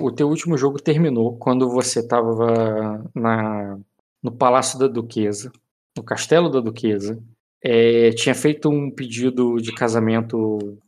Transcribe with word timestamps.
O 0.00 0.10
teu 0.10 0.28
último 0.28 0.56
jogo 0.56 0.80
terminou 0.80 1.36
quando 1.36 1.68
você 1.68 2.00
estava 2.00 3.04
na, 3.14 3.78
no 4.22 4.32
Palácio 4.32 4.78
da 4.78 4.86
Duquesa, 4.86 5.52
no 5.96 6.02
Castelo 6.02 6.48
da 6.48 6.60
Duquesa. 6.60 7.22
É, 7.62 8.10
tinha 8.12 8.34
feito 8.34 8.70
um 8.70 8.90
pedido 8.90 9.56
de 9.56 9.74
casamento 9.74 10.78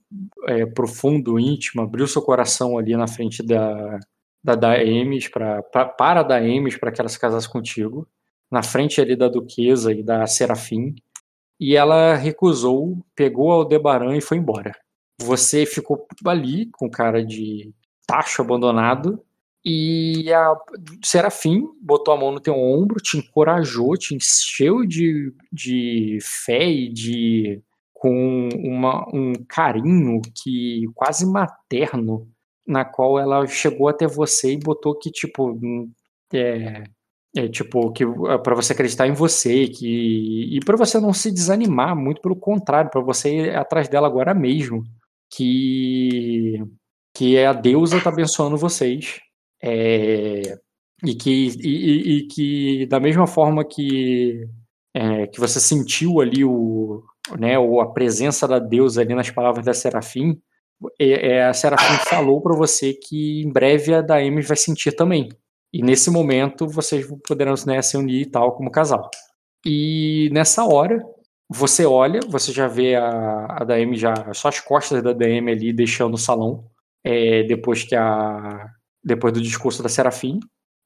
é, 0.46 0.64
profundo, 0.66 1.38
íntimo, 1.38 1.82
abriu 1.82 2.06
seu 2.06 2.22
coração 2.22 2.79
ali 2.79 2.96
na 2.96 3.06
frente 3.06 3.43
da, 3.43 4.00
da 4.43 4.55
Daemis, 4.55 5.29
pra, 5.29 5.62
pra, 5.62 5.84
para 5.84 6.20
a 6.20 6.23
Daemis, 6.23 6.77
para 6.77 6.91
que 6.91 7.00
ela 7.00 7.09
se 7.09 7.18
casasse 7.18 7.48
contigo, 7.48 8.09
na 8.50 8.62
frente 8.62 9.00
ali 9.00 9.16
da 9.16 9.29
Duquesa 9.29 9.93
e 9.93 10.02
da 10.02 10.27
Serafim, 10.27 10.95
e 11.61 11.77
ela 11.77 12.14
recusou, 12.14 12.98
pegou 13.14 13.52
Aldebaran 13.52 14.16
e 14.16 14.20
foi 14.20 14.39
embora. 14.39 14.73
Você 15.20 15.64
ficou 15.64 16.07
ali 16.27 16.66
com 16.73 16.91
cara 16.91 17.25
de 17.25 17.73
tacho 18.07 18.43
abandonado, 18.43 19.23
e 19.64 20.32
a 20.32 20.56
Serafim 21.05 21.69
botou 21.80 22.12
a 22.12 22.16
mão 22.16 22.33
no 22.33 22.41
teu 22.41 22.55
ombro, 22.55 23.01
te 23.01 23.16
encorajou, 23.16 23.97
te 23.97 24.15
encheu 24.15 24.84
de, 24.84 25.33
de 25.52 26.19
fé 26.20 26.69
e 26.69 26.92
de 26.92 27.62
com 27.95 28.48
uma, 28.56 29.06
um 29.15 29.33
carinho 29.48 30.20
que 30.34 30.87
quase 30.95 31.25
materno, 31.25 32.28
na 32.66 32.84
qual 32.84 33.19
ela 33.19 33.47
chegou 33.47 33.87
até 33.87 34.09
você 34.09 34.55
e 34.55 34.59
botou 34.59 34.98
que 34.98 35.09
tipo 35.11 35.56
é, 36.33 36.83
é 37.37 37.48
tipo 37.48 37.92
que 37.92 38.03
é 38.03 38.39
para 38.39 38.56
você 38.56 38.73
acreditar 38.73 39.06
em 39.06 39.12
você, 39.12 39.69
que 39.69 40.56
e 40.56 40.61
para 40.64 40.77
você 40.77 40.98
não 40.98 41.12
se 41.12 41.30
desanimar, 41.30 41.97
muito 41.97 42.20
pelo 42.20 42.34
contrário, 42.34 42.91
para 42.91 43.00
você 43.00 43.47
ir 43.47 43.56
atrás 43.56 43.89
dela 43.89 44.09
agora 44.09 44.34
mesmo, 44.34 44.83
que 45.30 46.61
que 47.15 47.37
é 47.37 47.47
a 47.47 47.52
deusa 47.52 48.01
tá 48.01 48.11
abençoando 48.11 48.57
vocês. 48.57 49.20
É, 49.62 50.59
e 51.05 51.15
que 51.15 51.48
e, 51.61 52.19
e, 52.19 52.27
que 52.29 52.86
da 52.86 53.00
mesma 53.00 53.27
forma 53.27 53.64
que 53.64 54.47
é, 54.95 55.27
que 55.27 55.41
você 55.41 55.61
sentiu 55.61 56.20
ali 56.20 56.45
o 56.45 57.03
né, 57.39 57.55
a 57.56 57.86
presença 57.86 58.48
da 58.48 58.59
deusa 58.59 59.01
ali 59.01 59.14
nas 59.14 59.31
palavras 59.31 59.64
da 59.64 59.75
Serafim, 59.75 60.41
é, 60.98 61.36
é 61.36 61.45
a 61.45 61.55
Serafim 61.55 61.95
falou 62.09 62.41
para 62.41 62.56
você 62.56 62.92
que 62.92 63.42
em 63.42 63.53
breve 63.53 63.95
a 63.95 64.03
Daemis 64.03 64.47
vai 64.47 64.56
sentir 64.56 64.92
também. 64.92 65.29
E 65.73 65.83
nesse 65.83 66.11
momento 66.11 66.69
vocês 66.69 67.06
poderão 67.27 67.55
né, 67.67 67.81
se 67.81 67.97
unir 67.97 68.23
e 68.23 68.27
tal 68.27 68.53
como 68.53 68.70
casal. 68.70 69.08
E 69.64 70.29
nessa 70.33 70.64
hora, 70.64 71.03
você 71.48 71.86
olha, 71.86 72.20
você 72.29 72.53
já 72.53 72.67
vê 72.67 72.97
a, 72.97 73.47
a 73.61 73.64
Daemi 73.64 73.97
já, 73.97 74.33
só 74.34 74.48
as 74.48 74.61
costas 74.61 75.03
da 75.03 75.12
Daemi 75.12 75.53
ali 75.53 75.73
deixando 75.73 76.14
o 76.14 76.19
salão, 76.19 76.64
é, 77.05 77.42
depois 77.45 77.84
que 77.84 77.95
a 77.95 78.70
depois 79.05 79.33
do 79.33 79.41
discurso 79.41 79.83
da 79.83 79.89
Serafim. 79.89 80.39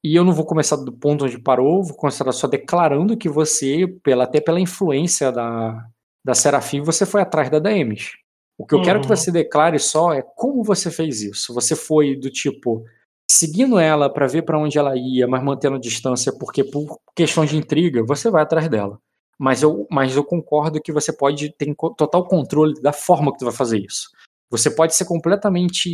E 0.03 0.15
eu 0.15 0.23
não 0.23 0.33
vou 0.33 0.45
começar 0.45 0.75
do 0.75 0.91
ponto 0.91 1.25
onde 1.25 1.39
parou, 1.39 1.83
vou 1.83 1.95
começar 1.95 2.31
só 2.31 2.47
declarando 2.47 3.17
que 3.17 3.29
você, 3.29 3.87
pela, 4.03 4.23
até 4.23 4.39
pela 4.39 4.59
influência 4.59 5.31
da, 5.31 5.85
da 6.25 6.33
Serafim, 6.33 6.81
você 6.81 7.05
foi 7.05 7.21
atrás 7.21 7.49
da 7.49 7.59
Daemis. 7.59 8.11
O 8.57 8.65
que 8.65 8.73
eu 8.73 8.79
uhum. 8.79 8.85
quero 8.85 9.01
que 9.01 9.07
uhum. 9.07 9.15
você 9.15 9.31
declare 9.31 9.77
só 9.79 10.13
é 10.13 10.21
como 10.21 10.63
você 10.63 10.89
fez 10.89 11.21
isso. 11.21 11.53
Você 11.53 11.75
foi 11.75 12.15
do 12.15 12.29
tipo 12.29 12.83
seguindo 13.29 13.77
ela 13.77 14.09
para 14.09 14.25
ver 14.25 14.43
para 14.43 14.57
onde 14.57 14.77
ela 14.77 14.95
ia, 14.95 15.27
mas 15.27 15.43
mantendo 15.43 15.77
distância, 15.79 16.31
porque 16.31 16.63
por 16.63 16.99
questão 17.15 17.45
de 17.45 17.57
intriga, 17.57 18.03
você 18.03 18.29
vai 18.29 18.41
atrás 18.41 18.69
dela. 18.69 18.99
Mas 19.37 19.61
eu, 19.61 19.85
mas 19.91 20.15
eu 20.15 20.23
concordo 20.23 20.81
que 20.81 20.91
você 20.91 21.13
pode 21.13 21.51
ter 21.51 21.75
total 21.75 22.25
controle 22.25 22.73
da 22.81 22.91
forma 22.91 23.31
que 23.31 23.39
tu 23.39 23.45
vai 23.45 23.53
fazer 23.53 23.79
isso. 23.79 24.09
Você 24.49 24.69
pode 24.69 24.95
ser 24.95 25.05
completamente 25.05 25.89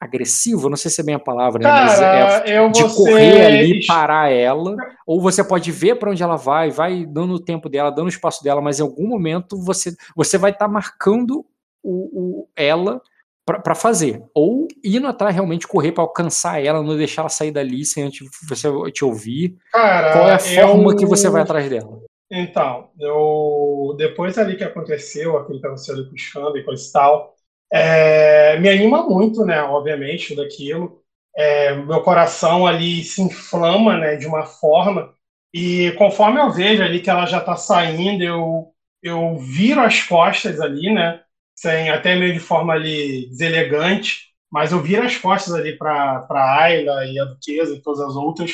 agressivo, 0.00 0.68
não 0.68 0.76
sei 0.76 0.90
se 0.90 1.00
é 1.00 1.04
bem 1.04 1.14
a 1.16 1.18
palavra, 1.18 1.60
né? 1.60 1.68
Mas 1.68 2.00
é 2.00 2.68
de 2.68 2.94
correr 2.94 3.46
ali, 3.46 3.86
parar 3.86 4.30
ela, 4.30 4.76
ou 5.06 5.20
você 5.20 5.42
pode 5.42 5.72
ver 5.72 5.96
para 5.96 6.10
onde 6.10 6.22
ela 6.22 6.36
vai, 6.36 6.70
vai 6.70 7.04
dando 7.04 7.34
o 7.34 7.40
tempo 7.40 7.68
dela, 7.68 7.90
dando 7.90 8.06
o 8.06 8.10
espaço 8.10 8.42
dela, 8.44 8.60
mas 8.60 8.78
em 8.78 8.82
algum 8.82 9.08
momento 9.08 9.60
você, 9.60 9.94
você 10.14 10.38
vai 10.38 10.52
estar 10.52 10.66
tá 10.66 10.72
marcando 10.72 11.44
o, 11.82 12.42
o 12.42 12.48
ela 12.54 13.00
para 13.44 13.74
fazer, 13.74 14.22
ou 14.34 14.68
indo 14.84 15.06
atrás 15.06 15.34
realmente 15.34 15.66
correr 15.66 15.92
para 15.92 16.04
alcançar 16.04 16.62
ela, 16.62 16.82
não 16.82 16.96
deixar 16.96 17.22
ela 17.22 17.30
sair 17.30 17.50
dali 17.50 17.82
sem 17.82 18.04
antes 18.04 18.28
você 18.46 18.68
te 18.92 19.04
ouvir. 19.04 19.56
Cara, 19.72 20.12
Qual 20.12 20.28
é 20.28 20.34
a 20.34 20.38
forma 20.38 20.92
eu... 20.92 20.96
que 20.96 21.06
você 21.06 21.30
vai 21.30 21.42
atrás 21.42 21.68
dela? 21.68 21.98
Então, 22.30 22.90
eu 23.00 23.94
depois 23.96 24.36
ali 24.36 24.54
que 24.54 24.64
aconteceu, 24.64 25.38
aquilo 25.38 25.60
que 25.60 25.66
aconteceu 25.66 25.94
ali 25.94 26.06
com 26.06 26.14
o 26.14 26.18
Xande 26.18 26.58
e 26.58 26.62
coisa 26.62 26.86
e 26.86 26.92
tal, 26.92 27.37
é, 27.72 28.58
me 28.58 28.68
anima 28.68 29.02
muito, 29.02 29.44
né? 29.44 29.62
Obviamente, 29.62 30.34
daquilo. 30.34 31.02
É, 31.36 31.74
meu 31.74 32.02
coração 32.02 32.66
ali 32.66 33.04
se 33.04 33.22
inflama, 33.22 33.96
né? 33.98 34.16
De 34.16 34.26
uma 34.26 34.44
forma 34.44 35.14
e 35.52 35.92
conforme 35.92 36.40
eu 36.40 36.50
vejo 36.50 36.82
ali 36.82 37.00
que 37.00 37.10
ela 37.10 37.26
já 37.26 37.38
está 37.38 37.56
saindo, 37.56 38.22
eu 38.22 38.72
eu 39.02 39.38
viro 39.38 39.80
as 39.80 40.02
costas 40.02 40.60
ali, 40.60 40.92
né? 40.92 41.22
Sem 41.54 41.88
até 41.90 42.16
meio 42.16 42.32
de 42.34 42.40
forma 42.40 42.72
ali 42.74 43.28
deselegante, 43.28 44.32
mas 44.50 44.72
eu 44.72 44.80
viro 44.80 45.04
as 45.04 45.16
costas 45.16 45.54
ali 45.54 45.76
para 45.76 46.20
para 46.22 46.62
Ayla 46.62 47.06
e 47.06 47.18
a 47.18 47.24
Duquesa 47.24 47.74
e 47.74 47.82
todas 47.82 48.00
as 48.00 48.16
outras 48.16 48.52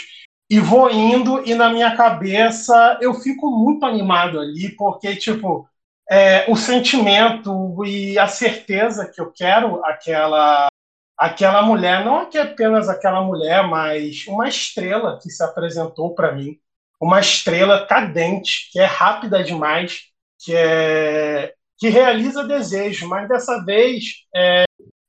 e 0.50 0.60
vou 0.60 0.91
indo 0.91 1.42
e 1.48 1.54
na 1.54 1.70
minha 1.70 1.96
cabeça 1.96 2.98
eu 3.00 3.14
fico 3.14 3.50
muito 3.50 3.84
animado 3.86 4.38
ali 4.38 4.70
porque 4.76 5.16
tipo 5.16 5.66
é, 6.10 6.50
o 6.50 6.56
sentimento 6.56 7.84
e 7.84 8.19
a 8.19 8.26
certeza 8.26 9.10
que 9.10 9.20
eu 9.20 9.32
quero 9.32 9.84
aquela 9.84 10.69
aquela 11.16 11.62
mulher, 11.62 12.04
não 12.04 12.28
é 12.32 12.41
apenas 12.41 12.88
aquela 12.88 13.22
mulher, 13.22 13.66
mas 13.69 14.26
uma 14.26 14.48
estrela 14.48 15.19
que 15.22 15.31
se 15.31 15.43
apresentou 15.44 16.12
para 16.14 16.32
mim, 16.32 16.59
uma 17.00 17.20
estrela 17.20 17.87
cadente, 17.87 18.69
que 18.72 18.81
é 18.81 18.84
rápida 18.84 19.43
demais, 19.43 20.03
que 20.41 20.54
é 20.54 21.54
que 21.78 21.88
realiza 21.88 22.47
desejo, 22.47 23.09
mas 23.09 23.28
dessa 23.28 23.64
vez 23.64 24.04
é, 24.34 24.64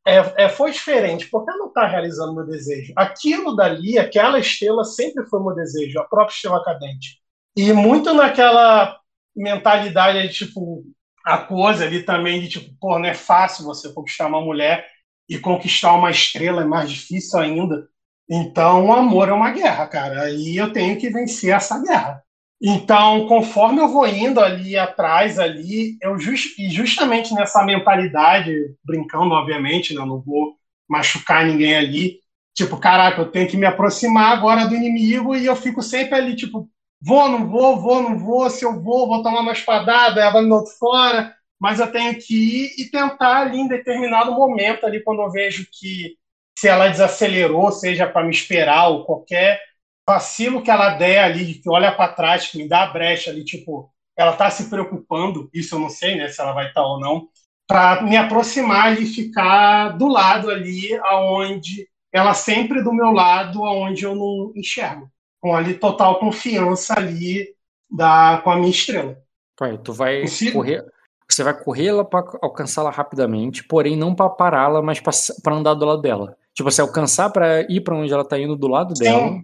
é, 0.06 0.46
é 0.46 0.50
foi 0.50 0.72
diferente, 0.72 1.28
porque 1.30 1.50
ela 1.50 1.60
não 1.60 1.68
está 1.68 1.86
realizando 1.86 2.34
meu 2.34 2.46
desejo. 2.46 2.94
Aquilo 2.96 3.56
dali, 3.56 3.98
aquela 3.98 4.40
estrela 4.40 4.84
sempre 4.84 5.26
foi 5.26 5.42
meu 5.42 5.54
desejo, 5.54 6.00
a 6.00 6.04
própria 6.04 6.34
estrela 6.34 6.64
cadente. 6.64 7.20
E 7.56 7.72
muito 7.72 8.14
naquela 8.14 9.00
mentalidade 9.36 10.28
de 10.28 10.34
tipo 10.34 10.84
a 11.26 11.40
coisa 11.40 11.86
ali 11.86 12.04
também 12.04 12.40
de 12.42 12.50
tipo, 12.50 12.76
pô, 12.80 13.00
não 13.00 13.06
é 13.08 13.14
fácil 13.16 13.66
você 13.66 13.92
conquistar 13.92 14.28
uma 14.28 14.42
mulher 14.42 14.86
e 15.28 15.40
conquistar 15.40 15.94
uma 15.94 16.12
estrela 16.12 16.62
é 16.62 16.66
mais 16.66 16.90
difícil 16.92 17.40
ainda. 17.40 17.88
Então, 18.30 18.86
o 18.88 18.94
amor 18.94 19.30
é 19.30 19.34
uma 19.34 19.52
guerra, 19.52 19.88
cara. 19.88 20.24
Aí 20.24 20.56
eu 20.56 20.72
tenho 20.72 20.98
que 20.98 21.10
vencer 21.10 21.54
essa 21.54 21.82
guerra. 21.82 22.24
Então, 22.62 23.28
conforme 23.28 23.82
eu 23.82 23.88
vou 23.88 24.08
indo 24.08 24.40
ali 24.40 24.78
atrás, 24.78 25.38
ali, 25.40 25.98
eu 26.02 26.18
just, 26.20 26.58
e 26.58 26.70
justamente 26.70 27.34
nessa 27.34 27.64
mentalidade, 27.66 28.54
brincando, 28.84 29.34
obviamente, 29.34 29.94
né, 29.94 30.00
não 30.06 30.22
vou 30.22 30.56
machucar 30.88 31.46
ninguém 31.46 31.76
ali. 31.76 32.20
Tipo, 32.56 32.78
caraca, 32.78 33.22
eu 33.22 33.32
tenho 33.32 33.48
que 33.50 33.58
me 33.58 33.66
aproximar 33.66 34.32
agora 34.32 34.66
do 34.66 34.76
inimigo 34.76 35.36
e 35.36 35.46
eu 35.46 35.56
fico 35.56 35.82
sempre 35.82 36.16
ali, 36.16 36.36
tipo, 36.36 36.70
Vou, 37.06 37.30
não 37.30 37.48
vou, 37.48 37.80
vou, 37.80 38.02
não 38.02 38.18
vou. 38.18 38.50
Se 38.50 38.66
eu 38.66 38.82
vou, 38.82 39.08
vou 39.08 39.22
tomar 39.22 39.42
uma 39.42 39.52
espadada, 39.52 40.22
ela 40.22 40.32
vai 40.32 40.44
me 40.44 40.52
outro 40.52 40.74
fora. 40.74 41.36
Mas 41.60 41.80
eu 41.80 41.92
tenho 41.92 42.18
que 42.20 42.34
ir 42.34 42.72
e 42.80 42.90
tentar 42.90 43.42
ali 43.42 43.60
em 43.60 43.68
determinado 43.68 44.32
momento, 44.32 44.86
ali 44.86 45.04
quando 45.04 45.22
eu 45.22 45.32
vejo 45.32 45.68
que 45.72 46.18
se 46.58 46.68
ela 46.68 46.88
desacelerou, 46.88 47.72
seja 47.72 48.08
para 48.08 48.26
me 48.26 48.32
esperar 48.32 48.88
ou 48.90 49.06
qualquer 49.06 49.62
vacilo 50.08 50.64
que 50.64 50.72
ela 50.72 50.96
der 50.96 51.24
ali, 51.24 51.56
que 51.56 51.70
olha 51.70 51.92
para 51.92 52.14
trás, 52.14 52.48
que 52.48 52.58
me 52.58 52.68
dá 52.68 52.84
a 52.84 52.88
brecha 52.88 53.32
ali, 53.32 53.44
tipo, 53.44 53.92
ela 54.18 54.32
está 54.32 54.50
se 54.50 54.70
preocupando, 54.70 55.50
isso 55.54 55.76
eu 55.76 55.80
não 55.80 55.90
sei, 55.90 56.16
né, 56.16 56.28
se 56.30 56.42
ela 56.42 56.54
vai 56.54 56.68
estar 56.68 56.82
tá 56.82 56.88
ou 56.88 57.00
não, 57.00 57.28
para 57.68 58.02
me 58.04 58.16
aproximar 58.16 59.00
e 59.02 59.06
ficar 59.06 59.90
do 59.90 60.08
lado 60.08 60.50
ali, 60.50 60.96
aonde 61.04 61.88
ela 62.14 62.34
sempre 62.34 62.84
do 62.84 62.94
meu 62.94 63.12
lado, 63.12 63.66
aonde 63.66 64.04
eu 64.06 64.16
não 64.16 64.54
enxergo 64.56 65.10
com 65.46 65.56
ali 65.56 65.76
total 65.76 66.18
confiança 66.18 66.98
ali 66.98 67.56
da, 67.88 68.42
com 68.44 68.50
a 68.50 68.56
minha 68.56 68.72
estrela. 68.72 69.16
Pai, 69.56 69.78
tu 69.78 69.94
vai 69.94 70.24
correr, 70.52 70.84
você 71.30 71.44
vai 71.44 71.54
correr 71.54 71.86
ela 71.86 72.04
para 72.04 72.26
alcançá-la 72.42 72.90
rapidamente, 72.90 73.64
porém 73.64 73.96
não 73.96 74.16
para 74.16 74.28
pará-la, 74.28 74.82
mas 74.82 75.00
para 75.00 75.56
andar 75.56 75.76
do 75.76 75.86
lado 75.86 76.02
dela. 76.02 76.36
Tipo, 76.52 76.72
você 76.72 76.82
alcançar 76.82 77.30
para 77.30 77.62
ir 77.72 77.82
para 77.82 77.96
onde 77.96 78.12
ela 78.12 78.28
tá 78.28 78.40
indo 78.40 78.56
do 78.56 78.68
lado 78.68 78.98
Sim. 78.98 79.04
dela, 79.04 79.40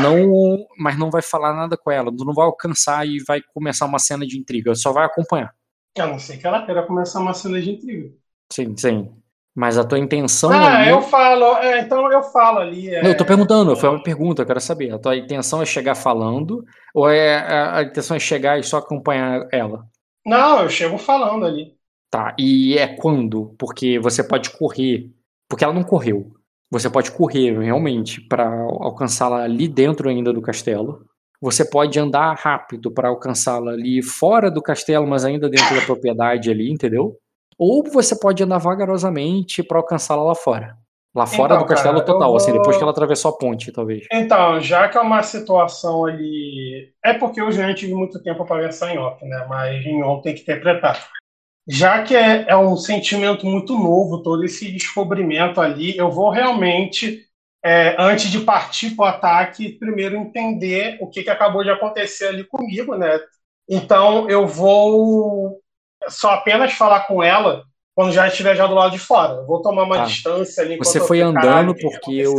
não, 0.00 0.64
mas 0.78 0.96
não 0.96 1.10
vai 1.10 1.22
falar 1.22 1.52
nada 1.52 1.76
com 1.76 1.90
ela, 1.90 2.16
tu 2.16 2.24
não 2.24 2.34
vai 2.34 2.46
alcançar 2.46 3.04
e 3.04 3.18
vai 3.26 3.42
começar 3.52 3.86
uma 3.86 3.98
cena 3.98 4.24
de 4.24 4.38
intriga, 4.38 4.76
só 4.76 4.92
vai 4.92 5.06
acompanhar. 5.06 5.52
A 5.98 6.06
não 6.06 6.20
ser 6.20 6.36
que 6.36 6.46
ela 6.46 6.64
queira 6.64 6.86
começar 6.86 7.18
uma 7.18 7.34
cena 7.34 7.60
de 7.60 7.68
intriga. 7.68 8.14
Sim, 8.52 8.76
sim. 8.76 9.21
Mas 9.54 9.76
a 9.76 9.84
tua 9.84 9.98
intenção. 9.98 10.50
Ah, 10.50 10.78
ali... 10.78 10.90
eu 10.90 11.02
falo, 11.02 11.56
é, 11.58 11.80
então 11.80 12.10
eu 12.10 12.22
falo 12.22 12.58
ali. 12.58 12.94
É... 12.94 13.06
eu 13.06 13.16
tô 13.16 13.24
perguntando, 13.24 13.76
foi 13.76 13.90
uma 13.90 14.02
pergunta, 14.02 14.42
eu 14.42 14.46
quero 14.46 14.60
saber. 14.60 14.92
A 14.92 14.98
tua 14.98 15.16
intenção 15.16 15.60
é 15.60 15.66
chegar 15.66 15.94
falando, 15.94 16.64
ou 16.94 17.08
é 17.08 17.36
a, 17.36 17.76
a 17.78 17.82
intenção 17.82 18.16
é 18.16 18.20
chegar 18.20 18.58
e 18.58 18.62
só 18.62 18.78
acompanhar 18.78 19.46
ela? 19.52 19.84
Não, 20.24 20.62
eu 20.62 20.70
chego 20.70 20.96
falando 20.96 21.44
ali. 21.44 21.74
Tá, 22.10 22.34
e 22.38 22.76
é 22.78 22.86
quando? 22.86 23.54
Porque 23.58 23.98
você 23.98 24.22
pode 24.22 24.50
correr, 24.50 25.10
porque 25.48 25.64
ela 25.64 25.72
não 25.72 25.82
correu. 25.82 26.32
Você 26.70 26.88
pode 26.88 27.10
correr 27.10 27.58
realmente 27.58 28.20
para 28.20 28.48
alcançá-la 28.48 29.42
ali 29.42 29.68
dentro 29.68 30.08
ainda 30.08 30.32
do 30.32 30.40
castelo. 30.40 31.04
Você 31.40 31.64
pode 31.64 31.98
andar 31.98 32.34
rápido 32.34 32.90
para 32.90 33.08
alcançá-la 33.08 33.72
ali 33.72 34.02
fora 34.02 34.50
do 34.50 34.62
castelo, 34.62 35.06
mas 35.06 35.24
ainda 35.24 35.50
dentro 35.50 35.74
da 35.74 35.82
propriedade 35.82 36.50
ali, 36.50 36.70
entendeu? 36.70 37.18
Ou 37.58 37.82
você 37.84 38.18
pode 38.18 38.42
andar 38.42 38.58
vagarosamente 38.58 39.62
para 39.62 39.78
alcançá-la 39.78 40.22
lá 40.22 40.34
fora. 40.34 40.76
Lá 41.14 41.26
fora 41.26 41.54
então, 41.54 41.66
do 41.66 41.68
castelo 41.68 42.00
cara, 42.00 42.06
total, 42.06 42.28
vou... 42.28 42.36
assim, 42.36 42.52
depois 42.52 42.76
que 42.76 42.82
ela 42.82 42.90
atravessou 42.90 43.32
a 43.32 43.36
ponte, 43.36 43.70
talvez. 43.70 44.06
Então, 44.10 44.58
já 44.62 44.88
que 44.88 44.96
é 44.96 45.00
uma 45.00 45.22
situação 45.22 46.06
ali. 46.06 46.90
É 47.04 47.12
porque 47.12 47.40
eu 47.40 47.52
já 47.52 47.72
tive 47.74 47.92
muito 47.92 48.22
tempo 48.22 48.46
para 48.46 48.62
pensar 48.62 48.94
em 48.94 48.98
off, 48.98 49.22
né? 49.24 49.44
Mas 49.46 49.84
em 49.84 50.02
on 50.02 50.22
tem 50.22 50.34
que 50.34 50.40
interpretar. 50.40 51.06
Já 51.68 52.02
que 52.02 52.16
é, 52.16 52.46
é 52.48 52.56
um 52.56 52.76
sentimento 52.76 53.46
muito 53.46 53.74
novo, 53.78 54.22
todo 54.22 54.42
esse 54.42 54.72
descobrimento 54.72 55.60
ali, 55.60 55.96
eu 55.96 56.10
vou 56.10 56.30
realmente, 56.30 57.20
é, 57.62 57.94
antes 57.98 58.30
de 58.30 58.40
partir 58.40 58.96
para 58.96 59.04
o 59.04 59.08
ataque, 59.08 59.78
primeiro 59.78 60.16
entender 60.16 60.96
o 61.00 61.08
que, 61.08 61.22
que 61.22 61.30
acabou 61.30 61.62
de 61.62 61.70
acontecer 61.70 62.28
ali 62.28 62.42
comigo, 62.44 62.96
né? 62.96 63.20
Então, 63.68 64.28
eu 64.30 64.46
vou 64.46 65.61
só 66.08 66.30
apenas 66.30 66.72
falar 66.72 67.06
com 67.06 67.22
ela 67.22 67.64
quando 67.94 68.12
já 68.12 68.26
estiver 68.26 68.56
já 68.56 68.66
do 68.66 68.74
lado 68.74 68.92
de 68.92 68.98
fora. 68.98 69.34
Eu 69.34 69.46
vou 69.46 69.60
tomar 69.60 69.84
uma 69.84 69.96
tá. 69.96 70.04
distância 70.04 70.62
ali. 70.62 70.76
Você 70.78 71.00
foi 71.00 71.20
andando 71.20 71.74
porque 71.74 72.26
o. 72.26 72.36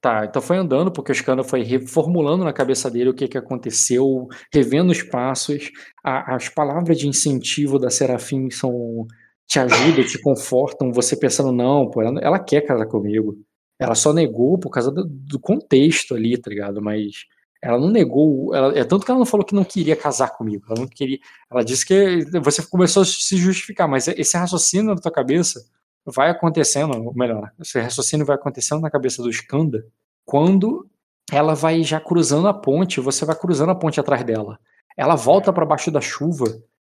Tá, 0.00 0.26
então 0.26 0.42
foi 0.42 0.58
andando 0.58 0.90
porque 0.90 1.12
o 1.12 1.14
escândalo 1.14 1.48
foi 1.48 1.62
reformulando 1.62 2.44
na 2.44 2.52
cabeça 2.52 2.90
dele 2.90 3.10
o 3.10 3.14
que, 3.14 3.28
que 3.28 3.38
aconteceu, 3.38 4.28
revendo 4.52 4.92
os 4.92 5.02
passos. 5.02 5.70
A, 6.04 6.34
as 6.34 6.48
palavras 6.48 6.98
de 6.98 7.08
incentivo 7.08 7.78
da 7.78 7.90
Serafim 7.90 8.50
são. 8.50 9.06
te 9.46 9.58
ajudam, 9.58 10.04
te 10.04 10.20
confortam. 10.20 10.92
Você 10.92 11.16
pensando, 11.16 11.52
não, 11.52 11.88
pô, 11.88 12.02
ela, 12.02 12.20
ela 12.20 12.38
quer 12.38 12.60
casar 12.62 12.86
comigo. 12.86 13.36
Ela 13.78 13.94
só 13.94 14.12
negou 14.12 14.58
por 14.58 14.70
causa 14.70 14.90
do, 14.90 15.06
do 15.06 15.40
contexto 15.40 16.14
ali, 16.14 16.36
tá 16.36 16.50
ligado? 16.50 16.82
Mas 16.82 17.24
ela 17.62 17.78
não 17.78 17.90
negou, 17.90 18.54
ela, 18.54 18.78
é 18.78 18.84
tanto 18.84 19.04
que 19.04 19.10
ela 19.10 19.18
não 19.18 19.26
falou 19.26 19.44
que 19.44 19.54
não 19.54 19.64
queria 19.64 19.94
casar 19.94 20.30
comigo. 20.30 20.64
Ela 20.68 20.80
não 20.80 20.86
queria, 20.86 21.18
ela 21.50 21.62
disse 21.62 21.84
que 21.84 22.24
você 22.40 22.62
começou 22.62 23.02
a 23.02 23.06
se 23.06 23.36
justificar, 23.36 23.88
mas 23.88 24.08
esse 24.08 24.36
raciocínio 24.36 24.94
na 24.94 25.00
tua 25.00 25.12
cabeça 25.12 25.64
vai 26.04 26.30
acontecendo, 26.30 26.92
ou 27.04 27.14
melhor, 27.14 27.52
esse 27.60 27.78
raciocínio 27.78 28.24
vai 28.24 28.36
acontecendo 28.36 28.80
na 28.80 28.90
cabeça 28.90 29.22
do 29.22 29.30
Skanda 29.30 29.84
quando 30.24 30.88
ela 31.32 31.54
vai 31.54 31.82
já 31.82 32.00
cruzando 32.00 32.48
a 32.48 32.54
ponte, 32.54 33.00
você 33.00 33.24
vai 33.24 33.34
cruzando 33.34 33.70
a 33.70 33.74
ponte 33.74 33.98
atrás 33.98 34.22
dela. 34.24 34.58
Ela 34.96 35.16
volta 35.16 35.52
para 35.52 35.66
baixo 35.66 35.90
da 35.90 36.00
chuva, 36.00 36.44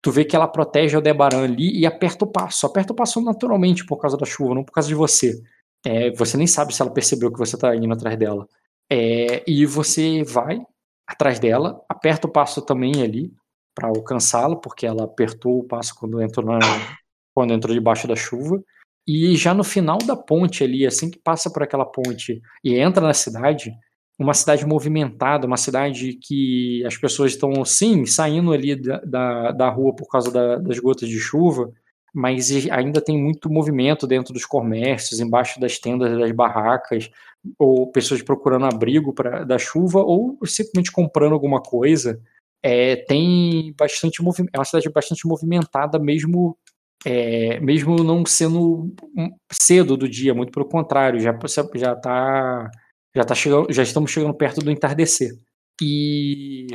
tu 0.03 0.11
vê 0.11 0.25
que 0.25 0.37
ela 0.37 0.47
protege 0.47 0.97
o 0.97 1.01
Debaran 1.01 1.45
ali 1.45 1.79
e 1.79 1.87
aperta 1.87 2.25
o 2.25 2.29
passo. 2.31 2.67
Aperta 2.67 2.93
o 2.93 2.97
passo 2.97 3.21
naturalmente 3.23 3.87
por 3.87 3.97
causa 3.97 4.17
da 4.17 4.27
chuva, 4.27 4.55
não 4.55 4.65
por 4.65 4.73
causa 4.73 4.89
de 4.89 4.95
você. 4.95 5.43
É, 5.85 6.11
você 6.13 6.37
nem 6.37 6.47
sabe 6.47 6.75
se 6.75 6.83
ela 6.83 6.91
percebeu 6.91 7.33
que 7.33 7.39
você 7.39 7.57
tá 7.57 7.75
indo 7.75 7.93
atrás 7.93 8.19
dela. 8.19 8.47
É, 8.95 9.43
e 9.47 9.65
você 9.65 10.23
vai 10.23 10.61
atrás 11.07 11.39
dela, 11.39 11.83
aperta 11.89 12.27
o 12.27 12.31
passo 12.31 12.61
também 12.61 13.03
ali 13.03 13.33
para 13.75 13.89
alcançá-la, 13.89 14.55
porque 14.55 14.85
ela 14.85 15.05
apertou 15.05 15.61
o 15.61 15.65
passo 15.65 15.95
quando 15.95 16.21
entrou, 16.21 16.45
na, 16.45 16.59
quando 17.35 17.55
entrou 17.55 17.75
debaixo 17.75 18.07
da 18.07 18.15
chuva. 18.15 18.63
E 19.09 19.35
já 19.35 19.55
no 19.55 19.65
final 19.65 19.97
da 19.97 20.15
ponte 20.15 20.63
ali, 20.63 20.87
assim 20.87 21.11
que 21.11 21.19
passa 21.19 21.51
por 21.51 21.63
aquela 21.63 21.87
ponte 21.87 22.43
e 22.63 22.79
entra 22.79 23.07
na 23.07 23.15
cidade, 23.15 23.73
uma 24.19 24.35
cidade 24.35 24.67
movimentada, 24.67 25.47
uma 25.47 25.57
cidade 25.57 26.13
que 26.23 26.85
as 26.85 26.99
pessoas 26.99 27.33
estão, 27.33 27.65
sim, 27.65 28.05
saindo 28.05 28.53
ali 28.53 28.77
da, 28.77 28.99
da, 28.99 29.53
da 29.53 29.71
rua 29.71 29.97
por 29.97 30.07
causa 30.07 30.31
da, 30.31 30.57
das 30.57 30.79
gotas 30.79 31.09
de 31.09 31.19
chuva, 31.19 31.73
mas 32.15 32.51
ainda 32.71 33.01
tem 33.01 33.17
muito 33.17 33.51
movimento 33.51 34.07
dentro 34.07 34.35
dos 34.35 34.45
comércios, 34.45 35.19
embaixo 35.19 35.59
das 35.59 35.79
tendas 35.79 36.17
das 36.19 36.31
barracas, 36.31 37.11
ou 37.59 37.91
pessoas 37.91 38.23
procurando 38.23 38.67
abrigo 38.67 39.13
para 39.13 39.45
da 39.45 39.59
chuva, 39.59 40.01
ou 40.01 40.39
simplesmente 40.45 40.93
comprando 40.93 41.33
alguma 41.33 41.61
coisa. 41.61 42.21
É, 42.63 42.97
tem 42.97 43.75
bastante 43.79 44.23
movimento, 44.23 44.53
é 44.55 44.59
uma 44.59 44.65
cidade 44.65 44.89
bastante 44.91 45.27
movimentada, 45.27 45.99
mesmo 45.99 46.57
é, 47.05 47.59
mesmo 47.61 47.97
não 48.05 48.25
sendo 48.25 48.95
cedo 49.53 49.97
do 49.97 50.09
dia, 50.09 50.35
muito 50.35 50.53
pelo 50.53 50.69
contrário, 50.69 51.21
já 51.21 51.37
já 51.75 51.97
tá 51.97 52.71
já 53.15 53.25
tá 53.25 53.35
chegando, 53.35 53.73
já 53.73 53.83
estamos 53.83 54.11
chegando 54.11 54.35
perto 54.35 54.61
do 54.61 54.71
entardecer. 54.71 55.33
E 55.83 56.67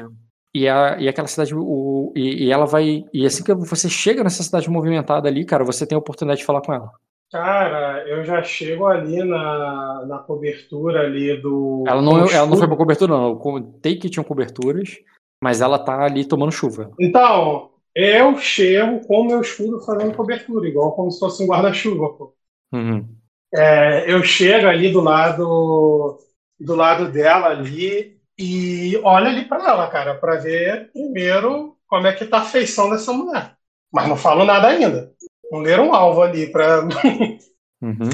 e, 0.57 0.67
a, 0.67 0.97
e 0.99 1.07
aquela 1.07 1.27
cidade, 1.27 1.53
o, 1.55 2.11
e, 2.15 2.45
e, 2.45 2.51
ela 2.51 2.65
vai. 2.65 3.05
E 3.13 3.25
assim 3.25 3.43
que 3.43 3.53
você 3.53 3.87
chega 3.89 4.23
nessa 4.23 4.41
cidade 4.41 4.69
movimentada 4.69 5.27
ali, 5.27 5.45
cara, 5.45 5.63
você 5.63 5.85
tem 5.85 5.95
a 5.95 5.99
oportunidade 5.99 6.39
de 6.39 6.45
falar 6.45 6.61
com 6.61 6.73
ela. 6.73 6.91
Cara, 7.31 8.07
eu 8.07 8.23
já 8.23 8.41
chego 8.41 8.85
ali 8.85 9.21
na, 9.23 10.05
na 10.05 10.19
cobertura 10.19 11.01
ali 11.01 11.35
do. 11.41 11.83
Ela 11.85 12.01
não, 12.01 12.25
ela 12.29 12.47
não 12.47 12.57
foi 12.57 12.67
pra 12.67 12.77
cobertura, 12.77 13.13
não. 13.13 13.29
Eu 13.29 13.35
contei 13.35 13.97
que 13.97 14.09
tinham 14.09 14.23
coberturas, 14.23 14.97
mas 15.43 15.59
ela 15.59 15.77
tá 15.77 16.03
ali 16.03 16.23
tomando 16.23 16.53
chuva. 16.53 16.91
Então, 16.97 17.71
eu 17.93 18.37
chego 18.37 19.05
com 19.05 19.21
o 19.21 19.25
meu 19.25 19.41
escudo 19.41 19.81
fazendo 19.81 20.15
cobertura, 20.15 20.67
igual 20.67 20.93
como 20.93 21.11
se 21.11 21.19
fosse 21.19 21.43
um 21.43 21.47
guarda-chuva, 21.47 22.13
pô. 22.13 22.33
Uhum. 22.73 23.05
É, 23.53 24.11
eu 24.11 24.23
chego 24.23 24.67
ali 24.67 24.91
do 24.91 25.01
lado 25.01 26.19
do 26.59 26.75
lado 26.75 27.11
dela 27.11 27.47
ali 27.47 28.19
e 28.37 28.99
olha 29.03 29.29
ali 29.29 29.45
para 29.45 29.69
ela, 29.69 29.89
cara, 29.89 30.15
para 30.15 30.37
ver 30.37 30.91
primeiro 30.91 31.75
como 31.87 32.07
é 32.07 32.13
que 32.13 32.25
tá 32.25 32.39
a 32.39 32.45
feição 32.45 32.89
dessa 32.89 33.11
mulher. 33.11 33.55
Mas 33.91 34.07
não 34.07 34.17
falo 34.17 34.45
nada 34.45 34.67
ainda. 34.67 35.11
Não 35.51 35.59
leram 35.59 35.89
um 35.89 35.93
alvo 35.93 36.21
ali 36.21 36.51
para. 36.51 36.83
uhum. 37.81 38.09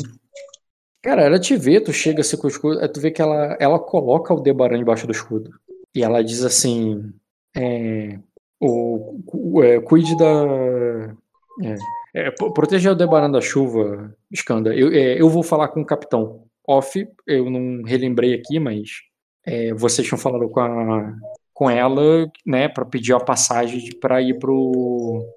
Cara, 1.02 1.24
ela 1.24 1.40
te 1.40 1.58
vê, 1.58 1.82
tu 1.82 1.92
chega 1.92 2.22
assim 2.22 2.38
com 2.38 2.48
o 2.48 2.50
escudo, 2.50 2.88
tu 2.90 3.02
vê 3.02 3.12
que 3.12 3.22
ela, 3.22 3.58
ela 3.60 3.78
coloca 3.78 4.34
o 4.34 4.40
Debaran 4.40 4.78
debaixo 4.78 5.06
do 5.06 5.12
escudo. 5.12 5.52
E 5.94 6.04
ela 6.04 6.24
diz 6.24 6.44
assim: 6.44 7.14
é, 7.56 8.20
o, 8.60 9.20
o 9.28 9.64
é, 9.64 9.80
cuide 9.82 10.18
da. 10.18 11.16
É, 11.62 12.28
é, 12.28 12.32
proteja 12.32 12.92
o 12.92 12.96
Debaran 12.96 13.30
da 13.30 13.42
chuva, 13.42 14.16
Skanda. 14.32 14.74
Eu, 14.74 14.92
é, 14.92 15.20
eu 15.20 15.30
vou 15.30 15.44
falar 15.44 15.68
com 15.68 15.82
o 15.82 15.86
capitão. 15.86 16.46
Off, 16.66 17.06
eu 17.28 17.50
não 17.50 17.84
relembrei 17.84 18.34
aqui, 18.36 18.60
mas 18.60 19.02
é, 19.46 19.74
vocês 19.74 20.08
tinham 20.08 20.18
falado 20.18 20.50
com, 20.50 20.62
a, 20.62 21.14
com 21.54 21.70
ela, 21.70 22.32
né, 22.46 22.70
para 22.70 22.86
pedir 22.86 23.14
a 23.14 23.20
passagem 23.20 23.90
para 24.00 24.22
ir 24.22 24.40
pro. 24.40 25.28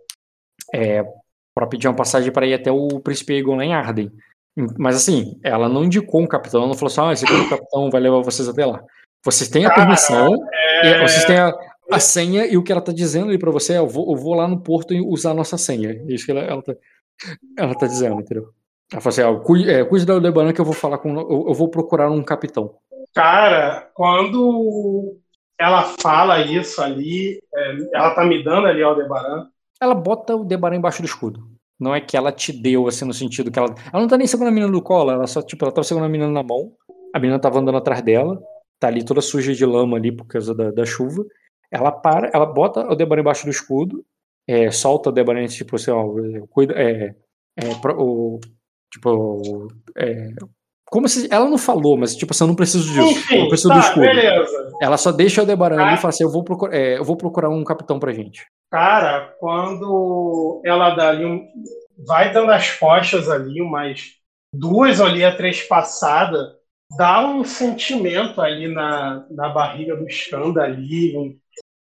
É, 0.72 1.04
para 1.56 1.66
pedir 1.66 1.88
uma 1.88 1.96
passagem 1.96 2.30
para 2.30 2.46
ir 2.46 2.52
até 2.52 2.70
o 2.70 3.00
Príncipe 3.00 3.32
Egon 3.32 3.56
lá 3.56 3.64
em 3.64 3.72
Arden. 3.72 4.12
Mas 4.78 4.96
assim, 4.96 5.40
ela 5.42 5.70
não 5.70 5.84
indicou 5.84 6.20
um 6.20 6.26
capitão, 6.26 6.60
ela 6.60 6.68
não 6.68 6.74
falou 6.74 6.92
assim, 6.92 7.00
ah, 7.00 7.12
esse 7.14 7.24
aqui 7.24 7.34
é 7.34 7.38
o 7.38 7.48
capitão 7.48 7.90
vai 7.90 8.00
levar 8.00 8.20
vocês 8.20 8.46
até 8.46 8.66
lá. 8.66 8.84
Vocês 9.24 9.48
têm 9.48 9.64
a 9.64 9.74
permissão, 9.74 10.34
é... 10.82 11.00
vocês 11.00 11.24
têm 11.24 11.38
a, 11.38 11.54
a, 11.90 11.98
senha 11.98 12.46
e 12.46 12.58
o 12.58 12.62
que 12.62 12.70
ela 12.70 12.82
tá 12.82 12.92
dizendo 12.92 13.30
aí 13.30 13.38
para 13.38 13.50
você 13.50 13.72
é, 13.72 13.78
eu 13.78 13.88
vou, 13.88 14.14
eu 14.14 14.16
vou, 14.16 14.34
lá 14.34 14.46
no 14.46 14.62
porto 14.62 14.92
e 14.92 15.00
usar 15.00 15.30
a 15.30 15.34
nossa 15.34 15.56
senha. 15.56 15.92
É 15.92 16.12
isso 16.12 16.26
que 16.26 16.30
ela, 16.30 16.40
ela, 16.40 16.62
tá, 16.62 16.74
ela 17.58 17.74
tá 17.74 17.86
dizendo, 17.86 18.20
entendeu? 18.20 18.50
Ela 18.92 19.00
falou 19.00 19.12
assim, 19.12 19.22
ó, 19.22 19.40
cuide, 19.40 19.70
é, 19.70 19.82
cuide 19.82 20.04
da 20.04 20.12
Aldebaran 20.12 20.52
que 20.52 20.60
eu 20.60 20.64
vou 20.64 20.74
falar 20.74 20.98
com, 20.98 21.08
eu, 21.18 21.46
eu 21.48 21.54
vou 21.54 21.70
procurar 21.70 22.10
um 22.10 22.22
capitão. 22.22 22.74
Cara, 23.14 23.90
quando 23.94 25.16
ela 25.58 25.84
fala 26.02 26.40
isso 26.40 26.82
ali, 26.82 27.42
é, 27.54 27.76
ela 27.94 28.14
tá 28.14 28.24
me 28.26 28.44
dando 28.44 28.66
ali 28.66 28.82
Aldebaran. 28.82 29.48
Ela 29.80 29.94
bota 29.94 30.34
o 30.34 30.44
Debaran 30.44 30.76
embaixo 30.76 31.02
do 31.02 31.06
escudo. 31.06 31.48
Não 31.78 31.94
é 31.94 32.00
que 32.00 32.16
ela 32.16 32.32
te 32.32 32.52
deu, 32.52 32.88
assim, 32.88 33.04
no 33.04 33.12
sentido 33.12 33.50
que 33.50 33.58
ela. 33.58 33.74
Ela 33.92 34.00
não 34.00 34.08
tá 34.08 34.16
nem 34.16 34.26
segurando 34.26 34.52
a 34.52 34.54
menina 34.54 34.72
do 34.72 34.82
colo, 34.82 35.10
ela 35.10 35.26
só, 35.26 35.42
tipo, 35.42 35.64
ela 35.64 35.72
tava 35.72 35.84
segurando 35.84 36.08
a 36.08 36.12
menina 36.12 36.30
na 36.30 36.42
mão. 36.42 36.72
A 37.14 37.18
menina 37.18 37.38
tava 37.38 37.58
andando 37.58 37.78
atrás 37.78 38.02
dela, 38.02 38.40
tá 38.78 38.88
ali 38.88 39.04
toda 39.04 39.20
suja 39.20 39.54
de 39.54 39.64
lama 39.64 39.96
ali 39.96 40.10
por 40.12 40.26
causa 40.26 40.54
da, 40.54 40.70
da 40.70 40.84
chuva. 40.86 41.24
Ela 41.70 41.92
para, 41.92 42.30
ela 42.32 42.46
bota 42.46 42.80
o 42.90 42.94
Debaran 42.94 43.20
embaixo 43.20 43.44
do 43.44 43.50
escudo, 43.50 44.04
é, 44.46 44.70
solta 44.70 45.10
o 45.10 45.12
Debaran, 45.12 45.46
tipo 45.46 45.76
assim, 45.76 45.90
ó, 45.90 46.06
cuida, 46.48 46.74
é, 46.74 47.14
é, 47.56 47.92
o, 47.98 48.40
tipo, 48.90 49.68
é, 49.96 50.30
como 50.88 51.08
se. 51.08 51.28
Ela 51.32 51.48
não 51.48 51.58
falou, 51.58 51.96
mas 51.96 52.14
tipo 52.14 52.32
assim, 52.32 52.44
eu 52.44 52.48
não 52.48 52.54
preciso 52.54 52.92
disso. 52.92 53.18
Enfim, 53.18 53.34
eu 53.34 53.40
não 53.42 53.48
preciso 53.48 53.68
tá, 53.68 53.74
do 53.74 53.80
escudo. 53.80 54.00
Beleza. 54.00 54.72
Ela 54.80 54.96
só 54.96 55.12
deixa 55.12 55.42
o 55.42 55.46
Debaran 55.46 55.82
ali 55.82 55.94
e 55.94 55.98
fala 55.98 56.10
assim: 56.10 56.24
eu 56.24 56.30
vou, 56.30 56.44
procurar, 56.44 56.76
é, 56.76 56.98
eu 56.98 57.04
vou 57.04 57.16
procurar 57.16 57.50
um 57.50 57.64
capitão 57.64 57.98
pra 57.98 58.12
gente. 58.12 58.46
Cara, 58.70 59.34
quando 59.40 60.62
ela 60.64 60.90
dá 60.90 61.10
ali 61.10 61.24
um. 61.24 61.46
Vai 62.06 62.32
dando 62.32 62.52
as 62.52 62.70
costas 62.72 63.28
ali, 63.28 63.60
umas 63.60 64.16
duas 64.52 65.00
ali 65.00 65.24
a 65.24 65.34
três 65.34 65.62
passadas, 65.62 66.40
dá 66.96 67.26
um 67.26 67.42
sentimento 67.42 68.40
ali 68.40 68.68
na, 68.68 69.24
na 69.30 69.48
barriga 69.48 69.96
do 69.96 70.06
Skanda 70.06 70.62
ali, 70.62 71.16
um, 71.16 71.34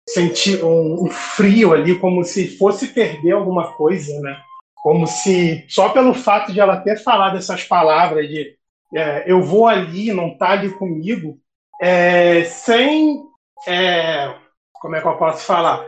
senti, 0.10 0.58
um, 0.64 1.06
um 1.06 1.10
frio 1.10 1.74
ali, 1.74 1.98
como 2.00 2.24
se 2.24 2.58
fosse 2.58 2.88
perder 2.88 3.32
alguma 3.32 3.74
coisa, 3.74 4.20
né? 4.22 4.42
Como 4.76 5.06
se 5.06 5.66
só 5.70 5.90
pelo 5.90 6.14
fato 6.14 6.52
de 6.52 6.60
ela 6.60 6.78
ter 6.78 6.98
falado 6.98 7.38
essas 7.38 7.64
palavras 7.64 8.28
de 8.28 8.58
é, 8.94 9.24
eu 9.32 9.42
vou 9.42 9.68
ali, 9.68 10.14
não 10.14 10.38
tá 10.38 10.52
ali 10.52 10.70
comigo, 10.72 11.40
é, 11.82 12.44
sem. 12.46 13.24
É, 13.68 14.34
como 14.74 14.96
é 14.96 15.02
que 15.02 15.08
eu 15.08 15.18
posso 15.18 15.46
falar? 15.46 15.86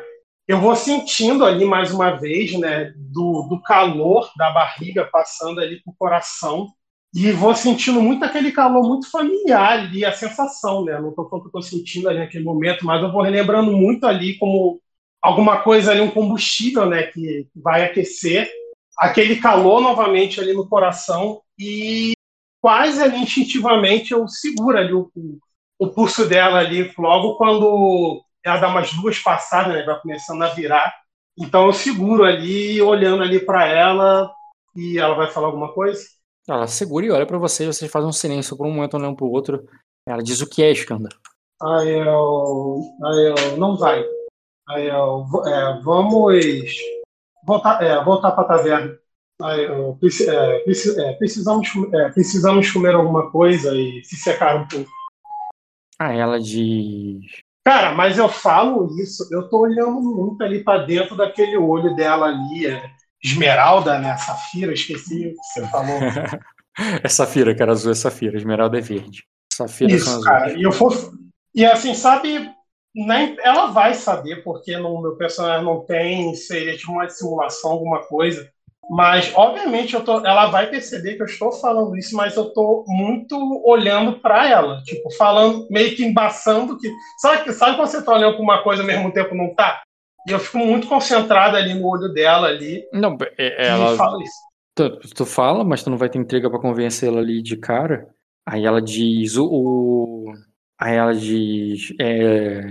Eu 0.47 0.59
vou 0.59 0.75
sentindo 0.75 1.45
ali 1.45 1.65
mais 1.65 1.93
uma 1.93 2.11
vez, 2.11 2.53
né, 2.59 2.93
do, 2.97 3.43
do 3.49 3.61
calor 3.61 4.29
da 4.37 4.51
barriga 4.51 5.05
passando 5.11 5.59
ali 5.61 5.81
pro 5.81 5.93
coração. 5.97 6.67
e 7.13 7.31
vou 7.31 7.55
sentindo 7.55 8.01
muito 8.01 8.25
aquele 8.25 8.51
calor 8.51 8.83
muito 8.87 9.09
familiar 9.09 9.79
ali, 9.79 10.03
a 10.05 10.11
sensação, 10.13 10.83
né? 10.85 10.99
Não 10.99 11.09
estou 11.09 11.29
falando 11.29 11.43
que 11.43 11.49
estou 11.49 11.61
sentindo 11.61 12.09
ali 12.09 12.19
naquele 12.19 12.43
momento, 12.43 12.85
mas 12.85 13.01
eu 13.03 13.11
vou 13.11 13.21
relembrando 13.21 13.71
muito 13.71 14.05
ali 14.05 14.37
como 14.37 14.81
alguma 15.21 15.61
coisa 15.61 15.91
ali, 15.91 16.01
um 16.01 16.11
combustível, 16.11 16.85
né? 16.87 17.03
Que 17.03 17.47
vai 17.55 17.83
aquecer 17.85 18.49
aquele 18.97 19.37
calor 19.37 19.81
novamente 19.81 20.39
ali 20.39 20.53
no 20.53 20.67
coração 20.67 21.41
e 21.57 22.13
quase 22.63 23.03
ali 23.03 23.17
instintivamente 23.17 24.13
eu 24.13 24.25
seguro 24.25 24.77
ali 24.77 24.93
o, 24.93 25.11
o 25.77 25.89
pulso 25.89 26.25
dela 26.25 26.59
ali 26.59 26.89
logo 26.97 27.35
quando 27.35 28.23
ela 28.41 28.57
dá 28.57 28.69
umas 28.69 28.93
duas 28.93 29.19
passadas, 29.19 29.73
né? 29.73 29.83
Vai 29.83 29.99
começando 29.99 30.41
a 30.41 30.47
virar. 30.47 30.95
Então 31.37 31.65
eu 31.65 31.73
seguro 31.73 32.23
ali, 32.23 32.81
olhando 32.81 33.21
ali 33.21 33.45
para 33.45 33.65
ela 33.65 34.31
e 34.73 34.97
ela 34.97 35.13
vai 35.13 35.27
falar 35.27 35.47
alguma 35.47 35.73
coisa. 35.73 36.01
Ela 36.47 36.65
segura 36.65 37.05
e 37.05 37.11
olha 37.11 37.25
para 37.25 37.37
você, 37.37 37.65
vocês 37.65 37.91
fazem 37.91 38.07
um 38.07 38.13
silêncio 38.13 38.55
por 38.55 38.65
um 38.65 38.71
momento 38.71 38.95
olhando 38.95 39.17
pro 39.17 39.29
outro. 39.29 39.67
Ela 40.07 40.23
diz 40.23 40.39
o 40.39 40.49
que 40.49 40.63
é, 40.63 40.71
Skanda. 40.71 41.09
Aí 41.61 41.89
eu. 41.89 42.81
Aí 43.03 43.25
eu. 43.25 43.57
Não 43.57 43.75
vai. 43.75 44.05
Aí 44.69 44.87
eu. 44.87 45.25
É, 45.45 45.81
vamos. 45.81 46.45
Voltar, 47.45 47.83
é, 47.83 48.01
voltar 48.01 48.31
pra 48.31 48.45
taverna. 48.45 48.97
Eu, 49.41 49.97
é, 50.27 50.55
é, 50.55 51.13
precisamos, 51.13 51.67
é, 51.93 52.09
precisamos 52.09 52.71
comer 52.71 52.95
alguma 52.95 53.31
coisa 53.31 53.75
e 53.75 54.03
se 54.03 54.15
secar 54.15 54.55
um 54.55 54.67
pouco. 54.67 54.89
Ah, 55.99 56.13
ela 56.13 56.39
diz. 56.39 57.19
Cara, 57.65 57.93
mas 57.93 58.17
eu 58.17 58.27
falo 58.27 58.89
isso, 59.01 59.27
eu 59.31 59.47
tô 59.49 59.61
olhando 59.61 60.01
muito 60.01 60.43
ali 60.43 60.63
para 60.63 60.85
dentro 60.85 61.15
daquele 61.15 61.57
olho 61.57 61.95
dela 61.95 62.27
ali. 62.27 62.67
É, 62.67 62.83
Esmeralda, 63.23 63.97
né? 63.99 64.17
Safira, 64.17 64.73
esqueci 64.73 65.27
o 65.27 65.31
que 65.31 65.37
você 65.37 65.67
falou. 65.69 65.99
é 67.01 67.07
Safira, 67.07 67.55
cara, 67.55 67.71
azul 67.71 67.91
é 67.91 67.95
Safira, 67.95 68.35
Esmeralda 68.35 68.77
é 68.77 68.81
verde. 68.81 69.23
Safira 69.51 69.93
Isso, 69.93 70.21
cara. 70.21 70.51
E, 70.51 70.63
eu 70.63 70.71
for... 70.71 70.91
e 71.55 71.65
assim, 71.65 71.93
sabe, 71.93 72.51
nem 72.93 73.37
ela 73.39 73.67
vai 73.67 73.93
saber, 73.93 74.43
porque 74.43 74.75
no 74.77 75.01
meu 75.01 75.15
personagem 75.15 75.65
não 75.65 75.85
tem, 75.85 76.35
seria 76.35 76.75
tipo 76.75 76.91
uma 76.91 77.09
simulação, 77.09 77.71
alguma 77.71 78.03
coisa. 78.03 78.51
Mas, 78.89 79.31
obviamente, 79.35 79.93
eu 79.93 80.03
tô, 80.03 80.25
ela 80.25 80.47
vai 80.47 80.67
perceber 80.67 81.15
que 81.15 81.21
eu 81.21 81.27
estou 81.27 81.51
falando 81.51 81.95
isso, 81.97 82.15
mas 82.15 82.35
eu 82.35 82.47
estou 82.47 82.83
muito 82.87 83.37
olhando 83.65 84.19
para 84.19 84.49
ela. 84.49 84.81
Tipo, 84.83 85.09
falando, 85.11 85.67
meio 85.69 85.95
que 85.95 86.03
embaçando. 86.03 86.77
Que, 86.77 86.91
sabe, 87.19 87.51
sabe 87.53 87.77
quando 87.77 87.87
você 87.87 87.99
está 87.99 88.13
olhando 88.13 88.33
para 88.33 88.43
uma 88.43 88.63
coisa 88.63 88.81
ao 88.81 88.87
mesmo 88.87 89.11
tempo 89.11 89.33
não 89.33 89.53
tá? 89.55 89.81
E 90.27 90.31
eu 90.31 90.39
fico 90.39 90.57
muito 90.57 90.87
concentrado 90.87 91.55
ali 91.55 91.73
no 91.73 91.87
olho 91.87 92.11
dela 92.13 92.47
ali. 92.47 92.83
Não, 92.93 93.17
é, 93.37 93.67
ela. 93.67 93.95
Fala 93.95 94.21
isso. 94.23 94.35
Tu, 94.75 94.99
tu, 95.15 95.25
fala, 95.25 95.63
mas 95.63 95.83
tu 95.83 95.89
não 95.89 95.97
vai 95.97 96.09
ter 96.09 96.17
entrega 96.17 96.49
para 96.49 96.59
convencê-la 96.59 97.19
ali 97.19 97.41
de 97.41 97.57
cara. 97.57 98.07
Aí 98.45 98.65
ela 98.65 98.81
diz 98.81 99.37
o. 99.37 99.45
o 99.45 100.33
aí 100.79 100.95
ela 100.95 101.13
diz. 101.13 101.93
É, 101.99 102.61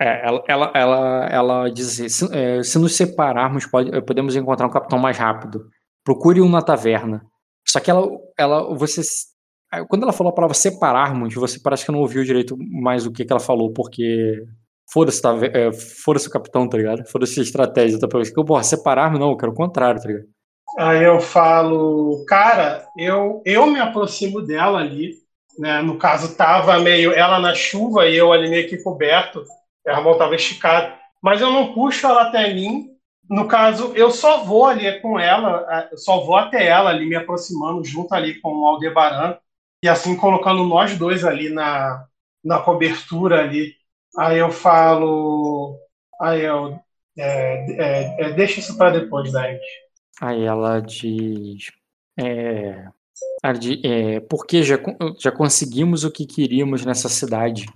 é, 0.00 0.26
ela, 0.26 0.44
ela, 0.46 0.72
ela, 0.74 1.26
ela 1.26 1.68
diz 1.70 1.88
se, 1.88 2.36
é, 2.36 2.62
se 2.62 2.78
nos 2.78 2.96
separarmos, 2.96 3.66
pode, 3.66 3.90
podemos 4.02 4.36
encontrar 4.36 4.66
um 4.66 4.70
capitão 4.70 4.98
mais 4.98 5.16
rápido. 5.16 5.68
Procure 6.04 6.40
um 6.40 6.48
na 6.48 6.62
taverna. 6.62 7.24
Só 7.66 7.80
que 7.80 7.90
ela, 7.90 8.08
ela 8.38 8.74
você, 8.74 9.02
quando 9.88 10.04
ela 10.04 10.12
falou 10.12 10.32
a 10.32 10.34
palavra 10.34 10.54
separarmos, 10.54 11.34
você 11.34 11.60
parece 11.60 11.84
que 11.84 11.92
não 11.92 12.00
ouviu 12.00 12.24
direito 12.24 12.56
mais 12.58 13.06
o 13.06 13.12
que, 13.12 13.24
que 13.24 13.32
ela 13.32 13.40
falou, 13.40 13.72
porque 13.72 14.46
Foda-se, 14.90 15.20
tá, 15.20 15.34
é, 15.52 15.70
foda-se 15.72 16.28
o 16.28 16.30
capitão, 16.30 16.66
tá 16.66 16.78
ligado? 16.78 17.06
Foda-se 17.06 17.40
a 17.40 17.42
estratégia, 17.42 17.98
tá? 17.98 18.08
Porque, 18.08 18.32
porra, 18.32 18.62
separar-me 18.62 19.18
não, 19.18 19.30
eu 19.30 19.36
quero 19.36 19.52
o 19.52 19.54
contrário, 19.54 20.00
tá 20.00 20.08
ligado? 20.08 20.26
Aí 20.78 21.04
eu 21.04 21.20
falo, 21.20 22.24
cara, 22.26 22.86
eu, 22.96 23.42
eu 23.44 23.66
me 23.66 23.78
aproximo 23.78 24.40
dela 24.40 24.78
ali, 24.78 25.14
né? 25.58 25.82
No 25.82 25.98
caso, 25.98 26.34
tava 26.36 26.78
meio 26.78 27.12
ela 27.12 27.38
na 27.38 27.54
chuva 27.54 28.06
e 28.06 28.16
eu 28.16 28.32
ali 28.32 28.48
meio 28.48 28.66
que 28.66 28.82
coberto, 28.82 29.44
a 29.88 30.00
mão 30.00 30.16
tava 30.18 30.34
esticada, 30.34 30.94
mas 31.22 31.40
eu 31.40 31.50
não 31.50 31.72
puxo 31.72 32.06
ela 32.06 32.22
até 32.22 32.52
mim. 32.52 32.90
No 33.28 33.46
caso, 33.46 33.92
eu 33.94 34.10
só 34.10 34.42
vou 34.44 34.66
ali 34.66 35.00
com 35.00 35.18
ela, 35.18 35.88
eu 35.90 35.98
só 35.98 36.24
vou 36.24 36.36
até 36.36 36.66
ela 36.66 36.90
ali, 36.90 37.06
me 37.06 37.14
aproximando 37.14 37.84
junto 37.84 38.14
ali 38.14 38.40
com 38.40 38.56
o 38.56 38.66
Aldebaran, 38.66 39.36
e 39.82 39.88
assim 39.88 40.16
colocando 40.16 40.64
nós 40.64 40.96
dois 40.96 41.24
ali 41.24 41.50
na, 41.50 42.06
na 42.42 42.58
cobertura 42.58 43.40
ali 43.40 43.78
Aí 44.18 44.38
eu 44.38 44.50
falo. 44.50 45.78
Aí 46.20 46.44
eu. 46.44 46.78
É, 47.16 47.72
é, 47.72 48.22
é, 48.24 48.32
deixa 48.32 48.60
isso 48.60 48.76
para 48.76 48.90
depois, 48.90 49.32
David. 49.32 49.60
Aí 50.20 50.44
ela 50.44 50.80
diz. 50.80 51.70
É, 52.18 52.88
é, 53.84 54.20
porque 54.20 54.62
já, 54.62 54.76
já 55.18 55.30
conseguimos 55.30 56.02
o 56.02 56.10
que 56.10 56.26
queríamos 56.26 56.84
nessa 56.84 57.08
cidade. 57.08 57.66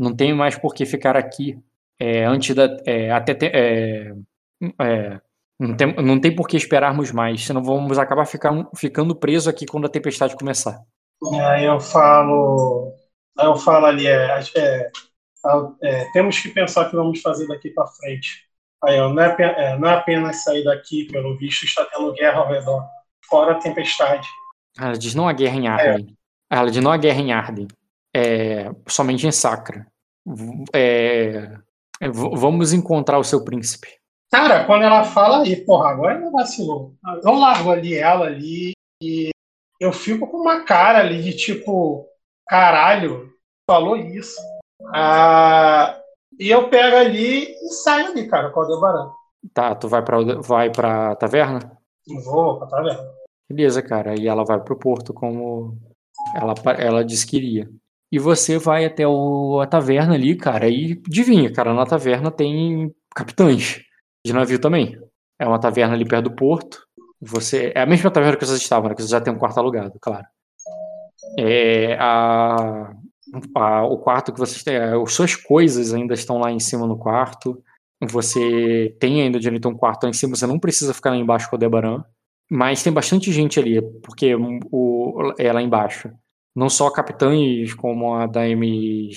Não 0.00 0.16
tem 0.16 0.32
mais 0.32 0.56
por 0.56 0.74
que 0.74 0.86
ficar 0.86 1.16
aqui. 1.16 1.58
É, 1.98 2.24
antes 2.24 2.54
da, 2.54 2.76
é, 2.86 3.10
até 3.10 3.36
é, 3.42 4.12
é, 4.80 5.20
não, 5.58 5.76
tem, 5.76 5.94
não 5.96 6.18
tem 6.18 6.34
por 6.34 6.48
que 6.48 6.56
esperarmos 6.56 7.12
mais, 7.12 7.44
senão 7.44 7.62
vamos 7.62 7.98
acabar 7.98 8.24
ficar, 8.24 8.50
ficando 8.74 9.14
presos 9.14 9.48
aqui 9.48 9.66
quando 9.66 9.84
a 9.84 9.90
tempestade 9.90 10.34
começar. 10.34 10.80
Aí 11.42 11.66
eu 11.66 11.78
falo. 11.78 12.94
Aí 13.38 13.46
eu 13.46 13.56
falo 13.56 13.84
ali, 13.84 14.06
é, 14.06 14.40
é 14.56 14.90
é, 15.82 16.10
temos 16.12 16.38
que 16.38 16.48
pensar 16.50 16.86
o 16.86 16.90
que 16.90 16.96
vamos 16.96 17.20
fazer 17.20 17.46
daqui 17.46 17.70
para 17.70 17.86
frente. 17.86 18.46
Aí, 18.84 18.98
ó, 18.98 19.08
não, 19.08 19.22
é, 19.22 19.36
é, 19.38 19.78
não 19.78 19.88
é 19.88 19.94
apenas 19.94 20.42
sair 20.42 20.64
daqui, 20.64 21.04
pelo 21.04 21.36
visto, 21.36 21.64
está 21.64 21.84
tendo 21.84 22.12
guerra 22.14 22.38
ao 22.38 22.48
redor, 22.48 22.86
fora 23.28 23.52
a 23.52 23.58
tempestade. 23.58 24.26
Ela 24.78 24.92
diz 24.92 25.14
não 25.14 25.28
há 25.28 25.32
guerra 25.32 25.56
em 25.56 25.68
Arden. 25.68 26.16
É. 26.50 26.56
Ela 26.56 26.70
diz 26.70 26.82
não 26.82 26.92
há 26.92 26.96
guerra 26.96 27.20
em 27.20 27.32
Arden. 27.32 27.68
É, 28.14 28.70
somente 28.88 29.26
em 29.26 29.32
Sacra. 29.32 29.86
É, 30.74 31.52
é 32.00 32.08
vamos 32.08 32.72
encontrar 32.72 33.18
o 33.18 33.24
seu 33.24 33.44
príncipe. 33.44 33.88
Cara, 34.30 34.64
quando 34.64 34.82
ela 34.84 35.04
fala 35.04 35.42
aí, 35.42 35.56
porra, 35.64 35.90
agora 35.90 36.14
ela 36.14 36.30
vacilou. 36.30 36.94
Eu 37.22 37.32
largo 37.32 37.70
ali 37.70 37.94
ela 37.94 38.26
ali 38.26 38.72
e 39.02 39.30
eu 39.80 39.92
fico 39.92 40.26
com 40.28 40.36
uma 40.36 40.64
cara 40.64 40.98
ali 40.98 41.22
de 41.22 41.36
tipo, 41.36 42.06
caralho, 42.46 43.32
falou 43.68 43.96
isso. 43.96 44.40
Ah, 44.94 46.00
e 46.38 46.48
eu 46.48 46.68
pego 46.68 46.96
ali 46.96 47.50
e 47.50 47.68
saio 47.82 48.08
ali, 48.08 48.28
cara, 48.28 48.50
com 48.50 48.60
o 48.60 48.62
Aldebaran. 48.62 49.10
Tá, 49.52 49.74
tu 49.74 49.88
vai 49.88 50.04
pra, 50.04 50.18
vai 50.40 50.70
pra 50.70 51.16
taverna? 51.16 51.76
Vou 52.24 52.58
pra 52.58 52.68
taverna. 52.68 53.10
Beleza, 53.48 53.82
cara. 53.82 54.14
E 54.18 54.28
ela 54.28 54.44
vai 54.44 54.60
pro 54.60 54.78
porto 54.78 55.12
como 55.12 55.76
ela, 56.34 56.54
ela 56.78 57.04
disse 57.04 57.26
que 57.26 57.36
iria. 57.36 57.68
E 58.12 58.18
você 58.18 58.58
vai 58.58 58.84
até 58.84 59.06
o, 59.06 59.60
a 59.60 59.66
taverna 59.66 60.14
ali, 60.14 60.36
cara, 60.36 60.68
e 60.68 61.00
adivinha, 61.06 61.52
cara, 61.52 61.72
na 61.72 61.86
taverna 61.86 62.30
tem 62.30 62.92
capitães 63.14 63.82
de 64.24 64.32
navio 64.32 64.58
também. 64.58 64.98
É 65.38 65.46
uma 65.46 65.60
taverna 65.60 65.94
ali 65.94 66.04
perto 66.04 66.24
do 66.24 66.34
porto. 66.36 66.86
Você 67.20 67.72
É 67.74 67.82
a 67.82 67.86
mesma 67.86 68.10
taverna 68.10 68.36
que 68.36 68.44
vocês 68.44 68.60
estavam, 68.60 68.88
né? 68.88 68.94
Que 68.94 69.02
vocês 69.02 69.10
já 69.10 69.20
tem 69.20 69.32
um 69.32 69.38
quarto 69.38 69.58
alugado, 69.58 69.98
claro. 70.00 70.26
É, 71.38 71.96
a, 72.00 72.92
a, 73.54 73.84
o 73.84 73.98
quarto 73.98 74.32
que 74.32 74.38
vocês 74.38 74.62
têm, 74.62 74.76
as 74.76 75.12
suas 75.12 75.36
coisas 75.36 75.94
ainda 75.94 76.14
estão 76.14 76.38
lá 76.38 76.50
em 76.50 76.58
cima 76.58 76.86
no 76.86 76.98
quarto. 76.98 77.62
Você 78.02 78.96
tem 78.98 79.22
ainda 79.22 79.38
direito 79.38 79.66
a 79.68 79.70
um 79.70 79.76
quarto 79.76 80.04
lá 80.04 80.10
em 80.10 80.14
cima, 80.14 80.34
você 80.34 80.46
não 80.46 80.58
precisa 80.58 80.94
ficar 80.94 81.10
lá 81.10 81.16
embaixo 81.16 81.48
com 81.50 81.56
o 81.56 81.58
Debaran. 81.58 82.02
Mas 82.50 82.82
tem 82.82 82.92
bastante 82.92 83.30
gente 83.30 83.60
ali, 83.60 83.80
porque 84.02 84.34
o, 84.72 85.32
é 85.38 85.52
lá 85.52 85.62
embaixo. 85.62 86.10
Não 86.54 86.68
só 86.68 86.90
capitães 86.90 87.74
como 87.74 88.14
a 88.14 88.26
Daime 88.26 89.10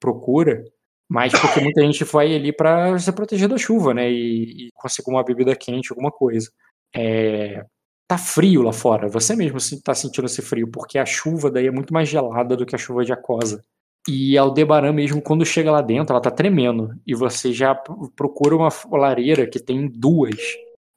procura, 0.00 0.64
mas 1.08 1.32
porque 1.32 1.60
muita 1.60 1.82
gente 1.82 2.04
vai 2.04 2.34
ali 2.34 2.52
para 2.52 2.98
se 2.98 3.12
proteger 3.12 3.48
da 3.48 3.58
chuva, 3.58 3.94
né? 3.94 4.10
E, 4.10 4.68
e 4.68 4.70
conseguir 4.74 5.10
uma 5.10 5.24
bebida 5.24 5.54
quente, 5.56 5.90
alguma 5.90 6.10
coisa. 6.10 6.50
É, 6.94 7.64
tá 8.08 8.18
frio 8.18 8.62
lá 8.62 8.72
fora. 8.72 9.08
Você 9.08 9.36
mesmo 9.36 9.58
tá 9.82 9.94
sentindo 9.94 10.26
esse 10.26 10.42
frio, 10.42 10.68
porque 10.70 10.98
a 10.98 11.06
chuva 11.06 11.50
daí 11.50 11.66
é 11.66 11.70
muito 11.70 11.92
mais 11.92 12.08
gelada 12.08 12.56
do 12.56 12.66
que 12.66 12.74
a 12.74 12.78
chuva 12.78 13.04
de 13.04 13.12
Acosa. 13.12 13.64
E 14.08 14.38
a 14.38 14.42
Aldebaran 14.42 14.92
mesmo, 14.92 15.20
quando 15.20 15.44
chega 15.44 15.70
lá 15.70 15.80
dentro, 15.82 16.12
ela 16.12 16.22
tá 16.22 16.30
tremendo. 16.30 16.94
E 17.06 17.14
você 17.14 17.52
já 17.52 17.74
procura 18.14 18.56
uma 18.56 18.68
lareira 18.92 19.46
que 19.46 19.58
tem 19.58 19.88
duas. 19.88 20.36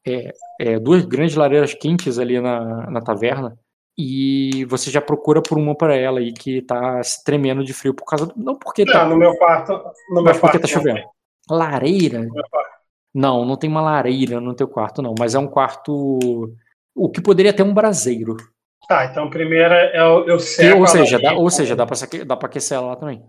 É, 0.06 0.32
é, 0.60 0.80
duas 0.80 1.04
grandes 1.06 1.36
lareiras 1.36 1.74
quentes 1.74 2.20
ali 2.20 2.40
na, 2.40 2.90
na 2.90 3.02
taverna. 3.02 3.58
E 4.02 4.64
você 4.70 4.90
já 4.90 5.02
procura 5.02 5.42
por 5.42 5.58
uma 5.58 5.76
para 5.76 5.94
ela 5.94 6.20
aí 6.20 6.32
que 6.32 6.62
tá 6.62 7.04
se 7.04 7.22
tremendo 7.22 7.66
de 7.66 7.74
frio 7.74 7.94
por 7.94 8.06
causa. 8.06 8.28
Do, 8.28 8.34
não 8.38 8.56
porque 8.56 8.86
não, 8.86 8.94
tá. 8.94 9.06
no 9.06 9.18
meu 9.18 9.36
quarto. 9.36 9.74
No 10.10 10.24
mas 10.24 10.38
porque 10.38 10.58
tá 10.58 10.70
chovendo. 10.70 11.02
Lareira? 11.50 12.26
Não, 13.14 13.44
não 13.44 13.58
tem 13.58 13.70
uma 13.70 13.82
lareira 13.82 14.40
no 14.40 14.54
teu 14.54 14.70
quarto, 14.70 15.02
não. 15.02 15.14
Mas 15.20 15.36
é 15.36 15.40
um 15.40 15.48
quarto 15.48 16.18
o 16.96 17.10
que 17.10 17.20
poderia 17.20 17.52
ter 17.52 17.64
um 17.64 17.74
braseiro. 17.74 18.38
Tá, 18.88 19.04
então 19.04 19.30
primeiro 19.30 19.74
é 19.74 20.02
o 20.02 20.24
eu 20.24 20.36
ou 20.80 20.88
seja, 20.88 21.20
dá, 21.20 21.34
ou 21.34 21.50
seja, 21.50 21.76
dá 21.76 21.86
para 21.86 21.98
dá 22.26 22.38
para 22.38 22.48
aquecer 22.48 22.78
ela 22.78 22.88
lá 22.88 22.96
também. 22.96 23.22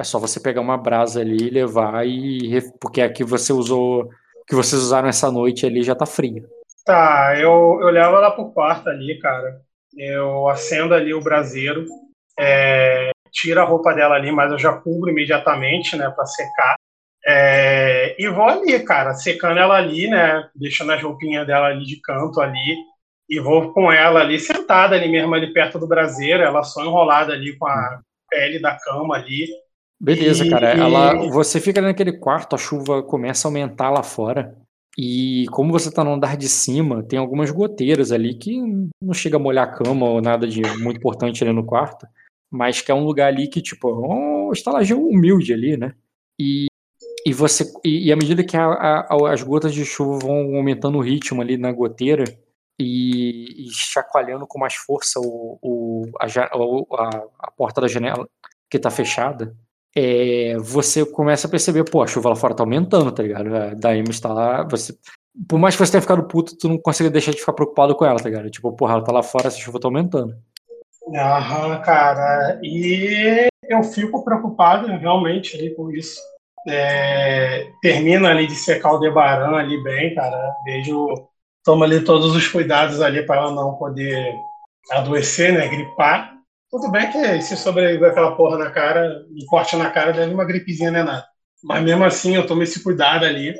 É 0.00 0.02
só 0.02 0.18
você 0.18 0.40
pegar 0.40 0.60
uma 0.60 0.76
brasa 0.76 1.20
ali 1.20 1.46
e 1.46 1.50
levar 1.50 2.04
e 2.04 2.60
porque 2.80 3.00
aqui 3.02 3.22
você 3.22 3.52
usou 3.52 4.08
que 4.48 4.56
vocês 4.56 4.82
usaram 4.82 5.08
essa 5.08 5.30
noite 5.30 5.64
ali 5.64 5.84
já 5.84 5.94
tá 5.94 6.06
fria. 6.06 6.42
Tá, 6.84 7.34
eu, 7.36 7.78
eu 7.80 7.90
levo 7.90 8.16
ela 8.16 8.32
pro 8.32 8.50
quarto 8.50 8.88
ali, 8.88 9.16
cara. 9.20 9.67
Eu 9.98 10.48
acendo 10.48 10.94
ali 10.94 11.12
o 11.12 11.20
braseiro, 11.20 11.84
é, 12.38 13.10
tiro 13.32 13.60
a 13.60 13.64
roupa 13.64 13.92
dela 13.92 14.14
ali, 14.14 14.30
mas 14.30 14.52
eu 14.52 14.58
já 14.58 14.72
cubro 14.72 15.10
imediatamente, 15.10 15.96
né, 15.96 16.08
para 16.10 16.24
secar. 16.24 16.76
É, 17.26 18.14
e 18.18 18.28
vou 18.28 18.44
ali, 18.44 18.78
cara, 18.80 19.12
secando 19.14 19.58
ela 19.58 19.76
ali, 19.76 20.08
né, 20.08 20.48
deixando 20.54 20.92
as 20.92 21.02
roupinhas 21.02 21.46
dela 21.46 21.66
ali 21.66 21.84
de 21.84 22.00
canto 22.00 22.40
ali, 22.40 22.76
e 23.28 23.38
vou 23.40 23.72
com 23.72 23.92
ela 23.92 24.20
ali 24.20 24.38
sentada 24.38 24.94
ali 24.94 25.08
mesmo 25.08 25.34
ali 25.34 25.52
perto 25.52 25.78
do 25.78 25.86
braseiro, 25.86 26.42
ela 26.42 26.62
só 26.62 26.82
enrolada 26.84 27.32
ali 27.32 27.58
com 27.58 27.66
a 27.66 28.00
pele 28.30 28.58
da 28.58 28.78
cama 28.78 29.16
ali. 29.16 29.46
Beleza, 30.00 30.46
e... 30.46 30.50
cara. 30.50 30.70
Ela, 30.70 31.28
você 31.28 31.60
fica 31.60 31.82
naquele 31.82 32.12
quarto, 32.12 32.54
a 32.54 32.58
chuva 32.58 33.02
começa 33.02 33.46
a 33.46 33.50
aumentar 33.50 33.90
lá 33.90 34.02
fora. 34.02 34.56
E 35.00 35.46
como 35.52 35.70
você 35.70 35.92
tá 35.92 36.02
no 36.02 36.12
andar 36.12 36.36
de 36.36 36.48
cima, 36.48 37.04
tem 37.04 37.20
algumas 37.20 37.52
goteiras 37.52 38.10
ali 38.10 38.34
que 38.34 38.60
não 39.00 39.14
chega 39.14 39.36
a 39.36 39.38
molhar 39.38 39.68
a 39.68 39.70
cama 39.70 40.10
ou 40.10 40.20
nada 40.20 40.44
de 40.44 40.60
muito 40.78 40.96
importante 40.96 41.44
ali 41.44 41.52
no 41.52 41.64
quarto, 41.64 42.04
mas 42.50 42.80
que 42.80 42.90
é 42.90 42.94
um 42.94 43.04
lugar 43.04 43.28
ali 43.28 43.46
que, 43.46 43.62
tipo, 43.62 43.88
é 43.88 43.92
uma 43.92 44.52
estalagem 44.52 44.96
humilde 44.96 45.52
ali, 45.52 45.76
né? 45.76 45.94
E, 46.36 46.66
e 47.24 47.32
você 47.32 47.64
e, 47.84 48.08
e 48.08 48.12
à 48.12 48.16
medida 48.16 48.42
que 48.42 48.56
a, 48.56 48.64
a, 48.66 49.32
as 49.32 49.40
gotas 49.40 49.72
de 49.72 49.84
chuva 49.84 50.18
vão 50.18 50.56
aumentando 50.56 50.98
o 50.98 51.02
ritmo 51.02 51.40
ali 51.40 51.56
na 51.56 51.70
goteira 51.70 52.24
e, 52.76 53.66
e 53.68 53.70
chacoalhando 53.70 54.48
com 54.48 54.58
mais 54.58 54.74
força 54.74 55.20
o, 55.20 55.58
o, 55.62 56.06
a, 56.18 56.26
a, 56.26 57.26
a 57.38 57.50
porta 57.52 57.80
da 57.80 57.86
janela 57.86 58.28
que 58.68 58.80
tá 58.80 58.90
fechada, 58.90 59.56
é, 59.96 60.56
você 60.58 61.04
começa 61.04 61.46
a 61.46 61.50
perceber, 61.50 61.84
pô, 61.84 62.02
a 62.02 62.06
chuva 62.06 62.30
lá 62.30 62.36
fora 62.36 62.54
tá 62.54 62.62
aumentando, 62.62 63.12
tá 63.12 63.22
ligado? 63.22 63.54
A 63.54 63.74
Daima 63.74 64.10
está 64.10 64.32
lá, 64.32 64.62
você. 64.64 64.94
Por 65.48 65.58
mais 65.58 65.74
que 65.76 65.84
você 65.84 65.92
tenha 65.92 66.02
ficado 66.02 66.26
puto, 66.26 66.56
tu 66.56 66.68
não 66.68 66.78
consegue 66.78 67.10
deixar 67.10 67.32
de 67.32 67.38
ficar 67.38 67.52
preocupado 67.52 67.94
com 67.94 68.04
ela, 68.04 68.18
tá 68.18 68.28
ligado? 68.28 68.50
Tipo, 68.50 68.72
porra, 68.72 68.94
ela 68.94 69.04
tá 69.04 69.12
lá 69.12 69.22
fora, 69.22 69.46
essa 69.46 69.58
chuva 69.58 69.78
tá 69.78 69.86
aumentando. 69.86 70.34
Aham, 71.14 71.80
cara. 71.80 72.58
E 72.62 73.48
eu 73.68 73.82
fico 73.84 74.24
preocupado 74.24 74.88
realmente 74.88 75.56
ali 75.56 75.74
com 75.74 75.90
isso. 75.90 76.20
É, 76.66 77.70
termina 77.80 78.30
ali 78.30 78.46
de 78.46 78.54
secar 78.54 78.92
o 78.92 78.98
Debaran 78.98 79.56
ali 79.56 79.82
bem, 79.82 80.14
cara. 80.14 80.54
Vejo, 80.64 81.06
toma 81.64 81.86
ali 81.86 82.04
todos 82.04 82.34
os 82.34 82.48
cuidados 82.48 83.00
ali 83.00 83.24
para 83.24 83.36
ela 83.36 83.52
não 83.52 83.74
poder 83.74 84.34
adoecer, 84.90 85.52
né? 85.52 85.68
Gripar. 85.68 86.37
Tudo 86.70 86.90
bem 86.90 87.10
que 87.10 87.40
se 87.40 87.56
sobreviver 87.56 88.10
aquela 88.10 88.36
porra 88.36 88.58
na 88.58 88.70
cara, 88.70 89.24
um 89.30 89.46
corte 89.46 89.76
na 89.76 89.90
cara, 89.90 90.12
deve 90.12 90.34
uma 90.34 90.44
gripezinha, 90.44 90.90
não 90.90 91.00
é 91.00 91.04
nada. 91.04 91.26
Mas 91.64 91.82
mesmo 91.82 92.04
assim, 92.04 92.36
eu 92.36 92.46
tomo 92.46 92.62
esse 92.62 92.82
cuidado 92.82 93.24
ali 93.24 93.54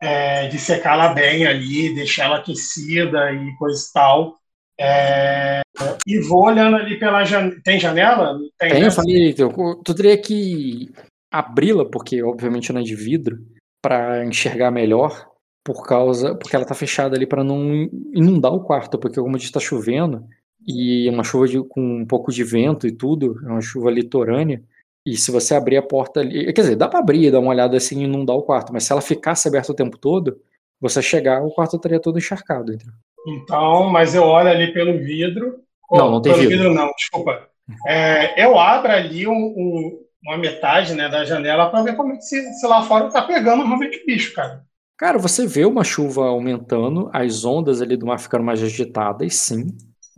é, 0.00 0.48
de 0.48 0.58
secá-la 0.58 1.12
bem 1.12 1.46
ali, 1.46 1.94
deixar 1.94 2.24
ela 2.24 2.38
aquecida 2.38 3.32
e 3.32 3.54
coisa 3.56 3.80
e 3.80 3.92
tal. 3.92 4.38
É, 4.78 5.60
e 6.06 6.18
vou 6.20 6.44
olhando 6.46 6.76
ali 6.76 6.98
pela 6.98 7.24
janela. 7.24 7.54
Tem 7.62 7.78
janela? 7.78 8.38
Tem, 8.58 8.70
Tem 8.70 8.82
eu 8.82 8.90
falei, 8.90 9.34
tu 9.34 9.94
teria 9.94 10.16
que 10.18 10.90
abri-la, 11.32 11.84
porque 11.84 12.22
obviamente 12.22 12.72
não 12.72 12.80
é 12.80 12.84
de 12.84 12.94
vidro, 12.94 13.38
para 13.82 14.24
enxergar 14.24 14.70
melhor, 14.70 15.28
por 15.64 15.86
causa. 15.86 16.34
Porque 16.34 16.56
ela 16.56 16.64
tá 16.64 16.74
fechada 16.74 17.16
ali 17.16 17.26
para 17.26 17.44
não 17.44 17.88
inundar 18.12 18.52
o 18.52 18.64
quarto, 18.64 18.98
porque 18.98 19.20
como 19.20 19.36
a 19.36 19.38
gente 19.38 19.52
tá 19.52 19.60
chovendo, 19.60 20.26
e 20.66 21.08
uma 21.10 21.24
chuva 21.24 21.46
de, 21.46 21.62
com 21.62 21.98
um 21.98 22.06
pouco 22.06 22.32
de 22.32 22.42
vento 22.42 22.86
e 22.86 22.92
tudo, 22.92 23.40
é 23.44 23.48
uma 23.48 23.60
chuva 23.60 23.90
litorânea. 23.90 24.62
E 25.06 25.16
se 25.16 25.30
você 25.30 25.54
abrir 25.54 25.76
a 25.76 25.82
porta 25.82 26.20
ali, 26.20 26.52
quer 26.52 26.62
dizer, 26.62 26.76
dá 26.76 26.88
para 26.88 26.98
abrir, 26.98 27.30
dar 27.30 27.40
uma 27.40 27.50
olhada 27.50 27.76
assim 27.76 28.00
e 28.00 28.04
inundar 28.04 28.36
o 28.36 28.42
quarto, 28.42 28.72
mas 28.72 28.84
se 28.84 28.92
ela 28.92 29.02
ficasse 29.02 29.46
aberta 29.46 29.72
o 29.72 29.74
tempo 29.74 29.98
todo, 29.98 30.40
você 30.80 31.02
chegar, 31.02 31.42
o 31.42 31.50
quarto 31.50 31.76
estaria 31.76 32.00
todo 32.00 32.18
encharcado. 32.18 32.72
Entendeu? 32.72 32.94
Então, 33.26 33.90
mas 33.90 34.14
eu 34.14 34.22
olho 34.22 34.48
ali 34.48 34.72
pelo 34.72 34.98
vidro. 34.98 35.60
Não, 35.90 36.10
não 36.10 36.22
tem 36.22 36.32
pelo 36.32 36.48
vidro. 36.48 36.68
vidro. 36.68 36.74
não, 36.74 36.90
desculpa. 36.96 37.48
É, 37.86 38.44
eu 38.44 38.58
abro 38.58 38.92
ali 38.92 39.26
um, 39.26 39.32
um, 39.32 40.04
uma 40.24 40.36
metade 40.36 40.94
né, 40.94 41.08
da 41.08 41.24
janela 41.24 41.70
para 41.70 41.82
ver 41.82 41.96
como 41.96 42.12
é 42.12 42.16
que 42.16 42.22
se, 42.22 42.40
se 42.54 42.66
lá 42.66 42.82
fora 42.82 43.10
tá 43.10 43.22
pegando 43.22 43.64
realmente 43.64 44.04
bicho, 44.06 44.34
cara. 44.34 44.64
Cara, 44.96 45.18
você 45.18 45.46
vê 45.46 45.64
uma 45.64 45.82
chuva 45.82 46.26
aumentando, 46.26 47.10
as 47.12 47.44
ondas 47.44 47.82
ali 47.82 47.96
do 47.96 48.06
mar 48.06 48.18
ficando 48.18 48.44
mais 48.44 48.62
agitadas, 48.62 49.34
sim. 49.34 49.66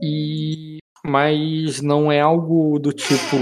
E 0.01 0.79
mas 1.05 1.81
não 1.81 2.11
é 2.11 2.21
algo 2.21 2.79
do 2.79 2.93
tipo 2.93 3.37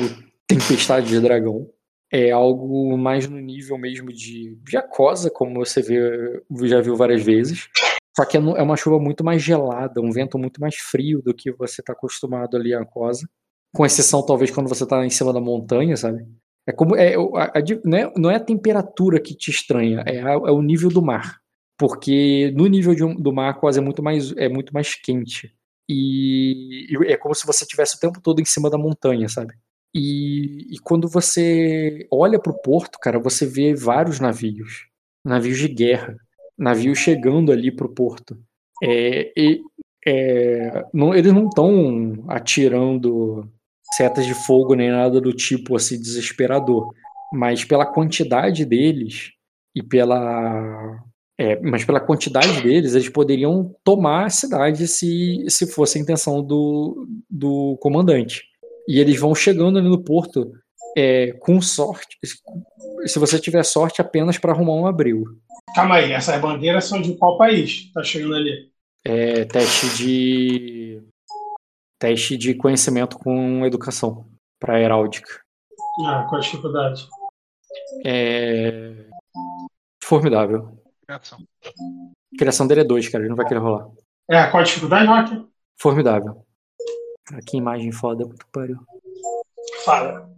tempestade 0.46 1.08
de 1.08 1.20
dragão. 1.20 1.68
É 2.12 2.30
algo 2.30 2.96
mais 2.96 3.26
no 3.26 3.40
nível 3.40 3.78
mesmo 3.78 4.12
de 4.12 4.56
jacosa, 4.68 5.30
como 5.30 5.64
você 5.64 5.82
vê, 5.82 6.42
já 6.64 6.80
viu 6.80 6.94
várias 6.94 7.22
vezes. 7.24 7.68
Só 8.16 8.24
que 8.24 8.36
é, 8.36 8.40
é 8.40 8.62
uma 8.62 8.76
chuva 8.76 9.00
muito 9.00 9.24
mais 9.24 9.42
gelada, 9.42 10.00
um 10.00 10.12
vento 10.12 10.38
muito 10.38 10.60
mais 10.60 10.76
frio 10.76 11.20
do 11.20 11.34
que 11.34 11.50
você 11.50 11.80
está 11.80 11.92
acostumado 11.92 12.56
ali 12.56 12.72
a 12.72 12.84
Cosa. 12.84 13.28
Com 13.74 13.84
exceção, 13.84 14.24
talvez, 14.24 14.52
quando 14.52 14.68
você 14.68 14.84
está 14.84 15.04
em 15.04 15.10
cima 15.10 15.32
da 15.32 15.40
montanha, 15.40 15.96
sabe? 15.96 16.24
É 16.66 16.72
como. 16.72 16.94
É, 16.94 17.14
a, 17.14 17.44
a, 17.58 17.62
não, 17.84 17.98
é, 17.98 18.12
não 18.16 18.30
é 18.30 18.36
a 18.36 18.40
temperatura 18.40 19.20
que 19.20 19.34
te 19.34 19.50
estranha, 19.50 20.04
é, 20.06 20.20
a, 20.22 20.32
é 20.32 20.52
o 20.52 20.62
nível 20.62 20.90
do 20.90 21.02
mar. 21.02 21.40
Porque 21.76 22.52
no 22.54 22.68
nível 22.68 22.94
de, 22.94 23.20
do 23.20 23.32
mar, 23.32 23.58
quase 23.58 23.80
é 23.80 23.82
muito 23.82 24.02
mais, 24.02 24.32
é 24.36 24.48
muito 24.48 24.72
mais 24.72 24.94
quente. 24.94 25.52
E, 25.88 26.86
e 26.90 27.12
é 27.12 27.16
como 27.16 27.34
se 27.34 27.46
você 27.46 27.64
estivesse 27.64 27.96
o 27.96 28.00
tempo 28.00 28.20
todo 28.20 28.40
em 28.40 28.44
cima 28.44 28.70
da 28.70 28.78
montanha, 28.78 29.28
sabe? 29.28 29.54
E, 29.94 30.74
e 30.74 30.78
quando 30.80 31.08
você 31.08 32.06
olha 32.10 32.38
para 32.38 32.52
o 32.52 32.60
porto, 32.60 32.98
cara, 32.98 33.18
você 33.18 33.46
vê 33.46 33.74
vários 33.74 34.18
navios, 34.18 34.88
navios 35.24 35.58
de 35.58 35.68
guerra, 35.68 36.16
navios 36.58 36.98
chegando 36.98 37.52
ali 37.52 37.70
para 37.70 37.86
o 37.86 37.94
porto. 37.94 38.36
É, 38.82 39.32
e, 39.36 39.62
é, 40.06 40.84
não, 40.92 41.14
eles 41.14 41.32
não 41.32 41.46
estão 41.48 42.24
atirando 42.28 43.48
setas 43.94 44.26
de 44.26 44.34
fogo 44.34 44.74
nem 44.74 44.90
nada 44.90 45.20
do 45.20 45.32
tipo 45.32 45.76
assim 45.76 46.00
desesperador, 46.00 46.92
mas 47.32 47.64
pela 47.64 47.86
quantidade 47.86 48.64
deles 48.64 49.30
e 49.74 49.82
pela 49.82 51.02
é, 51.38 51.60
mas 51.60 51.84
pela 51.84 52.00
quantidade 52.00 52.62
deles, 52.62 52.94
eles 52.94 53.08
poderiam 53.08 53.74
tomar 53.82 54.26
a 54.26 54.30
cidade 54.30 54.86
se, 54.86 55.44
se 55.48 55.66
fosse 55.66 55.98
a 55.98 56.00
intenção 56.00 56.42
do, 56.42 57.06
do 57.28 57.76
comandante. 57.80 58.44
E 58.88 59.00
eles 59.00 59.18
vão 59.18 59.34
chegando 59.34 59.78
ali 59.78 59.88
no 59.88 60.02
porto 60.02 60.52
é, 60.96 61.32
com 61.40 61.60
sorte, 61.60 62.16
se 63.04 63.18
você 63.18 63.38
tiver 63.38 63.64
sorte, 63.64 64.00
apenas 64.00 64.38
para 64.38 64.52
arrumar 64.52 64.74
um 64.74 64.86
abril. 64.86 65.24
Calma 65.74 65.96
aí, 65.96 66.12
essas 66.12 66.40
bandeiras 66.40 66.84
são 66.84 67.02
de 67.02 67.16
qual 67.16 67.36
país? 67.36 67.90
Tá 67.92 68.02
chegando 68.04 68.36
ali? 68.36 68.70
É 69.04 69.44
teste 69.44 69.96
de 69.96 71.02
teste 71.98 72.36
de 72.36 72.54
conhecimento 72.54 73.18
com 73.18 73.66
educação 73.66 74.26
para 74.60 74.80
heráldica. 74.80 75.40
Ah, 76.06 76.26
qual 76.28 76.40
a 76.40 76.44
dificuldade? 76.44 77.06
É 78.04 79.06
formidável. 80.02 80.83
Criação. 81.06 81.38
Criação 82.38 82.66
dele 82.66 82.80
é 82.80 82.84
2, 82.84 83.08
cara. 83.08 83.22
Ele 83.22 83.28
não 83.28 83.36
vai 83.36 83.46
querer 83.46 83.60
rolar. 83.60 83.88
É, 84.28 84.46
qual 84.46 84.62
a 84.62 84.64
dificuldade, 84.64 85.06
Rock? 85.06 85.46
Formidável. 85.78 86.44
Que 87.46 87.56
imagem 87.56 87.92
foda, 87.92 88.26
puto 88.26 88.46
pariu. 88.52 88.78
Fala. 89.84 90.30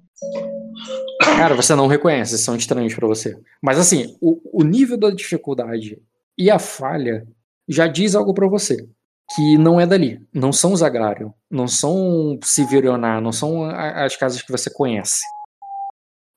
Cara, 1.21 1.55
você 1.55 1.75
não 1.75 1.87
reconhece, 1.87 2.39
são 2.39 2.57
estranhos 2.57 2.95
para 2.95 3.07
você. 3.07 3.39
Mas 3.63 3.79
assim, 3.79 4.17
o, 4.21 4.61
o 4.61 4.65
nível 4.65 4.97
da 4.97 5.11
dificuldade 5.11 6.01
e 6.39 6.51
a 6.51 6.59
falha 6.59 7.27
já 7.69 7.87
diz 7.87 8.15
algo 8.15 8.33
para 8.33 8.49
você. 8.49 8.89
Que 9.35 9.59
não 9.59 9.81
é 9.81 9.87
dali. 9.87 10.25
Não 10.33 10.53
são 10.53 10.73
os 10.73 10.83
agrários. 10.83 11.31
Não 11.51 11.67
são 11.67 12.39
Severionar. 12.45 13.21
Não 13.21 13.33
são 13.33 13.65
as 13.69 14.17
casas 14.17 14.41
que 14.41 14.53
você 14.53 14.71
conhece. 14.71 15.21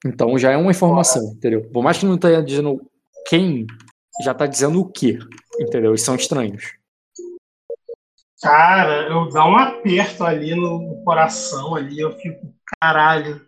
Então 0.05 0.37
já 0.39 0.51
é 0.51 0.57
uma 0.57 0.71
informação, 0.71 1.33
entendeu? 1.33 1.69
Por 1.71 1.83
mais 1.83 1.97
que 1.97 2.05
não 2.05 2.15
esteja 2.15 2.41
dizendo 2.41 2.81
quem 3.27 3.67
já 4.21 4.33
tá 4.33 4.45
dizendo 4.45 4.79
o 4.79 4.89
quê? 4.89 5.19
Entendeu? 5.59 5.93
E 5.93 5.97
são 5.97 6.15
estranhos. 6.15 6.79
Cara, 8.41 9.09
eu 9.09 9.29
dá 9.29 9.45
um 9.45 9.57
aperto 9.57 10.23
ali 10.23 10.55
no 10.55 11.01
coração 11.03 11.75
ali, 11.75 11.99
eu 11.99 12.11
fico, 12.17 12.53
caralho. 12.79 13.41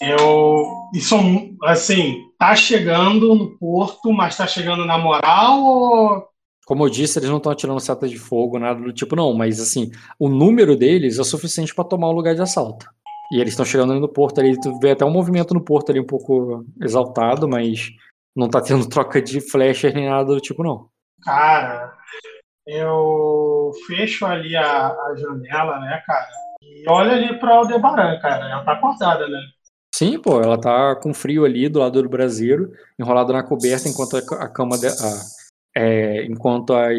Eu. 0.00 0.64
Isso, 0.94 1.14
assim, 1.62 2.24
tá 2.38 2.56
chegando 2.56 3.34
no 3.34 3.58
porto, 3.58 4.10
mas 4.10 4.36
tá 4.36 4.46
chegando 4.46 4.86
na 4.86 4.96
moral 4.96 5.60
ou. 5.62 6.30
Como 6.66 6.84
eu 6.84 6.88
disse, 6.88 7.18
eles 7.18 7.28
não 7.28 7.36
estão 7.38 7.52
atirando 7.52 7.80
seta 7.80 8.08
de 8.08 8.16
fogo, 8.16 8.58
nada 8.58 8.80
do 8.80 8.92
tipo, 8.92 9.14
não. 9.16 9.34
Mas, 9.34 9.60
assim, 9.60 9.90
o 10.18 10.28
número 10.28 10.76
deles 10.76 11.18
é 11.18 11.24
suficiente 11.24 11.74
para 11.74 11.84
tomar 11.84 12.08
o 12.08 12.12
lugar 12.12 12.34
de 12.34 12.40
assalto. 12.40 12.86
E 13.32 13.40
eles 13.40 13.52
estão 13.52 13.66
chegando 13.66 13.92
ali 13.92 14.00
no 14.00 14.08
porto 14.08 14.40
ali. 14.40 14.58
Tu 14.58 14.78
vê 14.78 14.92
até 14.92 15.04
um 15.04 15.10
movimento 15.10 15.52
no 15.52 15.60
porto 15.60 15.90
ali 15.90 16.00
um 16.00 16.06
pouco 16.06 16.64
exaltado, 16.80 17.48
mas 17.48 17.90
não 18.34 18.48
tá 18.48 18.60
tendo 18.60 18.88
troca 18.88 19.20
de 19.20 19.40
flechas 19.40 19.92
nem 19.94 20.08
nada 20.08 20.24
do 20.24 20.40
tipo, 20.40 20.62
não. 20.62 20.88
Cara, 21.22 21.96
eu 22.66 23.72
fecho 23.86 24.26
ali 24.26 24.56
a, 24.56 24.88
a 24.88 25.14
janela, 25.16 25.78
né, 25.80 26.02
cara? 26.06 26.28
E 26.62 26.88
olho 26.88 27.10
ali 27.10 27.38
pra 27.38 27.56
Aldebaran, 27.56 28.18
cara. 28.20 28.48
Ela 28.48 28.64
tá 28.64 28.72
acordada, 28.72 29.26
né? 29.28 29.40
Sim, 29.94 30.18
pô, 30.18 30.40
ela 30.40 30.58
tá 30.58 30.96
com 30.96 31.12
frio 31.12 31.44
ali 31.44 31.68
do 31.68 31.80
lado 31.80 32.02
do 32.02 32.08
braseiro, 32.08 32.72
enrolada 32.98 33.32
na 33.32 33.42
coberta, 33.42 33.88
enquanto 33.88 34.16
a, 34.16 34.48
cama 34.48 34.78
de, 34.78 34.86
a, 34.86 34.92
é, 35.76 36.24
enquanto 36.24 36.72
as, 36.72 36.96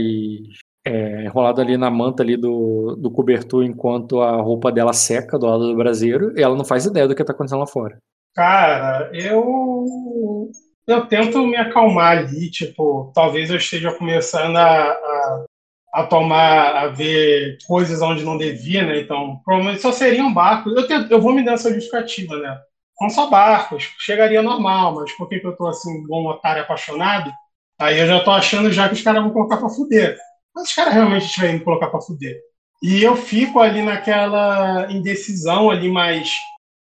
é, 0.86 1.26
enrolado 1.26 1.62
ali 1.62 1.78
na 1.78 1.90
manta 1.90 2.22
ali 2.22 2.36
do, 2.36 2.96
do 2.96 3.10
cobertor 3.10 3.64
enquanto 3.64 4.22
a 4.22 4.42
roupa 4.42 4.72
dela 4.72 4.94
seca 4.94 5.38
do 5.38 5.46
lado 5.46 5.68
do 5.68 5.76
braseiro 5.76 6.38
e 6.38 6.42
ela 6.42 6.56
não 6.56 6.66
faz 6.66 6.86
ideia 6.86 7.08
do 7.08 7.16
que 7.16 7.24
tá 7.24 7.34
acontecendo 7.34 7.60
lá 7.60 7.68
fora. 7.68 7.98
Cara, 8.36 9.10
eu 9.14 10.52
eu 10.88 11.06
tento 11.08 11.46
me 11.46 11.56
acalmar 11.58 12.18
ali, 12.18 12.50
tipo, 12.50 13.12
talvez 13.14 13.50
eu 13.50 13.58
esteja 13.58 13.94
começando 13.94 14.58
a, 14.58 14.92
a, 14.92 15.46
a, 15.94 16.04
tomar, 16.06 16.76
a 16.76 16.88
ver 16.88 17.58
coisas 17.68 18.02
onde 18.02 18.24
não 18.24 18.38
devia, 18.38 18.86
né? 18.86 19.00
Então, 19.00 19.40
provavelmente 19.46 19.82
só 19.82 19.92
seriam 19.92 20.34
barcos. 20.34 20.76
Eu, 20.76 20.88
tento, 20.88 21.12
eu 21.12 21.22
vou 21.22 21.34
me 21.34 21.44
dar 21.44 21.54
essa 21.54 21.74
justificativa, 21.74 22.38
né? 22.38 22.60
Não 23.00 23.10
só 23.10 23.30
barcos, 23.30 23.90
chegaria 24.00 24.42
normal, 24.44 24.96
mas 24.96 25.12
por 25.14 25.28
que, 25.28 25.40
que 25.40 25.48
eu 25.48 25.56
tô 25.56 25.68
assim, 25.68 26.06
bom 26.08 26.28
otário 26.28 26.62
apaixonado? 26.62 27.32
Aí 27.80 28.00
eu 28.00 28.08
já 28.08 28.24
tô 28.24 28.30
achando 28.30 28.72
já 28.72 28.88
que 28.88 28.94
os 28.94 29.02
caras 29.02 29.24
vão 29.24 29.32
colocar 29.32 29.58
pra 29.58 29.70
fuder. 29.70 30.16
Mas 30.54 30.70
os 30.70 30.74
caras 30.76 30.94
realmente 30.94 31.26
estiverem 31.26 31.60
colocar 31.60 31.88
pra 31.88 32.02
fuder. 32.02 32.40
E 32.84 33.02
eu 33.02 33.16
fico 33.16 33.60
ali 33.60 33.82
naquela 33.82 34.92
indecisão 34.92 35.70
ali 35.70 35.90
mais 35.90 36.32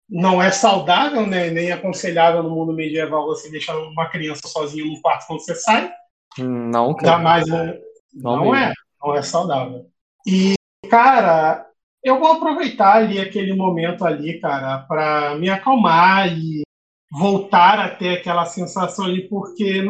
não 0.09 0.41
é 0.41 0.51
saudável, 0.51 1.25
né, 1.27 1.49
nem 1.49 1.71
aconselhável 1.71 2.41
no 2.41 2.49
mundo 2.49 2.73
medieval 2.73 3.27
você 3.27 3.49
deixar 3.51 3.77
uma 3.77 4.09
criança 4.09 4.47
sozinha 4.47 4.85
no 4.85 4.99
quarto 5.01 5.27
quando 5.27 5.41
você 5.41 5.55
sai. 5.55 5.91
Não, 6.37 6.95
cara. 6.95 7.17
Ainda 7.17 7.23
mais, 7.23 7.47
né? 7.47 7.79
não, 8.13 8.37
não 8.37 8.55
é, 8.55 8.73
não 9.01 9.15
é 9.15 9.21
saudável. 9.21 9.85
E, 10.25 10.55
cara, 10.89 11.65
eu 12.03 12.19
vou 12.19 12.33
aproveitar 12.33 12.95
ali 12.95 13.19
aquele 13.19 13.53
momento 13.53 14.05
ali, 14.05 14.39
cara, 14.39 14.79
para 14.79 15.35
me 15.35 15.49
acalmar 15.49 16.27
e 16.27 16.63
voltar 17.11 17.79
a 17.79 17.89
ter 17.89 18.17
aquela 18.17 18.45
sensação 18.45 19.05
ali, 19.05 19.27
porque, 19.27 19.83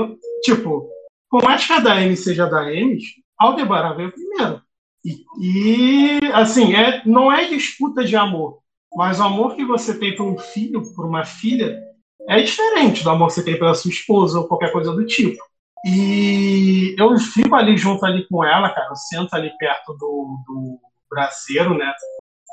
tipo, 0.43 0.89
por 1.29 1.43
mais 1.43 1.65
que 1.65 1.73
a 1.73 1.79
Daemi 1.79 2.15
seja 2.15 2.45
da 2.45 2.61
Daemi, 2.61 2.99
Aldebaran 3.37 3.95
veio 3.95 4.11
primeiro. 4.11 4.61
E, 5.05 5.23
e, 5.39 6.19
assim, 6.33 6.75
é, 6.75 7.01
não 7.05 7.31
é 7.31 7.45
disputa 7.45 8.03
de 8.03 8.15
amor. 8.15 8.59
Mas 8.95 9.19
o 9.19 9.23
amor 9.23 9.55
que 9.55 9.65
você 9.65 9.97
tem 9.97 10.15
por 10.15 10.25
um 10.25 10.37
filho, 10.37 10.81
por 10.95 11.05
uma 11.05 11.23
filha, 11.23 11.79
é 12.27 12.41
diferente 12.41 13.03
do 13.03 13.09
amor 13.09 13.27
que 13.27 13.33
você 13.33 13.43
tem 13.43 13.57
pela 13.57 13.73
sua 13.73 13.91
esposa 13.91 14.39
ou 14.39 14.47
qualquer 14.47 14.71
coisa 14.71 14.91
do 14.91 15.05
tipo. 15.05 15.37
E 15.85 16.95
eu 16.97 17.17
fico 17.17 17.55
ali 17.55 17.77
junto 17.77 18.05
ali 18.05 18.27
com 18.27 18.43
ela, 18.43 18.69
cara. 18.69 18.89
Eu 18.89 18.95
sento 18.95 19.33
ali 19.33 19.51
perto 19.57 19.93
do, 19.93 20.43
do 20.45 20.79
braseiro, 21.09 21.77
né? 21.77 21.93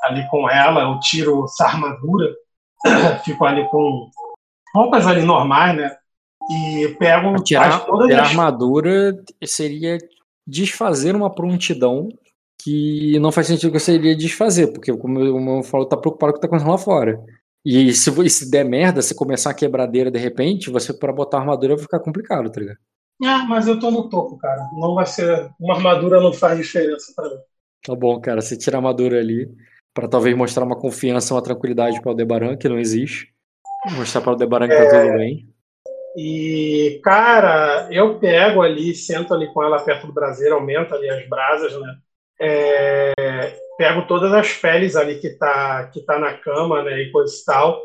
Ali 0.03 0.27
com 0.29 0.49
ela, 0.49 0.81
eu 0.81 0.99
tiro 0.99 1.43
essa 1.43 1.65
armadura, 1.65 2.33
fico 3.25 3.43
ali 3.43 3.67
com 3.69 4.09
roupas 4.73 5.07
ali 5.07 5.23
normais, 5.23 5.75
né? 5.75 5.97
E 6.49 6.95
pego 6.99 7.43
tirar, 7.43 7.83
tirar 7.83 8.21
as... 8.21 8.27
a 8.27 8.29
armadura 8.29 9.17
seria 9.43 9.97
desfazer 10.45 11.15
uma 11.15 11.33
prontidão 11.33 12.07
que 12.67 13.17
não 13.19 13.31
faz 13.31 13.47
sentido 13.47 13.71
que 13.71 13.79
você 13.79 13.93
iria 13.93 14.13
desfazer, 14.13 14.67
porque 14.73 14.91
como 14.97 15.21
eu 15.21 15.63
falo, 15.63 15.85
tá 15.85 15.95
preocupado 15.95 16.33
com 16.33 16.37
o 16.37 16.41
que 16.41 16.41
tá 16.41 16.47
acontecendo 16.47 16.71
lá 16.71 16.77
fora. 16.77 17.23
E 17.63 17.93
se, 17.93 18.29
se 18.29 18.51
der 18.51 18.65
merda, 18.65 19.01
se 19.01 19.15
começar 19.15 19.51
a 19.51 19.53
quebradeira 19.53 20.11
de 20.11 20.19
repente, 20.19 20.69
você 20.69 20.93
para 20.93 21.13
botar 21.13 21.39
armadura 21.39 21.75
vai 21.75 21.83
ficar 21.83 22.01
complicado, 22.01 22.51
tá 22.51 22.59
ligado? 22.59 22.77
É, 23.23 23.37
mas 23.47 23.67
eu 23.69 23.79
tô 23.79 23.89
no 23.89 24.09
topo, 24.09 24.37
cara. 24.37 24.67
Não 24.73 24.95
vai 24.95 25.05
ser. 25.05 25.49
Uma 25.57 25.75
armadura 25.75 26.19
não 26.19 26.33
faz 26.33 26.57
diferença 26.57 27.13
para 27.15 27.29
mim. 27.29 27.37
Tá 27.85 27.95
bom, 27.95 28.19
cara. 28.19 28.41
Você 28.41 28.57
tira 28.57 28.75
a 28.75 28.79
armadura 28.79 29.17
ali 29.17 29.49
para 29.93 30.09
talvez 30.09 30.35
mostrar 30.35 30.65
uma 30.65 30.77
confiança, 30.77 31.33
uma 31.33 31.41
tranquilidade 31.41 32.01
para 32.01 32.09
o 32.09 32.11
Aldebaran, 32.11 32.57
que 32.57 32.67
não 32.67 32.77
existe. 32.77 33.33
Mostrar 33.95 34.19
para 34.19 34.31
o 34.31 34.33
Aldebaran 34.33 34.67
que 34.67 34.73
é... 34.73 34.89
tá 34.89 35.01
tudo 35.01 35.17
bem. 35.17 35.47
E, 36.17 36.99
cara, 37.01 37.87
eu 37.91 38.19
pego 38.19 38.61
ali, 38.61 38.93
sento 38.93 39.33
ali 39.33 39.47
com 39.53 39.63
ela 39.63 39.79
perto 39.79 40.07
do 40.07 40.13
braseiro, 40.13 40.55
aumento 40.55 40.93
ali 40.93 41.09
as 41.09 41.27
brasas, 41.29 41.73
né? 41.79 41.95
É, 42.39 43.13
pego 43.77 44.07
todas 44.07 44.33
as 44.33 44.53
peles 44.53 44.95
ali 44.95 45.19
que 45.19 45.29
tá, 45.31 45.89
que 45.93 46.01
tá 46.01 46.19
na 46.19 46.33
cama, 46.33 46.83
né, 46.83 47.01
e 47.01 47.11
coisa 47.11 47.33
e 47.33 47.45
tal, 47.45 47.81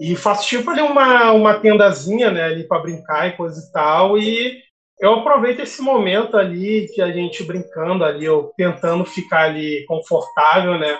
e 0.00 0.16
faço 0.16 0.46
tipo 0.46 0.70
ali 0.70 0.82
uma, 0.82 1.32
uma 1.32 1.58
tendazinha, 1.60 2.30
né, 2.30 2.44
ali 2.44 2.64
para 2.64 2.82
brincar 2.82 3.28
e 3.28 3.36
coisa 3.36 3.60
e 3.60 3.72
tal, 3.72 4.18
e 4.18 4.62
eu 4.98 5.14
aproveito 5.14 5.60
esse 5.60 5.82
momento 5.82 6.36
ali 6.36 6.88
que 6.94 7.02
a 7.02 7.12
gente 7.12 7.42
brincando 7.42 8.04
ali, 8.04 8.24
eu 8.24 8.52
tentando 8.56 9.04
ficar 9.04 9.44
ali 9.44 9.84
confortável, 9.86 10.78
né, 10.78 10.98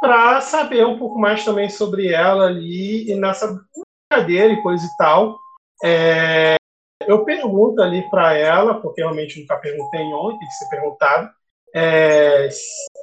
para 0.00 0.40
saber 0.40 0.84
um 0.86 0.98
pouco 0.98 1.18
mais 1.18 1.44
também 1.44 1.68
sobre 1.68 2.08
ela 2.12 2.46
ali 2.46 3.10
e 3.10 3.14
nessa 3.14 3.58
brincadeira 4.10 4.52
e 4.52 4.62
coisa 4.62 4.84
e 4.84 4.96
tal. 4.98 5.38
É, 5.82 6.56
eu 7.06 7.24
pergunto 7.24 7.82
ali 7.82 8.02
para 8.10 8.34
ela, 8.34 8.80
porque 8.80 9.00
realmente 9.00 9.40
nunca 9.40 9.56
perguntei 9.56 10.02
ontem, 10.02 10.38
tem 10.38 10.48
que 10.48 10.54
ser 10.54 10.68
perguntado, 10.68 11.30
é, 11.74 12.48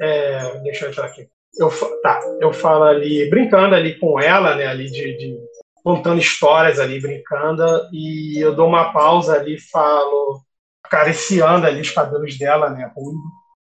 é, 0.01 0.60
deixa 0.60 0.86
eu 0.86 0.89
entrar 0.89 1.05
aqui. 1.05 1.27
Eu, 1.60 1.69
tá, 2.01 2.21
eu 2.39 2.53
falo 2.53 2.84
ali, 2.86 3.29
brincando 3.29 3.75
ali 3.75 3.99
com 3.99 4.19
ela, 4.19 4.55
né, 4.55 4.67
ali 4.67 4.89
de, 4.89 5.17
de, 5.17 5.38
contando 5.84 6.21
histórias 6.21 6.79
ali, 6.79 7.01
brincando, 7.01 7.63
e 7.91 8.39
eu 8.39 8.55
dou 8.55 8.67
uma 8.67 8.93
pausa 8.93 9.36
ali, 9.36 9.60
falo, 9.60 10.41
acariciando 10.84 11.67
ali 11.67 11.81
os 11.81 11.91
cabelos 11.91 12.38
dela, 12.38 12.69
né, 12.69 12.89
ruivo. 12.95 13.19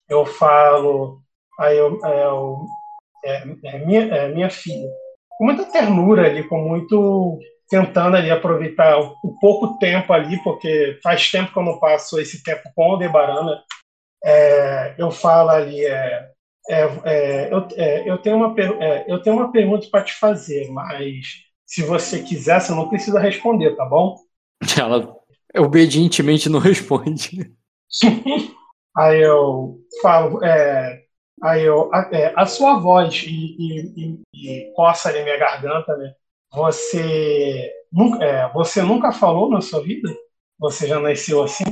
Eu 0.07 0.25
falo, 0.25 1.19
aí 1.59 1.77
eu, 1.77 1.99
é, 2.05 2.23
eu 2.25 2.57
é, 3.25 3.43
é, 3.65 3.85
minha, 3.85 4.01
é 4.15 4.29
minha 4.29 4.49
filha, 4.49 4.89
com 5.37 5.45
muita 5.45 5.65
ternura 5.65 6.25
ali, 6.25 6.47
com 6.47 6.57
muito 6.59 7.39
tentando 7.69 8.15
ali 8.15 8.29
aproveitar 8.29 8.99
o, 8.99 9.15
o, 9.23 9.39
pouco 9.39 9.79
tempo 9.79 10.13
ali, 10.13 10.41
porque 10.43 10.99
faz 11.01 11.31
tempo 11.31 11.51
que 11.51 11.57
eu 11.57 11.63
não 11.63 11.79
passo 11.79 12.19
esse 12.19 12.43
tempo 12.43 12.69
com 12.75 12.91
o 12.91 12.97
Debarana, 12.97 13.63
é, 14.23 14.95
eu 14.97 15.11
falo 15.11 15.49
ali, 15.49 15.85
é, 15.85 16.29
é, 16.69 16.81
é 17.03 17.53
eu, 17.53 17.67
é, 17.75 18.09
eu, 18.09 18.17
tenho 18.19 18.37
uma, 18.37 18.55
é, 18.59 19.11
eu 19.11 19.21
tenho 19.21 19.35
uma 19.35 19.51
pergunta 19.51 19.87
para 19.91 20.03
te 20.03 20.13
fazer, 20.13 20.71
mas 20.71 21.43
se 21.65 21.83
você 21.83 22.23
quiser, 22.23 22.61
você 22.61 22.73
não 22.73 22.87
precisa 22.87 23.19
responder, 23.19 23.75
tá 23.75 23.85
bom? 23.85 24.17
Ela 24.79 25.13
obedientemente 25.57 26.49
não 26.49 26.59
responde. 26.59 27.53
aí 28.95 29.21
eu 29.21 29.79
falo, 30.01 30.39
aí 31.43 31.63
eu, 31.63 31.93
a, 31.93 32.09
a, 32.37 32.45
sua 32.45 32.79
voz 32.79 33.23
e, 33.27 33.29
e, 33.29 33.93
e, 33.97 34.21
e 34.33 34.73
coça 34.73 35.09
ali 35.09 35.23
minha 35.23 35.37
garganta, 35.37 35.95
né? 35.97 36.13
Você 36.53 37.71
nunca, 37.91 38.47
você 38.53 38.81
nunca 38.81 39.11
falou 39.11 39.49
na 39.49 39.59
sua 39.59 39.83
vida? 39.83 40.09
Você 40.59 40.87
já 40.87 40.99
nasceu 40.99 41.43
assim? 41.43 41.65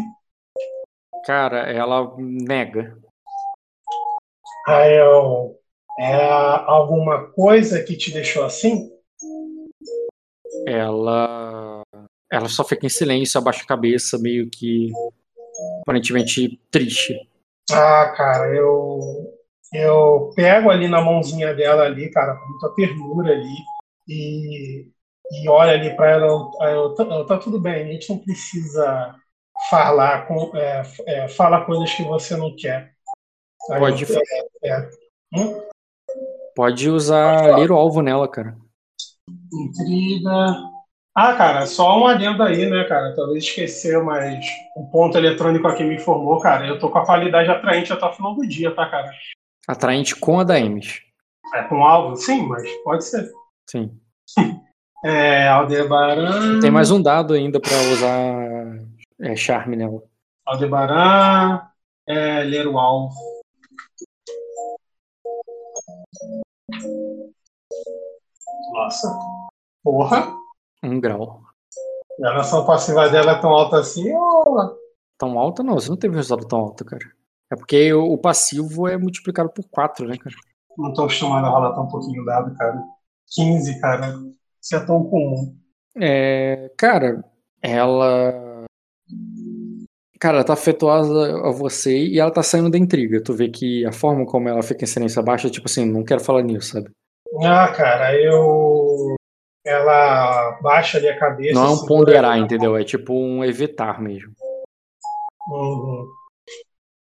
Cara, 1.26 1.72
ela 1.72 2.16
nega. 2.18 2.98
Eu, 4.68 5.56
é 6.00 6.16
alguma 6.66 7.32
coisa 7.32 7.84
que 7.84 7.96
te 7.96 8.12
deixou 8.12 8.44
assim? 8.44 8.90
Ela, 10.68 11.84
ela 12.32 12.48
só 12.48 12.64
fica 12.64 12.86
em 12.86 12.90
silêncio, 12.90 13.40
abaixa 13.40 13.64
a 13.64 13.68
cabeça, 13.68 14.18
meio 14.20 14.50
que 14.50 14.92
aparentemente 15.82 16.60
triste. 16.70 17.16
Ah, 17.72 18.14
cara, 18.16 18.56
eu 18.56 19.00
eu 19.74 20.32
pego 20.36 20.70
ali 20.70 20.88
na 20.88 21.02
mãozinha 21.02 21.54
dela 21.54 21.84
ali, 21.84 22.12
cara, 22.12 22.36
com 22.36 22.50
muita 22.50 22.76
ternura 22.76 23.32
ali 23.32 23.56
e, 24.08 24.86
e 25.32 25.50
olho 25.50 25.72
ali 25.72 25.96
para 25.96 26.12
ela, 26.12 26.28
eu, 26.28 26.52
eu, 26.68 26.94
tá, 26.94 27.24
tá 27.24 27.38
tudo 27.38 27.60
bem, 27.60 27.84
a 27.84 27.94
gente 27.94 28.10
não 28.10 28.18
precisa 28.18 29.16
falar 29.72 30.28
com 30.28 30.52
é, 30.54 30.84
é, 31.08 31.28
fala 31.30 31.64
coisas 31.64 31.94
que 31.94 32.04
você 32.04 32.36
não 32.36 32.54
quer. 32.54 32.92
Aí 33.72 33.80
pode 33.80 34.04
eu, 34.04 34.22
é, 34.64 34.70
é, 34.70 34.90
hum? 35.34 35.62
pode 36.54 36.90
usar 36.90 37.56
ler 37.56 37.72
o 37.72 37.78
alvo 37.78 38.02
nela, 38.02 38.28
cara. 38.28 38.58
Intriga. 39.54 40.58
Ah, 41.16 41.34
cara, 41.36 41.66
só 41.66 42.00
um 42.00 42.06
adendo 42.06 42.44
aí, 42.44 42.70
né, 42.70 42.84
cara? 42.84 43.16
Talvez 43.16 43.44
esqueceu, 43.44 44.04
mas 44.04 44.46
o 44.76 44.90
ponto 44.90 45.18
eletrônico 45.18 45.68
aqui 45.68 45.84
me 45.84 45.96
informou, 45.96 46.40
cara. 46.40 46.68
Eu 46.68 46.78
tô 46.80 46.90
com 46.90 47.00
a 47.00 47.06
qualidade 47.06 47.50
atraente 47.50 47.94
até 47.94 48.06
o 48.06 48.14
final 48.14 48.36
do 48.36 48.48
dia, 48.48 48.74
tá, 48.74 48.90
cara? 48.90 49.12
Atraente 49.68 50.16
com 50.16 50.40
a 50.40 50.44
da 50.44 50.60
Emes. 50.60 51.02
É 51.54 51.64
com 51.64 51.84
alvo? 51.84 52.16
Sim, 52.16 52.48
mas 52.48 52.70
pode 52.84 53.06
ser. 53.06 53.30
Sim. 53.70 53.92
é, 55.06 55.48
Aldebaran. 55.50 56.60
Tem 56.60 56.72
mais 56.72 56.92
um 56.92 57.02
dado 57.02 57.34
ainda 57.34 57.60
para 57.60 57.78
usar 57.94 58.92
é 59.22 59.36
charme 59.36 59.76
nela. 59.76 60.02
Aldebaran, 60.46 61.62
é, 62.08 62.44
ler 62.44 62.68
o 62.68 62.78
alvo. 62.78 63.16
Nossa. 68.74 69.08
Porra. 69.84 70.34
Um 70.84 71.00
grau. 71.00 71.42
E 72.20 72.26
a 72.26 72.34
nação 72.34 72.66
passiva 72.66 73.10
dela 73.10 73.34
é 73.34 73.42
tão 73.42 73.52
alta 73.52 73.80
assim 73.80 74.12
ou... 74.14 74.80
Tão 75.18 75.38
alta 75.38 75.62
não, 75.62 75.76
você 75.76 75.90
não 75.90 75.98
teve 75.98 76.16
resultado 76.16 76.48
tão 76.48 76.60
alto, 76.60 76.84
cara. 76.84 77.06
É 77.52 77.56
porque 77.56 77.94
o, 77.94 78.18
passivo 78.18 78.88
é 78.88 78.98
multiplicado 78.98 79.50
por 79.50 79.64
4, 79.70 80.08
né, 80.08 80.18
cara? 80.18 80.36
Não 80.78 80.94
tô 80.94 81.04
acostumado 81.04 81.46
a 81.46 81.50
rolar 81.50 81.76
tão 81.76 81.88
pouquinho 81.88 82.24
dado, 82.26 82.56
cara. 82.56 82.82
15, 83.36 83.80
cara. 83.80 84.14
Isso 84.62 84.76
é 84.76 84.86
tão 84.86 85.04
comum. 85.04 85.56
É, 86.00 86.72
cara, 86.78 87.24
ela 87.62 88.51
Cara, 90.22 90.38
ela 90.38 90.46
tá 90.46 90.54
afetuosa 90.54 91.36
a 91.48 91.52
você 91.52 91.98
e 91.98 92.20
ela 92.20 92.30
tá 92.30 92.44
saindo 92.44 92.70
da 92.70 92.78
intriga. 92.78 93.24
Tu 93.24 93.34
vê 93.34 93.50
que 93.50 93.84
a 93.88 93.92
forma 93.92 94.24
como 94.24 94.48
ela 94.48 94.62
fica 94.62 94.84
em 94.84 94.88
silêncio 94.88 95.24
baixa, 95.24 95.50
tipo 95.50 95.66
assim, 95.66 95.84
não 95.84 96.04
quero 96.04 96.22
falar 96.22 96.44
nisso, 96.44 96.74
sabe? 96.74 96.92
Ah, 97.44 97.68
cara, 97.70 98.16
eu. 98.16 99.16
Ela 99.66 100.60
baixa 100.62 101.00
ali 101.00 101.10
a 101.10 101.18
cabeça. 101.18 101.56
Não 101.56 101.66
é 101.66 101.70
um 101.70 101.86
ponderar, 101.88 102.38
entendeu? 102.38 102.78
É 102.78 102.84
tipo 102.84 103.16
um 103.16 103.44
evitar 103.44 104.00
mesmo. 104.00 104.32
Uhum. 105.50 106.08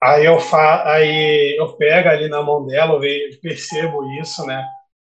Aí 0.02 0.24
eu 0.24 0.40
fa... 0.40 0.90
aí 0.90 1.56
eu 1.58 1.76
pego 1.76 2.08
ali 2.08 2.26
na 2.26 2.42
mão 2.42 2.66
dela, 2.66 2.94
eu 2.94 3.40
percebo 3.42 4.02
isso, 4.18 4.46
né? 4.46 4.64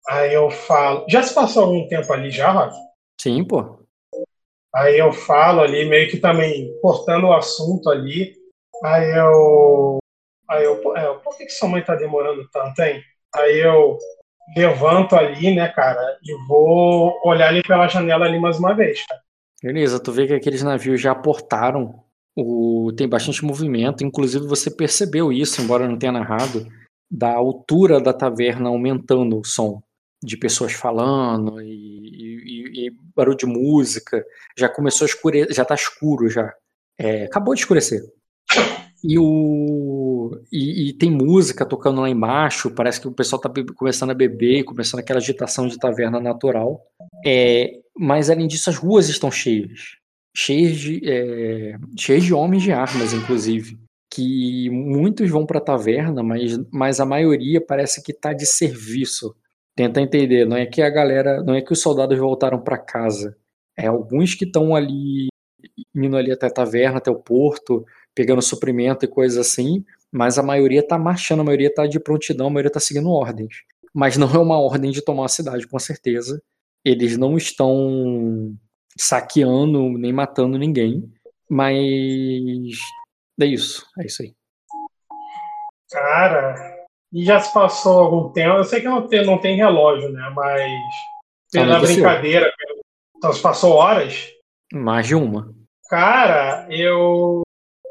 Aí 0.10 0.34
eu 0.34 0.50
falo. 0.50 1.06
Já 1.08 1.22
se 1.22 1.36
passou 1.36 1.66
algum 1.66 1.88
tempo 1.88 2.12
ali 2.12 2.32
já, 2.32 2.52
Rafa? 2.52 2.76
Sim, 3.22 3.44
pô. 3.44 3.79
Aí 4.74 5.00
eu 5.00 5.12
falo 5.12 5.62
ali, 5.62 5.86
meio 5.86 6.10
que 6.10 6.18
também 6.18 6.72
cortando 6.82 7.26
o 7.26 7.34
assunto 7.34 7.90
ali. 7.90 8.34
Aí 8.84 9.12
eu. 9.18 9.98
Aí 10.50 10.64
eu. 10.64 10.96
É, 10.96 11.14
por 11.20 11.38
que, 11.38 11.46
que 11.46 11.52
sua 11.52 11.70
mãe 11.70 11.84
tá 11.84 11.96
demorando 11.96 12.48
tanto, 12.52 12.80
hein? 12.82 13.02
Aí 13.36 13.60
eu 13.60 13.98
levanto 14.56 15.16
ali, 15.16 15.54
né, 15.54 15.68
cara, 15.70 16.02
e 16.24 16.48
vou 16.48 17.20
olhar 17.24 17.50
ali 17.50 17.62
pela 17.62 17.88
janela 17.88 18.26
ali 18.26 18.40
mais 18.40 18.58
uma 18.58 18.74
vez, 18.74 19.06
cara. 19.06 19.22
Beleza, 19.62 20.02
tu 20.02 20.12
vê 20.12 20.26
que 20.26 20.34
aqueles 20.34 20.64
navios 20.64 21.02
já 21.02 21.12
aportaram. 21.12 22.04
O, 22.36 22.94
tem 22.96 23.08
bastante 23.08 23.44
movimento, 23.44 24.04
inclusive 24.04 24.48
você 24.48 24.72
percebeu 24.72 25.32
isso, 25.32 25.62
embora 25.62 25.88
não 25.88 25.98
tenha 25.98 26.12
narrado, 26.12 26.66
da 27.12 27.34
altura 27.34 28.00
da 28.00 28.14
taverna 28.14 28.70
aumentando 28.70 29.38
o 29.38 29.44
som 29.44 29.82
de 30.22 30.38
pessoas 30.38 30.74
falando 30.74 31.62
e, 31.62 31.68
e, 31.68 32.88
e 32.88 32.92
barulho 33.16 33.38
de 33.38 33.46
música. 33.46 34.24
Já 34.58 34.70
começou 34.70 35.06
a 35.06 35.10
escurecer, 35.10 35.54
já 35.54 35.66
tá 35.66 35.76
escuro 35.76 36.30
já. 36.30 36.54
É, 36.98 37.26
acabou 37.26 37.54
de 37.54 37.62
escurecer. 37.62 38.02
E, 39.04 39.18
o, 39.18 40.32
e, 40.52 40.90
e, 40.90 40.94
tem 40.94 41.10
música 41.10 41.66
tocando 41.66 42.02
lá 42.02 42.10
embaixo, 42.10 42.70
parece 42.72 43.00
que 43.00 43.08
o 43.08 43.14
pessoal 43.14 43.42
tá 43.42 43.50
começando 43.76 44.12
a 44.12 44.16
beber, 44.16 44.64
começando 44.66 45.00
aquela 45.00 45.20
agitação 45.20 45.68
de 45.68 45.78
taverna 45.78 46.20
natural. 46.20 46.82
É, 47.26 47.80
mas 47.98 48.30
além 48.30 48.48
disso, 48.48 48.70
as 48.70 48.76
ruas 48.76 49.08
estão 49.08 49.32
cheias. 49.32 49.98
Cheias 50.36 50.78
de, 50.78 51.02
é, 51.06 51.78
cheias 51.98 52.24
de 52.24 52.34
homens 52.34 52.64
de 52.64 52.72
armas, 52.72 53.14
inclusive. 53.14 53.78
Que 54.12 54.70
muitos 54.70 55.30
vão 55.30 55.46
para 55.46 55.60
a 55.60 55.64
taverna, 55.64 56.22
mas, 56.22 56.58
mas 56.72 57.00
a 57.00 57.06
maioria 57.06 57.62
parece 57.66 58.04
que 58.04 58.12
está 58.12 58.34
de 58.34 58.46
serviço. 58.46 59.34
Tenta 59.80 60.02
entender, 60.02 60.46
não 60.46 60.58
é 60.58 60.66
que 60.66 60.82
a 60.82 60.90
galera, 60.90 61.42
não 61.42 61.56
é 61.56 61.62
que 61.62 61.72
os 61.72 61.82
soldados 61.82 62.20
voltaram 62.20 62.60
para 62.60 62.78
casa. 62.78 63.38
É 63.78 63.88
alguns 63.88 64.36
que 64.36 64.44
estão 64.44 64.76
ali 64.76 65.30
indo 65.96 66.18
ali 66.18 66.34
até 66.34 66.48
a 66.48 66.52
taverna, 66.52 66.98
até 66.98 67.10
o 67.10 67.16
porto, 67.16 67.86
pegando 68.14 68.42
suprimento 68.42 69.06
e 69.06 69.08
coisas 69.08 69.38
assim, 69.38 69.86
mas 70.12 70.38
a 70.38 70.44
maioria 70.44 70.86
tá 70.86 70.98
marchando, 70.98 71.40
a 71.40 71.44
maioria 71.46 71.74
tá 71.74 71.88
de 71.88 71.98
prontidão, 71.98 72.48
a 72.48 72.50
maioria 72.50 72.70
tá 72.70 72.82
seguindo 72.82 73.10
ordens. 73.10 73.64
Mas 73.94 74.18
não 74.18 74.30
é 74.30 74.38
uma 74.38 74.60
ordem 74.60 74.92
de 74.92 75.02
tomar 75.02 75.24
a 75.24 75.30
cidade, 75.30 75.66
com 75.66 75.80
certeza. 75.80 76.44
Eles 76.84 77.16
não 77.16 77.38
estão 77.38 78.54
saqueando 78.98 79.98
nem 79.98 80.12
matando 80.12 80.58
ninguém, 80.58 81.10
mas 81.50 82.76
é 83.40 83.46
isso, 83.46 83.88
é 83.98 84.06
isso 84.06 84.24
aí. 84.24 84.36
Cara, 85.90 86.79
e 87.12 87.26
já 87.26 87.40
se 87.40 87.54
passou 87.54 88.00
algum 88.00 88.30
tempo, 88.30 88.58
eu 88.58 88.64
sei 88.64 88.82
que 88.82 88.88
não 88.88 89.08
tem, 89.08 89.26
não 89.26 89.38
tem 89.38 89.56
relógio, 89.56 90.10
né, 90.12 90.32
mas 90.36 90.72
pela 91.52 91.80
brincadeira, 91.80 92.52
então 93.18 93.34
se 93.34 93.42
passou 93.42 93.74
horas? 93.74 94.28
Mais 94.72 95.08
de 95.08 95.16
uma. 95.16 95.54
Cara, 95.90 96.68
eu 96.70 97.42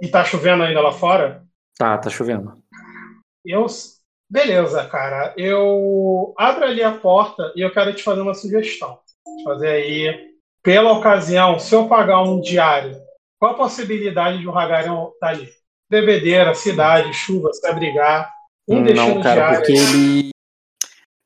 e 0.00 0.08
tá 0.08 0.24
chovendo 0.24 0.62
ainda 0.62 0.80
lá 0.80 0.92
fora? 0.92 1.44
Tá, 1.76 1.98
tá 1.98 2.08
chovendo. 2.08 2.56
Eu. 3.44 3.66
Beleza, 4.30 4.84
cara. 4.84 5.32
Eu 5.36 6.34
abro 6.36 6.64
ali 6.64 6.82
a 6.82 6.92
porta 6.92 7.52
e 7.56 7.62
eu 7.62 7.72
quero 7.72 7.94
te 7.94 8.02
fazer 8.02 8.20
uma 8.20 8.34
sugestão. 8.34 8.98
Fazer 9.42 9.68
aí, 9.68 10.34
pela 10.62 10.92
ocasião, 10.92 11.58
se 11.58 11.74
eu 11.74 11.88
pagar 11.88 12.22
um 12.22 12.40
diário, 12.40 13.00
qual 13.38 13.52
a 13.52 13.56
possibilidade 13.56 14.38
de 14.38 14.48
um 14.48 14.56
Hagarion 14.56 15.08
estar 15.08 15.18
tá 15.18 15.28
ali? 15.28 15.48
Bebedeira, 15.90 16.54
cidade, 16.54 17.12
chuva, 17.14 17.52
se 17.52 17.66
abrigar. 17.66 18.30
Um 18.68 18.82
não, 18.82 19.20
cara, 19.22 19.54
porque 19.56 19.72
ele. 19.72 20.30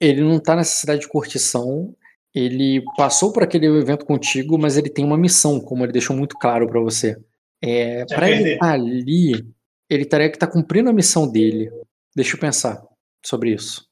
Ele 0.01 0.21
não 0.21 0.39
tá 0.41 0.57
nessa 0.57 0.77
cidade 0.77 1.01
de 1.01 1.09
curtição. 1.09 1.95
Ele 2.35 2.83
passou 2.97 3.33
por 3.33 3.43
aquele 3.43 3.67
evento 3.67 4.07
contigo, 4.07 4.59
mas 4.59 4.77
ele 4.77 4.89
tem 4.89 5.05
uma 5.05 5.19
missão, 5.19 5.61
como 5.61 5.85
ele 5.85 5.93
deixou 5.93 6.17
muito 6.17 6.39
claro 6.39 6.67
para 6.69 6.81
você. 6.81 7.17
É, 7.61 8.05
para 8.07 8.31
ele 8.31 8.55
estar 8.55 8.73
ali, 8.73 9.47
ele 9.91 10.05
teria 10.05 10.31
que 10.31 10.37
estar 10.37 10.47
tá 10.47 10.53
cumprindo 10.53 10.89
a 10.89 10.93
missão 10.93 11.31
dele. 11.31 11.71
Deixa 12.15 12.37
eu 12.37 12.41
pensar 12.41 12.83
sobre 13.25 13.53
isso. 13.53 13.87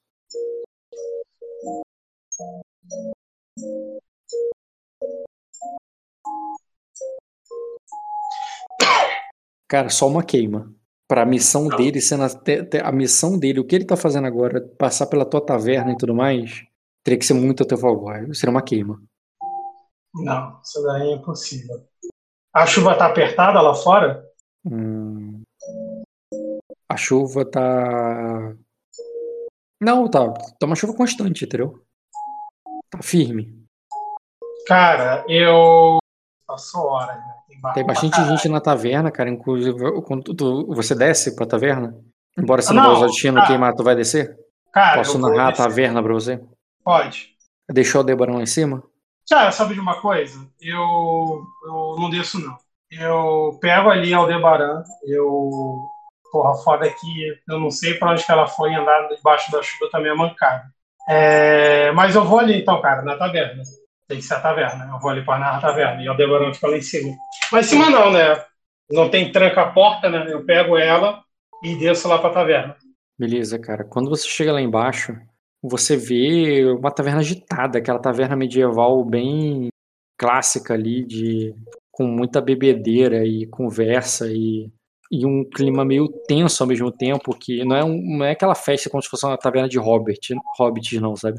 Cara, 9.69 9.89
só 9.89 10.09
uma 10.09 10.25
queima. 10.25 10.75
Para 11.11 11.23
a 11.23 11.27
missão 11.27 11.65
Não. 11.65 11.77
dele 11.77 12.01
sendo 12.01 12.23
a, 12.23 12.29
a, 12.89 12.93
missão 12.93 13.37
dele, 13.37 13.59
o 13.59 13.65
que 13.67 13.75
ele 13.75 13.85
tá 13.85 13.97
fazendo 13.97 14.29
agora, 14.29 14.61
passar 14.79 15.09
pela 15.09 15.25
tua 15.25 15.45
taverna 15.45 15.91
e 15.91 15.97
tudo 15.97 16.15
mais, 16.15 16.65
teria 17.03 17.19
que 17.19 17.27
ser 17.27 17.35
muito 17.35 17.65
a 17.65 17.67
teu 17.67 17.77
favor. 17.77 18.15
Seria 18.33 18.53
uma 18.53 18.63
queima. 18.63 19.03
Não, 20.15 20.61
isso 20.63 20.81
daí 20.85 21.11
é 21.11 21.15
impossível. 21.17 21.85
A 22.55 22.65
chuva 22.65 22.97
tá 22.97 23.07
apertada 23.07 23.61
lá 23.61 23.75
fora? 23.75 24.25
Hum, 24.65 25.43
a 26.89 26.97
chuva 26.97 27.45
tá. 27.45 28.55
Não, 29.81 30.09
tá. 30.09 30.33
Tá 30.61 30.67
uma 30.67 30.77
chuva 30.77 30.95
constante, 30.95 31.45
entendeu? 31.45 31.85
Tá 32.89 33.03
firme. 33.03 33.67
Cara, 34.65 35.25
eu. 35.29 35.99
Passou 36.51 36.89
hora, 36.89 37.15
né? 37.15 37.35
Tem, 37.47 37.73
Tem 37.75 37.87
bastante 37.87 38.25
gente 38.25 38.49
na 38.49 38.61
taverna, 38.61 39.09
cara. 39.09 39.31
Inclusive, 39.31 40.03
quando 40.03 40.35
tu, 40.35 40.67
você 40.75 40.97
desce 40.97 41.37
pra 41.37 41.47
taverna? 41.47 41.95
Embora 42.37 42.61
você 42.61 42.73
não, 42.73 42.83
não 42.83 42.93
use 42.95 43.07
destino 43.07 43.47
queimar, 43.47 43.73
tu 43.73 43.85
vai 43.85 43.95
descer? 43.95 44.37
Cara, 44.73 44.97
Posso 44.97 45.17
narrar 45.17 45.51
a 45.51 45.53
taverna 45.53 46.03
pra 46.03 46.13
você? 46.13 46.41
Pode. 46.85 47.29
Deixou 47.69 48.01
o 48.01 48.05
Debarão 48.05 48.35
lá 48.35 48.43
em 48.43 48.47
cima? 48.47 48.83
Cara, 49.29 49.53
sabe 49.53 49.75
de 49.75 49.81
uma 49.81 50.01
coisa? 50.01 50.45
Eu, 50.61 51.45
eu 51.67 51.97
não 52.01 52.11
desço, 52.11 52.41
não. 52.41 52.57
Eu 52.91 53.57
pego 53.61 53.89
ali 53.89 54.13
a 54.13 54.19
Aldebaran, 54.19 54.83
eu. 55.07 55.79
Porra, 56.33 56.55
foda 56.65 56.87
é 56.87 56.91
que 56.91 57.41
eu 57.49 57.61
não 57.61 57.71
sei 57.71 57.95
para 57.95 58.11
onde 58.11 58.27
que 58.27 58.33
ela 58.33 58.49
foi 58.49 58.75
andar 58.75 59.07
debaixo 59.09 59.53
da 59.53 59.63
chuva 59.63 59.89
também 59.93 60.11
é 60.11 60.15
mancada. 60.17 60.65
É, 61.09 61.93
mas 61.93 62.17
eu 62.17 62.25
vou 62.25 62.41
ali 62.41 62.61
então, 62.61 62.81
cara, 62.83 63.03
na 63.03 63.17
taverna. 63.17 63.63
Tem 64.11 64.19
que 64.19 64.25
ser 64.25 64.35
a 64.35 64.41
taverna. 64.41 64.91
Eu 64.93 64.99
vou 64.99 65.09
ali 65.09 65.25
para 65.25 65.39
na 65.39 65.61
taverna 65.61 66.03
e 66.03 66.09
a 66.09 66.11
Aldebaran 66.11 66.53
fica 66.53 66.67
lá 66.67 66.77
em 66.77 66.83
cima. 66.83 67.17
Mas 67.53 67.67
em 67.67 67.69
cima 67.71 67.89
não, 67.89 68.11
né? 68.11 68.45
Não 68.91 69.09
tem 69.09 69.31
tranca 69.31 69.63
a 69.63 69.71
porta, 69.71 70.11
né? 70.11 70.27
Eu 70.29 70.45
pego 70.45 70.77
ela 70.77 71.23
e 71.63 71.77
desço 71.77 72.09
lá 72.09 72.19
para 72.19 72.31
a 72.31 72.35
taverna. 72.35 72.77
Beleza, 73.17 73.57
cara. 73.57 73.85
Quando 73.85 74.11
você 74.11 74.27
chega 74.27 74.53
lá 74.53 74.61
embaixo, 74.61 75.17
você 75.63 75.97
vê 75.97 76.65
uma 76.65 76.91
taverna 76.91 77.21
agitada, 77.21 77.79
aquela 77.79 78.01
taverna 78.01 78.35
medieval 78.35 79.05
bem 79.05 79.69
clássica 80.19 80.75
ali, 80.75 81.05
de 81.05 81.55
com 81.93 82.05
muita 82.05 82.41
bebedeira 82.41 83.25
e 83.25 83.47
conversa 83.47 84.27
e, 84.29 84.73
e 85.09 85.25
um 85.25 85.45
clima 85.49 85.85
meio 85.85 86.09
tenso 86.27 86.65
ao 86.65 86.69
mesmo 86.69 86.91
tempo, 86.91 87.33
que 87.39 87.65
não 87.65 87.77
é, 87.77 87.85
um, 87.85 88.19
não 88.19 88.25
é 88.25 88.33
aquela 88.33 88.57
festa 88.57 88.91
como 88.91 89.01
se 89.01 89.09
fosse 89.09 89.25
uma 89.25 89.39
taverna 89.39 89.69
de 89.69 89.79
Hobbit, 89.79 90.35
Hobbits 90.59 91.01
não, 91.01 91.15
sabe? 91.15 91.39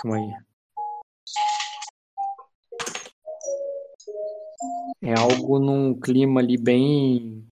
Calma 0.00 0.16
aí. 0.16 0.32
É 5.02 5.14
algo 5.18 5.58
num 5.58 5.98
clima 5.98 6.40
ali 6.40 6.56
bem. 6.56 7.44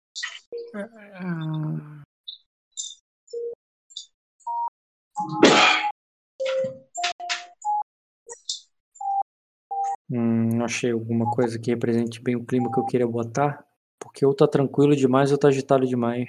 Hum, 10.09 10.63
achei 10.63 10.93
alguma 10.93 11.29
coisa 11.33 11.59
que 11.59 11.73
represente 11.73 12.23
bem 12.23 12.37
o 12.37 12.45
clima 12.45 12.71
que 12.71 12.79
eu 12.79 12.87
queria 12.87 13.09
botar. 13.09 13.67
Porque 13.99 14.25
ou 14.25 14.33
tá 14.35 14.47
tranquilo 14.47 14.95
demais 14.95 15.33
ou 15.33 15.39
tá 15.39 15.49
agitado 15.49 15.85
demais. 15.85 16.29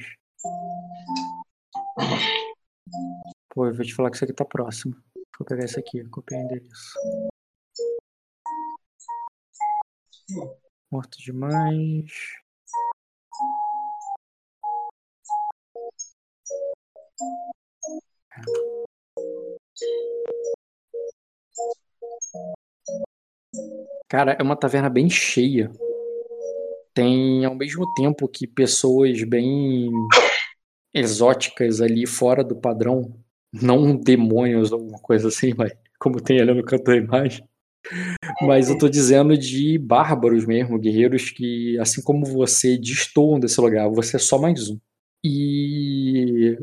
Pô, 3.49 3.67
eu 3.67 3.73
vou 3.75 3.86
te 3.86 3.93
falar 3.93 4.10
que 4.10 4.15
isso 4.15 4.25
aqui 4.25 4.34
tá 4.34 4.45
próximo. 4.45 4.95
Vou 5.39 5.45
pegar 5.45 5.65
esse 5.65 5.80
aqui, 5.80 6.04
copiar 6.10 6.41
endereço. 6.41 6.93
Morto 10.91 11.17
demais. 11.19 12.12
Cara, 24.10 24.36
é 24.39 24.41
uma 24.41 24.56
taverna 24.56 24.89
bem 24.89 25.08
cheia. 25.08 25.71
Tem 26.95 27.45
ao 27.45 27.54
mesmo 27.54 27.93
tempo 27.93 28.28
que 28.28 28.47
pessoas 28.47 29.21
bem 29.23 29.91
exóticas 30.91 31.80
ali 31.80 32.08
fora 32.08 32.43
do 32.43 32.56
padrão, 32.56 33.23
não 33.62 33.96
demônios 33.96 34.72
ou 34.72 34.80
alguma 34.80 35.00
coisa 35.00 35.28
assim, 35.30 35.54
mas 35.58 35.74
como 36.00 36.22
tem 36.22 36.39
ali 36.39 36.54
no 36.54 36.63
canto 36.63 36.84
da 36.84 36.96
imagem. 36.96 37.43
Mas 38.41 38.70
eu 38.70 38.78
tô 38.78 38.89
dizendo 38.89 39.38
de 39.38 39.78
bárbaros 39.78 40.46
mesmo, 40.46 40.80
guerreiros 40.80 41.30
que, 41.30 41.78
assim 41.80 42.02
como 42.02 42.26
você, 42.26 42.78
destoam 42.78 43.39
desse 43.39 43.60
lugar. 43.62 43.89
Você 43.89 44.17
é 44.17 44.20
só 44.20 44.38
mais 44.38 44.70
um. 44.70 44.78
E, 45.24 46.58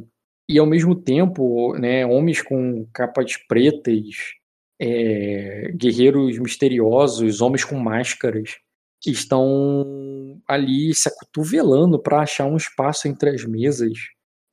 e 0.48 0.59
ao 0.59 0.66
mesmo 0.66 0.94
tempo, 0.94 1.76
né, 1.78 2.07
homens 2.07 2.42
com 2.42 2.87
capas 2.92 3.37
pretas, 3.48 4.35
é, 4.80 5.72
guerreiros 5.74 6.38
misteriosos, 6.38 7.40
homens 7.40 7.64
com 7.64 7.76
máscaras, 7.78 8.59
estão 9.07 10.40
ali 10.48 10.94
se 10.94 11.09
acotovelando 11.09 11.98
para 11.98 12.20
achar 12.20 12.46
um 12.46 12.57
espaço 12.57 13.09
entre 13.09 13.30
as 13.30 13.44
mesas. 13.44 13.92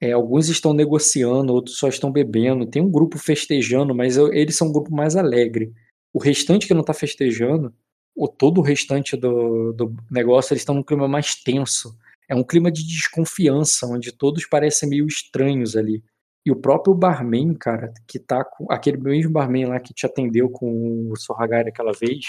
É, 0.01 0.13
alguns 0.13 0.49
estão 0.49 0.73
negociando, 0.73 1.53
outros 1.53 1.77
só 1.77 1.87
estão 1.87 2.11
bebendo. 2.11 2.65
Tem 2.65 2.81
um 2.81 2.89
grupo 2.89 3.19
festejando, 3.19 3.93
mas 3.93 4.17
eles 4.17 4.57
são 4.57 4.69
um 4.69 4.71
grupo 4.73 4.91
mais 4.91 5.15
alegre. 5.15 5.71
O 6.11 6.19
restante 6.19 6.67
que 6.67 6.73
não 6.73 6.81
está 6.81 6.93
festejando, 6.93 7.71
ou 8.15 8.27
todo 8.27 8.57
o 8.57 8.63
restante 8.63 9.15
do, 9.15 9.71
do 9.73 9.95
negócio, 10.09 10.53
eles 10.53 10.61
estão 10.61 10.75
num 10.75 10.83
clima 10.83 11.07
mais 11.07 11.35
tenso. 11.35 11.95
É 12.27 12.35
um 12.35 12.43
clima 12.43 12.71
de 12.71 12.85
desconfiança, 12.85 13.85
onde 13.85 14.11
todos 14.11 14.45
parecem 14.45 14.89
meio 14.89 15.05
estranhos 15.05 15.75
ali. 15.75 16.03
E 16.45 16.51
o 16.51 16.55
próprio 16.55 16.95
barman, 16.95 17.53
cara, 17.53 17.93
que 18.07 18.17
tá 18.17 18.43
com. 18.43 18.65
Aquele 18.71 18.97
mesmo 18.97 19.31
barman 19.31 19.67
lá 19.67 19.79
que 19.79 19.93
te 19.93 20.05
atendeu 20.05 20.49
com 20.49 21.11
o 21.11 21.15
Sorragari 21.15 21.69
aquela 21.69 21.91
vez, 21.91 22.25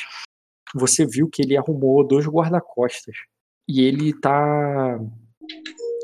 você 0.75 1.07
viu 1.07 1.29
que 1.29 1.41
ele 1.41 1.57
arrumou 1.57 2.07
dois 2.07 2.27
guarda-costas. 2.27 3.17
E 3.67 3.81
ele 3.81 4.13
tá. 4.21 5.01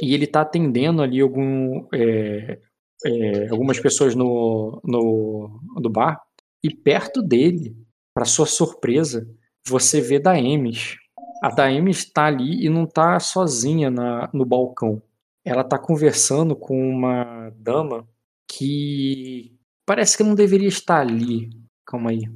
E 0.03 0.15
ele 0.15 0.27
tá 0.27 0.43
atendendo 0.43 1.03
ali 1.03 1.21
algum, 1.21 1.87
é, 1.93 2.59
é, 3.05 3.49
algumas 3.49 3.79
pessoas 3.81 4.15
no, 4.15 4.81
no, 4.85 5.61
no 5.77 5.91
bar. 5.91 6.21
E 6.63 6.75
perto 6.75 7.23
dele, 7.23 7.77
para 8.15 8.25
sua 8.25 8.47
surpresa, 8.47 9.29
você 9.67 10.01
vê 10.01 10.19
Daemis. 10.19 10.97
A 11.43 11.51
Daemis 11.51 11.99
está 11.99 12.27
ali 12.27 12.65
e 12.65 12.69
não 12.69 12.85
está 12.85 13.19
sozinha 13.21 13.91
na, 13.91 14.29
no 14.33 14.45
balcão. 14.45 15.01
Ela 15.45 15.63
está 15.63 15.79
conversando 15.79 16.57
com 16.57 16.77
uma 16.91 17.51
dama 17.57 18.07
que 18.51 19.57
parece 19.87 20.17
que 20.17 20.25
não 20.25 20.35
deveria 20.35 20.69
estar 20.69 21.01
ali. 21.01 21.51
Calma 21.87 22.11
aí. 22.11 22.29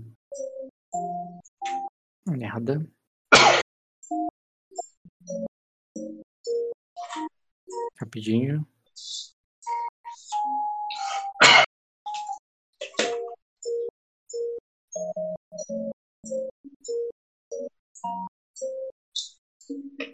Merda. 2.29 2.87
Rapidinho. 8.03 8.67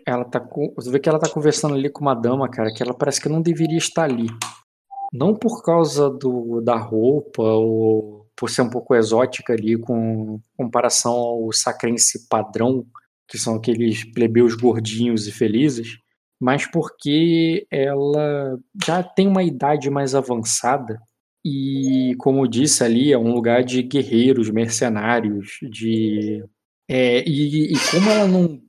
Ela 0.07 0.25
tá 0.27 0.39
com. 0.39 0.75
Você 0.77 0.91
vê 0.91 1.01
que 1.01 1.09
ela 1.09 1.19
tá 1.19 1.31
conversando 1.31 1.75
ali 1.75 1.89
com 1.89 2.03
uma 2.03 2.15
dama, 2.15 2.49
cara, 2.51 2.73
que 2.73 2.83
ela 2.83 2.93
parece 2.93 3.23
que 3.23 3.29
não 3.29 3.41
deveria 3.41 3.79
estar 3.79 4.05
ali. 4.05 4.27
Não 5.11 5.35
por 5.35 5.63
causa 5.63 6.11
do, 6.11 6.61
da 6.61 6.77
roupa 6.77 7.43
ou 7.43 8.27
por 8.37 8.51
ser 8.51 8.63
um 8.63 8.71
pouco 8.71 8.95
exótica 8.95 9.55
ali 9.55 9.79
com 9.79 10.39
comparação 10.57 11.13
ao 11.15 11.53
sacrense 11.53 12.29
padrão, 12.29 12.87
que 13.27 13.39
são 13.39 13.57
aqueles 13.57 14.05
plebeus 14.13 14.55
gordinhos 14.55 15.27
e 15.27 15.33
felizes, 15.33 15.99
mas 16.41 16.67
porque 16.67 17.67
ela 17.71 18.59
já 18.85 19.03
tem 19.03 19.27
uma 19.27 19.43
idade 19.43 19.91
mais 19.91 20.15
avançada 20.15 21.01
e, 21.45 22.15
como 22.19 22.45
eu 22.45 22.49
disse 22.49 22.85
ali, 22.85 23.13
é 23.13 23.19
um 23.19 23.33
lugar 23.33 23.63
de 23.63 23.83
guerreiros, 23.83 24.51
mercenários, 24.51 25.59
de. 25.63 26.45
É, 26.89 27.23
e, 27.27 27.73
e 27.73 27.77
como 27.91 28.11
ela 28.11 28.27
não. 28.27 28.61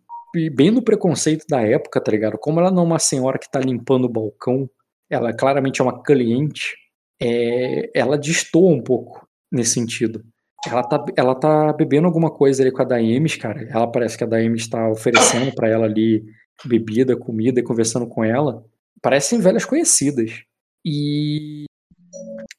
Bem 0.53 0.69
no 0.69 0.83
preconceito 0.83 1.45
da 1.49 1.61
época, 1.61 1.99
tá 1.99 2.11
ligado? 2.11 2.37
Como 2.37 2.59
ela 2.59 2.69
não 2.69 2.83
é 2.83 2.85
uma 2.85 2.99
senhora 2.99 3.39
que 3.39 3.49
tá 3.49 3.59
limpando 3.59 4.05
o 4.05 4.09
balcão, 4.09 4.69
ela 5.09 5.33
claramente 5.33 5.81
é 5.81 5.83
uma 5.83 6.03
cliente, 6.03 6.75
é, 7.19 7.89
ela 7.95 8.15
destoa 8.15 8.71
um 8.71 8.81
pouco 8.81 9.27
nesse 9.51 9.73
sentido. 9.73 10.23
Ela 10.67 10.83
tá, 10.83 11.03
ela 11.17 11.33
tá 11.33 11.73
bebendo 11.73 12.05
alguma 12.05 12.29
coisa 12.29 12.61
ali 12.61 12.71
com 12.71 12.81
a 12.81 12.85
Daemis, 12.85 13.37
cara. 13.37 13.67
Ela 13.71 13.87
parece 13.91 14.17
que 14.17 14.23
a 14.23 14.27
Daemis 14.27 14.63
está 14.63 14.87
oferecendo 14.87 15.53
para 15.55 15.67
ela 15.67 15.85
ali 15.85 16.23
bebida, 16.65 17.15
comida 17.17 17.59
e 17.59 17.63
conversando 17.63 18.07
com 18.07 18.23
ela. 18.23 18.63
Parecem 19.01 19.39
velhas 19.39 19.65
conhecidas. 19.65 20.43
E 20.85 21.65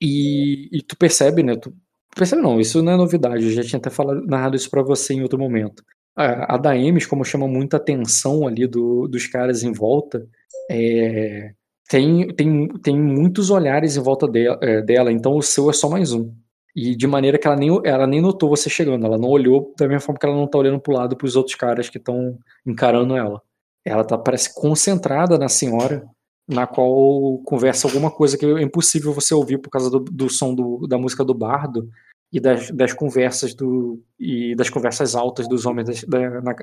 e, 0.01 0.69
e 0.73 0.83
tu 0.83 0.97
percebe, 0.97 1.43
né? 1.43 1.57
Tu 1.57 1.73
percebe 2.15 2.43
não, 2.43 2.61
isso 2.61 2.83
não 2.83 2.93
é 2.93 2.97
novidade, 2.97 3.45
eu 3.45 3.51
já 3.51 3.63
tinha 3.63 3.79
até 3.79 3.91
falado, 3.91 4.25
narrado 4.27 4.57
isso 4.57 4.71
para 4.71 4.83
você 4.83 5.15
em 5.15 5.23
outro 5.23 5.39
momento. 5.39 5.83
A, 6.17 6.55
a 6.55 6.59
Daemis, 6.59 7.07
como 7.07 7.25
chama 7.25 7.47
muita 7.47 7.77
atenção 7.77 8.47
ali 8.47 8.67
do, 8.67 9.07
dos 9.09 9.27
caras 9.27 9.63
em 9.63 9.73
volta, 9.73 10.27
é, 10.71 11.53
tem, 11.89 12.29
tem, 12.35 12.69
tem 12.83 12.99
muitos 13.01 13.51
olhares 13.51 13.97
em 13.97 14.03
volta 14.03 14.27
é, 14.63 14.83
dela, 14.83 15.13
então 15.13 15.37
o 15.37 15.43
seu 15.43 15.71
é 15.71 15.73
só 15.73 15.89
mais 15.89 16.13
um. 16.13 16.33
E 16.75 16.97
de 16.97 17.07
maneira 17.07 17.39
que 17.39 17.47
ela 17.47 17.57
nem, 17.57 17.81
ela 17.85 18.07
nem 18.07 18.21
notou 18.21 18.49
você 18.49 18.71
chegando, 18.71 19.05
ela 19.05 19.19
não 19.19 19.29
olhou 19.29 19.75
da 19.79 19.87
mesma 19.89 20.01
forma 20.01 20.19
que 20.19 20.27
ela 20.27 20.37
não 20.37 20.47
tá 20.47 20.59
olhando 20.59 20.81
pro 20.81 20.93
lado 20.95 21.17
pros 21.17 21.37
outros 21.37 21.57
caras 21.57 21.89
que 21.89 21.99
estão 21.99 22.39
encarando 22.67 23.17
ela. 23.17 23.43
Ela 23.85 24.05
tá, 24.05 24.19
parece, 24.19 24.55
concentrada 24.55 25.39
na 25.39 25.49
senhora, 25.49 26.07
na 26.47 26.67
qual 26.67 27.39
conversa 27.45 27.87
alguma 27.87 28.11
coisa 28.11 28.37
que 28.37 28.45
é 28.45 28.63
impossível 28.63 29.13
você 29.13 29.33
ouvir 29.33 29.59
por 29.59 29.71
causa 29.71 29.91
do, 29.91 30.01
do 30.01 30.29
som 30.29 30.55
do, 30.55 30.87
da 30.87 30.99
música 30.99 31.25
do 31.25 31.33
bardo 31.33 31.89
e 32.33 32.41
das, 32.41 32.71
das, 32.71 32.93
conversas 32.93 33.55
do 33.55 34.03
e 34.19 34.55
das 34.55 34.69
conversas 34.69 35.15
altas 35.15 35.49
dos 35.49 35.65
homens 35.65 36.05
da, 36.05 36.41
na, 36.41 36.55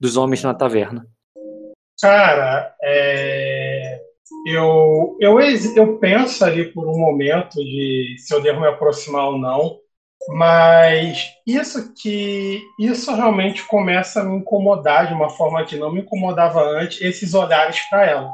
dos 0.00 0.16
homens 0.16 0.42
na 0.42 0.54
taverna. 0.54 1.06
Cara, 2.00 2.74
é, 2.82 4.00
eu, 4.46 5.16
eu 5.20 5.38
eu 5.76 5.98
penso 5.98 6.44
ali 6.44 6.72
por 6.72 6.86
um 6.88 6.98
momento 6.98 7.56
de 7.56 8.16
se 8.18 8.34
eu 8.34 8.40
devo 8.40 8.60
me 8.60 8.68
aproximar 8.68 9.26
ou 9.26 9.38
não, 9.38 9.78
mas 10.28 11.30
isso 11.46 11.92
que 11.94 12.62
isso 12.78 13.14
realmente 13.14 13.64
começa 13.64 14.20
a 14.20 14.24
me 14.24 14.36
incomodar 14.36 15.08
de 15.08 15.14
uma 15.14 15.28
forma 15.28 15.64
que 15.64 15.76
não 15.76 15.92
me 15.92 16.00
incomodava 16.00 16.62
antes, 16.62 17.00
esses 17.00 17.34
olhares 17.34 17.80
para 17.90 18.06
ela. 18.06 18.32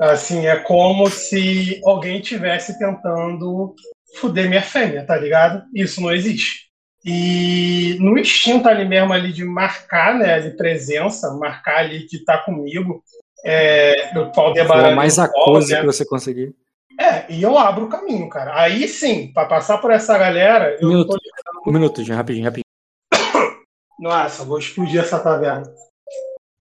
Assim, 0.00 0.46
é 0.46 0.56
como 0.56 1.08
se 1.08 1.80
alguém 1.84 2.20
tivesse 2.20 2.78
tentando 2.78 3.74
fuder 4.20 4.48
minha 4.48 4.62
fêmea, 4.62 5.06
tá 5.06 5.16
ligado? 5.16 5.64
Isso 5.74 6.00
não 6.00 6.12
existe. 6.12 6.64
E 7.04 7.96
no 8.00 8.18
instinto 8.18 8.68
ali 8.68 8.84
mesmo 8.86 9.12
ali 9.12 9.32
de 9.32 9.44
marcar, 9.44 10.14
né, 10.18 10.40
de 10.40 10.56
presença, 10.56 11.34
marcar 11.34 11.78
ali 11.78 12.06
que 12.06 12.24
tá 12.24 12.38
comigo, 12.38 13.02
é, 13.44 14.10
o 14.18 14.32
pau 14.32 14.54
debarando. 14.54 14.96
mais 14.96 15.18
a 15.18 15.28
coisa 15.28 15.74
né? 15.74 15.80
que 15.80 15.86
você 15.86 16.04
conseguir. 16.04 16.54
É, 16.98 17.32
e 17.32 17.42
eu 17.42 17.58
abro 17.58 17.86
o 17.86 17.88
caminho, 17.88 18.28
cara. 18.28 18.60
Aí 18.60 18.86
sim, 18.86 19.32
para 19.32 19.48
passar 19.48 19.78
por 19.78 19.90
essa 19.90 20.16
galera, 20.16 20.76
eu 20.80 20.88
um 20.88 20.92
minuto, 20.92 21.08
tô... 21.08 21.70
um 21.70 21.72
minuto, 21.72 22.04
já, 22.04 22.16
rapidinho, 22.16 22.44
rapidinho. 22.44 22.64
Nossa, 23.98 24.44
vou 24.44 24.58
explodir 24.58 25.00
essa 25.00 25.18
taverna. 25.18 25.64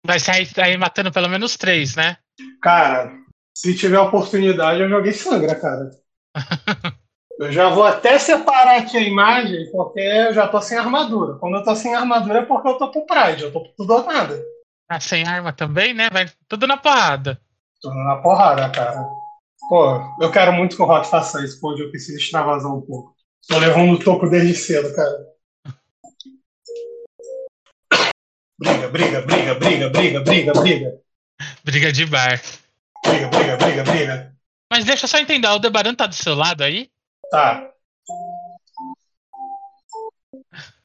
Vai 0.06 0.19
sair 0.19 0.47
aí 0.58 0.77
matando 0.77 1.12
pelo 1.12 1.27
menos 1.27 1.58
três, 1.58 1.95
né? 1.95 2.17
Cara, 2.62 3.12
se 3.56 3.75
tiver 3.75 3.99
oportunidade, 3.99 4.82
eu 4.82 4.89
joguei 4.89 5.12
sangra, 5.12 5.56
cara. 5.56 5.91
eu 7.39 7.51
já 7.51 7.69
vou 7.69 7.84
até 7.84 8.17
separar 8.17 8.77
aqui 8.77 8.97
a 8.97 9.01
imagem, 9.01 9.69
porque 9.71 9.99
eu 9.99 10.34
já 10.34 10.47
tô 10.47 10.62
sem 10.62 10.77
armadura. 10.77 11.38
Quando 11.39 11.58
eu 11.58 11.63
tô 11.63 11.75
sem 11.75 11.93
armadura 11.93 12.39
é 12.39 12.45
porque 12.45 12.67
eu 12.67 12.77
tô 12.77 12.91
pro 12.91 13.06
Pride, 13.06 13.43
eu 13.43 13.51
tô 13.51 13.62
pro 13.62 13.73
tudo 13.75 13.93
ou 13.93 14.06
nada. 14.06 14.41
Ah, 14.89 14.99
sem 14.99 15.27
arma 15.27 15.51
também, 15.51 15.93
né? 15.93 16.10
Vai 16.10 16.27
tudo 16.47 16.65
na 16.65 16.77
porrada. 16.77 17.41
Tudo 17.81 17.96
na 17.96 18.15
porrada, 18.17 18.69
cara. 18.69 19.06
Pô, 19.69 19.99
eu 20.21 20.31
quero 20.31 20.53
muito 20.53 20.75
que 20.75 20.81
o 20.81 20.85
Rock 20.85 21.09
faça 21.09 21.43
isso, 21.43 21.59
pô, 21.59 21.77
eu 21.77 21.89
preciso 21.89 22.17
extravasar 22.17 22.73
um 22.73 22.81
pouco. 22.81 23.15
Tô 23.47 23.57
levando 23.57 23.93
o 23.93 23.99
topo 23.99 24.29
desde 24.29 24.55
cedo, 24.55 24.93
cara. 24.95 25.27
Briga, 28.59 28.87
briga, 28.89 29.21
briga, 29.21 29.55
briga, 29.55 29.89
briga, 29.89 30.19
briga, 30.21 30.53
briga. 30.53 31.01
Briga 31.63 31.91
de 31.91 32.05
bar. 32.05 32.41
Briga, 33.05 33.27
briga, 33.27 33.57
briga, 33.57 33.83
briga. 33.83 34.35
Mas 34.71 34.85
deixa 34.85 35.05
eu 35.05 35.09
só 35.09 35.17
entender, 35.17 35.47
o 35.47 35.59
Debaran 35.59 35.93
tá 35.93 36.07
do 36.07 36.15
seu 36.15 36.33
lado 36.33 36.63
aí? 36.63 36.89
Tá. 37.29 37.69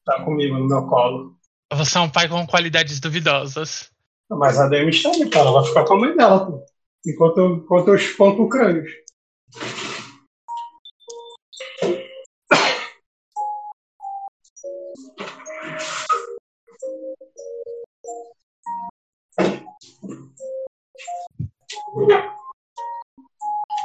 Tá 0.05 0.25
comigo 0.25 0.59
no 0.59 0.67
meu 0.67 0.87
colo. 0.87 1.37
Você 1.73 1.97
é 1.97 2.01
um 2.01 2.11
pai 2.11 2.29
com 2.29 2.47
qualidades 2.47 3.01
duvidosas. 3.01 3.91
Mas 4.29 4.59
a 4.59 4.69
Demi 4.69 4.91
está 4.91 5.11
ali, 5.11 5.29
cara. 5.31 5.49
Ela 5.49 5.61
vai 5.61 5.69
ficar 5.69 5.85
com 5.85 5.95
a 5.95 5.99
mãe 5.99 6.17
dela, 6.17 6.47
pô 6.47 6.65
enquanto, 7.07 7.41
enquanto 7.41 7.89
eu 7.89 7.95
espanto 7.97 8.49
crânio, 8.49 8.85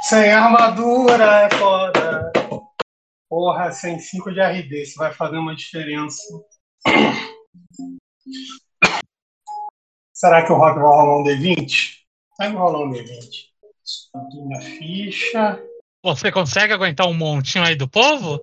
Sem 0.08 0.32
armadura 0.32 1.42
é 1.42 1.50
foda. 1.50 2.32
Porra, 3.28 3.70
sem 3.72 3.98
5 3.98 4.32
de 4.32 4.40
RD, 4.40 4.82
isso 4.82 4.98
vai 4.98 5.12
fazer 5.12 5.36
uma 5.36 5.54
diferença. 5.54 6.22
Será 10.14 10.46
que 10.46 10.50
o 10.50 10.56
Rock 10.56 10.76
vai 10.80 10.88
rolar 10.88 11.18
um 11.18 11.24
D20? 11.24 11.97
Vai 12.38 12.52
rolar 12.52 12.84
um 12.84 12.92
D20. 12.92 13.48
Aqui 14.14 14.40
minha 14.40 14.60
ficha. 14.60 15.60
Você 16.04 16.30
consegue 16.30 16.72
aguentar 16.72 17.08
um 17.08 17.14
montinho 17.14 17.64
aí 17.64 17.74
do 17.74 17.88
povo? 17.88 18.40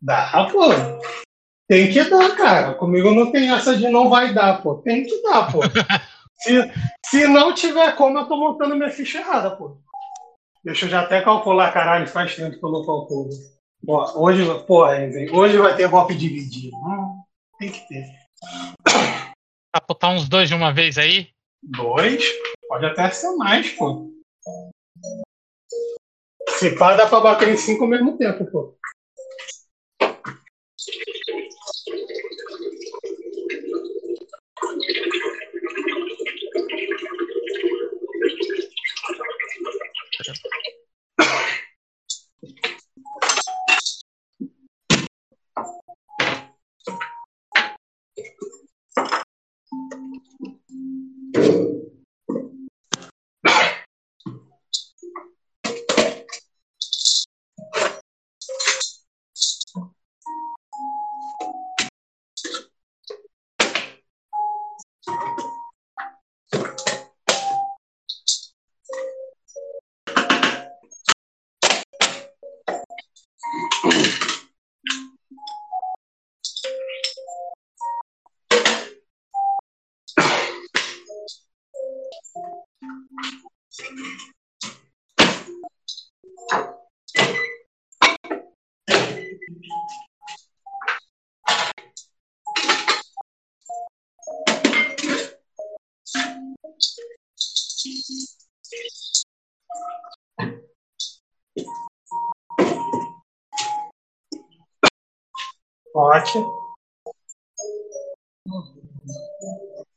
Dá, 0.00 0.48
pô. 0.52 0.68
Tem 1.66 1.90
que 1.90 2.04
dar, 2.04 2.36
cara. 2.36 2.74
Comigo 2.74 3.12
não 3.12 3.32
tem 3.32 3.50
essa 3.50 3.76
de 3.76 3.88
não 3.88 4.10
vai 4.10 4.34
dar, 4.34 4.60
pô. 4.62 4.76
Tem 4.76 5.06
que 5.06 5.22
dar, 5.22 5.50
pô. 5.50 5.60
se, 6.38 6.70
se 7.06 7.28
não 7.28 7.54
tiver 7.54 7.96
como, 7.96 8.18
eu 8.18 8.26
tô 8.26 8.36
montando 8.36 8.76
minha 8.76 8.90
ficha 8.90 9.18
errada, 9.18 9.52
pô. 9.52 9.78
Deixa 10.62 10.84
eu 10.84 10.90
já 10.90 11.00
até 11.00 11.22
calcular, 11.22 11.72
caralho, 11.72 12.06
faz 12.06 12.36
tempo 12.36 12.58
que 12.58 12.64
eu 12.64 12.70
não 12.70 12.84
calculo. 12.84 13.30
Pô, 13.86 14.04
hoje, 14.20 14.44
porra, 14.66 14.98
hoje 15.32 15.56
vai 15.56 15.74
ter 15.74 15.88
golpe 15.88 16.14
dividido. 16.14 16.76
Hum, 16.76 17.22
tem 17.58 17.72
que 17.72 17.88
ter. 17.88 18.04
Capotar 19.74 20.10
uns 20.10 20.28
dois 20.28 20.48
de 20.48 20.54
uma 20.54 20.70
vez 20.72 20.98
aí? 20.98 21.30
Dois? 21.62 22.24
Pode 22.68 22.86
até 22.86 23.10
ser 23.10 23.34
mais, 23.36 23.70
pô. 23.72 24.10
Se 26.48 26.76
pá, 26.76 26.94
dá 26.94 27.06
pra 27.06 27.20
bater 27.20 27.48
em 27.48 27.56
cinco 27.56 27.84
ao 27.84 27.90
mesmo 27.90 28.16
tempo, 28.16 28.44
pô. 28.50 28.76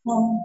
Uhum, 0.06 0.40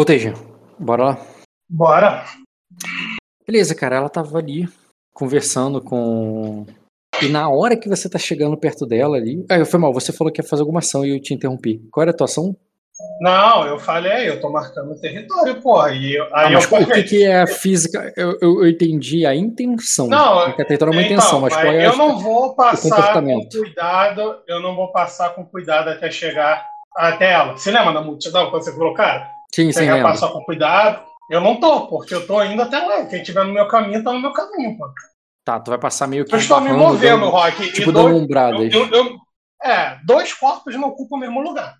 Voltei, 0.00 0.18
Jean. 0.18 0.32
Bora 0.78 1.04
lá? 1.04 1.18
Bora. 1.68 2.24
Beleza, 3.46 3.74
cara. 3.74 3.96
Ela 3.96 4.08
tava 4.08 4.38
ali 4.38 4.66
conversando 5.12 5.78
com. 5.78 6.64
E 7.20 7.28
na 7.28 7.50
hora 7.50 7.76
que 7.76 7.86
você 7.86 8.08
tá 8.08 8.18
chegando 8.18 8.56
perto 8.56 8.86
dela 8.86 9.18
ali. 9.18 9.44
Ah, 9.50 9.62
foi 9.66 9.78
mal, 9.78 9.92
você 9.92 10.10
falou 10.10 10.32
que 10.32 10.40
ia 10.40 10.48
fazer 10.48 10.62
alguma 10.62 10.78
ação 10.78 11.04
e 11.04 11.10
eu 11.10 11.20
te 11.20 11.34
interrompi. 11.34 11.82
Qual 11.92 12.00
era 12.00 12.12
a 12.12 12.16
tua 12.16 12.24
ação? 12.24 12.56
Não, 13.20 13.66
eu 13.66 13.78
falei, 13.78 14.26
eu 14.26 14.40
tô 14.40 14.48
marcando 14.48 14.92
o 14.92 14.98
território, 14.98 15.60
porra. 15.60 15.92
E 15.92 16.14
eu, 16.14 16.24
aí 16.34 16.46
Ah, 16.46 16.50
mas 16.50 16.72
eu 16.72 16.78
o 16.78 16.86
que, 16.86 17.02
que 17.02 17.22
é 17.22 17.42
a 17.42 17.46
física? 17.46 18.10
Eu, 18.16 18.38
eu, 18.40 18.62
eu 18.62 18.68
entendi 18.70 19.26
a 19.26 19.34
intenção. 19.34 20.08
Não, 20.08 20.50
território 20.56 20.94
é 20.94 20.96
uma 20.96 21.02
então, 21.02 21.16
intenção, 21.18 21.40
mas 21.42 21.52
qual 21.52 21.66
é 21.66 21.86
eu 21.86 21.96
não 21.98 22.18
vou 22.18 22.54
passar 22.54 23.12
com 23.12 23.48
cuidado, 23.50 24.38
eu 24.48 24.62
não 24.62 24.74
vou 24.74 24.90
passar 24.92 25.34
com 25.34 25.44
cuidado 25.44 25.90
até 25.90 26.10
chegar 26.10 26.64
até 26.96 27.32
ela. 27.32 27.52
Você 27.52 27.70
lembra 27.70 27.92
da 27.92 28.00
multidão 28.00 28.48
quando 28.48 28.62
você 28.62 28.72
falou, 28.72 28.94
cara? 28.94 29.39
Sim, 29.54 29.72
sim, 29.72 29.80
lembro. 29.80 30.02
passar 30.02 30.28
com 30.28 30.42
cuidado? 30.44 31.04
Eu 31.30 31.40
não 31.40 31.58
tô, 31.60 31.86
porque 31.86 32.14
eu 32.14 32.26
tô 32.26 32.42
indo 32.42 32.60
até 32.62 32.78
lá. 32.78 33.04
Quem 33.06 33.22
tiver 33.22 33.44
no 33.44 33.52
meu 33.52 33.66
caminho, 33.68 34.02
tá 34.02 34.12
no 34.12 34.20
meu 34.20 34.32
caminho, 34.32 34.76
pô. 34.76 34.88
Tá, 35.44 35.58
tu 35.60 35.70
vai 35.70 35.78
passar 35.78 36.06
meio 36.06 36.24
que. 36.24 36.34
Eu 36.34 36.38
estou 36.38 36.60
me 36.60 36.72
movendo, 36.72 37.20
dando- 37.20 37.30
Rock. 37.30 37.72
Tipo, 37.72 37.92
dando 37.92 38.08
dois, 38.10 38.22
umbradas. 38.22 38.74
eu, 38.74 38.86
eu- 38.86 38.94
eu- 39.04 39.16
é, 39.62 39.98
dois 40.04 40.32
corpos 40.34 40.74
não 40.76 40.88
ocupam 40.88 41.16
o 41.16 41.18
mesmo 41.20 41.40
lugar. 41.40 41.76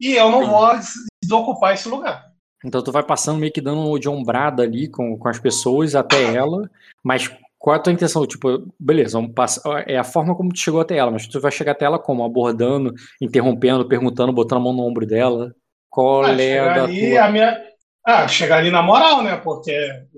E 0.00 0.14
eu 0.14 0.30
não 0.30 0.42
Sim. 0.44 0.50
vou 0.50 0.76
des- 0.76 0.94
desocupar 1.22 1.74
esse 1.74 1.88
lugar. 1.88 2.24
Então 2.64 2.82
tu 2.82 2.90
vai 2.90 3.02
passando 3.04 3.38
meio 3.38 3.52
que 3.52 3.60
dando 3.60 3.98
de 3.98 4.08
ombrada 4.08 4.62
ali 4.64 4.88
com, 4.88 5.16
com 5.16 5.28
as 5.28 5.38
pessoas 5.38 5.94
até 5.94 6.34
ela, 6.34 6.68
mas 7.04 7.30
qual 7.56 7.74
é 7.76 7.78
a 7.78 7.82
tua 7.82 7.92
intenção? 7.92 8.26
Tipo, 8.26 8.66
beleza, 8.78 9.18
vamos 9.18 9.32
passar, 9.34 9.88
é 9.88 9.96
a 9.96 10.02
forma 10.04 10.34
como 10.34 10.52
tu 10.52 10.58
chegou 10.58 10.80
até 10.80 10.96
ela, 10.96 11.10
mas 11.10 11.26
tu 11.28 11.40
vai 11.40 11.52
chegar 11.52 11.72
até 11.72 11.84
ela 11.84 11.98
como? 12.00 12.24
Abordando, 12.24 12.92
interrompendo, 13.20 13.86
perguntando, 13.86 14.32
botando 14.32 14.58
a 14.58 14.62
mão 14.64 14.72
no 14.72 14.82
ombro 14.84 15.06
dela? 15.06 15.54
Qual 15.90 16.24
Ah, 16.24 16.32
é 16.32 16.36
chegar 16.36 16.84
ali, 16.84 17.32
minha. 17.32 17.68
Ah, 18.06 18.28
chegar 18.28 18.58
ali 18.58 18.70
na 18.70 18.82
moral, 18.82 19.22
né? 19.22 19.36
Porque, 19.36 19.72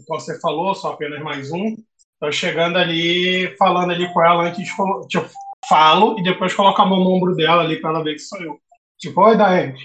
como 0.07 0.21
você 0.21 0.39
falou, 0.41 0.75
só 0.75 0.93
apenas 0.93 1.21
mais 1.23 1.51
um. 1.51 1.77
Tô 2.21 2.31
chegando 2.31 2.77
ali, 2.77 3.57
falando 3.57 3.93
ali 3.93 4.13
com 4.13 4.23
ela 4.23 4.45
antes 4.45 4.69
Tipo, 5.09 5.29
falo 5.69 6.19
e 6.19 6.23
depois 6.23 6.55
coloco 6.55 6.81
a 6.81 6.87
mão 6.87 7.01
no 7.01 7.11
ombro 7.11 7.35
dela 7.35 7.63
ali 7.63 7.81
pra 7.81 7.91
ela 7.91 8.05
ver 8.05 8.15
que 8.15 8.21
sou 8.21 8.41
eu. 8.43 8.61
Tipo, 8.99 9.23
oi, 9.23 9.37
Daene. 9.37 9.79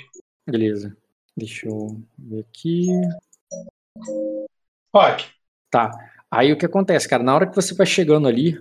Beleza, 0.48 0.96
deixa 1.36 1.68
eu 1.68 2.02
ver 2.18 2.42
aqui. 2.42 2.88
Rock. 4.94 5.26
Tá, 5.72 5.92
aí 6.30 6.52
o 6.52 6.58
que 6.58 6.66
acontece, 6.66 7.08
cara, 7.08 7.24
na 7.24 7.34
hora 7.34 7.48
que 7.48 7.56
você 7.56 7.74
vai 7.74 7.86
chegando 7.86 8.28
ali, 8.28 8.54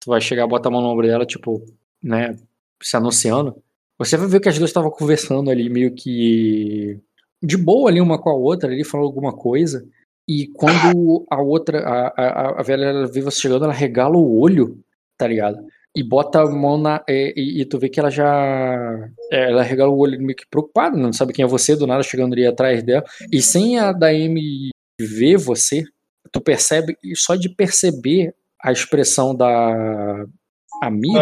tu 0.00 0.10
vai 0.10 0.20
chegar, 0.20 0.46
bota 0.46 0.68
a 0.68 0.72
mão 0.72 0.80
no 0.80 0.88
ombro 0.88 1.06
dela, 1.06 1.26
tipo, 1.26 1.64
né, 2.02 2.36
se 2.82 2.96
anunciando, 2.96 3.62
você 4.04 4.16
vai 4.16 4.26
ver 4.28 4.40
que 4.40 4.48
as 4.48 4.58
duas 4.58 4.70
estavam 4.70 4.90
conversando 4.90 5.50
ali, 5.50 5.68
meio 5.68 5.94
que 5.94 6.98
de 7.42 7.56
boa 7.56 7.90
ali 7.90 8.00
uma 8.00 8.18
com 8.18 8.30
a 8.30 8.34
outra, 8.34 8.70
ali 8.70 8.84
falando 8.84 9.06
alguma 9.06 9.32
coisa, 9.32 9.84
e 10.28 10.46
quando 10.46 11.26
a 11.30 11.40
outra, 11.42 11.80
a, 11.80 12.08
a, 12.16 12.60
a 12.60 12.62
velha 12.62 13.06
você 13.06 13.40
chegando, 13.40 13.64
ela 13.64 13.72
regala 13.72 14.16
o 14.16 14.38
olho, 14.38 14.78
tá 15.18 15.26
ligado? 15.26 15.58
E 15.94 16.02
bota 16.02 16.40
a 16.40 16.46
mão 16.50 16.78
na. 16.78 17.02
é, 17.08 17.32
E, 17.38 17.60
e 17.60 17.64
tu 17.66 17.78
vê 17.78 17.88
que 17.88 18.00
ela 18.00 18.10
já. 18.10 19.10
é, 19.30 19.50
Ela 19.50 19.62
regala 19.62 19.90
o 19.90 19.98
olho 19.98 20.18
meio 20.20 20.36
que 20.36 20.46
preocupada, 20.48 20.96
não 20.96 21.12
sabe 21.12 21.32
quem 21.32 21.44
é 21.44 21.48
você, 21.48 21.76
do 21.76 21.86
nada 21.86 22.02
chegando 22.02 22.32
ali 22.32 22.46
atrás 22.46 22.82
dela. 22.82 23.04
E 23.30 23.42
sem 23.42 23.78
a 23.78 23.92
da 23.92 24.08
Amy 24.08 24.70
ver 24.98 25.36
você, 25.36 25.84
tu 26.30 26.40
percebe, 26.40 26.96
e 27.04 27.14
só 27.14 27.34
de 27.34 27.50
perceber 27.50 28.34
a 28.62 28.72
expressão 28.72 29.34
da 29.34 30.24
amiga? 30.82 31.20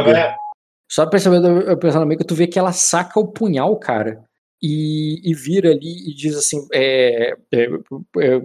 Só 0.90 1.02
a 1.02 1.04
expressão 1.04 1.40
da 1.40 2.02
amiga, 2.02 2.24
tu 2.24 2.34
vê 2.34 2.48
que 2.48 2.58
ela 2.58 2.72
saca 2.72 3.20
o 3.20 3.28
punhal, 3.28 3.78
cara, 3.78 4.24
e, 4.60 5.20
e 5.24 5.32
vira 5.34 5.70
ali 5.70 6.10
e 6.10 6.14
diz 6.14 6.36
assim, 6.36 6.66
é, 6.72 7.34
é, 7.52 7.68
é, 8.18 8.42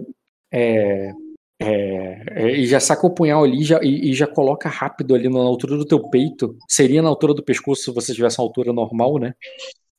é, 0.52 1.12
é, 1.60 2.22
é, 2.30 2.50
e 2.52 2.66
já 2.66 2.78
saca 2.78 3.06
o 3.06 3.14
punhal 3.14 3.42
ali 3.42 3.64
já, 3.64 3.80
e, 3.82 4.10
e 4.10 4.14
já 4.14 4.26
coloca 4.26 4.68
rápido 4.68 5.14
ali 5.14 5.28
na 5.28 5.40
altura 5.40 5.76
do 5.76 5.84
teu 5.84 6.08
peito. 6.08 6.56
Seria 6.68 7.02
na 7.02 7.08
altura 7.08 7.34
do 7.34 7.42
pescoço 7.42 7.82
se 7.82 7.90
você 7.90 8.14
tivesse 8.14 8.38
uma 8.38 8.46
altura 8.46 8.72
normal, 8.72 9.18
né? 9.18 9.34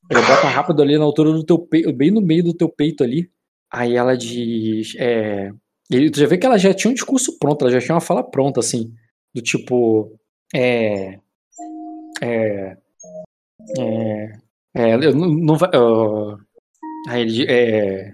Ela 0.10 0.22
bota 0.22 0.48
rápido 0.48 0.82
ali 0.82 0.98
na 0.98 1.04
altura 1.04 1.34
do 1.34 1.44
teu 1.44 1.60
peito, 1.60 1.92
bem 1.92 2.12
no 2.12 2.22
meio 2.22 2.44
do 2.44 2.54
teu 2.54 2.70
peito 2.70 3.04
ali. 3.04 3.30
Aí 3.72 3.96
ela 3.96 4.16
diz. 4.16 4.96
É, 4.98 5.52
e 5.92 6.10
tu 6.10 6.20
já 6.20 6.28
vê 6.28 6.38
que 6.38 6.46
ela 6.46 6.58
já 6.58 6.74
tinha 6.74 6.92
um 6.92 6.94
discurso 6.94 7.38
pronto, 7.40 7.64
ela 7.64 7.72
já 7.72 7.82
tinha 7.82 7.96
uma 7.96 8.02
fala 8.02 8.24
pronta, 8.24 8.60
assim. 8.60 8.94
Do 9.34 9.42
tipo. 9.42 10.18
É. 10.56 11.20
É. 12.22 12.78
É. 13.78 14.38
é 14.76 14.96
eu 14.96 15.16
não, 15.16 15.28
não 15.30 15.56
vai. 15.58 15.70
ó, 15.74 16.38
aí 17.10 17.46
É, 17.48 18.14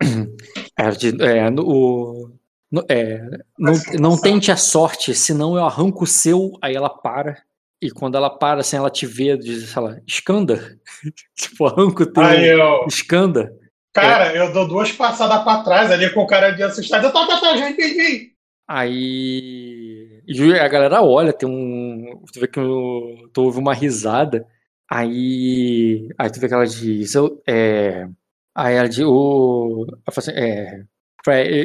é, 0.78 1.50
no- 1.50 1.66
o- 1.66 2.32
no- 2.70 2.84
é, 2.88 3.20
não, 3.58 3.72
não 3.98 4.20
tente 4.20 4.50
a 4.50 4.56
sorte, 4.56 5.14
senão 5.14 5.56
eu 5.56 5.64
arranco 5.64 6.04
o 6.04 6.06
seu. 6.06 6.52
Aí 6.62 6.74
ela 6.74 6.90
para. 6.90 7.42
E 7.82 7.90
quando 7.90 8.16
ela 8.16 8.28
para, 8.28 8.60
assim, 8.60 8.76
ela 8.76 8.90
te 8.90 9.06
vê, 9.06 9.36
diz, 9.36 9.70
sei 9.70 9.82
lá, 9.82 9.98
escanda. 10.06 10.78
tipo, 11.34 11.66
arranca 11.66 12.02
o 12.02 12.06
teu. 12.12 12.22
Aí 12.22 12.46
eu. 12.48 12.84
Escanda. 12.86 13.56
Cara, 13.92 14.34
eu 14.36 14.52
dou 14.52 14.68
duas 14.68 14.92
passadas 14.92 15.42
pra 15.42 15.64
trás 15.64 15.90
ali 15.90 16.10
com 16.10 16.20
o 16.20 16.26
cara 16.26 16.50
de 16.50 16.62
assustado. 16.62 17.04
Eu 17.04 17.12
tá, 17.12 17.26
tá, 17.26 17.56
já 17.56 17.70
entendi. 17.70 18.32
Aí. 18.68 19.99
E 20.30 20.54
a 20.60 20.68
galera 20.68 21.02
olha, 21.02 21.32
tem 21.32 21.48
um. 21.48 22.22
Tu 22.32 22.40
vê 22.40 22.48
que 22.48 22.60
o- 22.60 23.28
tu 23.32 23.42
ouve 23.44 23.58
uma 23.58 23.74
risada. 23.74 24.46
Aí. 24.90 26.08
Aí 26.18 26.30
tu 26.30 26.40
vê 26.40 26.48
que 26.48 26.54
ela 26.54 26.66
diz. 26.66 27.14
Eu, 27.14 27.42
é, 27.48 28.08
aí 28.54 28.74
ela 28.76 28.88
diz. 28.88 29.00
O, 29.00 29.86
ela 29.88 30.12
fala 30.14 30.18
assim, 30.18 30.32
é, 30.32 30.84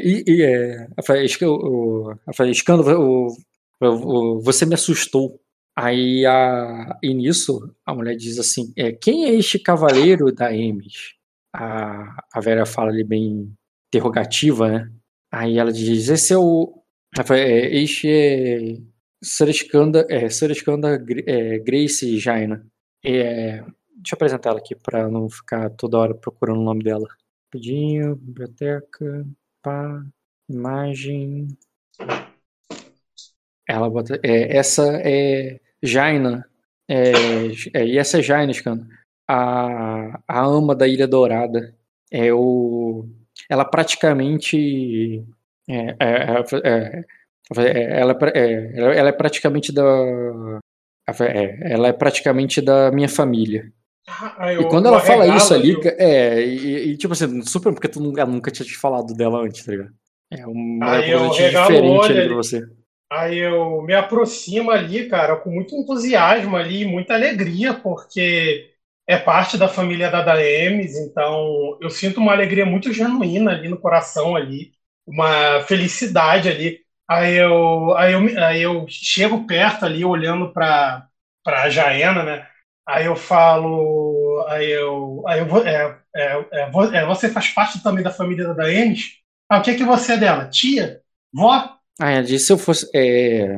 e, 0.03 0.23
e, 0.27 0.43
é, 0.43 0.75
ela 0.75 1.03
fala, 1.05 1.23
"Esca- 1.23 1.47
o- 1.49 2.11
ela 2.11 2.33
fala, 2.35 2.49
escândalo, 2.51 3.27
você 4.41 4.65
me 4.65 4.73
assustou. 4.75 5.39
Aí 5.77 6.25
a, 6.25 6.97
e 7.03 7.13
nisso 7.13 7.59
a 7.85 7.93
mulher 7.93 8.15
diz 8.15 8.39
assim: 8.39 8.71
é, 8.77 8.91
quem 8.93 9.25
é 9.25 9.33
este 9.35 9.59
cavaleiro 9.59 10.31
da 10.33 10.53
Emes? 10.55 11.13
A, 11.53 12.23
a 12.33 12.39
velha 12.41 12.65
fala 12.65 12.89
ali 12.91 13.03
bem 13.03 13.53
interrogativa, 13.89 14.69
né? 14.69 14.91
Aí 15.31 15.57
ela 15.57 15.71
diz: 15.73 16.07
esse 16.09 16.33
é 16.33 16.37
o. 16.37 16.81
"É, 17.33 17.75
Este 17.75 18.09
é. 18.09 18.77
Sureskanda, 19.23 20.05
é, 20.09 20.29
Sureskanda 20.29 21.03
é, 21.25 21.59
Grace 21.59 22.19
Jaina. 22.19 22.65
É, 23.03 23.61
deixa 23.61 24.13
eu 24.13 24.15
apresentar 24.15 24.49
ela 24.51 24.59
aqui 24.59 24.75
para 24.75 25.09
não 25.09 25.29
ficar 25.29 25.69
toda 25.71 25.97
hora 25.97 26.13
procurando 26.13 26.59
o 26.59 26.63
nome 26.63 26.83
dela. 26.83 27.07
Rapidinho, 27.45 28.15
biblioteca, 28.15 29.25
pá, 29.63 30.05
imagem. 30.49 31.47
Ela 33.67 33.89
bota. 33.89 34.19
É, 34.23 34.57
essa 34.57 34.83
é 35.03 35.59
Jaina. 35.81 36.47
É, 36.87 37.11
é, 37.73 37.85
e 37.85 37.97
essa 37.97 38.19
é 38.19 38.21
Jaina, 38.21 38.53
Scanda. 38.53 38.87
A, 39.27 40.21
a 40.27 40.45
ama 40.45 40.75
da 40.75 40.87
Ilha 40.87 41.07
Dourada. 41.07 41.75
É 42.11 42.31
o. 42.33 43.07
Ela 43.49 43.65
praticamente. 43.65 45.23
É, 45.67 45.95
é, 45.99 46.43
é, 46.63 47.03
é 47.57 47.99
ela, 47.99 48.17
ela 48.93 49.09
é 49.09 49.11
praticamente 49.11 49.71
da. 49.71 49.83
ela 51.61 51.87
é 51.87 51.93
praticamente 51.93 52.61
da 52.61 52.91
minha 52.91 53.09
família. 53.09 53.71
Ah, 54.07 54.53
eu, 54.53 54.61
e 54.61 54.69
quando 54.69 54.87
ela 54.87 54.99
fala 54.99 55.25
isso 55.35 55.53
ali, 55.53 55.71
eu... 55.71 55.81
é, 55.97 56.45
e, 56.45 56.91
e, 56.91 56.97
tipo 56.97 57.13
assim, 57.13 57.41
super 57.41 57.73
porque 57.73 57.87
tu 57.87 57.99
nunca, 57.99 58.23
nunca 58.25 58.51
tinha 58.51 58.65
te 58.65 58.77
falado 58.77 59.15
dela 59.15 59.41
antes, 59.41 59.65
tá 59.65 59.71
ligado? 59.71 59.93
É 60.31 60.45
uma 60.45 61.01
coisa 61.01 61.29
diferente 61.29 62.11
ali 62.11 62.27
pra 62.27 62.35
você. 62.35 62.67
Aí 63.11 63.37
eu 63.37 63.81
me 63.81 63.93
aproximo 63.93 64.71
ali, 64.71 65.07
cara, 65.07 65.35
com 65.37 65.49
muito 65.49 65.75
entusiasmo 65.75 66.55
ali, 66.55 66.85
muita 66.85 67.13
alegria, 67.13 67.73
porque 67.73 68.71
é 69.07 69.17
parte 69.17 69.57
da 69.57 69.67
família 69.67 70.09
da 70.09 70.21
Daemis, 70.21 70.95
então 70.97 71.77
eu 71.79 71.89
sinto 71.89 72.19
uma 72.19 72.31
alegria 72.31 72.65
muito 72.65 72.91
genuína 72.91 73.51
ali 73.51 73.69
no 73.69 73.77
coração 73.77 74.35
ali, 74.35 74.71
uma 75.05 75.61
felicidade 75.61 76.49
ali. 76.49 76.79
Aí 77.07 77.35
eu, 77.35 77.95
aí 77.95 78.13
eu, 78.13 78.43
aí 78.43 78.61
eu 78.61 78.85
chego 78.89 79.45
perto 79.45 79.85
ali, 79.85 80.03
olhando 80.03 80.51
para 80.51 81.07
para 81.43 81.69
Jaena, 81.69 82.23
né? 82.23 82.47
Aí 82.87 83.05
eu 83.05 83.15
falo, 83.15 84.43
aí 84.47 84.69
eu, 84.71 85.23
aí 85.27 85.39
eu 85.39 85.57
é, 85.57 85.99
é, 86.15 86.47
é, 86.51 86.69
é, 86.97 87.05
você 87.05 87.29
faz 87.29 87.49
parte 87.49 87.81
também 87.83 88.03
da 88.03 88.09
família 88.09 88.47
da 88.47 88.53
Daemis? 88.53 89.19
Ah, 89.49 89.59
o 89.59 89.61
que 89.61 89.71
é 89.71 89.75
que 89.75 89.83
você 89.83 90.13
é 90.13 90.17
dela? 90.17 90.49
Tia? 90.49 91.01
Vó? 91.31 91.77
Ah, 91.99 92.11
ela 92.11 92.23
disse 92.23 92.47
se 92.47 92.53
eu 92.53 92.57
fosse. 92.57 92.89
É, 92.95 93.57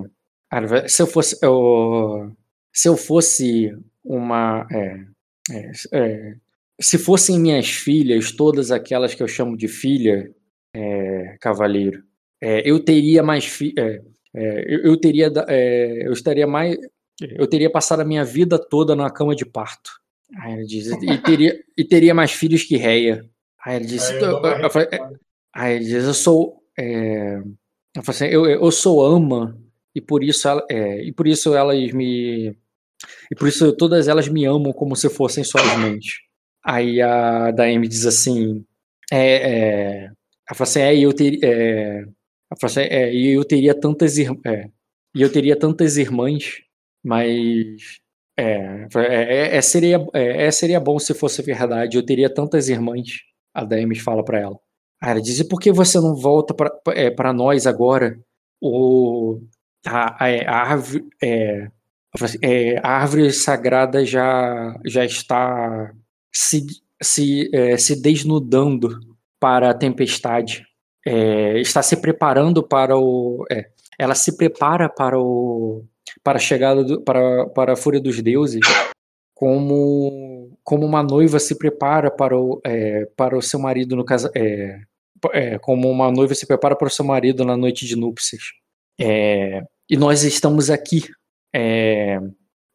se 0.88 1.02
eu 1.02 1.08
fosse. 1.08 1.38
Eu, 1.42 2.36
se 2.74 2.90
eu 2.90 2.98
fosse 2.98 3.78
uma. 4.04 4.68
É, 4.72 6.36
se 6.80 6.98
fossem 6.98 7.40
minhas 7.40 7.70
filhas, 7.70 8.32
todas 8.32 8.70
aquelas 8.72 9.16
que 9.16 9.24
eu 9.24 9.28
chamo 9.28 9.58
de 9.58 9.68
filha, 9.68 10.30
é, 10.78 11.38
cavaleiro, 11.40 12.04
é, 12.42 12.70
eu 12.70 12.80
teria 12.80 13.24
mais. 13.24 13.46
Fi, 13.46 13.74
eu, 14.34 14.80
eu, 14.84 14.98
teria. 14.98 15.32
eu 16.04 16.14
estaria 16.14 16.46
mais. 16.46 16.78
Eu 17.20 17.48
teria 17.48 17.72
passado 17.72 18.02
a 18.02 18.06
minha 18.06 18.24
vida 18.24 18.60
toda 18.60 18.96
na 18.96 19.10
cama 19.10 19.36
de 19.36 19.46
parto. 19.46 19.90
Aí 20.40 20.54
ela 20.54 20.64
diz, 20.64 20.88
e 20.88 21.18
teria, 21.18 21.64
e 21.76 21.84
teria 21.84 22.14
mais 22.14 22.32
filhos 22.32 22.64
que 22.64 22.78
Reia. 22.78 23.26
Aí 23.66 23.78
ela 23.78 23.86
disse, 23.86 24.14
aí, 24.14 24.22
eu, 24.22 24.42
eu, 24.42 24.70
eu, 24.92 25.20
aí 25.54 25.76
ele 25.76 25.86
diz, 25.86 26.04
eu 26.04 26.14
sou. 26.14 26.62
É, 26.78 27.42
eu, 27.96 28.04
assim, 28.08 28.26
eu, 28.26 28.46
eu 28.46 28.72
sou 28.72 29.04
ama 29.04 29.58
e 29.96 30.02
por 30.02 30.24
isso 30.24 30.48
ela, 30.48 30.64
é, 30.70 31.04
e 31.04 31.12
por 31.12 31.26
isso 31.28 31.56
elas 31.56 31.92
me 31.92 32.56
e 33.32 33.36
por 33.36 33.48
isso 33.48 33.76
todas 33.76 34.08
elas 34.08 34.28
me 34.28 34.46
amam 34.46 34.72
como 34.74 34.96
se 34.96 35.10
fossem 35.10 35.44
suas 35.44 35.66
mães. 35.78 36.06
Aí 36.64 37.02
a 37.02 37.52
Daemi 37.52 37.88
diz 37.88 38.06
assim, 38.06 38.66
é, 39.12 39.52
é, 39.52 40.12
ela 40.50 40.56
fala 40.56 40.70
assim, 40.70 40.80
é, 40.80 40.98
eu 40.98 41.14
teria, 41.14 41.40
é, 41.44 42.06
assim, 42.64 42.82
é, 42.82 43.16
eu 43.16 43.44
teria 43.44 43.74
tantas 43.80 44.18
é, 44.18 44.70
e 45.16 45.22
eu 45.22 45.32
teria 45.32 45.58
tantas 45.58 45.98
irmãs, 45.98 46.62
mas 47.04 48.00
é, 48.38 48.88
é, 48.96 49.58
é, 49.58 49.62
seria, 49.62 50.06
é, 50.14 50.52
seria 50.52 50.80
bom 50.80 51.00
se 51.00 51.14
fosse 51.14 51.42
verdade. 51.42 51.98
Eu 51.98 52.06
teria 52.06 52.32
tantas 52.32 52.70
irmãs. 52.70 53.08
A 53.54 53.64
Daemi 53.64 53.98
fala 53.98 54.24
para 54.24 54.40
ela. 54.40 54.60
Aí 55.02 55.12
ela 55.12 55.22
diz: 55.22 55.40
e 55.40 55.48
por 55.48 55.60
que 55.60 55.72
você 55.72 56.00
não 56.00 56.16
volta 56.16 56.54
para 56.54 56.72
é, 56.94 57.34
nós 57.34 57.66
agora? 57.66 58.20
O, 58.62 59.42
a, 59.86 60.26
a, 60.26 60.28
a 60.28 60.72
árvore, 60.72 61.06
é, 61.22 61.68
é, 62.42 62.78
a 62.80 62.90
árvore 62.90 63.32
sagrada 63.32 64.06
já, 64.06 64.80
já 64.86 65.06
está 65.06 65.92
se, 66.34 66.66
se, 67.02 67.50
é, 67.54 67.78
se 67.78 68.02
desnudando 68.02 69.00
para 69.40 69.70
a 69.70 69.74
tempestade. 69.74 70.66
É, 71.06 71.60
está 71.60 71.82
se 71.82 71.98
preparando 71.98 72.62
para 72.62 72.98
o. 72.98 73.46
É, 73.52 73.70
ela 73.98 74.16
se 74.16 74.36
prepara 74.38 74.90
para 74.90 75.20
o 75.20 75.84
para 76.24 76.38
a 76.38 76.42
chegada 76.42 76.84
do, 76.84 77.02
para, 77.02 77.48
para 77.50 77.74
a 77.74 77.76
fúria 77.76 78.00
dos 78.00 78.22
deuses 78.22 78.62
como 79.34 80.58
como 80.64 80.86
uma 80.86 81.04
noiva 81.04 81.40
se 81.40 81.58
prepara 81.58 82.10
para 82.10 82.38
o, 82.38 82.60
é, 82.66 83.06
para 83.16 83.38
o 83.38 83.42
seu 83.42 83.60
marido 83.60 83.96
no 83.96 84.04
caso 84.04 84.30
é, 84.36 84.82
é, 85.32 85.60
como 85.60 85.90
uma 85.90 86.12
noiva 86.12 86.36
se 86.36 86.46
prepara 86.46 86.76
para 86.76 86.88
o 86.88 86.92
seu 86.92 87.06
marido 87.06 87.46
na 87.46 87.58
noite 87.58 87.86
de 87.86 87.96
núpcias. 87.96 88.44
É, 89.00 89.62
e 89.90 89.96
nós 89.96 90.24
estamos 90.24 90.70
aqui. 90.70 91.04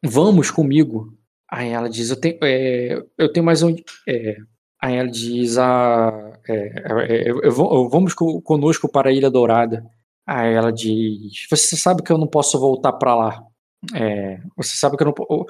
Vamos 0.03 0.51
comigo. 0.51 1.17
Aí 1.49 1.69
ela 1.69 1.89
diz, 1.89 2.09
eu 2.09 2.19
tenho, 2.19 2.37
eu 3.17 3.31
tenho 3.31 3.45
mais 3.45 3.63
um. 3.63 3.75
É, 4.83 4.87
aí 4.87 4.95
ela 4.97 5.09
diz, 5.09 5.57
ah, 5.57 6.39
é, 6.47 7.29
eu, 7.29 7.41
eu, 7.41 7.89
vamos 7.89 8.13
conosco 8.13 8.89
para 8.89 9.09
a 9.09 9.13
Ilha 9.13 9.29
Dourada. 9.29 9.85
Aí 10.27 10.53
ela 10.53 10.71
diz, 10.71 11.47
você 11.49 11.75
sabe 11.75 12.03
que 12.03 12.11
eu 12.11 12.17
não 12.17 12.27
posso 12.27 12.59
voltar 12.59 12.93
para 12.93 13.15
lá. 13.15 13.43
você 14.55 14.75
sabe 14.75 14.97
que 14.97 15.03
eu 15.03 15.07
não, 15.07 15.45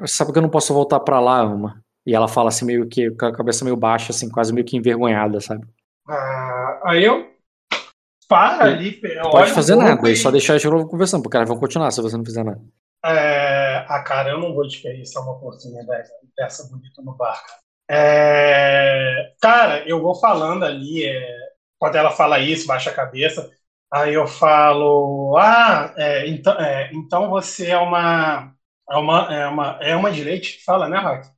você 0.00 0.14
sabe 0.14 0.32
que 0.32 0.38
eu 0.38 0.42
não 0.42 0.50
posso 0.50 0.72
voltar 0.74 1.00
para 1.00 1.20
lá, 1.20 1.40
Ama. 1.40 1.82
E 2.06 2.14
ela 2.14 2.28
fala 2.28 2.48
assim, 2.48 2.64
meio 2.64 2.88
que 2.88 3.10
com 3.10 3.26
a 3.26 3.32
cabeça 3.32 3.64
meio 3.64 3.76
baixa, 3.76 4.12
assim, 4.12 4.30
quase 4.30 4.52
meio 4.52 4.64
que 4.64 4.76
envergonhada, 4.76 5.40
sabe? 5.40 5.66
Ah, 6.08 6.80
aí 6.84 7.04
eu 7.04 7.28
para 8.28 8.64
ali. 8.64 9.00
Não 9.16 9.30
pode 9.30 9.52
fazer 9.52 9.74
nada, 9.74 10.08
e... 10.10 10.16
só 10.16 10.30
deixar 10.30 10.54
eles 10.54 10.64
conversando, 10.88 11.22
porque 11.22 11.36
elas 11.36 11.48
vão 11.48 11.58
continuar 11.58 11.90
se 11.90 12.02
você 12.02 12.16
não 12.16 12.24
fizer 12.24 12.44
nada. 12.44 12.60
É... 13.04 13.84
Ah, 13.88 14.02
cara, 14.02 14.30
eu 14.30 14.38
não 14.38 14.54
vou 14.54 14.66
desperdiçar 14.66 15.22
uma 15.22 15.32
oportunidade 15.32 16.08
dessa 16.36 16.68
bonita 16.68 17.00
no 17.02 17.14
barco. 17.14 17.48
É... 17.90 19.32
Cara, 19.40 19.88
eu 19.88 20.00
vou 20.02 20.14
falando 20.14 20.64
ali, 20.64 21.04
é... 21.04 21.36
quando 21.78 21.96
ela 21.96 22.10
fala 22.10 22.38
isso, 22.38 22.66
baixa 22.66 22.90
a 22.90 22.94
cabeça, 22.94 23.50
aí 23.92 24.14
eu 24.14 24.26
falo, 24.26 25.36
ah, 25.38 25.94
é, 25.96 26.28
então, 26.28 26.54
é, 26.60 26.90
então 26.92 27.30
você 27.30 27.68
é 27.68 27.78
uma, 27.78 28.52
é 28.90 28.96
uma, 28.96 29.34
é 29.34 29.46
uma, 29.48 29.78
é 29.80 29.96
uma 29.96 30.12
de 30.12 30.24
leite? 30.24 30.62
Fala, 30.64 30.88
né, 30.88 30.98
Raquel? 30.98 31.32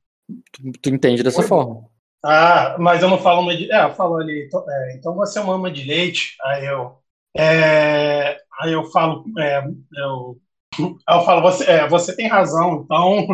Tu, 0.51 0.71
tu 0.81 0.89
entende 0.89 1.23
dessa 1.23 1.41
Oi? 1.41 1.47
forma. 1.47 1.89
Ah, 2.23 2.77
mas 2.79 3.01
eu 3.01 3.09
não 3.09 3.17
falo 3.17 3.41
uma 3.41 3.55
de. 3.55 3.71
É, 3.71 3.83
eu 3.83 3.93
falo 3.95 4.17
ali, 4.17 4.45
então, 4.45 4.65
é, 4.69 4.95
então 4.95 5.15
você 5.15 5.39
é 5.39 5.41
uma 5.41 5.55
ama 5.55 5.71
de 5.71 5.83
leite. 5.83 6.35
Aí 6.43 6.65
eu. 6.65 6.97
É, 7.35 8.37
aí 8.59 8.73
eu 8.73 8.85
falo. 8.91 9.25
É, 9.39 9.63
eu, 9.97 10.37
eu 10.79 11.21
falo, 11.23 11.41
você, 11.41 11.87
você 11.87 12.15
tem 12.15 12.27
razão, 12.27 12.83
então 12.83 13.27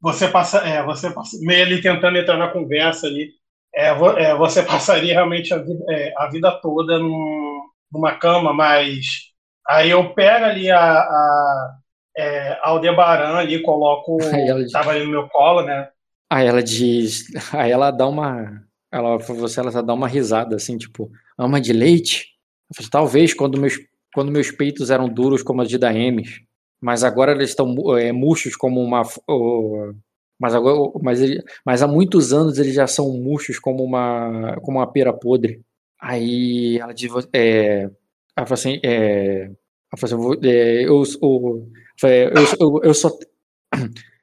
você 0.00 0.28
passa. 0.28 0.58
É, 0.58 0.82
você 0.82 1.10
passa 1.10 1.36
meio 1.40 1.64
ali 1.64 1.80
tentando 1.80 2.16
entrar 2.16 2.36
na 2.36 2.48
conversa 2.48 3.06
ali. 3.06 3.30
É, 3.74 3.88
é 3.88 4.34
você 4.36 4.62
passaria 4.62 5.12
realmente 5.12 5.52
a 5.52 5.58
vida, 5.58 5.84
é, 5.90 6.12
a 6.16 6.28
vida 6.28 6.50
toda 6.62 6.98
num, 6.98 7.62
numa 7.92 8.14
cama, 8.14 8.52
mas. 8.52 9.34
Aí 9.68 9.90
eu 9.90 10.14
pego 10.14 10.44
ali 10.44 10.70
a, 10.70 10.80
a 10.80 11.76
é, 12.16 12.58
Aldebaran 12.62 13.36
ali, 13.36 13.62
coloco. 13.62 14.18
Tava 14.72 14.90
ali 14.90 15.04
no 15.04 15.10
meu 15.10 15.28
colo, 15.28 15.62
né? 15.62 15.88
Aí 16.30 16.46
ela 16.46 16.62
diz. 16.62 17.26
Aí 17.52 17.70
ela 17.70 17.90
dá 17.90 18.06
uma. 18.06 18.62
Ela, 18.92 19.18
você, 19.18 19.60
ela 19.60 19.82
dá 19.82 19.92
uma 19.92 20.08
risada 20.08 20.56
assim, 20.56 20.78
tipo, 20.78 21.10
ama 21.36 21.60
de 21.60 21.72
leite? 21.72 22.28
Falei, 22.74 22.90
Talvez 22.90 23.34
quando 23.34 23.58
meus, 23.60 23.74
quando 24.14 24.32
meus 24.32 24.50
peitos 24.50 24.90
eram 24.90 25.08
duros 25.08 25.42
como 25.42 25.62
as 25.62 25.68
de 25.68 25.76
Daemis, 25.76 26.40
mas 26.80 27.04
agora 27.04 27.32
eles 27.32 27.50
estão 27.50 27.74
é, 27.98 28.12
murchos 28.12 28.56
como 28.56 28.80
uma. 28.80 29.02
Oh, 29.28 29.92
mas, 30.38 30.54
agora, 30.54 30.92
mas, 31.02 31.20
ele, 31.20 31.42
mas 31.64 31.82
há 31.82 31.88
muitos 31.88 32.32
anos 32.32 32.58
eles 32.58 32.74
já 32.74 32.86
são 32.86 33.12
murchos 33.12 33.58
como 33.58 33.82
uma, 33.82 34.58
como 34.62 34.78
uma 34.78 34.90
pera 34.90 35.12
podre. 35.12 35.62
Aí 36.00 36.78
ela 36.78 36.92
diz. 36.92 37.10
É, 37.32 37.90
ela 38.36 38.46
fala 38.46 38.54
assim. 38.54 38.80
É, 38.84 39.44
ela 39.44 39.98
fala 39.98 40.14
assim 40.14 40.40
é, 40.44 40.84
eu, 40.84 41.02
eu, 41.22 41.68
eu, 42.02 42.44
eu, 42.60 42.80
eu 42.84 42.94
só 42.94 43.10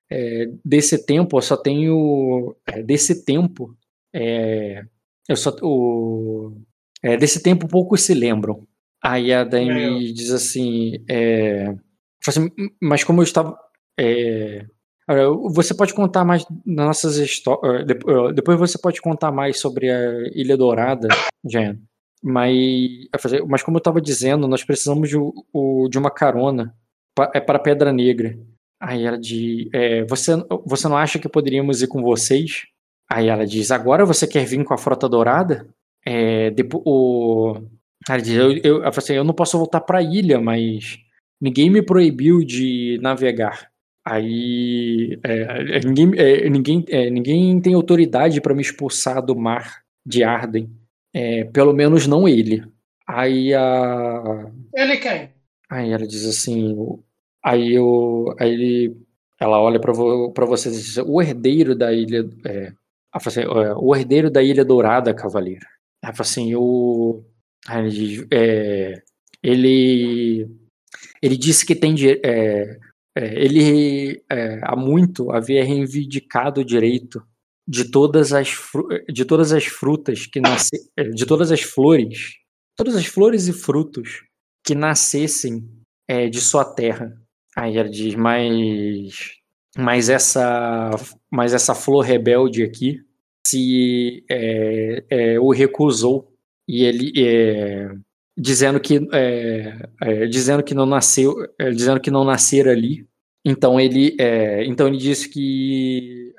é, 0.10 0.45
desse 0.64 1.06
tempo, 1.06 1.38
eu 1.38 1.41
só 1.41 1.58
tenho. 1.58 2.56
É, 2.68 2.84
desse 2.84 3.26
tempo, 3.26 3.76
é, 4.14 4.84
eu 5.28 5.36
só. 5.36 5.56
O, 5.64 6.56
é, 7.01 7.18
desse 7.18 7.41
tempo 7.41 7.68
poucos 7.68 8.01
se 8.01 8.14
lembram. 8.14 8.68
Aí 9.01 9.34
a 9.34 9.43
Dani 9.43 10.10
é. 10.10 10.14
diz 10.14 10.32
assim, 10.32 11.04
é, 11.10 11.74
assim, 12.30 12.49
mas 12.82 13.03
como 13.03 13.21
eu 13.21 13.24
estava. 13.24 13.57
você 15.51 15.74
pode 15.74 15.93
contar 15.93 16.24
mais 16.24 16.45
nossas 16.65 17.17
histórias. 17.17 17.86
Depois 18.34 18.57
você 18.59 18.78
pode 18.78 19.01
contar 19.01 19.32
mais 19.32 19.59
sobre 19.59 19.89
a 19.89 20.30
Ilha 20.34 20.57
Dourada, 20.57 21.07
Jen. 21.45 21.80
Mas, 22.24 22.88
mas 23.47 23.61
como 23.61 23.78
eu 23.78 23.80
estava 23.80 23.99
dizendo, 23.99 24.47
nós 24.47 24.63
precisamos 24.63 25.09
de, 25.09 25.17
de 25.89 25.97
uma 25.97 26.09
carona 26.09 26.74
é 27.34 27.39
para 27.39 27.59
Pedra 27.59 27.91
Negra. 27.91 28.38
Aí 28.82 29.05
ela 29.05 29.17
diz: 29.17 29.67
é, 29.74 30.03
você, 30.05 30.32
você 30.65 30.88
não 30.88 30.97
acha 30.97 31.19
que 31.19 31.30
poderíamos 31.30 31.82
ir 31.82 31.88
com 31.88 32.01
vocês? 32.01 32.63
Aí 33.09 33.28
ela 33.28 33.45
diz: 33.45 33.71
Agora 33.71 34.05
você 34.05 34.28
quer 34.28 34.45
vir 34.45 34.63
com 34.63 34.74
a 34.74 34.78
Frota 34.78 35.07
Dourada? 35.07 35.67
É, 36.05 36.49
depois, 36.51 36.84
o, 36.86 37.61
ela 38.09 38.21
diz: 38.21 38.36
eu, 38.36 38.57
eu, 38.57 38.88
assim, 38.88 39.13
eu 39.13 39.24
não 39.24 39.34
posso 39.34 39.57
voltar 39.57 39.82
para 39.82 39.99
a 39.99 40.03
ilha, 40.03 40.39
mas 40.39 40.97
ninguém 41.39 41.69
me 41.69 41.81
proibiu 41.81 42.43
de 42.43 42.99
navegar. 43.01 43.71
Aí 44.05 45.17
é, 45.23 45.77
é 45.77 45.79
ninguém, 45.79 46.11
é, 46.17 46.49
ninguém, 46.49 46.86
é, 46.89 47.09
ninguém 47.09 47.61
tem 47.61 47.73
autoridade 47.73 48.41
para 48.41 48.53
me 48.53 48.61
expulsar 48.61 49.21
do 49.21 49.36
mar 49.36 49.81
de 50.05 50.23
Arden. 50.23 50.69
É, 51.13 51.45
pelo 51.45 51.73
menos 51.73 52.07
não 52.07 52.27
ele. 52.27 52.63
Aí 53.07 53.53
a. 53.53 54.51
Ele 54.73 54.97
quem? 54.97 55.29
Aí 55.69 55.91
ela 55.91 56.05
diz 56.05 56.25
assim. 56.25 56.75
Aí, 57.43 57.73
eu, 57.73 58.34
aí 58.39 58.49
ele, 58.49 58.97
ela 59.39 59.61
olha 59.61 59.79
para 59.79 59.93
vo, 59.93 60.34
você 60.36 60.69
e 60.69 60.71
diz: 60.71 60.97
O 60.97 61.21
herdeiro 61.21 61.75
da 61.75 61.93
ilha. 61.93 62.27
É, 62.45 62.73
assim, 63.11 63.41
o 63.45 63.95
herdeiro 63.95 64.29
da 64.29 64.41
Ilha 64.41 64.65
Dourada, 64.65 65.13
cavaleiro. 65.13 65.65
Ela 66.01 66.13
fala 66.13 66.21
assim: 66.21 66.55
o. 66.55 67.23
Aí 67.67 67.79
ele 67.81 67.89
diz: 67.89 68.27
ele. 69.41 70.62
Ele 71.24 71.38
disse 71.38 71.65
que 71.65 71.74
tem. 71.74 71.95
É, 72.26 72.78
é, 73.15 73.43
ele 73.43 74.21
é, 74.30 74.59
há 74.63 74.76
muito 74.76 75.32
havia 75.32 75.63
reivindicado 75.63 76.59
o 76.59 76.65
direito 76.65 77.24
de 77.65 77.89
todas 77.89 78.34
as 78.34 78.53
de 79.09 79.24
todas 79.24 79.53
as 79.53 79.65
frutas 79.65 80.26
que 80.28 80.41
nasce, 80.41 80.91
é, 80.97 81.03
de 81.03 81.26
todas 81.26 81.49
as 81.49 81.61
flores, 81.61 82.34
todas 82.76 82.95
as 82.97 83.05
flores 83.05 83.47
e 83.47 83.53
frutos 83.53 84.24
que 84.65 84.76
nascessem 84.76 85.63
é, 86.09 86.28
de 86.28 86.41
sua 86.41 86.65
terra. 86.65 87.13
Aí 87.55 87.78
ela 87.78 87.89
diz, 87.89 88.15
mas 88.15 89.32
mas 89.78 90.09
essa 90.09 90.91
mas 91.32 91.53
essa 91.53 91.74
flor 91.74 92.01
rebelde 92.01 92.63
aqui 92.63 92.99
se 93.47 94.26
é, 94.30 95.03
é, 95.09 95.39
o 95.39 95.51
recusou 95.51 96.34
e 96.67 96.84
ele 96.84 97.13
dizendo 98.38 98.79
que 98.79 98.99
dizendo 100.29 100.63
que 100.63 100.73
não 100.73 100.86
nasceu 100.86 101.36
dizendo 101.75 101.99
que 101.99 102.09
não 102.09 102.23
nascer 102.23 102.67
ali 102.67 103.07
então 103.45 103.79
ele 103.79 104.17
então 104.65 104.88
ele 104.88 104.97
disse 104.97 105.29
que 105.29 106.34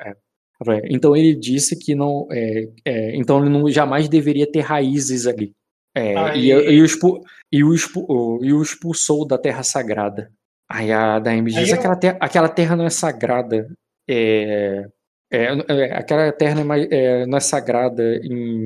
então 0.85 1.17
ele 1.17 1.35
disse 1.35 1.77
que 1.79 1.95
não, 1.95 2.27
é, 2.31 2.69
é, 2.85 3.17
então 3.17 3.41
ele 3.41 3.51
não 3.51 3.69
jamais 3.69 4.09
deveria 4.09 4.51
ter 4.51 4.61
raízes 4.61 5.27
ali. 5.27 5.53
É, 5.97 6.37
e, 6.37 6.49
e, 6.49 6.81
o 6.81 6.85
expu, 6.85 7.21
e, 7.53 7.63
o 7.63 7.73
expu, 7.73 8.41
e 8.43 8.53
o 8.53 8.63
expulsou 8.63 9.27
da 9.27 9.39
terra 9.39 9.63
sagrada. 9.63 10.31
Aí 10.69 10.93
a 10.93 11.19
Daime 11.19 11.53
diz: 11.53 11.69
eu... 11.69 11.75
aquela, 11.77 11.97
terra, 11.97 12.19
aquela 12.21 12.49
terra 12.49 12.77
não 12.77 12.85
é 12.85 12.91
sagrada. 12.91 13.69
É, 14.09 14.87
é, 15.31 15.45
é 15.69 15.97
aquela 15.97 16.33
terra 16.33 16.65
não 16.65 16.75
é, 16.75 16.89
é, 16.91 17.27
não 17.27 17.37
é 17.37 17.41
sagrada 17.41 18.17
em, 18.23 18.65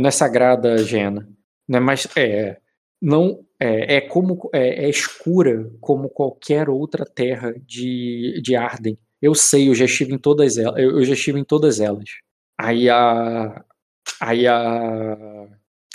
não 0.00 0.08
é 0.08 0.10
sagrada, 0.10 0.78
Gena. 0.78 1.28
Não 1.68 1.78
é 1.78 1.80
mais, 1.80 2.06
é, 2.16 2.58
não 3.00 3.44
é, 3.60 3.96
é 3.96 4.00
como 4.00 4.48
é, 4.52 4.88
escura 4.88 5.70
como 5.80 6.08
qualquer 6.08 6.68
outra 6.68 7.04
terra 7.04 7.54
de, 7.66 8.40
de 8.42 8.56
Arden. 8.56 8.98
Eu 9.20 9.34
sei, 9.34 9.68
eu 9.68 9.74
já 9.74 9.84
estive 9.84 10.14
em 10.14 10.18
todas 10.18 10.56
elas. 10.58 10.78
Eu, 10.78 11.04
já 11.04 11.12
estive 11.12 11.40
em 11.40 11.44
todas 11.44 11.80
elas. 11.80 12.08
Aí 12.56 12.88
a. 12.88 13.64
Aí 14.20 14.46
a. 14.46 15.48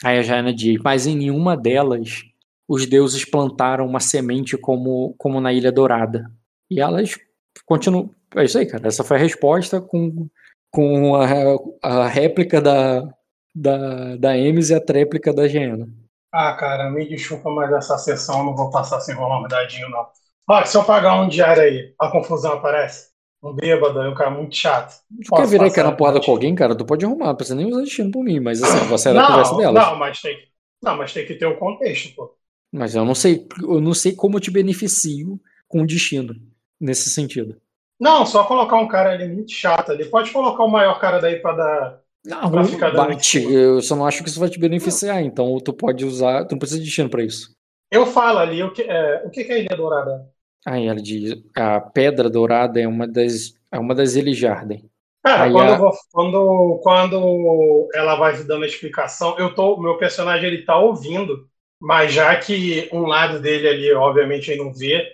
Aí 0.04 0.20
a 0.20 0.22
Jaina 0.22 0.54
diz, 0.54 0.80
mas 0.84 1.08
em 1.08 1.16
nenhuma 1.16 1.56
delas 1.56 2.24
os 2.68 2.86
deuses 2.86 3.24
plantaram 3.24 3.86
uma 3.86 4.00
semente 4.00 4.58
como, 4.58 5.16
como 5.18 5.40
na 5.40 5.54
Ilha 5.54 5.72
Dourada. 5.72 6.30
E 6.70 6.82
elas 6.82 7.18
continuam. 7.66 8.14
É 8.36 8.44
isso 8.44 8.58
aí, 8.58 8.66
cara. 8.66 8.88
Essa 8.88 9.04
foi 9.04 9.18
a 9.18 9.20
resposta 9.20 9.80
com, 9.80 10.28
com 10.70 11.16
a, 11.16 11.58
a 11.82 12.08
réplica 12.08 12.62
da, 12.62 13.14
da, 13.54 14.16
da 14.16 14.38
Emes 14.38 14.70
e 14.70 14.76
a 14.76 14.82
tréplica 14.82 15.34
da 15.34 15.48
Jaina. 15.48 15.88
Ah, 16.32 16.54
cara, 16.54 16.90
me 16.90 17.08
desculpa, 17.08 17.50
mas 17.52 17.72
essa 17.72 17.98
sessão 17.98 18.44
não 18.44 18.56
vou 18.56 18.70
passar 18.72 19.00
sem 19.00 19.14
rolar 19.14 19.40
um 19.40 19.48
dadinho, 19.48 19.90
não. 19.90 20.08
Olha, 20.50 20.66
se 20.66 20.76
eu 20.76 20.84
pagar 20.84 21.22
um 21.22 21.28
diário 21.28 21.62
aí, 21.62 21.94
a 22.00 22.10
confusão 22.10 22.54
aparece 22.54 23.14
um 23.42 23.54
bêbado, 23.54 24.02
é 24.02 24.10
um 24.10 24.16
cara 24.16 24.32
muito 24.32 24.56
chato. 24.56 24.96
Tu 25.24 25.36
quer 25.36 25.48
virar 25.48 25.84
na 25.84 25.92
porrada 25.92 26.20
com 26.20 26.32
alguém, 26.32 26.56
cara? 26.56 26.76
Tu 26.76 26.86
pode 26.86 27.06
arrumar, 27.06 27.28
não 27.28 27.36
precisa 27.36 27.56
nem 27.56 27.68
usar 27.68 27.82
destino 27.82 28.10
por 28.12 28.24
mim, 28.24 28.40
mas 28.40 28.64
assim, 28.64 28.86
você 28.88 29.10
era 29.10 29.24
a 29.24 29.28
conversa 29.28 29.56
dela. 29.58 29.82
Não, 29.82 29.96
mas 29.98 30.22
tem 30.22 30.36
que, 30.36 30.48
não, 30.82 30.98
mas 30.98 31.14
tem 31.14 31.26
que 31.26 31.36
ter 31.36 31.46
o 31.46 31.52
um 31.52 31.56
contexto, 31.58 32.16
pô. 32.16 32.36
Mas 32.72 32.96
eu 32.96 33.06
não 33.06 33.14
sei, 33.14 33.48
eu 33.62 33.80
não 33.80 33.94
sei 33.94 34.16
como 34.16 34.38
eu 34.38 34.42
te 34.42 34.50
beneficio 34.50 35.40
com 35.68 35.82
o 35.82 35.86
destino 35.86 36.36
nesse 36.80 37.10
sentido. 37.10 37.56
Não, 38.00 38.26
só 38.26 38.44
colocar 38.44 38.78
um 38.78 38.88
cara 38.88 39.12
ali 39.12 39.28
muito 39.28 39.52
chato 39.52 39.92
ali. 39.92 40.06
Pode 40.06 40.32
colocar 40.32 40.64
o 40.64 40.72
maior 40.72 41.00
cara 41.00 41.20
daí 41.20 41.40
para 41.40 41.56
dar. 41.56 42.03
Não, 42.26 42.50
pra 42.50 42.64
ficar 42.64 42.92
bate. 42.92 43.44
Eu 43.44 43.82
só 43.82 43.96
não 43.96 44.06
acho 44.06 44.24
que 44.24 44.30
isso 44.30 44.40
vai 44.40 44.50
te 44.50 44.60
beneficiar, 44.60 45.22
então 45.22 45.58
tu 45.60 45.74
pode 45.74 46.06
usar. 46.06 46.46
Tu 46.46 46.54
não 46.54 46.60
precisa 46.60 46.80
de 46.80 46.86
destino 46.86 47.10
para 47.10 47.24
isso. 47.24 47.52
Eu 47.92 48.06
falo 48.06 48.40
ali, 48.40 48.64
o 48.64 48.72
que, 48.72 48.82
é, 48.82 49.24
o 49.26 49.30
que 49.30 49.42
é 49.42 49.54
a 49.54 49.58
Ilha 49.60 49.76
Dourada? 49.76 50.28
Aí 50.66 50.88
ela 50.88 51.02
diz: 51.02 51.36
a 51.56 51.82
Pedra 51.82 52.30
Dourada 52.30 52.80
é 52.80 52.88
uma 52.88 53.08
das, 53.08 53.54
é 53.72 53.78
uma 53.78 53.94
das 53.94 54.16
Ilhas 54.16 54.38
Jarden. 54.38 54.90
Cara, 55.24 55.52
quando, 55.52 55.72
a... 55.72 55.78
vou, 55.78 55.92
quando, 56.12 56.80
quando 56.84 57.90
ela 57.94 58.16
vai 58.16 58.36
dando 58.44 58.64
a 58.64 58.68
explicação, 58.68 59.38
eu 59.38 59.54
tô, 59.54 59.80
meu 59.80 59.98
personagem 59.98 60.48
ele 60.48 60.66
tá 60.66 60.78
ouvindo, 60.78 61.48
mas 61.80 62.14
já 62.14 62.36
que 62.36 62.90
um 62.92 63.04
lado 63.04 63.40
dele 63.40 63.68
ali, 63.68 63.94
obviamente, 63.94 64.52
ele 64.52 64.64
não 64.64 64.74
vê. 64.74 65.06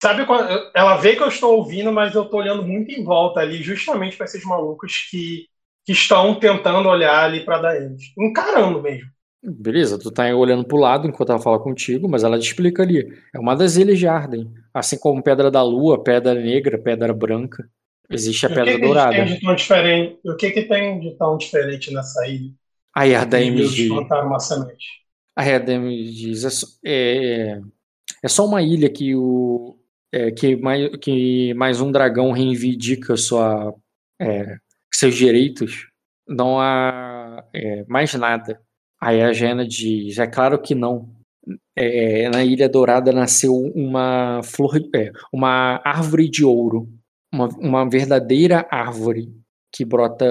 Sabe 0.00 0.24
ela 0.74 0.96
vê 0.96 1.16
que 1.16 1.22
eu 1.22 1.28
estou 1.28 1.56
ouvindo, 1.56 1.90
mas 1.92 2.14
eu 2.14 2.22
estou 2.22 2.38
olhando 2.38 2.62
muito 2.62 2.92
em 2.92 3.02
volta 3.02 3.40
ali, 3.40 3.62
justamente 3.62 4.16
para 4.16 4.26
esses 4.26 4.44
malucos 4.44 5.08
que, 5.10 5.48
que 5.88 5.92
estão 5.92 6.34
tentando 6.34 6.86
olhar 6.86 7.24
ali 7.24 7.46
para 7.46 7.62
Daenerys, 7.62 8.12
encarando 8.18 8.82
mesmo. 8.82 9.08
Beleza, 9.42 9.98
tu 9.98 10.10
tá 10.10 10.24
olhando 10.36 10.62
pro 10.62 10.76
lado 10.76 11.08
enquanto 11.08 11.30
ela 11.30 11.40
fala 11.40 11.58
contigo, 11.58 12.06
mas 12.06 12.22
ela 12.22 12.38
te 12.38 12.46
explica 12.46 12.82
ali. 12.82 13.10
É 13.34 13.38
uma 13.38 13.54
das 13.54 13.76
ilhas 13.76 13.98
de 13.98 14.06
Arden. 14.06 14.52
Assim 14.74 14.98
como 14.98 15.22
Pedra 15.22 15.50
da 15.50 15.62
Lua, 15.62 16.04
Pedra 16.04 16.34
Negra, 16.34 16.76
Pedra 16.76 17.14
Branca. 17.14 17.66
Existe 18.10 18.44
a 18.44 18.50
Pedra 18.50 18.74
que 18.74 18.82
Dourada. 18.82 19.12
Que 19.12 19.16
tem 19.16 19.34
de 19.34 19.40
tão 19.40 19.54
diferente? 19.54 20.18
O 20.26 20.36
que, 20.36 20.50
que 20.50 20.62
tem 20.64 21.00
de 21.00 21.16
tão 21.16 21.38
diferente 21.38 21.90
nessa 21.94 22.26
ilha? 22.26 22.50
A 22.94 23.08
Erdem 23.08 23.54
diz. 23.54 23.88
A 25.34 25.48
Erdem 25.48 26.04
diz. 26.04 26.78
É, 26.84 27.58
é 28.22 28.28
só 28.28 28.44
uma 28.44 28.60
ilha 28.60 28.90
que 28.90 29.16
o. 29.16 29.78
É, 30.12 30.30
que, 30.32 30.54
mais, 30.54 30.90
que 31.00 31.54
mais 31.54 31.80
um 31.80 31.90
dragão 31.90 32.30
reivindica 32.30 33.16
sua, 33.16 33.74
é, 34.20 34.58
seus 34.98 35.14
direitos. 35.14 35.86
Não 36.26 36.60
há 36.60 37.44
é, 37.54 37.84
mais 37.88 38.12
nada. 38.14 38.60
Aí 39.00 39.22
a 39.22 39.32
Jena 39.32 39.66
diz: 39.66 40.18
é 40.18 40.26
claro 40.26 40.60
que 40.60 40.74
não. 40.74 41.16
É, 41.76 42.28
na 42.28 42.44
Ilha 42.44 42.68
Dourada 42.68 43.12
nasceu 43.12 43.54
uma 43.54 44.42
flor, 44.42 44.76
é, 44.94 45.12
uma 45.32 45.80
árvore 45.84 46.28
de 46.28 46.44
ouro, 46.44 46.88
uma, 47.32 47.48
uma 47.58 47.88
verdadeira 47.88 48.66
árvore 48.70 49.32
que 49.72 49.84
brota 49.84 50.26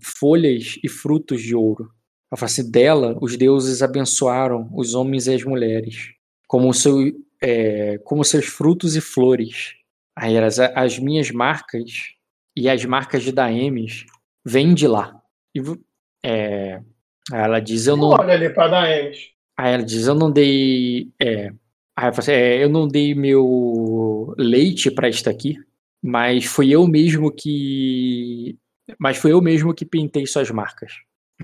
folhas 0.00 0.78
e 0.84 0.88
frutos 0.88 1.42
de 1.42 1.54
ouro. 1.54 1.90
A 2.30 2.36
face 2.36 2.70
dela, 2.70 3.16
os 3.20 3.36
deuses 3.36 3.82
abençoaram 3.82 4.68
os 4.74 4.94
homens 4.94 5.26
e 5.26 5.34
as 5.34 5.44
mulheres, 5.44 6.12
como, 6.46 6.72
seu, 6.74 6.98
é, 7.40 7.98
como 7.98 8.24
seus 8.24 8.46
frutos 8.46 8.96
e 8.96 9.00
flores. 9.00 9.74
Aí 10.16 10.36
as, 10.38 10.58
as 10.58 10.98
minhas 10.98 11.30
marcas 11.30 12.13
e 12.56 12.68
as 12.68 12.84
marcas 12.84 13.22
de 13.22 13.32
Daemis 13.32 14.06
vêm 14.44 14.74
de 14.74 14.86
lá. 14.86 15.20
E, 15.54 15.60
é, 16.24 16.80
Aí 17.32 17.40
ela 17.40 17.60
diz, 17.60 17.86
eu 17.86 17.96
não. 17.96 18.08
Olha 18.08 18.34
ali 18.34 18.50
para 18.50 18.68
Daemis. 18.68 19.30
Aí 19.56 19.74
ela 19.74 19.82
diz, 19.82 20.06
eu 20.06 20.14
não 20.14 20.30
dei. 20.30 21.10
É... 21.20 21.50
Aí 21.96 22.08
assim, 22.08 22.32
é, 22.32 22.62
eu 22.62 22.68
não 22.68 22.88
dei 22.88 23.14
meu 23.14 24.34
leite 24.36 24.90
para 24.90 25.08
esta 25.08 25.30
aqui, 25.30 25.56
mas 26.02 26.44
foi 26.44 26.70
eu 26.70 26.86
mesmo 26.86 27.30
que. 27.30 28.58
Mas 28.98 29.16
foi 29.16 29.32
eu 29.32 29.40
mesmo 29.40 29.72
que 29.72 29.86
pintei 29.86 30.26
suas 30.26 30.50
marcas. 30.50 30.92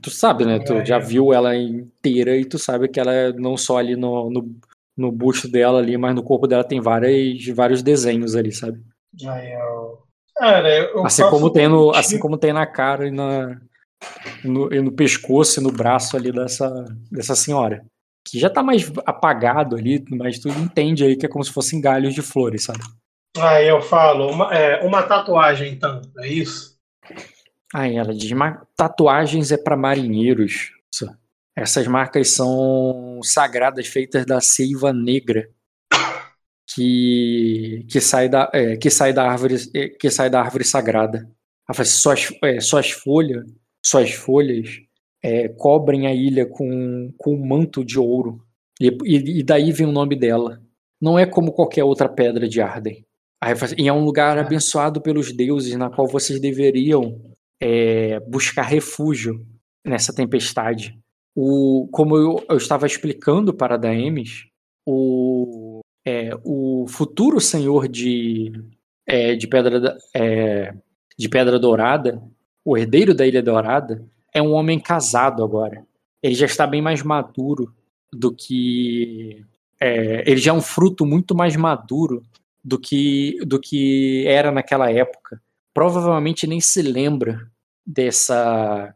Tu 0.02 0.10
sabe, 0.10 0.44
né? 0.44 0.58
Tu 0.58 0.74
é, 0.74 0.84
já 0.84 0.98
viu 0.98 1.32
ela 1.32 1.56
inteira 1.56 2.36
e 2.36 2.44
tu 2.44 2.58
sabe 2.58 2.88
que 2.88 3.00
ela 3.00 3.12
é 3.12 3.32
não 3.32 3.56
só 3.56 3.78
ali 3.78 3.96
no, 3.96 4.30
no, 4.30 4.54
no 4.96 5.10
busto 5.10 5.48
dela 5.48 5.78
ali, 5.78 5.96
mas 5.96 6.14
no 6.14 6.22
corpo 6.22 6.46
dela 6.46 6.62
tem 6.62 6.80
várias, 6.80 7.46
vários 7.46 7.82
desenhos 7.82 8.36
ali, 8.36 8.52
sabe? 8.52 8.80
Aí 9.26 9.52
eu... 9.52 9.98
Cara, 10.40 10.74
eu 10.74 11.04
assim, 11.04 11.22
como 11.28 11.50
tem 11.50 11.68
no, 11.68 11.90
assim 11.90 12.18
como 12.18 12.38
tem 12.38 12.50
na 12.50 12.66
cara 12.66 13.06
e 13.06 13.10
na, 13.10 13.60
no, 14.42 14.70
no 14.70 14.90
pescoço 14.90 15.60
e 15.60 15.62
no 15.62 15.70
braço 15.70 16.16
ali 16.16 16.32
dessa, 16.32 16.70
dessa 17.12 17.36
senhora. 17.36 17.84
Que 18.26 18.38
já 18.38 18.48
tá 18.48 18.62
mais 18.62 18.90
apagado 19.04 19.76
ali, 19.76 20.02
mas 20.08 20.38
tu 20.38 20.48
entende 20.48 21.04
aí 21.04 21.14
que 21.14 21.26
é 21.26 21.28
como 21.28 21.44
se 21.44 21.52
fossem 21.52 21.78
galhos 21.78 22.14
de 22.14 22.22
flores, 22.22 22.64
sabe? 22.64 22.80
Aí 23.36 23.68
eu 23.68 23.82
falo, 23.82 24.30
uma, 24.30 24.54
é, 24.54 24.82
uma 24.82 25.02
tatuagem 25.02 25.74
então, 25.74 26.00
é 26.18 26.28
isso? 26.28 26.74
Aí 27.74 27.96
ela 27.96 28.14
diz, 28.14 28.30
tatuagens 28.74 29.52
é 29.52 29.58
para 29.58 29.76
marinheiros. 29.76 30.70
Essas 31.54 31.86
marcas 31.86 32.30
são 32.30 33.20
sagradas 33.22 33.86
feitas 33.86 34.24
da 34.24 34.40
seiva 34.40 34.90
negra, 34.90 35.50
que, 36.74 37.84
que, 37.88 38.00
sai, 38.00 38.28
da, 38.28 38.50
é, 38.52 38.76
que, 38.76 38.90
sai, 38.90 39.12
da 39.12 39.30
árvore, 39.30 39.56
é, 39.74 39.88
que 39.88 40.10
sai 40.10 40.30
da 40.30 40.40
árvore 40.40 40.64
sagrada. 40.64 41.18
Ela 41.18 41.74
fala 41.74 41.82
assim, 41.82 41.98
suas, 41.98 42.28
é, 42.44 42.60
suas 42.60 42.90
folhas, 42.90 43.44
suas 43.84 44.12
folhas 44.12 44.80
é, 45.22 45.48
cobrem 45.48 46.06
a 46.06 46.14
ilha 46.14 46.46
com, 46.46 47.12
com 47.18 47.34
um 47.34 47.46
manto 47.46 47.84
de 47.84 47.98
ouro. 47.98 48.40
E, 48.80 48.88
e, 49.04 49.40
e, 49.40 49.42
daí 49.42 49.72
vem 49.72 49.86
o 49.86 49.92
nome 49.92 50.16
dela. 50.16 50.60
Não 51.00 51.18
é 51.18 51.26
como 51.26 51.52
qualquer 51.52 51.84
outra 51.84 52.08
pedra 52.08 52.48
de 52.48 52.60
Arden. 52.60 53.04
Aí, 53.42 53.52
assim, 53.52 53.74
e 53.78 53.88
é 53.88 53.92
um 53.92 54.04
lugar 54.04 54.38
abençoado 54.38 55.00
pelos 55.00 55.32
deuses, 55.32 55.74
na 55.76 55.90
qual 55.90 56.06
vocês 56.06 56.40
deveriam 56.40 57.20
é, 57.60 58.20
buscar 58.20 58.62
refúgio 58.62 59.44
nessa 59.84 60.14
tempestade. 60.14 60.98
O, 61.34 61.88
como 61.90 62.16
eu, 62.16 62.44
eu 62.48 62.56
estava 62.56 62.86
explicando 62.86 63.54
para 63.54 63.76
Daemis, 63.76 64.44
o, 64.86 65.59
é, 66.06 66.30
o 66.44 66.86
futuro 66.88 67.40
senhor 67.40 67.88
de, 67.88 68.52
é, 69.06 69.34
de, 69.34 69.46
pedra, 69.46 69.96
é, 70.14 70.74
de 71.18 71.28
Pedra 71.28 71.58
Dourada, 71.58 72.22
o 72.64 72.76
herdeiro 72.76 73.14
da 73.14 73.26
Ilha 73.26 73.42
Dourada, 73.42 74.04
é 74.32 74.40
um 74.40 74.52
homem 74.52 74.78
casado 74.78 75.42
agora. 75.42 75.84
Ele 76.22 76.34
já 76.34 76.46
está 76.46 76.66
bem 76.66 76.82
mais 76.82 77.02
maduro 77.02 77.74
do 78.12 78.34
que. 78.34 79.44
É, 79.80 80.28
ele 80.30 80.40
já 80.40 80.50
é 80.50 80.54
um 80.54 80.60
fruto 80.60 81.06
muito 81.06 81.34
mais 81.34 81.56
maduro 81.56 82.22
do 82.62 82.78
que, 82.78 83.38
do 83.46 83.58
que 83.58 84.24
era 84.26 84.52
naquela 84.52 84.90
época. 84.90 85.40
Provavelmente 85.72 86.46
nem 86.46 86.60
se 86.60 86.82
lembra 86.82 87.50
dessa. 87.86 88.94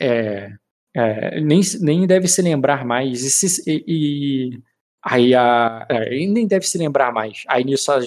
É, 0.00 0.52
é, 0.94 1.40
nem, 1.40 1.60
nem 1.80 2.06
deve 2.06 2.28
se 2.28 2.42
lembrar 2.42 2.84
mais. 2.84 3.22
E, 3.22 3.30
se, 3.30 3.62
e, 3.66 4.60
aí 5.08 5.34
a. 5.34 5.86
É, 5.88 6.10
nem 6.26 6.46
deve 6.46 6.66
se 6.66 6.76
lembrar 6.76 7.12
mais. 7.12 7.44
Aí 7.48 7.64
nisso 7.64 7.90
a, 7.90 7.98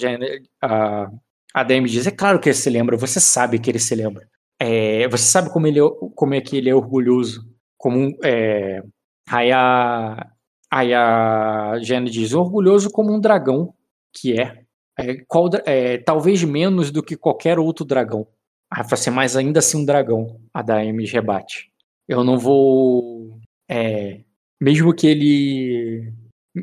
a, 0.62 1.10
a 1.52 1.62
DM 1.64 1.88
diz: 1.88 2.06
é 2.06 2.10
claro 2.12 2.38
que 2.38 2.48
ele 2.48 2.56
se 2.56 2.70
lembra, 2.70 2.96
você 2.96 3.18
sabe 3.18 3.58
que 3.58 3.70
ele 3.70 3.80
se 3.80 3.94
lembra. 3.94 4.28
É, 4.60 5.08
você 5.08 5.24
sabe 5.24 5.50
como, 5.50 5.66
ele, 5.66 5.80
como 6.14 6.34
é 6.34 6.40
que 6.40 6.56
ele 6.56 6.70
é 6.70 6.74
orgulhoso. 6.74 7.44
Como 7.76 8.16
é, 8.22 8.80
aí 9.28 9.50
a, 9.50 10.30
aí 10.70 10.94
a 10.94 11.78
Jenny 11.80 12.08
diz: 12.08 12.32
orgulhoso 12.32 12.90
como 12.90 13.12
um 13.12 13.20
dragão 13.20 13.74
que 14.12 14.38
é. 14.38 14.62
é, 14.98 15.16
qual, 15.26 15.50
é 15.66 15.98
talvez 15.98 16.44
menos 16.44 16.92
do 16.92 17.02
que 17.02 17.16
qualquer 17.16 17.58
outro 17.58 17.84
dragão. 17.84 18.26
Aí 18.70 18.84
fala 18.84 18.94
assim, 18.94 19.10
mas 19.10 19.36
ainda 19.36 19.58
assim 19.58 19.78
um 19.78 19.84
dragão. 19.84 20.40
A 20.54 20.62
Daemis 20.62 21.10
rebate. 21.10 21.72
Eu 22.08 22.22
não 22.22 22.38
vou. 22.38 23.40
É, 23.68 24.20
mesmo 24.60 24.94
que 24.94 25.06
ele. 25.08 26.12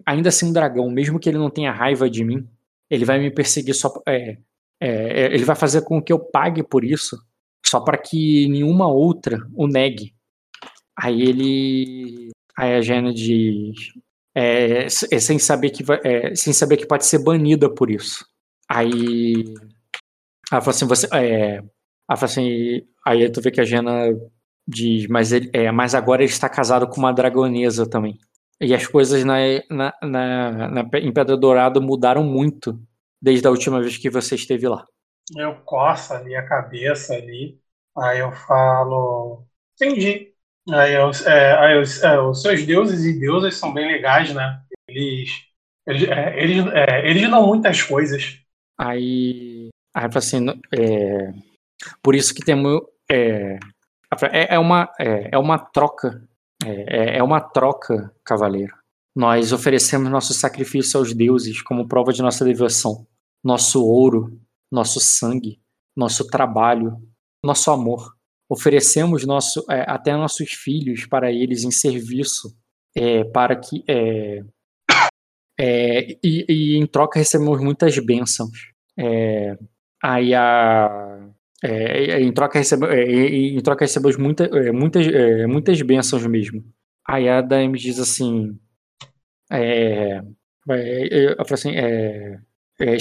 Ainda 0.05 0.29
assim 0.29 0.47
um 0.47 0.53
dragão, 0.53 0.89
mesmo 0.89 1.19
que 1.19 1.29
ele 1.29 1.37
não 1.37 1.49
tenha 1.49 1.71
raiva 1.71 2.09
de 2.09 2.23
mim, 2.23 2.47
ele 2.89 3.05
vai 3.05 3.19
me 3.19 3.31
perseguir 3.31 3.73
só. 3.73 3.91
É, 4.07 4.37
é, 4.81 5.33
ele 5.33 5.43
vai 5.43 5.55
fazer 5.55 5.81
com 5.81 6.01
que 6.01 6.13
eu 6.13 6.19
pague 6.19 6.63
por 6.63 6.83
isso 6.83 7.17
só 7.65 7.79
para 7.79 7.97
que 7.97 8.47
nenhuma 8.47 8.87
outra 8.87 9.37
o 9.55 9.67
negue. 9.67 10.13
Aí 10.97 11.21
ele. 11.21 12.29
Aí 12.57 12.75
a 12.75 12.81
Jenna 12.81 13.13
diz. 13.13 13.75
É, 14.35 14.85
é, 14.85 14.89
sem, 14.89 15.39
saber 15.39 15.71
que 15.71 15.83
vai, 15.83 15.99
é, 16.03 16.35
sem 16.35 16.53
saber 16.53 16.77
que 16.77 16.87
pode 16.87 17.05
ser 17.05 17.19
banida 17.23 17.73
por 17.73 17.89
isso. 17.89 18.25
Aí. 18.69 19.43
Ela 20.51 20.61
fala 20.61 20.71
assim: 20.71 20.87
você. 20.87 21.07
É, 21.13 21.57
ela 21.57 22.17
fala 22.17 22.25
assim. 22.25 22.81
Aí 23.05 23.29
tu 23.31 23.41
vê 23.41 23.51
que 23.51 23.61
a 23.61 23.65
Jenna 23.65 24.09
diz: 24.67 25.07
mas, 25.07 25.31
ele, 25.31 25.49
é, 25.53 25.71
mas 25.71 25.95
agora 25.95 26.23
ele 26.23 26.31
está 26.31 26.49
casado 26.49 26.87
com 26.87 26.97
uma 26.97 27.13
dragonesa 27.13 27.89
também. 27.89 28.17
E 28.61 28.73
as 28.73 28.85
coisas 28.85 29.23
na, 29.23 29.37
na, 29.69 29.93
na, 30.01 30.67
na, 30.67 30.89
em 30.99 31.13
Pedra 31.13 31.37
Dourada 31.37 31.79
mudaram 31.79 32.23
muito 32.23 32.79
desde 33.21 33.47
a 33.47 33.51
última 33.51 33.81
vez 33.81 33.97
que 33.97 34.09
você 34.09 34.35
esteve 34.35 34.67
lá 34.67 34.85
eu 35.37 35.55
coço 35.63 36.13
ali 36.13 36.35
a 36.35 36.45
cabeça 36.45 37.13
ali, 37.13 37.59
aí 37.97 38.19
eu 38.19 38.31
falo, 38.31 39.45
entendi. 39.75 40.33
Aí, 40.71 40.93
eu, 40.93 41.09
é, 41.25 41.53
aí 41.57 41.73
eu, 41.75 41.83
é, 42.09 42.21
os 42.21 42.41
seus 42.41 42.65
deuses 42.65 43.03
e 43.03 43.19
deusas 43.19 43.55
são 43.55 43.73
bem 43.73 43.87
legais, 43.87 44.33
né? 44.33 44.61
Eles, 44.87 45.29
eles, 45.85 46.09
é, 46.09 46.43
eles, 46.43 46.65
é, 46.73 47.09
eles 47.09 47.29
dão 47.29 47.47
muitas 47.47 47.81
coisas. 47.81 48.39
Aí, 48.77 49.69
aí 49.93 50.09
assim, 50.13 50.47
é, 50.71 51.33
por 52.03 52.13
isso 52.15 52.33
que 52.33 52.43
temos 52.43 52.81
é, 53.09 53.57
é, 54.31 54.55
é 54.55 54.59
uma 54.59 54.89
é, 54.99 55.29
é 55.31 55.37
uma 55.37 55.57
troca 55.57 56.23
é, 56.63 57.17
é 57.17 57.23
uma 57.23 57.39
troca, 57.39 58.13
cavaleiro. 58.23 58.73
Nós 59.15 59.51
oferecemos 59.51 60.09
nosso 60.09 60.33
sacrifício 60.33 60.99
aos 60.99 61.13
deuses 61.13 61.61
como 61.61 61.87
prova 61.87 62.13
de 62.13 62.21
nossa 62.21 62.45
devoção. 62.45 63.07
Nosso 63.43 63.83
ouro, 63.83 64.39
nosso 64.71 64.99
sangue, 64.99 65.59
nosso 65.95 66.27
trabalho, 66.27 66.97
nosso 67.43 67.71
amor. 67.71 68.13
Oferecemos 68.49 69.25
nosso, 69.25 69.65
é, 69.69 69.83
até 69.87 70.15
nossos 70.15 70.51
filhos 70.51 71.05
para 71.05 71.31
eles 71.31 71.63
em 71.63 71.71
serviço, 71.71 72.55
é, 72.95 73.23
para 73.23 73.55
que 73.55 73.83
é, 73.87 74.43
é 75.59 76.17
e, 76.23 76.45
e, 76.49 76.77
em 76.77 76.85
troca 76.87 77.19
recebemos 77.19 77.61
muitas 77.61 77.97
bênçãos. 77.99 78.71
É, 78.97 79.57
aí 80.03 80.33
a 80.33 81.08
é, 81.63 82.21
em 82.21 82.31
troca 82.31 82.59
recebemos, 82.59 82.95
em 82.95 83.59
troca 83.61 83.85
recebemos 83.85 84.17
muita, 84.17 84.49
muitas, 84.71 85.05
muitas 85.47 85.81
bênçãos 85.81 86.25
mesmo. 86.25 86.63
Aí 87.07 87.27
a 87.27 87.41
Daime 87.41 87.77
diz 87.77 87.99
assim, 87.99 88.57
é, 89.51 90.21
eu, 90.67 91.29
eu 91.31 91.45
assim, 91.51 91.75
é, 91.75 92.39
é, 92.79 92.95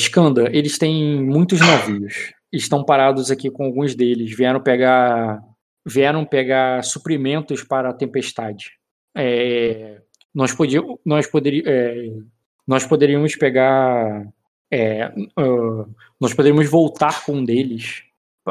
eles 0.53 0.79
têm 0.79 1.23
muitos 1.23 1.61
navios. 1.61 2.33
Estão 2.53 2.85
parados 2.85 3.31
aqui 3.31 3.51
com 3.51 3.65
alguns 3.65 3.95
deles. 3.95 4.35
Vieram 4.35 4.61
pegar, 4.61 5.41
vieram 5.87 6.25
pegar 6.25 6.83
suprimentos 6.83 7.63
para 7.63 7.91
a 7.91 7.95
tempestade. 7.95 8.73
É, 9.17 10.01
nós, 10.35 10.55
podíamos, 10.55 10.99
nós, 11.05 11.27
poderia, 11.27 11.63
é, 11.67 12.11
nós 12.67 12.87
poderíamos 12.87 13.37
pegar. 13.37 14.27
É, 14.71 15.09
uh, 15.39 15.95
nós 16.21 16.35
poderíamos 16.35 16.69
voltar 16.69 17.25
com 17.25 17.37
um 17.37 17.45
deles 17.45 18.03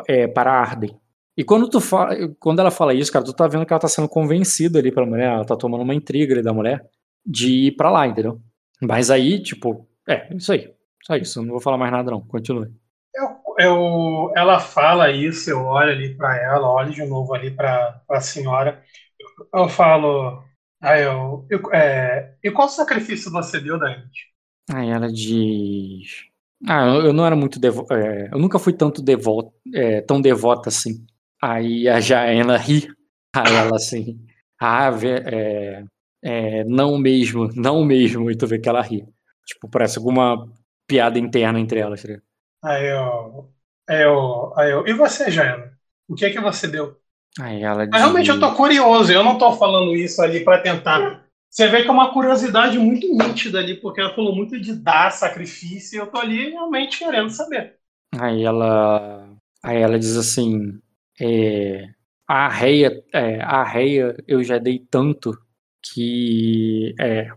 é, 0.07 0.27
para 0.27 0.51
Arden. 0.51 0.97
E 1.37 1.43
quando, 1.43 1.69
tu 1.69 1.79
fala, 1.79 2.15
quando 2.39 2.59
ela 2.59 2.71
fala 2.71 2.93
isso, 2.93 3.11
cara, 3.11 3.23
tu 3.23 3.33
tá 3.33 3.47
vendo 3.47 3.65
que 3.65 3.71
ela 3.71 3.79
tá 3.79 3.87
sendo 3.87 4.09
convencida 4.09 4.79
ali 4.79 4.91
pela 4.91 5.05
mulher, 5.05 5.31
ela 5.31 5.45
tá 5.45 5.55
tomando 5.55 5.83
uma 5.83 5.93
intriga 5.93 6.33
ali 6.33 6.41
da 6.41 6.51
mulher 6.51 6.83
de 7.25 7.67
ir 7.67 7.71
pra 7.73 7.91
lá, 7.91 8.07
entendeu? 8.07 8.41
Mas 8.81 9.11
aí, 9.11 9.41
tipo, 9.41 9.87
é, 10.07 10.33
isso 10.33 10.51
aí. 10.51 10.73
Só 11.03 11.15
isso, 11.15 11.41
não 11.41 11.51
vou 11.51 11.61
falar 11.61 11.77
mais 11.77 11.91
nada 11.91 12.09
não, 12.11 12.21
continue. 12.21 12.67
Eu, 13.13 13.43
eu, 13.59 14.33
ela 14.35 14.59
fala 14.59 15.11
isso, 15.11 15.49
eu 15.49 15.59
olho 15.59 15.91
ali 15.91 16.15
para 16.15 16.37
ela, 16.37 16.71
olho 16.71 16.91
de 16.91 17.05
novo 17.05 17.33
ali 17.33 17.51
para 17.51 18.01
a 18.09 18.19
senhora. 18.19 18.83
Eu 19.53 19.69
falo, 19.69 20.43
aí 20.81 21.03
eu, 21.03 21.45
eu 21.49 21.73
é, 21.73 22.35
e 22.43 22.51
qual 22.51 22.67
sacrifício 22.67 23.31
você 23.31 23.59
deu, 23.59 23.79
Dante? 23.79 24.33
Aí 24.73 24.89
ela 24.89 25.11
diz, 25.11 26.25
ah, 26.65 26.85
eu 26.85 27.13
não 27.13 27.25
era 27.25 27.35
muito 27.35 27.59
é, 27.91 28.29
eu 28.31 28.39
nunca 28.39 28.57
fui 28.57 28.73
tanto 28.73 29.01
devoto, 29.01 29.51
é, 29.73 30.01
tão 30.01 30.19
devota 30.19 30.69
assim. 30.69 31.05
Aí 31.41 31.87
a 31.87 31.99
Jaena 31.99 32.57
ri, 32.57 32.87
aí 33.35 33.53
ela 33.53 33.75
assim, 33.75 34.19
ah, 34.59 34.89
é, 35.03 35.83
é, 36.23 36.63
não 36.63 36.97
mesmo, 36.97 37.49
não 37.55 37.83
mesmo, 37.83 38.31
e 38.31 38.35
tu 38.35 38.47
vê 38.47 38.57
que 38.59 38.67
ela 38.67 38.81
ri. 38.81 39.05
Tipo, 39.45 39.69
parece 39.69 39.97
alguma 39.97 40.47
piada 40.87 41.19
interna 41.19 41.59
entre 41.59 41.79
elas. 41.79 42.01
Tá 42.01 42.09
aí 42.63 42.87
eu, 42.87 43.49
aí 43.87 44.03
eu, 44.03 44.53
aí 44.57 44.71
eu. 44.71 44.87
E 44.87 44.93
você, 44.93 45.29
Jana? 45.29 45.71
O 46.07 46.15
que 46.15 46.25
é 46.25 46.31
que 46.31 46.39
você 46.39 46.67
deu? 46.67 46.97
Aí 47.39 47.61
ela 47.61 47.85
diz... 47.85 47.99
Realmente 47.99 48.29
eu 48.29 48.39
tô 48.39 48.55
curioso, 48.55 49.11
eu 49.11 49.23
não 49.23 49.37
tô 49.37 49.53
falando 49.53 49.95
isso 49.95 50.21
ali 50.21 50.43
para 50.43 50.61
tentar. 50.61 51.26
Você 51.49 51.67
vê 51.67 51.81
que 51.81 51.87
é 51.87 51.91
uma 51.91 52.13
curiosidade 52.13 52.77
muito 52.77 53.07
nítida 53.07 53.59
ali, 53.59 53.75
porque 53.75 54.01
ela 54.01 54.13
falou 54.13 54.35
muito 54.35 54.59
de 54.59 54.75
dar 54.75 55.11
sacrifício 55.11 55.95
e 55.95 55.99
eu 55.99 56.07
tô 56.07 56.19
ali 56.19 56.51
realmente 56.51 56.99
querendo 56.99 57.29
saber. 57.29 57.75
Aí 58.19 58.43
ela, 58.43 59.29
aí 59.63 59.77
ela 59.77 59.97
diz 59.97 60.15
assim: 60.17 60.79
é, 61.19 61.87
a 62.27 62.49
reia, 62.49 63.03
é, 63.13 63.41
a 63.41 63.63
reia 63.63 64.15
eu 64.27 64.43
já 64.43 64.57
dei 64.57 64.79
tanto 64.79 65.37
que 65.81 66.93
é, 66.99 67.29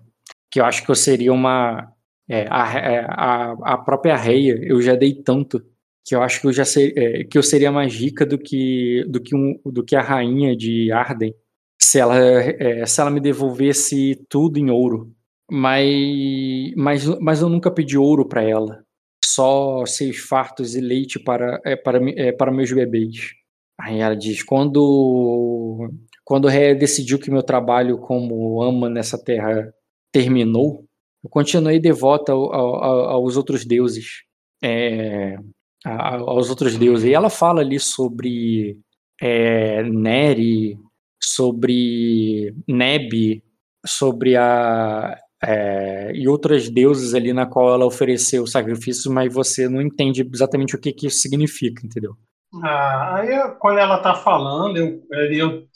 que 0.51 0.61
eu 0.61 0.65
acho 0.65 0.85
que 0.85 0.91
eu 0.91 0.95
seria 0.95 1.33
uma 1.33 1.95
é, 2.29 2.47
a, 2.49 2.79
é, 2.79 3.07
a, 3.09 3.53
a 3.75 3.79
própria 3.79 4.17
Reia 4.17 4.57
eu 4.63 4.81
já 4.81 4.95
dei 4.95 5.15
tanto 5.15 5.65
que 6.05 6.15
eu 6.15 6.23
acho 6.23 6.41
que 6.41 6.47
eu 6.47 6.53
já 6.53 6.65
sei, 6.65 6.93
é, 6.97 7.25
que 7.25 7.37
eu 7.37 7.43
seria 7.43 7.73
mais 7.73 7.93
rica 7.95 8.25
do 8.25 8.39
que 8.39 9.05
do 9.09 9.21
que, 9.21 9.35
um, 9.35 9.61
do 9.65 9.85
que 9.85 9.97
a 9.97 10.01
rainha 10.01 10.57
de 10.57 10.93
Arden 10.93 11.35
se 11.83 11.99
ela 11.99 12.17
é, 12.17 12.87
se 12.87 13.01
ela 13.01 13.11
me 13.11 13.21
devolvesse 13.21 14.17
tudo 14.29 14.59
em 14.59 14.71
ouro. 14.71 15.13
Mas 15.51 16.73
mas, 16.77 17.07
mas 17.21 17.43
eu 17.43 17.49
nunca 17.49 17.71
pedi 17.71 17.99
ouro 17.99 18.27
para 18.27 18.43
ela. 18.43 18.85
Só 19.25 19.85
seis 19.87 20.19
fartos 20.19 20.75
e 20.75 20.81
leite 20.81 21.19
para 21.19 21.61
é, 21.65 21.77
para 21.77 21.99
é, 22.17 22.33
para 22.33 22.53
meus 22.53 22.73
bebês. 22.73 23.33
Aí 23.81 24.01
ela 24.01 24.17
diz 24.17 24.43
quando 24.43 25.91
quando 26.25 26.49
Reia 26.49 26.75
decidiu 26.75 27.19
que 27.19 27.31
meu 27.31 27.43
trabalho 27.43 27.99
como 27.99 28.63
ama 28.63 28.89
nessa 28.89 29.19
terra 29.23 29.73
terminou 30.13 30.85
eu 31.23 31.29
continuei 31.29 31.79
devota 31.79 32.33
ao, 32.33 32.53
ao, 32.53 32.85
aos 33.11 33.37
outros 33.37 33.65
deuses, 33.65 34.23
é, 34.63 35.37
aos 35.85 36.49
outros 36.49 36.77
deuses. 36.79 37.05
E 37.05 37.15
ela 37.15 37.29
fala 37.29 37.61
ali 37.61 37.79
sobre 37.79 38.79
é, 39.21 39.83
Neri, 39.83 40.79
sobre 41.21 42.55
Neb, 42.67 43.43
sobre 43.87 44.37
a 44.37 45.17
é, 45.43 46.13
e 46.15 46.29
outras 46.29 46.69
deuses 46.69 47.15
ali 47.15 47.33
na 47.33 47.47
qual 47.47 47.73
ela 47.73 47.87
ofereceu 47.87 48.47
sacrifícios, 48.47 49.07
mas 49.07 49.33
você 49.33 49.69
não 49.69 49.81
entende 49.81 50.29
exatamente 50.35 50.77
o 50.77 50.79
que, 50.79 50.93
que 50.93 51.07
isso 51.07 51.21
significa, 51.21 51.85
entendeu? 51.85 52.15
Ah, 52.63 53.17
aí 53.17 53.29
quando 53.59 53.79
ela 53.79 53.99
tá 53.99 54.15
falando, 54.15 54.77
eu, 54.77 55.03
eu, 55.11 55.67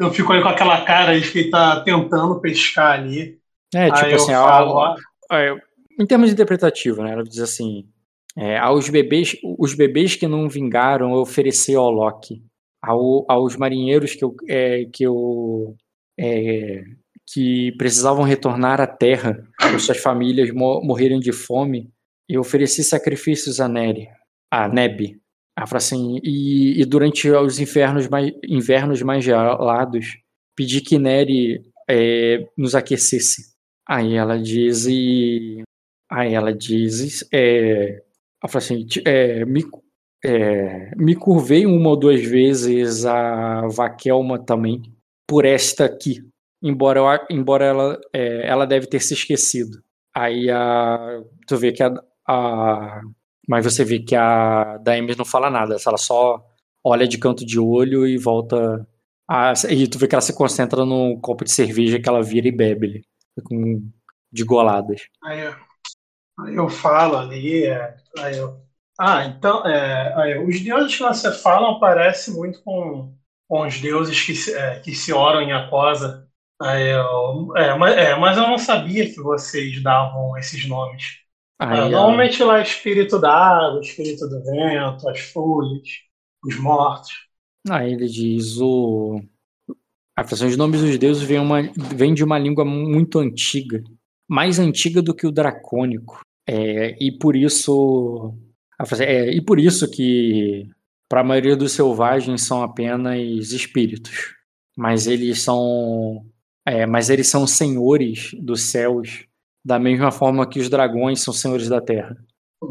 eu 0.00 0.10
fico 0.10 0.32
ali 0.32 0.42
com 0.42 0.48
aquela 0.48 0.84
cara 0.84 1.20
de 1.20 1.30
que 1.30 1.50
tá 1.50 1.80
tentando 1.80 2.40
pescar 2.40 2.92
ali. 2.92 3.38
É, 3.74 3.90
tipo 3.90 4.14
assim, 4.14 4.32
falo, 4.32 4.78
a, 4.78 4.96
a, 5.30 5.36
a, 5.36 5.58
em 6.00 6.06
termos 6.06 6.32
interpretativos, 6.32 7.04
né? 7.04 7.12
Ela 7.12 7.24
diz 7.24 7.40
assim: 7.40 7.86
é, 8.36 8.56
aos 8.58 8.88
bebês, 8.88 9.36
os 9.58 9.74
bebês 9.74 10.16
que 10.16 10.26
não 10.26 10.48
vingaram, 10.48 11.12
eu 11.12 11.20
ofereci 11.20 11.74
ao 11.74 11.90
Loki. 11.90 12.42
Ao, 12.86 13.24
aos 13.30 13.56
marinheiros 13.56 14.14
que 14.14 14.24
eu, 14.24 14.34
é, 14.48 14.84
que 14.92 15.04
eu 15.04 15.74
é, 16.18 16.84
que 17.26 17.72
precisavam 17.78 18.24
retornar 18.24 18.80
à 18.80 18.86
terra, 18.86 19.42
suas 19.80 19.98
famílias 19.98 20.50
morrerem 20.52 21.18
de 21.18 21.32
fome, 21.32 21.90
eu 22.28 22.40
ofereci 22.40 22.82
sacrifícios 22.84 23.60
a 23.60 23.68
Neri, 23.68 24.08
a 24.50 24.68
Neb. 24.68 25.18
Ela 25.56 25.66
fala 25.66 25.78
assim, 25.78 26.18
e, 26.22 26.80
e 26.80 26.84
durante 26.84 27.30
os 27.30 27.60
infernos 27.60 28.08
mais, 28.08 28.32
invernos 28.46 29.02
mais 29.02 29.24
gelados, 29.24 30.18
pedi 30.56 30.80
que 30.80 30.98
Neri 30.98 31.62
é, 31.88 32.46
nos 32.56 32.74
aquecesse. 32.74 33.54
Aí 33.88 34.14
ela 34.14 34.38
diz, 34.38 34.86
e, 34.86 35.62
aí 36.10 36.34
ela 36.34 36.52
diz, 36.52 37.24
é, 37.32 38.02
ela 38.42 38.48
fala 38.48 38.64
assim, 38.64 38.86
é, 39.04 39.44
me, 39.44 39.62
é, 40.24 40.90
me 40.96 41.14
curvei 41.14 41.66
uma 41.66 41.90
ou 41.90 41.96
duas 41.96 42.24
vezes 42.24 43.04
a 43.04 43.66
Vaquelma 43.68 44.38
também, 44.38 44.82
por 45.28 45.44
esta 45.44 45.84
aqui, 45.84 46.26
embora, 46.62 47.26
embora 47.30 47.64
ela, 47.64 48.00
é, 48.12 48.46
ela 48.48 48.66
deve 48.66 48.86
ter 48.86 49.00
se 49.00 49.14
esquecido. 49.14 49.82
Aí 50.14 50.50
a, 50.50 51.22
tu 51.46 51.56
vê 51.56 51.72
que 51.72 51.82
a, 51.82 51.92
a 52.26 53.02
mas 53.46 53.64
você 53.64 53.84
vê 53.84 53.98
que 53.98 54.16
a 54.16 54.78
Daemis 54.78 55.16
não 55.16 55.24
fala 55.24 55.50
nada, 55.50 55.76
ela 55.86 55.98
só 55.98 56.42
olha 56.82 57.06
de 57.06 57.18
canto 57.18 57.44
de 57.44 57.60
olho 57.60 58.06
e 58.06 58.16
volta 58.16 58.86
a, 59.28 59.52
e 59.70 59.86
tu 59.86 59.98
vê 59.98 60.08
que 60.08 60.14
ela 60.14 60.22
se 60.22 60.34
concentra 60.34 60.84
no 60.86 61.18
copo 61.20 61.44
de 61.44 61.50
cerveja 61.50 62.00
que 62.00 62.08
ela 62.08 62.22
vira 62.22 62.48
e 62.48 62.52
bebe 62.52 63.04
com 63.44 63.86
de 64.32 64.44
goladas. 64.44 65.02
Aí 65.22 65.40
eu, 65.40 65.54
aí 66.40 66.54
eu 66.56 66.68
falo 66.68 67.16
ali, 67.16 67.64
é, 67.64 67.96
aí 68.18 68.38
eu, 68.38 68.63
ah, 68.98 69.24
então 69.24 69.66
é, 69.66 70.38
os 70.40 70.60
deuses 70.60 70.96
que 70.96 71.02
você 71.02 71.32
fala 71.32 71.78
parecem 71.80 72.34
muito 72.34 72.62
com, 72.62 73.12
com 73.48 73.66
os 73.66 73.80
deuses 73.80 74.20
que 74.24 74.34
se, 74.34 74.54
é, 74.54 74.78
que 74.80 74.94
se 74.94 75.12
oram 75.12 75.42
em 75.42 75.52
eu, 76.62 77.56
é, 77.56 77.76
mas, 77.76 77.96
é, 77.96 78.16
mas 78.16 78.36
eu 78.36 78.44
não 78.44 78.58
sabia 78.58 79.12
que 79.12 79.20
vocês 79.20 79.82
davam 79.82 80.36
esses 80.38 80.66
nomes. 80.68 81.24
É, 81.60 81.88
normalmente 81.88 82.42
lá 82.42 82.58
é 82.58 82.62
espírito 82.62 83.18
da 83.18 83.32
água, 83.32 83.80
espírito 83.80 84.28
do 84.28 84.42
vento, 84.44 85.08
as 85.08 85.20
folhas, 85.20 85.88
os 86.44 86.58
mortos. 86.58 87.10
Aí 87.68 87.92
ele 87.92 88.06
diz 88.06 88.58
o. 88.58 89.20
A 90.16 90.22
questão 90.22 90.48
de 90.48 90.56
nomes 90.56 90.80
dos 90.80 90.96
deuses 90.98 91.22
vem, 91.22 91.38
uma, 91.38 91.62
vem 91.76 92.14
de 92.14 92.22
uma 92.22 92.38
língua 92.38 92.64
muito 92.64 93.18
antiga, 93.18 93.82
mais 94.28 94.58
antiga 94.58 95.02
do 95.02 95.14
que 95.14 95.26
o 95.26 95.32
dracônico. 95.32 96.20
É, 96.46 96.96
e 97.02 97.10
por 97.10 97.34
isso. 97.34 98.34
É, 99.00 99.30
e 99.30 99.40
por 99.40 99.58
isso 99.58 99.90
que 99.90 100.68
para 101.08 101.20
a 101.20 101.24
maioria 101.24 101.56
dos 101.56 101.72
selvagens 101.72 102.46
são 102.46 102.62
apenas 102.62 103.52
espíritos. 103.52 104.34
Mas 104.76 105.06
eles 105.06 105.42
são 105.42 106.26
é, 106.66 106.86
mas 106.86 107.10
eles 107.10 107.28
são 107.28 107.46
senhores 107.46 108.30
dos 108.40 108.62
céus, 108.70 109.26
da 109.64 109.78
mesma 109.78 110.10
forma 110.10 110.48
que 110.48 110.58
os 110.58 110.70
dragões 110.70 111.20
são 111.22 111.32
senhores 111.32 111.68
da 111.68 111.80
terra. 111.80 112.16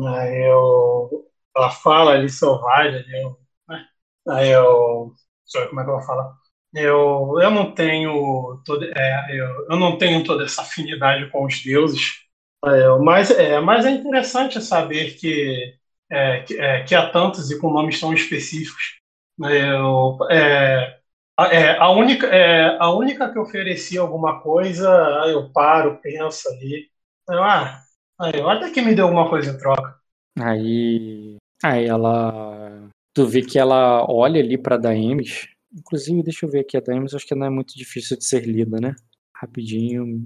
Aí 0.07 0.49
eu, 0.49 1.27
ela 1.55 1.69
fala 1.69 2.13
ali 2.13 2.27
selvagem, 2.29 3.05
eu, 3.21 3.37
né? 3.69 3.85
aí 4.29 4.49
eu, 4.49 5.13
como 5.69 5.81
é 5.81 5.83
que 5.83 5.89
ela 5.89 6.01
fala? 6.01 6.33
Eu, 6.73 7.35
eu 7.39 7.51
não 7.51 7.71
tenho 7.75 8.59
todo, 8.65 8.83
é, 8.83 9.27
eu, 9.29 9.67
eu 9.69 9.77
não 9.77 9.95
tenho 9.97 10.23
toda 10.23 10.43
essa 10.43 10.63
afinidade 10.63 11.29
com 11.29 11.45
os 11.45 11.63
deuses, 11.63 12.23
é, 12.65 12.87
mas, 12.99 13.29
é, 13.29 13.59
mas 13.59 13.85
é 13.85 13.91
interessante 13.91 14.59
saber 14.59 15.15
que, 15.17 15.75
é, 16.13 16.43
que, 16.43 16.59
é, 16.59 16.83
que 16.83 16.93
há 16.93 17.09
tantos 17.09 17.49
e 17.49 17.59
com 17.59 17.71
nomes 17.71 17.99
tão 17.99 18.13
específicos. 18.13 18.99
Eu, 19.39 20.17
é, 20.29 20.99
é, 21.39 21.77
a, 21.77 21.89
única, 21.89 22.27
é, 22.27 22.77
a 22.79 22.91
única 22.91 23.31
que 23.31 23.39
oferecia 23.39 24.01
alguma 24.01 24.39
coisa, 24.39 24.87
eu 25.27 25.51
paro, 25.51 25.99
penso 26.01 26.47
ali. 26.49 26.87
Eu, 27.27 27.43
ah, 27.43 27.81
até 28.19 28.69
que 28.69 28.81
me 28.81 28.93
deu 28.93 29.05
alguma 29.05 29.27
coisa 29.27 29.51
em 29.51 29.57
troca. 29.57 29.97
Aí, 30.39 31.37
aí 31.63 31.85
ela. 31.85 32.89
Tu 33.13 33.25
vê 33.27 33.41
que 33.41 33.57
ela 33.57 34.05
olha 34.09 34.39
ali 34.39 34.57
pra 34.57 34.77
Daemis. 34.77 35.47
Inclusive, 35.71 36.21
deixa 36.21 36.45
eu 36.45 36.49
ver 36.49 36.59
aqui 36.59 36.77
a 36.77 36.79
Daemis, 36.79 37.15
acho 37.15 37.25
que 37.25 37.35
não 37.35 37.47
é 37.47 37.49
muito 37.49 37.75
difícil 37.75 38.17
de 38.17 38.25
ser 38.25 38.45
lida, 38.45 38.79
né? 38.79 38.95
Rapidinho. 39.35 40.23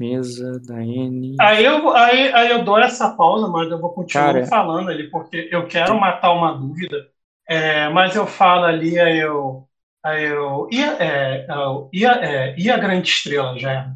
Mesa, 0.00 0.58
Daemis. 0.66 1.36
Aí 1.38 1.62
eu, 1.62 1.94
aí, 1.94 2.32
aí 2.32 2.50
eu 2.50 2.64
dou 2.64 2.78
essa 2.78 3.10
pausa, 3.10 3.48
mas 3.48 3.70
eu 3.70 3.78
vou 3.78 3.92
continuar 3.92 4.32
Cara, 4.32 4.46
falando 4.46 4.88
ali, 4.88 5.10
porque 5.10 5.48
eu 5.52 5.66
quero 5.68 6.00
matar 6.00 6.32
uma 6.32 6.56
dúvida. 6.56 7.06
É, 7.46 7.90
mas 7.90 8.16
eu 8.16 8.26
falo 8.26 8.64
ali, 8.64 8.98
aí 8.98 9.18
eu. 9.18 9.68
Aí 10.02 10.24
eu, 10.24 10.66
e, 10.72 10.82
é, 10.82 11.46
e, 11.92 12.06
é, 12.06 12.58
e 12.58 12.70
a 12.70 12.78
Grande 12.78 13.10
Estrela, 13.10 13.58
já? 13.58 13.92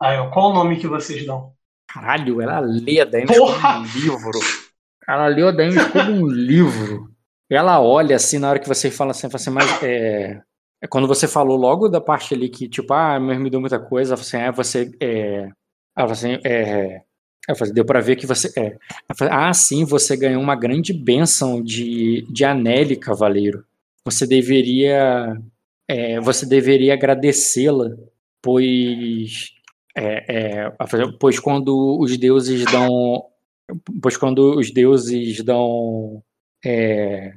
Aí 0.00 0.16
eu, 0.16 0.30
qual 0.30 0.50
o 0.50 0.54
nome 0.54 0.78
que 0.78 0.86
vocês 0.86 1.26
dão? 1.26 1.52
Caralho, 1.88 2.40
ela 2.40 2.60
lê 2.60 3.00
a 3.00 3.04
Daemis 3.04 3.36
como 3.36 3.60
um 3.60 3.82
livro. 3.82 4.30
Ela 5.08 5.26
leu 5.26 5.48
a 5.48 5.50
Daemis 5.50 5.84
como 5.86 6.12
um 6.12 6.28
livro. 6.28 7.08
Ela 7.50 7.80
olha 7.80 8.14
assim 8.14 8.38
na 8.38 8.50
hora 8.50 8.58
que 8.60 8.68
você 8.68 8.90
fala 8.90 9.10
assim, 9.10 9.28
fala 9.28 9.36
assim 9.36 9.50
mas 9.50 9.82
é, 9.82 10.40
é, 10.82 10.86
quando 10.86 11.08
você 11.08 11.26
falou 11.28 11.56
logo 11.56 11.88
da 11.88 12.00
parte 12.00 12.34
ali 12.34 12.48
que, 12.48 12.68
tipo, 12.68 12.92
ah, 12.94 13.18
me 13.18 13.50
deu 13.50 13.60
muita 13.60 13.78
coisa, 13.78 14.14
assim, 14.14 14.36
é, 14.36 14.52
você. 14.52 14.90
É, 15.00 15.48
ela 15.96 16.12
assim, 16.12 16.38
é, 16.44 17.02
falei, 17.56 17.72
deu 17.72 17.84
para 17.84 18.00
ver 18.00 18.16
que 18.16 18.26
você. 18.26 18.48
É. 18.58 18.76
Ah, 19.30 19.52
sim, 19.52 19.84
você 19.84 20.16
ganhou 20.16 20.42
uma 20.42 20.54
grande 20.54 20.92
bênção 20.92 21.62
de, 21.62 22.26
de 22.30 22.44
Anelli, 22.44 22.96
cavaleiro 22.96 23.64
você 24.10 24.26
deveria 24.26 25.36
é, 25.86 26.20
você 26.20 26.46
deveria 26.46 26.94
agradecê-la, 26.94 27.90
pois 28.42 29.52
é, 29.96 30.64
é, 30.66 30.72
pois 31.18 31.38
quando 31.38 31.98
os 32.00 32.16
deuses 32.16 32.64
dão 32.70 33.24
pois 34.02 34.16
quando 34.16 34.58
os 34.58 34.70
deuses 34.70 35.42
dão 35.42 36.22
é, 36.64 37.34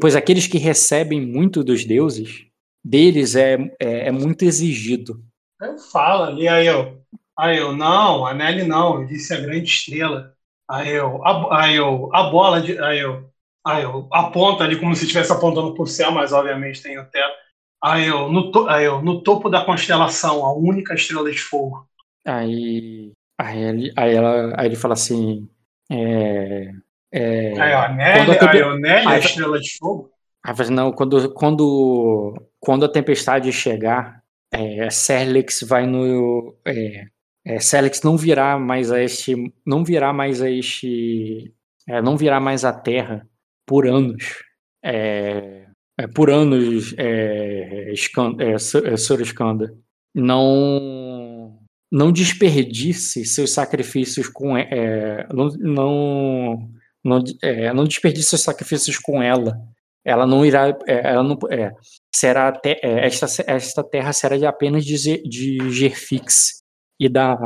pois 0.00 0.14
aqueles 0.16 0.46
que 0.46 0.58
recebem 0.58 1.20
muito 1.20 1.64
dos 1.64 1.84
deuses 1.84 2.46
deles 2.84 3.34
é, 3.34 3.54
é, 3.80 4.08
é 4.08 4.10
muito 4.10 4.44
exigido. 4.44 5.24
Eu 5.60 5.78
falo 5.78 6.38
e 6.38 6.46
aí 6.46 6.66
eu, 6.66 7.00
aí 7.38 7.58
eu 7.58 7.74
não, 7.74 8.26
a 8.26 8.34
Nelly 8.34 8.64
não, 8.64 9.00
eu 9.00 9.06
disse 9.06 9.32
a 9.32 9.40
grande 9.40 9.64
estrela. 9.64 10.34
Aí 10.68 10.90
eu, 10.90 11.24
a, 11.24 11.62
aí 11.62 11.76
eu, 11.76 12.10
a 12.14 12.30
bola 12.30 12.60
de, 12.60 12.78
aí 12.78 13.00
eu, 13.00 13.30
Aí 13.66 13.82
eu 13.82 14.06
aponto 14.12 14.62
ali 14.62 14.78
como 14.78 14.94
se 14.94 15.04
estivesse 15.04 15.32
apontando 15.32 15.72
para 15.72 15.82
o 15.82 15.86
céu, 15.86 16.12
mas 16.12 16.32
obviamente 16.32 16.82
tem 16.82 16.98
o 16.98 17.06
teto. 17.06 17.34
Aí 17.82 18.06
eu, 18.06 18.30
no 18.30 18.52
to, 18.52 18.68
aí 18.68 18.84
eu, 18.84 19.00
no 19.00 19.22
topo 19.22 19.48
da 19.48 19.64
constelação, 19.64 20.44
a 20.44 20.54
única 20.54 20.94
estrela 20.94 21.30
de 21.30 21.38
fogo. 21.38 21.88
Aí, 22.26 23.12
aí, 23.38 23.58
ele, 23.58 23.92
aí, 23.96 24.14
ela, 24.14 24.54
aí 24.56 24.66
ele 24.66 24.76
fala 24.76 24.92
assim. 24.92 25.48
É, 25.90 26.70
é, 27.10 27.60
aí, 27.60 27.72
a 27.72 27.88
Nelly, 27.88 28.38
a, 28.38 28.50
aí, 28.50 28.80
Nelly, 28.80 29.06
a 29.06 29.18
estrela 29.18 29.58
de 29.58 29.78
fogo? 29.78 30.10
Aí, 30.44 30.70
não, 30.70 30.92
quando, 30.92 31.32
quando, 31.32 32.34
quando 32.60 32.84
a 32.84 32.88
tempestade 32.88 33.50
chegar, 33.50 34.22
é, 34.52 34.90
Serlex 34.90 35.62
vai 35.62 35.86
no. 35.86 36.54
É, 36.66 37.06
é, 37.46 37.60
Serlex 37.60 38.02
não 38.02 38.16
virá 38.16 38.58
mais 38.58 38.92
a 38.92 39.02
este. 39.02 39.34
Não 39.66 39.82
virá 39.82 40.12
mais 40.12 40.42
a 40.42 40.50
este. 40.50 41.52
É, 41.88 42.02
não 42.02 42.16
virá 42.16 42.40
mais 42.40 42.64
à 42.64 42.72
Terra 42.72 43.26
por 43.66 43.86
anos. 43.86 44.44
É, 44.84 45.66
é, 45.98 46.06
por 46.06 46.30
anos, 46.30 46.94
é, 46.98 47.88
é, 47.88 47.90
é 47.90 47.92
Skanda. 47.94 49.74
Não, 50.14 51.58
não 51.90 52.12
desperdice 52.12 53.24
seus 53.24 53.50
sacrifícios 53.52 54.28
com. 54.28 54.56
É, 54.56 55.26
não, 55.32 55.48
não, 55.58 56.70
não, 57.02 57.24
é, 57.42 57.72
não 57.72 57.84
desperdice 57.84 58.28
seus 58.28 58.42
sacrifícios 58.42 58.98
com 58.98 59.22
ela. 59.22 59.58
Ela 60.04 60.26
não 60.26 60.44
irá. 60.44 60.68
É, 60.86 61.12
ela 61.12 61.22
não, 61.22 61.38
é, 61.50 61.72
será 62.14 62.52
te, 62.52 62.78
esta, 62.82 63.26
esta 63.46 63.82
terra 63.82 64.12
será 64.12 64.36
de 64.36 64.46
apenas 64.46 64.84
de, 64.84 64.96
de 65.26 65.70
Gerfix 65.70 66.62
e 67.00 67.08
da 67.08 67.36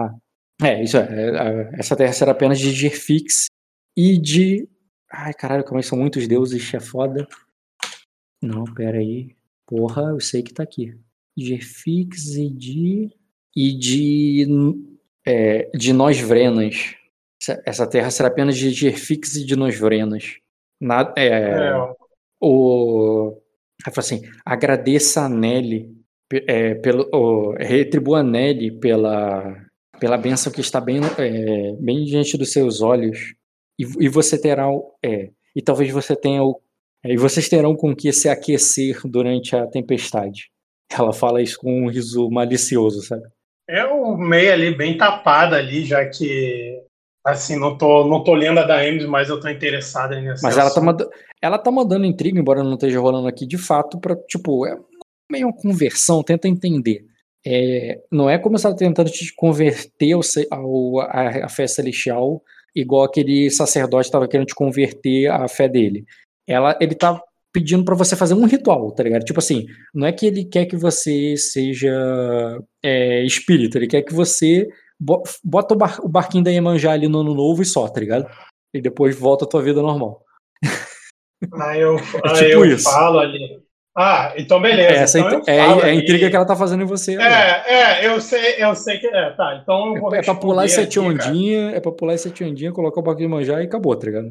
É, 0.62 0.82
isso 0.82 0.96
é. 0.96 1.02
é, 1.02 1.70
Essa 1.78 1.94
terra 1.96 2.12
será 2.12 2.32
apenas 2.32 2.59
de 2.59 2.70
Gerfix 2.72 3.46
e 3.96 4.18
de. 4.18 4.68
Ai, 5.11 5.32
caralho, 5.32 5.64
como 5.64 5.78
é 5.78 5.82
são 5.82 5.96
muitos 5.98 6.26
deuses, 6.28 6.72
é 6.74 6.80
foda. 6.80 7.26
Não, 8.42 8.64
pera 8.64 8.98
aí. 8.98 9.34
Porra, 9.66 10.02
eu 10.11 10.20
sei 10.20 10.42
que 10.42 10.52
tá 10.52 10.62
aqui. 10.62 10.96
Gerfix 11.36 12.34
e 12.36 12.50
de. 12.50 13.11
E 13.54 13.72
de. 13.78 14.46
É, 15.26 15.70
de 15.76 15.92
nós 15.92 16.18
vrenas. 16.20 16.94
Essa- 17.40 17.62
Essa 17.64 17.86
terra 17.86 18.11
será 18.11 18.28
apenas 18.28 18.56
de 18.56 18.70
Gerfix 18.70 19.36
e 19.36 19.44
de 19.44 19.54
nós 19.56 19.78
vrenas. 19.78 20.38
Nada, 20.80 21.12
é, 21.16 21.26
É, 21.26 21.72
o. 22.41 23.41
Ela 23.86 23.95
fala 23.95 24.05
assim: 24.05 24.22
agradeça 24.45 25.22
a 25.22 25.28
Nelly, 25.28 25.89
é, 26.47 26.74
pelo, 26.76 27.09
o, 27.12 27.53
retribua 27.59 28.20
a 28.20 28.22
Nelly 28.22 28.72
pela, 28.78 29.57
pela 30.01 30.16
bênção 30.18 30.53
que 30.53 30.61
está 30.61 30.80
bem, 30.80 31.01
é, 31.18 31.72
bem 31.80 32.05
diante 32.05 32.36
dos 32.36 32.53
seus 32.53 32.80
olhos, 32.80 33.34
e, 33.78 33.84
e 34.01 34.09
você 34.09 34.41
terá. 34.41 34.70
o- 34.70 34.95
É, 35.05 35.30
e 35.55 35.62
talvez 35.62 35.91
você 35.93 36.16
tenha. 36.16 36.43
O, 36.43 36.61
é, 37.05 37.12
e 37.12 37.16
vocês 37.16 37.49
terão 37.49 37.76
com 37.76 37.95
que 37.95 38.12
se 38.12 38.28
aquecer 38.28 39.01
durante 39.05 39.55
a 39.55 39.66
tempestade. 39.66 40.51
Ela 40.91 41.12
fala 41.12 41.43
isso 41.43 41.59
com 41.61 41.84
um 41.84 41.89
riso 41.91 42.30
malicioso, 42.30 43.03
sabe? 43.03 43.22
Eu 43.68 44.16
meio 44.16 44.51
ali 44.53 44.74
bem 44.74 44.97
tapada 44.97 45.57
ali, 45.57 45.84
já 45.84 46.09
que 46.09 46.82
assim, 47.31 47.59
não 47.59 47.76
tô, 47.76 48.07
não 48.07 48.22
tô 48.22 48.35
lendo 48.35 48.59
a 48.61 48.64
da 48.64 48.81
Ames, 48.81 49.07
mas 49.07 49.29
eu 49.29 49.41
tô 49.41 49.49
interessado 49.49 50.14
nessa. 50.20 50.47
Mas 50.47 50.57
ela 50.57 50.72
tá, 50.72 50.81
manda- 50.81 51.09
ela 51.41 51.59
tá 51.59 51.70
mandando 51.70 52.05
intriga, 52.07 52.39
embora 52.39 52.62
não 52.62 52.74
esteja 52.74 53.01
rolando 53.01 53.29
aqui 53.29 53.47
de 53.47 53.59
fato, 53.59 53.99
pra, 53.99 54.16
tipo, 54.16 54.66
é 54.66 54.76
meio 55.31 55.47
uma 55.47 55.57
conversão, 55.57 56.22
tenta 56.22 56.49
entender. 56.49 57.05
É, 57.47 58.01
não 58.11 58.29
é 58.29 58.39
como 58.39 58.59
se 58.59 58.66
ela 58.66 58.76
tentando 58.76 59.11
te 59.11 59.33
converter 59.35 60.12
ao, 60.12 60.20
ao, 60.51 61.01
à, 61.01 61.47
à 61.47 61.49
fé 61.49 61.66
celestial, 61.66 62.43
igual 62.74 63.05
aquele 63.05 63.51
sacerdote 63.51 64.07
estava 64.07 64.29
querendo 64.29 64.49
te 64.49 64.55
converter 64.55 65.29
à 65.31 65.47
fé 65.49 65.68
dele. 65.68 66.05
Ela, 66.47 66.76
ele 66.81 66.95
tá 66.95 67.20
pedindo 67.53 67.85
pra 67.85 67.95
você 67.95 68.14
fazer 68.14 68.35
um 68.35 68.45
ritual, 68.45 68.91
tá 68.93 69.03
ligado? 69.03 69.24
Tipo 69.24 69.39
assim, 69.39 69.66
não 69.95 70.07
é 70.07 70.12
que 70.12 70.26
ele 70.26 70.45
quer 70.45 70.66
que 70.66 70.76
você 70.76 71.37
seja 71.37 71.91
é, 72.83 73.24
espírita, 73.24 73.79
ele 73.79 73.87
quer 73.87 74.03
que 74.03 74.14
você 74.14 74.68
bota 75.01 75.74
o, 75.74 75.76
bar- 75.76 76.01
o 76.03 76.09
barquinho 76.09 76.44
da 76.44 76.51
Iemanjá 76.51 76.92
ali 76.92 77.09
no 77.09 77.20
ano 77.20 77.34
novo 77.34 77.62
e 77.62 77.64
só, 77.66 77.88
tá 77.88 78.01
ligado? 78.01 78.26
E 78.74 78.80
depois 78.80 79.18
volta 79.18 79.44
a 79.44 79.49
tua 79.49 79.62
vida 79.62 79.80
normal. 79.80 80.22
Aí 81.62 81.80
eu, 81.80 81.96
É 81.96 82.01
tipo 82.34 82.44
eu 82.44 82.64
isso. 82.64 82.84
falo 82.84 83.20
ali. 83.20 83.62
Ah, 83.96 84.32
então 84.36 84.61
beleza. 84.61 84.92
Essa 84.94 85.18
então 85.18 85.38
eu 85.38 85.42
é, 85.46 85.59
falo 85.66 85.80
é 85.80 85.84
a 85.84 85.86
ali. 85.88 85.99
intriga 86.03 86.30
que 86.30 86.36
ela 86.36 86.44
tá 86.46 86.55
fazendo 86.55 86.82
em 86.82 86.86
você. 86.86 87.16
É, 87.20 87.64
é, 88.03 88.07
eu 88.07 88.20
sei, 88.20 88.55
eu 88.62 88.74
sei 88.74 88.99
que. 88.99 89.07
É, 89.09 89.30
tá, 89.30 89.59
então 89.61 89.94
eu 89.96 90.01
vou 90.01 90.14
É, 90.14 90.22
pra 90.22 90.34
pular 90.34 90.62
responder 90.62 90.84
sete 90.84 91.01
ondinhas, 91.01 91.74
é 91.74 91.80
pra 91.80 91.90
pular 91.90 92.16
sete 92.16 92.44
ondinhas, 92.44 92.74
colocar 92.74 93.01
o 93.01 93.03
barquinho 93.03 93.28
de 93.28 93.34
manjar 93.34 93.61
e 93.61 93.64
acabou, 93.66 93.96
tá 93.96 94.07
ligado? 94.07 94.30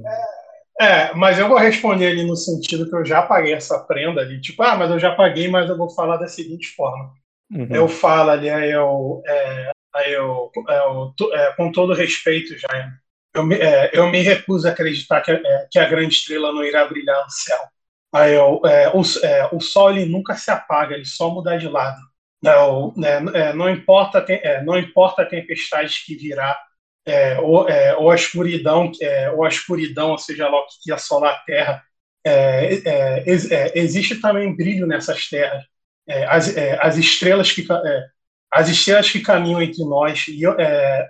É, 0.80 1.14
mas 1.16 1.40
eu 1.40 1.48
vou 1.50 1.58
responder 1.58 2.08
ali 2.08 2.26
no 2.26 2.36
sentido 2.36 2.88
que 2.90 2.96
eu 2.96 3.04
já 3.06 3.22
paguei 3.24 3.54
essa 3.54 3.80
prenda 3.80 4.22
ali. 4.22 4.40
Tipo, 4.40 4.64
ah, 4.64 4.76
mas 4.78 4.90
eu 4.92 5.00
já 5.00 5.14
paguei, 5.16 5.50
mas 5.50 5.70
eu 5.70 5.78
vou 5.78 5.90
falar 5.90 6.18
da 6.18 6.28
seguinte 6.28 6.68
forma. 6.76 7.12
Uhum. 7.52 7.68
Eu 7.70 7.88
falo 7.90 8.30
ali, 8.30 8.50
aí 8.50 8.72
eu, 8.72 9.22
é, 9.26 9.72
eu, 10.06 10.52
é, 10.70 10.78
eu 10.80 11.14
é, 11.34 11.54
com 11.54 11.72
todo 11.72 11.94
respeito, 11.94 12.58
já, 12.58 12.68
eu 13.34 13.44
me, 13.46 13.56
é, 13.56 13.92
eu 13.94 14.08
me 14.08 14.22
recuso 14.22 14.68
a 14.68 14.72
acreditar 14.72 15.22
que, 15.22 15.32
é, 15.32 15.68
que 15.72 15.80
a 15.80 15.88
grande 15.88 16.16
estrela 16.16 16.52
não 16.52 16.64
irá 16.64 16.86
brilhar 16.86 17.24
no 17.24 17.30
céu. 17.30 17.60
Aí 18.14 18.34
eu, 18.34 18.62
é, 18.66 18.90
o, 18.90 19.02
é, 19.24 19.50
o 19.52 19.60
sol 19.60 19.92
ele 19.92 20.06
nunca 20.06 20.36
se 20.36 20.50
apaga, 20.50 20.96
ele 20.96 21.06
só 21.06 21.30
muda 21.30 21.58
de 21.58 21.68
lado. 21.68 22.00
Não, 22.42 22.94
né, 22.96 23.18
é, 23.34 23.54
não 23.54 23.70
importa 23.70 24.24
não 24.64 24.78
importa 24.78 25.24
a 25.24 25.26
tempestade 25.26 26.04
que 26.06 26.16
virá, 26.16 26.58
ou, 27.42 27.66
ou 27.98 28.12
a 28.12 28.16
escuridão, 28.16 28.92
ou 29.36 29.44
a 29.44 29.48
escuridão, 29.48 30.12
ou 30.12 30.18
seja 30.18 30.48
lá 30.48 30.60
o 30.60 30.66
que 30.84 30.92
assolar 30.92 31.34
a 31.34 31.40
Terra, 31.40 31.84
ex- 33.26 33.50
existe 33.74 34.16
também 34.22 34.56
brilho 34.56 34.86
nessas 34.86 35.28
terras 35.30 35.64
as, 36.30 36.56
as 36.80 36.98
estrelas 36.98 37.52
que 37.52 37.66
as 38.52 38.70
estrelas 38.70 39.10
que 39.12 39.22
caminham 39.22 39.62
entre 39.62 39.84
nós 39.86 40.28
e 40.28 40.42
eu, 40.44 40.54
é, 40.60 41.10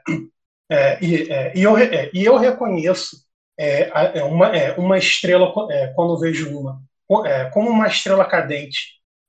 é, 0.72 1.06
e, 1.06 1.32
é, 1.32 1.54
e 1.58 1.64
eu, 1.64 1.78
é, 1.78 2.10
e 2.14 2.26
eu 2.26 2.38
reconheço 2.38 3.18
é, 3.60 4.20
é, 4.20 4.24
uma, 4.24 4.48
é, 4.56 4.74
uma 4.78 4.98
estrela 4.98 5.54
é, 5.72 5.88
quando 5.96 6.20
vejo 6.20 6.58
uma 6.60 6.82
co- 7.08 7.26
é, 7.26 7.50
como 7.52 7.70
uma 7.70 7.88
estrela 7.88 8.26
cadente 8.26 8.80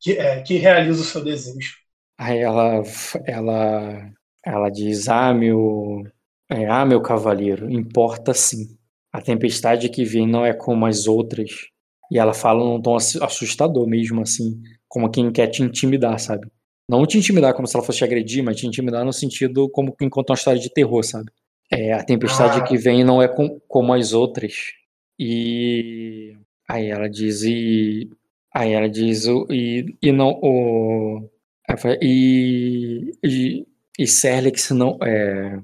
que, 0.01 0.13
é, 0.19 0.43
que 0.43 0.57
realiza 0.59 1.01
o 1.03 1.05
seu 1.05 1.25
desejo. 1.25 1.75
Aí 2.19 2.39
ela, 2.39 2.83
ela, 3.27 4.13
ela 4.45 4.71
diz: 4.71 5.09
Ah, 5.09 5.33
meu, 5.33 6.03
é, 6.51 6.67
ah, 6.67 6.85
meu 6.85 7.01
cavaleiro, 7.01 7.71
importa 7.71 8.35
sim. 8.35 8.77
A 9.13 9.21
tempestade 9.21 9.89
que 9.89 10.05
vem 10.05 10.27
não 10.27 10.45
é 10.45 10.53
como 10.53 10.87
as 10.87 11.07
outras. 11.07 11.51
E 12.11 12.19
ela 12.19 12.35
fala 12.35 12.65
num 12.65 12.81
tom 12.81 12.97
assu- 12.97 13.23
assustador 13.23 13.87
mesmo, 13.87 14.23
assim, 14.23 14.61
como 14.89 15.11
quem 15.11 15.31
quer 15.33 15.49
te 15.49 15.63
intimidar, 15.63 16.19
sabe? 16.19 16.49
Não 16.89 17.07
te 17.07 17.19
intimidar 17.19 17.55
como 17.55 17.67
se 17.69 17.77
ela 17.77 17.85
fosse 17.85 17.99
te 17.99 18.05
agredir, 18.05 18.43
mas 18.43 18.57
te 18.57 18.67
intimidar 18.67 19.05
no 19.05 19.13
sentido 19.13 19.69
como 19.71 19.95
quem 19.95 20.09
conta 20.09 20.33
uma 20.33 20.37
história 20.37 20.61
de 20.61 20.71
terror, 20.73 21.03
sabe? 21.05 21.31
É, 21.71 21.93
a 21.93 22.03
tempestade 22.03 22.61
Ah. 22.61 22.65
que 22.65 22.77
vem 22.79 23.05
não 23.05 23.21
é 23.23 23.29
com- 23.29 23.61
como 23.69 23.93
as 23.93 24.13
outras. 24.15 24.55
E 25.19 26.37
aí 26.69 26.87
ela 26.91 27.09
diz 27.09 27.43
e 27.43 28.09
aí 28.55 28.73
ela 28.73 28.89
diz 28.89 29.27
o 29.27 29.47
e, 29.51 29.97
e 30.01 30.13
não 30.13 30.31
o 30.43 31.29
fala, 31.79 31.99
e 32.01 33.13
e, 33.23 33.67
e 33.99 34.07
Serlex 34.07 34.71
não 34.71 34.99
é 35.03 35.61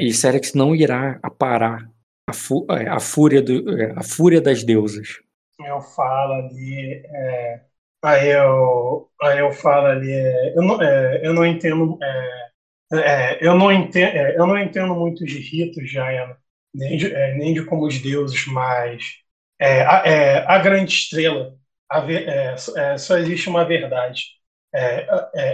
e 0.00 0.12
Serlex 0.12 0.54
não 0.54 0.74
irá 0.74 1.18
aparar 1.22 1.90
a, 2.26 2.32
fu, 2.32 2.66
é, 2.70 2.88
a 2.88 2.98
fúria 3.00 3.42
do 3.42 3.78
é, 3.78 3.92
a 3.96 4.02
fúria 4.02 4.40
das 4.40 4.64
deusas. 4.64 5.20
Eu 5.64 5.80
falo 5.80 6.32
ali, 6.34 7.02
é, 7.06 7.60
aí 8.06 8.28
eu, 8.30 9.08
aí 9.22 9.38
eu 9.40 9.52
falo 9.52 9.86
ali, 9.88 10.10
é, 10.12 10.56
eu 10.56 10.62
não, 10.62 10.82
é, 10.82 11.26
eu 11.26 11.34
não 11.34 11.46
entendo, 11.46 11.98
é, 12.02 12.48
é, 12.94 13.46
eu 13.46 13.54
não 13.56 13.72
entendo, 13.72 14.16
é, 14.16 14.36
eu 14.38 14.46
não 14.46 14.58
entendo 14.58 14.94
muito 14.94 15.24
de 15.24 15.38
ritos, 15.38 15.90
Jaiana, 15.90 16.36
nem 16.74 16.96
de, 16.96 17.12
é, 17.14 17.34
nem 17.36 17.54
de 17.54 17.64
como 17.64 17.86
os 17.86 17.98
deuses, 18.00 18.46
mas 18.46 19.04
a, 19.60 20.54
a 20.56 20.58
grande 20.58 20.92
estrela, 20.92 21.54
a 21.90 22.00
só- 22.98 23.16
existe 23.18 23.48
uma 23.48 23.64
verdade. 23.64 24.22
É, 24.74 25.06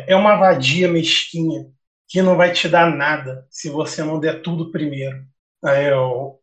é, 0.08 0.12
uma 0.16 0.36
vadia 0.36 0.88
mesquinha 0.88 1.66
que 2.08 2.20
não 2.22 2.36
vai 2.36 2.52
te 2.52 2.68
dar 2.68 2.90
nada 2.94 3.46
se 3.50 3.70
você 3.70 4.02
não 4.02 4.18
der 4.20 4.42
tudo 4.42 4.70
primeiro. 4.72 5.24
Aí 5.64 5.86
eu, 5.86 6.38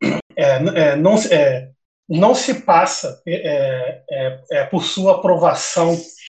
não, 0.98 1.18
não 2.10 2.34
se 2.34 2.61
passa 2.61 3.22
é, 3.27 4.02
é, 4.10 4.41
é, 4.52 4.65
por 4.65 4.84
sua 4.84 5.18
aprovação 5.18 5.95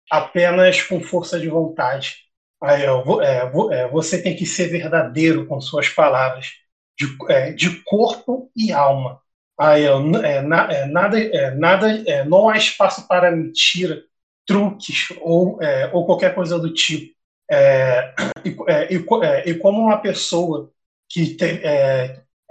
apenas 0.09 0.83
com 0.83 1.01
força 1.01 1.39
de 1.39 1.47
vontade. 1.47 2.17
É, 2.63 2.85
é, 2.85 3.87
você 3.89 4.21
tem 4.21 4.35
que 4.35 4.45
ser 4.45 4.67
verdadeiro 4.67 5.45
com 5.47 5.59
suas 5.59 5.89
palavras, 5.89 6.51
de, 6.97 7.07
é, 7.29 7.51
de 7.51 7.81
corpo 7.83 8.51
e 8.55 8.71
alma. 8.71 9.19
É, 9.59 9.83
é, 9.83 10.41
nada, 10.41 10.73
é, 10.73 11.51
nada, 11.51 11.91
é, 12.09 12.23
não 12.23 12.49
há 12.49 12.57
espaço 12.57 13.07
para 13.07 13.31
mentira, 13.31 14.03
truques 14.45 15.07
ou, 15.21 15.61
é, 15.61 15.89
ou 15.93 16.05
qualquer 16.05 16.33
coisa 16.33 16.59
do 16.59 16.73
tipo. 16.73 17.13
É, 17.51 18.13
e, 18.45 18.55
é, 18.67 18.93
e 18.93 19.05
é, 19.23 19.49
e 19.49 19.55
como 19.55 19.81
uma 19.81 19.97
pessoa 19.97 20.71
que, 21.09 21.35
te, 21.35 21.61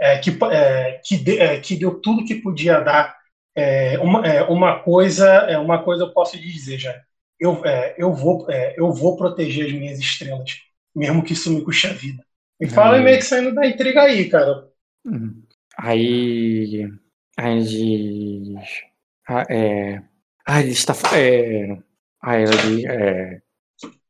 é, 0.03 0.19
que, 0.19 0.31
é, 0.53 1.01
que, 1.05 1.16
de- 1.16 1.39
é, 1.39 1.61
que 1.61 1.77
deu 1.77 2.01
tudo 2.01 2.24
que 2.24 2.37
podia 2.37 2.81
dar. 2.81 3.16
É, 3.55 3.99
uma, 3.99 4.27
é, 4.27 4.43
uma 4.45 4.81
coisa, 4.81 5.27
é, 5.29 5.59
uma 5.59 5.83
coisa 5.83 6.05
eu 6.05 6.12
posso 6.12 6.37
lhe 6.37 6.51
dizer 6.51 6.79
já. 6.79 7.03
Eu, 7.39 7.65
é, 7.66 7.95
eu 7.99 8.12
vou, 8.15 8.51
é, 8.51 8.74
eu 8.79 8.93
vou 8.93 9.16
proteger 9.16 9.66
as 9.66 9.73
minhas 9.73 9.99
estrelas, 9.99 10.51
mesmo 10.95 11.23
que 11.24 11.33
isso 11.35 11.53
me 11.53 11.62
custe 11.65 11.87
a 11.89 11.93
vida. 11.93 12.24
E 12.61 12.69
fala 12.69 12.99
Hum. 12.99 13.03
meio 13.03 13.19
que 13.19 13.24
saindo 13.24 13.55
da 13.55 13.66
intriga 13.66 14.03
aí, 14.03 14.29
cara. 14.31 14.69
Uhum. 15.05 15.43
Aí, 15.79 16.89
aí 17.37 17.62
diz, 17.65 18.83
ah, 19.29 19.45
é, 19.51 20.03
ah, 20.47 20.61
ele 20.61 20.70
está, 20.73 20.95
é, 21.16 21.79
é, 22.24 23.43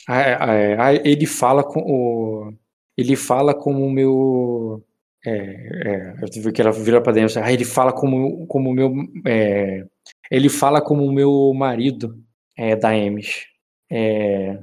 ah, 0.09 0.53
é, 0.55 0.77
ah, 0.81 0.93
ele 1.05 1.27
fala 1.27 1.63
com 1.65 1.81
o, 1.81 2.53
ele 2.97 3.17
fala 3.17 3.55
como 3.55 3.85
o 3.87 3.91
meu, 3.91 4.85
é, 5.25 6.15
é, 6.15 6.53
que 6.53 6.61
ela 6.61 6.73
vira 6.73 7.01
para 7.01 7.13
dentro, 7.13 7.41
ah, 7.43 7.53
ele 7.53 7.65
fala 7.65 7.93
como, 7.93 8.47
como 8.47 8.73
meu, 8.73 8.93
é, 9.27 9.85
ele 10.31 10.49
fala 10.49 10.81
como 10.81 11.05
o 11.05 11.13
meu 11.13 11.53
marido, 11.55 12.17
é, 12.57 12.75
da 12.77 12.97
Emes, 12.97 13.45
é, 13.91 14.59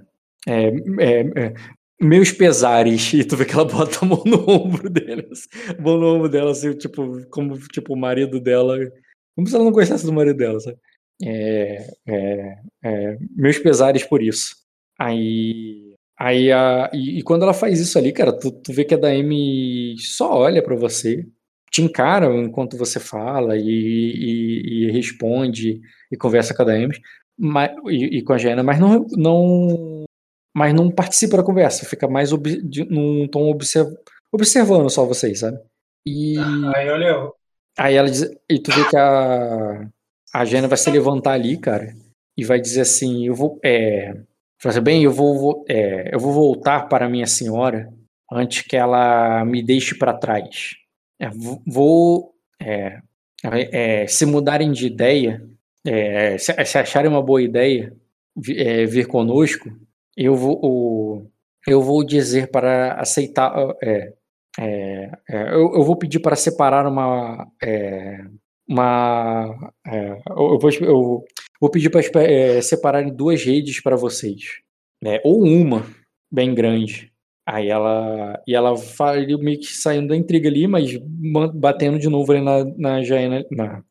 é, 0.47 0.67
é, 0.99 1.19
é, 1.45 1.53
meus 2.01 2.31
pesares, 2.31 3.13
e 3.13 3.23
tu 3.23 3.37
vê 3.37 3.45
que 3.45 3.53
ela 3.53 3.65
bota 3.65 3.99
a 4.01 4.05
mão 4.05 4.23
no 4.25 4.49
ombro 4.49 4.89
dele, 4.89 5.27
assim, 5.31 5.47
a 5.77 5.81
mão 5.81 5.97
no 5.97 6.15
ombro 6.15 6.29
dela, 6.29 6.51
assim, 6.51 6.73
tipo, 6.73 7.25
como 7.29 7.57
tipo, 7.69 7.93
o 7.93 7.97
marido 7.97 8.39
dela, 8.39 8.77
como 9.35 9.47
se 9.47 9.55
ela 9.55 9.63
não 9.63 9.71
gostasse 9.71 10.05
do 10.05 10.13
marido 10.13 10.37
dela, 10.37 10.59
sabe? 10.59 10.77
Meus 13.35 13.59
pesares 13.59 14.03
por 14.03 14.21
isso. 14.21 14.55
Aí, 14.97 15.95
Aí 16.19 16.51
a, 16.51 16.89
e, 16.93 17.19
e, 17.19 17.23
quando 17.23 17.43
ela 17.43 17.53
faz 17.53 17.79
isso 17.79 17.97
ali, 17.97 18.11
cara, 18.11 18.37
tu, 18.37 18.51
tu 18.51 18.73
vê 18.73 18.83
que 18.83 18.93
a 18.93 18.97
Daemi 18.97 19.95
só 19.99 20.33
olha 20.33 20.61
para 20.61 20.75
você, 20.75 21.25
te 21.71 21.81
encara 21.81 22.27
enquanto 22.35 22.77
você 22.77 22.99
fala 22.99 23.55
e, 23.55 23.63
e, 23.63 24.87
e 24.87 24.91
responde 24.91 25.79
e 26.11 26.17
conversa 26.17 26.53
com 26.53 26.61
a 26.63 26.65
Daemi 26.65 26.99
mas, 27.39 27.71
e, 27.87 28.21
com 28.21 28.33
a 28.33 28.37
Jana, 28.37 28.61
mas 28.61 28.79
não, 28.79 29.05
não, 29.11 30.03
mas 30.53 30.73
não 30.73 30.91
participa 30.91 31.37
da 31.37 31.43
conversa, 31.43 31.85
fica 31.85 32.05
mais 32.05 32.33
ob, 32.33 32.61
de, 32.63 32.83
num 32.83 33.25
tom 33.29 33.49
observ, 33.49 33.89
observando 34.29 34.89
só 34.89 35.05
vocês, 35.05 35.39
sabe? 35.39 35.57
E 36.05 36.37
aí, 36.75 36.89
olha, 36.89 37.31
aí 37.77 37.95
ela 37.95 38.09
diz, 38.09 38.29
e 38.49 38.59
tu 38.59 38.71
vê 38.71 38.89
que 38.89 38.97
a 38.97 39.87
a 40.33 40.45
Jana 40.45 40.67
vai 40.67 40.77
se 40.77 40.91
levantar 40.91 41.31
ali, 41.31 41.57
cara, 41.57 41.95
e 42.37 42.43
vai 42.43 42.59
dizer 42.59 42.81
assim, 42.81 43.25
eu 43.25 43.33
vou, 43.33 43.59
é, 43.63 44.15
assim, 44.65 44.81
bem, 44.81 45.03
eu 45.03 45.11
vou, 45.11 45.65
é, 45.69 46.13
eu 46.13 46.19
vou 46.19 46.33
voltar 46.33 46.87
para 46.89 47.09
minha 47.09 47.27
senhora 47.27 47.91
antes 48.31 48.61
que 48.61 48.75
ela 48.75 49.43
me 49.45 49.63
deixe 49.63 49.95
para 49.95 50.13
trás. 50.13 50.75
É, 51.19 51.29
vou, 51.65 52.33
é, 52.61 52.99
é, 53.43 54.07
se 54.07 54.25
mudarem 54.25 54.71
de 54.71 54.87
ideia, 54.87 55.41
é, 55.85 56.37
se, 56.37 56.53
se, 56.65 56.77
acharem 56.77 57.09
uma 57.09 57.21
boa 57.21 57.41
ideia 57.41 57.93
é, 58.55 58.85
vir 58.85 59.07
conosco, 59.07 59.69
eu 60.15 60.35
vou, 60.35 61.31
eu 61.67 61.81
vou 61.81 62.03
dizer 62.03 62.51
para 62.51 62.93
aceitar, 62.93 63.53
eu, 65.29 65.73
eu, 65.75 65.83
vou 65.83 65.95
pedir 65.95 66.19
para 66.19 66.35
separar 66.35 66.85
uma 66.85 67.47
uma. 68.69 69.73
É, 69.87 70.21
eu, 70.29 70.59
vou, 70.59 70.71
eu, 70.81 71.23
vou, 71.59 71.69
pedir 71.69 71.89
para 71.89 72.01
é, 72.23 72.61
separarem 72.61 73.13
duas 73.13 73.43
redes 73.43 73.81
para 73.81 73.95
vocês. 73.95 74.61
Né? 75.01 75.19
Ou 75.23 75.43
uma, 75.43 75.85
bem 76.31 76.53
grande. 76.53 77.11
Aí 77.47 77.69
ela. 77.69 78.41
E 78.47 78.53
ela 78.53 78.75
vai 78.75 79.25
meio 79.25 79.59
que 79.59 79.67
saindo 79.67 80.09
da 80.09 80.15
intriga 80.15 80.47
ali, 80.47 80.67
mas 80.67 80.95
batendo 81.55 81.97
de 81.97 82.07
novo 82.07 82.31
ali 82.31 82.41
na, 82.41 82.63
na 82.77 83.03
Jaina. 83.03 83.43
Na, 83.49 83.83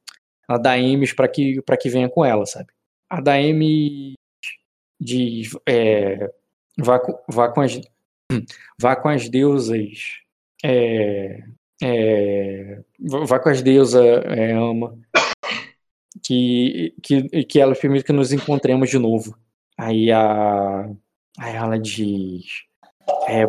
na 0.49 0.57
Daemis 0.57 1.12
para 1.12 1.28
que, 1.28 1.61
que 1.81 1.89
venha 1.90 2.09
com 2.09 2.24
ela, 2.24 2.47
sabe? 2.47 2.69
A 3.11 3.20
Daemis 3.20 4.15
diz. 5.01 5.51
É, 5.69 6.31
vá, 6.78 7.01
vá, 7.28 7.49
com 7.49 7.61
as, 7.61 7.81
vá 8.81 8.95
com 8.95 9.09
as 9.09 9.28
deusas. 9.28 10.20
É, 10.65 11.43
é, 11.82 12.81
vai 12.99 13.40
com 13.40 13.49
as 13.49 13.62
deusas, 13.62 14.05
é, 14.24 14.53
ama, 14.53 14.99
que, 16.22 16.94
que, 17.02 17.44
que 17.44 17.60
ela 17.60 17.74
permite 17.74 18.05
que 18.05 18.12
nos 18.12 18.32
encontremos 18.32 18.89
de 18.90 18.98
novo. 18.98 19.36
Aí 19.76 20.10
a. 20.10 20.90
Aí 21.39 21.55
ela 21.55 21.78
diz. 21.78 22.44
É, 23.28 23.47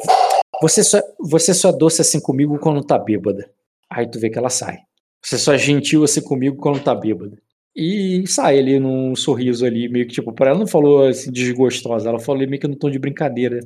você, 0.61 0.84
só, 0.84 0.99
você 1.19 1.53
só 1.53 1.69
é 1.69 1.77
doce 1.77 2.02
assim 2.02 2.19
comigo 2.19 2.60
quando 2.60 2.84
tá 2.84 2.98
bêbada. 2.98 3.49
Aí 3.90 4.10
tu 4.10 4.19
vê 4.19 4.30
que 4.30 4.38
ela 4.38 4.49
sai. 4.49 4.80
Você 5.23 5.38
só 5.38 5.53
é 5.53 5.57
gentil 5.57 6.03
assim 6.03 6.22
comigo 6.22 6.57
quando 6.57 6.84
tá 6.84 6.94
bêbada. 6.94 7.38
E 7.76 8.26
sai 8.27 8.60
ali 8.60 8.80
num 8.80 9.15
sorriso 9.15 9.65
ali, 9.65 9.88
meio 9.88 10.07
que 10.07 10.14
tipo, 10.14 10.34
para 10.34 10.52
ela 10.52 10.60
não 10.60 10.68
falou 10.68 11.07
assim 11.07 11.31
desgostosa, 11.31 12.10
ela 12.10 12.19
falou 12.19 12.45
meio 12.48 12.60
que 12.60 12.68
no 12.68 12.76
tom 12.76 12.90
de 12.90 12.99
brincadeira, 12.99 13.60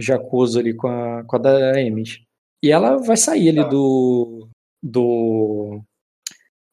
jacoso 0.00 0.58
ali 0.58 0.74
com 0.74 0.88
a, 0.88 1.24
com 1.24 1.36
a 1.36 1.38
da 1.38 1.80
Emmett. 1.80 2.24
E 2.62 2.70
ela 2.70 2.96
vai 2.96 3.16
sair 3.16 3.50
ali 3.50 3.68
do, 3.68 4.48
do 4.82 5.82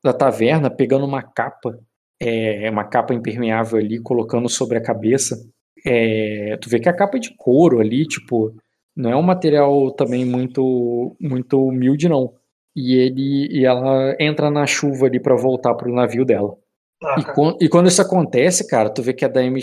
da 0.06 0.14
taverna 0.14 0.69
pegando 0.69 1.03
uma 1.03 1.23
capa, 1.23 1.80
é, 2.22 2.69
uma 2.69 2.84
capa 2.84 3.11
impermeável 3.11 3.80
ali, 3.80 3.99
colocando 3.99 4.48
sobre 4.48 4.77
a 4.77 4.82
cabeça. 4.82 5.36
É, 5.84 6.56
tu 6.61 6.69
vê 6.69 6.80
que 6.80 6.88
a 6.88 6.95
capa 6.95 7.18
é 7.18 7.19
de 7.19 7.36
couro 7.36 7.80
ali, 7.80 8.06
tipo, 8.06 8.56
não 8.95 9.10
é 9.10 9.15
um 9.15 9.23
material 9.23 9.91
também 9.91 10.23
muito 10.23 11.15
muito 11.19 11.68
humilde 11.68 12.07
não. 12.07 12.34
E 12.76 12.95
ele 12.95 13.48
e 13.52 13.65
ela 13.65 14.15
entra 14.19 14.52
na 14.52 14.68
chuva 14.68 15.07
ali 15.07 15.19
para 15.19 15.36
voltar 15.36 15.73
pro 15.73 15.94
navio 15.94 16.23
dela. 16.23 16.56
Ah, 17.03 17.15
e, 17.60 17.65
e, 17.65 17.69
quando 17.69 17.88
isso 17.88 18.02
acontece, 18.02 18.68
cara, 18.68 18.90
tu 18.90 19.02
vê 19.02 19.14
que 19.14 19.26
a 19.26 19.27
Daemi 19.27 19.61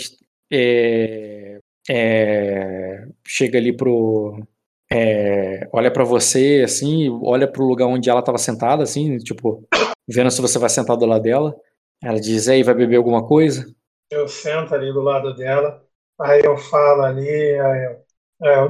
é, 0.51 1.59
é, 1.89 3.05
chega 3.25 3.57
ali 3.57 3.75
pro 3.75 4.43
é, 4.91 5.67
olha 5.71 5.91
para 5.91 6.03
você, 6.03 6.61
assim, 6.63 7.09
olha 7.23 7.47
para 7.47 7.63
o 7.63 7.65
lugar 7.65 7.87
onde 7.87 8.09
ela 8.09 8.19
estava 8.19 8.37
sentada, 8.37 8.83
assim, 8.83 9.17
tipo, 9.17 9.65
vendo 10.07 10.31
se 10.31 10.41
você 10.41 10.57
vai 10.59 10.69
sentar 10.69 10.97
do 10.97 11.05
lado 11.05 11.23
dela. 11.23 11.55
Ela 12.03 12.19
diz, 12.19 12.47
aí, 12.47 12.63
vai 12.63 12.73
beber 12.73 12.97
alguma 12.97 13.25
coisa? 13.25 13.65
Eu 14.11 14.27
sento 14.27 14.75
ali 14.75 14.91
do 14.91 15.01
lado 15.01 15.33
dela, 15.33 15.81
aí 16.19 16.41
eu 16.43 16.57
falo 16.57 17.03
ali, 17.03 17.59
aí 17.59 17.85
eu, 17.85 18.03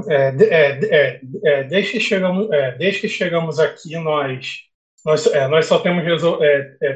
é, 0.09 0.35
é, 0.49 1.21
é, 1.43 1.63
desde, 1.63 1.93
que 1.93 1.99
chegamos, 1.99 2.47
desde 2.77 3.01
que 3.01 3.09
chegamos 3.09 3.59
aqui, 3.59 3.97
nós, 3.97 4.59
nós, 5.03 5.25
nós 5.49 5.65
só 5.65 5.79
temos 5.79 6.03
resol 6.03 6.39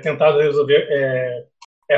tentado 0.03 0.39
resolver 0.39 1.47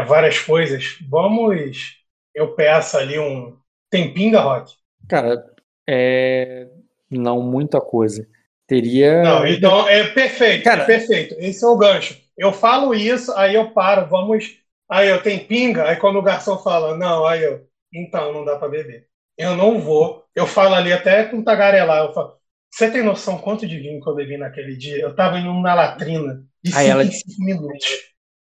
várias 0.07 0.39
coisas. 0.39 0.97
Vamos, 1.09 1.97
eu 2.33 2.55
peço 2.55 2.97
ali 2.97 3.19
um. 3.19 3.57
Tem 3.89 4.13
pinga, 4.13 4.39
Rock? 4.39 4.73
Cara, 5.09 5.43
é, 5.87 6.67
não 7.11 7.41
muita 7.41 7.81
coisa. 7.81 8.25
Teria. 8.65 9.23
Não, 9.23 9.47
então 9.47 9.87
é 9.87 10.07
perfeito, 10.09 10.63
Cara, 10.63 10.83
é 10.83 10.85
perfeito. 10.85 11.35
Esse 11.39 11.65
é 11.65 11.67
o 11.67 11.75
gancho. 11.75 12.15
Eu 12.39 12.53
falo 12.53 12.95
isso, 12.95 13.33
aí 13.33 13.55
eu 13.55 13.71
paro, 13.71 14.07
vamos. 14.07 14.57
Aí 14.89 15.09
eu 15.09 15.21
tenho 15.21 15.45
pinga, 15.45 15.89
aí 15.89 15.97
quando 15.97 16.17
o 16.17 16.21
garçom 16.21 16.57
fala, 16.57 16.97
não, 16.97 17.27
aí 17.27 17.43
eu. 17.43 17.67
Então, 17.93 18.31
não 18.31 18.45
dá 18.45 18.55
para 18.55 18.69
beber. 18.69 19.07
Eu 19.37 19.57
não 19.57 19.79
vou. 19.79 20.23
Eu 20.33 20.47
falo 20.47 20.73
ali 20.73 20.93
até 20.93 21.25
com 21.25 21.43
tagarelar. 21.43 22.05
Eu 22.05 22.13
falo, 22.13 22.33
você 22.71 22.89
tem 22.89 23.03
noção 23.03 23.37
quanto 23.37 23.67
de 23.67 23.77
vinho 23.77 24.01
que 24.01 24.09
eu 24.09 24.15
bebi 24.15 24.37
naquele 24.37 24.75
dia? 24.77 24.97
Eu 25.01 25.13
tava 25.13 25.37
indo 25.37 25.53
na 25.53 25.73
latrina 25.73 26.43
de 26.63 26.71
5 26.71 26.81
ela... 26.81 27.03
minutos. 27.39 27.85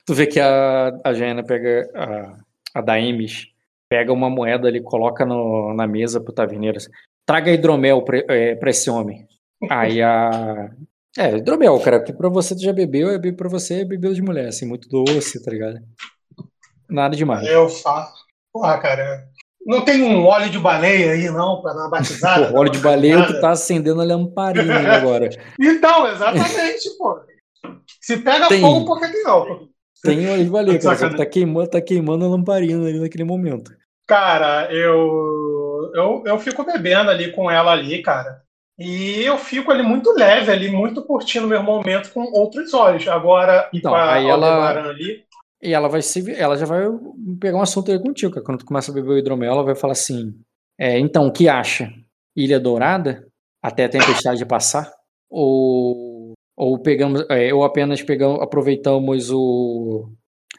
Tu 0.07 0.15
vê 0.15 0.27
que 0.27 0.39
a, 0.39 0.93
a 1.05 1.13
Jana 1.13 1.45
pega 1.45 1.91
a, 1.95 2.79
a 2.79 2.81
Daemis, 2.81 3.49
pega 3.89 4.13
uma 4.13 4.31
moeda 4.31 4.69
ali, 4.69 4.81
coloca 4.81 5.25
no, 5.25 5.75
na 5.75 5.87
mesa 5.87 6.21
pro 6.21 6.33
taverneiro. 6.33 6.77
Assim, 6.77 6.91
traga 7.27 7.51
hidromel 7.51 8.03
pra, 8.03 8.19
é, 8.29 8.55
pra 8.55 8.71
esse 8.71 8.89
homem. 8.89 9.27
Aí 9.69 10.01
a. 10.01 10.71
É, 11.19 11.37
hidromel, 11.37 11.81
cara, 11.81 12.01
que 12.01 12.13
pra 12.13 12.29
você 12.29 12.55
tu 12.55 12.63
já 12.63 12.73
bebeu, 12.73 13.11
é 13.11 13.33
pra 13.33 13.49
você 13.49 13.81
é 13.81 13.85
bebeu 13.85 14.15
de 14.15 14.23
mulher, 14.23 14.47
assim, 14.47 14.65
muito 14.65 14.89
doce, 14.89 15.43
tá 15.43 15.51
ligado? 15.51 15.81
Nada 16.89 17.17
demais. 17.17 17.45
Eu 17.49 17.69
faço. 17.69 18.15
Porra, 18.53 18.79
cara. 18.79 19.27
Não 19.67 19.85
tem 19.85 20.01
um 20.01 20.25
óleo 20.25 20.49
de 20.49 20.61
baleia 20.61 21.11
aí, 21.11 21.29
não, 21.29 21.61
pra 21.61 21.73
dar 21.73 21.89
batizada? 21.89 22.55
óleo 22.57 22.71
de 22.71 22.79
baleia 22.79 23.19
é 23.19 23.27
que 23.27 23.41
tá 23.41 23.51
acendendo 23.51 24.01
a 24.01 24.05
lamparina 24.05 24.97
agora. 24.97 25.29
então, 25.61 26.07
exatamente, 26.07 26.89
pô. 26.97 27.21
Se 28.01 28.19
pega 28.19 28.47
tem, 28.47 28.61
fogo, 28.61 28.87
por 28.87 29.01
que 29.01 29.23
não? 29.25 29.69
Tem 30.01 30.31
óleo 30.31 30.45
de 30.45 30.51
baleia, 30.51 30.79
cara. 30.81 31.17
Tá 31.17 31.27
queimando, 31.27 31.69
tá 31.69 31.81
queimando 31.81 32.25
a 32.25 32.29
lamparina 32.29 32.87
ali 32.87 33.01
naquele 33.01 33.25
momento. 33.25 33.73
Cara, 34.07 34.73
eu, 34.73 35.91
eu, 35.95 36.23
eu 36.25 36.39
fico 36.39 36.65
bebendo 36.65 37.11
ali 37.11 37.33
com 37.33 37.51
ela 37.51 37.73
ali, 37.73 38.01
cara. 38.03 38.41
E 38.79 39.25
eu 39.25 39.37
fico 39.37 39.73
ali 39.73 39.83
muito 39.83 40.13
leve 40.13 40.53
ali, 40.53 40.71
muito 40.71 41.03
curtindo 41.03 41.47
o 41.47 41.49
meu 41.49 41.63
momento 41.63 42.13
com 42.13 42.21
outros 42.33 42.73
olhos. 42.73 43.09
Agora, 43.09 43.69
então, 43.75 43.91
com 43.91 43.97
a 43.97 44.15
aí 44.15 44.27
ela 44.27 44.89
ali. 44.89 45.25
E 45.61 45.75
ela 45.75 45.89
vai 45.89 46.01
se 46.01 46.33
ela 46.33 46.57
já 46.57 46.65
vai 46.65 46.85
pegar 47.41 47.59
um 47.59 47.63
assunto 47.63 47.91
aí 47.91 47.99
contigo, 47.99 48.33
cara. 48.33 48.47
Quando 48.47 48.59
tu 48.61 48.65
começa 48.65 48.93
a 48.93 48.95
beber 48.95 49.11
o 49.11 49.19
hidromel, 49.19 49.51
ela 49.51 49.65
vai 49.65 49.75
falar 49.75 49.95
assim: 49.95 50.33
é, 50.79 50.97
então, 50.99 51.27
o 51.27 51.33
que 51.33 51.49
acha? 51.49 51.93
Ilha 52.37 52.61
Dourada? 52.61 53.27
Até 53.61 53.85
a 53.85 53.89
tempestade 53.89 54.47
passar? 54.47 54.93
Ou, 55.29 56.35
ou 56.57 56.79
pegamos, 56.79 57.27
é, 57.29 57.53
ou 57.53 57.65
apenas 57.65 58.01
pegamos, 58.01 58.41
aproveitamos 58.41 59.31
o 59.33 60.09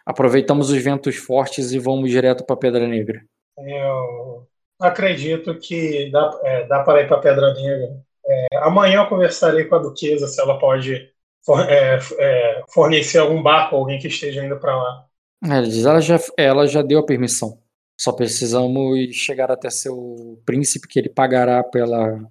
aproveitamos 0.05 0.69
os 0.69 0.83
ventos 0.83 1.15
fortes 1.15 1.71
e 1.71 1.79
vamos 1.79 2.09
direto 2.09 2.43
para 2.43 2.57
Pedra 2.57 2.85
Negra? 2.87 3.23
Eu 3.57 4.47
acredito 4.79 5.57
que 5.59 6.09
dá, 6.11 6.39
é, 6.43 6.67
dá 6.67 6.83
para 6.83 7.01
ir 7.01 7.07
para 7.07 7.19
Pedra 7.19 7.53
Negra. 7.53 8.08
É, 8.29 8.57
amanhã 8.57 9.01
eu 9.01 9.07
conversarei 9.07 9.65
com 9.65 9.75
a 9.75 9.79
Duquesa 9.79 10.27
se 10.27 10.39
ela 10.39 10.59
pode 10.59 11.11
for, 11.43 11.67
é, 11.67 11.97
é 12.19 12.63
fornecer 12.69 13.17
algum 13.17 13.41
barco, 13.41 13.75
alguém 13.75 13.97
que 13.97 14.07
esteja 14.07 14.45
indo 14.45 14.59
para 14.59 14.75
lá. 14.75 15.05
Ela 15.43 15.63
diz, 15.63 15.85
ela 15.85 16.01
já, 16.01 16.19
ela 16.37 16.67
já 16.67 16.81
deu 16.81 16.99
a 16.99 17.05
permissão. 17.05 17.59
Só 17.99 18.11
precisamos 18.11 19.15
chegar 19.15 19.51
até 19.51 19.69
seu 19.69 20.41
príncipe, 20.45 20.87
que 20.87 20.99
ele 20.99 21.09
pagará 21.09 21.63
pela. 21.63 22.21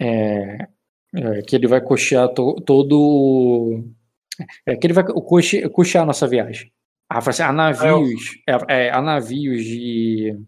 É, 0.00 0.68
é, 1.14 1.42
que 1.42 1.56
ele 1.56 1.66
vai 1.66 1.80
coxear 1.80 2.28
to, 2.28 2.54
todo. 2.62 3.84
É, 4.64 4.76
que 4.76 4.86
ele 4.86 4.94
vai 4.94 5.04
coxear, 5.04 5.68
coxear 5.70 6.04
a 6.04 6.06
nossa 6.06 6.26
viagem. 6.26 6.72
Ah, 7.10 7.18
assim, 7.18 7.42
há 7.42 7.52
navios. 7.52 8.38
É, 8.68 8.90
há 8.90 9.02
navios 9.02 9.64
de 9.64 10.38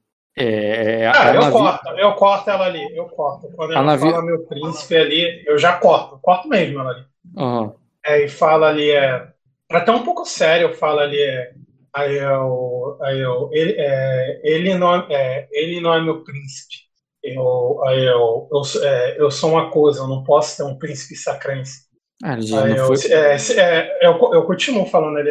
é, 0.45 1.03
é, 1.03 1.07
ah, 1.07 1.35
eu 1.35 1.51
corto, 1.53 1.89
eu 1.91 2.12
corto 2.15 2.51
ela 2.51 2.67
ali, 2.67 2.97
eu 2.97 3.07
corto. 3.07 3.51
Quando 3.55 3.73
ela 3.73 3.83
navi... 3.83 4.11
fala 4.11 4.23
meu 4.23 4.47
príncipe 4.47 4.97
ali, 4.97 5.45
eu 5.47 5.59
já 5.59 5.77
corto, 5.77 6.19
corto 6.23 6.49
mesmo 6.49 6.81
ela 6.81 6.91
ali. 6.91 7.05
Uhum. 7.37 7.73
É, 8.05 8.25
e 8.25 8.29
fala 8.29 8.69
ali, 8.69 8.91
é, 8.91 9.29
até 9.71 9.93
um 9.93 10.03
pouco 10.03 10.25
sério, 10.25 10.69
eu 10.69 10.75
falo 10.75 11.01
ali, 11.01 11.21
é, 11.21 11.53
aí 11.95 12.17
eu, 12.17 12.99
aí 13.03 13.21
eu, 13.21 13.51
ele, 13.53 13.75
é, 13.79 14.41
ele, 14.43 14.75
não, 14.75 14.95
é, 15.11 15.49
ele 15.53 15.81
não 15.81 15.95
é 15.95 16.01
meu 16.01 16.25
príncipe, 16.25 16.77
eu, 17.23 17.83
aí 17.87 18.05
eu, 18.05 18.49
eu, 18.51 18.62
é, 18.83 19.21
eu 19.21 19.31
sou 19.31 19.51
uma 19.51 19.71
coisa, 19.71 20.01
eu 20.01 20.09
não 20.09 20.25
posso 20.25 20.57
ter 20.57 20.62
um 20.62 20.79
príncipe 20.79 21.15
sacrense. 21.17 21.91
Ah, 22.23 22.35
Aí 22.35 22.77
eu, 22.77 22.87
foi. 22.87 22.97
é, 23.11 23.37
é, 23.59 24.07
eu, 24.07 24.12
eu 24.35 24.43
continuo 24.45 24.85
falando 24.85 25.17
ali. 25.19 25.31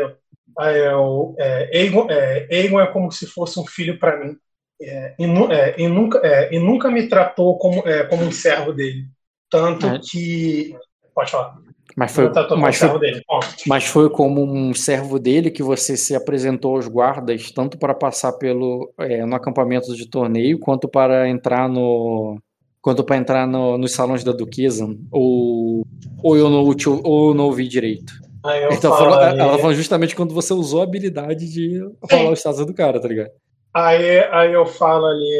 Aí 0.57 0.77
eu, 0.79 1.35
é, 1.37 1.69
Aegon, 1.77 2.07
é, 2.09 2.47
Aegon 2.51 2.81
é 2.81 2.87
como 2.87 3.11
se 3.11 3.27
fosse 3.27 3.59
um 3.59 3.65
filho 3.65 3.99
para 3.99 4.17
mim. 4.17 4.35
É, 4.81 5.15
e, 5.19 5.25
é, 5.25 5.75
e 5.77 5.87
nunca, 5.87 6.19
é, 6.23 6.53
e 6.53 6.59
nunca 6.59 6.89
me 6.89 7.07
tratou 7.07 7.57
como, 7.57 7.87
é, 7.87 8.03
como 8.03 8.23
um 8.23 8.31
servo 8.31 8.71
dele. 8.71 9.05
Tanto 9.49 9.85
É. 9.85 9.99
que. 9.99 10.75
Pode 11.13 11.31
falar. 11.31 11.57
Mas 11.97 12.13
foi, 12.13 12.27
um 12.27 12.57
mas, 12.57 12.77
foi, 12.77 12.87
servo 12.87 12.99
dele. 12.99 13.21
Mas 13.67 13.85
foi 13.85 14.09
como 14.09 14.43
um 14.43 14.73
servo 14.73 15.19
dele 15.19 15.51
que 15.51 15.61
você 15.61 15.97
se 15.97 16.15
apresentou 16.15 16.75
aos 16.75 16.87
guardas, 16.87 17.51
tanto 17.51 17.77
para 17.77 17.93
passar 17.93 18.33
pelo 18.33 18.93
é, 18.99 19.25
no 19.25 19.35
acampamento 19.35 19.93
de 19.95 20.07
torneio, 20.07 20.59
quanto 20.59 20.87
para 20.87 21.27
entrar 21.27 21.67
no. 21.67 22.37
Quanto 22.81 23.03
para 23.03 23.17
entrar 23.17 23.45
no, 23.45 23.77
nos 23.77 23.91
salões 23.91 24.23
da 24.23 24.31
duquesa. 24.31 24.87
Ou, 25.11 25.85
ou, 26.23 26.37
eu 26.37 26.49
não, 26.49 26.63
ou 27.03 27.29
eu 27.29 27.33
não 27.33 27.45
ouvi 27.45 27.67
direito. 27.67 28.13
Aí 28.45 28.63
eu 28.63 28.71
Então, 28.71 28.95
ela 28.95 29.57
falou 29.57 29.73
justamente 29.73 30.15
quando 30.15 30.33
você 30.33 30.53
usou 30.53 30.79
a 30.79 30.85
habilidade 30.85 31.51
de 31.51 31.81
falar 32.09 32.29
o 32.29 32.33
status 32.33 32.65
do 32.65 32.73
cara, 32.73 33.01
tá 33.01 33.07
ligado? 33.09 33.31
Aí, 33.73 34.19
aí 34.31 34.53
eu 34.53 34.65
falo 34.65 35.05
ali, 35.05 35.31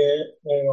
é, 0.47 0.67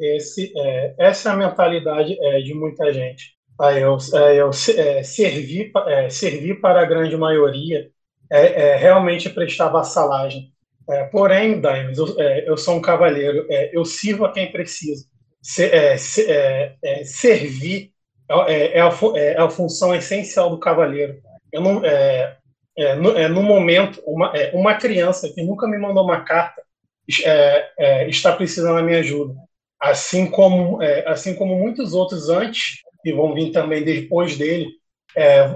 é, 0.00 0.16
esse, 0.16 0.52
é, 0.56 0.94
essa 0.98 1.28
é 1.30 1.32
a 1.32 1.36
mentalidade 1.36 2.16
é, 2.20 2.40
de 2.40 2.54
muita 2.54 2.92
gente. 2.92 3.34
Aí 3.60 3.82
eu, 3.82 3.98
é, 4.14 4.36
eu 4.40 4.50
é, 4.50 5.02
servir, 5.02 5.70
é, 5.88 6.08
servir 6.08 6.60
para 6.60 6.80
a 6.80 6.84
grande 6.86 7.16
maioria 7.16 7.90
é, 8.30 8.76
realmente 8.76 9.28
prestar 9.28 9.68
vassalagem. 9.68 10.50
Porém, 11.12 11.60
Dimes, 11.60 11.96
eu, 11.96 12.16
eu 12.44 12.56
sou 12.56 12.74
um 12.76 12.80
cavalheiro, 12.82 13.46
é, 13.50 13.70
eu 13.76 13.84
sirvo 13.84 14.24
a 14.24 14.32
quem 14.32 14.50
precisa. 14.50 15.06
Se- 15.40 15.96
se- 15.98 16.26
servir 17.04 17.92
é, 18.48 18.80
a, 18.80 18.90
é 19.16 19.36
a 19.38 19.48
função 19.50 19.94
essencial 19.94 20.50
do 20.50 20.58
cavalheiro. 20.58 21.18
Eu 21.52 21.60
não, 21.60 21.84
é, 21.84 22.36
no, 22.96 23.28
no 23.28 23.42
momento, 23.42 24.02
uma, 24.06 24.32
uma 24.52 24.74
criança 24.74 25.28
que 25.32 25.42
nunca 25.42 25.68
me 25.68 25.78
mandou 25.78 26.04
uma 26.04 26.20
carta 26.24 26.61
é, 27.24 27.70
é, 27.78 28.08
está 28.08 28.32
precisando 28.32 28.76
da 28.76 28.82
minha 28.82 28.98
ajuda. 28.98 29.34
Assim 29.80 30.30
como, 30.30 30.82
é, 30.82 31.08
assim 31.08 31.34
como 31.34 31.58
muitos 31.58 31.92
outros 31.92 32.28
antes, 32.28 32.82
e 33.04 33.12
vão 33.12 33.34
vir 33.34 33.50
também 33.50 33.84
depois 33.84 34.36
dele, 34.36 34.68
é, 35.16 35.50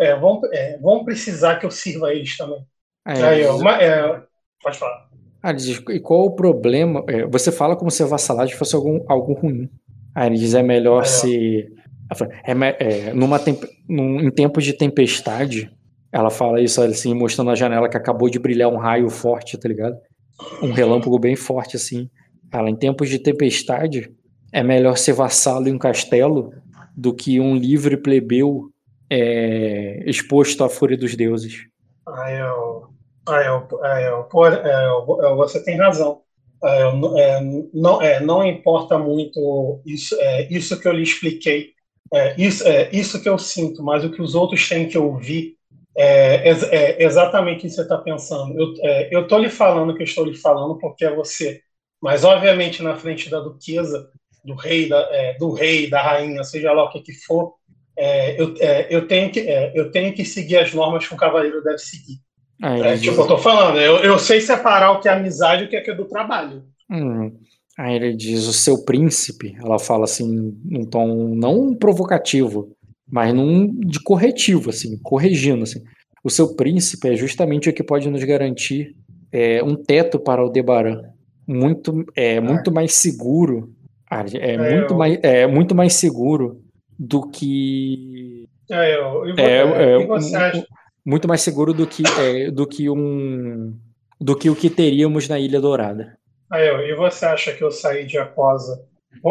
é, 0.00 0.16
vão, 0.16 0.40
vão 0.80 1.04
precisar 1.04 1.56
que 1.56 1.66
eu 1.66 1.70
sirva 1.70 2.08
a 2.08 2.14
eles 2.14 2.36
também. 2.36 2.64
Aí, 3.04 3.42
é, 3.42 4.22
pode 4.62 4.78
falar. 4.78 5.08
ah, 5.42 5.50
ele 5.50 5.58
diz, 5.58 5.82
e 5.90 6.00
qual 6.00 6.24
o 6.24 6.34
problema? 6.34 7.04
Você 7.30 7.52
fala 7.52 7.76
como 7.76 7.90
se 7.90 8.02
a 8.02 8.06
vassalagem 8.06 8.56
fosse 8.56 8.74
algum, 8.74 9.04
algo 9.06 9.34
ruim. 9.34 9.70
Aí 10.14 10.28
ele 10.28 10.38
diz, 10.38 10.54
é 10.54 10.62
melhor 10.62 11.04
se. 11.04 11.68
É, 12.44 12.52
é, 12.52 13.12
numa 13.12 13.38
num- 13.88 14.20
em 14.20 14.30
tempos 14.30 14.64
de 14.64 14.72
tempestade, 14.72 15.70
ela 16.10 16.30
fala 16.30 16.60
isso 16.60 16.80
assim, 16.80 17.12
mostrando 17.14 17.50
a 17.50 17.54
janela 17.54 17.88
que 17.88 17.96
acabou 17.96 18.30
de 18.30 18.38
brilhar 18.38 18.70
um 18.70 18.76
raio 18.76 19.10
forte, 19.10 19.58
tá 19.58 19.68
ligado? 19.68 19.96
Um 20.62 20.72
relâmpago 20.72 21.18
bem 21.18 21.36
forte, 21.36 21.76
assim. 21.76 22.08
Ela, 22.52 22.70
em 22.70 22.76
tempos 22.76 23.08
de 23.08 23.18
tempestade, 23.18 24.10
é 24.52 24.62
melhor 24.62 24.96
ser 24.96 25.12
vassalo 25.12 25.68
em 25.68 25.72
um 25.72 25.78
castelo 25.78 26.52
do 26.96 27.14
que 27.14 27.40
um 27.40 27.56
livre 27.56 27.96
plebeu 27.96 28.70
é, 29.10 30.02
exposto 30.08 30.64
à 30.64 30.68
fúria 30.68 30.96
dos 30.96 31.14
deuses. 31.14 31.66
Aí 32.08 32.38
eu, 32.38 32.88
eu, 33.28 33.82
aí 33.84 34.04
eu, 34.04 34.28
é, 34.46 34.86
eu- 34.86 35.18
eu- 35.22 35.36
você 35.36 35.62
tem 35.64 35.76
razão. 35.76 36.22
É, 36.64 36.82
eu 36.82 36.96
não- 36.96 37.18
é, 37.18 37.40
não, 38.20 38.42
é, 38.42 38.48
importa 38.50 38.98
muito 38.98 39.80
isso, 39.84 40.14
é, 40.20 40.48
isso 40.52 40.80
que 40.80 40.88
eu 40.88 40.92
lhe 40.92 41.02
expliquei, 41.02 41.70
é, 42.12 42.40
isso, 42.40 42.66
é, 42.66 42.90
isso 42.92 43.20
que 43.22 43.28
eu 43.28 43.38
sinto, 43.38 43.82
mas 43.82 44.04
o 44.04 44.10
que 44.10 44.22
os 44.22 44.34
outros 44.34 44.66
têm 44.68 44.88
que 44.88 44.96
ouvir 44.96 45.55
é, 45.96 46.48
ex- 46.48 46.62
é 46.72 47.02
exatamente 47.02 47.66
isso 47.66 47.76
que 47.76 47.82
você 47.82 47.82
está 47.82 47.98
pensando. 47.98 48.54
Eu 48.58 48.74
é, 48.82 49.20
estou 49.22 49.38
lhe 49.38 49.48
falando 49.50 49.90
o 49.90 49.94
que 49.96 50.02
eu 50.02 50.06
estou 50.06 50.24
lhe 50.24 50.36
falando 50.36 50.78
porque 50.78 51.04
é 51.04 51.14
você, 51.14 51.60
mas 52.02 52.24
obviamente 52.24 52.82
na 52.82 52.96
frente 52.96 53.30
da 53.30 53.40
duquesa, 53.40 54.08
do 54.44 54.54
rei, 54.54 54.88
da, 54.88 54.98
é, 55.12 55.34
do 55.38 55.50
rei, 55.52 55.88
da 55.90 56.02
rainha, 56.02 56.44
seja 56.44 56.72
lá 56.72 56.84
o 56.84 56.90
que, 56.90 57.00
que 57.00 57.12
for, 57.12 57.54
é, 57.96 58.40
eu, 58.40 58.54
é, 58.60 58.86
eu, 58.94 59.08
tenho 59.08 59.30
que, 59.32 59.40
é, 59.40 59.72
eu 59.74 59.90
tenho 59.90 60.14
que 60.14 60.24
seguir 60.24 60.58
as 60.58 60.72
normas 60.74 61.06
que 61.06 61.14
um 61.14 61.16
cavaleiro 61.16 61.62
deve 61.62 61.78
seguir. 61.78 62.18
Aí 62.62 62.80
É, 62.80 62.96
tipo, 62.98 63.16
diz- 63.16 63.18
eu 63.20 63.26
tô 63.26 63.38
falando, 63.38 63.80
eu, 63.80 63.98
eu 63.98 64.18
sei 64.18 64.40
separar 64.40 64.92
o 64.92 65.00
que 65.00 65.08
é 65.08 65.12
amizade 65.12 65.64
e 65.64 65.66
o 65.66 65.68
que 65.70 65.76
é, 65.76 65.80
que 65.80 65.90
é 65.90 65.94
do 65.94 66.06
trabalho. 66.06 66.64
Hum. 66.90 67.32
Aí 67.78 67.94
ele 67.96 68.14
diz: 68.16 68.46
o 68.46 68.52
seu 68.52 68.84
príncipe, 68.84 69.54
ela 69.58 69.78
fala 69.78 70.04
assim, 70.04 70.58
num 70.64 70.84
tom 70.86 71.34
não 71.34 71.74
provocativo, 71.74 72.75
mas 73.10 73.32
num 73.34 73.72
de 73.80 74.00
corretivo, 74.02 74.70
assim, 74.70 74.98
corrigindo. 75.02 75.62
Assim. 75.62 75.82
O 76.24 76.30
seu 76.30 76.54
príncipe 76.56 77.08
é 77.08 77.16
justamente 77.16 77.68
o 77.68 77.72
que 77.72 77.82
pode 77.84 78.08
nos 78.10 78.22
garantir 78.24 78.94
é, 79.32 79.62
um 79.62 79.74
teto 79.76 80.18
para 80.18 80.44
o 80.44 80.48
Debaran. 80.50 81.02
Muito, 81.46 82.04
é, 82.16 82.40
muito 82.40 82.72
mais 82.72 82.94
seguro. 82.94 83.72
É, 84.10 84.54
É, 84.54 84.56
muito 84.76 84.94
eu- 84.94 84.96
mais, 84.98 85.18
é 85.22 85.46
muito 85.46 85.74
mais 85.74 85.94
seguro 85.94 86.62
do 86.98 87.28
que. 87.28 88.48
É, 88.70 88.96
eu, 88.98 89.26
e 89.28 89.32
vo- 89.32 89.40
É, 89.40 89.44
é, 89.44 89.92
é, 89.92 90.02
e 90.02 90.06
um- 90.06 90.12
acha- 90.14 90.66
muito 91.04 91.28
mais 91.28 91.40
seguro 91.40 91.72
do 91.74 91.86
que, 91.86 92.02
é, 92.20 92.50
do 92.50 92.66
que 92.66 92.88
um. 92.90 93.74
do 94.20 94.34
que 94.34 94.48
o 94.48 94.56
que 94.56 94.70
teríamos 94.70 95.28
na 95.28 95.38
Ilha 95.38 95.60
Dourada. 95.60 96.16
aí, 96.50 96.66
eu- 96.68 96.80
e 96.80 96.94
você 96.94 97.26
acha 97.26 97.52
que 97.52 97.62
eu 97.62 97.70
saí 97.70 98.06
de 98.06 98.16
Acosa 98.18 98.82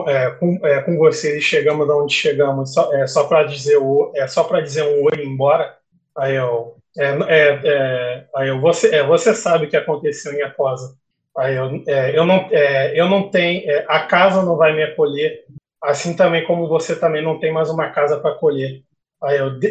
é, 0.07 0.31
com, 0.31 0.59
é, 0.65 0.81
com 0.81 0.97
você 0.97 1.37
e 1.37 1.41
chegamos 1.41 1.87
de 1.87 1.93
onde 1.93 2.13
chegamos 2.13 2.73
só, 2.73 2.93
é, 2.93 3.07
só 3.07 3.25
para 3.25 3.43
dizer 3.43 3.77
o 3.77 4.11
é 4.15 4.27
só 4.27 4.43
para 4.43 4.61
dizer 4.61 4.83
um 4.83 5.03
oi 5.03 5.23
embora? 5.23 5.77
Aí 6.17 6.35
eu 6.35 6.75
é, 6.97 7.05
é, 7.27 7.61
é, 7.65 8.25
aí 8.35 8.49
eu 8.49 8.59
você 8.61 8.93
é, 8.95 9.03
você 9.05 9.33
sabe 9.35 9.65
o 9.65 9.69
que 9.69 9.77
aconteceu 9.77 10.33
em 10.33 10.41
Acosa. 10.41 10.95
Aí 11.37 11.55
eu, 11.55 11.83
é, 11.87 12.17
eu 12.17 12.25
não 12.25 12.49
eu 12.51 13.09
não 13.09 13.29
tenho 13.29 13.63
a 13.87 13.99
casa 14.01 14.41
não 14.43 14.55
vai 14.57 14.73
me 14.73 14.83
acolher 14.83 15.43
assim 15.83 16.15
também 16.15 16.45
como 16.45 16.67
você 16.67 16.95
também 16.97 17.23
não 17.23 17.39
tem 17.39 17.51
mais 17.51 17.69
uma 17.69 17.89
casa 17.89 18.19
para 18.19 18.31
acolher. 18.31 18.83
Aí 19.23 19.37
eu 19.39 19.59
de- 19.59 19.69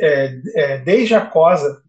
desde 0.84 1.14
Acosa 1.14 1.82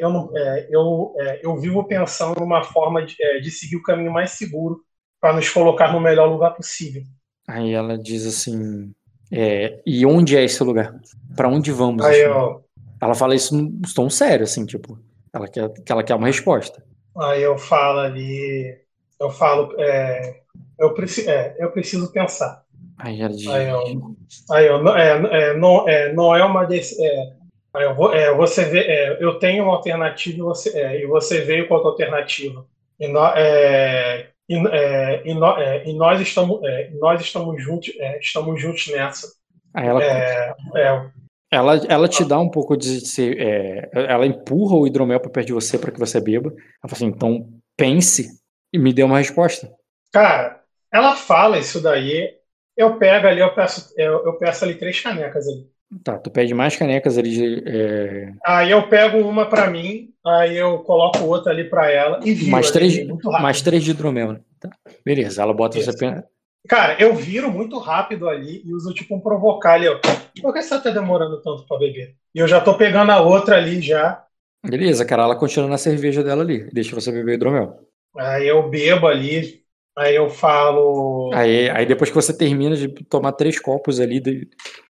eu, 0.00 0.32
eu, 0.70 1.14
eu 1.42 1.56
vivo 1.56 1.84
pensando 1.84 2.40
numa 2.40 2.62
forma 2.62 3.04
de, 3.04 3.16
de 3.40 3.50
seguir 3.50 3.76
o 3.76 3.82
caminho 3.82 4.12
mais 4.12 4.32
seguro 4.32 4.80
para 5.22 5.34
nos 5.36 5.50
colocar 5.50 5.92
no 5.94 6.00
melhor 6.02 6.28
lugar 6.30 6.52
possível. 6.56 7.04
Aí 7.48 7.72
ela 7.72 7.98
diz 7.98 8.26
assim: 8.26 8.92
é, 9.30 9.80
e 9.86 10.04
onde 10.06 10.36
é 10.36 10.44
esse 10.44 10.62
lugar? 10.62 10.94
Pra 11.36 11.48
onde 11.48 11.72
vamos? 11.72 12.06
Aí 12.06 12.20
assim? 12.24 12.24
eu, 12.26 12.64
Ela 13.00 13.14
fala 13.14 13.34
isso 13.34 13.56
num 13.56 13.80
tom 13.94 14.10
sério, 14.10 14.44
assim, 14.44 14.66
tipo, 14.66 14.98
ela 15.32 15.48
quer, 15.48 15.70
que 15.72 15.92
ela 15.92 16.04
quer 16.04 16.14
uma 16.14 16.28
resposta. 16.28 16.84
aí 17.18 17.42
eu 17.42 17.58
falo 17.58 18.00
ali, 18.00 18.78
eu 19.20 19.30
falo, 19.30 19.74
é, 19.80 20.42
eu, 20.78 20.94
preci, 20.94 21.28
é, 21.28 21.56
eu 21.58 21.70
preciso 21.72 22.10
pensar. 22.12 22.64
Aí 22.98 23.20
ela 23.20 23.34
diz: 23.34 23.48
Aí 23.48 23.68
eu, 23.68 24.16
aí 24.50 24.66
eu 24.66 24.82
não, 24.84 24.96
é, 24.96 25.50
é, 25.50 25.58
não, 25.58 25.88
é, 25.88 26.14
não 26.14 26.36
é 26.36 26.44
uma 26.44 26.64
é, 26.64 27.34
aí 27.74 27.84
eu 27.86 27.94
vou, 27.96 28.14
é, 28.14 28.34
você 28.34 28.64
vê, 28.66 28.80
é, 28.84 29.24
eu 29.24 29.38
tenho 29.40 29.64
uma 29.64 29.74
alternativa 29.76 30.38
e 30.38 30.42
você, 30.42 31.02
e 31.02 31.06
você 31.08 31.42
veio 31.42 31.68
com 31.68 31.74
outra 31.76 31.90
alternativa. 31.90 32.66
E, 33.00 33.08
nó- 33.08 33.34
é, 33.36 34.31
e, 34.54 34.68
é, 34.68 35.22
e, 35.26 35.34
nó- 35.34 35.58
é, 35.58 35.88
e 35.88 35.92
nós 35.94 36.20
estamos, 36.20 36.62
é, 36.64 36.90
nós 36.98 37.20
estamos 37.20 37.62
juntos, 37.62 37.92
é, 37.98 38.18
estamos 38.18 38.60
juntos 38.60 38.86
nessa. 38.88 39.28
Ela, 39.74 40.02
É, 40.02 40.54
é, 40.76 41.10
ela, 41.50 41.76
ela 41.88 42.08
te 42.08 42.24
dá 42.24 42.38
um 42.38 42.50
pouco 42.50 42.76
de. 42.76 42.98
é, 43.38 43.90
ela 43.94 44.26
empurra 44.26 44.76
o 44.76 44.86
hidromel 44.86 45.20
pra 45.20 45.30
perto 45.30 45.48
de 45.48 45.52
você 45.52 45.78
para 45.78 45.90
que 45.92 45.98
você 45.98 46.20
beba. 46.20 46.50
Ela 46.50 46.88
fala 46.88 46.92
assim: 46.94 47.06
então 47.06 47.48
pense 47.76 48.28
e 48.72 48.78
me 48.78 48.92
dê 48.92 49.02
uma 49.02 49.18
resposta. 49.18 49.70
Cara, 50.12 50.62
ela 50.92 51.16
fala 51.16 51.58
isso 51.58 51.80
daí, 51.82 52.34
eu 52.76 52.98
pego 52.98 53.26
ali, 53.26 53.40
eu 53.40 53.54
peço, 53.54 53.92
eu, 53.96 54.24
eu 54.26 54.38
peço 54.38 54.64
ali 54.64 54.74
três 54.76 55.00
canecas 55.00 55.46
ali. 55.46 55.70
Tá, 56.02 56.18
tu 56.18 56.30
pede 56.30 56.54
mais 56.54 56.74
canecas 56.76 57.18
ali 57.18 57.30
de. 57.30 58.34
Aí 58.44 58.70
eu 58.70 58.88
pego 58.88 59.18
uma 59.18 59.48
pra 59.48 59.68
mim, 59.68 60.11
aí 60.24 60.56
eu 60.56 60.78
coloco 60.80 61.18
outra 61.24 61.52
ali 61.52 61.68
pra 61.68 61.90
ela 61.90 62.20
e 62.24 62.34
viro 62.34 62.50
mais, 62.50 62.66
ali, 62.66 62.72
três, 62.72 62.96
rápido. 62.98 63.30
mais 63.42 63.62
três 63.62 63.82
de 63.84 63.90
hidromel. 63.90 64.32
né? 64.34 64.40
Tá. 64.60 64.70
Beleza, 65.04 65.42
ela 65.42 65.52
bota. 65.54 65.78
Isso. 65.78 65.96
pen- 65.96 66.22
Cara, 66.68 66.96
eu 67.02 67.14
viro 67.16 67.50
muito 67.50 67.76
rápido 67.78 68.28
ali 68.28 68.62
e 68.64 68.72
uso 68.72 68.94
tipo 68.94 69.16
um 69.16 69.20
provocar 69.20 69.74
ali, 69.74 69.88
ó. 69.88 69.98
Por 70.40 70.52
que 70.54 70.62
você 70.62 70.80
tá 70.80 70.90
demorando 70.90 71.42
tanto 71.42 71.66
pra 71.66 71.76
beber? 71.78 72.14
E 72.34 72.38
eu 72.38 72.46
já 72.46 72.60
tô 72.60 72.76
pegando 72.76 73.10
a 73.10 73.20
outra 73.20 73.56
ali 73.56 73.80
já. 73.80 74.24
Beleza, 74.64 75.04
cara, 75.04 75.24
ela 75.24 75.36
continua 75.36 75.68
na 75.68 75.76
cerveja 75.76 76.22
dela 76.22 76.42
ali. 76.42 76.70
Deixa 76.72 76.94
você 76.94 77.10
beber 77.10 77.34
hidromel. 77.34 77.80
Aí 78.16 78.46
eu 78.46 78.68
bebo 78.68 79.08
ali, 79.08 79.62
aí 79.98 80.14
eu 80.14 80.30
falo. 80.30 81.32
Aí, 81.34 81.68
aí 81.70 81.84
depois 81.84 82.10
que 82.10 82.14
você 82.16 82.36
termina 82.36 82.76
de 82.76 82.88
tomar 83.06 83.32
três 83.32 83.58
copos 83.58 83.98
ali, 83.98 84.20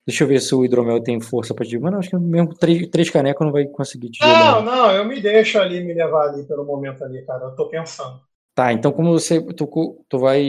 deixa 0.09 0.23
eu 0.23 0.27
ver 0.27 0.41
se 0.41 0.53
o 0.55 0.65
hidromel 0.65 1.01
tem 1.01 1.21
força 1.21 1.53
pra 1.53 1.65
te. 1.65 1.77
Mas 1.77 1.91
não, 1.91 1.99
acho 1.99 2.09
que 2.09 2.17
mesmo 2.17 2.53
três, 2.55 2.87
três 2.87 3.09
canecas 3.09 3.45
não 3.45 3.53
vai 3.53 3.65
conseguir 3.65 4.09
te 4.09 4.21
Não, 4.21 4.63
não, 4.63 4.91
eu 4.91 5.05
me 5.05 5.21
deixo 5.21 5.59
ali 5.59 5.83
me 5.83 5.93
levar 5.93 6.29
ali 6.29 6.43
pelo 6.43 6.65
momento 6.65 7.03
ali, 7.03 7.21
cara. 7.25 7.45
Eu 7.45 7.55
tô 7.55 7.69
pensando. 7.69 8.19
Tá, 8.55 8.73
então 8.73 8.91
como 8.91 9.11
você. 9.11 9.41
Tu, 9.53 10.05
tu 10.09 10.17
vai. 10.17 10.41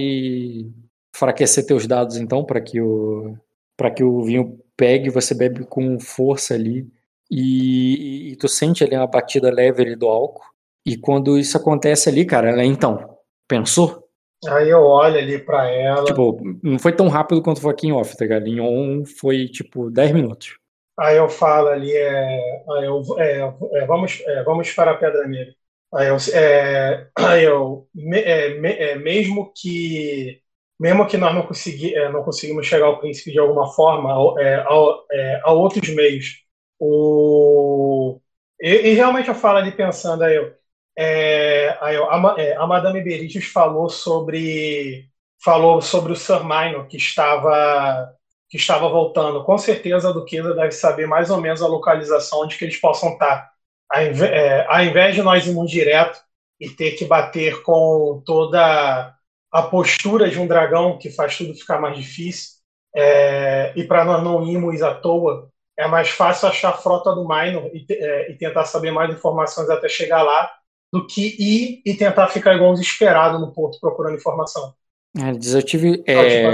enfraquecer 1.14 1.66
teus 1.66 1.86
dados 1.86 2.16
então 2.16 2.44
para 2.44 2.60
que 2.60 2.80
o 2.80 3.36
para 3.76 3.90
que 3.90 4.02
o 4.04 4.22
vinho 4.22 4.58
pegue, 4.76 5.08
você 5.08 5.34
bebe 5.34 5.64
com 5.64 5.98
força 5.98 6.54
ali 6.54 6.86
e, 7.30 8.32
e, 8.32 8.36
tu 8.36 8.48
sente 8.48 8.82
ali 8.82 8.96
uma 8.96 9.06
batida 9.06 9.50
leve 9.50 9.82
ali 9.82 9.96
do 9.96 10.06
álcool. 10.06 10.44
E 10.84 10.96
quando 10.96 11.38
isso 11.38 11.56
acontece 11.56 12.08
ali, 12.08 12.24
cara, 12.26 12.50
ela 12.50 12.64
então 12.64 13.16
pensou? 13.48 13.99
Aí 14.48 14.70
eu 14.70 14.82
olho 14.82 15.18
ali 15.18 15.38
para 15.38 15.70
ela. 15.70 16.04
Tipo, 16.04 16.40
não 16.62 16.78
foi 16.78 16.92
tão 16.92 17.08
rápido 17.08 17.42
quanto 17.42 17.60
foi 17.60 17.72
aqui 17.72 17.88
em 17.88 17.92
off, 17.92 18.16
tá 18.16 18.24
ligado? 18.24 18.46
Em 18.46 18.60
on 18.60 19.04
foi 19.04 19.46
tipo 19.48 19.90
10 19.90 20.12
minutos. 20.12 20.58
Aí 20.98 21.16
eu 21.16 21.28
falo 21.28 21.68
ali, 21.68 21.92
é, 21.92 22.62
aí 22.70 22.84
eu, 22.84 23.02
é, 23.18 23.54
é, 23.74 23.86
vamos, 23.86 24.20
é, 24.26 24.42
vamos 24.42 24.70
para 24.72 24.90
a 24.90 24.96
Pedra 24.96 25.26
Negra. 25.26 25.54
Aí 25.94 26.08
eu, 26.08 26.16
é, 26.34 27.08
aí 27.18 27.44
eu 27.44 27.88
me, 27.94 28.18
é, 28.18 28.60
me, 28.60 28.68
é, 28.68 28.96
mesmo 28.96 29.52
que 29.56 30.40
mesmo 30.78 31.06
que 31.06 31.18
nós 31.18 31.34
não, 31.34 31.42
consegui, 31.46 31.94
não 32.10 32.22
conseguimos 32.22 32.66
chegar 32.66 32.86
ao 32.86 32.98
príncipe 32.98 33.32
de 33.32 33.38
alguma 33.38 33.66
forma, 33.74 34.12
a, 34.14 35.52
outros 35.52 35.90
meios, 35.90 36.42
o 36.78 38.18
e, 38.60 38.90
e, 38.90 38.94
realmente 38.94 39.28
eu 39.28 39.34
falo 39.34 39.58
ali 39.58 39.72
pensando 39.72 40.22
aí 40.22 40.36
eu, 40.36 40.54
aí 40.98 41.94
eu 41.94 42.10
a, 42.10 42.62
a 42.62 42.66
Madame 42.66 43.02
Berites 43.02 43.46
falou 43.46 43.88
sobre 43.88 45.08
falou 45.42 45.80
sobre 45.80 46.12
o 46.12 46.16
Sir 46.16 46.44
Minor 46.44 46.86
que 46.86 46.96
estava 46.96 48.14
que 48.50 48.56
estava 48.56 48.88
voltando. 48.88 49.44
Com 49.44 49.56
certeza 49.56 50.10
a 50.10 50.12
Duquesa 50.12 50.54
deve 50.54 50.72
saber 50.72 51.06
mais 51.06 51.30
ou 51.30 51.40
menos 51.40 51.62
a 51.62 51.68
localização 51.68 52.42
onde 52.42 52.58
que 52.58 52.64
eles 52.64 52.76
possam 52.80 53.12
estar. 53.12 53.48
É, 53.94 54.66
ao 54.68 54.82
invés 54.82 55.14
de 55.14 55.22
nós 55.22 55.46
irmos 55.46 55.70
direto 55.70 56.20
e 56.58 56.68
ter 56.68 56.92
que 56.92 57.04
bater 57.04 57.62
com 57.62 58.22
toda 58.26 59.14
a 59.52 59.62
postura 59.62 60.28
de 60.28 60.38
um 60.38 60.46
dragão 60.46 60.98
que 60.98 61.10
faz 61.10 61.36
tudo 61.36 61.54
ficar 61.54 61.80
mais 61.80 61.96
difícil, 61.96 62.60
é, 62.94 63.72
e 63.76 63.84
para 63.84 64.04
nós 64.04 64.22
não 64.22 64.46
irmos 64.46 64.82
à 64.82 64.94
toa, 64.94 65.48
é 65.78 65.86
mais 65.88 66.10
fácil 66.10 66.48
achar 66.48 66.70
a 66.70 66.76
frota 66.76 67.14
do 67.14 67.26
Minor 67.26 67.70
e, 67.72 67.86
é, 67.90 68.30
e, 68.30 68.34
tentar 68.36 68.64
saber 68.64 68.90
mais 68.90 69.10
informações 69.10 69.70
até 69.70 69.88
chegar 69.88 70.22
lá, 70.22 70.50
do 70.92 71.06
que 71.06 71.36
ir 71.38 71.82
e 71.84 71.94
tentar 71.94 72.28
ficar 72.28 72.54
igual 72.54 72.72
desesperado 72.72 73.38
no 73.38 73.52
porto 73.52 73.78
procurando 73.80 74.16
informação. 74.16 74.74
É, 75.16 75.56
eu 75.56 75.62
tive. 75.62 76.02
É, 76.06 76.50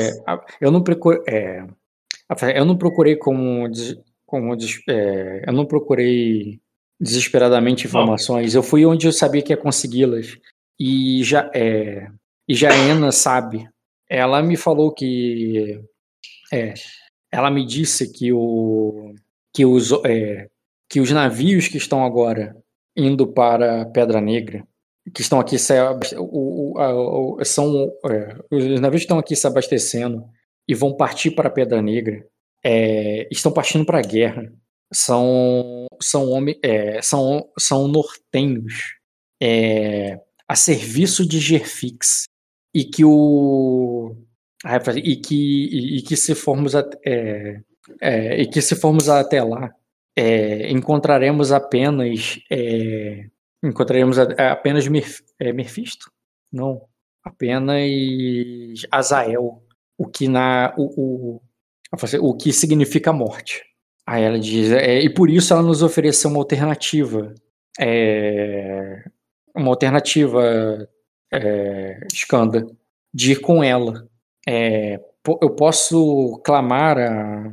eu 0.60 0.70
não 0.70 0.82
procurei. 0.82 1.22
É, 1.28 1.64
eu 2.54 2.64
não 2.64 2.76
procurei 2.76 3.16
como, 3.16 3.68
como 4.24 4.54
é, 4.88 5.44
eu 5.46 5.52
não 5.52 5.64
procurei 5.64 6.60
desesperadamente 7.00 7.86
informações. 7.86 8.54
Eu 8.54 8.62
fui 8.62 8.84
onde 8.84 9.06
eu 9.06 9.12
sabia 9.12 9.42
que 9.42 9.52
ia 9.52 9.56
consegui-las. 9.56 10.38
E 10.78 11.22
já 11.24 11.50
é, 11.54 12.08
e 12.48 12.54
Jaena 12.54 13.12
sabe. 13.12 13.68
Ela 14.08 14.42
me 14.42 14.56
falou 14.56 14.92
que 14.92 15.80
é, 16.52 16.74
ela 17.32 17.50
me 17.50 17.64
disse 17.64 18.12
que 18.12 18.32
o 18.32 19.14
que 19.52 19.64
os 19.64 19.92
é, 20.04 20.48
que 20.88 21.00
os 21.00 21.10
navios 21.10 21.68
que 21.68 21.76
estão 21.76 22.04
agora 22.04 22.56
indo 22.96 23.26
para 23.26 23.84
Pedra 23.86 24.20
Negra, 24.20 24.66
que 25.14 25.20
estão 25.20 25.38
aqui 25.38 25.58
se, 25.58 25.74
o, 26.18 26.74
o, 26.76 27.44
são 27.44 27.92
é, 28.06 28.36
os 28.50 28.80
navios 28.80 29.02
estão 29.02 29.18
aqui 29.18 29.36
se 29.36 29.46
abastecendo 29.46 30.24
e 30.68 30.74
vão 30.74 30.96
partir 30.96 31.30
para 31.32 31.50
Pedra 31.50 31.80
Negra, 31.80 32.26
é, 32.64 33.28
estão 33.30 33.52
partindo 33.52 33.84
para 33.84 33.98
a 33.98 34.02
guerra. 34.02 34.52
São 34.92 35.86
são 36.00 36.30
homens, 36.30 36.58
é, 36.62 37.00
são 37.02 37.48
são 37.58 37.88
nortenhos 37.88 38.96
é, 39.42 40.20
a 40.48 40.54
serviço 40.54 41.26
de 41.26 41.38
Gerfix 41.40 42.24
e 42.74 42.84
que 42.84 43.04
o 43.04 44.16
e 44.96 45.16
que 45.16 45.34
e, 45.34 45.98
e 45.98 46.02
que 46.02 46.16
se 46.16 46.34
formos 46.34 46.74
é, 46.74 47.60
é, 48.00 48.40
e 48.40 48.46
que 48.46 48.62
se 48.62 48.76
formos 48.76 49.08
até 49.08 49.42
lá 49.42 49.72
é, 50.16 50.70
encontraremos 50.70 51.52
apenas 51.52 52.40
encontraremos 53.62 54.18
apenas 54.18 54.88
Merf, 54.88 55.20
Merfisto 55.54 56.10
não 56.52 56.82
apenas 57.22 57.82
Azael 58.90 59.62
o 59.98 60.06
que 60.06 60.28
na 60.28 60.74
o, 60.76 61.40
o, 61.40 61.42
o 62.20 62.36
que 62.36 62.52
significa 62.52 63.12
morte. 63.12 63.62
Aí 64.06 64.22
ela 64.22 64.38
diz, 64.38 64.70
é, 64.70 65.00
e 65.00 65.12
por 65.12 65.28
isso 65.28 65.52
ela 65.52 65.62
nos 65.62 65.82
ofereceu 65.82 66.30
uma 66.30 66.38
alternativa, 66.38 67.34
é, 67.80 69.02
uma 69.54 69.70
alternativa 69.70 70.88
é, 71.32 71.98
de 73.12 73.32
ir 73.32 73.40
com 73.40 73.64
ela. 73.64 74.08
É, 74.48 75.00
eu 75.42 75.50
posso 75.56 76.40
clamar 76.44 76.98
a, 76.98 77.52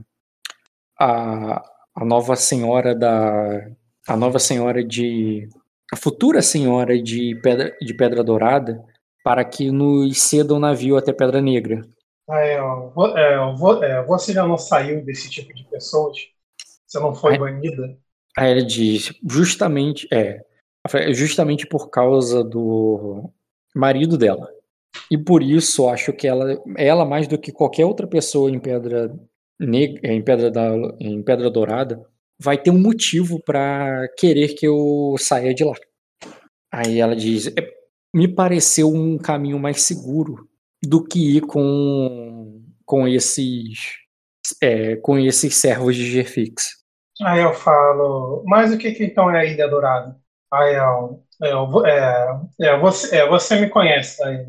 a, 1.00 1.73
a 1.96 2.06
nova 2.06 2.36
senhora 2.36 2.96
da 2.96 3.68
a 4.08 4.18
nova 4.18 4.40
senhora 4.40 4.84
de 4.84 5.48
a 5.92 5.96
futura 5.96 6.42
senhora 6.42 7.02
de 7.02 7.36
pedra 7.42 7.76
de 7.82 7.94
pedra 7.94 8.24
dourada 8.24 8.84
para 9.24 9.46
que 9.46 9.72
nos 9.72 10.22
ceda 10.22 10.54
o 10.54 10.58
um 10.58 10.60
navio 10.60 10.98
até 10.98 11.14
Pedra 11.14 11.42
Negra. 11.42 11.82
É, 12.30 12.56
é, 12.56 14.04
você 14.06 14.34
já 14.34 14.46
não 14.46 14.58
saiu 14.58 15.04
desse 15.04 15.30
tipo 15.30 15.54
de 15.54 15.64
pessoas? 15.66 16.18
Você 16.86 17.00
não 17.00 17.16
foi 17.16 17.38
banida? 17.38 17.98
Aí 18.38 18.52
ele 18.52 18.64
diz, 18.64 19.14
justamente, 19.30 20.08
é, 20.12 20.44
justamente 21.14 21.66
por 21.66 21.90
causa 21.90 22.44
do 22.44 23.30
marido 23.74 24.18
dela. 24.18 24.50
E 25.10 25.18
por 25.18 25.42
isso 25.42 25.90
acho 25.90 26.14
que 26.14 26.28
ela, 26.28 26.62
ela 26.78 27.06
mais 27.06 27.28
do 27.28 27.38
que 27.38 27.52
qualquer 27.52 27.86
outra 27.86 28.08
pessoa 28.08 28.50
em 28.50 28.60
Pedra 28.60 29.14
Em 29.62 30.22
Pedra 30.22 30.52
da, 30.52 30.70
em 31.00 31.22
Pedra 31.24 31.50
Dourada, 31.50 32.06
vai 32.40 32.58
ter 32.58 32.72
um 32.72 32.80
motivo 32.80 33.42
para 33.42 34.08
querer 34.18 34.50
que 34.50 34.68
eu 34.68 35.16
saia 35.18 35.54
de 35.54 35.64
lá. 35.64 35.76
Aí 36.72 37.00
ela 37.00 37.16
diz, 37.16 37.48
é, 37.48 37.72
me 38.14 38.28
pareceu 38.28 38.90
um 38.90 39.18
caminho 39.18 39.60
mais 39.60 39.82
seguro 39.82 40.50
do 40.84 41.04
que 41.04 41.38
ir 41.38 41.42
com, 41.42 42.62
com 42.86 43.08
esses 43.08 44.04
é, 44.62 44.96
com 44.98 45.18
esses 45.18 45.56
servos 45.56 45.96
de 45.96 46.12
Gerfix. 46.12 46.84
Aí 47.22 47.42
eu 47.42 47.54
falo, 47.54 48.44
mas 48.46 48.74
o 48.74 48.78
que, 48.78 48.92
que 48.92 49.06
então 49.06 49.30
é 49.30 49.40
a 49.40 49.46
Ilha 49.46 49.68
Dourada? 49.68 50.18
Aí 50.52 50.76
eu, 50.76 51.24
eu 51.42 51.86
é, 51.86 52.42
é, 52.62 52.78
você, 52.78 53.18
é, 53.18 53.28
você 53.28 53.60
me 53.60 53.70
conhece, 53.70 54.24
aí. 54.24 54.46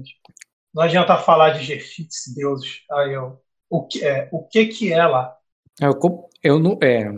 Não 0.74 0.82
adianta 0.82 1.16
falar 1.16 1.50
de 1.50 1.64
Gerfix, 1.64 2.34
deuses. 2.34 2.82
Aí 2.90 3.12
eu, 3.12 3.40
o 3.70 3.86
que 3.86 4.04
é, 4.04 4.28
o 4.32 4.42
que 4.42 4.66
que 4.66 4.92
é 4.92 5.06
lá? 5.06 5.36
Eu, 5.80 5.98
eu 6.42 6.58
não, 6.58 6.78
é, 6.82 7.12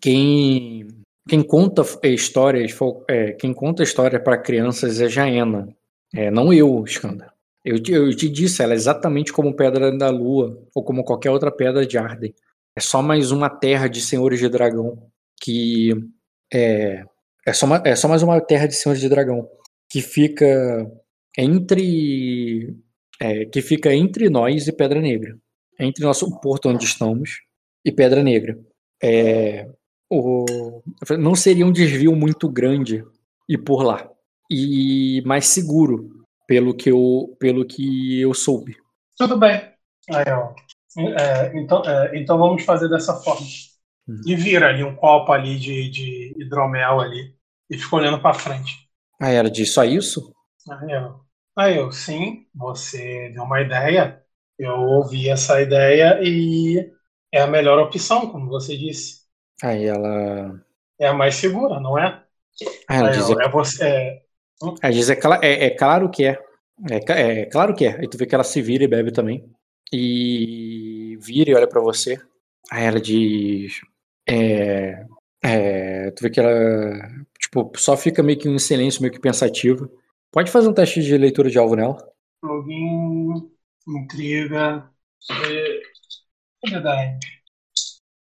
quem 0.00 0.88
quem 1.28 1.42
conta 1.42 1.82
histórias, 2.02 2.76
é, 3.08 3.32
quem 3.32 3.54
conta 3.54 3.82
história 3.82 4.18
para 4.18 4.38
crianças 4.38 5.00
é 5.00 5.08
Jaena, 5.08 5.68
é, 6.14 6.30
não 6.30 6.52
eu, 6.52 6.84
Skanda. 6.84 7.32
Eu 7.64 7.80
te, 7.80 7.92
eu 7.92 8.14
te 8.16 8.28
disse, 8.28 8.62
ela 8.62 8.72
é 8.72 8.76
exatamente 8.76 9.32
como 9.32 9.54
Pedra 9.54 9.96
da 9.96 10.10
Lua, 10.10 10.60
ou 10.74 10.82
como 10.82 11.04
qualquer 11.04 11.30
outra 11.30 11.50
pedra 11.52 11.86
de 11.86 11.96
Arden. 11.96 12.34
É 12.76 12.80
só 12.80 13.00
mais 13.00 13.30
uma 13.30 13.48
terra 13.48 13.88
de 13.88 14.00
senhores 14.00 14.40
de 14.40 14.48
dragão 14.48 15.10
que 15.40 15.92
é, 16.52 17.04
é, 17.46 17.52
só, 17.52 17.66
uma, 17.66 17.82
é 17.84 17.94
só 17.94 18.08
mais 18.08 18.22
uma 18.22 18.40
terra 18.40 18.66
de 18.66 18.74
senhores 18.74 19.00
de 19.00 19.08
dragão 19.08 19.48
que 19.88 20.00
fica 20.00 20.90
entre 21.36 22.76
é, 23.20 23.44
que 23.44 23.62
fica 23.62 23.94
entre 23.94 24.28
nós 24.28 24.66
e 24.66 24.72
Pedra 24.72 25.00
Negra, 25.00 25.38
entre 25.84 26.04
nosso 26.04 26.40
porto 26.40 26.68
onde 26.68 26.84
estamos 26.84 27.40
e 27.84 27.90
Pedra 27.90 28.22
Negra. 28.22 28.58
É, 29.02 29.68
o, 30.10 30.82
não 31.18 31.34
seria 31.34 31.66
um 31.66 31.72
desvio 31.72 32.14
muito 32.14 32.48
grande 32.48 33.04
ir 33.48 33.58
por 33.58 33.82
lá 33.82 34.08
e 34.50 35.22
mais 35.24 35.46
seguro 35.46 36.24
pelo 36.46 36.74
que 36.74 36.90
eu, 36.90 37.36
pelo 37.40 37.64
que 37.64 38.20
eu 38.20 38.34
soube. 38.34 38.76
Tudo 39.16 39.38
bem. 39.38 39.72
Aí. 40.10 40.24
É, 41.18 41.58
então, 41.58 41.82
é, 41.86 42.18
então 42.18 42.38
vamos 42.38 42.64
fazer 42.64 42.88
dessa 42.88 43.14
forma. 43.14 43.46
Hum. 44.06 44.20
E 44.26 44.34
vira 44.34 44.68
ali 44.68 44.84
um 44.84 44.94
copo 44.94 45.32
ali 45.32 45.58
de, 45.58 45.88
de 45.88 46.34
hidromel 46.36 47.00
ali 47.00 47.34
e 47.70 47.78
fica 47.78 47.96
olhando 47.96 48.20
para 48.20 48.34
frente. 48.34 48.88
Ah, 49.20 49.30
era 49.30 49.50
de 49.50 49.64
só 49.64 49.84
isso? 49.84 50.32
Aí 50.68 50.90
eu, 50.90 51.20
aí 51.56 51.76
eu, 51.78 51.90
sim, 51.90 52.46
você 52.54 53.30
deu 53.30 53.44
uma 53.44 53.60
ideia, 53.60 54.21
eu 54.64 54.74
ouvi 54.74 55.28
essa 55.28 55.60
ideia 55.60 56.20
e 56.22 56.90
é 57.32 57.40
a 57.40 57.46
melhor 57.46 57.78
opção, 57.78 58.30
como 58.30 58.48
você 58.48 58.76
disse. 58.76 59.22
Aí 59.62 59.84
ela. 59.84 60.60
É 60.98 61.08
a 61.08 61.14
mais 61.14 61.36
segura, 61.36 61.80
não 61.80 61.98
é? 61.98 62.22
Ah, 62.88 62.96
ela 62.96 63.10
diz, 63.10 63.28
é, 63.30 63.48
você, 63.48 63.84
é, 63.84 64.22
Aí 64.82 64.92
diz, 64.92 65.10
é, 65.10 65.18
é, 65.42 65.64
é, 65.66 65.70
claro 65.70 66.10
que 66.10 66.24
é. 66.24 66.38
é. 66.90 67.40
é. 67.40 67.46
claro 67.46 67.74
que 67.74 67.86
é. 67.86 68.00
Aí 68.00 68.08
tu 68.08 68.18
vê 68.18 68.26
que 68.26 68.34
ela 68.34 68.44
se 68.44 68.60
vira 68.60 68.84
e 68.84 68.88
bebe 68.88 69.12
também. 69.12 69.44
E 69.92 71.18
vira 71.20 71.50
e 71.50 71.54
olha 71.54 71.66
para 71.66 71.80
você. 71.80 72.20
Aí 72.70 72.84
ela 72.84 73.00
diz. 73.00 73.80
É, 74.28 75.04
é, 75.42 76.10
tu 76.12 76.22
vê 76.22 76.30
que 76.30 76.40
ela. 76.40 77.08
Tipo, 77.38 77.72
só 77.76 77.96
fica 77.96 78.22
meio 78.22 78.38
que 78.38 78.48
em 78.48 78.58
silêncio, 78.58 79.02
meio 79.02 79.12
que 79.12 79.20
pensativa. 79.20 79.90
Pode 80.30 80.50
fazer 80.50 80.68
um 80.68 80.74
teste 80.74 81.02
de 81.02 81.16
leitura 81.18 81.50
de 81.50 81.58
alvo 81.58 81.76
nela. 81.76 81.96
Login. 82.42 83.50
Intriga. 83.88 84.90
E... 85.30 85.82
Cadê 86.64 86.80
da 86.80 87.02
M? 87.04 87.18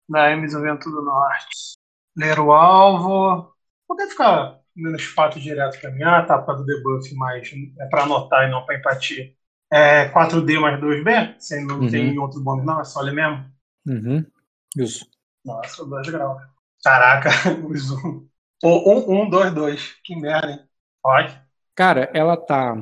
Da 0.10 0.32
M 0.32 0.48
do 0.48 0.62
Vento 0.62 0.90
do 0.90 1.02
Norte. 1.02 1.78
Ler 2.16 2.40
o 2.40 2.52
alvo. 2.52 3.54
Poder 3.88 4.08
ficar 4.08 4.60
dando 4.76 4.98
espaço 4.98 5.40
direto 5.40 5.80
pra 5.80 5.92
mim. 5.92 6.04
Ah, 6.04 6.24
tá, 6.26 6.38
para 6.42 6.56
do 6.56 6.66
debuff, 6.66 7.14
mas 7.16 7.50
é 7.80 7.86
pra 7.88 8.04
anotar 8.04 8.48
e 8.48 8.52
não 8.52 8.66
pra 8.66 8.78
empatia. 8.78 9.34
É 9.72 10.10
4D 10.10 10.60
mais 10.60 10.80
2B? 10.80 11.36
Você 11.40 11.60
não 11.62 11.80
Uhum. 11.80 11.90
tem 11.90 12.18
outro 12.20 12.40
bônus, 12.42 12.66
não? 12.66 12.80
É 12.82 12.84
só 12.84 13.02
ler 13.02 13.14
mesmo? 13.14 13.52
Uhum. 13.86 14.26
Isso. 14.78 15.06
Nossa, 15.46 15.86
2 15.86 16.08
graus. 16.10 16.42
Caraca, 16.84 17.30
os 17.68 17.92
um. 17.92 18.28
Ou 18.64 19.12
1, 19.12 19.24
1, 19.24 19.30
2, 19.30 19.54
2. 19.54 19.94
Que 20.04 20.16
merda, 20.16 20.52
hein? 20.52 20.60
Pode. 21.02 21.42
Cara, 21.76 22.10
ela 22.14 22.38
tá. 22.38 22.76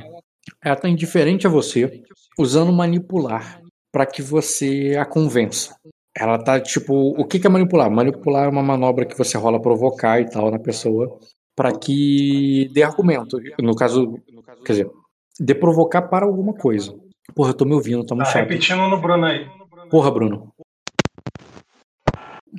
Ela 0.63 0.75
tá 0.75 0.89
indiferente 0.89 1.45
a 1.47 1.49
você, 1.49 2.03
usando 2.37 2.71
manipular 2.71 3.61
pra 3.91 4.05
que 4.05 4.21
você 4.21 4.95
a 4.99 5.05
convença. 5.05 5.75
Ela 6.15 6.37
tá 6.37 6.59
tipo. 6.59 6.93
O 7.19 7.25
que 7.25 7.39
que 7.39 7.47
é 7.47 7.49
manipular? 7.49 7.89
Manipular 7.89 8.45
é 8.45 8.49
uma 8.49 8.63
manobra 8.63 9.05
que 9.05 9.17
você 9.17 9.37
rola 9.37 9.61
provocar 9.61 10.19
e 10.19 10.29
tal 10.29 10.51
na 10.51 10.59
pessoa 10.59 11.17
pra 11.55 11.71
que 11.77 12.69
dê 12.73 12.83
argumento. 12.83 13.37
No 13.59 13.75
caso. 13.75 14.19
Quer 14.65 14.73
dizer, 14.73 14.91
dê 15.39 15.55
provocar 15.55 16.03
para 16.03 16.25
alguma 16.25 16.53
coisa. 16.53 16.93
Porra, 17.33 17.51
eu 17.51 17.53
tô 17.53 17.65
me 17.65 17.73
ouvindo, 17.73 18.05
tá 18.05 18.13
muito 18.13 18.25
Tá 18.27 18.33
chato. 18.33 18.41
repetindo 18.41 18.87
no 18.89 18.99
Bruno 18.99 19.25
aí. 19.25 19.47
Porra, 19.89 20.11
Bruno. 20.11 20.51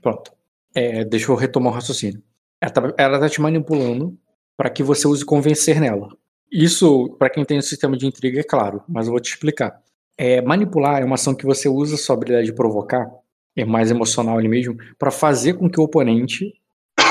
Pronto. 0.02 0.32
É, 0.74 1.04
deixa 1.04 1.30
eu 1.30 1.36
retomar 1.36 1.72
o 1.72 1.74
raciocínio. 1.74 2.22
Ela 2.60 2.70
tá, 2.72 2.94
ela 2.96 3.20
tá 3.20 3.28
te 3.28 3.40
manipulando 3.40 4.16
para 4.56 4.70
que 4.70 4.82
você 4.82 5.06
use 5.06 5.24
convencer 5.24 5.80
nela. 5.80 6.08
Isso, 6.52 7.08
para 7.18 7.30
quem 7.30 7.46
tem 7.46 7.56
o 7.56 7.62
sistema 7.62 7.96
de 7.96 8.06
intriga, 8.06 8.38
é 8.40 8.44
claro, 8.44 8.82
mas 8.86 9.06
eu 9.06 9.12
vou 9.12 9.20
te 9.20 9.30
explicar. 9.30 9.80
É, 10.18 10.42
manipular 10.42 11.00
é 11.00 11.04
uma 11.04 11.14
ação 11.14 11.34
que 11.34 11.46
você 11.46 11.66
usa 11.66 11.96
sua 11.96 12.14
habilidade 12.14 12.46
de 12.46 12.52
provocar, 12.52 13.10
é 13.56 13.64
mais 13.64 13.90
emocional 13.90 14.36
ali 14.36 14.48
mesmo, 14.48 14.76
para 14.98 15.10
fazer 15.10 15.54
com 15.54 15.70
que 15.70 15.80
o 15.80 15.84
oponente, 15.84 16.52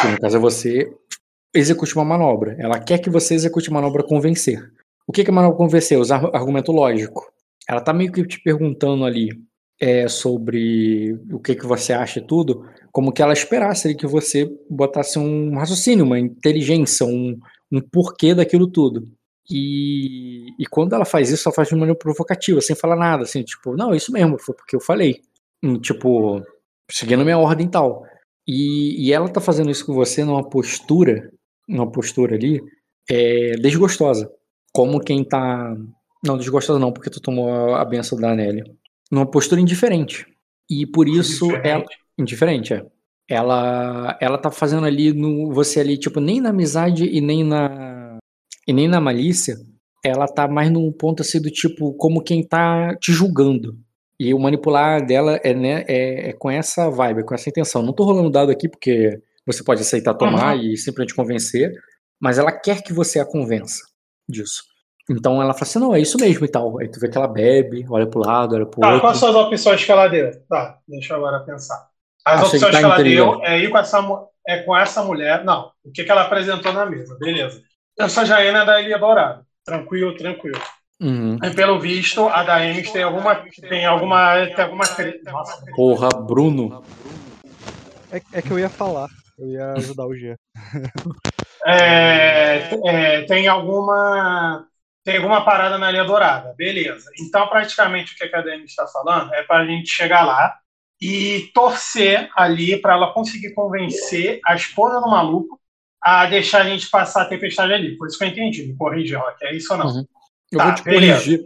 que 0.02 0.08
no 0.08 0.20
caso 0.20 0.38
é 0.38 0.40
você, 0.40 0.94
execute 1.54 1.96
uma 1.96 2.06
manobra. 2.06 2.56
Ela 2.60 2.80
quer 2.80 3.00
que 3.00 3.10
você 3.10 3.34
execute 3.34 3.70
a 3.70 3.74
manobra 3.74 4.04
convencer. 4.04 4.62
O 5.08 5.12
que 5.12 5.22
é 5.22 5.32
manobra 5.32 5.58
convencer? 5.58 5.98
Usar 5.98 6.24
argumento 6.34 6.72
lógico. 6.72 7.34
Ela 7.68 7.82
tá 7.82 7.92
meio 7.92 8.12
que 8.12 8.26
te 8.26 8.40
perguntando 8.42 9.06
ali 9.06 9.30
é, 9.80 10.08
sobre 10.08 11.20
o 11.32 11.40
que, 11.40 11.56
que 11.56 11.66
você 11.66 11.94
acha 11.94 12.20
e 12.20 12.26
tudo, 12.26 12.64
como 12.92 13.12
que 13.12 13.24
ela 13.24 13.34
esperasse 13.34 13.96
que 13.96 14.06
você 14.06 14.48
botasse 14.70 15.18
um 15.18 15.56
raciocínio, 15.56 16.06
uma 16.06 16.20
inteligência, 16.20 17.06
um, 17.08 17.40
um 17.72 17.82
porquê 17.82 18.36
daquilo 18.36 18.68
tudo. 18.68 19.08
E, 19.50 20.48
e 20.60 20.66
quando 20.68 20.94
ela 20.94 21.06
faz 21.06 21.30
isso, 21.30 21.48
ela 21.48 21.56
faz 21.56 21.68
de 21.68 21.76
maneira 21.76 21.98
provocativa, 21.98 22.62
sem 22.62 22.76
falar 22.76 22.96
nada, 22.96 23.24
assim, 23.24 23.44
tipo, 23.44 23.76
não, 23.76 23.94
isso 23.94 24.12
mesmo, 24.12 24.38
foi 24.38 24.56
porque 24.56 24.76
eu 24.76 24.82
falei. 24.82 25.22
Tipo, 25.82 26.42
seguindo 26.90 27.24
minha 27.24 27.38
ordem 27.38 27.68
e 27.68 27.70
tal. 27.70 28.04
E, 28.48 29.08
e 29.08 29.14
ela 29.14 29.30
tá 29.30 29.40
fazendo 29.40 29.70
isso 29.70 29.86
com 29.86 29.94
você 29.94 30.24
numa 30.24 30.48
postura, 30.48 31.32
numa 31.68 31.90
postura 31.90 32.36
ali, 32.36 32.62
é, 33.10 33.54
desgostosa. 33.54 34.32
Como 34.74 35.00
quem 35.00 35.24
tá. 35.24 35.76
Não, 36.26 36.38
desgostosa 36.38 36.80
não, 36.80 36.92
porque 36.92 37.10
tu 37.10 37.22
tomou 37.22 37.76
a, 37.76 37.84
benção 37.84 38.20
da 38.20 38.36
Nelly. 38.36 38.64
Numa 39.12 39.26
postura 39.26 39.62
indiferente. 39.62 40.26
E 40.70 40.86
por 40.86 41.08
isso 41.08 41.46
Indiferente. 41.46 41.68
ela. 41.68 41.86
Indiferente, 42.18 42.74
é. 42.74 42.86
Ela, 43.30 44.18
ela 44.20 44.38
tá 44.38 44.52
fazendo 44.52 44.86
ali 44.86 45.14
no. 45.14 45.52
Você 45.54 45.80
ali, 45.80 45.98
tipo, 45.98 46.20
nem 46.20 46.42
na 46.42 46.50
amizade 46.50 47.06
e 47.06 47.22
nem 47.22 47.44
na. 47.44 47.91
E 48.68 48.74
nem 48.74 48.88
na 48.88 49.00
malícia. 49.02 49.56
Ela 50.04 50.28
tá 50.28 50.48
mais 50.48 50.72
num 50.72 50.92
ponto 50.92 51.22
assim 51.22 51.40
do 51.42 51.50
tipo, 51.52 51.94
como 51.94 52.24
quem 52.24 52.46
tá 52.46 52.96
te 53.00 53.12
julgando. 53.12 53.78
E 54.20 54.34
o 54.34 54.40
manipular 54.40 55.06
dela 55.06 55.40
é, 55.44 55.54
né, 55.54 55.84
é, 55.88 56.30
é 56.30 56.34
com 56.34 56.50
essa 56.50 56.90
vibe, 56.90 57.24
com 57.24 57.34
essa 57.34 57.50
intenção. 57.50 57.82
Não 57.82 57.94
tô 57.94 58.04
rolando 58.04 58.30
dado 58.30 58.52
aqui 58.52 58.68
porque 58.70 59.20
você 59.46 59.64
pode 59.64 59.82
aceitar 59.82 60.14
tomar 60.14 60.56
e 60.58 60.78
simplesmente 60.78 61.16
convencer, 61.16 61.72
mas 62.20 62.38
ela 62.38 62.52
quer 62.52 62.84
que 62.84 62.94
você 62.94 63.20
a 63.20 63.26
convença 63.26 63.84
disso. 64.30 64.64
Então 65.10 65.42
ela 65.42 65.54
fala 65.54 65.64
assim, 65.64 65.80
não, 65.80 65.96
é 65.96 66.00
isso 66.00 66.18
mesmo 66.20 66.46
e 66.46 66.48
tal. 66.48 66.80
Aí 66.80 66.88
tu 66.88 67.00
vê 67.00 67.10
que 67.10 67.18
ela 67.18 67.28
bebe, 67.28 67.86
olha 67.90 68.08
pro 68.08 68.20
lado, 68.20 68.56
olha 68.56 68.66
pro 68.66 68.80
Tá, 68.80 68.88
outro. 68.90 69.02
quais 69.02 69.18
são 69.18 69.30
as 69.30 69.36
opções 69.36 69.84
que 69.84 69.92
ela 69.92 70.08
deu? 70.08 70.32
Tá, 70.48 70.78
deixa 70.88 71.14
eu 71.14 71.18
agora 71.18 71.44
pensar. 71.44 71.90
As 72.26 72.44
Achei 72.44 72.60
que 72.60 72.66
opções 72.66 72.74
tá 72.74 72.80
que 72.80 72.86
ela 72.86 73.04
deu 73.04 73.44
é 73.44 73.60
ir 73.60 73.70
com 73.72 73.78
essa, 73.78 74.28
é 74.48 74.58
com 74.60 74.78
essa 74.78 75.04
mulher. 75.04 75.44
Não, 75.44 75.72
o 75.84 75.92
que, 75.92 76.04
que 76.04 76.12
ela 76.12 76.22
apresentou 76.22 76.72
na 76.74 76.86
mesa, 76.86 77.18
beleza. 77.20 77.62
Essa 77.98 78.26
Jaena 78.26 78.64
é 78.64 78.66
da 78.66 78.82
Ilha 78.82 78.98
Dourada. 78.98 79.46
Tranquilo, 79.64 80.16
tranquilo. 80.16 80.62
Uhum. 81.00 81.38
E 81.44 81.50
pelo 81.52 81.80
visto, 81.80 82.28
a 82.28 82.44
da 82.44 82.66
Emes 82.66 82.92
tem 82.92 83.04
alguma. 83.04 83.36
Tem 83.36 83.86
alguma. 83.86 84.46
Tem 84.48 84.64
alguma. 84.64 84.84
Nossa, 85.32 85.66
Porra, 85.76 86.10
Bruno. 86.10 86.84
É, 88.12 88.22
é 88.34 88.42
que 88.42 88.52
eu 88.52 88.60
ia 88.60 88.70
falar. 88.70 89.08
Eu 89.38 89.48
ia 89.48 89.74
ajudar 89.74 90.06
o 90.06 90.16
Gia. 90.16 90.38
É, 91.66 92.70
é, 92.86 93.22
tem 93.24 93.48
alguma 93.48 94.68
tem 95.04 95.18
alguma 95.18 95.44
parada 95.44 95.78
na 95.78 95.92
Ilha 95.92 96.04
Dourada, 96.04 96.54
beleza. 96.56 97.10
Então, 97.20 97.48
praticamente, 97.48 98.14
o 98.14 98.16
que 98.16 98.24
a 98.24 98.28
academia 98.28 98.66
está 98.66 98.86
falando 98.88 99.34
é 99.34 99.44
para 99.44 99.58
a 99.58 99.66
gente 99.66 99.90
chegar 99.90 100.24
lá 100.24 100.56
e 101.02 101.50
torcer 101.54 102.30
ali 102.36 102.78
para 102.78 102.94
ela 102.94 103.14
conseguir 103.14 103.54
convencer 103.54 104.40
a 104.46 104.54
esposa 104.54 105.00
do 105.00 105.10
maluco 105.10 105.60
a 106.02 106.26
deixar 106.26 106.62
a 106.64 106.70
gente 106.70 106.90
passar 106.90 107.24
a 107.24 107.30
tempestade 107.30 107.72
ali. 107.74 107.98
Por 107.98 108.08
isso 108.08 108.18
que 108.18 108.24
eu 108.24 108.28
entendi, 108.30 108.68
me 108.68 108.76
corrige, 108.76 109.16
Rock, 109.16 109.44
é 109.46 109.56
isso 109.56 109.72
ou 109.74 109.80
não? 109.80 109.88
Uhum. 109.88 110.06
Eu 110.52 110.58
Tá, 110.58 110.66
vou 110.66 110.76
te 110.76 110.84
beleza. 110.84 111.14
corrigir. 111.24 111.46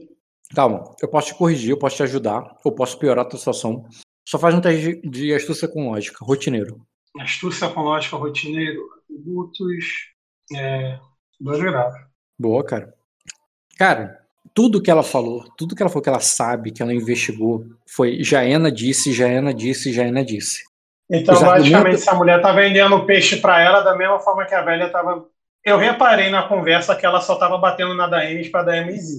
Calma, 0.56 0.95
eu 1.02 1.07
posso 1.10 1.27
te 1.27 1.36
corrigir, 1.36 1.69
eu 1.72 1.77
posso 1.77 1.95
te 1.98 2.03
ajudar, 2.03 2.56
eu 2.64 2.72
posso 2.72 2.98
piorar 2.98 3.26
a 3.26 3.27
tua 3.27 3.38
situação. 3.40 3.86
Só 4.27 4.40
faz 4.40 4.56
um 4.56 4.61
teste 4.61 5.02
de- 5.02 5.10
de 5.10 5.34
astúcia 5.34 5.68
com 5.68 5.90
lógica, 5.90 6.23
rotineiro. 6.23 6.86
Astúcia 7.19 7.68
com 7.69 7.82
lógica, 7.82 8.15
rotineiro, 8.18 8.82
atributos, 9.03 9.86
é, 10.56 10.99
dois 11.40 11.60
graus. 11.60 11.94
Boa, 12.40 12.64
cara. 12.64 12.94
Cara, 13.77 14.19
tudo 14.53 14.82
que 14.82 14.90
ela 14.91 15.03
falou, 15.03 15.44
tudo 15.57 15.76
que 15.76 15.82
ela 15.84 15.90
falou 15.90 16.03
que 16.03 16.10
ela 16.10 16.19
sabe, 16.19 16.72
que 16.72 16.82
ela 16.82 16.94
investigou, 16.94 17.65
foi 17.88 18.23
Jaena 18.23 18.72
disse, 18.72 19.11
Jaena 19.14 19.53
disse, 19.53 19.91
Jaena 19.91 20.23
disse. 20.23 20.64
Então, 21.10 21.40
basicamente, 21.40 21.95
essa 21.95 22.15
mulher 22.15 22.41
tá 22.41 22.52
vendendo 22.52 23.06
peixe 23.06 23.38
para 23.38 23.61
ela 23.61 23.82
da 23.82 23.95
mesma 23.95 24.19
forma 24.19 24.45
que 24.45 24.56
a 24.56 24.61
velha 24.61 24.90
tava. 24.90 25.26
Eu 25.64 25.77
reparei 25.77 26.30
na 26.30 26.44
conversa 26.48 26.95
que 26.95 27.06
ela 27.06 27.22
só 27.22 27.36
tava 27.36 27.57
batendo 27.57 27.94
na 27.94 28.07
Daemis 28.07 28.49
pra 28.49 28.64
Daemis. 28.64 29.18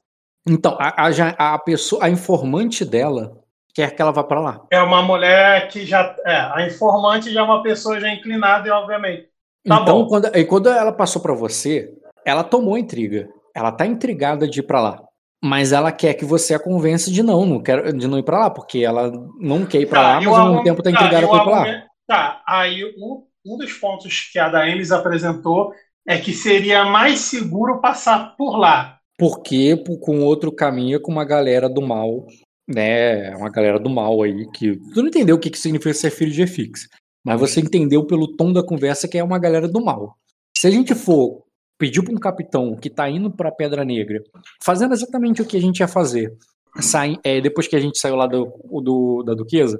Então, 0.49 0.77
a, 0.79 1.07
a, 1.07 1.55
a 1.55 1.59
pessoa, 1.59 2.05
a 2.05 2.11
informante 2.11 2.85
dela 2.85 3.39
quer 3.75 3.95
que 3.95 4.01
ela 4.01 4.13
vá 4.13 4.25
pra 4.25 4.41
lá. 4.41 4.63
É 4.71 4.81
uma 4.81 5.03
mulher 5.03 5.69
que 5.69 5.85
já. 5.85 6.15
É, 6.25 6.37
a 6.53 6.67
informante 6.67 7.33
já 7.33 7.41
é 7.41 7.43
uma 7.43 7.63
pessoa 7.63 8.01
já 8.01 8.09
inclinada, 8.09 8.67
e 8.69 8.71
obviamente. 8.71 9.29
Tá 9.67 9.81
então, 9.83 10.03
bom. 10.03 10.09
quando, 10.09 10.37
e 10.37 10.45
quando 10.45 10.69
ela 10.69 10.93
passou 10.93 11.21
pra 11.21 11.35
você, 11.35 11.93
ela 12.25 12.45
tomou 12.45 12.79
intriga. 12.79 13.29
Ela 13.55 13.73
tá 13.73 13.87
intrigada 13.87 14.49
de 14.49 14.61
ir 14.61 14.63
pra 14.63 14.81
lá. 14.81 15.06
Mas 15.47 15.70
ela 15.70 15.93
quer 15.93 16.14
que 16.14 16.24
você 16.24 16.55
a 16.55 16.59
convença 16.59 17.09
de 17.09 17.23
não, 17.23 17.47
não 17.47 17.62
quer, 17.62 17.93
de 17.93 18.09
não 18.09 18.18
ir 18.18 18.24
pra 18.24 18.40
lá, 18.40 18.51
porque 18.51 18.81
ela 18.81 19.12
não 19.39 19.64
quer 19.64 19.81
ir 19.81 19.86
pra 19.86 20.02
lá, 20.02 20.23
e 20.23 20.24
mas 20.24 20.27
o 20.27 20.35
ao 20.35 20.48
mesmo 20.48 20.64
tempo 20.64 20.82
tá 20.82 20.90
tá, 20.90 20.97
intrigada 20.97 21.23
e 21.23 21.24
o 21.24 21.28
pra 21.28 21.39
ir 21.39 21.44
pra 21.44 21.52
lá. 21.52 21.86
Tá, 22.05 22.43
aí 22.48 22.85
um, 22.98 23.23
um 23.47 23.56
dos 23.56 23.73
pontos 23.74 24.28
que 24.32 24.40
a 24.40 24.48
Daemis 24.48 24.90
apresentou 24.90 25.73
é 26.06 26.18
que 26.18 26.32
seria 26.32 26.85
mais 26.85 27.20
seguro 27.20 27.81
passar 27.81 28.35
por 28.36 28.56
lá. 28.56 28.98
Porque 29.16 29.77
com 30.01 30.20
outro 30.24 30.51
caminho 30.51 30.97
é 30.97 31.01
com 31.01 31.12
uma 31.12 31.24
galera 31.24 31.68
do 31.68 31.81
mal, 31.81 32.27
né? 32.68 33.35
Uma 33.36 33.48
galera 33.48 33.78
do 33.78 33.89
mal 33.89 34.23
aí, 34.23 34.51
que. 34.51 34.77
Tu 34.93 35.01
não 35.01 35.09
entendeu 35.09 35.36
o 35.36 35.39
que, 35.39 35.48
que 35.48 35.59
significa 35.59 35.94
ser 35.94 36.10
filho 36.10 36.32
de 36.32 36.43
Efix. 36.43 36.89
Mas 37.24 37.40
você 37.40 37.60
entendeu 37.60 38.05
pelo 38.05 38.36
tom 38.36 38.52
da 38.52 38.62
conversa 38.62 39.09
que 39.09 39.16
é 39.16 39.24
uma 39.24 39.39
galera 39.39 39.68
do 39.68 39.85
mal. 39.85 40.16
Se 40.56 40.66
a 40.66 40.70
gente 40.70 40.94
for 40.94 41.45
pedir 41.78 42.03
pra 42.03 42.12
um 42.15 42.19
capitão 42.19 42.74
que 42.77 42.89
tá 42.90 43.09
indo 43.09 43.31
pra 43.31 43.51
Pedra 43.53 43.85
Negra, 43.85 44.23
fazendo 44.65 44.94
exatamente 44.94 45.43
o 45.43 45.44
que 45.47 45.57
a 45.57 45.61
gente 45.61 45.81
ia 45.81 45.89
fazer, 45.89 46.32
sai, 46.81 47.16
é, 47.24 47.40
depois 47.40 47.66
que 47.69 47.77
a 47.77 47.81
gente 47.81 47.98
saiu 47.98 48.16
lá 48.16 48.27
do, 48.27 48.47
do- 48.82 49.23
da 49.23 49.35
Duquesa, 49.35 49.78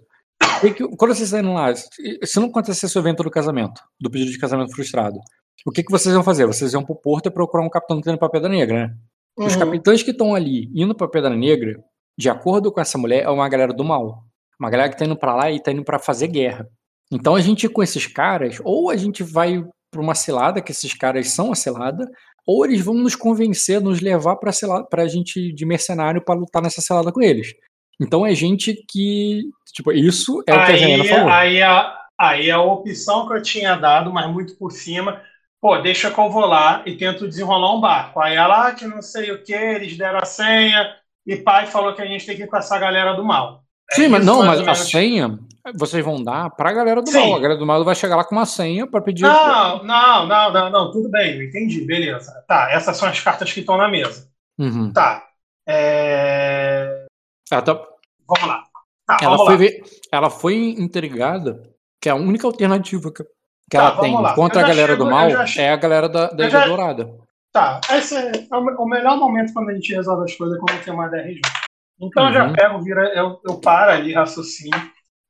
e 0.63 0.71
que- 0.73 0.87
quando 0.97 1.15
vocês 1.15 1.29
saíram 1.29 1.55
lá, 1.55 1.75
se 1.75 2.39
não 2.41 2.47
acontecesse 2.49 2.97
o 2.97 3.01
evento 3.01 3.23
do 3.23 3.31
casamento, 3.31 3.81
do 4.01 4.11
pedido 4.11 4.31
de 4.31 4.39
casamento 4.39 4.75
frustrado, 4.75 5.19
o 5.67 5.71
que, 5.71 5.83
que 5.83 5.91
vocês 5.91 6.15
iam 6.15 6.23
fazer? 6.23 6.47
Vocês 6.47 6.73
iam 6.73 6.85
pro 6.85 6.95
porto 6.95 7.27
e 7.27 7.31
procurar 7.31 7.65
um 7.65 7.71
capitão 7.71 7.97
que 7.99 8.05
tá 8.05 8.11
indo 8.13 8.19
pra 8.19 8.29
Pedra 8.29 8.49
Negra, 8.49 8.87
né? 8.89 8.95
Os 9.39 9.55
Uhum. 9.55 9.59
capitães 9.61 10.03
que 10.03 10.11
estão 10.13 10.35
ali 10.35 10.71
indo 10.75 10.95
pra 10.95 11.09
Pedra 11.09 11.35
Negra, 11.37 11.83
de 12.19 12.29
acordo 12.31 12.71
com 12.73 12.81
essa 12.81 12.97
mulher, 12.97 13.25
é 13.25 13.29
uma 13.29 13.49
galera 13.49 13.73
do 13.73 13.85
mal. 13.85 14.23
Uma 14.59 14.71
galera 14.71 14.89
que 14.89 14.97
tá 14.97 15.05
indo 15.05 15.17
pra 15.17 15.35
lá 15.35 15.51
e 15.51 15.61
tá 15.61 15.71
indo 15.73 15.85
pra 15.85 15.99
fazer 15.99 16.29
guerra. 16.29 16.67
Então 17.13 17.35
a 17.35 17.41
gente 17.41 17.69
com 17.69 17.83
esses 17.83 18.07
caras, 18.07 18.59
ou 18.65 18.89
a 18.91 18.97
gente 18.97 19.23
vai 19.23 19.63
pra 19.97 20.05
uma 20.05 20.15
cilada, 20.15 20.61
que 20.61 20.73
esses 20.73 20.93
caras 20.93 21.31
são 21.31 21.51
a 21.51 21.55
cilada, 21.55 22.07
ou 22.47 22.65
eles 22.65 22.81
vão 22.81 22.95
nos 22.95 23.17
convencer, 23.17 23.81
nos 23.81 24.01
levar 24.01 24.37
cilada, 24.53 24.87
pra 24.87 25.09
gente 25.09 25.53
de 25.53 25.67
mercenário 25.67 26.23
pra 26.23 26.35
lutar 26.35 26.63
nessa 26.63 26.81
cilada 26.81 27.11
com 27.11 27.23
eles. 27.23 27.55
Então 28.01 28.27
é 28.27 28.35
gente 28.35 28.75
que, 28.89 29.43
tipo, 29.73 29.91
isso 29.91 30.43
é 30.47 30.53
o 30.53 30.65
que 30.67 30.73
a 30.73 30.75
aí, 30.75 31.09
falou. 31.09 31.29
aí, 31.29 31.63
a, 31.63 31.99
aí 32.19 32.51
a 32.51 32.61
opção 32.61 33.27
que 33.27 33.35
eu 33.35 33.43
tinha 33.43 33.75
dado, 33.75 34.13
mas 34.13 34.31
muito 34.31 34.57
por 34.59 34.71
cima, 34.71 35.23
pô, 35.61 35.79
deixa 35.79 36.11
que 36.11 36.21
eu 36.21 36.31
vou 36.31 36.45
lá 36.45 36.83
e 36.85 36.95
tento 36.97 37.27
desenrolar 37.27 37.75
um 37.75 37.81
barco. 37.81 38.21
Aí 38.21 38.37
ela, 38.37 38.69
ah, 38.69 38.75
que 38.75 38.87
não 38.87 39.01
sei 39.01 39.33
o 39.33 39.43
que, 39.43 39.55
eles 39.55 39.97
deram 39.97 40.19
a 40.19 40.27
senha, 40.27 40.95
e 41.27 41.37
pai 41.37 41.67
falou 41.67 41.95
que 41.95 42.03
a 42.03 42.07
gente 42.07 42.27
tem 42.27 42.37
que 42.37 42.43
ir 42.43 42.47
com 42.47 42.57
essa 42.57 42.79
galera 42.79 43.15
do 43.15 43.25
mal. 43.25 43.66
É 43.93 43.95
Sim, 43.95 44.09
mas 44.09 44.25
não, 44.25 44.45
mas 44.45 44.67
a 44.67 44.75
senha 44.75 45.39
vocês 45.75 46.05
vão 46.05 46.23
dar 46.23 46.51
pra 46.51 46.73
galera 46.73 47.01
do 47.03 47.11
Sim. 47.11 47.19
mal. 47.31 47.35
A 47.37 47.41
galera 47.41 47.59
do 47.59 47.67
mal 47.67 47.85
vai 47.85 47.95
chegar 47.95 48.17
lá 48.17 48.25
com 48.25 48.35
uma 48.35 48.47
senha 48.47 48.87
pra 48.87 49.01
pedir. 49.01 49.23
Não, 49.23 49.83
não, 49.85 50.27
não, 50.27 50.53
não, 50.53 50.71
não, 50.71 50.91
tudo 50.93 51.09
bem, 51.09 51.37
eu 51.37 51.45
entendi, 51.45 51.85
beleza. 51.85 52.33
Tá, 52.49 52.69
essas 52.71 52.97
são 52.97 53.09
as 53.09 53.21
cartas 53.21 53.53
que 53.53 53.61
estão 53.61 53.77
na 53.77 53.89
mesa. 53.89 54.29
Uhum. 54.59 54.93
Tá. 54.93 55.25
É... 55.69 57.07
Ela, 57.51 57.63
tá- 57.63 57.83
Vamos 58.29 58.49
lá. 58.49 58.65
Tá, 59.07 59.17
ela 59.23 59.37
vamos 59.37 59.55
foi 59.57 59.69
lá. 59.69 59.87
ela 60.13 60.31
foi 60.31 60.55
intrigada 60.79 61.63
que 62.03 62.09
a 62.09 62.15
única 62.17 62.47
alternativa 62.47 63.13
que, 63.13 63.23
que 63.23 63.31
Tá, 63.77 63.79
ela 63.79 64.01
tem 64.01 64.15
lá. 64.21 64.35
contra 64.35 64.61
a 64.65 64.67
galera 64.69 64.93
chego- 64.95 65.05
do 65.05 65.11
mal 65.11 65.29
é 65.29 65.71
a 65.71 65.77
galera 65.77 66.09
da, 66.09 66.27
da 66.29 66.49
já- 66.49 66.67
Dourada. 66.67 67.09
Tá, 67.53 67.81
esse 67.93 68.15
é 68.17 68.33
o 68.57 68.61
me- 68.61 68.75
o 68.79 68.85
melhor 68.87 69.17
momento 69.17 69.53
quando 69.53 69.71
a 69.71 69.75
gente 69.75 69.95
resolve 69.95 70.25
as 70.25 70.35
coisas 70.37 70.57
é 70.57 70.61
quando 70.61 70.85
tem 70.85 70.93
uma 70.93 71.09
DR 71.09 71.33
junto. 71.35 71.66
Então 72.01 72.27
eu 72.29 72.33
já 72.33 72.45
Uhum. 72.47 72.55
pego, 72.55 72.83
vira, 72.83 73.13
eu, 73.15 73.41
eu 73.47 73.61
paro 73.61 73.93
ali, 73.93 74.13
raciocínio. 74.13 74.81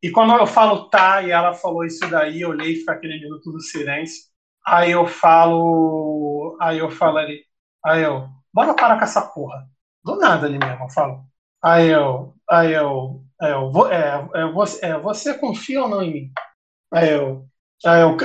E 0.02 0.10
quando 0.10 0.32
eu 0.34 0.46
falo 0.46 0.88
tá, 0.90 1.22
e 1.22 1.30
ela 1.30 1.54
falou 1.54 1.84
isso 1.84 2.08
daí, 2.10 2.40
eu 2.42 2.50
olhei 2.50 2.72
e 2.74 2.76
fica 2.76 2.92
aquele 2.92 3.20
minuto 3.20 3.50
do 3.52 3.60
silêncio. 3.60 4.24
Aí 4.66 4.90
eu 4.92 5.06
falo. 5.06 6.56
Aí 6.60 6.78
eu 6.78 6.90
falo 6.90 7.18
ali. 7.18 7.44
Aí 7.84 8.02
eu, 8.02 8.28
bora 8.52 8.74
parar 8.74 8.98
com 8.98 9.04
essa 9.04 9.22
porra. 9.22 9.66
Do 10.04 10.16
nada 10.16 10.46
ali 10.46 10.58
mesmo, 10.58 10.84
eu 10.84 10.90
falo. 10.90 11.24
Aí 11.62 11.88
eu. 11.88 12.34
Aí 12.50 12.72
eu. 12.72 13.22
Aí 13.40 13.50
eu 13.52 13.86
é, 13.92 14.28
é, 14.34 14.46
você, 14.52 14.86
é, 14.86 14.98
você 14.98 15.34
confia 15.38 15.82
ou 15.82 15.88
não 15.88 16.02
em 16.02 16.12
mim? 16.12 16.32
Aí 16.92 17.10
eu. 17.10 17.46
Aí 17.84 18.00
eu, 18.02 18.16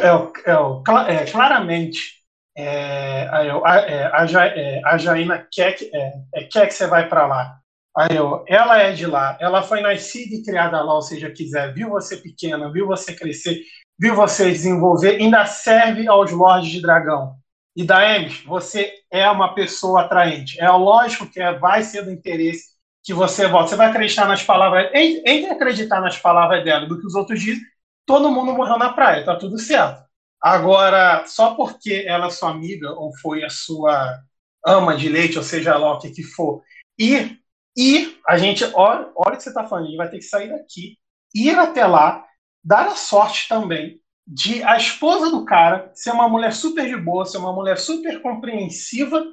eu, 0.45 0.83
é, 1.07 1.25
claramente. 1.31 2.21
É, 2.55 3.27
aí 3.31 3.47
eu, 3.47 3.65
a, 3.65 3.77
é, 3.79 4.05
a, 4.13 4.25
Ja- 4.25 4.45
é, 4.47 4.81
a 4.85 4.97
Jaina 4.97 5.47
quer 5.51 5.73
que, 5.73 5.89
é, 5.95 6.13
é, 6.35 6.43
quer 6.45 6.67
que 6.67 6.73
você 6.73 6.87
vai 6.87 7.07
para 7.09 7.27
lá. 7.27 7.60
Aí 7.97 8.15
eu, 8.15 8.43
ela 8.47 8.77
é 8.81 8.93
de 8.93 9.05
lá, 9.05 9.37
ela 9.41 9.61
foi 9.61 9.81
nascida 9.81 10.35
e 10.35 10.43
criada 10.43 10.81
lá, 10.81 10.93
ou 10.95 11.01
seja, 11.01 11.29
quiser, 11.31 11.73
viu 11.73 11.89
você 11.89 12.15
pequena, 12.17 12.71
viu 12.71 12.87
você 12.87 13.13
crescer, 13.13 13.61
viu 13.99 14.15
você 14.15 14.49
desenvolver, 14.49 15.17
ainda 15.17 15.45
serve 15.45 16.07
aos 16.07 16.31
Lordes 16.31 16.71
de 16.71 16.81
Dragão. 16.81 17.35
E 17.75 17.83
Daemis, 17.83 18.43
você 18.43 18.91
é 19.11 19.29
uma 19.29 19.53
pessoa 19.53 20.01
atraente. 20.01 20.59
É 20.59 20.69
lógico 20.69 21.27
que 21.29 21.39
é, 21.41 21.57
vai 21.57 21.83
ser 21.83 22.03
do 22.03 22.11
interesse 22.11 22.71
que 23.03 23.13
você 23.13 23.47
volta. 23.47 23.69
Você 23.69 23.75
vai 23.75 23.87
acreditar 23.89 24.27
nas 24.27 24.43
palavras, 24.43 24.89
en- 24.93 25.21
entre 25.25 25.51
acreditar 25.51 26.01
nas 26.01 26.17
palavras 26.17 26.63
dela 26.63 26.85
do 26.85 26.99
que 26.99 27.05
os 27.07 27.15
outros 27.15 27.39
dizem, 27.41 27.63
todo 28.05 28.31
mundo 28.31 28.53
morreu 28.53 28.77
na 28.77 28.91
praia, 28.93 29.23
tá 29.25 29.35
tudo 29.35 29.57
certo. 29.57 30.01
Agora, 30.41 31.25
só 31.27 31.55
porque 31.55 32.03
ela 32.07 32.27
é 32.27 32.29
sua 32.29 32.49
amiga 32.51 32.91
ou 32.91 33.11
foi 33.21 33.43
a 33.43 33.49
sua 33.49 34.19
ama 34.65 34.95
de 34.95 35.07
leite, 35.09 35.37
ou 35.37 35.43
seja 35.43 35.77
lá 35.77 35.93
o 35.93 35.99
que, 35.99 36.09
que 36.11 36.23
for, 36.23 36.61
e, 36.99 37.37
e 37.77 38.17
a 38.27 38.37
gente, 38.37 38.63
olha, 38.73 39.09
olha 39.15 39.33
o 39.33 39.37
que 39.37 39.43
você 39.43 39.49
está 39.49 39.65
falando, 39.65 39.85
a 39.85 39.87
gente 39.87 39.97
vai 39.97 40.09
ter 40.09 40.17
que 40.17 40.23
sair 40.23 40.49
daqui, 40.49 40.97
ir 41.33 41.57
até 41.57 41.85
lá, 41.85 42.25
dar 42.63 42.87
a 42.87 42.95
sorte 42.95 43.47
também 43.47 43.99
de 44.27 44.63
a 44.63 44.77
esposa 44.77 45.29
do 45.31 45.45
cara 45.45 45.91
ser 45.93 46.11
uma 46.11 46.29
mulher 46.29 46.53
super 46.53 46.87
de 46.87 46.95
boa, 46.97 47.25
ser 47.25 47.37
uma 47.37 47.53
mulher 47.53 47.77
super 47.77 48.21
compreensiva 48.21 49.23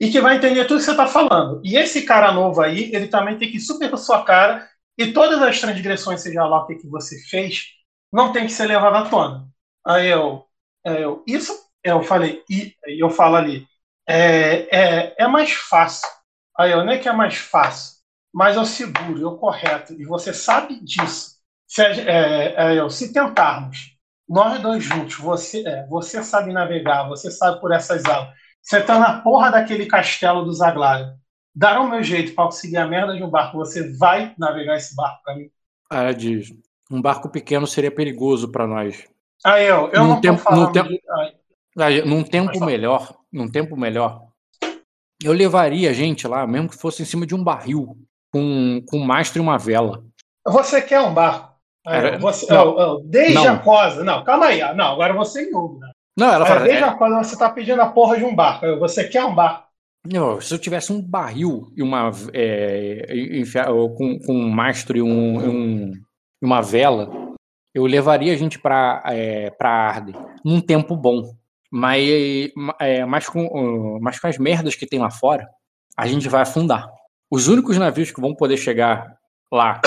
e 0.00 0.10
que 0.10 0.20
vai 0.20 0.36
entender 0.36 0.64
tudo 0.66 0.78
que 0.78 0.84
você 0.84 0.90
está 0.92 1.06
falando. 1.06 1.60
E 1.64 1.76
esse 1.76 2.02
cara 2.02 2.32
novo 2.32 2.60
aí, 2.62 2.94
ele 2.94 3.08
também 3.08 3.38
tem 3.38 3.50
que 3.50 3.56
ir 3.56 3.60
super 3.60 3.90
com 3.90 3.96
sua 3.96 4.24
cara 4.24 4.68
e 4.98 5.12
todas 5.12 5.42
as 5.42 5.60
transgressões, 5.60 6.22
seja 6.22 6.44
lá 6.44 6.62
o 6.62 6.66
que, 6.66 6.76
que 6.76 6.88
você 6.88 7.18
fez, 7.28 7.64
não 8.12 8.32
tem 8.32 8.46
que 8.46 8.52
ser 8.52 8.66
levado 8.66 8.96
à 8.96 9.08
tona. 9.08 9.48
Aí 9.86 10.08
eu, 10.08 10.44
é, 10.84 11.04
eu 11.04 11.22
isso 11.26 11.52
eu 11.84 12.02
falei, 12.02 12.42
e 12.50 12.74
e 12.86 13.02
eu 13.02 13.10
falo 13.10 13.36
ali, 13.36 13.66
é, 14.08 14.66
é, 14.76 15.14
é 15.18 15.28
mais 15.28 15.52
fácil. 15.52 16.08
Aí 16.58 16.70
eu, 16.72 16.84
não 16.84 16.92
é 16.92 16.98
que 16.98 17.08
é 17.08 17.12
mais 17.12 17.36
fácil, 17.36 17.96
mas 18.32 18.56
é 18.56 18.60
o 18.60 18.64
seguro, 18.64 19.22
é 19.22 19.26
o 19.26 19.36
correto, 19.36 19.92
e 19.94 20.04
você 20.04 20.32
sabe 20.32 20.80
disso. 20.82 21.36
Se, 21.66 21.82
é, 21.82 22.54
é, 22.56 22.78
eu, 22.78 22.88
se 22.88 23.12
tentarmos, 23.12 23.96
nós 24.28 24.60
dois 24.60 24.82
juntos, 24.82 25.16
você, 25.16 25.66
é, 25.66 25.86
você 25.86 26.22
sabe 26.22 26.52
navegar, 26.52 27.08
você 27.08 27.30
sabe 27.30 27.60
por 27.60 27.72
essas 27.72 28.04
águas, 28.04 28.34
você 28.62 28.80
tá 28.80 28.98
na 28.98 29.20
porra 29.20 29.50
daquele 29.50 29.86
castelo 29.86 30.44
do 30.44 30.52
Zaglário, 30.52 31.12
dar 31.54 31.80
o 31.80 31.88
meu 31.88 32.02
jeito 32.02 32.34
para 32.34 32.44
conseguir 32.46 32.76
a 32.78 32.86
merda 32.86 33.14
de 33.16 33.22
um 33.22 33.30
barco, 33.30 33.56
você 33.58 33.96
vai 33.96 34.34
navegar 34.38 34.76
esse 34.76 34.94
barco 34.94 35.20
para 35.24 35.36
mim. 35.36 35.50
Ela 35.90 36.12
diz: 36.12 36.52
um 36.90 37.00
barco 37.00 37.28
pequeno 37.28 37.66
seria 37.66 37.90
perigoso 37.90 38.50
pra 38.50 38.66
nós. 38.66 39.06
Aí 39.44 39.66
eu, 39.66 39.88
eu 39.92 40.02
Num 40.02 40.08
não 40.08 40.20
tempo- 40.20 40.38
tô 40.38 40.42
falando 40.44 40.66
num 40.66 40.72
tempo- 40.72 40.88
de- 40.88 42.02
Num 42.04 42.22
tempo 42.24 42.64
melhor, 42.64 43.14
num 43.32 43.48
tempo 43.50 43.76
melhor, 43.76 44.25
eu 45.22 45.32
levaria 45.32 45.90
a 45.90 45.92
gente 45.92 46.26
lá, 46.26 46.46
mesmo 46.46 46.68
que 46.68 46.76
fosse 46.76 47.02
em 47.02 47.06
cima 47.06 47.26
de 47.26 47.34
um 47.34 47.42
barril, 47.42 47.96
com, 48.32 48.82
com 48.88 48.98
um 48.98 49.04
mastro 49.04 49.38
e 49.40 49.42
uma 49.42 49.58
vela. 49.58 50.04
Você 50.46 50.80
quer 50.82 51.00
um 51.00 51.12
barco? 51.14 51.54
Eu, 51.86 51.92
Era- 51.92 52.18
você, 52.18 52.46
não. 52.52 52.64
eu- 52.64 52.78
eu, 52.80 53.00
desde 53.04 53.34
Não. 53.34 53.54
a 53.54 53.58
cosa. 53.58 54.02
Não, 54.04 54.24
calma 54.24 54.46
aí. 54.46 54.60
ah, 54.60 54.74
Não, 54.74 54.92
agora 54.92 55.12
você. 55.14 55.42
Né? 55.44 55.90
Não, 56.18 56.32
ela 56.32 56.44
É, 56.44 56.48
fala, 56.48 56.60
desde 56.60 56.82
é, 56.82 56.86
a 56.86 56.94
cosa 56.94 57.22
você 57.24 57.38
tá 57.38 57.48
pedindo 57.50 57.80
a 57.80 57.86
porra 57.86 58.16
de 58.18 58.24
um 58.24 58.34
barco. 58.34 58.66
Você 58.78 59.04
quer 59.08 59.24
um 59.24 59.34
barco? 59.34 59.66
não, 60.08 60.40
se 60.40 60.54
eu 60.54 60.58
tivesse 60.58 60.92
um 60.92 61.02
barril 61.02 61.72
e 61.76 61.82
uma 61.82 62.12
é, 62.32 63.06
enfiar- 63.38 63.66
com, 63.66 64.18
com 64.24 64.32
um 64.34 64.48
mastro 64.48 64.96
e 64.96 65.02
um, 65.02 65.38
um- 65.50 65.92
uma 66.40 66.60
vela, 66.60 67.10
eu 67.74 67.84
levaria 67.86 68.32
a 68.32 68.36
gente 68.36 68.56
para 68.58 69.02
é, 69.06 69.50
para 69.50 69.68
Arden 69.68 70.14
num 70.44 70.60
tempo 70.60 70.96
bom. 70.96 71.34
Mas, 71.78 72.08
é, 72.80 73.04
mas, 73.04 73.28
com, 73.28 73.98
mas 74.00 74.18
com 74.18 74.26
as 74.28 74.38
merdas 74.38 74.74
que 74.74 74.86
tem 74.86 74.98
lá 74.98 75.10
fora, 75.10 75.46
a 75.94 76.06
gente 76.06 76.26
vai 76.26 76.40
afundar. 76.40 76.88
Os 77.30 77.48
únicos 77.48 77.76
navios 77.76 78.10
que 78.10 78.20
vão 78.20 78.34
poder 78.34 78.56
chegar 78.56 79.14
lá, 79.52 79.80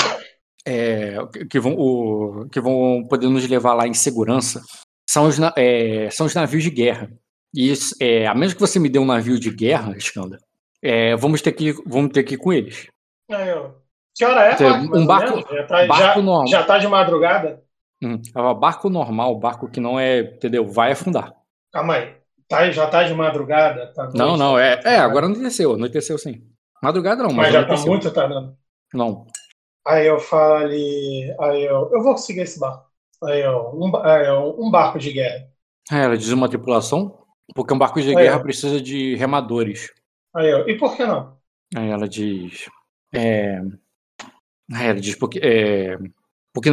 é, 0.68 1.16
que- 1.49 1.60
vão, 1.60 1.74
o- 1.76 2.48
que 2.52 2.61
vão 2.61 3.03
poder 3.10 3.28
nos 3.28 3.48
levar 3.48 3.74
lá 3.74 3.88
em 3.88 3.94
segurança, 3.95 4.61
são 5.10 5.26
os, 5.26 5.38
é, 5.57 6.10
são 6.11 6.28
os 6.28 6.36
navios 6.36 6.64
de 6.64 6.70
guerra. 6.70 7.10
E 7.56 7.72
isso, 7.72 7.95
é, 7.99 8.28
a 8.28 8.36
menos 8.36 8.53
que 8.53 8.60
você 8.60 8.78
me 8.78 8.88
dê 8.90 8.99
um 8.99 9.06
navio 9.06 9.40
de 9.40 9.49
guerra, 9.49 9.98
Skanda, 9.98 10.38
é, 10.84 11.16
vamos, 11.16 11.41
ter 11.41 11.53
que, 11.53 11.74
vamos 11.88 12.11
ter 12.11 12.22
que 12.24 12.36
ir 12.36 12.38
com 12.38 12.53
eles. 12.53 12.86
Aí 13.32 13.49
eu, 13.49 13.76
que 14.16 14.24
hora 14.24 14.44
é? 14.52 14.56
Um 14.94 15.07
barco- 15.07 15.40
já, 15.56 15.64
tá, 15.66 15.88
barco 15.88 16.20
já, 16.20 16.22
normal. 16.22 16.48
já 16.48 16.64
tá 16.64 16.78
de 16.78 16.88
madrugada? 16.88 17.64
Hum, 17.99 18.22
é 18.36 18.53
barco 18.53 18.90
normal, 18.91 19.40
barco 19.40 19.68
que 19.68 19.80
não 19.80 19.99
é, 19.99 20.20
entendeu? 20.20 20.68
Vai 20.68 20.91
afundar. 20.91 21.34
Calma 21.72 21.96
aí. 21.96 22.16
Tá, 22.48 22.70
já 22.72 22.88
tá 22.88 23.04
de 23.04 23.14
madrugada? 23.14 23.94
Tá 23.94 24.10
Não, 24.16 24.36
não, 24.36 24.56
tá 24.56 24.62
é, 24.64 24.82
é, 24.86 24.98
agora 24.98 25.28
anoiteceu, 25.28 25.74
anoiteceu 25.74 26.18
sim. 26.18 26.41
Madrugada 26.82 27.22
não, 27.22 27.32
mas, 27.32 27.46
Mas 27.46 27.54
já 27.54 27.60
tá 27.60 27.66
anoiteceu. 27.66 27.91
muito 27.91 28.12
tardando. 28.12 28.58
Não. 28.94 29.28
Aí 29.86 30.08
eu 30.08 30.20
falo 30.20 30.66
ali. 30.66 31.36
Aí 31.40 31.64
eu, 31.64 31.90
eu 31.94 32.02
vou 32.02 32.14
conseguir 32.14 32.41
esse 32.41 32.60
barco. 32.60 32.86
Aí 33.24 33.41
eu, 33.41 33.72
um, 33.76 33.96
aí 33.98 34.26
eu, 34.26 34.56
um 34.60 34.72
barco 34.72 34.98
de 34.98 35.12
guerra. 35.12 35.48
É, 35.91 36.04
ela 36.04 36.18
diz 36.18 36.32
uma 36.32 36.50
tripulação, 36.50 37.20
porque 37.54 37.74
um 37.74 37.78
barco 37.78 38.02
de 38.02 38.10
Aí, 38.10 38.16
guerra 38.16 38.38
ó. 38.38 38.41
precisa 38.41 38.82
de 38.82 39.16
remadores. 39.16 39.91
Aí 40.36 40.50
eu, 40.50 40.68
e 40.68 40.78
por 40.78 40.96
que 40.96 41.06
não? 41.06 41.38
Aí 41.76 41.90
ela 41.90 42.08
diz. 42.08 42.68
É, 43.14 43.60
aí 44.74 44.88
ela 44.88 45.00
diz 45.00 45.16
porque. 45.16 45.40
É, 45.40 45.98
porque, 46.52 46.72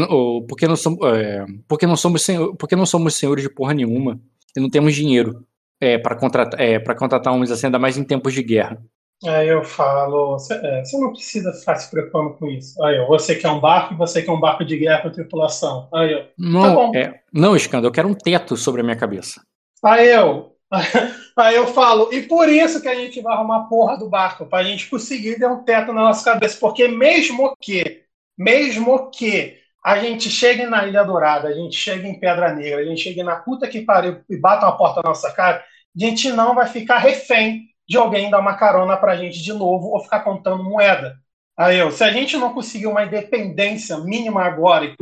porque, 0.48 0.66
não 0.66 0.76
somos, 0.76 0.98
é, 1.14 1.44
porque, 1.68 1.86
não 1.86 1.96
somos 1.96 2.22
senhor, 2.22 2.56
porque 2.56 2.74
não 2.74 2.86
somos 2.86 3.14
senhores 3.14 3.42
de 3.42 3.50
porra 3.50 3.74
nenhuma 3.74 4.18
e 4.58 4.62
não 4.62 4.70
temos 4.70 4.94
dinheiro 4.94 5.46
é, 5.80 5.98
para 5.98 6.16
contratar, 6.16 6.60
é, 6.60 6.78
contratar 6.94 7.32
homens 7.32 7.50
assim, 7.50 7.66
ainda 7.66 7.78
mais 7.78 7.96
em 7.96 8.04
tempos 8.04 8.32
de 8.34 8.42
guerra. 8.42 8.82
Aí 9.26 9.48
eu 9.48 9.64
falo, 9.64 10.32
você 10.38 10.54
é, 10.54 10.82
não 10.94 11.12
precisa 11.12 11.52
ficar 11.52 11.76
se 11.76 11.90
preocupando 11.90 12.34
com 12.34 12.46
isso. 12.48 12.82
Aí 12.84 12.96
eu, 12.98 13.06
você 13.06 13.34
quer 13.36 13.48
um 13.50 13.60
barco 13.60 13.94
e 13.94 13.96
você 13.96 14.22
quer 14.22 14.30
um 14.30 14.40
barco 14.40 14.64
de 14.64 14.76
guerra 14.78 15.02
com 15.02 15.10
tripulação. 15.12 15.88
Aí 15.92 16.12
eu, 16.12 16.28
Não, 16.38 16.74
bom. 16.74 16.92
é, 16.94 17.22
não, 17.32 17.54
Skanda, 17.56 17.86
eu 17.86 17.92
quero 17.92 18.08
um 18.08 18.14
teto 18.14 18.56
sobre 18.56 18.80
a 18.80 18.84
minha 18.84 18.96
cabeça. 18.96 19.42
aí 19.82 20.08
eu, 20.12 20.56
aí 21.36 21.56
eu 21.56 21.66
falo, 21.68 22.12
e 22.12 22.22
por 22.22 22.48
isso 22.48 22.80
que 22.80 22.88
a 22.88 22.94
gente 22.94 23.20
vai 23.22 23.34
arrumar 23.34 23.58
a 23.58 23.64
porra 23.64 23.96
do 23.98 24.08
barco, 24.08 24.46
pra 24.46 24.62
gente 24.64 24.88
conseguir 24.88 25.38
ter 25.38 25.46
um 25.48 25.62
teto 25.64 25.92
na 25.92 26.02
nossa 26.02 26.24
cabeça. 26.24 26.58
Porque 26.58 26.88
mesmo 26.88 27.56
que, 27.60 28.04
mesmo 28.36 29.10
que 29.10 29.58
a 29.86 30.00
gente 30.00 30.28
chegue 30.28 30.66
na 30.66 30.84
Ilha 30.84 31.04
Dourada, 31.04 31.46
a 31.46 31.52
gente 31.52 31.76
chegue 31.76 32.08
em 32.08 32.18
Pedra 32.18 32.52
Negra, 32.52 32.80
a 32.80 32.84
gente 32.84 33.00
chegue 33.00 33.22
na 33.22 33.36
puta 33.36 33.68
que 33.68 33.82
pariu 33.82 34.20
e 34.28 34.36
bata 34.36 34.66
uma 34.66 34.76
porta 34.76 35.00
na 35.00 35.10
nossa 35.10 35.30
cara, 35.30 35.58
a 35.58 35.64
gente 36.04 36.32
não 36.32 36.56
vai 36.56 36.66
ficar 36.66 36.98
refém 36.98 37.68
de 37.88 37.96
alguém 37.96 38.28
dar 38.28 38.40
uma 38.40 38.56
carona 38.56 38.96
pra 38.96 39.16
gente 39.16 39.40
de 39.40 39.52
novo 39.52 39.90
ou 39.90 40.02
ficar 40.02 40.24
contando 40.24 40.64
moeda. 40.64 41.16
Aí 41.56 41.78
eu, 41.78 41.92
se 41.92 42.02
a 42.02 42.10
gente 42.10 42.36
não 42.36 42.52
conseguir 42.52 42.88
uma 42.88 43.04
independência 43.04 43.96
mínima 43.98 44.42
agora 44.42 44.84
e, 44.86 44.96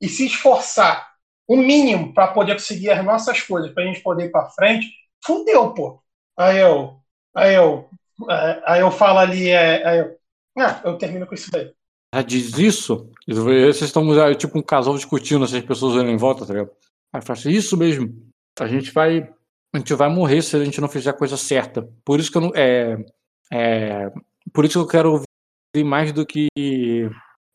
e 0.00 0.08
se 0.08 0.24
esforçar 0.24 1.06
o 1.46 1.58
mínimo 1.58 2.14
para 2.14 2.28
poder 2.28 2.54
conseguir 2.54 2.92
as 2.92 3.04
nossas 3.04 3.42
coisas, 3.42 3.72
para 3.72 3.82
a 3.82 3.86
gente 3.86 4.00
poder 4.00 4.24
ir 4.24 4.30
para 4.30 4.48
frente, 4.48 4.86
fudeu, 5.22 5.74
pô. 5.74 6.02
Aí 6.34 6.60
eu, 6.60 6.98
aí 7.36 7.54
eu, 7.54 7.90
é, 8.30 8.62
aí 8.64 8.80
eu 8.80 8.90
falo 8.90 9.18
ali, 9.18 9.50
é, 9.50 9.86
aí 9.86 9.98
eu, 9.98 10.16
ah, 10.58 10.80
eu 10.82 10.96
termino 10.96 11.26
com 11.26 11.34
isso 11.34 11.50
daí. 11.50 11.70
Ela 12.14 12.22
diz 12.22 12.56
isso, 12.56 13.10
vocês 13.26 13.82
estão 13.82 14.08
é, 14.22 14.36
tipo 14.36 14.56
um 14.56 14.62
casal 14.62 14.94
discutindo, 14.94 15.44
essas 15.44 15.60
pessoas 15.64 15.94
olhando 15.96 16.10
em 16.10 16.16
volta, 16.16 16.46
tá 16.46 16.52
ligado? 16.52 16.70
Aí 17.12 17.20
fala 17.20 17.36
assim, 17.36 17.50
isso 17.50 17.76
mesmo, 17.76 18.30
a 18.60 18.68
gente 18.68 18.92
vai. 18.92 19.28
A 19.74 19.78
gente 19.78 19.92
vai 19.94 20.08
morrer 20.08 20.40
se 20.40 20.54
a 20.54 20.64
gente 20.64 20.80
não 20.80 20.86
fizer 20.86 21.10
a 21.10 21.18
coisa 21.18 21.36
certa. 21.36 21.82
Por 22.04 22.20
isso 22.20 22.30
que 22.30 22.36
eu 22.36 22.42
não. 22.42 22.52
É, 22.54 23.04
é, 23.52 24.12
por 24.52 24.64
isso 24.64 24.74
que 24.74 24.84
eu 24.84 24.86
quero 24.86 25.10
ouvir 25.10 25.84
mais 25.84 26.12
do 26.12 26.24
que. 26.24 26.46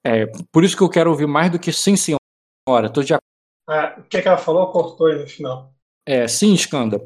É, 0.06 0.26
por 0.52 0.66
isso 0.66 0.76
que 0.76 0.84
eu 0.84 0.90
quero 0.90 1.10
ouvir 1.10 1.26
mais 1.26 1.50
do 1.50 1.58
que 1.58 1.72
sim, 1.72 1.96
senhora. 1.96 2.90
Tô 2.92 3.02
de 3.02 3.14
acordo. 3.14 3.24
Ah, 3.70 3.96
o 3.98 4.04
que, 4.04 4.22
que 4.22 4.28
ela 4.28 4.38
falou? 4.38 4.74
Cortou 4.74 5.08
aí 5.08 5.20
no 5.20 5.26
final. 5.28 5.74
É, 6.06 6.28
sim, 6.28 6.54
Skanda. 6.56 7.02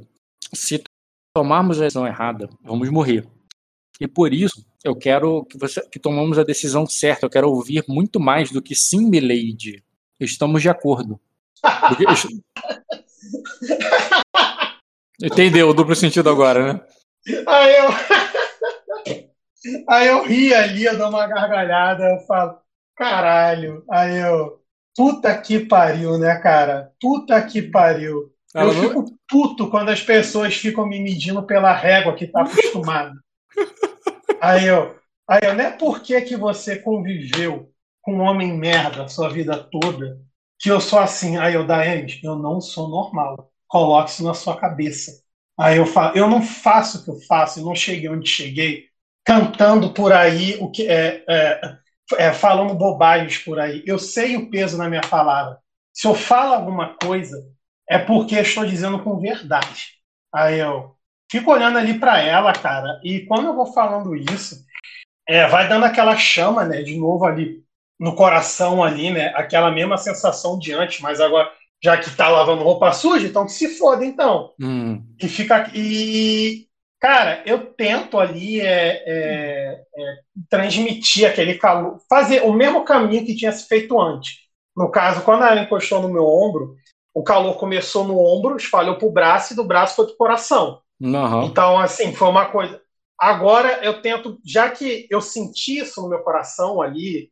Se 0.55 0.83
tomarmos 1.37 1.79
a 1.79 1.83
decisão 1.83 2.07
errada, 2.07 2.49
vamos 2.63 2.89
morrer. 2.89 3.27
E 4.01 4.07
por 4.07 4.33
isso, 4.33 4.65
eu 4.83 4.95
quero 4.95 5.45
que, 5.45 5.57
você, 5.57 5.81
que 5.89 5.97
tomamos 5.97 6.37
a 6.37 6.43
decisão 6.43 6.85
certa. 6.85 7.25
Eu 7.25 7.29
quero 7.29 7.49
ouvir 7.49 7.83
muito 7.87 8.19
mais 8.19 8.51
do 8.51 8.61
que 8.61 8.75
sim, 8.75 9.09
milady. 9.09 9.81
Estamos 10.19 10.61
de 10.61 10.69
acordo. 10.69 11.19
Porque... 11.87 12.03
Entendeu 15.23 15.69
o 15.69 15.73
duplo 15.73 15.95
sentido 15.95 16.29
agora, 16.29 16.73
né? 16.73 16.81
Aí 17.47 17.75
eu, 17.77 17.89
aí 19.87 20.07
eu 20.07 20.25
ri 20.25 20.53
ali, 20.53 20.83
eu 20.83 20.97
dou 20.97 21.07
uma 21.07 21.25
gargalhada, 21.25 22.03
eu 22.03 22.19
falo, 22.25 22.57
caralho. 22.95 23.85
Aí 23.89 24.17
eu, 24.17 24.61
puta 24.93 25.37
que 25.37 25.61
pariu, 25.61 26.17
né, 26.17 26.35
cara? 26.39 26.91
Puta 26.99 27.41
que 27.41 27.61
pariu. 27.61 28.33
Ela 28.53 28.71
eu 28.71 28.73
não- 28.73 28.89
fico 28.89 29.05
puto 29.29 29.69
quando 29.69 29.89
as 29.89 30.01
pessoas 30.01 30.55
ficam 30.55 30.85
me 30.85 30.99
medindo 30.99 31.41
pela 31.43 31.73
régua 31.73 32.15
que 32.15 32.27
tá 32.27 32.41
acostumado. 32.41 33.17
aí 34.49 34.65
eu, 34.67 34.95
aí 35.27 35.39
eu, 35.43 35.53
não 35.55 35.63
é 35.65 35.71
porque 35.77 36.21
que 36.21 36.35
você 36.37 36.79
conviveu 36.79 37.71
com 38.01 38.15
um 38.17 38.21
homem 38.21 38.53
merda 38.57 39.03
a 39.05 39.07
sua 39.07 39.29
vida 39.29 39.57
toda 39.71 40.19
que 40.59 40.69
eu 40.69 40.79
sou 40.81 40.99
assim. 40.99 41.37
Aí 41.37 41.53
eu, 41.55 41.65
Daemis, 41.65 42.19
eu 42.23 42.35
não 42.37 42.61
sou 42.61 42.87
normal. 42.89 43.51
Coloque 43.67 44.11
isso 44.11 44.23
na 44.23 44.33
sua 44.33 44.57
cabeça. 44.59 45.11
Aí 45.59 45.77
eu 45.77 45.85
falo, 45.85 46.17
eu 46.17 46.29
não 46.29 46.41
faço 46.41 46.99
o 47.01 47.03
que 47.05 47.11
eu 47.11 47.19
faço, 47.27 47.59
eu 47.59 47.65
não 47.65 47.75
cheguei 47.75 48.09
onde 48.09 48.27
cheguei, 48.29 48.85
cantando 49.25 49.93
por 49.93 50.11
aí 50.11 50.57
o 50.59 50.71
que 50.71 50.87
é, 50.87 51.23
é, 51.29 51.77
é, 52.17 52.33
falando 52.33 52.73
bobagens 52.75 53.37
por 53.39 53.59
aí. 53.59 53.83
Eu 53.85 53.99
sei 53.99 54.35
o 54.37 54.49
peso 54.49 54.77
na 54.77 54.89
minha 54.89 55.01
palavra. 55.01 55.59
Se 55.93 56.07
eu 56.07 56.15
falo 56.15 56.53
alguma 56.53 56.95
coisa, 57.01 57.37
é 57.89 57.99
porque 57.99 58.35
estou 58.35 58.65
dizendo 58.65 59.03
com 59.03 59.19
verdade. 59.19 59.87
Aí 60.33 60.59
eu 60.59 60.95
fico 61.31 61.51
olhando 61.51 61.77
ali 61.77 61.99
para 61.99 62.21
ela, 62.21 62.53
cara, 62.53 62.99
e 63.03 63.21
quando 63.21 63.47
eu 63.47 63.55
vou 63.55 63.73
falando 63.73 64.15
isso, 64.15 64.63
é, 65.27 65.47
vai 65.47 65.67
dando 65.67 65.85
aquela 65.85 66.15
chama, 66.15 66.65
né, 66.65 66.81
de 66.81 66.97
novo 66.97 67.25
ali 67.25 67.63
no 67.99 68.15
coração 68.15 68.83
ali, 68.83 69.11
né, 69.11 69.31
aquela 69.35 69.71
mesma 69.71 69.97
sensação 69.97 70.57
de 70.59 70.73
antes, 70.73 70.99
mas 70.99 71.21
agora 71.21 71.51
já 71.83 71.97
que 71.97 72.09
tá 72.15 72.29
lavando 72.29 72.63
roupa 72.63 72.91
suja, 72.93 73.27
então 73.27 73.45
que 73.45 73.51
se 73.51 73.77
foda 73.77 74.05
então. 74.05 74.51
Hum, 74.59 75.03
E 75.21 75.27
fica 75.27 75.69
e 75.75 76.65
cara, 76.99 77.43
eu 77.45 77.73
tento 77.73 78.17
ali 78.17 78.61
é, 78.61 79.03
é, 79.05 79.81
é, 79.97 80.15
transmitir 80.49 81.27
aquele 81.29 81.55
calor, 81.55 81.99
fazer 82.09 82.41
o 82.43 82.53
mesmo 82.53 82.85
caminho 82.85 83.25
que 83.25 83.35
tinha 83.35 83.51
se 83.51 83.67
feito 83.67 83.99
antes. 83.99 84.35
No 84.75 84.89
caso, 84.89 85.21
quando 85.23 85.43
ela 85.43 85.61
encostou 85.61 86.01
no 86.01 86.07
meu 86.07 86.25
ombro, 86.25 86.75
o 87.13 87.21
calor 87.23 87.57
começou 87.57 88.05
no 88.05 88.17
ombro, 88.17 88.55
espalhou 88.55 88.97
pro 88.97 89.11
braço 89.11 89.51
e 89.53 89.55
do 89.55 89.65
braço 89.65 89.97
foi 89.97 90.05
pro 90.07 90.17
coração. 90.17 90.79
Aham. 91.01 91.51
Então, 91.51 91.79
assim, 91.79 92.13
foi 92.13 92.27
uma 92.29 92.47
coisa. 92.49 92.81
Agora 93.19 93.83
eu 93.83 94.01
tento, 94.01 94.39
já 94.45 94.69
que 94.69 95.07
eu 95.09 95.21
senti 95.21 95.79
isso 95.79 96.01
no 96.01 96.09
meu 96.09 96.19
coração 96.19 96.81
ali, 96.81 97.31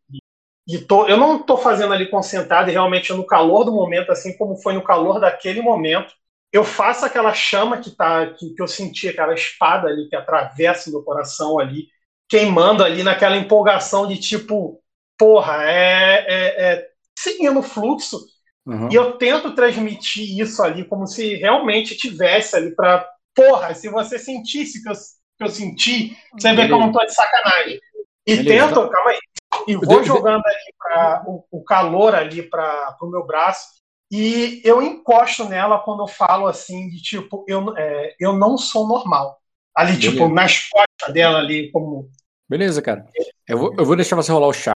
e 0.68 0.80
tô, 0.80 1.08
eu 1.08 1.18
não 1.18 1.38
estou 1.42 1.58
fazendo 1.58 1.94
ali 1.94 2.10
concentrado 2.10 2.70
e 2.70 2.74
realmente 2.74 3.14
no 3.14 3.26
calor 3.26 3.64
do 3.66 3.72
momento, 3.74 4.12
assim 4.12 4.38
como 4.38 4.58
foi 4.58 4.74
no 4.74 4.84
calor 4.84 5.20
daquele 5.20 5.62
momento, 5.62 6.14
eu 6.52 6.64
faço 6.64 7.06
aquela 7.06 7.34
chama 7.34 7.80
que 7.80 7.92
tá, 7.92 8.28
que, 8.34 8.54
que 8.54 8.62
eu 8.62 8.68
senti, 8.68 9.08
aquela 9.10 9.34
espada 9.34 9.88
ali 9.88 10.08
que 10.10 10.16
atravessa 10.16 10.90
o 10.90 10.94
meu 10.94 11.04
coração 11.04 11.60
ali, 11.60 11.88
queimando 12.30 12.84
ali 12.84 13.04
naquela 13.04 13.38
empolgação 13.38 14.08
de 14.08 14.18
tipo, 14.18 14.82
porra, 15.18 15.64
é, 15.66 16.26
é, 16.28 16.74
é 16.74 16.90
seguindo 17.18 17.60
o 17.60 17.64
fluxo. 17.64 18.20
aham. 18.68 18.92
E 18.92 18.96
eu 18.96 19.18
tento 19.18 19.56
transmitir 19.56 20.40
isso 20.40 20.62
ali 20.62 20.86
como 20.86 21.08
se 21.08 21.36
realmente 21.36 21.96
tivesse 21.96 22.56
ali 22.56 22.76
para 22.76 23.08
porra, 23.36 23.74
se 23.74 23.90
você 23.90 24.18
sentisse 24.20 24.82
que 24.82 24.90
eu, 24.90 24.94
que 24.94 25.44
eu 25.44 25.50
senti, 25.50 26.18
você 26.34 26.54
vê 26.54 26.68
que 26.68 26.74
eu 26.74 26.80
não 26.80 26.92
tô 26.92 27.04
de 27.06 27.14
sacanagem. 27.14 27.80
E 28.26 28.36
Beleza. 28.36 28.68
tento, 28.68 28.90
calma 28.90 29.12
aí, 29.12 29.20
e 29.68 29.76
vou 29.76 30.04
jogando 30.04 30.44
ali 30.46 30.74
pra, 30.78 31.24
o, 31.26 31.44
o 31.52 31.64
calor 31.64 32.14
ali 32.14 32.44
para 32.44 32.98
o 33.02 33.08
meu 33.08 33.26
braço 33.26 33.82
e 34.12 34.62
eu 34.66 34.82
encosto 34.82 35.46
nela 35.46 35.80
quando 35.80 36.04
eu 36.04 36.08
falo 36.08 36.46
assim 36.46 36.90
de 36.90 37.02
tipo, 37.02 37.46
eu, 37.48 37.76
é, 37.78 38.14
eu 38.20 38.34
não 38.34 38.58
sou 38.58 38.86
normal. 38.86 39.40
Ali, 39.74 39.98
tipo, 39.98 40.28
Beleza. 40.28 40.34
nas 40.34 40.68
costas 40.68 41.14
dela 41.14 41.38
ali, 41.40 41.72
como. 41.72 42.12
Beleza, 42.50 42.82
cara. 42.82 43.08
Eu 43.48 43.58
vou, 43.58 43.74
eu 43.78 43.86
vou 43.86 43.96
deixar 43.96 44.18
você 44.18 44.30
rolar 44.30 44.48
o 44.48 44.54
chá. 44.54 44.74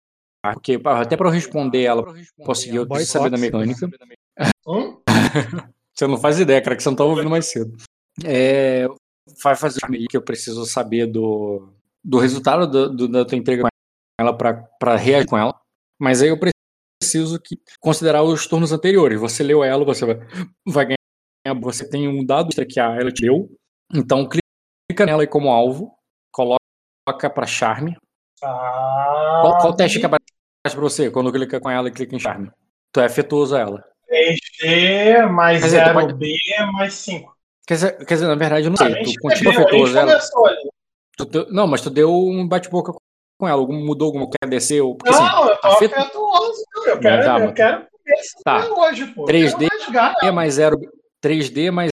Porque 0.52 0.78
até 0.84 1.16
pra 1.16 1.28
eu 1.28 1.32
responder 1.32 1.84
ela, 1.84 2.04
conseguir, 2.44 2.76
eu 2.76 2.86
preciso 2.86 3.12
saber 3.12 3.30
da 3.30 3.38
mecânica. 3.38 3.88
Hum? 4.66 5.00
Você 5.94 6.06
não 6.06 6.18
faz 6.18 6.40
ideia, 6.40 6.60
cara, 6.60 6.74
que 6.74 6.82
você 6.82 6.88
não 6.88 6.96
tava 6.96 7.10
ouvindo 7.10 7.28
mais 7.28 7.50
cedo. 7.50 7.76
É, 8.24 8.86
vai 9.42 9.56
fazer 9.56 9.80
o 9.84 10.08
que 10.08 10.16
eu 10.16 10.22
preciso 10.22 10.64
saber 10.66 11.06
do, 11.06 11.72
do 12.04 12.18
resultado 12.18 12.66
do, 12.66 12.88
do- 12.94 13.08
da 13.08 13.24
tua 13.24 13.38
entrega 13.38 13.62
com 13.62 13.68
ela 14.20 14.36
pra 14.36 14.96
reagir 14.96 15.28
com 15.28 15.38
ela. 15.38 15.58
Mas 16.00 16.22
aí 16.22 16.28
eu 16.28 16.38
preciso 16.38 17.40
que, 17.40 17.56
considerar 17.80 18.22
os 18.22 18.46
turnos 18.46 18.72
anteriores. 18.72 19.20
Você 19.20 19.42
leu 19.42 19.62
ela, 19.64 19.84
você 19.84 20.04
vai, 20.04 20.16
vai 20.66 20.86
ganhar. 20.86 21.60
Você 21.60 21.88
tem 21.88 22.08
um 22.08 22.24
dado 22.24 22.48
extra 22.48 22.66
que 22.66 22.78
a 22.80 22.94
ela 22.94 23.10
te 23.12 23.22
deu. 23.22 23.48
Então 23.94 24.28
clica 24.28 25.06
nela 25.06 25.22
aí 25.22 25.26
como 25.26 25.50
alvo. 25.50 25.94
Coloca 26.32 26.58
pra 27.32 27.46
charme. 27.46 27.96
Ah, 28.42 29.40
Qual, 29.42 29.58
qual 29.58 29.76
teste 29.76 30.00
que 30.00 30.06
aparece 30.06 30.24
pra 30.64 30.80
você 30.80 31.10
quando 31.10 31.32
clica 31.32 31.60
com 31.60 31.70
ela 31.70 31.88
e 31.88 31.92
clica 31.92 32.14
em 32.14 32.18
charme? 32.18 32.50
Tu 32.92 33.00
é 33.00 33.06
afetuoso 33.06 33.54
a 33.56 33.60
ela. 33.60 33.84
3D 34.08 35.26
mais 35.30 35.60
Quer 35.60 35.66
dizer, 35.66 35.84
tu 35.84 35.98
0B 35.98 36.72
mais 36.72 36.94
5. 36.94 37.36
Quer 37.66 37.74
dizer, 37.74 37.96
quer 38.06 38.14
dizer, 38.14 38.26
na 38.26 38.34
verdade, 38.34 38.66
eu 38.66 38.70
não 38.70 38.86
A 38.86 38.90
sei. 38.90 39.02
Tu 39.04 39.20
continua 39.20 39.52
afetuoso 39.52 39.96
ela. 39.98 40.18
Tu 41.16 41.24
deu- 41.26 41.46
não, 41.50 41.66
mas 41.66 41.80
tu 41.80 41.90
deu 41.90 42.12
um 42.12 42.46
bate-boca 42.46 42.92
com 43.38 43.48
ela. 43.48 43.60
Algum, 43.60 43.74
mudou 43.84 44.06
alguma 44.06 44.24
coisa? 44.26 44.50
Desceu? 44.50 44.94
Porque, 44.96 45.10
assim, 45.14 45.22
Não, 45.22 45.48
eu 45.48 45.56
tô 45.58 45.68
afeto- 45.68 45.94
afetuoso. 45.96 46.64
Eu 46.86 46.98
quero, 47.00 47.24
tá, 47.24 47.38
eu 47.40 47.52
quero 47.52 47.86
conversar 47.92 48.40
Tá. 48.44 48.74
hoje, 48.74 49.06
pô. 49.14 49.24
3D. 49.26 49.64
Eu 49.66 49.68
quero 49.70 49.82
rasgar. 49.84 50.14
3D 50.16 50.30
mais 50.32 50.54
0, 50.54 50.80
3D 51.20 51.70
mais 51.70 51.90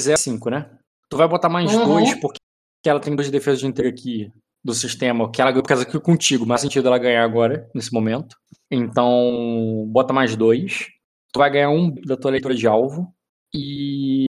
0, 0.00 0.18
5, 0.18 0.48
né? 0.50 0.70
Tu 1.10 1.16
vai 1.16 1.28
botar 1.28 1.48
mais 1.48 1.72
Uhum. 1.74 1.84
2, 1.86 2.14
porque 2.20 2.38
ela 2.86 3.00
tem 3.00 3.14
duas 3.14 3.28
defesas 3.30 3.60
de 3.60 3.66
entrega 3.66 3.90
aqui 3.90 4.32
do 4.64 4.72
sistema, 4.72 5.30
que 5.30 5.40
ela 5.42 5.50
ganhou 5.50 5.62
por 5.62 5.68
causa 5.68 5.84
que 5.84 5.98
contigo. 6.00 6.46
Mais 6.46 6.60
sentido 6.60 6.86
ela 6.86 6.98
ganhar 6.98 7.24
agora, 7.24 7.68
nesse 7.74 7.92
momento. 7.92 8.36
Então, 8.70 9.84
bota 9.88 10.12
mais 10.14 10.34
2. 10.36 10.86
Tu 11.32 11.38
vai 11.38 11.50
ganhar 11.50 11.70
um 11.70 11.92
da 12.06 12.16
tua 12.16 12.30
leitura 12.30 12.54
de 12.54 12.66
alvo. 12.66 13.12
E, 13.54 14.24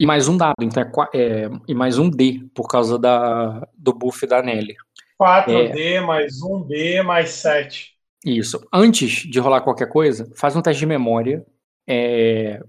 e 0.00 0.06
mais 0.06 0.28
um 0.28 0.36
dado. 0.36 0.54
Então, 0.62 0.82
é, 1.12 1.20
é, 1.20 1.50
e 1.68 1.74
mais 1.74 1.98
um 1.98 2.08
D, 2.08 2.48
por 2.54 2.66
causa 2.66 2.98
da, 2.98 3.68
do 3.76 3.92
buff 3.92 4.26
da 4.26 4.42
Nelly. 4.42 4.74
4D 5.20 6.00
mais 6.00 6.40
1B 6.40 7.02
mais 7.02 7.28
7. 7.28 7.94
Isso. 8.24 8.66
Antes 8.72 9.10
de 9.30 9.38
rolar 9.38 9.60
qualquer 9.60 9.90
coisa, 9.90 10.32
faz 10.34 10.56
um 10.56 10.62
teste 10.62 10.80
de 10.80 10.86
memória. 10.86 11.44
É... 11.86 12.62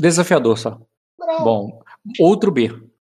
Desafiador 0.00 0.56
só. 0.56 0.80
Bravo. 1.18 1.44
Bom, 1.44 1.82
outro 2.18 2.50
B. 2.50 2.74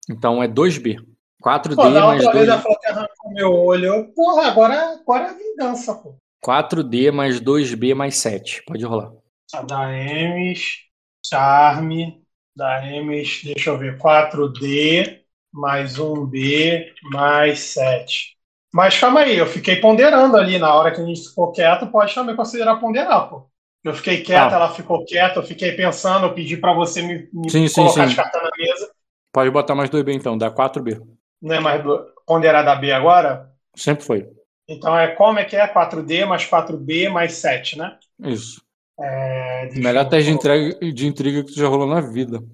Então 0.08 0.42
é 0.42 0.48
2B. 0.48 1.04
4D 1.44 1.76
Pô, 1.76 1.90
da 1.90 2.06
mais 2.06 2.24
outra 2.24 2.38
vez 2.38 2.46
2. 2.46 2.48
ela 2.48 2.58
falou 2.58 2.78
que 2.78 2.86
arrancou 2.86 3.32
meu 3.32 3.52
olho. 3.52 4.12
Porra, 4.14 4.48
agora, 4.48 4.98
agora 4.98 5.24
é 5.24 5.34
vingança, 5.34 5.94
pô. 5.94 6.16
4D 6.42 7.12
mais 7.12 7.38
2B 7.38 7.94
mais 7.94 8.16
7. 8.16 8.62
Pode 8.66 8.82
rolar. 8.84 9.12
A 9.52 9.62
da 9.62 9.92
Emes, 9.92 10.78
Charme, 11.22 12.22
da 12.58 12.86
Emes, 12.86 13.42
deixa 13.44 13.70
eu 13.70 13.78
ver, 13.78 13.98
4D 13.98 15.22
mais 15.52 15.98
1B 15.98 16.92
mais 17.04 17.60
7. 17.60 18.36
Mas 18.74 18.98
calma 18.98 19.20
aí, 19.20 19.38
eu 19.38 19.46
fiquei 19.46 19.76
ponderando 19.76 20.36
ali 20.36 20.58
na 20.58 20.74
hora 20.74 20.94
que 20.94 21.00
a 21.00 21.06
gente 21.06 21.28
ficou 21.28 21.52
quieto, 21.52 21.86
pode 21.88 22.14
também 22.14 22.36
considerar 22.36 22.76
ponderar, 22.76 23.30
pô. 23.30 23.48
Eu 23.84 23.94
fiquei 23.94 24.22
quieto, 24.22 24.50
Tá. 24.50 24.56
ela 24.56 24.74
ficou 24.74 25.04
quieta, 25.06 25.38
eu 25.40 25.44
fiquei 25.44 25.72
pensando, 25.72 26.26
eu 26.26 26.34
pedi 26.34 26.56
pra 26.58 26.74
você 26.74 27.00
me, 27.02 27.28
me 27.32 27.50
Sim, 27.50 27.68
sim, 27.68 27.74
colocar 27.74 27.94
sim. 27.94 28.00
as 28.02 28.14
cartas 28.14 28.42
na 28.42 28.50
mesa. 28.58 28.90
Pode 29.32 29.50
botar 29.50 29.74
mais 29.74 29.88
2B 29.90 30.12
então, 30.12 30.36
dá 30.36 30.50
4B. 30.50 31.00
Não 31.40 31.54
é 31.54 31.60
mais 31.60 31.82
do, 31.82 32.12
ponderar 32.26 32.64
da 32.64 32.74
B 32.74 32.92
agora? 32.92 33.52
Sempre 33.76 34.04
foi. 34.04 34.28
Então 34.68 34.96
é 34.98 35.08
como 35.14 35.38
é 35.38 35.44
que 35.44 35.56
é? 35.56 35.66
4D 35.66 36.24
mais 36.26 36.44
4B 36.44 37.08
mais 37.08 37.32
7, 37.34 37.78
né? 37.78 37.98
Isso. 38.20 38.60
É, 39.00 39.70
Melhor 39.76 40.08
teste 40.08 40.36
de 40.36 40.92
de 40.92 41.06
intriga 41.06 41.44
que 41.44 41.52
tu 41.52 41.58
já 41.58 41.68
rolou 41.68 41.86
na 41.86 42.00
vida. 42.00 42.42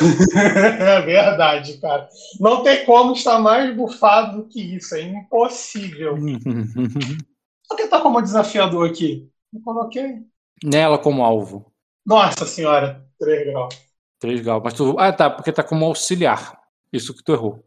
É 0.00 1.00
verdade, 1.02 1.78
cara. 1.78 2.08
Não 2.38 2.62
tem 2.62 2.84
como 2.84 3.12
estar 3.12 3.38
mais 3.40 3.74
bufado 3.76 4.38
do 4.38 4.48
que 4.48 4.60
isso. 4.76 4.94
É 4.94 5.02
impossível. 5.02 6.16
Vou 7.68 7.76
tentar 7.76 8.00
como 8.00 8.22
desafiador 8.22 8.88
aqui. 8.88 9.28
Eu 9.52 9.60
coloquei. 9.60 10.22
Nela 10.62 10.96
como 10.98 11.24
alvo. 11.24 11.72
Nossa 12.06 12.46
senhora, 12.46 13.04
3 13.18 13.46
graus. 13.46 13.74
3 14.20 14.40
graus. 14.40 14.62
Mas 14.64 14.74
tu. 14.74 14.96
Ah, 14.98 15.12
tá, 15.12 15.28
porque 15.28 15.52
tá 15.52 15.62
como 15.62 15.84
auxiliar. 15.86 16.58
Isso 16.92 17.14
que 17.14 17.22
tu 17.22 17.32
errou. 17.32 17.64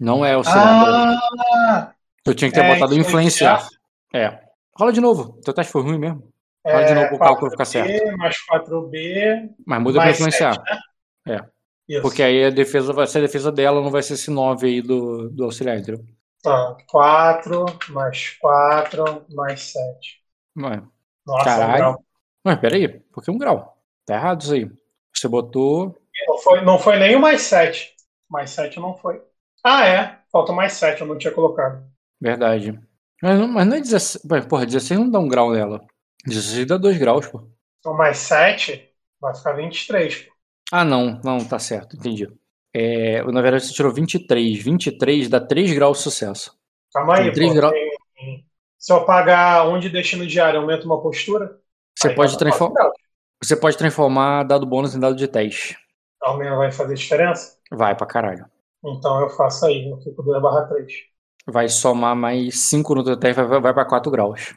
Não 0.00 0.24
é 0.24 0.34
auxiliar. 0.34 0.66
Ah, 0.66 1.92
Eu 2.24 2.34
tinha 2.34 2.50
que 2.50 2.56
ter 2.56 2.64
É, 2.64 2.74
botado 2.74 2.98
influenciar. 2.98 3.66
É. 4.14 4.40
Rola 4.76 4.92
de 4.92 5.00
novo. 5.00 5.40
Teu 5.44 5.54
teste 5.54 5.72
foi 5.72 5.82
ruim 5.82 5.98
mesmo. 5.98 6.32
Rola 6.72 6.84
de 6.84 6.94
novo 6.94 7.08
pro 7.08 7.18
cálculo 7.18 7.50
ficar 7.50 7.64
certo. 7.64 8.04
4B 8.04 8.16
mais 8.16 8.36
4B. 8.50 9.50
Mas 9.64 9.82
muda 9.82 9.98
mais 9.98 10.16
influenciar. 10.16 10.54
7, 10.54 10.62
né? 11.26 11.48
Isso. 11.88 12.02
Porque 12.02 12.22
aí 12.22 12.44
a 12.44 12.50
defesa 12.50 12.92
vai 12.92 13.06
ser 13.06 13.18
a 13.18 13.22
defesa 13.22 13.52
dela, 13.52 13.80
não 13.80 13.90
vai 13.90 14.02
ser 14.02 14.14
esse 14.14 14.30
9 14.30 14.66
aí 14.66 14.82
do, 14.82 15.28
do 15.30 15.44
auxiliar, 15.44 15.78
entendeu? 15.78 16.04
Tá, 16.42 16.76
4 16.88 17.64
mais 17.90 18.30
4 18.40 19.24
mais 19.30 19.60
7. 19.72 20.20
Ué. 20.58 20.82
Nossa, 21.24 21.44
Caralho. 21.44 21.90
um. 21.90 21.96
Mas 22.44 22.58
peraí, 22.58 22.88
por 22.88 23.22
que 23.22 23.30
um 23.30 23.38
grau? 23.38 23.76
Tá 24.04 24.14
errado 24.14 24.42
isso 24.42 24.54
aí. 24.54 24.70
Você 25.14 25.28
botou. 25.28 25.96
Não 26.28 26.38
foi, 26.38 26.64
não 26.64 26.78
foi 26.78 26.98
nem 26.98 27.16
o 27.16 27.20
mais 27.20 27.42
7. 27.42 27.94
Mais 28.28 28.50
7 28.50 28.80
não 28.80 28.94
foi. 28.96 29.22
Ah, 29.64 29.86
é. 29.86 30.18
Falta 30.30 30.52
mais 30.52 30.72
7, 30.74 31.00
eu 31.00 31.06
não 31.06 31.18
tinha 31.18 31.32
colocado. 31.32 31.84
Verdade. 32.20 32.78
Mas 33.22 33.38
não, 33.38 33.48
mas 33.48 33.66
não 33.66 33.76
é 33.76 33.80
16. 33.80 34.24
Ué, 34.30 34.40
Porra, 34.42 34.66
16 34.66 35.00
não 35.00 35.10
dá 35.10 35.18
um 35.18 35.28
grau 35.28 35.52
nela. 35.52 35.84
16 36.24 36.66
dá 36.66 36.76
2 36.76 36.98
graus, 36.98 37.26
pô. 37.26 37.48
Então, 37.78 37.94
mais 37.94 38.18
7 38.18 38.88
vai 39.20 39.34
ficar 39.34 39.52
23. 39.52 40.16
Pô. 40.22 40.32
Ah, 40.72 40.84
não, 40.84 41.20
não, 41.22 41.38
tá 41.44 41.58
certo, 41.58 41.96
entendi. 41.96 42.28
É, 42.74 43.22
na 43.22 43.40
verdade, 43.40 43.64
você 43.64 43.72
tirou 43.72 43.92
23. 43.92 44.62
23 44.62 45.28
dá 45.28 45.40
3 45.40 45.72
graus 45.72 45.98
de 45.98 46.04
sucesso. 46.04 46.56
Calma 46.92 47.18
aí, 47.18 47.32
pô. 47.32 47.54
graus. 47.54 47.74
Se 48.78 48.92
eu 48.92 49.04
pagar 49.04 49.68
um 49.68 49.78
de 49.78 49.88
destino 49.88 50.26
diário, 50.26 50.60
aumenta 50.60 50.84
uma 50.84 51.00
postura? 51.00 51.58
Você 51.96 52.10
pode, 52.10 52.32
vai 52.32 52.38
dar 52.38 52.38
transform... 52.38 52.72
quatro 52.72 52.90
graus. 52.90 53.02
você 53.42 53.56
pode 53.56 53.76
transformar 53.76 54.42
dado 54.44 54.66
bônus 54.66 54.94
em 54.94 55.00
dado 55.00 55.16
de 55.16 55.26
teste. 55.26 55.76
Aumenta 56.22 56.56
vai 56.56 56.70
fazer 56.70 56.94
diferença? 56.94 57.56
Vai 57.70 57.96
pra 57.96 58.06
caralho. 58.06 58.46
Então 58.84 59.20
eu 59.20 59.30
faço 59.30 59.66
aí, 59.66 59.88
eu 59.88 59.98
fico 59.98 60.22
2 60.22 60.40
barra 60.40 60.66
3. 60.66 60.92
Vai 61.46 61.68
somar 61.68 62.14
mais 62.14 62.60
5 62.68 62.94
no 62.94 63.04
teu 63.04 63.16
teste, 63.16 63.42
vai, 63.42 63.60
vai 63.60 63.74
pra 63.74 63.84
4 63.84 64.10
graus. 64.10 64.54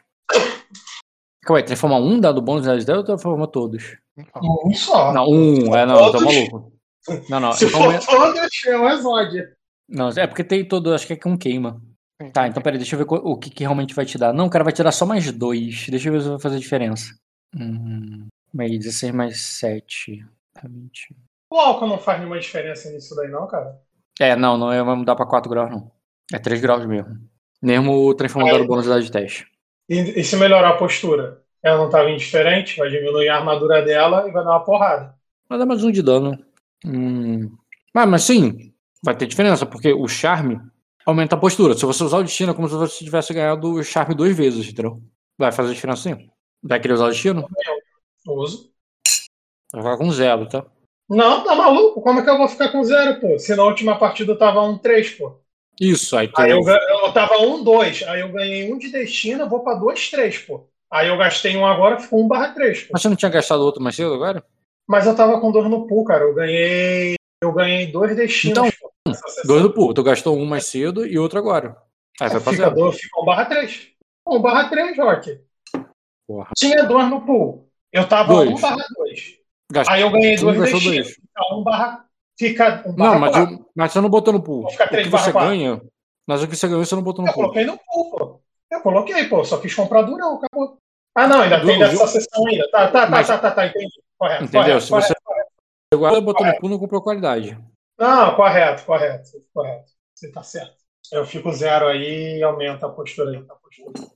Calma 1.43 1.59
aí, 1.59 1.63
transformar 1.65 1.97
um 1.97 2.19
dado 2.19 2.41
bônus 2.41 2.63
em 2.63 2.67
dado 2.67 2.79
de 2.79 2.85
teste 2.85 2.97
ou 2.97 3.03
transforma 3.05 3.47
todos? 3.47 3.97
Um 4.65 4.73
só. 4.73 5.13
Não, 5.13 5.25
um, 5.27 5.75
é, 5.75 5.85
não, 5.85 5.95
eu 5.97 6.11
tô 6.11 6.19
Todos? 6.19 6.35
maluco. 6.35 6.73
Não, 7.29 7.39
não, 7.39 7.51
Se 7.53 7.65
então 7.65 7.81
for 7.83 7.93
é- 7.93 7.99
todos, 7.99 8.65
é 8.67 8.77
um 8.77 8.89
exódio. 8.89 9.47
não, 9.87 10.09
é 10.09 10.27
porque 10.27 10.43
tem 10.43 10.67
todo, 10.67 10.93
acho 10.93 11.07
que 11.07 11.13
é 11.13 11.15
com 11.15 11.37
queima. 11.37 11.81
Tá, 12.33 12.45
então 12.47 12.61
peraí, 12.61 12.77
deixa 12.77 12.95
eu 12.95 12.99
ver 12.99 13.05
o 13.09 13.37
que, 13.37 13.49
que 13.49 13.63
realmente 13.63 13.95
vai 13.95 14.05
te 14.05 14.17
dar. 14.17 14.33
Não, 14.33 14.49
cara, 14.49 14.65
vai 14.65 14.73
te 14.73 14.83
dar 14.83 14.91
só 14.91 15.05
mais 15.05 15.31
dois. 15.31 15.87
Deixa 15.89 16.09
eu 16.09 16.13
ver 16.13 16.21
se 16.21 16.27
vai 16.29 16.39
fazer 16.39 16.59
diferença. 16.59 17.13
Hum, 17.55 18.27
aí, 18.59 18.77
16 18.77 19.13
mais 19.13 19.41
7. 19.41 20.25
Tá 20.53 20.63
20. 20.67 21.15
O 21.49 21.55
álcool 21.57 21.87
não 21.87 21.97
faz 21.97 22.19
nenhuma 22.19 22.37
diferença 22.37 22.91
nisso 22.91 23.15
daí, 23.15 23.29
não, 23.29 23.47
cara. 23.47 23.79
É, 24.19 24.35
não, 24.35 24.57
não 24.57 24.67
vai 24.67 24.95
mudar 24.97 25.15
pra 25.15 25.25
4 25.25 25.49
graus, 25.49 25.71
não. 25.71 25.89
É 26.33 26.37
3 26.37 26.59
graus 26.59 26.85
mesmo. 26.85 27.17
Mesmo 27.61 28.13
transformando 28.15 28.55
Aí- 28.57 28.61
o 28.63 28.67
bônus 28.67 28.85
de 29.05 29.11
teste. 29.11 29.47
E, 29.89 30.19
e 30.19 30.23
se 30.23 30.37
melhorar 30.37 30.69
a 30.69 30.77
postura? 30.77 31.41
Ela 31.63 31.77
não 31.77 31.87
estava 31.87 32.09
indiferente, 32.09 32.77
vai 32.77 32.89
diminuir 32.89 33.27
a 33.27 33.37
armadura 33.37 33.81
dela 33.81 34.27
e 34.27 34.31
vai 34.31 34.43
dar 34.43 34.51
uma 34.51 34.63
porrada. 34.63 35.15
Vai 35.49 35.57
dar 35.57 35.65
mais 35.65 35.83
um 35.83 35.91
de 35.91 36.01
dano. 36.01 36.37
Hum. 36.85 37.51
Ah, 37.93 38.05
mas 38.05 38.23
sim, 38.23 38.71
vai 39.03 39.15
ter 39.15 39.27
diferença, 39.27 39.65
porque 39.65 39.91
o 39.91 40.07
charme 40.07 40.59
aumenta 41.05 41.35
a 41.35 41.39
postura. 41.39 41.73
Se 41.73 41.85
você 41.85 42.03
usar 42.03 42.19
o 42.19 42.23
destino, 42.23 42.51
é 42.51 42.55
como 42.55 42.69
se 42.69 42.75
você 42.75 43.03
tivesse 43.03 43.33
ganhado 43.33 43.73
o 43.73 43.83
charme 43.83 44.15
duas 44.15 44.35
vezes, 44.35 44.69
entendeu? 44.69 45.01
Vai 45.37 45.51
fazer 45.51 45.73
diferença 45.73 46.03
sim. 46.03 46.29
Vai 46.61 46.79
querer 46.79 46.93
usar 46.93 47.05
o 47.05 47.09
destino? 47.09 47.45
Uso. 48.27 48.71
Vai 49.73 49.81
ficar 49.81 49.97
com 49.97 50.11
zero, 50.11 50.47
tá? 50.47 50.65
Não, 51.09 51.43
tá 51.43 51.55
maluco? 51.55 52.01
Como 52.01 52.19
é 52.19 52.23
que 52.23 52.29
eu 52.29 52.37
vou 52.37 52.47
ficar 52.47 52.71
com 52.71 52.83
zero, 52.83 53.19
pô? 53.19 53.39
Se 53.39 53.55
na 53.55 53.63
última 53.63 53.97
partida 53.97 54.33
eu 54.33 54.37
tava 54.37 54.61
1-3, 54.61 55.17
pô. 55.17 55.41
Isso, 55.79 56.17
aí 56.17 56.27
tu. 56.27 56.41
Aí 56.41 56.51
eu, 56.51 56.59
eu 56.59 57.13
tava 57.13 57.35
1-2, 57.37 58.07
aí 58.07 58.19
eu 58.21 58.29
ganhei 58.29 58.71
um 58.71 58.77
de 58.77 58.91
destino, 58.91 59.43
eu 59.43 59.49
vou 59.49 59.61
pra 59.61 59.79
2-3, 59.79 60.45
pô. 60.45 60.67
Aí 60.91 61.07
eu 61.07 61.17
gastei 61.17 61.55
um 61.55 61.65
agora, 61.65 61.99
ficou 61.99 62.23
1 62.23 62.27
barra 62.27 62.53
3, 62.53 62.83
pô. 62.83 62.89
Mas 62.93 63.01
você 63.01 63.09
não 63.09 63.15
tinha 63.15 63.31
gastado 63.31 63.61
outro 63.61 63.81
mais 63.81 63.95
cedo 63.95 64.13
agora? 64.13 64.43
Mas 64.87 65.05
eu 65.05 65.15
tava 65.15 65.39
com 65.39 65.51
dois 65.51 65.69
no 65.69 65.85
pool, 65.85 66.03
cara. 66.03 66.23
Eu 66.23 66.33
ganhei. 66.33 67.15
Eu 67.41 67.53
ganhei 67.53 67.91
dois 67.91 68.15
destinos. 68.15 68.57
Então, 68.57 68.69
pô, 69.05 69.13
sessão. 69.13 69.43
Dois 69.45 69.61
do 69.61 69.71
pool. 69.71 69.93
Tu 69.93 70.03
gastou 70.03 70.35
um 70.35 70.45
mais 70.45 70.65
cedo 70.65 71.05
e 71.05 71.17
outro 71.17 71.37
agora. 71.37 71.77
Aí 72.19 72.27
vai 72.27 72.71
dois, 72.71 72.99
fica 72.99 73.21
1 73.21 73.25
barra 73.25 73.45
3. 73.45 73.87
1 74.27 74.41
barra 74.41 74.69
3, 74.69 74.97
Rock. 74.97 75.39
Porra. 76.27 76.49
Tinha 76.57 76.83
dois 76.83 77.07
no 77.07 77.21
pool. 77.21 77.69
Eu 77.93 78.07
tava 78.07 78.33
Dois. 78.33 78.49
1 78.49 78.59
barra 78.59 78.85
2. 78.97 79.39
Gastou 79.71 79.93
Aí 79.93 80.01
eu 80.01 80.09
ganhei 80.09 80.35
um, 80.37 80.41
dois 80.41 80.59
destinos. 80.59 80.83
dois. 80.83 81.07
Fica 81.09 81.55
1 81.55 81.63
barra. 81.63 82.05
Fica 82.39 82.83
1 82.87 82.93
barra 82.95 83.11
Não, 83.13 83.19
mas, 83.19 83.31
4. 83.31 83.55
o- 83.55 83.65
mas 83.75 83.91
você 83.91 84.01
não 84.01 84.09
botou 84.09 84.33
no 84.33 84.41
pool. 84.41 84.61
Vou 84.61 84.71
ficar 84.71 84.85
O 84.85 84.89
três 84.89 85.05
que 85.05 85.11
você 85.11 85.31
quatro. 85.31 85.49
ganha. 85.49 85.81
Mas 86.25 86.41
o 86.41 86.47
que 86.47 86.55
você 86.55 86.67
ganhou, 86.69 86.85
você 86.85 86.95
não 86.95 87.03
botou 87.03 87.23
no 87.23 87.29
Eu 87.29 87.33
pool. 87.33 87.43
coloquei 87.43 87.65
no 87.65 87.77
pool, 87.77 88.09
pô. 88.11 88.41
Eu 88.71 88.81
coloquei, 88.81 89.25
pô. 89.27 89.43
Só 89.43 89.57
quis 89.57 89.73
comprar 89.75 90.03
durão, 90.03 90.35
acabou. 90.37 90.77
Ah, 91.15 91.27
não, 91.27 91.41
ainda 91.41 91.59
tem 91.65 91.77
dessa 91.77 92.07
sessão 92.07 92.47
ainda. 92.47 92.69
Tá, 92.71 92.87
tá, 92.87 93.01
tá, 93.05 93.09
Mas- 93.09 93.27
tá, 93.27 93.37
tá, 93.37 93.51
tá, 93.51 93.67
entendi. 93.67 94.01
Correto. 94.17 94.43
Entendeu? 94.45 94.61
correto, 94.63 94.81
Se 94.85 94.89
você 94.91 95.13
correto. 95.23 95.49
agora 95.93 96.21
botou 96.21 96.45
no 96.47 96.57
pool, 96.59 96.69
não 96.69 96.79
comprou 96.79 97.01
qualidade. 97.01 97.57
Não, 97.99 98.35
correto, 98.35 98.85
correto, 98.85 99.29
correto. 99.53 99.91
Você 100.15 100.31
tá 100.31 100.41
certo. 100.43 100.77
Eu 101.11 101.25
fico 101.25 101.51
zero 101.51 101.87
aí 101.87 102.37
e 102.37 102.43
aumenta 102.43 102.85
a 102.85 102.89
postura 102.89 103.31
aí. 103.31 103.43
A 103.49 103.55
postura. 103.55 104.07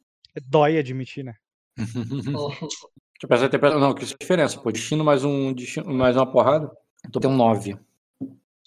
Dói 0.47 0.77
admitir, 0.77 1.23
né? 1.25 1.33
Deixa 1.77 3.23
eu 3.23 3.27
pensar 3.29 3.45
até 3.47 3.57
pra- 3.57 3.77
Não, 3.77 3.93
que 3.93 4.03
isso 4.03 4.13
é 4.13 4.17
diferença. 4.19 4.59
Pô, 4.59 4.71
destino 4.71 5.03
mais 5.03 5.23
um 5.23 5.53
destino, 5.53 5.91
mais 5.93 6.15
uma 6.15 6.29
porrada. 6.31 6.71
Então 7.05 7.19
tem 7.21 7.29
um 7.29 7.35
9. 7.35 7.77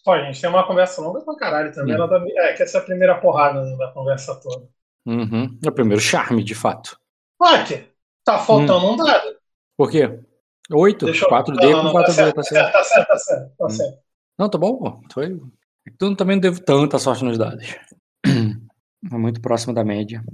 Pô, 0.06 0.12
a 0.12 0.22
gente 0.24 0.40
tem 0.40 0.48
uma 0.48 0.64
conversa 0.64 1.02
longa 1.02 1.20
pra 1.20 1.34
caralho 1.36 1.74
também. 1.74 1.94
Hum. 1.94 1.96
ela 1.98 2.08
tá- 2.08 2.24
É, 2.24 2.52
que 2.52 2.62
essa 2.62 2.78
é 2.78 2.80
a 2.80 2.84
primeira 2.84 3.20
porrada 3.20 3.64
né, 3.64 3.76
da 3.76 3.90
conversa 3.90 4.36
toda. 4.36 4.68
Uhum. 5.04 5.58
É 5.64 5.68
o 5.68 5.72
primeiro 5.72 6.00
charme, 6.00 6.44
de 6.44 6.54
fato. 6.54 6.96
Rock, 7.42 7.84
tá 8.24 8.38
faltando 8.38 8.86
um 8.92 8.96
dado. 8.96 9.36
Por 9.76 9.90
quê? 9.90 10.20
8? 10.70 11.06
Deixa 11.06 11.24
eu... 11.24 11.28
4D 11.28 11.70
Não, 11.72 11.82
não, 11.82 11.92
com 11.92 11.98
não, 11.98 12.04
4D, 12.04 12.06
tá 12.06 12.12
certo, 12.12 12.34
tá 12.36 12.42
certo. 12.44 12.72
tá 12.72 12.84
certo, 12.84 13.06
tá 13.08 13.18
certo, 13.18 13.56
tá 13.58 13.66
Hum. 13.66 13.70
certo. 13.70 13.98
Não, 14.38 14.48
tá 14.48 14.58
bom, 14.58 14.78
pô. 14.78 15.00
Foi... 15.12 15.40
Tu 15.98 16.14
também 16.16 16.36
não 16.36 16.40
teve 16.42 16.60
tanta 16.62 16.98
sorte 17.00 17.24
nos 17.24 17.36
dados. 17.36 17.66
É 19.12 19.16
muito 19.16 19.40
próximo 19.40 19.72
da 19.74 19.84
média. 19.84 20.24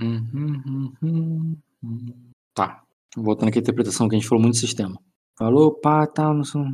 Uhum, 0.00 0.92
uhum, 1.02 1.56
uhum. 1.82 2.30
Tá. 2.54 2.82
Voltando 3.16 3.48
aqui 3.50 3.58
à 3.58 3.62
interpretação, 3.62 4.08
que 4.08 4.16
a 4.16 4.18
gente 4.18 4.28
falou 4.28 4.42
muito 4.42 4.54
de 4.54 4.60
sistema. 4.60 4.98
Falou, 5.38 5.72
pá, 5.72 6.06
tá, 6.08 6.32
não 6.34 6.42
sou. 6.42 6.64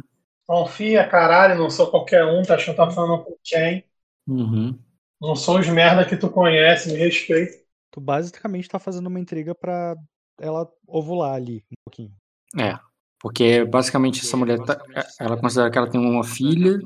Confia, 0.47 1.07
caralho, 1.09 1.59
não 1.59 1.71
sou 1.71 1.91
qualquer 1.91 2.25
um, 2.25 2.43
tá 2.43 2.55
achando 2.55 2.75
que 2.75 2.83
tá 2.83 2.91
falando 2.91 3.25
com 3.25 3.37
quem? 3.43 3.85
Uhum. 4.27 4.79
Não 5.21 5.37
sou 5.37 5.59
os 5.59 5.69
merda 5.69 6.05
que 6.05 6.17
tu 6.17 6.29
conhece, 6.29 6.93
me 6.93 6.99
respeita. 6.99 7.63
Tu 7.91 8.01
basicamente 8.01 8.69
tá 8.69 8.79
fazendo 8.79 9.07
uma 9.07 9.21
intriga 9.21 9.55
pra 9.55 9.95
ela 10.41 10.69
ovular 10.87 11.35
ali 11.35 11.65
um 11.71 11.75
pouquinho. 11.85 12.13
É. 12.59 12.79
Porque 13.21 13.65
basicamente 13.65 14.21
essa 14.21 14.37
mulher 14.37 14.59
tá, 14.65 14.83
ela 15.21 15.37
considera 15.37 15.71
que 15.71 15.79
ela 15.79 15.89
tem 15.89 16.01
uma 16.01 16.25
filha. 16.25 16.79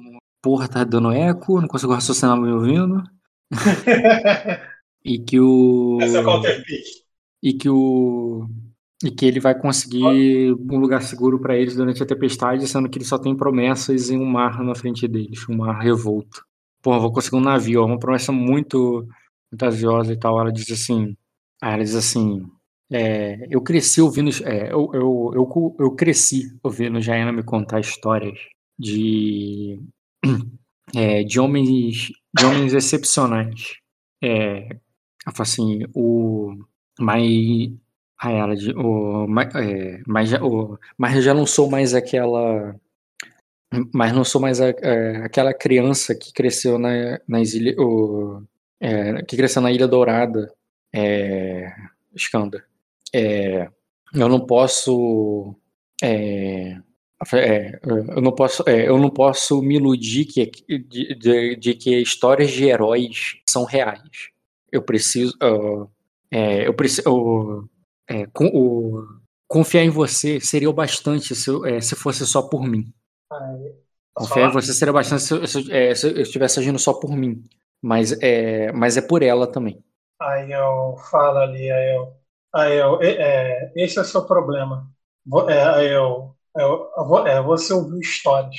Porra, 0.43 0.69
tá 0.69 0.85
dando 0.85 1.13
eco, 1.13 1.61
não 1.61 1.69
consigo 1.69 1.95
raciocinar 1.95 2.37
me 2.37 2.53
ouvindo. 2.53 3.03
E 5.07 5.21
que 5.21 5.39
o. 5.39 5.99
Essa 6.01 6.19
é 6.19 6.21
o 6.21 6.25
counterpick. 6.25 6.85
E 7.41 7.53
que 7.53 7.71
o. 7.71 8.49
E 9.05 9.11
que 9.11 9.27
ele 9.27 9.41
vai 9.41 9.55
conseguir 9.59 10.53
um 10.53 10.79
lugar 10.79 11.03
seguro 11.03 11.39
pra 11.39 11.57
eles 11.57 11.77
durante 11.77 12.03
a 12.03 12.07
tempestade, 12.07 12.67
sendo 12.67 12.89
que 12.89 12.99
ele 12.99 13.05
só 13.05 13.19
tem 13.19 13.37
promessas 13.37 14.11
em 14.11 14.19
um 14.19 14.25
mar 14.25 14.63
na 14.65 14.75
frente 14.75 15.07
deles, 15.07 15.47
um 15.49 15.57
mar 15.57 15.79
revolto. 15.79 16.43
Porra, 16.83 17.01
vou 17.01 17.13
conseguir 17.13 17.37
um 17.37 17.41
navio, 17.41 17.83
é 17.83 17.85
uma 17.85 17.99
promessa 17.99 18.33
muito 18.33 19.07
fantasiosa 19.51 20.13
e 20.13 20.19
tal. 20.19 20.41
Ela 20.41 20.53
diz 20.53 20.71
assim. 20.71 21.17
Ela 21.63 21.83
diz 21.83 21.95
assim. 21.95 22.47
é, 22.93 23.47
eu 23.51 23.61
cresci 23.63 24.01
ouvindo. 24.01 24.31
é, 24.45 24.73
eu, 24.73 24.91
eu, 24.95 25.33
eu, 25.35 25.77
eu 25.81 25.91
cresci 25.97 26.45
ouvindo 26.63 27.01
Jaina 27.01 27.33
me 27.33 27.43
contar 27.43 27.81
histórias 27.81 28.39
de. 28.79 29.81
é, 30.95 31.23
de 31.23 31.41
homens. 31.41 32.13
De 32.35 32.45
homens 32.47 32.73
excepcionais. 32.73 33.75
É, 34.23 34.69
assim, 35.39 35.81
o. 35.95 36.55
Mas. 36.99 37.73
Ah, 38.19 38.31
ela 38.33 38.55
o, 38.77 39.27
mas, 39.29 39.55
é, 39.55 40.01
mas, 40.07 40.29
já, 40.31 40.39
mas 40.97 41.23
já 41.25 41.35
não 41.35 41.47
sou 41.47 41.71
mais 41.71 41.95
aquela. 41.95 42.75
Mas 43.93 44.13
não 44.13 44.25
sou 44.25 44.41
mais 44.41 44.61
a- 44.61 44.69
é, 44.81 45.17
aquela 45.25 45.53
criança 45.53 46.15
que 46.15 46.33
cresceu 46.33 46.79
na, 46.79 47.21
nas 47.29 47.53
ilha, 47.55 47.75
o, 47.79 48.43
é, 48.81 49.23
que 49.25 49.37
cresceu 49.37 49.61
na 49.61 49.73
Ilha 49.73 49.89
Dourada, 49.89 50.53
é, 50.95 51.73
Skanda. 52.15 52.65
É, 53.15 53.69
eu 54.15 54.29
não 54.29 54.47
posso. 54.47 55.55
é, 56.03 56.79
é, 57.35 57.81
eu 57.85 58.21
não 58.23 58.33
posso, 58.33 58.63
é, 58.69 58.89
eu 58.89 58.99
não 58.99 59.11
posso 59.11 59.63
me 59.63 59.77
iludir 59.77 60.27
que, 60.27 60.47
de, 60.69 61.15
de, 61.17 61.57
de 61.57 61.75
que 61.75 62.01
histórias 62.01 62.51
de 62.53 62.65
heróis 62.67 63.37
são 63.49 63.65
reais. 63.65 64.31
Eu 64.71 64.83
preciso, 64.83 65.35
é, 66.31 66.67
eu 66.67 66.75
preciso, 66.75 67.69
é, 68.09 68.27
com- 68.27 68.47
o- 68.49 69.07
confiar 69.49 69.85
em 69.85 69.91
você 69.91 70.41
seria 70.41 70.71
o 70.71 70.73
bastante 70.73 71.35
se, 71.35 71.49
eu- 71.51 71.65
é, 71.67 71.81
se 71.81 71.95
fosse 71.97 72.27
só 72.27 72.43
por 72.43 72.63
mim. 72.67 72.93
Posso 74.15 74.29
Confiar 74.29 74.45
em 74.47 74.49
falar? 74.49 74.53
você 74.53 74.73
seria 74.75 74.93
bastante 74.93 75.23
se, 75.23 75.33
eu- 75.35 75.47
se 75.47 75.59
eu- 75.71 75.75
é, 75.75 75.95
se 75.95 76.07
eu 76.09 76.21
estivesse 76.23 76.59
agindo 76.59 76.79
só 76.79 76.95
por 76.95 77.15
mim. 77.17 77.43
Mas 77.83 78.13
é, 78.23 78.73
mas 78.73 78.97
é 78.97 79.03
por 79.03 79.23
ela 79.23 79.47
também. 79.51 79.83
aí 80.21 80.53
eu 80.53 80.97
falo 81.11 81.39
ali, 81.39 81.71
aí 81.71 81.97
eu, 81.97 82.17
aí 82.55 82.75
eu, 82.79 83.03
é, 83.03 83.69
é, 83.69 83.73
esse 83.77 83.99
é 83.99 84.03
o 84.03 84.05
seu 84.05 84.27
problema. 84.27 84.91
É, 85.49 85.63
aí 85.65 85.89
eu, 85.93 86.37
eu, 86.57 87.27
é, 87.27 87.43
você 87.43 87.73
ouviu 87.73 87.99
histórias. 88.01 88.57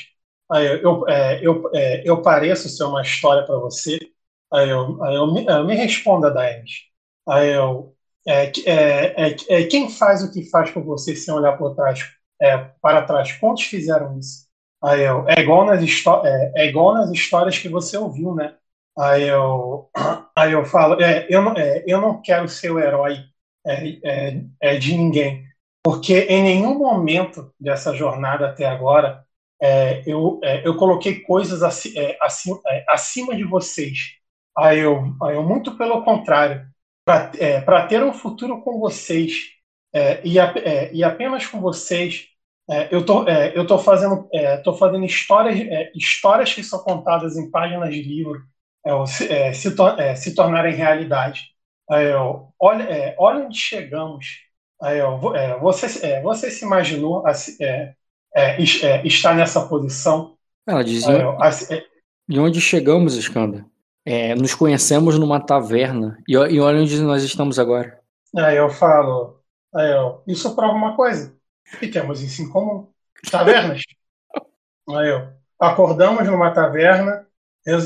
Aí 0.51 0.65
eu, 0.67 0.77
eu, 0.81 1.07
é, 1.09 1.45
eu, 1.45 1.71
é, 1.75 2.03
eu 2.09 2.21
pareço 2.21 2.69
ser 2.69 2.83
uma 2.85 3.01
história 3.01 3.45
para 3.45 3.57
você. 3.59 3.97
Aí 4.53 4.69
eu, 4.69 5.03
aí 5.03 5.15
eu, 5.15 5.33
me, 5.33 5.45
eu 5.45 5.65
me 5.65 5.75
responda, 5.75 6.31
Daemis. 6.31 6.71
Aí 7.27 7.49
eu, 7.53 7.95
é, 8.27 8.51
é, 8.65 9.35
é, 9.49 9.63
quem 9.65 9.89
faz 9.89 10.23
o 10.23 10.31
que 10.31 10.49
faz 10.49 10.71
com 10.71 10.83
você 10.83 11.15
sem 11.15 11.33
olhar 11.33 11.57
por 11.57 11.75
trás, 11.75 12.05
para 12.81 13.03
trás? 13.03 13.31
Quantos 13.33 13.63
fizeram 13.63 14.19
isso? 14.19 14.47
Aí 14.83 15.01
eu, 15.03 15.27
é 15.27 15.41
igual 15.41 15.65
nas 15.65 15.81
é, 16.25 16.51
é 16.55 16.67
igual 16.67 16.93
nas 16.93 17.11
histórias 17.11 17.57
que 17.57 17.69
você 17.69 17.97
ouviu, 17.97 18.35
né? 18.35 18.55
Aí 18.97 19.27
eu, 19.27 19.89
aí 20.35 20.51
eu 20.51 20.65
falo, 20.65 21.01
é, 21.01 21.25
eu, 21.29 21.41
não, 21.41 21.53
é, 21.53 21.83
eu 21.87 22.01
não 22.01 22.21
quero 22.21 22.47
ser 22.49 22.71
o 22.71 22.79
herói 22.79 23.19
é, 23.65 23.99
é, 24.03 24.41
é, 24.61 24.77
de 24.77 24.95
ninguém, 24.95 25.45
porque 25.83 26.21
em 26.21 26.43
nenhum 26.43 26.77
momento 26.77 27.53
dessa 27.59 27.93
jornada 27.93 28.47
até 28.47 28.65
agora 28.65 29.25
é, 29.61 30.03
eu, 30.05 30.39
é, 30.43 30.67
eu 30.67 30.77
coloquei 30.77 31.21
coisas 31.21 31.63
aci, 31.63 31.97
é, 31.97 32.17
acima, 32.21 32.59
acima 32.89 33.35
de 33.35 33.43
vocês. 33.43 33.97
Aí 34.57 34.79
eu, 34.79 35.15
aí 35.23 35.35
eu 35.35 35.43
muito 35.43 35.77
pelo 35.77 36.03
contrário, 36.03 36.65
para 37.65 37.87
ter 37.87 38.03
um 38.03 38.13
futuro 38.13 38.61
com 38.61 38.79
vocês 38.79 39.33
e, 40.23 40.39
a, 40.39 40.53
e 40.91 41.03
apenas 41.03 41.47
com 41.47 41.61
vocês, 41.61 42.25
eu 42.91 43.05
tô, 43.05 43.23
eu 43.27 43.65
tô 43.65 43.79
fazendo, 43.79 44.29
tô 44.63 44.73
fazendo 44.73 45.05
histórias, 45.05 45.57
histórias 45.95 46.53
que 46.53 46.61
são 46.61 46.79
contadas 46.79 47.37
em 47.37 47.49
páginas 47.49 47.93
de 47.93 48.01
livro 48.01 48.43
se, 49.07 49.53
se, 49.53 49.75
se 50.17 50.35
tornarem 50.35 50.75
realidade. 50.75 51.45
Olha, 52.59 52.83
é, 52.83 53.15
olha 53.17 53.45
onde 53.45 53.57
chegamos. 53.57 54.25
É, 54.83 55.01
você, 55.59 56.05
é, 56.05 56.21
você 56.21 56.51
se 56.51 56.63
imaginou 56.63 57.23
é, 57.27 57.93
é, 58.35 58.57
é, 58.61 59.07
estar 59.07 59.35
nessa 59.35 59.67
posição? 59.67 60.35
Ela 60.67 60.83
dizia. 60.83 61.13
de 62.27 62.39
onde 62.39 62.61
chegamos, 62.61 63.63
Skanda? 64.07 64.35
nos 64.35 64.55
conhecemos 64.55 65.19
numa 65.19 65.39
taverna. 65.39 66.17
E, 66.27 66.33
e 66.33 66.59
olha 66.59 66.81
onde 66.81 66.99
nós 67.01 67.23
estamos 67.23 67.59
agora. 67.59 67.99
Aí 68.35 68.57
eu 68.57 68.69
falo. 68.69 69.41
Aí 69.73 69.91
eu, 69.91 70.23
isso 70.27 70.55
prova 70.55 70.73
uma 70.73 70.95
coisa. 70.95 71.35
Que 71.79 71.87
temos 71.87 72.21
isso 72.21 72.41
em 72.41 72.49
comum. 72.49 72.87
Tavernas. 73.29 73.81
aí 74.89 75.09
eu. 75.09 75.27
Acordamos 75.59 76.27
numa 76.27 76.51
taverna, 76.51 77.25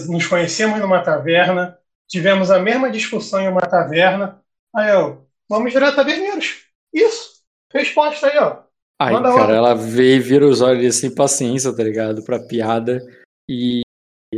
nos 0.09 0.27
conhecemos 0.27 0.79
numa 0.81 1.01
taverna, 1.01 1.77
tivemos 2.07 2.51
a 2.51 2.59
mesma 2.59 2.91
discussão 2.91 3.39
em 3.41 3.47
uma 3.47 3.61
taverna. 3.61 4.41
Aí 4.75 4.91
eu, 4.91 5.25
vamos 5.49 5.73
virar 5.73 5.93
taverneiros. 5.93 6.65
Isso. 6.93 7.41
Resposta 7.73 8.27
aí, 8.27 8.37
ó. 8.37 8.63
Aí, 8.99 9.15
cara, 9.15 9.55
ela 9.55 9.73
vê 9.73 10.17
e 10.17 10.19
vira 10.19 10.45
os 10.45 10.61
olhos 10.61 10.95
sem 10.95 11.15
paciência, 11.15 11.75
tá 11.75 11.81
ligado? 11.81 12.23
Pra 12.23 12.39
piada. 12.39 13.01
E 13.49 13.81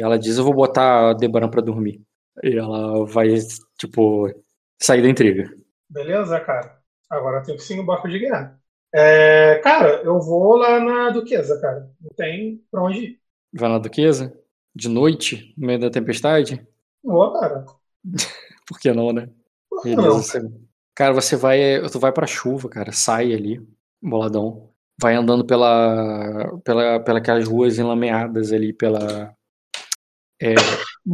ela 0.02 0.18
diz: 0.18 0.38
Eu 0.38 0.44
vou 0.44 0.54
botar 0.54 1.10
a 1.10 1.14
Debaran 1.14 1.50
pra 1.50 1.62
dormir. 1.62 2.02
E 2.44 2.58
ela 2.58 3.06
vai, 3.06 3.30
tipo, 3.78 4.28
sair 4.82 5.02
da 5.02 5.10
intriga. 5.10 5.54
Beleza, 5.90 6.40
cara. 6.40 6.80
Agora 7.10 7.44
tem 7.44 7.56
que 7.56 7.62
sim 7.62 7.80
o 7.80 7.86
barco 7.86 8.10
de 8.10 8.20
guerra. 8.20 8.60
É, 8.94 9.60
cara, 9.64 10.02
eu 10.04 10.20
vou 10.20 10.56
lá 10.56 10.80
na 10.80 11.10
Duquesa, 11.10 11.60
cara. 11.60 11.90
Não 12.02 12.10
tem 12.16 12.64
pra 12.72 12.84
onde 12.84 13.00
ir. 13.00 13.20
Vai 13.54 13.70
na 13.70 13.80
Duquesa? 13.80 14.34
De 14.76 14.90
noite? 14.90 15.54
No 15.58 15.68
meio 15.68 15.80
da 15.80 15.90
tempestade? 15.90 16.66
Vou, 17.04 17.34
cara. 17.34 17.66
Por 18.68 18.80
que 18.80 18.92
não, 18.92 19.12
né? 19.12 19.30
Beleza. 19.84 20.12
Você... 20.12 20.52
Cara, 20.96 21.14
você 21.14 21.36
vai. 21.36 21.82
Tu 21.90 22.00
vai 22.00 22.12
pra 22.12 22.28
chuva, 22.28 22.70
cara. 22.70 22.92
Sai 22.92 23.34
ali, 23.34 23.62
boladão. 24.02 24.70
Vai 25.02 25.16
andando 25.16 25.46
pela, 25.46 26.60
pela, 26.64 27.00
pela 27.00 27.18
aquelas 27.18 27.48
ruas 27.48 27.80
enlameadas 27.80 28.52
ali, 28.52 28.72
pela. 28.72 29.36
É, 30.42 30.54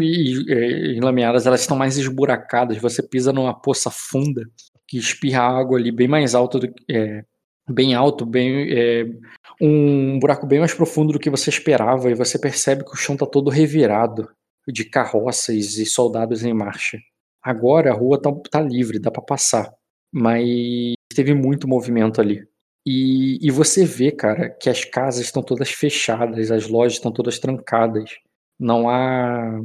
e, 0.02 0.34
e, 0.34 0.98
enlameadas, 0.98 1.46
elas 1.46 1.62
estão 1.62 1.78
mais 1.78 1.98
esburacadas. 1.98 2.78
Você 2.78 3.04
pisa 3.04 3.32
numa 3.32 3.54
poça 3.54 3.90
funda 3.92 4.44
que 4.88 4.98
espirra 4.98 5.44
água 5.44 5.78
ali 5.78 5.92
bem 5.92 6.08
mais 6.08 6.34
alto 6.34 6.60
do 6.60 6.74
é, 6.90 7.24
bem 7.70 7.94
alto, 7.94 8.26
bem 8.26 8.72
é, 8.72 9.06
um 9.62 10.18
buraco 10.20 10.48
bem 10.48 10.60
mais 10.60 10.74
profundo 10.74 11.14
do 11.14 11.20
que 11.20 11.30
você 11.30 11.50
esperava 11.50 12.10
e 12.10 12.16
você 12.16 12.40
percebe 12.40 12.84
que 12.84 12.94
o 12.94 12.98
chão 12.98 13.16
tá 13.16 13.26
todo 13.26 13.50
revirado 13.50 14.30
de 14.68 14.86
carroças 14.86 15.78
e 15.78 15.86
soldados 15.86 16.44
em 16.44 16.54
marcha. 16.54 16.98
Agora 17.42 17.92
a 17.92 17.94
rua 17.94 18.22
tá, 18.22 18.32
tá 18.50 18.62
livre, 18.62 19.00
dá 19.00 19.12
para 19.12 19.22
passar, 19.22 19.72
mas 20.12 20.94
teve 21.14 21.34
muito 21.34 21.68
movimento 21.68 22.20
ali. 22.20 22.48
E, 22.86 23.38
e, 23.46 23.52
você 23.52 23.86
vê, 23.86 24.12
cara, 24.12 24.50
que 24.50 24.70
as 24.70 24.84
casas 24.84 25.26
estão 25.26 25.44
todas 25.44 25.70
fechadas, 25.70 26.50
as 26.50 26.68
lojas 26.68 26.94
estão 26.94 27.12
todas 27.12 27.38
trancadas. 27.38 28.18
Não 28.60 28.90
há, 28.90 29.62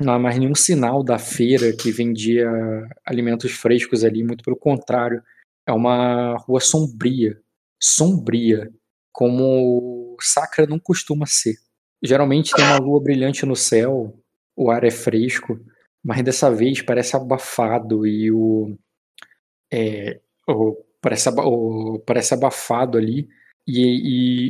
não 0.00 0.14
há 0.14 0.18
mais 0.18 0.38
nenhum 0.38 0.54
sinal 0.54 1.02
da 1.02 1.18
feira 1.18 1.72
que 1.72 1.90
vendia 1.90 2.48
alimentos 3.06 3.52
frescos 3.52 4.04
ali, 4.04 4.22
muito 4.22 4.44
pelo 4.44 4.56
contrário. 4.56 5.22
É 5.66 5.72
uma 5.72 6.36
rua 6.38 6.60
sombria, 6.60 7.40
sombria, 7.80 8.70
como 9.12 10.16
Sacra 10.20 10.66
não 10.66 10.78
costuma 10.78 11.26
ser. 11.26 11.54
Geralmente 12.02 12.52
tem 12.54 12.64
uma 12.64 12.78
lua 12.78 13.00
brilhante 13.02 13.46
no 13.46 13.56
céu, 13.56 14.14
o 14.54 14.70
ar 14.70 14.84
é 14.84 14.90
fresco, 14.90 15.58
mas 16.02 16.22
dessa 16.22 16.50
vez 16.50 16.82
parece 16.82 17.16
abafado 17.16 18.06
e 18.06 18.30
o, 18.30 18.76
é, 19.72 20.20
o 20.46 20.76
parece, 21.00 21.30
o, 21.30 21.98
parece 22.06 22.34
abafado 22.34 22.98
ali 22.98 23.28
e, 23.66 23.80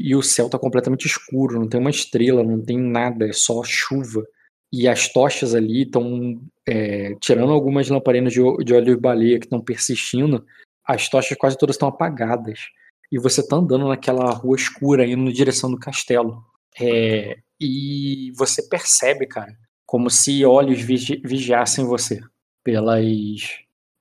e, 0.07 0.09
e, 0.09 0.17
o 0.17 0.23
céu 0.23 0.47
está 0.47 0.59
completamente 0.59 1.07
escuro, 1.07 1.61
não 1.61 1.69
tem 1.69 1.81
uma 1.81 1.91
estrela, 1.91 2.43
não 2.43 2.61
tem 2.61 2.79
nada, 2.79 3.27
é 3.27 3.33
só 3.33 3.63
chuva. 3.63 4.25
E 4.73 4.89
as 4.89 5.09
tochas 5.09 5.55
ali 5.55 5.83
estão, 5.83 6.41
é, 6.67 7.15
tirando 7.21 7.53
algumas 7.53 7.89
lamparinas 7.89 8.33
de, 8.33 8.41
de 8.65 8.75
óleo 8.75 8.97
de 8.97 9.01
baleia 9.01 9.39
que 9.39 9.47
estão 9.47 9.61
persistindo, 9.61 10.45
as 10.85 11.09
tochas 11.09 11.39
quase 11.39 11.57
todas 11.57 11.77
estão 11.77 11.89
apagadas. 11.89 12.59
E 13.11 13.19
você 13.19 13.41
está 13.41 13.57
andando 13.57 13.87
naquela 13.87 14.31
rua 14.33 14.57
escura, 14.57 15.07
indo 15.07 15.23
na 15.23 15.33
direção 15.33 15.71
do 15.71 15.79
castelo. 15.79 16.45
É, 16.81 17.39
e 17.61 18.33
você 18.37 18.69
percebe, 18.69 19.27
cara, 19.27 19.57
como 19.87 20.11
se 20.11 20.45
olhos 20.45 20.81
vigi 20.81 21.21
vigiassem 21.25 21.85
você 21.85 22.21
pelas, 22.65 23.05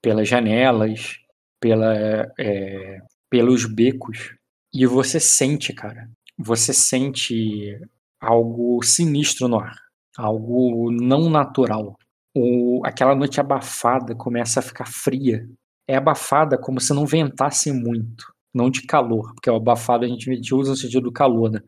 pelas 0.02 0.28
janelas, 0.28 1.18
pela, 1.60 2.32
é, 2.38 2.98
pelos 3.30 3.64
becos. 3.64 4.34
E 4.74 4.86
você 4.86 5.20
sente, 5.20 5.72
cara, 5.72 6.10
você 6.36 6.72
sente 6.72 7.78
algo 8.20 8.82
sinistro 8.82 9.46
no 9.46 9.60
ar, 9.60 9.76
algo 10.16 10.90
não 10.90 11.30
natural. 11.30 11.96
O, 12.36 12.82
aquela 12.84 13.14
noite 13.14 13.40
abafada 13.40 14.14
começa 14.16 14.58
a 14.58 14.62
ficar 14.62 14.86
fria. 14.86 15.46
É 15.88 15.96
abafada 15.96 16.58
como 16.58 16.80
se 16.80 16.92
não 16.92 17.06
ventasse 17.06 17.70
muito, 17.70 18.32
não 18.52 18.68
de 18.68 18.82
calor, 18.82 19.32
porque 19.34 19.50
o 19.50 19.56
abafado 19.56 20.04
a 20.04 20.08
gente 20.08 20.54
usa 20.54 20.70
no 20.70 20.76
sentido 20.76 21.04
do 21.04 21.12
calor, 21.12 21.50
né? 21.50 21.60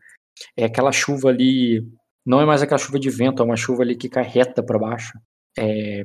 É 0.57 0.65
aquela 0.65 0.91
chuva 0.91 1.29
ali 1.29 1.81
não 2.27 2.41
é 2.41 2.45
mais 2.45 2.61
aquela 2.61 2.77
chuva 2.77 2.99
de 2.99 3.09
vento, 3.09 3.41
é 3.41 3.45
uma 3.45 3.55
chuva 3.55 3.83
ali 3.83 3.95
que 3.95 4.09
cai 4.09 4.25
reta 4.25 4.61
para 4.61 4.77
baixo. 4.77 5.17
É, 5.57 6.03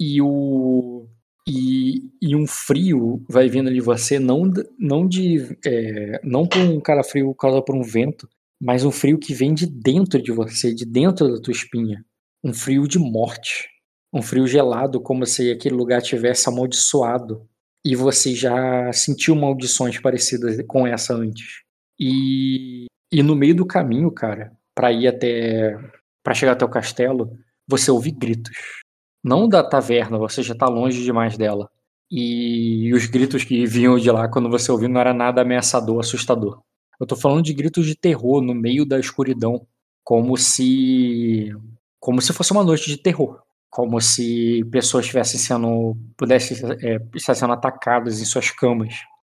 e 0.00 0.20
o 0.20 0.99
e, 1.48 2.10
e, 2.20 2.36
um 2.36 2.46
frio 2.46 3.24
vai 3.28 3.48
vindo 3.48 3.68
ali 3.68 3.80
você 3.80 4.18
não 4.18 4.50
não 4.78 5.08
de 5.08 5.56
é, 5.64 6.20
não 6.22 6.46
por 6.46 6.58
um 6.58 6.80
cara 6.80 7.02
frio 7.02 7.34
causado 7.34 7.64
por 7.64 7.74
um 7.74 7.82
vento, 7.82 8.28
mas 8.60 8.84
um 8.84 8.90
frio 8.90 9.18
que 9.18 9.34
vem 9.34 9.54
de 9.54 9.66
dentro 9.66 10.22
de 10.22 10.30
você, 10.32 10.74
de 10.74 10.84
dentro 10.84 11.32
da 11.32 11.40
tua 11.40 11.52
espinha, 11.52 12.04
um 12.44 12.52
frio 12.52 12.86
de 12.86 12.98
morte, 12.98 13.68
um 14.12 14.22
frio 14.22 14.46
gelado 14.46 15.00
como 15.00 15.24
se 15.26 15.50
aquele 15.50 15.74
lugar 15.74 16.02
tivesse 16.02 16.48
amaldiçoado 16.48 17.48
e 17.84 17.96
você 17.96 18.34
já 18.34 18.92
sentiu 18.92 19.34
maldições 19.34 19.98
parecidas 19.98 20.56
com 20.66 20.86
essa 20.86 21.14
antes. 21.14 21.62
E, 21.98 22.86
e 23.12 23.22
no 23.22 23.34
meio 23.34 23.54
do 23.54 23.66
caminho, 23.66 24.10
cara, 24.10 24.52
para 24.74 24.92
ir 24.92 25.08
até 25.08 25.78
para 26.22 26.34
chegar 26.34 26.52
até 26.52 26.64
o 26.64 26.70
castelo, 26.70 27.38
você 27.66 27.90
ouve 27.90 28.10
gritos. 28.10 28.79
Não 29.22 29.48
da 29.48 29.62
taverna, 29.62 30.18
você 30.18 30.42
já 30.42 30.54
está 30.54 30.66
longe 30.66 31.02
demais 31.02 31.36
dela. 31.36 31.70
E 32.10 32.92
os 32.92 33.06
gritos 33.06 33.44
que 33.44 33.66
vinham 33.66 33.98
de 33.98 34.10
lá 34.10 34.28
quando 34.28 34.50
você 34.50 34.72
ouviu 34.72 34.88
não 34.88 35.00
era 35.00 35.14
nada 35.14 35.42
ameaçador, 35.42 36.00
assustador. 36.00 36.60
Eu 36.98 37.06
tô 37.06 37.16
falando 37.16 37.44
de 37.44 37.52
gritos 37.54 37.86
de 37.86 37.94
terror 37.94 38.42
no 38.42 38.54
meio 38.54 38.84
da 38.84 38.98
escuridão, 38.98 39.66
como 40.02 40.36
se 40.36 41.54
como 42.00 42.20
se 42.20 42.32
fosse 42.32 42.52
uma 42.52 42.64
noite 42.64 42.86
de 42.88 42.96
terror, 42.96 43.42
como 43.70 44.00
se 44.00 44.64
pessoas 44.72 45.04
estivessem 45.04 45.38
sendo 45.38 45.96
pudessem 46.16 46.56
é, 46.82 46.98
estar 47.14 47.34
sendo 47.34 47.52
atacadas 47.52 48.20
em 48.20 48.24
suas 48.24 48.50
camas. 48.50 48.94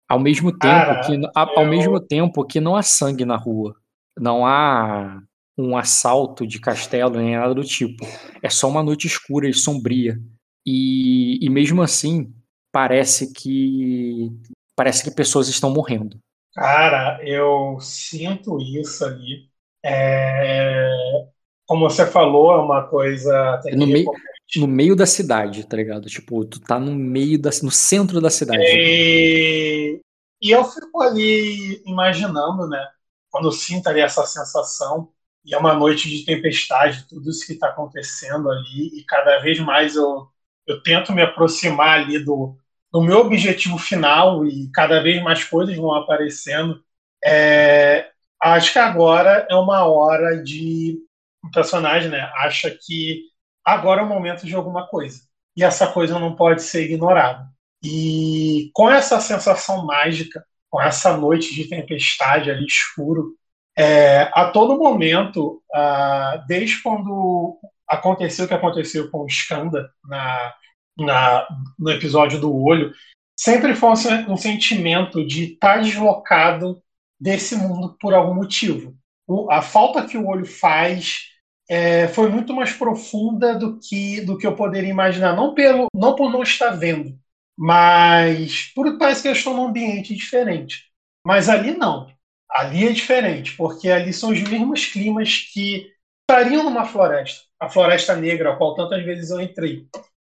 Ao 0.08 0.20
mesmo 0.20 0.52
tempo 0.58 1.02
que 1.06 1.20
ao 1.36 1.66
mesmo 1.66 1.99
tempo 1.99 2.45
que 2.45 2.60
não 2.62 2.76
há 2.76 2.84
sangue 2.84 3.26
na 3.26 3.36
rua, 3.36 3.76
não 4.18 4.45
há 4.45 5.22
um 5.57 5.78
assalto 5.78 6.45
de 6.48 6.60
castelo 6.60 7.18
nem 7.19 7.36
nada 7.36 7.53
do 7.53 7.64
tipo. 7.64 8.06
É 8.41 8.49
só 8.49 8.69
uma 8.69 8.84
noite 8.84 9.07
escura 9.07 9.49
e 9.49 9.53
sombria. 9.53 10.19
E, 10.65 11.44
e 11.45 11.49
mesmo 11.49 11.82
assim, 11.82 12.34
parece 12.72 13.34
que 13.34 14.32
parece 14.76 15.03
que 15.03 15.11
pessoas 15.11 15.48
estão 15.48 15.72
morrendo. 15.72 16.19
Cara, 16.53 17.19
eu 17.23 17.80
sinto 17.80 18.60
isso 18.60 19.06
ali. 19.06 19.49
É, 19.84 20.90
Como 21.65 21.90
você 21.90 22.06
falou, 22.06 22.53
é 22.53 22.57
uma 22.60 22.88
coisa. 22.88 23.56
até 23.56 23.72
No 23.76 23.88
meio, 23.88 24.11
no 24.56 24.68
meio 24.68 24.95
da 24.95 25.06
cidade, 25.06 25.65
tá 25.68 25.78
ligado? 25.78 26.07
Tipo, 26.07 26.45
tu 26.45 26.60
tá 26.60 26.80
no 26.80 26.94
meio 26.95 27.40
da, 27.41 27.49
no 27.64 27.72
centro 27.72 28.22
da 28.22 28.30
cidade. 28.30 28.61
E, 28.64 30.02
e 30.41 30.52
eu 30.52 30.64
fico 30.65 31.02
ali 31.02 31.82
imaginando, 31.86 32.68
né? 32.68 32.88
Quando 33.30 33.48
eu 33.48 33.52
sinto 33.52 33.88
ali 33.88 34.02
essa 34.02 34.26
sensação, 34.26 35.11
e 35.45 35.53
é 35.53 35.57
uma 35.57 35.73
noite 35.73 36.09
de 36.09 36.26
tempestade, 36.26 37.07
tudo 37.07 37.30
isso 37.30 37.45
que 37.45 37.53
está 37.53 37.68
acontecendo 37.69 38.49
ali, 38.49 38.99
e 38.99 39.03
cada 39.05 39.39
vez 39.39 39.59
mais 39.59 39.95
eu, 39.95 40.27
eu 40.68 40.81
tento 40.84 41.11
me 41.13 41.22
aproximar 41.22 41.99
ali 41.99 42.19
do, 42.19 42.55
do 42.91 43.01
meu 43.01 43.19
objetivo 43.19 43.77
final, 43.77 44.45
e 44.45 44.69
cada 44.72 45.01
vez 45.01 45.22
mais 45.23 45.43
coisas 45.43 45.76
vão 45.76 45.93
aparecendo. 45.95 46.84
É, 47.23 48.11
acho 48.41 48.73
que 48.73 48.80
agora 48.80 49.47
é 49.49 49.55
uma 49.55 49.85
hora 49.85 50.43
de. 50.43 50.99
O 51.43 51.49
personagem 51.51 52.09
né, 52.09 52.31
acha 52.35 52.69
que 52.69 53.23
agora 53.65 54.01
é 54.01 54.03
o 54.03 54.09
momento 54.09 54.45
de 54.45 54.55
alguma 54.55 54.88
coisa. 54.88 55.22
E 55.55 55.63
essa 55.63 55.88
coisa 55.88 56.19
não 56.19 56.35
pode 56.35 56.61
ser 56.61 56.84
ignorada. 56.85 57.47
E 57.84 58.69
com 58.73 58.89
essa 58.89 59.19
sensação 59.19 59.85
mágica, 59.85 60.45
com 60.69 60.81
essa 60.81 61.18
noite 61.18 61.53
de 61.53 61.68
tempestade 61.68 62.51
ali 62.51 62.65
escuro, 62.65 63.35
é, 63.82 64.30
a 64.34 64.52
todo 64.52 64.78
momento, 64.78 65.62
ah, 65.74 66.44
desde 66.48 66.82
quando 66.84 67.58
aconteceu 67.88 68.45
o 68.45 68.48
que 68.48 68.53
aconteceu 68.53 69.10
com 69.10 69.20
o 69.24 69.28
Skanda 69.28 69.90
na, 70.06 70.53
na, 70.98 71.48
no 71.80 71.90
episódio 71.90 72.40
do 72.40 72.56
olho, 72.56 72.94
sempre 73.36 73.74
foi 73.74 73.90
um, 73.90 74.34
um 74.34 74.38
sentimento 74.38 75.26
de 75.26 75.53
estar 75.53 75.82
deslocado 75.82 76.82
desse 77.20 77.56
mundo 77.56 77.98
por 77.99 78.14
algum 78.14 78.36
motivo. 78.36 78.95
O- 79.28 79.52
a 79.52 79.62
falta 79.64 80.06
que 80.06 80.18
o 80.18 80.28
olho 80.28 80.45
faz 80.45 81.30
é, 81.70 82.08
foi 82.10 82.30
muito 82.30 82.53
mais 82.53 82.74
profunda 82.74 83.56
do 83.58 83.80
que 83.80 84.22
do 84.22 84.38
que 84.38 84.45
eu 84.45 84.56
poderia 84.56 84.90
imaginar. 84.90 85.36
Não 85.36 85.53
pelo, 85.56 85.88
não 85.95 86.16
por 86.16 86.30
não 86.32 86.44
estar 86.44 86.72
vendo, 86.72 87.18
mas 87.58 88.72
por 88.76 88.98
parece 88.99 89.22
que 89.24 89.28
eu 89.28 89.34
estou 89.34 89.56
num 89.56 89.68
ambiente 89.68 90.16
diferente. 90.16 90.86
Mas 91.26 91.49
ali 91.49 91.72
não. 91.76 92.08
Ali 92.52 92.88
é 92.88 92.91
diferente, 92.91 93.56
porque 93.56 93.90
ali 93.90 94.11
são 94.11 94.32
os 94.32 94.41
mesmos 94.41 94.86
climas 94.86 95.38
que 95.53 95.90
estariam 96.30 96.64
numa 96.64 96.86
floresta, 96.86 97.45
a 97.60 97.69
floresta 97.69 98.15
negra, 98.15 98.52
a 98.52 98.56
qual 98.56 98.76
tantas 98.76 99.03
vezes 99.03 99.30
eu 99.30 99.40
entrei. 99.40 99.88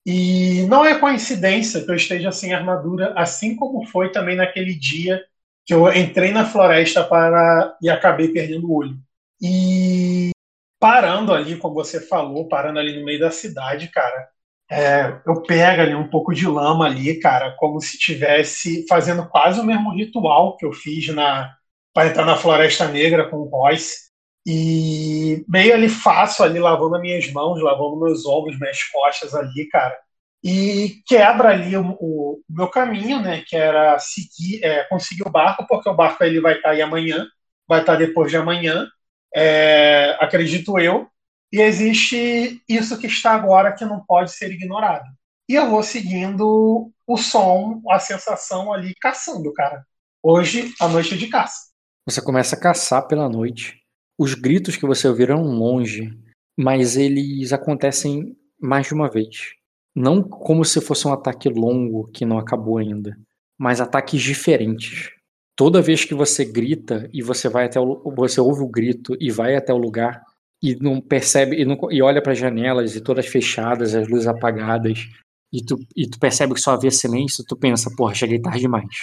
E 0.06 0.64
não 0.68 0.84
é 0.84 1.00
coincidência 1.00 1.84
que 1.84 1.92
eu 1.92 1.96
esteja 1.96 2.32
sem 2.32 2.54
armadura, 2.54 3.14
assim 3.16 3.56
como 3.56 3.86
foi 3.86 4.12
também 4.12 4.36
naquele 4.36 4.74
dia 4.74 5.24
que 5.66 5.74
eu 5.74 5.92
entrei 5.94 6.32
na 6.32 6.46
floresta 6.46 7.04
para 7.04 7.78
e 7.82 7.90
acabei 7.90 8.30
perdendo 8.30 8.68
o 8.68 8.76
olho. 8.76 8.98
E 9.42 10.32
parando 10.80 11.34
ali, 11.34 11.56
como 11.58 11.76
você 11.76 12.02
falou, 12.02 12.48
parando 12.48 12.80
ali 12.80 12.98
no 12.98 13.06
meio 13.06 13.20
da 13.20 13.32
cidade, 13.32 13.88
cara, 13.90 14.28
é, 14.70 15.22
eu 15.28 15.44
pego 15.44 15.82
ali 15.82 15.94
um 15.94 16.08
pouco 16.08 16.34
de 16.34 16.48
lama 16.48 16.86
ali, 16.86 17.20
cara, 17.20 17.52
como 17.58 17.80
se 17.80 17.98
tivesse 18.00 18.86
fazendo 18.88 19.28
quase 19.28 19.60
o 19.60 19.64
mesmo 19.64 19.94
ritual 19.94 20.58
que 20.58 20.66
eu 20.66 20.74
fiz 20.74 21.08
na 21.14 21.56
para 21.94 22.10
entrar 22.10 22.26
na 22.26 22.38
Floresta 22.38 22.88
Negra 22.88 23.30
com 23.30 23.38
o 23.38 23.50
Royce. 23.50 24.12
E 24.46 25.46
meio 25.48 25.74
ali 25.74 25.88
faço 25.88 26.44
ali, 26.44 26.60
lavando 26.60 26.96
as 26.96 27.02
minhas 27.02 27.32
mãos, 27.32 27.62
lavando 27.62 28.00
meus 28.00 28.26
ombros, 28.26 28.60
minhas 28.60 28.84
costas 28.84 29.36
ali, 29.36 29.68
cara. 29.70 29.96
E 30.44 31.02
quebra 31.06 31.50
ali 31.50 31.78
o, 31.78 31.96
o 32.00 32.42
meu 32.50 32.68
caminho, 32.68 33.22
né? 33.22 33.44
Que 33.48 33.56
era 33.56 34.00
seguir, 34.00 34.64
é, 34.64 34.84
conseguir 34.86 35.28
o 35.28 35.32
barco, 35.32 35.66
porque 35.68 35.88
o 35.90 35.94
barco 35.94 36.24
ele 36.24 36.42
vai 36.42 36.56
estar 36.56 36.72
aí 36.72 36.82
amanhã, 36.82 37.28
vai 37.68 37.82
estar 37.82 37.96
depois 37.96 38.32
de 38.32 38.38
amanhã, 38.38 38.88
é, 39.36 40.18
acredito 40.20 40.80
eu. 40.80 41.08
E 41.54 41.62
existe 41.62 42.62
isso 42.68 42.98
que 42.98 43.08
está 43.08 43.34
agora 43.34 43.74
que 43.74 43.86
não 43.86 44.04
pode 44.06 44.32
ser 44.32 44.52
ignorado. 44.52 45.06
E 45.48 45.56
eu 45.56 45.70
vou 45.70 45.84
seguindo 45.84 46.92
o 47.06 47.18
som, 47.18 47.82
a 47.90 48.00
sensação 48.00 48.72
ali, 48.74 48.96
caçando, 48.96 49.54
cara. 49.54 49.86
Hoje, 50.24 50.74
a 50.80 50.88
noite 50.88 51.14
é 51.14 51.18
de 51.18 51.28
caça. 51.28 51.71
Você 52.12 52.22
começa 52.22 52.58
a 52.58 52.60
caçar 52.60 53.08
pela 53.08 53.30
noite. 53.30 53.80
Os 54.20 54.34
gritos 54.34 54.76
que 54.76 54.86
você 54.86 55.08
ouviram 55.08 55.44
longe, 55.44 56.12
mas 56.60 56.98
eles 56.98 57.54
acontecem 57.54 58.36
mais 58.60 58.88
de 58.88 58.94
uma 58.94 59.10
vez. 59.10 59.54
Não 59.96 60.22
como 60.22 60.66
se 60.66 60.82
fosse 60.82 61.08
um 61.08 61.14
ataque 61.14 61.48
longo 61.48 62.10
que 62.10 62.26
não 62.26 62.38
acabou 62.38 62.80
ainda, 62.80 63.18
mas 63.58 63.80
ataques 63.80 64.22
diferentes. 64.22 65.10
Toda 65.56 65.82
vez 65.82 66.04
que 66.04 66.14
você 66.14 66.44
grita 66.44 67.10
e 67.14 67.24
você 67.24 67.48
vai 67.48 67.68
até 67.68 67.80
o, 67.80 68.04
você 68.14 68.42
ouve 68.42 68.62
o 68.62 68.70
grito 68.70 69.16
e 69.18 69.32
vai 69.32 69.56
até 69.56 69.74
o 69.74 69.78
lugar 69.78 70.22
e 70.62 70.76
não 70.76 71.00
percebe 71.00 71.62
e, 71.62 71.64
não, 71.64 71.78
e 71.90 72.02
olha 72.02 72.22
para 72.22 72.34
as 72.34 72.38
janelas 72.38 72.94
e 72.94 73.00
todas 73.00 73.26
fechadas, 73.26 73.96
as 73.96 74.10
luzes 74.10 74.28
apagadas 74.28 75.08
e 75.50 75.64
tu, 75.64 75.78
e 75.96 76.10
tu 76.10 76.20
percebe 76.20 76.56
que 76.56 76.60
só 76.60 76.72
havia 76.72 76.92
silêncio, 76.92 77.46
tu 77.48 77.56
pensa, 77.56 77.90
porra, 77.96 78.14
cheguei 78.14 78.42
tarde 78.42 78.60
demais. 78.60 78.98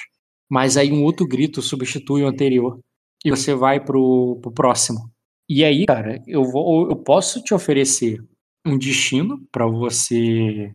Mas 0.46 0.76
aí 0.76 0.92
um 0.92 1.02
outro 1.02 1.26
grito 1.26 1.62
substitui 1.62 2.22
o 2.22 2.28
anterior 2.28 2.78
e 3.24 3.30
você 3.30 3.54
vai 3.54 3.80
pro, 3.84 4.38
pro 4.42 4.52
próximo. 4.52 5.10
E 5.48 5.64
aí, 5.64 5.86
cara, 5.86 6.22
eu 6.26 6.44
vou, 6.44 6.88
eu 6.90 6.96
posso 6.96 7.42
te 7.42 7.54
oferecer 7.54 8.22
um 8.66 8.76
destino 8.78 9.46
para 9.50 9.66
você. 9.66 10.74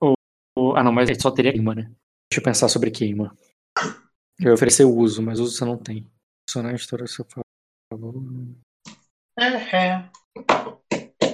Ou- 0.00 0.14
ou- 0.56 0.76
Ah, 0.76 0.82
não, 0.82 0.92
mas 0.92 1.08
só 1.20 1.30
teria 1.30 1.52
queima, 1.52 1.74
né? 1.74 1.82
Deixa 2.30 2.40
eu 2.40 2.42
pensar 2.42 2.68
sobre 2.68 2.90
queima. 2.90 3.36
Eu 4.40 4.48
ia 4.48 4.54
oferecer 4.54 4.84
o 4.84 4.94
uso, 4.94 5.22
mas 5.22 5.38
uso 5.38 5.56
você 5.56 5.64
não 5.64 5.78
tem. 5.78 6.06
Funcionar 6.48 6.72
a 6.72 6.74
história, 6.76 7.06
seu 7.06 7.24
favor. 7.24 7.44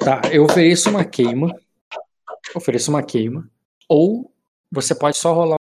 Tá, 0.04 0.20
eu 0.32 0.44
ofereço 0.44 0.90
uma 0.90 1.04
queima. 1.04 1.48
Ofereço 2.54 2.90
uma 2.90 3.02
queima. 3.02 3.48
Ou 3.88 4.32
você 4.70 4.94
pode 4.94 5.16
só 5.16 5.32
rolar 5.32 5.56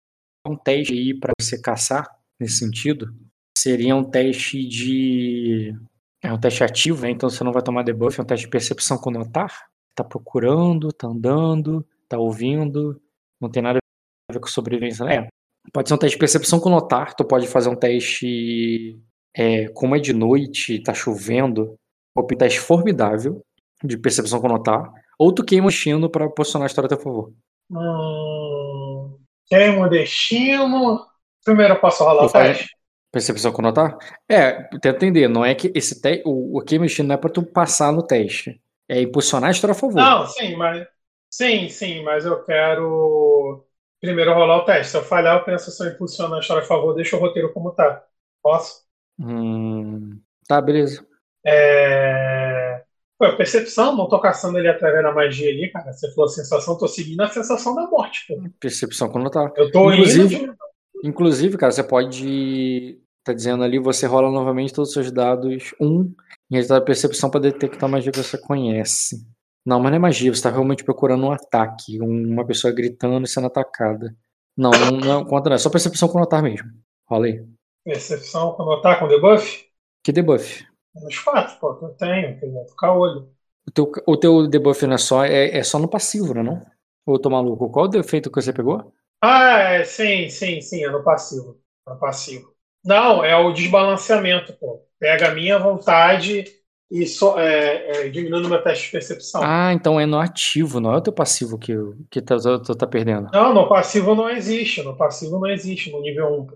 um 0.48 0.56
teste 0.58 0.94
aí 0.94 1.14
pra 1.18 1.32
você 1.40 1.62
caçar, 1.62 2.08
nesse 2.40 2.58
sentido. 2.58 3.16
Seria 3.62 3.96
um 3.96 4.04
teste 4.04 4.68
de. 4.68 5.76
É 6.20 6.34
um 6.34 6.40
teste 6.40 6.64
ativo, 6.64 7.04
né? 7.04 7.12
Então 7.12 7.30
você 7.30 7.44
não 7.44 7.52
vai 7.52 7.62
tomar 7.62 7.84
debuff, 7.84 8.20
é 8.20 8.24
um 8.24 8.26
teste 8.26 8.48
de 8.48 8.52
percepção 8.52 8.98
com 8.98 9.12
notar. 9.12 9.68
Tá 9.94 10.04
procurando, 10.04 10.92
tá 10.92 11.08
andando, 11.08 11.86
tá 12.10 12.18
ouvindo. 12.18 13.00
Não 13.40 13.52
tem 13.52 13.62
nada 13.62 13.78
a 13.78 14.34
ver 14.34 14.40
com 14.40 14.48
sobrevivência. 14.48 15.04
É. 15.04 15.28
Pode 15.72 15.88
ser 15.88 15.94
um 15.94 15.98
teste 16.00 16.16
de 16.16 16.20
percepção 16.20 16.60
com 16.60 16.72
notar. 16.72 17.14
Tu 17.14 17.24
pode 17.24 17.46
fazer 17.46 17.70
um 17.70 17.76
teste. 17.76 19.00
É, 19.38 19.68
como 19.68 19.96
é 19.96 20.00
de 20.00 20.12
noite, 20.12 20.82
tá 20.82 20.92
chovendo. 20.92 21.76
Um 22.18 22.26
teste 22.26 22.60
formidável 22.60 23.44
de 23.84 23.96
percepção 23.96 24.42
com 24.42 24.48
notar. 24.48 24.92
Ou 25.20 25.32
tu 25.32 25.46
queima 25.46 25.68
o 25.68 25.70
destino 25.70 26.10
pra 26.10 26.28
posicionar 26.28 26.66
a 26.66 26.68
história 26.68 26.88
a 26.88 26.90
teu 26.90 26.98
favor. 26.98 27.32
Hum, 27.70 29.20
queimo 29.46 29.84
o 29.84 29.88
destino. 29.88 31.06
Primeiro 31.46 31.76
eu 31.76 31.80
posso 31.80 32.04
rolar 32.04 32.26
o 32.26 32.32
teste? 32.32 32.81
Percepção 33.12 33.52
com 33.52 33.62
notar? 33.62 33.98
É, 34.30 34.54
tenta 34.80 34.90
entender, 34.90 35.28
não 35.28 35.44
é 35.44 35.54
que 35.54 35.72
esse 35.76 36.02
te... 36.02 36.22
o, 36.26 36.58
o 36.58 36.62
queima 36.64 36.86
o 36.86 36.88
destino 36.88 37.10
não 37.10 37.16
é 37.16 37.18
pra 37.18 37.30
tu 37.30 37.44
passar 37.44 37.92
no 37.92 38.02
teste. 38.02 38.62
É 38.88 39.02
impulsionar 39.02 39.50
a 39.50 39.52
história 39.52 39.74
a 39.74 39.78
favor. 39.78 39.96
Não, 39.96 40.26
sim, 40.28 40.56
mas. 40.56 40.88
Sim, 41.30 41.70
sim, 41.70 42.04
mas 42.04 42.26
eu 42.26 42.44
quero 42.44 43.66
primeiro 44.02 44.34
rolar 44.34 44.58
o 44.58 44.66
teste. 44.66 44.92
Se 44.92 44.98
eu 44.98 45.04
falhar, 45.04 45.38
eu 45.38 45.44
penso 45.46 45.72
se 45.72 45.84
eu 45.84 45.92
impulsiono 45.92 46.36
a 46.36 46.40
história 46.40 46.64
a 46.64 46.66
favor, 46.66 46.94
deixa 46.94 47.16
o 47.16 47.20
roteiro 47.20 47.54
como 47.54 47.72
tá. 47.72 48.04
Posso? 48.42 48.82
Hum, 49.20 50.20
tá, 50.48 50.62
beleza. 50.62 51.06
É... 51.46 52.82
Pô, 53.18 53.36
percepção, 53.38 53.96
não 53.96 54.10
tô 54.10 54.20
caçando 54.20 54.58
ele 54.58 54.68
através 54.68 55.04
da 55.04 55.12
magia 55.12 55.50
ali, 55.50 55.70
cara. 55.70 55.94
Você 55.94 56.12
falou 56.14 56.28
sensação, 56.28 56.78
tô 56.78 56.88
seguindo 56.88 57.22
a 57.22 57.28
sensação 57.28 57.76
da 57.76 57.88
morte, 57.88 58.26
pô. 58.28 58.42
Percepção 58.60 59.10
com 59.10 59.20
notar. 59.20 59.52
Eu 59.56 59.72
tô 59.72 59.92
Inclusive- 59.92 60.36
indo. 60.36 60.56
Inclusive, 61.04 61.58
cara, 61.58 61.72
você 61.72 61.84
pode. 61.84 63.01
Tá 63.24 63.34
dizendo 63.34 63.64
ali, 63.64 63.78
você 63.80 64.08
rola 64.08 64.32
novamente 64.32 64.74
todos 64.74 64.90
os 64.90 64.94
seus 64.94 65.12
dados. 65.12 65.74
Um 65.80 66.14
em 66.50 66.56
resultado 66.56 66.80
de 66.82 66.86
percepção 66.86 67.30
pra 67.30 67.40
detectar 67.40 67.90
magia 67.90 68.12
que 68.12 68.18
você 68.22 68.38
conhece. 68.38 69.26
Não, 69.66 69.80
mas 69.80 69.92
não 69.92 69.98
é 69.98 70.00
magia, 70.00 70.34
você 70.34 70.42
tá 70.42 70.50
realmente 70.50 70.84
procurando 70.84 71.26
um 71.26 71.32
ataque. 71.32 72.02
um- 72.02 72.32
Uma 72.34 72.46
pessoa 72.46 72.74
gritando 72.74 73.26
e 73.26 73.30
sendo 73.30 73.48
atacada. 73.48 74.16
Não, 74.58 74.72
não, 74.72 74.92
não 74.98 75.26
conta, 75.26 75.50
não. 75.50 75.56
É 75.56 75.60
só 75.60 75.70
percepção 75.70 76.10
com 76.10 76.20
notar 76.20 76.42
mesmo. 76.42 76.68
Rola 77.08 77.28
aí. 77.28 77.46
Percepção 77.84 78.54
quando 78.56 78.82
tá 78.82 78.98
com 78.98 79.08
debuff? 79.08 79.70
Que 80.04 80.12
debuff? 80.12 80.48
Menos 80.96 81.20
4, 81.20 81.60
pô, 81.60 81.76
que 81.76 81.84
eu 81.86 81.90
tenho, 81.96 82.40
que 82.40 82.46
eu 82.46 82.52
vou 82.54 82.66
ficar 82.70 82.94
olho. 82.94 83.30
O 83.68 83.72
teu, 83.72 83.92
o 84.08 84.18
teu 84.18 84.48
debuff 84.48 84.86
não 84.86 84.96
é 84.96 84.98
só, 84.98 85.24
é, 85.26 85.58
é 85.58 85.64
só 85.64 85.80
no 85.80 85.90
passivo, 85.90 86.34
não 86.34 86.42
é 86.42 86.44
não? 86.44 86.62
Ou 87.08 87.20
tô 87.20 87.30
maluco? 87.30 87.70
Qual 87.72 87.86
o 87.86 87.90
defeito 87.90 88.30
que 88.32 88.42
você 88.42 88.54
pegou? 88.54 88.94
Ah, 89.22 89.60
é, 89.74 89.84
sim, 89.84 90.30
sim, 90.30 90.62
sim, 90.62 90.84
é 90.84 90.90
no 90.90 91.04
passivo. 91.04 91.60
É 91.88 91.92
no 91.92 92.00
passivo. 92.00 92.51
Não, 92.84 93.24
é 93.24 93.36
o 93.36 93.52
desbalanceamento, 93.52 94.54
pô. 94.54 94.82
Pega 95.00 95.30
a 95.30 95.34
minha 95.36 95.58
vontade 95.60 96.46
e 96.90 97.06
só, 97.06 97.40
é, 97.40 98.06
é, 98.06 98.10
diminuindo 98.10 98.50
meu 98.50 98.62
teste 98.62 98.86
de 98.86 98.92
percepção. 98.92 99.42
Ah, 99.44 99.72
então 99.74 100.00
é 100.00 100.06
no 100.06 100.20
ativo, 100.20 100.80
não 100.80 100.94
é 100.94 100.98
o 100.98 101.02
teu 101.02 101.14
passivo 101.14 101.58
que, 101.58 101.74
que 102.10 102.22
tá, 102.22 102.36
tu 102.38 102.76
tá 102.76 102.86
perdendo. 102.88 103.30
Não, 103.32 103.54
no 103.54 103.68
passivo 103.70 104.14
não 104.14 104.30
existe. 104.30 104.84
No 104.84 104.96
passivo 104.96 105.40
não 105.40 105.50
existe 105.50 105.92
no 105.92 106.02
nível 106.02 106.28
1. 106.42 106.48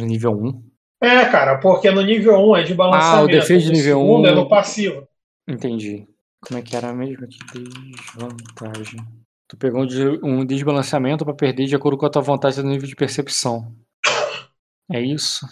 No 0.00 0.06
nível 0.06 0.32
1? 0.32 0.70
É, 1.02 1.24
cara, 1.26 1.58
porque 1.58 1.90
no 1.90 2.02
nível 2.02 2.36
1 2.50 2.56
é 2.56 2.62
de 2.62 2.74
balançamento. 2.74 3.16
Ah, 3.16 3.22
o 3.22 3.26
defeito 3.28 3.64
de 3.64 3.72
nível 3.72 3.98
segundo 3.98 4.24
1. 4.24 4.26
é 4.26 4.34
no 4.34 4.48
passivo. 4.48 5.06
Entendi. 5.48 6.06
Como 6.46 6.58
é 6.58 6.62
que 6.62 6.74
era 6.76 6.92
mesmo 6.92 7.24
aqui? 7.24 7.38
Desvantagem. 7.94 9.00
Tu 9.48 9.56
pegou 9.56 9.82
um 9.82 9.86
des- 9.86 10.46
desbalanceamento 10.46 11.24
pra 11.24 11.34
perder 11.34 11.66
de 11.66 11.76
acordo 11.76 11.96
com 11.98 12.06
a 12.06 12.10
tua 12.10 12.22
vontade 12.22 12.60
no 12.62 12.68
nível 12.70 12.88
de 12.88 12.96
percepção. 12.96 13.74
É 14.90 15.00
isso? 15.00 15.46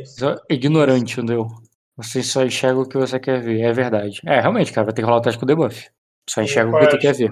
Isso. 0.00 0.40
Ignorante, 0.48 1.14
entendeu? 1.14 1.48
Você 1.96 2.22
só 2.22 2.42
enxerga 2.42 2.80
o 2.80 2.88
que 2.88 2.96
você 2.96 3.18
quer 3.20 3.40
ver. 3.40 3.60
É 3.60 3.72
verdade. 3.72 4.20
É, 4.24 4.40
realmente, 4.40 4.72
cara, 4.72 4.86
vai 4.86 4.94
ter 4.94 5.02
que 5.02 5.06
rolar 5.06 5.18
o 5.18 5.22
teste 5.22 5.38
com 5.38 5.44
o 5.44 5.48
debuff. 5.48 5.90
Só 6.28 6.42
enxerga 6.42 6.76
o 6.76 6.80
que 6.80 6.88
tu 6.88 6.98
quer 6.98 7.14
ver. 7.14 7.30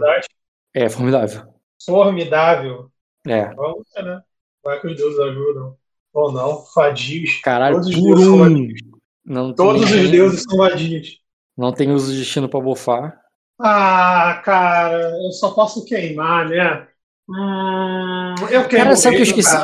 É 0.74 0.88
formidável. 0.88 1.42
Formidável. 1.84 2.90
É. 3.26 3.54
Vamos, 3.54 3.86
né? 3.96 4.20
Vai 4.62 4.80
que 4.80 4.88
os 4.88 4.96
deuses 4.96 5.18
ajudam. 5.18 5.76
Ou 6.12 6.32
não. 6.32 6.64
Fadios. 6.74 7.40
Caralho, 7.42 7.76
Todos 7.76 7.88
os 7.88 8.02
deuses 8.02 8.24
são 8.24 8.38
vadios. 8.38 8.80
Não 9.24 9.54
Todos 9.54 9.90
tem, 9.90 10.04
os 10.04 10.10
deuses 10.10 10.42
são 10.42 10.58
vadios. 10.58 11.20
Não 11.56 11.72
tem 11.72 11.92
uso 11.92 12.12
de 12.12 12.18
destino 12.18 12.48
pra 12.48 12.60
bufar. 12.60 13.20
Ah, 13.60 14.40
cara, 14.44 15.12
eu 15.22 15.32
só 15.32 15.50
posso 15.50 15.84
queimar, 15.84 16.48
né? 16.48 16.88
Hum, 17.28 18.34
eu 18.50 18.66
queimo 18.66 18.84
Cara, 18.84 18.96
sabe 18.96 19.16
que 19.16 19.22
eu 19.22 19.26
esqueci? 19.26 19.56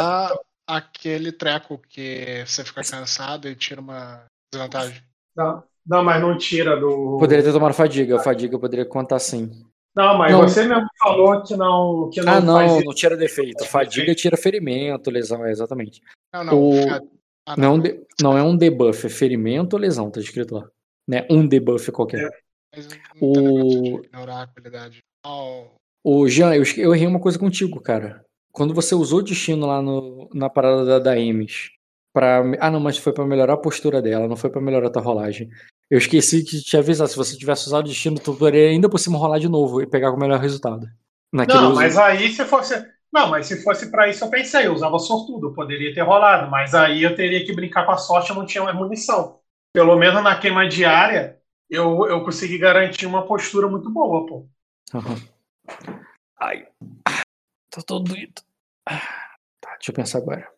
Aquele 0.69 1.31
treco 1.31 1.79
que 1.89 2.45
você 2.47 2.65
fica 2.65 2.83
cansado 2.83 3.49
e 3.49 3.55
tira 3.55 3.81
uma 3.81 4.25
desvantagem. 4.53 5.01
Não, 5.37 5.63
não, 5.87 6.03
mas 6.05 6.21
não 6.21 6.37
tira 6.37 6.77
do. 6.79 7.17
Poderia 7.19 7.45
ter 7.45 7.53
tomado 7.53 7.73
fadiga. 7.75 8.17
A 8.17 8.23
fadiga 8.23 8.59
poderia 8.59 8.85
contar 8.85 9.19
sim. 9.21 9.51
Não, 9.95 10.19
mas 10.19 10.33
Não. 10.33 10.43
você 10.43 10.65
mesmo 10.67 10.87
falou 10.99 11.43
que 11.43 11.57
não, 11.57 12.11
que 12.13 12.21
não 12.21 12.33
Ah, 12.35 12.41
não, 12.41 12.81
não 12.81 12.95
tira 12.95 13.17
defeito. 13.17 13.65
Fadiga 13.65 14.15
tira 14.15 14.37
ferimento, 14.37 15.11
lesão, 15.11 15.47
é 15.47 15.51
exatamente. 15.51 16.01
Não, 16.35 16.45
não. 16.45 16.63
O- 16.63 17.17
Ah, 17.49 17.57
Não 17.57 17.69
é 17.69 17.71
um, 17.71 17.81
de- 17.81 18.07
não 18.21 18.37
é 18.37 18.43
um 18.43 18.57
debuff, 18.57 19.07
é 19.07 19.09
ferimento 19.09 19.75
ou 19.75 19.81
lesão, 19.81 20.11
tá 20.11 20.19
escrito 20.19 20.57
lá. 20.57 20.69
Né? 21.09 21.25
Um 21.31 21.47
debuff 21.47 21.93
qualquer. 21.93 22.29
Mas 22.75 22.89
não 22.89 22.97
O- 23.21 24.01
ignorar 24.05 24.51
a. 25.23 25.29
Oh, 25.29 25.69
Ô, 26.03 26.29
Jean, 26.29 26.53
eu, 26.57 26.65
eu 26.77 26.93
errei 26.93 27.07
uma 27.07 27.21
coisa 27.21 27.39
contigo, 27.39 27.81
cara. 27.81 28.25
Quando 28.57 28.73
você 28.73 28.95
usou 28.95 29.19
o 29.19 29.23
destino 29.23 29.67
lá 29.67 29.83
no, 29.83 30.31
na 30.33 30.49
parada 30.49 30.83
da, 30.83 30.99
da 30.99 31.19
Emes, 31.21 31.69
pra. 32.11 32.43
Ah, 32.59 32.71
não, 32.71 32.81
mas 32.81 32.97
foi 32.97 33.13
pra 33.13 33.27
melhorar 33.27 33.53
a 33.53 33.59
postura 33.59 34.01
dela, 34.01 34.27
não 34.27 34.35
foi 34.35 34.49
pra 34.49 34.63
melhorar 34.63 34.87
a 34.87 34.91
tua 34.91 35.03
rolagem. 35.03 35.51
Eu 35.91 35.99
esqueci 35.99 36.43
de 36.43 36.63
te 36.63 36.75
avisar, 36.75 37.07
se 37.07 37.19
você 37.19 37.37
tivesse 37.37 37.67
usado 37.67 37.85
o 37.85 37.89
destino, 37.91 38.19
tu 38.19 38.35
poderia 38.35 38.71
ainda 38.71 38.89
por 38.89 38.97
cima 38.97 39.19
rolar 39.19 39.39
de 39.41 39.47
novo 39.47 39.83
e 39.83 39.87
pegar 39.87 40.11
o 40.11 40.19
melhor 40.19 40.41
resultado. 40.41 40.87
Naquele 41.31 41.59
Não, 41.59 41.73
uso. 41.73 41.75
mas 41.75 41.99
aí 41.99 42.33
se 42.33 42.47
fosse. 42.47 42.83
Não, 43.13 43.29
mas 43.29 43.45
se 43.47 43.63
fosse 43.63 43.91
pra 43.91 44.09
isso, 44.09 44.25
eu 44.25 44.31
pensei, 44.31 44.67
eu 44.67 44.73
usava 44.73 44.99
sortudo, 44.99 45.49
eu 45.49 45.53
poderia 45.53 45.93
ter 45.93 46.01
rolado, 46.01 46.51
mas 46.51 46.75
aí 46.75 47.03
eu 47.03 47.15
teria 47.15 47.45
que 47.45 47.55
brincar 47.55 47.85
com 47.85 47.93
a 47.93 47.99
sorte, 47.99 48.31
eu 48.31 48.37
não 48.37 48.47
tinha 48.47 48.65
mais 48.65 48.75
munição. 48.75 49.39
Pelo 49.75 49.97
menos 49.97 50.23
na 50.23 50.35
queima 50.39 50.67
diária, 50.67 51.37
eu, 51.69 52.07
eu 52.07 52.25
consegui 52.25 52.57
garantir 52.57 53.05
uma 53.05 53.27
postura 53.27 53.69
muito 53.69 53.91
boa, 53.91 54.25
pô. 54.25 54.49
Aham. 54.95 55.17
Ai. 56.41 56.67
Ah, 57.77 57.81
Tô 57.81 57.83
todo 57.83 58.05
doído. 58.15 58.43
Ah, 58.89 59.01
Tá, 59.61 59.71
deixa 59.77 59.91
eu 59.91 59.95
pensar 59.95 60.19
agora. 60.19 60.49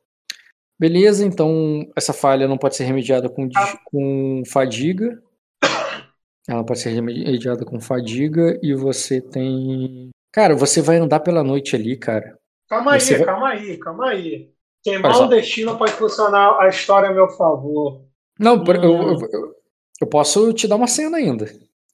Beleza, 0.79 1.25
então 1.27 1.85
essa 1.97 2.13
falha 2.13 2.47
não 2.47 2.57
pode 2.59 2.77
ser 2.77 2.85
remediada 2.85 3.29
com, 3.29 3.49
des- 3.49 3.77
com 3.85 4.43
fadiga. 4.47 5.21
Ela 6.49 6.65
pode 6.65 6.79
ser 6.81 6.91
remediada 6.91 7.65
com 7.65 7.81
fadiga 7.81 8.59
e 8.63 8.75
você 8.75 9.21
tem. 9.21 10.11
Cara, 10.33 10.55
você 10.55 10.81
vai 10.81 10.97
andar 10.99 11.21
pela 11.21 11.43
noite 11.43 11.75
ali, 11.75 11.97
cara. 11.97 12.39
Calma 12.69 12.93
aí, 12.95 13.01
vai- 13.01 13.25
calma 13.25 13.49
aí, 13.49 13.79
calma 13.79 14.09
aí. 14.11 14.51
Queimar 14.85 15.11
Olha 15.11 15.19
só. 15.19 15.27
o 15.27 15.29
destino 15.29 15.77
pode 15.77 15.93
funcionar 15.93 16.59
a 16.61 16.69
história 16.69 17.09
a 17.11 17.13
meu 17.13 17.29
favor. 17.31 18.05
Não, 18.39 18.55
Hum. 18.57 18.65
eu, 18.69 19.19
eu- 19.33 19.55
eu 20.01 20.07
posso 20.07 20.53
te 20.53 20.69
dar 20.69 20.77
uma 20.77 20.87
cena 20.87 21.17
ainda. 21.17 21.47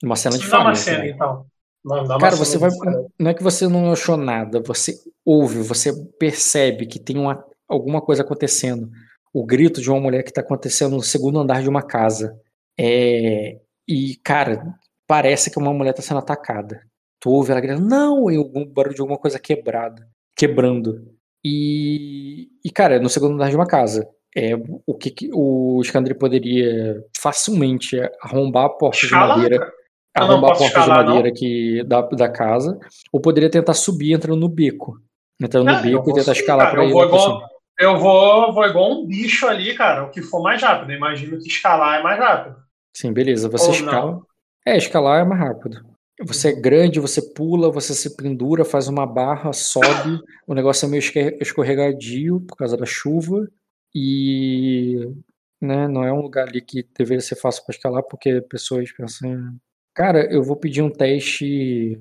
Uma 0.02 0.14
cena 0.16 0.36
de 0.38 0.48
Dá 0.48 0.60
uma 0.60 0.74
cena, 0.74 0.98
cara. 0.98 1.08
então. 1.10 1.46
Não, 1.84 2.18
Cara, 2.18 2.34
você 2.34 2.56
vai. 2.56 2.70
de. 2.70 2.76
Não 3.18 3.30
é 3.30 3.34
que 3.34 3.42
você 3.42 3.68
não 3.68 3.92
achou 3.92 4.16
nada, 4.16 4.62
você 4.64 4.94
ouve, 5.24 5.60
você 5.60 5.92
percebe 6.18 6.86
que 6.86 6.98
tem 6.98 7.18
uma, 7.18 7.44
alguma 7.68 8.00
coisa 8.00 8.22
acontecendo. 8.22 8.90
O 9.32 9.44
grito 9.44 9.82
de 9.82 9.90
uma 9.90 10.00
mulher 10.00 10.22
que 10.22 10.30
está 10.30 10.40
acontecendo 10.40 10.96
no 10.96 11.02
segundo 11.02 11.40
andar 11.40 11.60
de 11.60 11.68
uma 11.68 11.82
casa. 11.82 12.40
É, 12.80 13.58
e, 13.86 14.16
cara, 14.24 14.74
parece 15.06 15.50
que 15.50 15.58
uma 15.58 15.74
mulher 15.74 15.90
está 15.90 16.02
sendo 16.02 16.18
atacada. 16.18 16.80
Tu 17.20 17.30
ouve 17.30 17.50
ela 17.50 17.60
gritando, 17.60 17.86
não, 17.86 18.30
e 18.30 18.36
algum 18.36 18.64
barulho 18.64 18.94
de 18.94 19.00
alguma 19.02 19.18
coisa 19.18 19.38
quebrada, 19.38 20.08
quebrando. 20.34 21.06
E, 21.44 22.48
e 22.64 22.70
cara, 22.70 22.98
no 22.98 23.10
segundo 23.10 23.34
andar 23.34 23.50
de 23.50 23.56
uma 23.56 23.66
casa. 23.66 24.08
É, 24.36 24.52
o 24.84 24.94
que, 24.94 25.10
que 25.10 25.30
o 25.32 25.80
Scandri 25.84 26.12
poderia 26.12 27.04
facilmente 27.16 27.96
arrombar 28.20 28.64
a 28.64 28.68
porta 28.68 28.98
de 28.98 29.06
Escala? 29.06 29.36
madeira 29.36 29.72
arrombar 30.14 30.52
a 30.52 30.56
porta 30.56 30.80
de 30.80 30.88
não? 30.88 30.94
madeira 30.94 31.32
que, 31.32 31.82
da, 31.84 32.02
da 32.02 32.28
casa, 32.28 32.78
ou 33.12 33.20
poderia 33.20 33.50
tentar 33.50 33.74
subir 33.74 34.12
entrando 34.12 34.38
no 34.38 34.48
beco. 34.48 35.00
Entrando 35.40 35.66
no 35.66 35.72
Ah, 35.72 35.78
eu 35.78 35.82
beco 35.82 36.10
e 36.10 36.14
tentar 36.14 36.34
subir, 36.34 36.40
escalar 36.40 36.74
eu 36.74 36.84
ir 36.84 36.92
vou 36.92 37.04
igual-. 37.04 37.42
Eu 37.78 37.98
vou, 37.98 38.52
vou 38.52 38.64
igual 38.66 38.92
um 38.92 39.06
bicho 39.06 39.46
ali, 39.48 39.74
cara. 39.74 40.04
O 40.04 40.10
que 40.10 40.22
for 40.22 40.40
mais 40.40 40.62
rápido. 40.62 40.92
Eu 40.92 40.96
imagino 40.96 41.38
que 41.38 41.48
escalar 41.48 41.98
é 41.98 42.02
mais 42.02 42.18
rápido. 42.18 42.56
Sim, 42.96 43.12
beleza. 43.12 43.48
Você 43.48 43.66
Ou 43.66 43.72
escala. 43.72 44.22
É, 44.64 44.76
escalar 44.76 45.20
é 45.20 45.24
mais 45.24 45.40
rápido. 45.40 45.84
Você 46.22 46.50
é 46.50 46.52
grande, 46.52 47.00
você 47.00 47.20
pula, 47.20 47.72
você 47.72 47.92
se 47.92 48.16
pendura, 48.16 48.64
faz 48.64 48.86
uma 48.86 49.04
barra, 49.04 49.52
sobe. 49.52 50.20
O 50.46 50.54
negócio 50.54 50.86
é 50.86 50.88
meio 50.88 51.02
escorregadio 51.40 52.40
por 52.42 52.56
causa 52.56 52.76
da 52.76 52.86
chuva. 52.86 53.48
E 53.92 55.12
né, 55.60 55.88
não 55.88 56.04
é 56.04 56.12
um 56.12 56.20
lugar 56.20 56.48
ali 56.48 56.60
que 56.60 56.86
deveria 56.96 57.20
ser 57.20 57.36
fácil 57.36 57.64
para 57.64 57.74
escalar, 57.74 58.02
porque 58.04 58.40
pessoas 58.42 58.92
pensam. 58.92 59.56
Cara, 59.94 60.26
eu 60.32 60.42
vou 60.42 60.56
pedir 60.56 60.82
um 60.82 60.90
teste. 60.90 62.00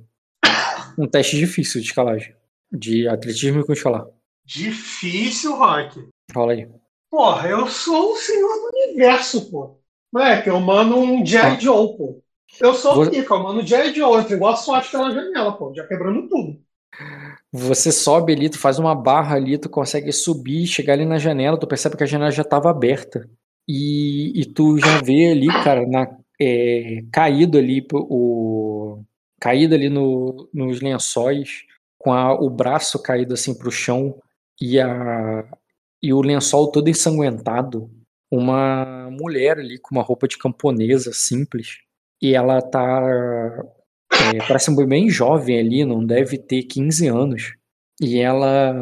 Um 0.97 1.07
teste 1.07 1.37
difícil 1.37 1.79
de 1.81 1.87
escalagem. 1.87 2.35
De 2.71 3.07
atletismo 3.07 3.65
com 3.65 3.73
escalar. 3.73 4.05
Difícil, 4.45 5.55
Rock. 5.55 6.07
Rola 6.33 6.53
aí. 6.53 6.67
Porra, 7.09 7.49
eu 7.49 7.67
sou 7.67 8.13
o 8.13 8.17
senhor 8.17 8.49
do 8.49 8.71
universo, 8.77 9.49
pô. 9.51 9.79
Moleque, 10.11 10.49
eu 10.49 10.59
mando 10.59 10.97
um 10.97 11.25
G.I. 11.25 11.39
Ah. 11.41 11.59
Joe, 11.59 11.97
pô. 11.97 12.21
Eu 12.59 12.73
sou 12.73 12.95
Você- 12.95 13.11
pica, 13.11 13.33
eu 13.33 13.43
mando 13.43 13.61
um 13.61 13.65
G.I. 13.65 13.93
Joe. 13.93 14.23
Eu 14.23 14.35
igual 14.35 14.53
a 14.53 14.57
sorte 14.57 14.91
pela 14.91 15.11
janela, 15.11 15.53
pô. 15.55 15.73
Já 15.75 15.85
quebrando 15.87 16.27
tudo. 16.27 16.59
Você 17.51 17.91
sobe 17.91 18.33
ali, 18.33 18.49
tu 18.49 18.57
faz 18.59 18.79
uma 18.79 18.95
barra 18.95 19.35
ali, 19.35 19.57
tu 19.57 19.69
consegue 19.69 20.11
subir, 20.11 20.65
chegar 20.67 20.93
ali 20.93 21.05
na 21.05 21.17
janela, 21.19 21.59
tu 21.59 21.67
percebe 21.67 21.95
que 21.95 22.03
a 22.03 22.07
janela 22.07 22.31
já 22.31 22.41
estava 22.41 22.69
aberta. 22.69 23.29
E, 23.67 24.39
e 24.39 24.45
tu 24.45 24.77
já 24.79 24.99
vê 25.01 25.31
ali, 25.31 25.47
cara, 25.63 25.87
na, 25.87 26.07
é, 26.39 27.03
caído 27.11 27.57
ali, 27.57 27.85
o, 27.93 29.03
caído 29.39 29.75
ali 29.75 29.89
no, 29.89 30.49
nos 30.53 30.81
lençóis, 30.81 31.63
com 31.97 32.11
a- 32.13 32.33
o 32.39 32.49
braço 32.49 33.01
caído 33.01 33.33
assim 33.33 33.57
pro 33.57 33.71
chão 33.71 34.19
e, 34.61 34.79
a, 34.79 35.45
e 36.01 36.13
o 36.13 36.21
lençol 36.21 36.71
todo 36.71 36.89
ensanguentado. 36.89 37.89
Uma 38.31 39.09
mulher 39.11 39.59
ali 39.59 39.77
com 39.79 39.95
uma 39.95 40.03
roupa 40.03 40.27
de 40.27 40.37
camponesa 40.37 41.11
simples. 41.13 41.77
E 42.21 42.33
ela 42.35 42.61
tá 42.61 43.01
é, 44.11 44.37
parece 44.47 44.73
bem 44.85 45.09
jovem 45.09 45.59
ali, 45.59 45.85
não 45.85 46.05
deve 46.05 46.37
ter 46.37 46.63
15 46.63 47.07
anos. 47.07 47.53
E 48.01 48.19
ela 48.19 48.73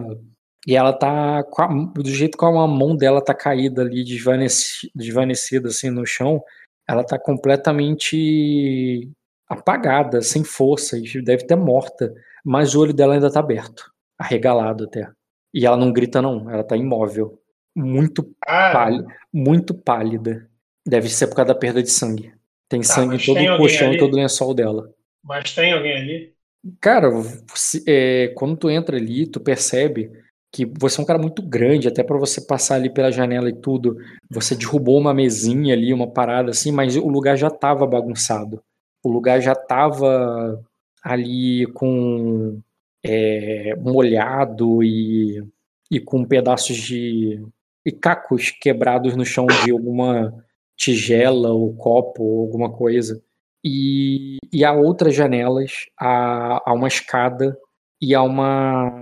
e 0.67 0.75
ela 0.75 0.93
tá 0.93 1.39
a- 1.39 1.67
do 1.95 2.09
jeito 2.09 2.37
que 2.37 2.45
a 2.45 2.51
mão 2.67 2.95
dela 2.95 3.23
tá 3.23 3.33
caída 3.33 3.81
ali, 3.81 4.03
desvaneci, 4.03 4.91
desvanecida 4.95 5.69
assim 5.69 5.89
no 5.89 6.05
chão, 6.05 6.41
ela 6.87 7.03
tá 7.03 7.17
completamente 7.19 9.09
apagada, 9.47 10.21
sem 10.21 10.43
forças, 10.43 11.01
deve 11.23 11.45
ter 11.45 11.55
morta, 11.55 12.13
mas 12.43 12.73
o 12.75 12.81
olho 12.81 12.93
dela 12.93 13.13
ainda 13.13 13.31
tá 13.31 13.39
aberto, 13.39 13.91
arregalado 14.17 14.85
até. 14.85 15.09
E 15.53 15.65
ela 15.65 15.77
não 15.77 15.91
grita 15.91 16.21
não, 16.21 16.49
ela 16.49 16.63
tá 16.63 16.77
imóvel, 16.77 17.39
muito 17.75 18.23
Cara, 18.45 18.73
pálida, 18.73 19.07
muito 19.33 19.73
pálida. 19.73 20.49
Deve 20.87 21.09
ser 21.09 21.27
por 21.27 21.35
causa 21.35 21.53
da 21.53 21.59
perda 21.59 21.83
de 21.83 21.89
sangue. 21.89 22.33
Tem 22.67 22.81
sangue 22.83 23.15
em 23.15 23.19
todo 23.19 23.37
o 23.43 23.57
colchão 23.57 23.93
e 23.93 23.97
todo 23.97 24.13
o 24.13 24.15
lençol 24.15 24.53
dela. 24.53 24.93
mas 25.23 25.53
tem 25.53 25.73
alguém 25.73 25.95
ali? 25.97 26.33
Cara, 26.79 27.09
você- 27.09 27.83
é, 27.87 28.27
quando 28.35 28.55
tu 28.57 28.69
entra 28.69 28.97
ali, 28.97 29.25
tu 29.27 29.39
percebe 29.39 30.11
que 30.51 30.65
você 30.65 30.99
é 30.99 31.03
um 31.03 31.05
cara 31.07 31.19
muito 31.19 31.41
grande, 31.41 31.87
até 31.87 32.03
pra 32.03 32.17
você 32.17 32.41
passar 32.41 32.75
ali 32.75 32.89
pela 32.89 33.11
janela 33.11 33.49
e 33.49 33.55
tudo. 33.55 33.97
Você 34.29 34.55
derrubou 34.55 34.99
uma 34.99 35.13
mesinha 35.13 35.73
ali, 35.73 35.93
uma 35.93 36.07
parada 36.07 36.51
assim, 36.51 36.71
mas 36.71 36.97
o 36.97 37.07
lugar 37.07 37.37
já 37.37 37.49
tava 37.49 37.87
bagunçado. 37.87 38.61
O 39.03 39.09
lugar 39.09 39.41
já 39.41 39.55
tava 39.55 40.61
ali 41.03 41.65
com 41.73 42.59
é, 43.03 43.75
molhado 43.77 44.83
e, 44.83 45.43
e 45.89 45.99
com 45.99 46.25
pedaços 46.25 46.75
de 46.77 47.41
e 47.85 47.91
cacos 47.91 48.51
quebrados 48.51 49.15
no 49.15 49.25
chão 49.25 49.47
de 49.47 49.71
alguma 49.71 50.31
tigela 50.77 51.49
ou 51.51 51.73
copo 51.75 52.23
ou 52.23 52.41
alguma 52.41 52.71
coisa. 52.71 53.21
e, 53.63 54.37
e 54.53 54.65
há 54.65 54.73
outras 54.73 55.15
janelas, 55.15 55.85
há, 55.97 56.61
há 56.65 56.73
uma 56.73 56.87
escada 56.87 57.57
e 58.01 58.13
há 58.15 58.21
uma 58.21 59.00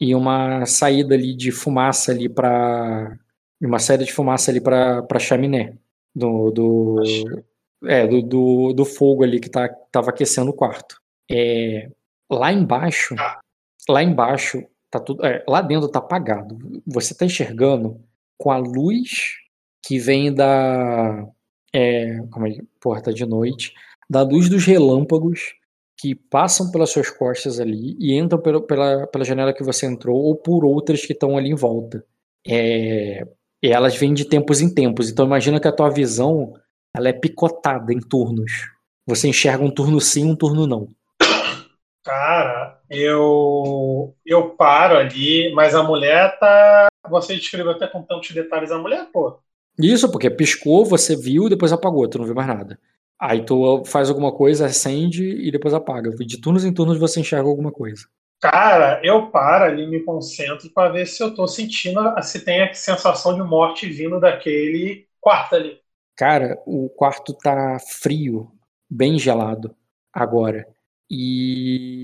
e 0.00 0.14
uma 0.14 0.64
saída 0.66 1.14
ali 1.14 1.34
de 1.34 1.50
fumaça 1.50 2.12
ali 2.12 2.28
para 2.28 3.18
uma 3.60 3.78
saída 3.78 4.04
de 4.04 4.12
fumaça 4.12 4.50
ali 4.50 4.60
para 4.60 5.02
para 5.02 5.18
chaminé 5.18 5.76
do, 6.14 6.50
do 6.50 7.02
é 7.84 8.06
do, 8.06 8.22
do, 8.22 8.72
do, 8.72 8.84
fogo 8.84 9.22
ali 9.22 9.38
que 9.40 9.48
tá, 9.48 9.68
tava 9.92 10.10
aquecendo 10.10 10.50
o 10.50 10.54
quarto. 10.54 11.00
É, 11.30 11.90
lá 12.30 12.52
embaixo, 12.52 13.14
lá 13.88 14.02
embaixo 14.02 14.64
tá 14.90 14.98
tudo, 14.98 15.24
é, 15.24 15.44
lá 15.48 15.62
dentro 15.62 15.88
tá 15.88 15.98
apagado. 16.00 16.58
Você 16.86 17.14
tá 17.14 17.24
enxergando 17.24 18.00
com 18.36 18.50
a 18.50 18.56
luz 18.56 19.36
que 19.82 19.98
vem 19.98 20.32
da 20.32 21.26
é, 21.72 22.18
como 22.30 22.46
é, 22.46 22.56
porra, 22.80 23.02
tá 23.02 23.12
de 23.12 23.24
noite, 23.24 23.72
da 24.08 24.22
luz 24.22 24.48
dos 24.48 24.64
relâmpagos 24.64 25.54
que 25.98 26.14
passam 26.14 26.70
pelas 26.70 26.90
suas 26.90 27.10
costas 27.10 27.58
ali 27.58 27.96
e 27.98 28.16
entram 28.16 28.40
pela, 28.40 28.64
pela, 28.64 29.06
pela 29.08 29.24
janela 29.24 29.52
que 29.52 29.64
você 29.64 29.84
entrou 29.84 30.16
ou 30.16 30.36
por 30.36 30.64
outras 30.64 31.04
que 31.04 31.12
estão 31.12 31.36
ali 31.36 31.50
em 31.50 31.56
volta. 31.56 32.04
É, 32.46 33.26
e 33.60 33.68
elas 33.68 33.96
vêm 33.96 34.14
de 34.14 34.24
tempos 34.24 34.60
em 34.60 34.72
tempos. 34.72 35.10
Então 35.10 35.26
imagina 35.26 35.58
que 35.58 35.66
a 35.66 35.72
tua 35.72 35.90
visão 35.90 36.54
ela 36.94 37.08
é 37.08 37.12
picotada 37.12 37.92
em 37.92 37.98
turnos. 37.98 38.70
Você 39.06 39.28
enxerga 39.28 39.64
um 39.64 39.70
turno 39.70 40.00
sim, 40.00 40.24
um 40.24 40.36
turno 40.36 40.66
não. 40.66 40.88
Cara, 42.04 42.80
eu 42.88 44.14
eu 44.24 44.50
paro 44.50 44.96
ali, 44.96 45.52
mas 45.52 45.74
a 45.74 45.82
mulher 45.82 46.38
tá. 46.38 46.86
Você 47.10 47.34
descreveu 47.34 47.72
até 47.72 47.86
com 47.86 48.02
tantos 48.02 48.30
detalhes 48.30 48.70
a 48.70 48.78
mulher, 48.78 49.08
pô. 49.12 49.40
Isso, 49.78 50.10
porque 50.10 50.30
piscou, 50.30 50.84
você 50.84 51.16
viu, 51.16 51.48
depois 51.48 51.72
apagou, 51.72 52.08
tu 52.08 52.18
não 52.18 52.24
viu 52.24 52.34
mais 52.34 52.48
nada. 52.48 52.78
Aí 53.20 53.44
tu 53.44 53.82
faz 53.84 54.08
alguma 54.08 54.32
coisa, 54.32 54.66
acende 54.66 55.24
e 55.24 55.50
depois 55.50 55.74
apaga. 55.74 56.10
De 56.10 56.40
turnos 56.40 56.64
em 56.64 56.72
turnos 56.72 56.98
você 56.98 57.20
enxerga 57.20 57.48
alguma 57.48 57.72
coisa. 57.72 58.06
Cara, 58.40 59.00
eu 59.02 59.30
paro 59.30 59.64
ali, 59.64 59.84
me 59.86 60.04
concentro 60.04 60.70
para 60.70 60.90
ver 60.90 61.06
se 61.06 61.20
eu 61.22 61.34
tô 61.34 61.46
sentindo, 61.48 62.00
se 62.22 62.44
tem 62.44 62.62
a 62.62 62.72
sensação 62.72 63.34
de 63.34 63.42
morte 63.42 63.88
vindo 63.88 64.20
daquele 64.20 65.06
quarto 65.20 65.56
ali. 65.56 65.80
Cara, 66.16 66.56
o 66.64 66.88
quarto 66.88 67.34
tá 67.34 67.78
frio, 68.00 68.52
bem 68.88 69.18
gelado 69.18 69.74
agora. 70.12 70.66
E 71.10 72.02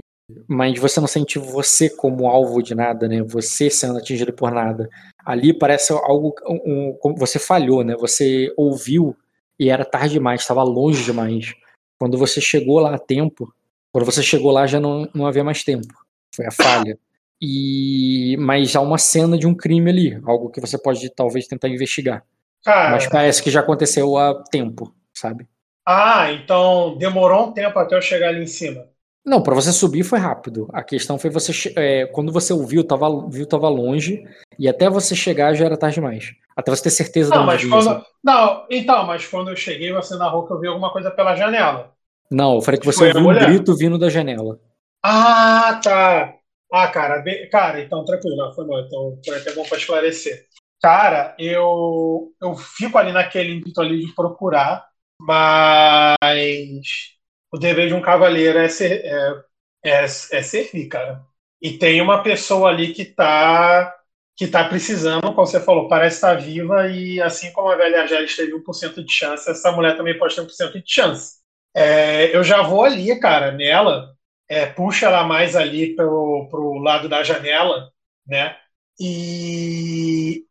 mas 0.49 0.79
você 0.79 1.01
não 1.01 1.07
sente 1.07 1.39
você 1.39 1.91
como 1.91 2.27
alvo 2.27 2.63
de 2.63 2.75
nada, 2.75 3.07
né? 3.07 3.23
Você 3.23 3.69
sendo 3.69 3.99
atingido 3.99 4.33
por 4.33 4.51
nada. 4.51 4.89
Ali 5.25 5.53
parece 5.53 5.93
algo 5.93 6.35
um, 6.47 6.97
um, 7.05 7.15
você 7.15 7.39
falhou, 7.39 7.85
né? 7.85 7.95
Você 7.97 8.53
ouviu 8.57 9.15
e 9.59 9.71
era 9.71 9.85
tarde 9.85 10.15
demais, 10.15 10.41
estava 10.41 10.63
longe 10.63 11.05
demais. 11.05 11.55
Quando 11.99 12.19
você 12.19 12.41
chegou 12.41 12.81
lá 12.81 12.95
a 12.95 12.99
tempo, 12.99 13.53
quando 13.93 14.05
você 14.05 14.23
chegou 14.23 14.51
lá 14.51 14.67
já 14.67 14.81
não, 14.81 15.09
não 15.15 15.27
havia 15.27 15.45
mais 15.45 15.63
tempo. 15.63 15.95
Foi 16.35 16.47
a 16.47 16.51
falha. 16.51 16.99
E 17.41 18.37
mas 18.39 18.75
há 18.75 18.81
uma 18.81 18.99
cena 18.99 19.37
de 19.37 19.47
um 19.47 19.55
crime 19.55 19.91
ali, 19.91 20.21
algo 20.25 20.51
que 20.51 20.61
você 20.61 20.79
pode 20.79 21.09
talvez 21.15 21.47
tentar 21.47 21.69
investigar. 21.69 22.25
Cara, 22.65 22.93
mas 22.93 23.07
parece 23.07 23.43
que 23.43 23.51
já 23.51 23.61
aconteceu 23.61 24.17
há 24.17 24.43
tempo, 24.51 24.95
sabe? 25.13 25.47
Ah, 25.87 26.33
então 26.33 26.97
demorou 26.97 27.49
um 27.49 27.53
tempo 27.53 27.79
até 27.79 27.95
eu 27.95 28.01
chegar 28.03 28.29
ali 28.29 28.43
em 28.43 28.47
cima. 28.47 28.89
Não, 29.25 29.43
para 29.43 29.55
você 29.55 29.73
subir 29.73 30.03
foi 30.03 30.19
rápido. 30.19 30.69
A 30.73 30.83
questão 30.83 31.19
foi 31.19 31.31
você 31.31 31.73
é, 31.77 32.07
quando 32.07 32.31
você 32.31 32.53
ouviu, 32.53 32.85
tava, 32.85 33.27
viu, 33.29 33.47
tava 33.47 33.69
longe 33.69 34.23
e 34.59 34.69
até 34.69 34.91
você 34.91 35.17
chegar 35.17 35.55
já 35.55 35.65
era 35.65 35.79
tarde 35.79 35.95
demais. 35.95 36.35
Até 36.55 36.71
você 36.71 36.83
ter 36.83 36.91
certeza 36.91 37.35
não, 37.35 37.47
mas 37.47 37.65
quando, 37.65 38.05
Não, 38.23 38.67
então, 38.71 39.07
mas 39.07 39.27
quando 39.27 39.51
eu 39.51 39.57
cheguei, 39.57 39.93
você 39.93 40.17
narrou 40.17 40.47
que 40.47 40.53
eu 40.53 40.61
vi 40.61 40.69
alguma 40.69 40.93
coisa 40.93 41.11
pela 41.11 41.35
janela. 41.35 41.93
Não, 42.31 42.57
eu 42.57 42.61
falei 42.61 42.79
que 42.79 42.87
você 42.87 43.13
foi 43.13 43.23
ouviu 43.23 43.29
um 43.29 43.47
grito 43.47 43.75
vindo 43.75 43.99
da 43.99 44.11
janela. 44.11 44.61
Ah, 45.03 45.81
tá. 45.83 46.35
Ah, 46.73 46.89
cara, 46.89 47.21
bem, 47.21 47.49
cara, 47.49 47.81
então 47.81 48.05
tranquilo, 48.05 48.53
foi 48.55 48.67
bom. 48.67 48.79
Então 48.79 49.19
foi 49.25 49.37
até 49.39 49.53
bom 49.55 49.65
para 49.65 49.79
esclarecer. 49.79 50.47
Cara, 50.83 51.35
eu 51.39 52.33
eu 52.43 52.55
fico 52.57 52.99
ali 52.99 53.11
naquele 53.11 53.55
ímpeto 53.55 53.81
ali 53.81 54.05
de 54.05 54.15
procurar, 54.15 54.87
mas 55.21 57.15
o 57.55 57.59
dever 57.59 57.87
de 57.87 57.95
um 57.95 58.03
cavaleiro 58.03 58.59
é, 58.59 58.69
ser, 58.69 59.05
é, 59.05 59.45
é, 59.85 60.03
é 60.03 60.43
servir, 60.43 60.89
cara. 60.89 61.25
E 61.63 61.79
tem 61.79 62.01
uma 62.01 62.21
pessoa 62.21 62.69
ali 62.69 62.93
que 62.93 63.05
tá, 63.05 63.95
que 64.37 64.49
tá 64.49 64.69
precisando, 64.69 65.23
como 65.33 65.47
você 65.47 65.61
falou, 65.61 65.87
parece 65.87 66.17
estar 66.17 66.35
viva, 66.35 66.89
e 66.89 67.23
assim 67.23 67.53
como 67.53 67.69
a 67.69 67.77
velha 67.77 68.03
Argelis 68.03 68.35
teve 68.35 68.53
1% 68.53 69.05
de 69.05 69.13
chance, 69.13 69.49
essa 69.49 69.71
mulher 69.71 69.97
também 69.97 70.19
pode 70.19 70.35
ter 70.35 70.43
1% 70.43 70.73
de 70.73 70.83
chance. 70.85 71.37
É, 71.73 72.37
eu 72.37 72.43
já 72.43 72.61
vou 72.63 72.85
ali, 72.85 73.19
cara, 73.21 73.53
nela, 73.53 74.17
é, 74.49 74.67
puxa 74.67 75.07
ela 75.07 75.23
mais 75.23 75.55
ali 75.55 75.95
pro, 75.95 76.49
pro 76.51 76.79
lado 76.79 77.09
da 77.09 77.23
janela, 77.23 77.89
né? 78.27 78.57
E, 78.99 80.45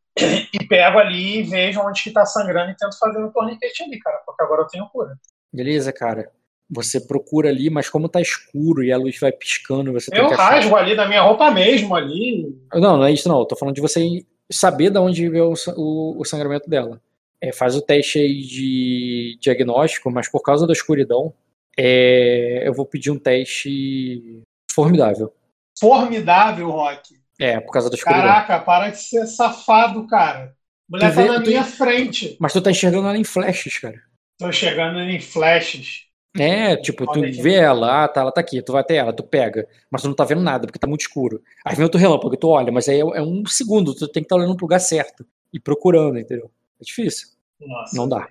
e 0.54 0.68
pego 0.70 1.00
ali 1.00 1.40
e 1.40 1.44
vejo 1.44 1.82
onde 1.82 2.02
que 2.02 2.12
tá 2.12 2.26
sangrando 2.26 2.72
e 2.72 2.78
tento 2.78 2.98
fazer 2.98 3.22
um 3.22 3.32
torniquete 3.32 3.84
ali, 3.84 4.00
cara, 4.00 4.22
porque 4.26 4.42
agora 4.42 4.62
eu 4.62 4.68
tenho 4.68 4.88
cura. 4.88 5.18
Beleza, 5.52 5.92
cara 5.92 6.32
você 6.70 7.00
procura 7.00 7.50
ali, 7.50 7.70
mas 7.70 7.90
como 7.90 8.10
tá 8.10 8.22
escuro 8.22 8.84
e 8.84 8.92
a 8.92 8.98
luz 8.98 9.20
vai 9.20 9.32
piscando, 9.32 9.94
você 9.94 10.10
eu 10.12 10.16
tem 10.16 10.28
que 10.28 10.34
achar... 10.34 10.50
rasgo 10.52 10.76
ali 10.76 10.96
da 10.96 11.08
minha 11.08 11.22
roupa 11.22 11.52
mesmo 11.52 11.96
ali. 11.96 12.56
Não, 12.74 12.98
não 12.98 13.04
é 13.04 13.12
isso 13.12 13.28
não. 13.28 13.40
Eu 13.40 13.46
tô 13.46 13.56
falando 13.56 13.76
de 13.76 13.82
você 13.82 14.26
saber 14.52 14.90
de 14.90 15.00
onde 15.00 15.30
veio 15.30 15.52
o, 15.52 15.56
o, 15.76 16.22
o 16.22 16.26
sangramento 16.26 16.70
dela. 16.70 17.02
É, 17.42 17.52
faz 17.52 17.76
o 17.76 17.82
teste 17.82 18.20
aí 18.20 18.42
de 18.42 19.38
diagnóstico, 19.42 20.10
mas 20.10 20.30
por 20.30 20.42
causa 20.42 20.66
da 20.66 20.74
escuridão, 20.74 21.34
é, 21.78 22.64
eu 22.66 22.74
vou 22.74 22.86
pedir 22.86 23.12
um 23.12 23.20
teste 23.20 24.42
formidável. 24.72 25.34
Formidável, 25.78 26.70
Rock? 26.70 27.16
É, 27.40 27.60
por 27.60 27.72
causa 27.72 27.90
da 27.90 27.96
escuridão. 27.96 28.24
Caraca, 28.24 28.60
para 28.60 28.90
de 28.90 28.98
ser 28.98 29.26
safado, 29.26 30.08
cara. 30.08 30.56
Mulher 30.88 31.12
tu 31.12 31.16
tá 31.16 31.22
vê, 31.22 31.28
na 31.28 31.40
minha 31.40 31.64
frente. 31.64 32.38
Mas 32.40 32.54
tu 32.54 32.62
tá 32.62 32.72
enxergando 32.72 33.08
ela 33.08 33.18
em 33.18 33.24
flashes, 33.24 33.78
cara. 33.80 34.00
Tô 34.38 34.48
enxergando 34.48 35.00
ela 35.00 35.12
em 35.12 35.20
flashes. 35.20 36.06
É, 36.36 36.76
tipo, 36.76 37.06
tu 37.12 37.22
vê 37.22 37.54
ela, 37.54 38.04
ah, 38.04 38.08
tá, 38.08 38.22
ela 38.22 38.32
tá 38.32 38.42
aqui, 38.42 38.60
tu 38.62 38.72
vai 38.72 38.82
até 38.82 38.96
ela, 38.96 39.14
tu 39.14 39.22
pega, 39.22 39.68
mas 39.90 40.02
tu 40.02 40.08
não 40.08 40.16
tá 40.16 40.26
vendo 40.26 40.42
nada, 40.42 40.66
porque 40.66 40.80
tá 40.80 40.88
muito 40.88 41.02
escuro. 41.02 41.42
Aí 41.64 41.76
vem 41.76 41.84
outro 41.84 42.00
relâmpago, 42.00 42.36
tu 42.36 42.48
olha, 42.48 42.72
mas 42.72 42.90
aí 42.90 42.98
é, 42.98 43.02
é 43.02 43.22
um 43.22 43.46
segundo, 43.46 43.94
tu 43.94 44.08
tem 44.08 44.24
que 44.24 44.26
estar 44.26 44.36
tá 44.36 44.42
olhando 44.42 44.56
pro 44.56 44.66
lugar 44.66 44.80
certo 44.80 45.24
e 45.54 45.60
procurando, 45.60 46.18
entendeu? 46.18 46.50
É 46.82 46.84
difícil. 46.84 47.28
Nossa. 47.62 47.96
Não 47.96 48.10
dá. 48.10 48.28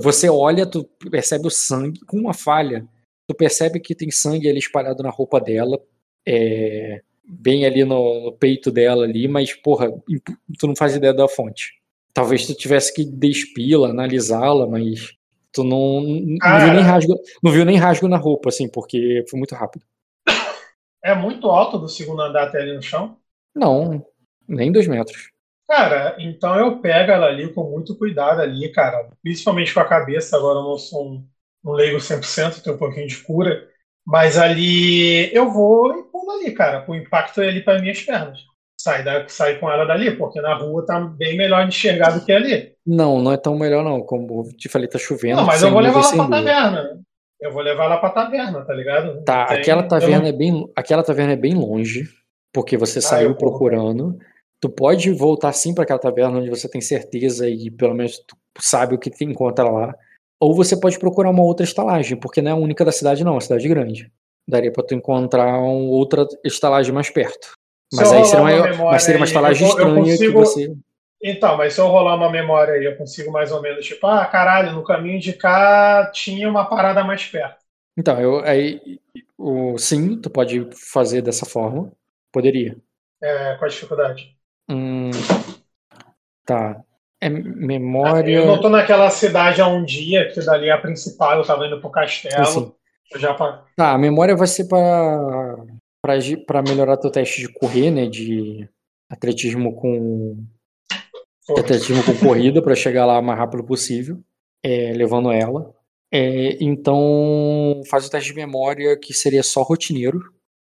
Você 0.00 0.30
olha, 0.30 0.64
tu 0.64 0.84
percebe 1.10 1.46
o 1.46 1.50
sangue 1.50 2.00
com 2.06 2.18
uma 2.18 2.32
falha. 2.32 2.88
Tu 3.26 3.34
percebe 3.34 3.78
que 3.78 3.94
tem 3.94 4.10
sangue 4.10 4.48
ali 4.48 4.58
espalhado 4.58 5.02
na 5.02 5.10
roupa 5.10 5.38
dela, 5.38 5.78
é, 6.26 7.02
bem 7.28 7.66
ali 7.66 7.84
no, 7.84 8.24
no 8.24 8.32
peito 8.32 8.70
dela 8.70 9.04
ali, 9.04 9.28
mas, 9.28 9.52
porra, 9.54 9.90
tu 10.58 10.66
não 10.66 10.74
faz 10.74 10.96
ideia 10.96 11.12
da 11.12 11.28
fonte. 11.28 11.74
Talvez 12.14 12.46
tu 12.46 12.54
tivesse 12.54 12.92
que 12.92 13.04
despila, 13.04 13.90
analisá-la, 13.90 14.66
mas 14.66 15.14
Tu 15.52 15.62
não, 15.62 16.00
não, 16.00 16.60
viu 16.60 16.72
nem 16.72 16.82
rasgo, 16.82 17.14
não 17.42 17.52
viu 17.52 17.64
nem 17.64 17.76
rasgo 17.76 18.08
na 18.08 18.16
roupa, 18.16 18.48
assim, 18.48 18.68
porque 18.68 19.24
foi 19.28 19.38
muito 19.38 19.54
rápido. 19.54 19.84
É 21.04 21.14
muito 21.14 21.48
alto 21.48 21.78
do 21.78 21.88
segundo 21.88 22.22
andar 22.22 22.44
até 22.44 22.60
ali 22.60 22.74
no 22.74 22.82
chão? 22.82 23.18
Não, 23.54 24.06
nem 24.48 24.72
dois 24.72 24.86
metros. 24.86 25.30
Cara, 25.68 26.16
então 26.18 26.56
eu 26.56 26.80
pego 26.80 27.10
ela 27.10 27.26
ali 27.26 27.52
com 27.52 27.64
muito 27.70 27.96
cuidado 27.96 28.40
ali, 28.40 28.70
cara. 28.70 29.10
Principalmente 29.22 29.74
com 29.74 29.80
a 29.80 29.88
cabeça, 29.88 30.36
agora 30.36 30.58
eu 30.58 30.64
não 30.64 30.78
sou 30.78 31.06
um, 31.06 31.26
um 31.64 31.72
leigo 31.72 31.98
100%, 31.98 32.62
tenho 32.62 32.76
um 32.76 32.78
pouquinho 32.78 33.06
de 33.06 33.18
cura. 33.18 33.68
Mas 34.06 34.38
ali 34.38 35.34
eu 35.34 35.50
vou 35.50 35.98
e 35.98 36.02
pulo 36.04 36.30
ali, 36.32 36.52
cara. 36.52 36.84
O 36.88 36.94
impacto 36.94 37.40
é 37.40 37.48
ali 37.48 37.62
para 37.62 37.80
minhas 37.80 38.00
pernas 38.02 38.51
sai, 38.82 39.04
da, 39.04 39.28
sai 39.28 39.60
com 39.60 39.70
ela 39.70 39.84
dali, 39.84 40.16
porque 40.16 40.40
na 40.40 40.54
rua 40.56 40.84
tá 40.84 40.98
bem 40.98 41.36
melhor 41.36 41.66
enxergar 41.66 42.10
do 42.10 42.24
que 42.24 42.32
ali. 42.32 42.72
Não, 42.84 43.22
não 43.22 43.32
é 43.32 43.36
tão 43.36 43.56
melhor 43.56 43.84
não, 43.84 44.00
como 44.00 44.42
te 44.56 44.68
falei, 44.68 44.88
tá 44.88 44.98
chovendo. 44.98 45.36
Não, 45.36 45.46
mas 45.46 45.62
eu 45.62 45.70
vou 45.70 45.80
levar 45.80 46.00
ela 46.00 46.12
pra 46.16 46.28
taverna. 46.28 47.00
Eu 47.40 47.52
vou 47.52 47.62
levar 47.62 47.84
ela 47.84 47.96
pra 47.98 48.10
taverna, 48.10 48.64
tá 48.64 48.74
ligado? 48.74 49.22
Tá, 49.22 49.46
Tem, 49.46 49.58
aquela 49.58 49.84
taverna 49.84 50.20
não... 50.20 50.26
é 50.26 50.32
bem, 50.32 50.68
aquela 50.74 51.02
taverna 51.04 51.32
é 51.32 51.36
bem 51.36 51.54
longe, 51.54 52.08
porque 52.52 52.76
você 52.76 52.98
ah, 52.98 53.02
saiu 53.02 53.36
procurando. 53.36 54.18
Tu 54.60 54.68
pode 54.68 55.12
voltar 55.12 55.52
sim 55.52 55.74
para 55.74 55.84
aquela 55.84 55.98
taverna 55.98 56.38
onde 56.38 56.50
você 56.50 56.68
tem 56.68 56.80
certeza 56.80 57.48
e 57.48 57.70
pelo 57.70 57.94
menos 57.94 58.18
tu 58.18 58.36
sabe 58.58 58.94
o 58.94 58.98
que 58.98 59.10
te 59.10 59.24
encontra 59.24 59.64
lá. 59.64 59.94
Ou 60.40 60.54
você 60.54 60.76
pode 60.76 60.98
procurar 60.98 61.30
uma 61.30 61.44
outra 61.44 61.64
estalagem, 61.64 62.18
porque 62.18 62.42
não 62.42 62.50
é 62.50 62.54
a 62.54 62.56
única 62.58 62.84
da 62.84 62.90
cidade 62.90 63.22
não, 63.22 63.32
é 63.32 63.34
uma 63.34 63.40
cidade 63.40 63.68
grande. 63.68 64.10
Daria 64.48 64.72
para 64.72 64.84
tu 64.84 64.94
encontrar 64.94 65.60
outra 65.60 66.26
estalagem 66.44 66.92
mais 66.92 67.10
perto. 67.10 67.61
Mas 67.92 68.12
aí 68.12 68.24
seria 68.24 68.40
uma, 68.40 68.50
memória, 68.50 68.92
mas 68.92 69.02
seria 69.02 69.20
uma 69.20 69.26
estalagem 69.26 69.68
estranha 69.68 69.94
consigo... 69.94 70.18
que 70.18 70.30
você. 70.30 70.74
Então, 71.22 71.56
mas 71.56 71.74
se 71.74 71.80
eu 71.80 71.86
rolar 71.86 72.16
uma 72.16 72.30
memória 72.30 72.74
aí, 72.74 72.84
eu 72.84 72.96
consigo 72.96 73.30
mais 73.30 73.52
ou 73.52 73.62
menos, 73.62 73.86
tipo, 73.86 74.04
ah, 74.06 74.26
caralho, 74.26 74.72
no 74.72 74.82
caminho 74.82 75.20
de 75.20 75.32
cá 75.32 76.10
tinha 76.12 76.48
uma 76.48 76.64
parada 76.64 77.04
mais 77.04 77.24
perto. 77.24 77.62
Então, 77.96 78.20
eu, 78.20 78.40
aí, 78.40 78.98
o, 79.38 79.78
sim, 79.78 80.20
tu 80.20 80.28
pode 80.28 80.68
fazer 80.92 81.22
dessa 81.22 81.46
forma. 81.46 81.92
Poderia. 82.32 82.76
É, 83.22 83.54
qual 83.56 83.66
a 83.66 83.68
dificuldade? 83.68 84.36
Hum, 84.68 85.10
tá. 86.44 86.82
É 87.20 87.28
memória. 87.28 88.34
Eu 88.34 88.46
não 88.46 88.60
tô 88.60 88.68
naquela 88.68 89.08
cidade 89.10 89.60
há 89.60 89.68
um 89.68 89.84
dia, 89.84 90.28
que 90.32 90.44
dali 90.44 90.68
é 90.68 90.72
a 90.72 90.78
principal, 90.78 91.38
eu 91.38 91.46
tava 91.46 91.66
indo 91.66 91.80
pro 91.80 91.90
castelo. 91.90 92.42
Assim. 92.42 92.72
Eu 93.12 93.20
já 93.20 93.34
Tá, 93.76 93.92
a 93.92 93.98
memória 93.98 94.34
vai 94.34 94.46
ser 94.46 94.64
pra, 94.64 95.56
pra 96.02 96.62
melhorar 96.62 96.96
teu 96.96 97.10
teste 97.10 97.40
de 97.40 97.48
correr, 97.48 97.90
né? 97.90 98.06
De 98.06 98.68
atletismo 99.08 99.74
com. 99.74 100.44
Atletismo 101.56 102.02
com 102.04 102.14
corrida 102.16 102.60
pra 102.62 102.74
chegar 102.74 103.06
lá 103.06 103.18
o 103.18 103.22
mais 103.22 103.38
rápido 103.38 103.64
possível, 103.64 104.22
é, 104.62 104.92
levando 104.92 105.30
ela. 105.30 105.74
É, 106.10 106.62
então, 106.62 107.80
faz 107.88 108.06
o 108.06 108.10
teste 108.10 108.30
de 108.30 108.36
memória 108.36 108.98
que 108.98 109.14
seria 109.14 109.42
só 109.42 109.62
rotineiro. 109.62 110.20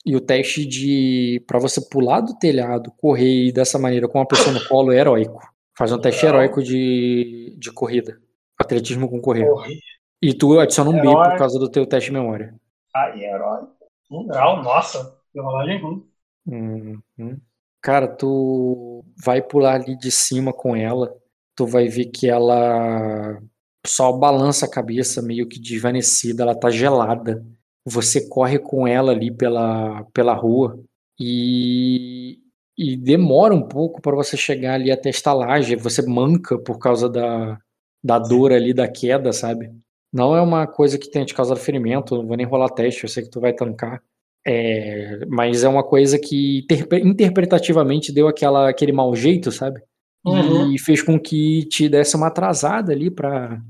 E 0.06 0.14
o 0.16 0.20
teste 0.20 0.64
de. 0.64 1.42
pra 1.46 1.58
você 1.58 1.80
pular 1.88 2.20
do 2.20 2.38
telhado, 2.38 2.92
correr 2.98 3.48
e 3.48 3.52
dessa 3.52 3.78
maneira 3.78 4.08
com 4.08 4.18
uma 4.18 4.26
pessoa 4.26 4.52
no 4.52 4.66
colo 4.66 4.92
é 4.92 4.98
heróico. 4.98 5.40
Faz 5.76 5.92
um 5.92 6.00
teste 6.00 6.24
Legal. 6.24 6.40
heróico 6.40 6.62
de, 6.62 7.54
de 7.58 7.72
corrida. 7.72 8.18
Atletismo 8.58 9.08
com 9.08 9.20
correr. 9.20 9.46
corri. 9.46 9.78
E 10.20 10.34
tu 10.34 10.58
adiciona 10.58 10.90
um 10.90 11.00
B 11.00 11.08
Herói. 11.08 11.30
por 11.30 11.38
causa 11.38 11.58
do 11.58 11.70
teu 11.70 11.86
teste 11.86 12.10
de 12.10 12.16
memória. 12.16 12.54
Ai, 12.94 13.22
herói. 13.22 13.66
Um 14.10 14.26
grau, 14.26 14.62
nossa, 14.62 15.17
que 15.32 15.40
rolagem 15.40 15.80
ruim. 15.80 16.04
Uhum. 16.46 17.40
Cara, 17.80 18.08
tu 18.08 19.04
vai 19.24 19.42
pular 19.42 19.74
ali 19.74 19.96
de 19.96 20.10
cima 20.10 20.52
com 20.52 20.74
ela, 20.74 21.14
tu 21.54 21.66
vai 21.66 21.88
ver 21.88 22.06
que 22.06 22.28
ela 22.28 23.40
só 23.86 24.12
balança 24.12 24.66
a 24.66 24.70
cabeça, 24.70 25.22
meio 25.22 25.48
que 25.48 25.60
desvanecida, 25.60 26.42
ela 26.42 26.54
tá 26.58 26.70
gelada. 26.70 27.44
Você 27.84 28.28
corre 28.28 28.58
com 28.58 28.86
ela 28.86 29.12
ali 29.12 29.30
pela, 29.30 30.04
pela 30.12 30.34
rua 30.34 30.78
e, 31.18 32.38
e 32.76 32.96
demora 32.96 33.54
um 33.54 33.66
pouco 33.66 34.00
para 34.00 34.16
você 34.16 34.36
chegar 34.36 34.74
ali 34.74 34.90
até 34.90 35.08
a 35.08 35.10
estalagem. 35.10 35.76
Você 35.76 36.02
manca 36.02 36.58
por 36.58 36.78
causa 36.78 37.08
da, 37.08 37.58
da 38.02 38.18
dor 38.18 38.52
ali 38.52 38.74
da 38.74 38.88
queda, 38.88 39.32
sabe? 39.32 39.72
Não 40.12 40.36
é 40.36 40.40
uma 40.40 40.66
coisa 40.66 40.98
que 40.98 41.10
tenha 41.10 41.24
te 41.24 41.34
causado 41.34 41.60
ferimento, 41.60 42.16
não 42.16 42.26
vou 42.26 42.36
nem 42.36 42.46
rolar 42.46 42.70
teste, 42.70 43.04
eu 43.04 43.08
sei 43.08 43.22
que 43.24 43.30
tu 43.30 43.40
vai 43.40 43.52
tancar. 43.52 44.02
É, 44.50 45.26
mas 45.28 45.62
é 45.62 45.68
uma 45.68 45.82
coisa 45.84 46.18
que 46.18 46.60
interpre- 46.60 47.00
interpretativamente 47.02 48.10
deu 48.12 48.26
aquela, 48.28 48.70
aquele 48.70 48.92
mau 48.92 49.14
jeito, 49.14 49.52
sabe? 49.52 49.80
Uhum. 50.24 50.72
E 50.72 50.78
fez 50.78 51.02
com 51.02 51.18
que 51.20 51.64
te 51.68 51.88
desse 51.88 52.16
uma 52.16 52.28
atrasada 52.28 52.92
ali 52.92 53.10
pra, 53.10 53.60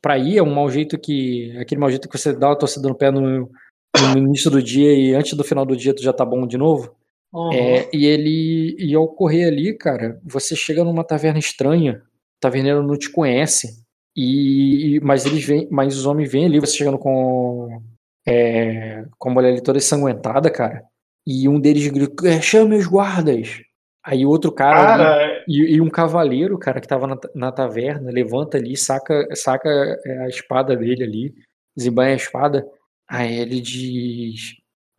pra 0.00 0.16
ir. 0.18 0.38
É 0.38 0.42
um 0.42 0.54
mau 0.54 0.70
jeito 0.70 0.98
que. 0.98 1.56
Aquele 1.58 1.80
mau 1.80 1.90
jeito 1.90 2.08
que 2.08 2.16
você 2.18 2.32
dá 2.32 2.48
uma 2.48 2.58
torcida 2.58 2.88
no 2.88 2.94
pé 2.94 3.10
no, 3.10 3.20
no 3.20 4.18
início 4.18 4.50
do 4.50 4.62
dia 4.62 4.92
e 4.94 5.14
antes 5.14 5.34
do 5.34 5.42
final 5.44 5.66
do 5.66 5.76
dia 5.76 5.94
tu 5.94 6.02
já 6.02 6.12
tá 6.12 6.24
bom 6.24 6.46
de 6.46 6.56
novo. 6.56 6.94
Uhum. 7.32 7.52
É, 7.52 7.88
e 7.92 8.06
ele. 8.06 8.76
E 8.78 8.94
ao 8.94 9.08
correr 9.08 9.44
ali, 9.44 9.76
cara, 9.76 10.20
você 10.24 10.54
chega 10.54 10.84
numa 10.84 11.04
taverna 11.04 11.38
estranha, 11.38 12.02
o 12.02 12.40
taverneiro 12.40 12.82
não 12.82 12.96
te 12.96 13.10
conhece. 13.10 13.80
E, 14.16 14.96
e- 14.96 15.00
mas 15.00 15.26
eles 15.26 15.44
vêm, 15.44 15.68
mas 15.70 15.96
os 15.96 16.06
homens 16.06 16.30
vêm 16.30 16.46
ali, 16.46 16.58
você 16.60 16.76
chegando 16.76 16.98
com 16.98 17.80
é, 18.30 19.04
com 19.18 19.30
a 19.30 19.32
mulher 19.34 19.50
ali 19.50 19.62
toda 19.62 19.78
ensanguentada, 19.78 20.50
cara. 20.50 20.82
E 21.26 21.48
um 21.48 21.60
deles 21.60 21.86
grita, 21.88 22.28
é, 22.28 22.40
chame 22.40 22.76
os 22.76 22.86
guardas. 22.86 23.60
Aí 24.04 24.24
outro 24.24 24.50
cara, 24.52 24.94
ali- 24.94 25.02
Cara, 25.04 25.44
e, 25.46 25.74
e 25.76 25.80
um 25.80 25.90
cavaleiro, 25.90 26.58
cara, 26.58 26.80
que 26.80 26.88
tava 26.88 27.06
na, 27.06 27.18
na 27.34 27.52
taverna, 27.52 28.10
levanta 28.10 28.56
ali, 28.56 28.76
saca, 28.76 29.26
saca 29.34 29.68
é, 30.06 30.18
a 30.24 30.28
espada 30.28 30.74
dele 30.76 31.04
ali, 31.04 31.34
desembanha 31.76 32.12
a 32.12 32.16
espada. 32.16 32.66
Aí 33.08 33.38
ele 33.38 33.60
diz: 33.60 34.54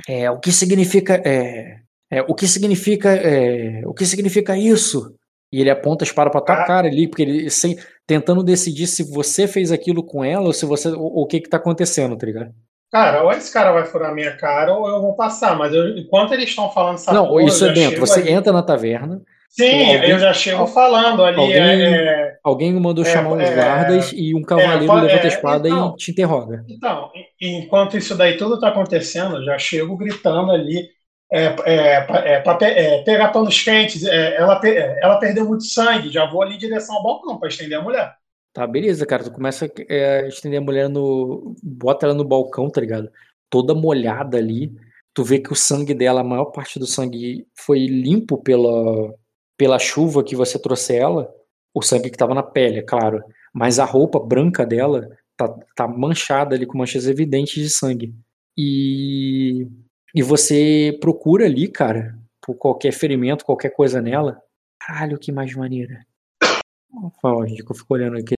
é, 0.08 0.30
o 0.30 0.40
que 0.40 0.52
significa. 0.52 1.16
É, 1.26 1.80
é, 2.12 2.22
o 2.22 2.36
que 2.36 2.48
significa. 2.48 3.10
É, 3.16 3.82
o 3.88 3.94
que 3.94 4.06
significa 4.06 4.56
isso? 4.58 5.16
E 5.52 5.60
ele 5.60 5.70
aponta 5.70 6.04
a 6.04 6.08
espada 6.08 6.30
pra 6.30 6.40
tua 6.42 6.62
Ah. 6.62 6.66
cara 6.66 6.88
ali, 6.88 7.08
porque 7.08 7.24
ele 7.24 7.50
sem, 7.50 7.78
tentando 8.08 8.44
decidir 8.44 8.88
se 8.88 9.04
você 9.04 9.48
fez 9.48 9.72
aquilo 9.72 10.04
com 10.04 10.24
ela 10.24 10.46
ou 10.46 10.54
se 10.54 10.66
você. 10.66 10.90
O, 10.90 11.24
o 11.24 11.26
que 11.26 11.40
que 11.42 11.50
tá 11.50 11.58
acontecendo, 11.58 12.16
tá 12.18 12.26
ligado? 12.26 12.54
Cara, 12.92 13.24
ou 13.24 13.32
esse 13.32 13.52
cara 13.52 13.72
vai 13.72 13.86
furar 13.86 14.14
minha 14.14 14.36
cara 14.36 14.74
ou 14.74 14.88
eu 14.88 15.02
vou 15.02 15.16
passar. 15.16 15.56
Mas 15.58 15.74
eu- 15.74 15.98
enquanto 15.98 16.34
eles 16.34 16.50
estão 16.50 16.70
falando 16.72 16.96
essa 16.96 17.14
Não, 17.14 17.40
isso 17.42 17.66
é 17.66 17.72
dentro. 17.72 18.00
Você 18.02 18.20
ali. 18.22 18.32
entra 18.32 18.52
na 18.52 18.62
taverna, 18.62 19.22
Sim, 19.50 19.96
alguém- 19.96 20.10
eu 20.12 20.20
já 20.20 20.34
chego 20.34 20.60
al- 20.62 20.68
falando 20.68 21.24
ali. 21.26 21.38
alguém- 21.40 21.56
é, 21.56 21.92
é, 21.94 22.34
alguém 22.44 22.74
mandou 22.74 23.04
É, 23.04 23.08
chamar 23.08 23.34
os 23.34 23.42
é, 23.50 23.54
guardas 23.56 24.12
e 24.14 24.36
um 24.36 24.42
cavaleiro 24.44 24.86
pode- 24.88 25.06
levanta 25.08 25.24
a 25.24 25.26
é, 25.26 25.28
espada 25.34 25.68
então. 25.70 25.94
e 25.94 25.96
te 25.98 26.12
interroga. 26.12 26.64
Então, 26.70 27.10
enquanto 27.42 27.98
isso 27.98 28.16
daí 28.16 28.38
tudo 28.38 28.56
está 28.56 28.70
acontecendo, 28.70 29.38
eu 29.38 29.44
já 29.46 29.58
chego 29.58 29.98
gritando 29.98 30.52
ali, 30.52 30.88
é, 31.34 31.46
é, 31.66 32.08
é, 32.26 32.44
é, 32.64 33.04
pegar 33.04 33.30
panos 33.30 33.62
quentes, 33.62 34.06
é, 34.06 34.36
ela, 34.36 34.60
é, 34.66 35.00
ela 35.02 35.18
perdeu 35.18 35.46
muito 35.46 35.64
sangue, 35.66 36.10
já 36.12 36.26
vou 36.30 36.42
ali 36.42 36.56
em 36.56 36.58
direção 36.58 36.96
ao 36.96 37.04
balcão 37.04 37.38
para 37.40 37.48
estender 37.50 37.78
a 37.78 37.82
mulher. 37.82 38.12
Tá, 38.54 38.68
beleza, 38.68 39.06
cara. 39.06 39.24
Tu 39.24 39.32
começa 39.32 39.72
é, 39.88 40.22
a 40.22 40.28
estender 40.28 40.60
a 40.60 40.64
mulher 40.64 40.90
no. 40.90 41.56
Bota 41.64 42.06
ela 42.06 42.14
no 42.14 42.26
balcão, 42.26 42.70
tá 42.70 42.82
ligado? 42.82 43.10
Toda 43.50 43.74
molhada 43.74 44.38
ali. 44.38 44.76
Tu 45.14 45.24
vê 45.24 45.40
que 45.40 45.52
o 45.52 45.56
sangue 45.56 45.94
dela, 45.94 46.22
a 46.22 46.24
maior 46.24 46.46
parte 46.46 46.80
do 46.80 46.86
sangue 46.88 47.48
foi 47.56 47.86
limpo 47.86 48.38
pela, 48.38 49.14
pela 49.58 49.80
chuva 49.80 50.24
que 50.24 50.36
você 50.36 50.60
trouxe 50.60 50.96
ela. 50.96 51.34
O 51.74 51.82
sangue 51.82 52.10
que 52.10 52.18
tava 52.18 52.34
na 52.36 52.44
pele, 52.44 52.80
é 52.80 52.82
claro. 52.82 53.24
Mas 53.54 53.80
a 53.80 53.86
roupa 53.86 54.20
branca 54.20 54.66
dela 54.66 55.10
tá, 55.38 55.48
tá 55.76 55.88
manchada 55.88 56.56
ali 56.56 56.66
com 56.66 56.78
manchas 56.78 57.08
evidentes 57.08 57.56
de 57.56 57.70
sangue. 57.70 58.14
E, 58.58 59.68
e 60.14 60.22
você 60.22 60.98
procura 61.02 61.46
ali, 61.46 61.68
cara, 61.70 62.18
por 62.42 62.56
qualquer 62.56 62.92
ferimento, 62.92 63.46
qualquer 63.46 63.70
coisa 63.72 64.02
nela. 64.02 64.42
Caralho, 64.80 65.20
que 65.20 65.32
mais 65.32 65.54
maneira. 65.56 66.06
Foi 67.22 67.32
mal, 67.32 67.48
gente, 67.48 67.64
que 67.64 67.72
eu 67.72 67.76
fico 67.76 67.94
olhando 67.94 68.18
aqui 68.18 68.36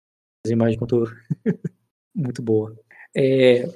as 0.46 0.52
imagens 0.52 0.78
quanto 0.78 1.04
muito 2.16 2.42
boa. 2.42 2.76
É, 3.16 3.68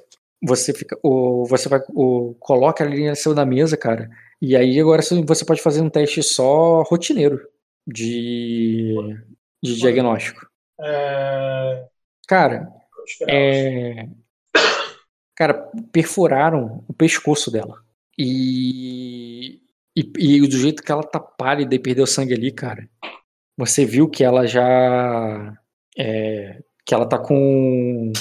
você 0.44 0.74
fica, 0.74 0.98
o, 1.04 1.46
você 1.46 1.70
vai, 1.70 1.80
o, 1.90 2.36
coloca 2.40 2.84
ali 2.84 3.04
em 3.04 3.16
cima 3.16 3.36
da 3.36 3.46
mesa, 3.46 3.78
cara. 3.78 4.10
E 4.42 4.56
aí 4.56 4.80
agora 4.80 5.02
você 5.02 5.46
pode 5.46 5.62
fazer 5.62 5.82
um 5.82 5.90
teste 5.90 6.22
só 6.22 6.84
rotineiro 6.84 7.48
de, 7.88 8.96
de 9.64 9.76
diagnóstico. 9.76 10.48
É, 10.80 11.88
Cara, 12.28 12.68
é, 13.30 14.08
cara, 15.36 15.54
perfuraram 15.92 16.84
o 16.88 16.94
pescoço 16.94 17.52
dela. 17.52 17.84
E, 18.18 19.62
e, 19.96 20.12
e 20.18 20.48
do 20.48 20.58
jeito 20.58 20.82
que 20.82 20.92
ela 20.92 21.04
tá 21.04 21.20
pálida 21.20 21.76
e 21.76 21.80
perdeu 21.80 22.08
sangue 22.08 22.34
ali, 22.34 22.52
cara, 22.52 22.90
você 23.58 23.86
viu 23.86 24.10
que 24.10 24.24
ela 24.24 24.48
já. 24.48 25.58
É, 25.98 26.62
que 26.86 26.94
ela 26.94 27.08
tá 27.08 27.18
com. 27.18 28.12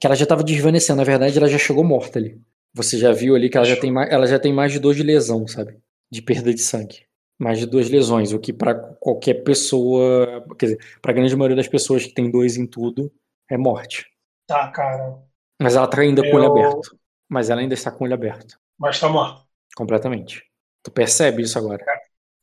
que 0.00 0.06
ela 0.06 0.16
já 0.16 0.26
tava 0.26 0.44
desvanecendo. 0.44 0.98
Na 0.98 1.04
verdade, 1.04 1.38
ela 1.38 1.48
já 1.48 1.58
chegou 1.58 1.84
morta 1.84 2.18
ali. 2.18 2.40
Você 2.74 2.98
já 2.98 3.12
viu 3.12 3.34
ali 3.34 3.50
que 3.50 3.56
ela 3.56 3.66
já 3.66 3.76
tem, 3.76 3.90
mais, 3.92 4.10
ela 4.12 4.26
já 4.26 4.38
tem 4.38 4.52
mais 4.52 4.72
de 4.72 4.78
dois 4.78 4.96
de 4.96 5.02
lesão, 5.02 5.46
sabe? 5.48 5.78
De 6.10 6.22
perda 6.22 6.52
de 6.54 6.60
sangue. 6.60 7.06
Mais 7.38 7.58
de 7.58 7.66
duas 7.66 7.88
lesões, 7.88 8.32
o 8.32 8.38
que 8.38 8.52
pra 8.52 8.74
qualquer 8.74 9.42
pessoa, 9.42 10.44
quer 10.58 10.66
dizer, 10.66 10.78
pra 11.02 11.12
grande 11.12 11.34
maioria 11.34 11.56
das 11.56 11.68
pessoas 11.68 12.04
que 12.04 12.12
tem 12.14 12.30
dois 12.30 12.56
em 12.56 12.66
tudo, 12.66 13.10
é 13.50 13.56
morte. 13.56 14.06
Tá, 14.46 14.70
cara, 14.72 15.22
Mas 15.62 15.76
ela 15.76 15.86
tá 15.88 16.00
ainda 16.00 16.22
com 16.24 16.30
o 16.30 16.34
olho 16.36 16.46
Eu- 16.46 16.50
aberto. 16.50 16.98
Mas 17.28 17.50
ela 17.50 17.60
ainda 17.60 17.74
está 17.74 17.90
com 17.90 18.02
o 18.04 18.06
olho 18.06 18.14
aberto. 18.14 18.58
mas 18.78 18.98
tá 18.98 19.08
morto. 19.08 19.48
Completamente. 19.76 20.44
Tu 20.82 20.90
percebe 20.90 21.42
isso 21.42 21.58
agora? 21.58 21.84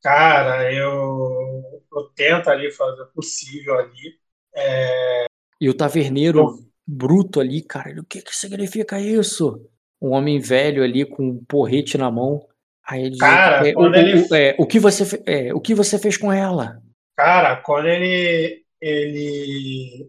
Cara, 0.02 0.72
eu, 0.72 1.82
eu 1.92 2.08
tento 2.14 2.48
ali 2.48 2.70
fazer 2.72 3.02
o 3.02 3.06
possível 3.12 3.78
ali. 3.78 4.18
É, 4.54 5.26
E 5.60 5.68
o 5.68 5.74
taverneiro 5.74 6.40
eu- 6.40 6.58
bruto 6.86 7.40
ali, 7.40 7.62
cara, 7.62 8.00
o 8.00 8.04
que 8.04 8.22
que 8.22 8.34
significa 8.34 9.00
isso? 9.00 9.60
Um 10.00 10.10
homem 10.10 10.38
velho 10.38 10.82
ali 10.82 11.04
com 11.04 11.28
um 11.30 11.44
porrete 11.44 11.98
na 11.98 12.10
mão. 12.10 12.46
Aí 12.86 13.02
ele 13.02 13.16
diz, 13.16 13.40
Cara, 13.40 13.60
é, 13.60 13.74
o, 13.76 13.86
ele- 13.94 14.28
o- 14.30 14.34
é, 14.34 14.56
o 14.58 14.66
que 14.66 14.78
você 14.78 15.22
é, 15.26 15.52
o 15.54 15.60
que 15.60 15.74
você 15.74 15.98
fez 15.98 16.16
com 16.16 16.32
ela? 16.32 16.80
Cara, 17.16 17.56
quando 17.56 17.88
ele, 17.88 18.64
ele 18.80 20.08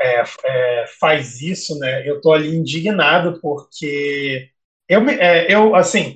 é, 0.00 0.22
é, 0.44 0.86
faz 1.00 1.40
isso, 1.42 1.78
né? 1.78 2.08
Eu 2.08 2.20
tô 2.20 2.32
ali 2.32 2.54
indignado 2.56 3.40
porque 3.40 4.48
eu, 4.88 5.00
me- 5.00 5.14
é, 5.14 5.52
eu 5.52 5.74
assim, 5.74 6.14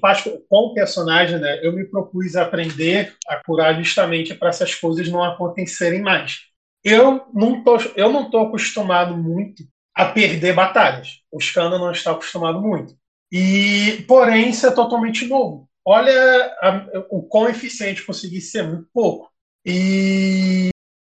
o 0.50 0.74
personagem, 0.74 1.38
né? 1.40 1.58
Eu 1.62 1.72
me 1.72 1.84
propus 1.88 2.36
aprender 2.36 3.14
a 3.28 3.36
curar 3.44 3.74
justamente 3.82 4.34
para 4.34 4.50
essas 4.50 4.74
coisas 4.74 5.08
não 5.08 5.22
acontecerem 5.24 6.00
mais. 6.00 6.47
Eu 6.88 7.26
não 7.34 7.62
tô, 7.62 7.76
eu 7.96 8.10
não 8.12 8.30
tô 8.30 8.38
acostumado 8.40 9.16
muito 9.16 9.64
a 9.94 10.06
perder 10.06 10.54
batalhas. 10.54 11.20
O 11.30 11.40
Scanda 11.40 11.78
não 11.78 11.90
está 11.90 12.12
acostumado 12.12 12.60
muito. 12.60 12.94
E, 13.32 14.04
porém, 14.08 14.50
isso 14.50 14.66
é 14.66 14.70
totalmente 14.70 15.26
novo. 15.26 15.68
Olha 15.84 16.12
a- 16.62 16.86
o 17.10 17.22
quão 17.22 17.48
eficiente 17.48 18.04
consegui 18.04 18.40
ser, 18.40 18.62
muito 18.62 18.88
pouco. 18.92 19.30
E, 19.64 20.70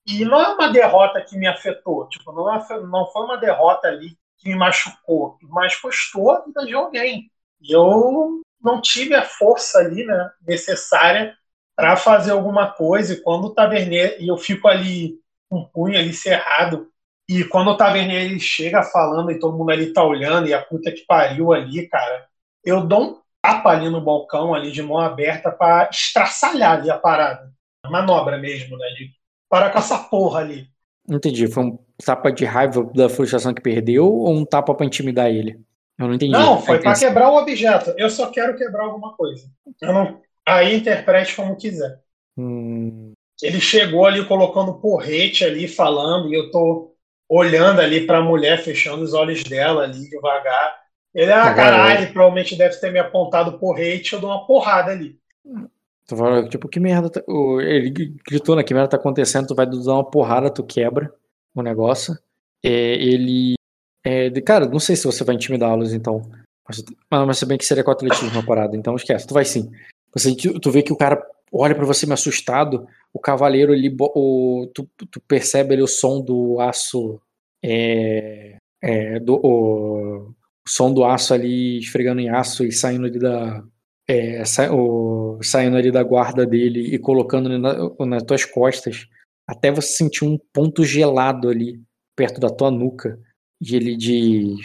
e 0.08 0.24
não 0.26 0.40
é 0.40 0.54
uma 0.54 0.72
derrota 0.72 1.22
que 1.22 1.38
me 1.38 1.48
afetou, 1.48 2.08
tipo, 2.10 2.32
não, 2.32 2.48
afe- 2.54 2.80
não 2.82 3.08
foi 3.12 3.24
uma 3.24 3.38
derrota 3.38 3.88
ali 3.88 4.18
que 4.38 4.50
me 4.50 4.56
machucou, 4.56 5.38
mas 5.44 5.76
custou 5.76 6.32
a 6.32 6.42
vida 6.46 6.66
de 6.66 6.74
alguém. 6.74 7.30
E 7.62 7.72
eu 7.76 8.42
não 8.62 8.82
tive 8.82 9.16
a 9.16 9.24
força 9.24 9.80
ali 9.80 10.06
né, 10.06 10.32
necessária 10.48 11.36
para 11.76 11.96
fazer 11.98 12.32
alguma 12.32 12.72
coisa. 12.72 13.14
E 13.14 13.22
quando 13.22 13.46
o 13.46 13.54
taverneiro, 13.54 14.22
e 14.22 14.28
eu 14.28 14.38
fico 14.38 14.68
ali 14.68 15.20
um 15.52 15.64
punho 15.64 15.98
ali 15.98 16.14
cerrado. 16.14 16.88
E 17.28 17.44
quando 17.44 17.70
o 17.70 17.78
taverneiro 17.78 18.26
ele 18.26 18.40
chega 18.40 18.84
falando 18.84 19.32
e 19.32 19.40
todo 19.40 19.58
mundo 19.58 19.72
ali 19.72 19.92
tá 19.92 20.04
olhando, 20.04 20.48
e 20.48 20.54
a 20.54 20.62
puta 20.62 20.92
que 20.92 21.06
pariu 21.06 21.52
ali, 21.52 21.88
cara, 21.88 22.26
eu 22.64 22.86
dou 22.86 23.02
um 23.02 23.22
tapa 23.42 23.70
ali 23.70 23.90
no 23.90 24.02
balcão, 24.02 24.54
ali 24.54 24.72
de 24.72 24.82
mão 24.82 25.00
aberta, 25.00 25.52
para 25.52 25.90
estraçalhar 25.92 26.80
ali 26.80 26.90
a 26.90 26.98
parada. 26.98 27.52
A 27.84 27.90
manobra 27.90 28.38
mesmo, 28.38 28.78
né? 28.78 28.88
De 28.90 29.12
parar 29.50 29.72
com 29.72 29.80
essa 29.80 29.98
porra 29.98 30.42
ali. 30.42 30.68
Entendi. 31.10 31.48
Foi 31.48 31.64
um 31.64 31.80
tapa 32.04 32.32
de 32.32 32.46
raiva 32.46 32.84
da 32.94 33.10
frustração 33.10 33.54
que 33.54 33.62
perdeu 33.62 34.06
ou 34.06 34.34
um 34.34 34.46
tapa 34.46 34.74
para 34.74 34.86
intimidar 34.86 35.30
ele? 35.30 35.60
Eu 35.98 36.08
não 36.08 36.16
entendi. 36.16 36.32
Não, 36.32 36.62
foi 36.62 36.80
para 36.80 36.98
quebrar 36.98 37.30
o 37.30 37.38
objeto. 37.38 37.94
Eu 37.98 38.10
só 38.10 38.30
quero 38.30 38.58
quebrar 38.58 38.86
alguma 38.86 39.16
coisa. 39.16 39.48
Eu 39.82 39.94
não... 39.94 40.22
Aí 40.48 40.76
interprete 40.76 41.36
como 41.36 41.56
quiser. 41.56 42.02
Hum... 42.38 43.14
Ele 43.42 43.60
chegou 43.60 44.06
ali 44.06 44.26
colocando 44.26 44.76
porrete 44.76 45.44
ali, 45.44 45.68
falando, 45.68 46.30
e 46.30 46.36
eu 46.36 46.52
tô 46.52 46.96
olhando 47.30 47.82
ali 47.82 48.06
para 48.06 48.20
a 48.20 48.24
mulher, 48.24 48.64
fechando 48.64 49.04
os 49.04 49.14
olhos 49.14 49.44
dela 49.44 49.84
ali 49.84 50.10
devagar. 50.10 50.80
Ele, 51.14 51.32
ah, 51.32 51.54
caralho, 51.54 52.04
ele 52.04 52.12
provavelmente 52.12 52.56
deve 52.56 52.76
ter 52.78 52.92
me 52.92 53.00
apontado 53.00 53.58
porrete, 53.58 54.14
eu 54.14 54.20
dou 54.20 54.30
uma 54.30 54.46
porrada 54.46 54.92
ali. 54.92 55.18
Tu 56.08 56.16
fala, 56.16 56.48
tipo, 56.48 56.68
que 56.68 56.80
merda. 56.80 57.10
Tá... 57.10 57.24
Ele 57.62 57.90
gritou, 58.28 58.56
né? 58.56 58.64
Que 58.64 58.74
merda 58.74 58.90
tá 58.90 58.98
acontecendo? 58.98 59.48
Tu 59.48 59.56
vai 59.56 59.66
dar 59.66 59.76
uma 59.76 60.04
porrada, 60.04 60.50
tu 60.50 60.64
quebra 60.64 61.12
o 61.54 61.62
negócio. 61.62 62.18
É, 62.64 62.70
ele. 62.70 63.56
É, 64.04 64.30
cara, 64.42 64.68
não 64.68 64.80
sei 64.80 64.96
se 64.96 65.06
você 65.06 65.24
vai 65.24 65.36
intimidá-los, 65.36 65.94
então. 65.94 66.22
Mas, 66.68 66.84
mas 67.10 67.38
se 67.38 67.46
bem 67.46 67.58
que 67.58 67.66
seria 67.66 67.84
com 67.84 67.92
atletismo 67.92 68.40
a 68.40 68.44
parada, 68.44 68.76
então 68.76 68.96
esquece, 68.96 69.26
tu 69.26 69.34
vai 69.34 69.46
sim. 69.46 69.72
Você, 70.14 70.36
tu 70.36 70.72
vê 70.72 70.82
que 70.84 70.94
o 70.94 70.98
cara 70.98 71.22
olha 71.52 71.76
para 71.76 71.86
você 71.86 72.06
me 72.06 72.14
assustado, 72.14 72.88
o 73.14 73.20
cavaleiro, 73.20 73.74
ele, 73.74 73.96
o, 74.00 74.70
tu, 74.74 74.90
tu 75.10 75.22
percebe 75.22 75.74
ali 75.74 75.82
o 75.82 75.88
som 75.88 76.22
do 76.22 76.60
aço, 76.60 77.20
é, 77.64 78.58
é, 78.82 79.20
do, 79.20 79.36
o, 79.36 80.30
o, 80.30 80.36
som 80.68 80.94
do 80.94 81.04
aço 81.06 81.34
ali 81.34 81.80
esfregando 81.80 82.22
em 82.22 82.30
aço 82.30 82.66
e 82.66 82.72
saindo 82.72 83.06
ali 83.06 83.20
da, 83.20 83.64
é, 84.08 84.44
sa, 84.46 84.74
o, 84.74 85.40
saindo 85.42 85.78
ali 85.78 85.92
da 85.92 86.04
guarda 86.04 86.46
dele 86.46 86.94
e 86.94 87.00
colocando 87.00 87.58
na, 87.58 88.06
nas 88.06 88.24
tuas 88.24 88.46
costas, 88.46 89.08
até 89.48 89.72
você 89.72 89.94
sentir 89.94 90.26
um 90.26 90.38
ponto 90.54 90.84
gelado 90.84 91.50
ali 91.50 91.82
perto 92.16 92.40
da 92.40 92.50
tua 92.50 92.72
nuca, 92.72 93.20
e 93.62 93.76
ele 93.76 93.96
diz, 93.96 94.60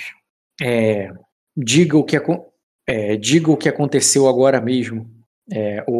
é, 0.61 1.11
diga 1.57 1.97
o 1.97 2.05
que 2.05 2.17
é, 2.87 3.17
diga 3.17 3.51
o 3.51 3.57
que 3.57 3.69
aconteceu 3.69 4.29
agora 4.29 4.61
mesmo. 4.61 5.09
É, 5.53 5.85
o, 5.89 6.00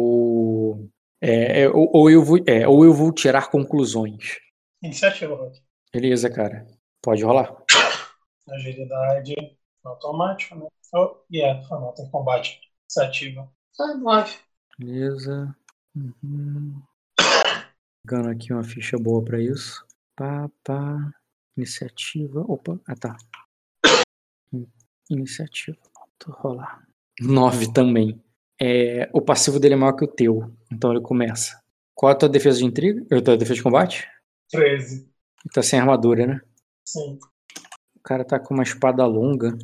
é, 1.21 1.61
é, 1.61 1.69
ou, 1.69 1.89
ou, 1.93 2.09
eu 2.09 2.23
vou, 2.23 2.39
é, 2.47 2.67
ou 2.67 2.83
eu 2.83 2.93
vou 2.93 3.11
tirar 3.11 3.49
conclusões. 3.49 4.39
Iniciativa, 4.81 5.35
Rod. 5.35 5.55
Beleza, 5.93 6.29
cara. 6.29 6.67
Pode 7.01 7.23
rolar. 7.23 7.55
Agilidade 8.49 9.35
automática, 9.83 10.55
né? 10.55 10.67
Oh, 10.93 11.15
yeah, 11.31 11.63
anota 11.71 12.01
em 12.01 12.09
combate. 12.09 12.59
Iniciativa. 12.89 13.49
Ah, 13.79 13.95
nove. 13.95 14.35
Beleza. 14.77 15.55
Uhum. 15.95 16.81
Pegando 18.03 18.29
aqui 18.29 18.51
uma 18.51 18.63
ficha 18.63 18.97
boa 18.97 19.23
pra 19.23 19.39
isso. 19.39 19.85
Pá, 20.15 20.49
pá. 20.63 21.13
Iniciativa. 21.55 22.41
Opa, 22.47 22.79
ah 22.87 22.95
tá. 22.95 23.15
Iniciativa. 25.09 25.77
Vou 26.25 26.35
rolar. 26.35 26.85
Nove 27.19 27.71
também 27.71 28.21
é, 28.61 29.09
o 29.11 29.19
passivo 29.19 29.59
dele 29.59 29.73
é 29.73 29.77
maior 29.77 29.93
que 29.93 30.05
o 30.05 30.07
teu. 30.07 30.53
Então 30.71 30.91
ele 30.91 31.01
começa. 31.01 31.61
Qual 31.93 32.09
é 32.09 32.13
a 32.13 32.17
tua 32.17 32.29
defesa 32.29 32.59
de 32.59 32.65
intriga? 32.65 33.01
A 33.15 33.21
tua 33.21 33.37
defesa 33.37 33.55
de 33.55 33.63
combate? 33.63 34.07
13. 34.49 34.95
Ele 34.97 35.53
tá 35.53 35.61
sem 35.61 35.79
armadura, 35.79 36.25
né? 36.25 36.41
Sim. 36.85 37.19
O 37.95 37.99
cara 38.03 38.23
tá 38.23 38.39
com 38.39 38.53
uma 38.53 38.63
espada 38.63 39.05
longa. 39.05 39.57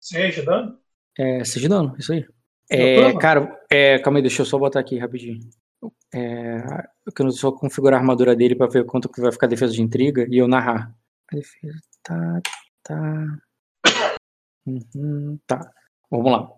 6 0.00 0.34
de 0.34 0.42
dano? 0.42 0.78
É, 1.18 1.44
6 1.44 1.62
de 1.62 1.68
dano, 1.68 1.94
isso 1.98 2.12
aí. 2.12 2.26
É, 2.70 3.12
cara, 3.18 3.60
é, 3.70 3.98
calma 3.98 4.18
aí, 4.18 4.22
deixa 4.22 4.42
eu 4.42 4.46
só 4.46 4.58
botar 4.58 4.80
aqui 4.80 4.96
rapidinho. 4.96 5.40
É, 6.14 6.58
eu 7.06 7.12
quero 7.12 7.30
só 7.32 7.52
configurar 7.52 7.98
a 7.98 8.00
armadura 8.00 8.34
dele 8.34 8.54
pra 8.54 8.66
ver 8.66 8.84
quanto 8.84 9.08
que 9.08 9.20
vai 9.20 9.32
ficar 9.32 9.46
a 9.46 9.50
defesa 9.50 9.72
de 9.72 9.82
intriga 9.82 10.26
e 10.28 10.38
eu 10.38 10.48
narrar. 10.48 10.94
A 11.32 11.36
defesa 11.36 11.80
tá. 12.02 12.40
tá. 12.82 13.38
Uhum, 14.66 15.38
tá. 15.46 15.72
Vamos 16.10 16.32
lá. 16.32 16.52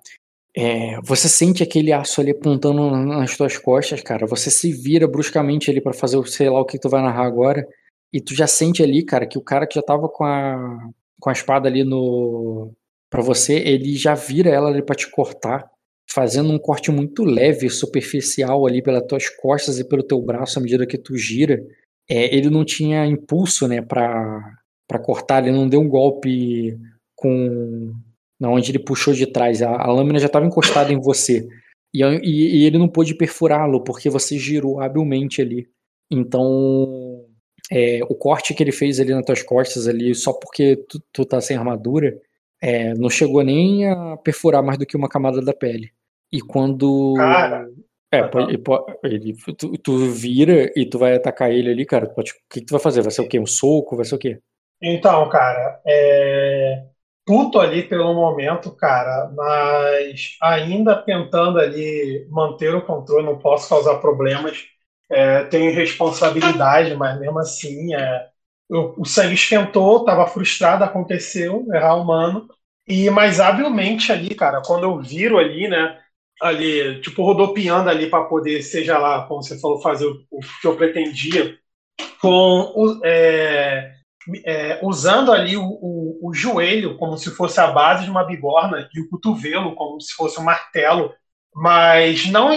É, 0.54 1.00
você 1.00 1.28
sente 1.28 1.62
aquele 1.62 1.92
aço 1.92 2.20
ali 2.20 2.30
apontando 2.32 2.90
nas 2.90 3.36
tuas 3.36 3.56
costas, 3.56 4.02
cara. 4.02 4.26
Você 4.26 4.50
se 4.50 4.70
vira 4.70 5.08
bruscamente 5.08 5.70
ali 5.70 5.80
para 5.80 5.94
fazer 5.94 6.18
o 6.18 6.24
sei 6.24 6.50
lá 6.50 6.60
o 6.60 6.64
que 6.66 6.78
tu 6.78 6.88
vai 6.88 7.02
narrar 7.02 7.26
agora. 7.26 7.66
E 8.12 8.20
tu 8.20 8.34
já 8.34 8.46
sente 8.46 8.82
ali, 8.82 9.02
cara, 9.04 9.26
que 9.26 9.38
o 9.38 9.42
cara 9.42 9.66
que 9.66 9.76
já 9.76 9.82
tava 9.82 10.08
com 10.08 10.24
a, 10.24 10.78
com 11.18 11.30
a 11.30 11.32
espada 11.32 11.68
ali 11.68 11.82
no. 11.84 12.72
para 13.10 13.22
você, 13.22 13.54
ele 13.54 13.96
já 13.96 14.14
vira 14.14 14.50
ela 14.50 14.68
ali 14.68 14.82
pra 14.82 14.94
te 14.94 15.10
cortar, 15.10 15.70
fazendo 16.10 16.52
um 16.52 16.58
corte 16.58 16.90
muito 16.90 17.24
leve, 17.24 17.70
superficial 17.70 18.66
ali 18.66 18.82
pelas 18.82 19.06
tuas 19.06 19.28
costas 19.30 19.78
e 19.78 19.88
pelo 19.88 20.02
teu 20.02 20.20
braço 20.20 20.58
à 20.58 20.62
medida 20.62 20.86
que 20.86 20.98
tu 20.98 21.16
gira. 21.16 21.64
É, 22.08 22.34
ele 22.36 22.50
não 22.50 22.64
tinha 22.64 23.06
impulso, 23.06 23.66
né, 23.68 23.80
pra, 23.80 24.40
pra 24.88 24.98
cortar, 24.98 25.42
ele 25.42 25.56
não 25.56 25.68
deu 25.68 25.80
um 25.80 25.88
golpe 25.88 26.78
com 27.16 27.94
onde 28.48 28.70
ele 28.70 28.78
puxou 28.78 29.14
de 29.14 29.26
trás. 29.26 29.62
A, 29.62 29.70
a 29.70 29.92
lâmina 29.92 30.18
já 30.18 30.26
estava 30.26 30.46
encostada 30.46 30.92
em 30.92 31.00
você. 31.00 31.46
E, 31.94 32.02
e, 32.02 32.62
e 32.62 32.64
ele 32.64 32.78
não 32.78 32.88
pôde 32.88 33.14
perfurá-lo, 33.14 33.84
porque 33.84 34.08
você 34.08 34.38
girou 34.38 34.80
habilmente 34.80 35.42
ali. 35.42 35.68
Então, 36.10 37.24
é, 37.70 38.00
o 38.08 38.14
corte 38.14 38.54
que 38.54 38.62
ele 38.62 38.72
fez 38.72 38.98
ali 38.98 39.14
nas 39.14 39.24
tuas 39.24 39.42
costas, 39.42 39.86
ali, 39.86 40.14
só 40.14 40.32
porque 40.32 40.76
tu, 40.88 41.02
tu 41.12 41.24
tá 41.24 41.40
sem 41.40 41.56
armadura, 41.56 42.18
é, 42.60 42.94
não 42.94 43.10
chegou 43.10 43.42
nem 43.42 43.88
a 43.88 44.16
perfurar 44.16 44.62
mais 44.62 44.78
do 44.78 44.86
que 44.86 44.96
uma 44.96 45.08
camada 45.08 45.42
da 45.42 45.52
pele. 45.52 45.90
E 46.30 46.40
quando. 46.40 47.14
Cara. 47.16 47.68
É, 48.14 48.22
pode, 48.24 48.58
ele, 49.04 49.34
tu, 49.56 49.78
tu, 49.78 49.98
vira 50.10 50.70
e 50.76 50.84
tu 50.84 50.98
vai 50.98 51.14
atacar 51.14 51.50
ele 51.50 51.70
ali, 51.70 51.86
cara. 51.86 52.12
O 52.14 52.22
que, 52.22 52.60
que 52.60 52.66
tu 52.66 52.72
vai 52.72 52.80
fazer? 52.80 53.00
Vai 53.00 53.10
ser 53.10 53.22
o 53.22 53.28
quê? 53.28 53.40
Um 53.40 53.46
soco? 53.46 53.96
Vai 53.96 54.04
ser 54.04 54.16
o 54.16 54.18
quê? 54.18 54.38
Então, 54.82 55.30
cara, 55.30 55.80
é 55.86 56.84
puto 57.24 57.60
ali 57.60 57.82
pelo 57.82 58.14
momento, 58.14 58.74
cara, 58.76 59.30
mas 59.34 60.36
ainda 60.42 60.96
tentando 61.02 61.58
ali 61.58 62.26
manter 62.30 62.74
o 62.74 62.82
controle, 62.82 63.26
não 63.26 63.38
posso 63.38 63.68
causar 63.68 63.96
problemas. 63.98 64.64
É, 65.10 65.44
tenho 65.44 65.74
responsabilidade, 65.74 66.94
mas 66.96 67.18
mesmo 67.20 67.38
assim, 67.38 67.94
é, 67.94 68.28
eu, 68.70 68.94
o 68.96 69.04
sangue 69.04 69.34
esquentou, 69.34 70.00
estava 70.00 70.26
frustrado, 70.26 70.84
aconteceu, 70.84 71.66
errar 71.72 71.96
humano. 71.96 72.48
E 72.86 73.10
mais 73.10 73.38
habilmente 73.40 74.10
ali, 74.10 74.34
cara, 74.34 74.62
quando 74.64 74.84
eu 74.84 75.00
viro 75.00 75.38
ali, 75.38 75.68
né, 75.68 75.98
ali, 76.40 77.00
tipo, 77.02 77.22
rodopiando 77.24 77.88
ali 77.90 78.08
para 78.10 78.24
poder, 78.24 78.62
seja 78.62 78.98
lá, 78.98 79.26
como 79.26 79.42
você 79.42 79.58
falou, 79.60 79.80
fazer 79.80 80.06
o, 80.06 80.24
o 80.30 80.40
que 80.60 80.66
eu 80.66 80.76
pretendia, 80.76 81.56
com 82.20 82.72
o, 82.74 83.00
é, 83.04 83.94
é, 84.44 84.78
usando 84.82 85.32
ali 85.32 85.56
o, 85.56 85.64
o, 85.64 86.28
o, 86.28 86.34
joelho 86.34 86.96
como 86.96 87.16
se 87.16 87.30
fosse 87.30 87.60
a 87.60 87.66
base 87.66 88.04
de 88.04 88.10
uma 88.10 88.24
bigorna 88.24 88.88
e 88.94 89.00
o 89.00 89.08
cotovelo 89.08 89.74
como 89.74 90.00
se 90.00 90.14
fosse 90.14 90.38
um 90.38 90.44
martelo, 90.44 91.12
mas 91.54 92.26
não, 92.26 92.48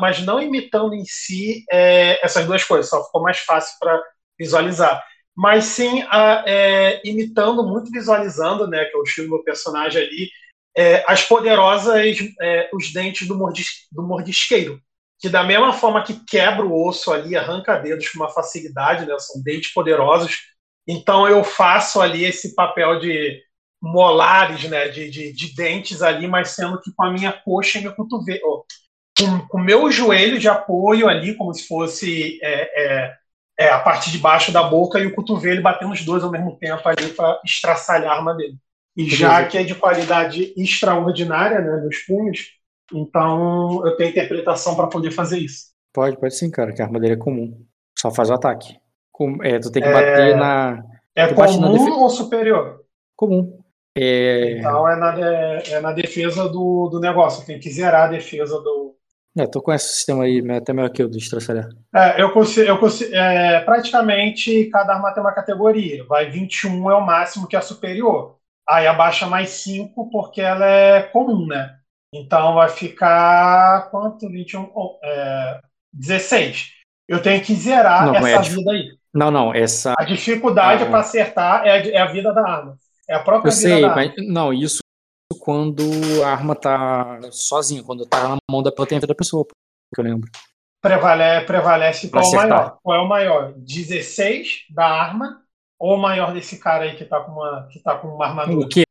mas 0.00 0.20
não 0.22 0.42
imitando 0.42 0.94
em 0.94 1.04
si 1.04 1.64
é, 1.70 2.24
essas 2.24 2.46
duas 2.46 2.64
coisas, 2.64 2.88
só 2.88 3.04
ficou 3.04 3.22
mais 3.22 3.38
fácil 3.38 3.76
para 3.78 4.02
visualizar. 4.38 5.02
Mas 5.36 5.64
sim 5.64 6.02
a, 6.10 6.42
é, 6.46 7.00
imitando, 7.04 7.62
muito 7.62 7.90
visualizando, 7.90 8.66
né, 8.66 8.84
que 8.86 8.96
é 8.96 8.98
o 8.98 9.02
estilo 9.02 9.36
do 9.36 9.44
personagem 9.44 10.02
ali, 10.02 10.30
é, 10.76 11.04
as 11.06 11.22
poderosas, 11.22 12.18
é, 12.40 12.70
os 12.72 12.92
dentes 12.92 13.28
do, 13.28 13.36
mordis, 13.36 13.86
do 13.92 14.02
mordisqueiro, 14.02 14.80
que 15.18 15.28
da 15.28 15.42
mesma 15.42 15.72
forma 15.72 16.02
que 16.02 16.24
quebra 16.24 16.64
o 16.64 16.86
osso 16.86 17.12
ali, 17.12 17.36
arranca 17.36 17.78
dedos 17.78 18.08
com 18.08 18.18
uma 18.18 18.30
facilidade, 18.30 19.06
né, 19.06 19.14
são 19.18 19.42
dentes 19.42 19.72
poderosos, 19.72 20.36
então 20.86 21.28
eu 21.28 21.42
faço 21.42 22.00
ali 22.00 22.24
esse 22.24 22.54
papel 22.54 22.98
de 23.00 23.42
molares, 23.82 24.68
né, 24.68 24.88
de, 24.88 25.10
de, 25.10 25.32
de 25.32 25.54
dentes 25.54 26.02
ali, 26.02 26.26
mas 26.26 26.50
sendo 26.50 26.80
que 26.80 26.92
com 26.94 27.04
a 27.04 27.12
minha 27.12 27.32
coxa 27.32 27.78
e 27.78 27.82
meu 27.82 27.94
cotovelo, 27.94 28.64
com 29.48 29.58
o 29.58 29.62
meu 29.62 29.90
joelho 29.90 30.38
de 30.38 30.48
apoio 30.48 31.08
ali, 31.08 31.34
como 31.34 31.52
se 31.54 31.66
fosse 31.66 32.38
é, 32.42 33.04
é, 33.06 33.14
é, 33.60 33.68
a 33.70 33.78
parte 33.78 34.10
de 34.10 34.18
baixo 34.18 34.52
da 34.52 34.62
boca 34.62 34.98
e 34.98 35.06
o 35.06 35.14
cotovelo 35.14 35.62
batendo 35.62 35.92
os 35.92 36.04
dois 36.04 36.22
ao 36.22 36.30
mesmo 36.30 36.56
tempo 36.58 36.86
ali 36.88 37.08
para 37.08 37.40
estraçalhar 37.44 38.12
a 38.12 38.16
arma 38.16 38.34
dele. 38.34 38.56
E 38.96 39.08
já 39.08 39.44
que 39.46 39.58
é 39.58 39.62
de 39.62 39.74
qualidade 39.74 40.54
extraordinária, 40.56 41.60
né, 41.60 41.82
dos 41.82 41.98
punhos, 41.98 42.46
então 42.92 43.86
eu 43.86 43.96
tenho 43.96 44.10
interpretação 44.10 44.74
para 44.74 44.86
poder 44.86 45.10
fazer 45.10 45.38
isso. 45.38 45.66
Pode, 45.92 46.18
pode 46.18 46.34
sim, 46.34 46.50
cara, 46.50 46.72
que 46.72 46.80
a 46.80 46.84
arma 46.84 47.00
dele 47.00 47.14
é 47.14 47.18
comum. 47.18 47.64
Só 47.98 48.10
faz 48.10 48.30
o 48.30 48.34
ataque. 48.34 48.78
Com, 49.16 49.42
é, 49.42 49.58
tu 49.58 49.72
tem 49.72 49.82
que 49.82 49.90
bater 49.90 50.32
é, 50.32 50.36
na. 50.36 50.84
É 51.14 51.32
comum 51.32 52.00
ou 52.00 52.10
superior? 52.10 52.82
Comum. 53.16 53.58
É... 53.96 54.58
Então 54.58 54.86
é 54.86 54.94
na, 54.94 55.18
é, 55.18 55.62
é 55.70 55.80
na 55.80 55.90
defesa 55.92 56.46
do, 56.46 56.90
do 56.90 57.00
negócio. 57.00 57.46
Tem 57.46 57.58
que 57.58 57.70
zerar 57.70 58.08
a 58.08 58.12
defesa 58.12 58.60
do. 58.60 58.94
É, 59.34 59.46
tu 59.46 59.62
conhece 59.62 59.86
o 59.86 59.94
sistema 59.94 60.24
aí, 60.24 60.44
até 60.50 60.74
melhor 60.74 60.90
que 60.90 61.02
o 61.02 61.08
do 61.08 61.16
Estraçalhar. 61.16 61.66
É, 61.94 62.20
eu 62.20 62.30
consigo, 62.34 62.68
eu 62.68 62.78
consigo 62.78 63.14
é, 63.14 63.58
praticamente 63.60 64.66
cada 64.66 64.92
arma 64.92 65.10
tem 65.14 65.22
uma 65.22 65.32
categoria. 65.32 66.04
Vai 66.04 66.28
21 66.28 66.90
é 66.90 66.94
o 66.94 67.00
máximo 67.00 67.48
que 67.48 67.56
é 67.56 67.60
superior. 67.62 68.36
Aí 68.68 68.86
abaixa 68.86 69.26
mais 69.26 69.48
5 69.48 70.10
porque 70.10 70.42
ela 70.42 70.66
é 70.66 71.02
comum, 71.04 71.46
né? 71.46 71.74
Então 72.12 72.52
vai 72.52 72.68
ficar 72.68 73.88
quanto? 73.90 74.28
21, 74.28 74.70
é, 75.02 75.60
16. 75.90 76.72
Eu 77.08 77.22
tenho 77.22 77.42
que 77.42 77.54
zerar 77.54 78.04
Não, 78.04 78.16
essa 78.16 78.28
é 78.28 78.42
vida 78.42 78.70
aí. 78.70 78.90
Não, 79.16 79.30
não, 79.30 79.54
essa. 79.54 79.94
A 79.98 80.04
dificuldade 80.04 80.84
Ah. 80.84 80.86
para 80.86 81.00
acertar 81.00 81.66
é 81.66 81.70
a, 81.70 81.76
é 81.88 81.98
a 81.98 82.06
vida 82.06 82.32
da 82.32 82.42
arma. 82.46 82.78
É 83.08 83.14
a 83.14 83.20
própria 83.20 83.50
Eu 83.50 83.54
vida 83.54 83.68
sei, 83.68 83.80
da 83.80 83.90
arma. 83.90 84.12
mas 84.16 84.26
não, 84.28 84.52
isso 84.52 84.78
quando 85.40 85.82
a 86.24 86.28
arma 86.28 86.54
tá 86.54 87.18
sozinha, 87.32 87.82
quando 87.82 88.04
tá 88.06 88.28
na 88.28 88.36
mão 88.50 88.62
da 88.62 88.70
potência 88.72 89.06
da 89.06 89.14
pessoa, 89.14 89.44
que 89.94 90.00
eu 90.00 90.04
lembro. 90.04 90.28
Prevale, 90.82 91.44
prevalece 91.46 92.08
Pra 92.08 92.20
qual 92.20 92.32
é 92.32 92.36
o 92.36 92.38
acertar. 92.38 92.58
maior? 92.58 92.78
Qual 92.82 92.96
é 92.96 93.00
o 93.00 93.08
maior? 93.08 93.52
16 93.56 94.66
da 94.70 94.86
arma 94.86 95.40
ou 95.78 95.94
o 95.94 95.98
maior 95.98 96.32
desse 96.32 96.58
cara 96.58 96.84
aí 96.84 96.94
que 96.96 97.04
tá 97.04 97.20
com 97.20 97.32
uma, 97.32 97.68
que 97.72 97.80
tá 97.80 97.96
com 97.98 98.08
uma 98.08 98.26
armadura? 98.26 98.66
O 98.66 98.68
que 98.68 98.84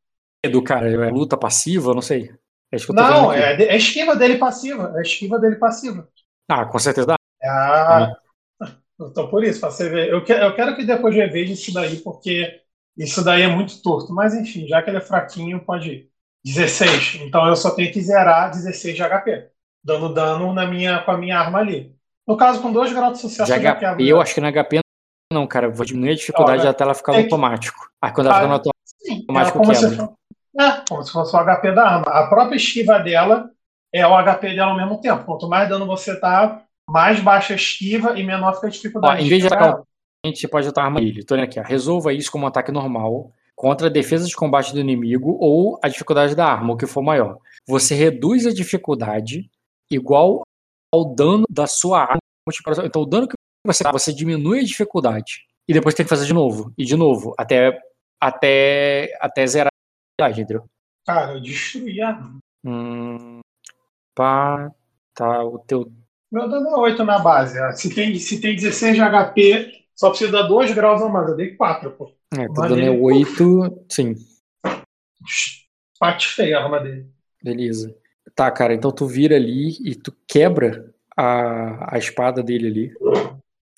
do 0.50 0.62
cara? 0.62 0.88
É 0.88 1.10
luta 1.10 1.36
passiva? 1.36 1.94
Não 1.94 2.02
sei. 2.02 2.30
É 2.72 2.76
Não, 2.92 3.32
é, 3.32 3.54
é 3.62 3.76
esquiva 3.76 4.14
dele 4.16 4.36
passiva. 4.38 4.92
É 4.96 5.02
esquiva 5.02 5.38
dele 5.38 5.56
passiva. 5.56 6.08
Ah, 6.50 6.66
com 6.66 6.78
certeza 6.78 7.06
dá. 7.06 7.16
Então, 9.00 9.28
por 9.28 9.44
isso, 9.44 9.60
pra 9.60 9.70
você 9.70 9.88
ver. 9.88 10.08
Eu, 10.08 10.24
que- 10.24 10.32
eu 10.32 10.54
quero 10.54 10.74
que 10.76 10.84
depois 10.84 11.14
reveja 11.14 11.52
isso 11.52 11.72
daí, 11.72 11.96
porque 11.96 12.60
isso 12.96 13.22
daí 13.24 13.42
é 13.42 13.48
muito 13.48 13.80
torto. 13.82 14.12
Mas, 14.12 14.34
enfim, 14.34 14.66
já 14.66 14.82
que 14.82 14.88
ele 14.90 14.96
é 14.98 15.02
fraquinho, 15.02 15.60
pode 15.64 15.90
ir. 15.90 16.10
16. 16.44 17.18
Então, 17.22 17.46
eu 17.46 17.56
só 17.56 17.70
tenho 17.70 17.92
que 17.92 18.00
zerar 18.00 18.50
16 18.50 18.94
de 18.96 19.02
HP. 19.02 19.48
Dando 19.84 20.12
dano 20.14 20.52
na 20.54 20.66
minha, 20.66 21.00
com 21.00 21.10
a 21.10 21.18
minha 21.18 21.38
arma 21.38 21.58
ali. 21.58 21.94
No 22.26 22.36
caso, 22.36 22.60
com 22.62 22.72
2 22.72 22.92
graus 22.92 23.14
de 23.14 23.20
sucesso, 23.20 23.52
De 23.52 23.58
eu 23.58 23.62
já. 23.62 23.72
HP, 23.74 24.02
eu 24.04 24.20
acho 24.20 24.34
que 24.34 24.40
na 24.40 24.50
HP 24.50 24.80
não, 25.32 25.46
cara. 25.46 25.66
Eu 25.66 25.72
Vou 25.72 25.84
diminuir 25.84 26.12
a 26.12 26.14
dificuldade 26.16 26.66
Ó, 26.66 26.70
até 26.70 26.82
ela 26.84 26.94
ficar 26.94 27.12
no 27.12 27.18
que- 27.18 27.24
automático. 27.24 27.88
Aí 28.02 28.12
quando 28.12 28.26
ela 28.28 28.36
Ah, 28.36 28.38
ficar 28.38 28.48
no 28.48 28.54
automático, 28.54 28.96
Sim, 28.98 29.26
é 29.28 29.44
que 29.44 29.52
como, 29.52 29.72
quebra. 29.72 29.88
se, 29.90 30.60
é, 30.60 30.84
como 30.88 31.02
se 31.04 31.12
fosse 31.12 31.36
o 31.36 31.38
HP 31.38 31.72
da 31.72 31.84
arma. 31.88 32.04
A 32.06 32.26
própria 32.28 32.56
esquiva 32.56 32.98
dela 32.98 33.50
é 33.92 34.06
o 34.06 34.14
HP 34.16 34.54
dela 34.54 34.70
ao 34.72 34.76
mesmo 34.76 35.00
tempo. 35.00 35.24
Quanto 35.24 35.48
mais 35.48 35.68
dano 35.68 35.86
você 35.86 36.18
tá, 36.18 36.62
mais 36.88 37.20
baixa 37.20 37.52
a 37.52 37.56
esquiva 37.56 38.18
e 38.18 38.22
menor 38.22 38.54
fica 38.54 38.68
a 38.68 38.70
dificuldade. 38.70 39.22
Ó, 39.22 39.24
em 39.24 39.28
vez 39.28 39.42
de 39.42 39.48
atacar 39.48 39.82
a 40.24 40.28
gente 40.28 40.48
pode 40.48 40.66
usar 40.68 40.82
arma 40.82 41.00
dele. 41.00 41.24
Tô 41.24 41.34
aqui, 41.34 41.60
ó. 41.60 41.62
Resolva 41.62 42.12
isso 42.12 42.30
como 42.30 42.44
um 42.44 42.48
ataque 42.48 42.72
normal 42.72 43.32
contra 43.54 43.86
a 43.86 43.90
defesa 43.90 44.26
de 44.26 44.34
combate 44.34 44.72
do 44.72 44.80
inimigo 44.80 45.36
ou 45.40 45.78
a 45.82 45.88
dificuldade 45.88 46.34
da 46.34 46.46
arma, 46.46 46.74
o 46.74 46.76
que 46.76 46.86
for 46.86 47.02
maior. 47.02 47.38
Você 47.66 47.94
reduz 47.94 48.46
a 48.46 48.52
dificuldade 48.52 49.48
igual 49.90 50.42
ao 50.92 51.14
dano 51.14 51.44
da 51.48 51.66
sua 51.66 52.02
arma. 52.02 52.18
Então, 52.84 53.02
o 53.02 53.06
dano 53.06 53.26
que 53.26 53.34
você 53.64 53.82
dá, 53.82 53.90
você 53.90 54.12
diminui 54.12 54.60
a 54.60 54.64
dificuldade. 54.64 55.46
E 55.68 55.72
depois 55.72 55.94
tem 55.94 56.04
que 56.04 56.10
fazer 56.10 56.26
de 56.26 56.34
novo. 56.34 56.72
E 56.76 56.84
de 56.84 56.96
novo. 56.96 57.34
Até, 57.38 57.78
até, 58.20 59.16
até 59.20 59.46
zerar 59.46 59.70
a 59.72 60.28
dificuldade, 60.28 60.42
entendeu? 60.42 60.70
Cara, 61.06 61.32
eu 61.34 61.40
destruí 61.40 62.00
a 62.00 62.08
arma. 62.08 62.38
Hum, 62.64 63.40
pá, 64.14 64.70
tá, 65.14 65.44
o 65.44 65.58
teu. 65.60 65.90
Meu 66.30 66.48
dano 66.48 66.68
é 66.68 66.76
8 66.76 67.04
na 67.04 67.18
base. 67.18 67.58
Se 67.76 67.94
tem, 67.94 68.14
se 68.18 68.40
tem 68.40 68.54
16 68.56 68.96
de 68.96 69.00
HP, 69.00 69.72
só 69.94 70.10
precisa 70.10 70.32
dar 70.32 70.42
2 70.42 70.72
graus 70.74 71.00
a 71.02 71.08
mais. 71.08 71.28
Eu 71.28 71.36
dei 71.36 71.54
4, 71.56 71.90
pô. 71.92 72.12
É, 72.34 72.44
teu 72.46 72.54
dano 72.54 72.76
é 72.80 72.86
ele- 72.88 73.00
8. 73.00 73.84
Sim, 73.88 74.14
Pate 75.98 76.28
feia 76.28 76.58
a 76.58 76.64
arma 76.64 76.80
dele. 76.80 77.06
beleza. 77.42 77.94
Tá, 78.34 78.50
cara, 78.50 78.74
então 78.74 78.90
tu 78.92 79.06
vira 79.06 79.36
ali 79.36 79.70
e 79.84 79.94
tu 79.94 80.12
quebra 80.28 80.92
a, 81.16 81.94
a 81.94 81.98
espada 81.98 82.42
dele 82.42 82.66
ali, 82.66 82.92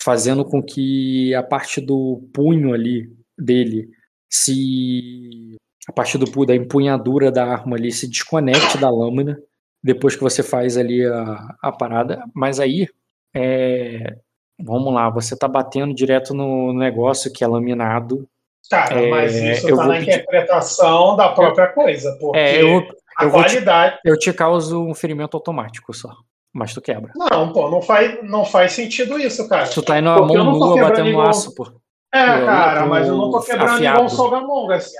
fazendo 0.02 0.44
com 0.44 0.60
que 0.62 1.32
a 1.34 1.42
parte 1.42 1.80
do 1.80 2.28
punho 2.34 2.72
ali 2.74 3.14
dele 3.38 3.88
se. 4.28 5.56
A 5.88 5.92
parte 5.92 6.18
do 6.18 6.30
punho, 6.30 6.46
da 6.46 6.56
empunhadura 6.56 7.30
da 7.30 7.46
arma 7.46 7.76
ali 7.76 7.90
se 7.92 8.08
desconecte 8.08 8.76
da 8.78 8.90
lâmina 8.90 9.38
depois 9.82 10.14
que 10.16 10.22
você 10.22 10.42
faz 10.42 10.76
ali 10.76 11.04
a, 11.06 11.54
a 11.62 11.72
parada. 11.72 12.22
Mas 12.34 12.58
aí, 12.60 12.88
é, 13.34 14.16
vamos 14.60 14.92
lá, 14.92 15.08
você 15.10 15.36
tá 15.36 15.46
batendo 15.48 15.94
direto 15.94 16.34
no 16.34 16.72
negócio 16.72 17.32
que 17.32 17.44
é 17.44 17.46
laminado. 17.46 18.28
Cara, 18.70 19.00
É, 19.00 19.10
mas 19.10 19.34
isso 19.34 19.74
tá 19.76 19.86
na 19.86 19.94
pedir- 19.94 20.10
interpretação 20.14 21.16
da 21.16 21.30
própria 21.30 21.68
coisa. 21.68 22.16
Porque 22.20 22.38
É, 22.38 22.62
eu, 22.62 22.86
a 23.16 23.24
eu 23.24 23.30
vou 23.30 23.42
te- 23.44 23.50
qualidade. 23.52 23.98
eu 24.04 24.18
te 24.18 24.32
causo 24.32 24.82
um 24.84 24.94
ferimento 24.94 25.36
automático 25.36 25.94
só, 25.94 26.10
mas 26.52 26.74
tu 26.74 26.80
quebra. 26.82 27.12
Não, 27.16 27.52
pô, 27.52 27.70
não 27.70 27.80
faz, 27.80 28.18
não 28.28 28.44
faz 28.44 28.72
sentido 28.72 29.18
isso, 29.18 29.48
cara. 29.48 29.68
Tu 29.68 29.80
tá 29.82 29.98
indo 29.98 30.10
a 30.10 30.20
mão 30.20 30.52
nua 30.52 30.76
batendo 30.80 31.10
no 31.12 31.20
aço, 31.22 31.54
pô. 31.54 31.66
É, 32.12 32.40
Eu- 32.42 32.46
cara, 32.46 32.80
eu- 32.82 32.88
mas 32.88 33.08
eu 33.08 33.16
não 33.16 33.30
tô 33.30 33.40
quebrando 33.40 33.70
afiado. 33.70 33.96
igual 33.96 34.06
o 34.06 34.10
Sogamong, 34.10 34.72
assim. 34.74 34.96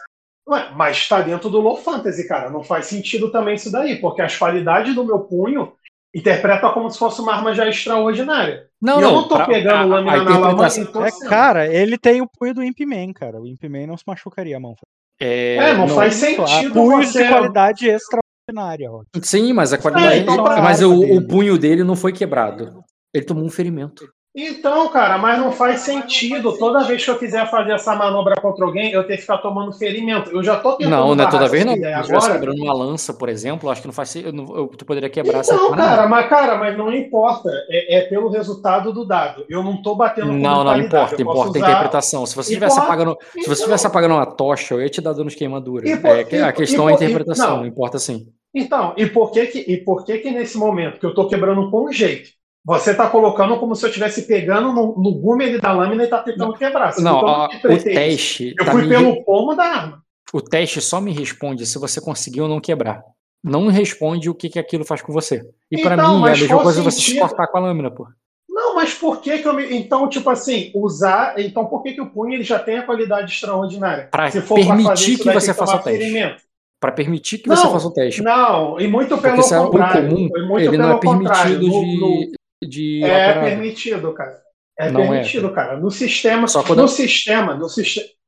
Ué, 0.49 0.71
mas 0.75 1.07
tá 1.09 1.21
dentro 1.21 1.51
do 1.51 1.61
Low 1.61 1.77
Fantasy, 1.77 2.27
cara. 2.27 2.49
Não 2.51 2.63
faz 2.65 2.87
sentido 2.87 3.31
também 3.31 3.55
isso 3.57 3.71
daí, 3.71 3.97
porque 4.01 4.23
as 4.23 4.37
qualidades 4.37 4.95
do 4.95 5.05
meu 5.05 5.21
punho 5.21 5.73
interpreta 6.15 6.71
como 6.71 6.91
se 6.91 6.99
fosse 6.99 7.21
uma 7.21 7.35
arma 7.35 7.55
já 7.55 7.69
extraordinária. 7.69 8.67
Não, 8.81 8.99
e 8.99 9.03
eu 9.03 9.11
não 9.13 9.29
tô 9.29 9.37
pra- 9.37 9.47
pegando 9.47 9.77
a- 9.77 9.85
lâmina 9.97 10.13
a 10.21 10.25
na 10.25 10.39
lama 10.39 10.67
É, 10.67 10.71
sendo. 10.71 11.29
cara, 11.29 11.67
ele 11.67 11.99
tem 11.99 12.23
o 12.23 12.27
punho 12.39 12.55
do 12.55 12.63
Imp 12.63 12.81
Man, 12.87 13.13
cara. 13.13 13.41
O 13.41 13.47
Imp 13.47 13.63
Man 13.65 13.87
não 13.87 13.97
se 13.97 14.05
machucaria 14.07 14.57
a 14.57 14.61
mão. 14.61 14.75
É, 15.21 15.57
É, 15.57 15.75
não, 15.75 15.89
faz 15.89 16.23
Isso, 16.23 16.43
há 16.43 16.47
sentido 16.47 16.75
punhos 16.75 17.09
você. 17.13 17.23
de 17.25 17.29
qualidade 17.29 17.87
extraordinária. 17.89 18.91
ó. 18.91 19.03
Sim, 19.23 19.53
mas 19.53 19.73
a 19.73 19.79
qualidade. 19.79 20.15
É, 20.15 20.19
então, 20.19 20.43
mas 20.45 20.81
a 20.83 20.89
o, 20.89 21.01
dele. 21.01 21.19
o 21.19 21.27
punho 21.29 21.59
dele 21.59 21.85
não 21.85 21.95
foi 21.97 22.13
quebrado. 22.13 22.83
Ele 23.13 23.25
tomou 23.27 23.45
um 23.45 23.51
ferimento. 23.51 24.09
Então, 24.37 24.87
cara, 24.89 25.19
mas 25.19 25.39
não 25.39 25.51
faz 25.51 25.81
sentido. 25.81 26.57
Toda 26.57 26.85
vez 26.85 27.05
que 27.05 27.11
eu 27.11 27.19
quiser 27.19 27.51
fazer 27.51 27.73
essa 27.73 27.97
manobra 27.97 28.35
contra 28.41 28.65
alguém, 28.65 28.93
eu 28.93 29.05
ter 29.05 29.17
que 29.17 29.23
ficar 29.23 29.39
tomando 29.39 29.73
ferimento. 29.73 30.31
Eu 30.31 30.45
já 30.45 30.57
tô 30.57 30.73
tentando. 30.77 30.91
Não, 30.91 31.15
não 31.15 31.25
é 31.25 31.31
toda 31.31 31.49
vez 31.49 31.65
essa 31.67 31.75
não. 31.75 31.77
Se 31.83 31.89
estivesse 32.01 32.13
agora. 32.27 32.33
quebrando 32.35 32.63
uma 32.63 32.73
lança, 32.75 33.13
por 33.15 33.29
exemplo, 33.29 33.69
acho 33.69 33.81
que 33.81 33.89
não 33.89 33.95
faz 33.95 34.11
sentido. 34.11 34.29
eu 34.29 34.33
não- 34.33 34.57
eu- 34.57 34.67
Tu 34.69 34.85
poderia 34.85 35.09
quebrar 35.11 35.41
essa 35.41 35.55
Então, 35.55 35.73
arma, 35.73 35.77
cara, 35.77 36.07
mas, 36.09 36.29
cara, 36.29 36.57
mas 36.57 36.77
não 36.79 36.93
importa. 36.95 37.51
É, 37.69 37.99
é 37.99 38.01
pelo 38.03 38.29
resultado 38.29 38.93
do 38.93 39.05
dado. 39.05 39.45
Eu 39.49 39.63
não 39.63 39.83
tô 39.83 39.95
batendo 39.97 40.29
com 40.29 40.35
Não, 40.35 40.63
não 40.63 40.79
importa, 40.79 41.21
importa 41.21 41.41
a 41.41 41.51
usar- 41.51 41.59
interpretação. 41.71 42.27
Se 42.27 42.37
você 42.37 42.51
estivesse 42.53 42.79
apagando, 42.79 43.17
se 43.21 43.27
você 43.33 43.41
Então. 43.41 43.53
estivesse 43.55 43.87
apagando 43.87 44.15
uma 44.15 44.27
tocha, 44.27 44.75
eu 44.75 44.83
ia 44.83 44.89
te 44.89 45.01
dar 45.01 45.15
dano 45.15 45.31
de 45.31 45.37
queimadura. 45.37 45.85
Por- 45.99 46.11
É, 46.11 46.43
a 46.43 46.53
questão 46.53 46.89
e 46.89 46.93
é 46.93 46.93
a 46.93 46.97
interpretação, 46.97 47.57
não. 47.59 47.67
importa 47.67 47.99
sim. 47.99 48.27
Então, 48.55 48.93
e 48.97 49.07
por 49.07 49.31
que 49.33 49.47
que, 49.47 49.59
e 49.61 49.79
por 49.79 50.05
que 50.05 50.19
que 50.19 50.31
nesse 50.31 50.57
momento 50.57 51.01
que 51.01 51.07
eu 51.07 51.15
tô 51.15 51.27
quebrando 51.29 51.71
com 51.71 51.87
um 51.87 51.93
jeito, 51.93 52.31
você 52.69 52.95
tá 52.95 53.09
colocando 53.09 53.59
como 53.59 53.75
se 53.75 53.85
eu 53.85 53.89
estivesse 53.89 54.23
pegando 54.27 54.73
no, 54.73 54.95
no 54.97 55.15
gume 55.15 55.59
da 55.59 55.73
lâmina 55.73 56.05
e 56.05 56.07
tá 56.07 56.19
tentando 56.23 56.53
quebrar? 56.53 56.93
Se 56.93 57.03
Não, 57.03 57.17
ó, 57.17 57.47
o 57.47 57.79
teste. 57.83 58.55
Eu 58.59 58.65
tá 58.67 58.73
fui 58.73 58.83
me- 58.83 58.89
pelo 58.91 59.25
pomo 59.25 59.55
da 59.57 59.65
arma. 59.65 60.03
O 60.33 60.43
teste 60.43 60.81
só 60.83 61.01
me 61.01 61.11
responde 61.13 61.65
se 61.67 61.79
você 61.79 62.01
conseguiu 62.01 62.45
ou 62.45 62.49
não 62.51 62.61
quebrar. 62.61 63.03
Não 63.43 63.69
responde 63.69 64.29
o 64.29 64.35
que, 64.35 64.49
que 64.51 64.59
aquilo 64.59 64.85
faz 64.85 65.01
com 65.01 65.13
você. 65.13 65.41
E 65.71 65.81
Então, 65.81 66.21
mim, 66.21 66.29
é 66.29 66.33
a 66.33 66.37
mesma 66.37 66.63
coisa 66.63 66.83
você 66.83 67.01
se 67.01 67.19
cortar 67.19 67.47
com 67.47 67.57
a 67.57 67.61
lâmina, 67.61 67.91
pô. 67.91 68.07
Não, 68.51 68.75
mas 68.75 68.93
por 68.93 69.21
que 69.21 69.39
que 69.39 69.47
eu 69.49 69.55
me... 69.55 69.73
Então, 69.75 70.09
tipo 70.09 70.29
assim, 70.29 70.71
usar... 70.75 71.35
Então, 71.39 71.65
por 71.67 71.83
que 71.83 71.93
que 71.93 72.01
o 72.01 72.11
punho 72.11 72.35
ele 72.35 72.43
já 72.43 72.59
tem 72.59 72.77
a 72.79 72.83
qualidade 72.83 73.33
extraordinária? 73.33 74.09
Pra 74.11 74.29
permitir 74.31 75.13
isso, 75.15 75.23
que 75.23 75.33
você 75.33 75.55
faça 75.55 75.77
o 75.77 75.79
teste. 75.79 76.37
Pra 76.81 76.93
permitir 76.93 77.39
que 77.39 77.49
Não, 77.49 77.57
você 77.57 77.69
faça 77.71 77.87
o 77.89 77.93
teste. 77.93 78.23
Não, 78.23 78.79
e 78.81 78.87
muito 78.87 79.17
pelo 79.19 79.35
Porque 79.37 79.43
se 79.43 79.55
é 79.55 79.61
um 79.61 79.67
contrário. 79.67 80.09
comum, 80.11 80.29
muito 80.47 80.59
ele 80.69 80.77
não 80.79 80.91
é 80.93 81.01
contrário. 81.01 81.59
permitido 81.59 81.67
No- 81.67 82.01
no- 82.01 82.33
de, 82.63 83.03
É 83.05 83.41
permitido, 83.41 84.13
cara. 84.13 84.41
É 84.79 84.91
Não 84.91 85.01
é, 85.03 85.09
permitido, 85.09 85.53
cara. 85.53 85.77
No 85.77 85.91
sistema, 85.91 86.47
Só 86.47 86.63
quando- 86.63 86.83
no 86.83 86.89
sistema, 86.89 87.55
no, 87.55 87.67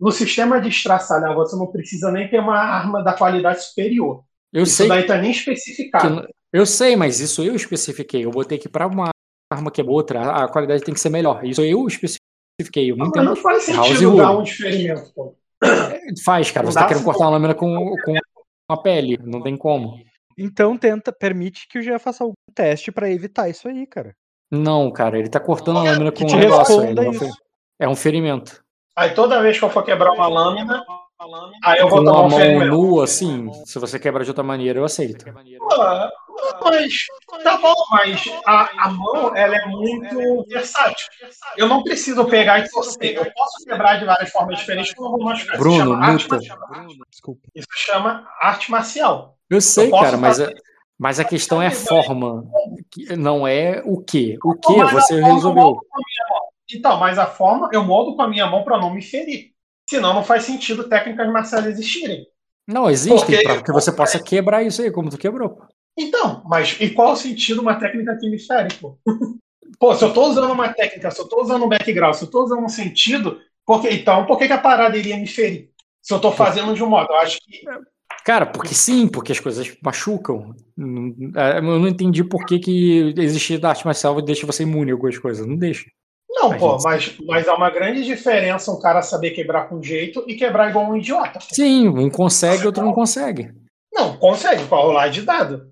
no 0.01 0.11
sistema 0.11 0.61
de 0.61 0.69
estraçalhar, 0.69 1.35
você 1.35 1.57
não 1.57 1.69
precisa 1.69 2.11
nem 2.11 2.29
ter 2.29 2.41
uma 2.41 2.59
arma 2.59 3.05
da 3.05 3.13
qualidade 3.13 3.65
superior. 3.65 4.25
Eu 4.53 4.65
Isso 4.65 4.75
sei 4.77 4.89
daí 4.89 5.05
tá 5.05 5.17
nem 5.17 5.31
especificado. 5.31 6.27
eu 6.53 6.67
sei, 6.67 6.97
mas 6.97 7.21
isso 7.21 7.43
eu 7.45 7.55
especifiquei. 7.55 8.25
Eu 8.25 8.31
botei 8.33 8.59
que 8.59 8.69
pra 8.69 8.89
uma 8.89 9.11
arma 9.53 9.71
que 9.71 9.81
é 9.81 9.85
outra, 9.85 10.45
a 10.45 10.49
qualidade 10.49 10.83
tem 10.83 10.93
que 10.93 10.99
ser 11.01 11.11
melhor. 11.11 11.45
Isso 11.45 11.63
eu 11.63 11.87
especifiquei. 11.87 12.91
Eu 12.91 12.97
não 12.97 13.07
não 13.11 13.37
faz 13.37 13.63
sentido 13.63 14.17
dar 14.17 14.37
um 14.37 14.43
diferimento, 14.43 15.13
pô. 15.15 15.37
Faz, 16.25 16.51
cara. 16.51 16.65
Não 16.65 16.73
Você 16.73 16.79
tá 16.79 16.89
querendo 16.89 17.05
cortar 17.05 17.25
uma 17.25 17.31
lâmina 17.31 17.55
com, 17.55 17.95
com 18.05 18.15
uma 18.69 18.83
pele. 18.83 19.19
Não 19.23 19.41
tem 19.43 19.57
como. 19.57 20.03
Então 20.37 20.77
tenta, 20.77 21.13
permite 21.13 21.69
que 21.69 21.79
o 21.79 21.83
Jean 21.83 21.99
faça 21.99 22.25
algum 22.25 22.35
teste 22.55 22.91
pra 22.91 23.11
evitar 23.11 23.49
isso 23.49 23.69
aí, 23.69 23.87
cara. 23.87 24.15
Não, 24.51 24.91
cara. 24.91 25.19
Ele 25.19 25.29
tá 25.29 25.39
cortando 25.41 25.79
a 25.79 25.83
lâmina 25.83 26.11
com 26.13 26.25
um 26.25 26.37
negócio. 26.37 26.83
É 27.79 27.89
um 27.89 27.95
ferimento. 27.97 28.63
Aí 28.97 29.11
toda 29.15 29.41
vez 29.43 29.59
que 29.59 29.65
eu 29.65 29.71
for 29.71 29.83
quebrar 29.85 30.13
uma 30.13 30.29
lâmina, 30.29 30.85
aí 31.65 31.81
eu 31.81 31.89
Com 31.89 31.97
vou 31.97 32.05
tomar 32.05 32.19
uma 32.21 32.27
um 32.27 32.31
mão 32.31 32.39
ferimento. 32.39 32.71
nua, 32.71 33.05
assim, 33.05 33.51
se 33.65 33.79
você 33.79 33.99
quebra 33.99 34.25
de 34.25 34.31
outra 34.31 34.43
maneira, 34.45 34.79
eu 34.79 34.85
aceito. 34.85 35.25
Ah, 35.73 36.11
Mas 36.65 36.93
tá 37.43 37.57
bom, 37.59 37.75
mas 37.91 38.23
a, 38.47 38.85
a 38.87 38.91
mão 38.91 39.35
ela 39.37 39.57
é 39.57 39.67
muito 39.67 40.45
versátil. 40.49 41.07
Eu 41.57 41.69
não 41.69 41.83
preciso 41.83 42.25
pegar 42.27 42.59
e 42.61 42.69
torcer. 42.69 43.17
Eu 43.17 43.25
posso 43.33 43.65
quebrar 43.65 43.99
de 43.99 44.05
várias 44.05 44.31
formas 44.31 44.59
diferentes 44.59 44.93
que 44.93 45.01
eu 45.01 45.05
não 45.05 45.11
vou 45.13 45.25
machucar. 45.25 45.55
Isso 45.55 45.63
Bruno, 45.63 45.79
chama 45.79 46.07
arte. 46.07 46.29
Desculpa. 47.11 47.41
Isso 47.55 47.69
chama 47.77 48.29
arte 48.43 48.71
marcial. 48.71 49.37
Eu 49.49 49.61
sei, 49.61 49.91
posso 49.91 50.05
cara, 50.05 50.17
mas, 50.17 50.39
fazer- 50.39 50.53
a- 50.55 50.70
mas 51.01 51.19
a 51.19 51.25
questão 51.25 51.63
é 51.63 51.69
a 51.69 51.71
forma 51.71 52.45
que 52.91 53.17
não 53.17 53.49
é 53.49 53.83
o 53.87 54.03
que. 54.03 54.37
O 54.45 54.53
Então, 54.53 54.87
que 54.87 54.93
você 54.93 55.19
resolveu. 55.19 55.81
Então, 56.71 56.99
mas 56.99 57.19
a 57.19 57.25
forma 57.25 57.71
eu 57.73 57.83
moldo 57.83 58.15
com 58.15 58.21
a 58.21 58.29
minha 58.29 58.47
mão 58.47 58.63
para 58.63 58.79
não 58.79 58.93
me 58.93 59.01
ferir. 59.01 59.53
Senão 59.89 60.13
não 60.13 60.23
faz 60.23 60.45
sentido 60.45 60.91
técnicas 60.91 61.27
marciais 61.33 61.65
existirem. 61.65 62.27
Não, 62.69 62.91
existem 62.91 63.43
para 63.43 63.63
que 63.63 63.73
você 63.73 63.91
possa 63.91 64.23
quebrar 64.23 64.63
isso 64.63 64.83
aí, 64.83 64.91
como 64.91 65.09
tu 65.09 65.17
quebrou. 65.17 65.63
Então, 65.97 66.43
mas 66.45 66.77
e 66.79 66.91
qual 66.91 67.13
o 67.13 67.17
sentido 67.17 67.63
uma 67.63 67.77
técnica 67.77 68.19
que 68.21 68.29
me 68.29 68.39
fere, 68.39 68.75
pô? 68.75 68.99
Pô, 69.79 69.95
se 69.95 70.05
eu 70.05 70.13
tô 70.13 70.27
usando 70.27 70.53
uma 70.53 70.69
técnica, 70.75 71.11
se 71.11 71.19
eu 71.19 71.27
tô 71.27 71.41
usando 71.41 71.65
um 71.65 71.69
background, 71.69 72.15
se 72.15 72.25
eu 72.25 72.31
tô 72.31 72.45
usando 72.45 72.63
um 72.63 72.69
sentido, 72.69 73.41
porque, 73.65 73.89
então 73.89 74.27
por 74.27 74.37
que, 74.37 74.47
que 74.47 74.53
a 74.53 74.59
parada 74.59 74.99
iria 74.99 75.17
me 75.17 75.27
ferir? 75.27 75.71
Se 76.03 76.13
eu 76.13 76.21
tô 76.21 76.31
fazendo 76.31 76.75
de 76.75 76.85
um 76.85 76.89
modo, 76.91 77.11
eu 77.11 77.17
acho 77.17 77.39
que. 77.39 77.63
Cara, 78.31 78.47
porque 78.47 78.75
sim, 78.77 79.09
porque 79.09 79.33
as 79.33 79.41
coisas 79.41 79.77
machucam. 79.83 80.55
É, 81.37 81.59
Eu 81.59 81.63
não 81.63 81.89
entendi 81.89 82.23
por 82.23 82.47
que, 82.47 82.61
que 82.61 83.13
existir 83.19 83.59
da 83.59 83.71
arte 83.71 83.85
marcial 83.85 84.23
deixa 84.23 84.47
você 84.47 84.63
imune 84.63 84.93
a 84.93 84.95
algumas 84.95 85.19
coisas. 85.19 85.45
Não 85.45 85.57
deixa. 85.57 85.87
Não, 86.31 86.57
pô, 86.57 86.75
gente- 86.79 86.85
mas, 86.85 87.17
mas 87.27 87.49
há 87.49 87.57
uma 87.57 87.69
grande 87.71 88.05
diferença 88.05 88.71
um 88.71 88.79
cara 88.81 89.03
saber 89.03 89.33
quebrar 89.33 89.69
com 89.69 89.83
jeito 89.83 90.25
e 90.29 90.37
quebrar 90.37 90.71
igual 90.71 90.89
um 90.89 90.97
idiota. 90.97 91.41
Sim, 91.41 91.89
um 91.89 92.09
consegue, 92.09 92.67
outro 92.67 92.85
não 92.85 92.93
consegue. 92.93 93.51
Não, 93.93 94.17
consegue, 94.17 94.65
pode 94.67 94.83
rolar 94.85 95.09
de 95.09 95.23
dado. 95.23 95.69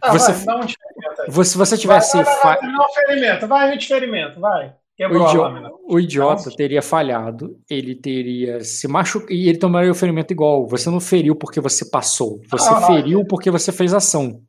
Ah, 0.00 0.12
Você- 0.12 0.30
vai, 0.34 0.44
dá 0.44 0.56
um 0.56 0.60
experimento 0.60 1.22
aí. 1.22 1.44
Se 1.44 1.58
você 1.58 1.76
tivesse. 1.76 2.16
Vai, 2.16 2.24
vai, 2.24 2.60
vai, 2.60 2.92
ferimento, 2.94 3.48
vai, 3.48 3.70
um 3.72 3.74
experimento, 3.76 4.38
vai. 4.38 4.72
O, 4.98 5.02
Quebrou 5.02 5.26
a 5.26 5.30
idio- 5.30 5.42
lâmina. 5.42 5.70
o 5.88 6.00
idiota 6.00 6.50
teria 6.56 6.82
falhado, 6.82 7.56
ele 7.70 7.94
teria 7.94 8.60
se 8.64 8.88
machucado 8.88 9.32
e 9.32 9.48
ele 9.48 9.58
tomaria 9.58 9.90
o 9.92 9.94
ferimento 9.94 10.32
igual. 10.32 10.66
Você 10.66 10.90
não 10.90 10.98
feriu 11.00 11.36
porque 11.36 11.60
você 11.60 11.88
passou, 11.88 12.40
você 12.50 12.68
Ah, 12.68 12.80
feriu 12.82 13.24
porque 13.24 13.50
você 13.50 13.70
fez 13.70 13.94
ação. 13.94 14.42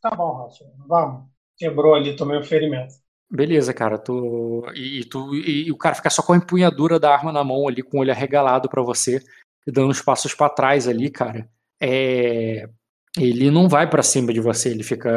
Tá 0.00 0.10
bom, 0.14 0.32
Rafa, 0.44 0.64
vamos. 0.86 1.24
Quebrou 1.56 1.94
ali, 1.94 2.14
tomei 2.14 2.38
um 2.38 2.44
ferimento. 2.44 2.94
Beleza, 3.28 3.74
cara. 3.74 3.98
Tu, 3.98 4.64
e, 4.76 5.04
tu, 5.04 5.34
e, 5.34 5.66
e 5.66 5.72
o 5.72 5.76
cara 5.76 5.96
fica 5.96 6.10
só 6.10 6.22
com 6.22 6.32
a 6.32 6.36
empunhadura 6.36 7.00
da 7.00 7.12
arma 7.12 7.32
na 7.32 7.42
mão 7.42 7.66
ali, 7.66 7.82
com 7.82 7.96
o 7.96 8.00
olho 8.02 8.12
arregalado 8.12 8.68
pra 8.68 8.82
você, 8.82 9.20
e 9.66 9.72
dando 9.72 9.88
uns 9.88 10.00
passos 10.00 10.32
pra 10.32 10.48
trás 10.48 10.86
ali, 10.86 11.10
cara. 11.10 11.48
É, 11.82 12.68
ele 13.18 13.50
não 13.50 13.68
vai 13.68 13.90
pra 13.90 14.02
cima 14.02 14.32
de 14.32 14.40
você, 14.40 14.68
ele 14.68 14.84
fica 14.84 15.10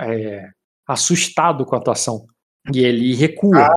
é, 0.00 0.50
assustado 0.86 1.64
com 1.64 1.74
a 1.76 1.80
tua 1.80 1.94
ação. 1.94 2.26
E 2.72 2.80
ele 2.80 3.14
recua. 3.14 3.74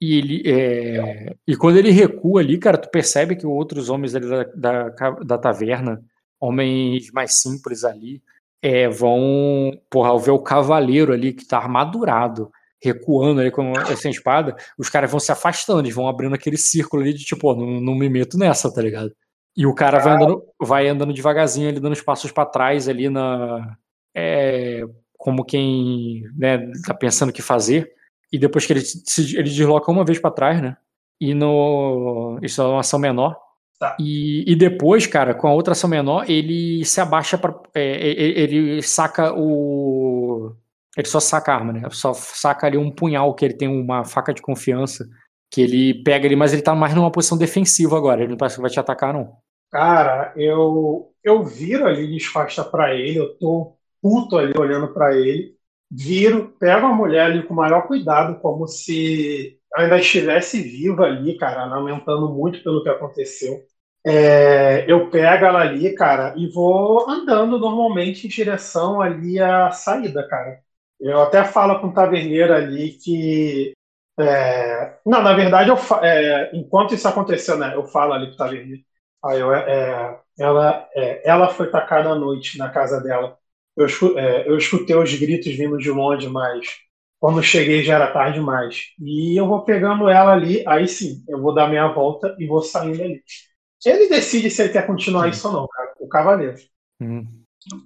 E, 0.00 0.16
ele, 0.16 0.42
é, 0.46 1.34
e 1.46 1.54
quando 1.56 1.76
ele 1.76 1.90
recua 1.90 2.40
ali, 2.40 2.56
cara, 2.58 2.78
tu 2.78 2.88
percebe 2.90 3.36
que 3.36 3.46
outros 3.46 3.90
homens 3.90 4.14
ali 4.14 4.28
da, 4.28 4.44
da, 4.88 5.10
da 5.10 5.38
taverna, 5.38 6.02
homens 6.40 7.10
mais 7.12 7.40
simples 7.40 7.84
ali, 7.84 8.22
é, 8.62 8.88
vão, 8.88 9.78
porra, 9.90 10.08
ao 10.08 10.18
ver 10.18 10.30
o 10.30 10.42
cavaleiro 10.42 11.12
ali 11.12 11.34
que 11.34 11.46
tá 11.46 11.58
armadurado, 11.58 12.50
recuando 12.82 13.40
ali 13.40 13.50
com 13.50 13.72
essa 13.72 14.08
espada, 14.08 14.56
os 14.78 14.88
caras 14.88 15.10
vão 15.10 15.20
se 15.20 15.30
afastando, 15.30 15.80
eles 15.80 15.94
vão 15.94 16.08
abrindo 16.08 16.34
aquele 16.34 16.56
círculo 16.56 17.02
ali 17.02 17.12
de 17.12 17.24
tipo, 17.24 17.50
ó, 17.50 17.54
não, 17.54 17.80
não 17.80 17.94
me 17.94 18.08
meto 18.08 18.38
nessa, 18.38 18.72
tá 18.72 18.80
ligado? 18.80 19.14
E 19.56 19.66
o 19.66 19.74
cara 19.74 19.98
vai 19.98 20.14
andando, 20.14 20.44
vai 20.58 20.88
andando 20.88 21.12
devagarzinho 21.12 21.68
ali, 21.68 21.80
dando 21.80 21.92
os 21.92 22.00
passos 22.00 22.30
pra 22.30 22.46
trás 22.46 22.88
ali 22.88 23.08
na. 23.10 23.76
É, 24.14 24.82
como 25.18 25.44
quem 25.44 26.22
né, 26.36 26.70
tá 26.86 26.94
pensando 26.94 27.30
o 27.30 27.32
que 27.32 27.42
fazer. 27.42 27.92
E 28.32 28.38
depois 28.38 28.66
que 28.66 28.72
ele 28.72 28.80
se 28.80 29.36
ele 29.36 29.50
desloca 29.50 29.90
uma 29.90 30.04
vez 30.04 30.18
pra 30.18 30.30
trás, 30.30 30.60
né? 30.60 30.76
E 31.20 31.34
no. 31.34 32.38
Isso 32.42 32.62
é 32.62 32.64
uma 32.64 32.80
ação 32.80 32.98
menor. 32.98 33.36
Tá. 33.78 33.96
E, 33.98 34.44
e 34.50 34.54
depois, 34.54 35.06
cara, 35.06 35.34
com 35.34 35.48
a 35.48 35.52
outra 35.52 35.72
ação 35.72 35.88
menor, 35.88 36.28
ele 36.28 36.84
se 36.84 37.00
abaixa 37.00 37.38
para 37.38 37.54
ele 37.74 38.82
saca 38.82 39.32
o. 39.34 40.54
Ele 40.96 41.06
só 41.06 41.20
saca 41.20 41.52
a 41.52 41.54
arma, 41.56 41.72
né? 41.72 41.88
Só 41.90 42.12
saca 42.12 42.66
ali 42.66 42.76
um 42.76 42.90
punhal, 42.90 43.34
que 43.34 43.44
ele 43.44 43.54
tem 43.54 43.68
uma 43.68 44.04
faca 44.04 44.34
de 44.34 44.42
confiança. 44.42 45.08
Que 45.50 45.62
ele 45.62 46.02
pega 46.04 46.26
ali, 46.26 46.36
mas 46.36 46.52
ele 46.52 46.62
tá 46.62 46.74
mais 46.74 46.94
numa 46.94 47.10
posição 47.10 47.36
defensiva 47.36 47.96
agora. 47.96 48.22
Ele 48.22 48.30
não 48.30 48.36
parece 48.36 48.56
que 48.56 48.62
vai 48.62 48.70
te 48.70 48.78
atacar, 48.78 49.12
não. 49.12 49.32
Cara, 49.70 50.32
eu, 50.36 51.12
eu 51.22 51.44
viro 51.44 51.86
ali 51.86 52.06
de 52.06 52.32
costa 52.32 52.64
pra 52.64 52.94
ele, 52.94 53.18
eu 53.18 53.38
tô 53.38 53.76
puto 54.02 54.36
ali 54.36 54.52
olhando 54.58 54.92
pra 54.92 55.14
ele, 55.16 55.54
viro, 55.90 56.50
pego 56.58 56.86
a 56.86 56.94
mulher 56.94 57.26
ali 57.26 57.42
com 57.46 57.54
o 57.54 57.56
maior 57.56 57.86
cuidado, 57.86 58.40
como 58.40 58.66
se 58.68 59.58
ainda 59.76 59.98
estivesse 59.98 60.60
viva 60.62 61.04
ali, 61.04 61.36
cara, 61.38 61.64
lamentando 61.66 62.28
muito 62.32 62.62
pelo 62.62 62.82
que 62.82 62.88
aconteceu. 62.88 63.60
É, 64.06 64.90
eu 64.90 65.10
pego 65.10 65.44
ela 65.44 65.60
ali, 65.60 65.94
cara, 65.94 66.34
e 66.36 66.48
vou 66.52 67.08
andando 67.08 67.58
normalmente 67.58 68.26
em 68.26 68.30
direção 68.30 69.00
ali 69.02 69.38
à 69.40 69.70
saída, 69.72 70.26
cara. 70.28 70.60
Eu 71.00 71.20
até 71.22 71.44
falo 71.44 71.80
com 71.80 71.88
o 71.88 71.94
taverneiro 71.94 72.52
ali 72.54 72.92
que. 72.98 73.72
é, 74.18 74.98
não, 75.06 75.22
na 75.22 75.32
verdade, 75.34 75.70
eu 75.70 75.76
é, 76.02 76.50
enquanto 76.56 76.94
isso 76.94 77.08
aconteceu, 77.08 77.56
né, 77.58 77.74
eu 77.74 77.84
falo 77.86 78.12
ali 78.12 78.28
com 78.28 78.34
o 78.34 78.36
taverneiro. 78.36 78.82
Aí 79.24 79.40
eu, 79.40 79.52
é, 79.54 80.18
ela, 80.38 80.88
é, 80.94 81.28
ela 81.28 81.48
foi 81.50 81.70
tacada 81.70 82.10
à 82.10 82.14
noite 82.14 82.58
na 82.58 82.70
casa 82.70 83.00
dela. 83.02 83.38
Eu, 83.82 84.18
é, 84.18 84.48
eu 84.48 84.56
escutei 84.58 84.96
os 84.96 85.12
gritos 85.14 85.54
vindo 85.56 85.76
de 85.78 85.90
longe, 85.90 86.28
mas 86.28 86.66
quando 87.18 87.42
cheguei 87.42 87.82
já 87.82 87.96
era 87.96 88.12
tarde 88.12 88.38
demais. 88.38 88.86
E 89.00 89.38
eu 89.40 89.46
vou 89.46 89.64
pegando 89.64 90.08
ela 90.08 90.32
ali, 90.32 90.64
aí 90.66 90.88
sim, 90.88 91.24
eu 91.28 91.40
vou 91.40 91.54
dar 91.54 91.68
minha 91.68 91.88
volta 91.88 92.34
e 92.38 92.46
vou 92.46 92.62
saindo 92.62 93.02
ali. 93.02 93.22
Ele 93.84 94.08
decide 94.08 94.50
se 94.50 94.62
ele 94.62 94.72
quer 94.72 94.86
continuar 94.86 95.28
isso 95.28 95.46
ou 95.48 95.54
não, 95.54 95.68
cara, 95.68 95.94
o 96.00 96.08
cavaleiro. 96.08 96.56
Hum. 97.00 97.26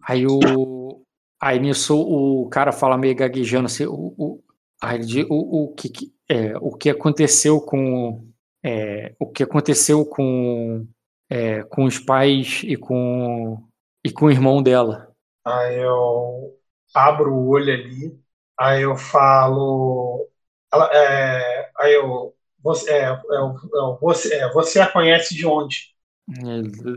Aí 0.06 0.26
o. 0.26 1.02
Aí 1.40 1.58
nisso 1.60 1.96
o 2.00 2.48
cara 2.48 2.72
fala 2.72 2.96
meio 2.98 3.14
gaguejando 3.16 3.66
assim, 3.66 3.84
o, 3.86 4.14
o, 4.18 4.42
aí 4.82 4.98
ele 5.00 5.24
o, 5.30 5.64
o, 5.66 5.74
que, 5.74 5.88
que- 5.90 6.14
é, 6.28 6.56
o 6.58 6.72
que 6.76 6.90
aconteceu 6.90 7.60
com. 7.60 8.26
é, 8.64 9.14
o 9.18 9.26
que 9.30 9.42
aconteceu 9.42 10.04
com. 10.06 10.86
é, 11.30 11.62
com 11.64 11.84
os 11.84 11.98
pais 11.98 12.62
e 12.64 12.76
com. 12.76 13.62
e 14.04 14.10
com 14.12 14.26
o 14.26 14.30
irmão 14.30 14.62
dela. 14.62 15.13
Aí 15.44 15.76
eu 15.78 16.58
abro 16.94 17.32
o 17.34 17.48
olho 17.48 17.72
ali, 17.72 18.18
aí 18.58 18.82
eu 18.82 18.96
falo. 18.96 20.28
Ela, 20.72 20.90
é, 20.94 21.70
aí 21.78 21.94
eu. 21.94 22.34
Você, 22.62 22.90
é, 22.90 23.10
eu- 23.10 23.54
eu- 23.74 23.98
você, 24.00 24.34
é, 24.36 24.52
você 24.52 24.80
a 24.80 24.90
conhece 24.90 25.34
de 25.34 25.46
onde? 25.46 25.94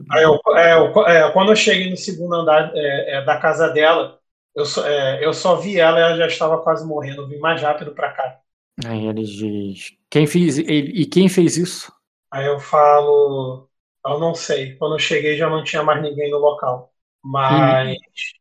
Aí 0.10 0.24
eu, 0.24 0.40
é, 0.56 0.74
eu- 0.76 1.06
é, 1.08 1.32
quando 1.34 1.52
eu 1.52 1.56
cheguei 1.56 1.90
no 1.90 1.98
segundo 1.98 2.34
andar 2.36 2.72
é, 2.76 3.18
é, 3.18 3.22
da 3.26 3.38
casa 3.40 3.70
dela, 3.70 4.20
eu 4.56 4.66
só, 4.66 4.86
é, 4.88 5.24
eu 5.26 5.34
só 5.34 5.56
vi 5.58 5.80
ela 5.80 6.00
e 6.00 6.02
ela 6.02 6.18
já 6.18 6.28
estava 6.28 6.62
quase 6.62 6.86
morrendo. 6.86 7.24
Eu 7.24 7.28
vim 7.28 7.38
mais 7.40 7.62
rápido 7.62 7.94
para 7.94 8.12
cá. 8.14 8.40
Aí 8.86 9.06
ele 9.06 9.24
diz. 9.24 9.92
Quem 10.10 10.26
fez. 10.28 10.58
ele- 10.58 10.92
e 11.02 11.06
quem 11.06 11.30
fez 11.30 11.58
isso? 11.58 11.92
Aí 12.32 12.46
eu 12.48 12.60
falo, 12.60 13.70
eu 14.06 14.20
não 14.20 14.34
sei. 14.36 14.76
Quando 14.78 14.96
eu 14.96 15.00
cheguei 15.00 15.38
já 15.38 15.50
não 15.50 15.64
tinha 15.64 15.84
mais 15.84 16.02
ninguém 16.02 16.30
no 16.32 16.38
local. 16.38 16.94
Mas 17.28 17.98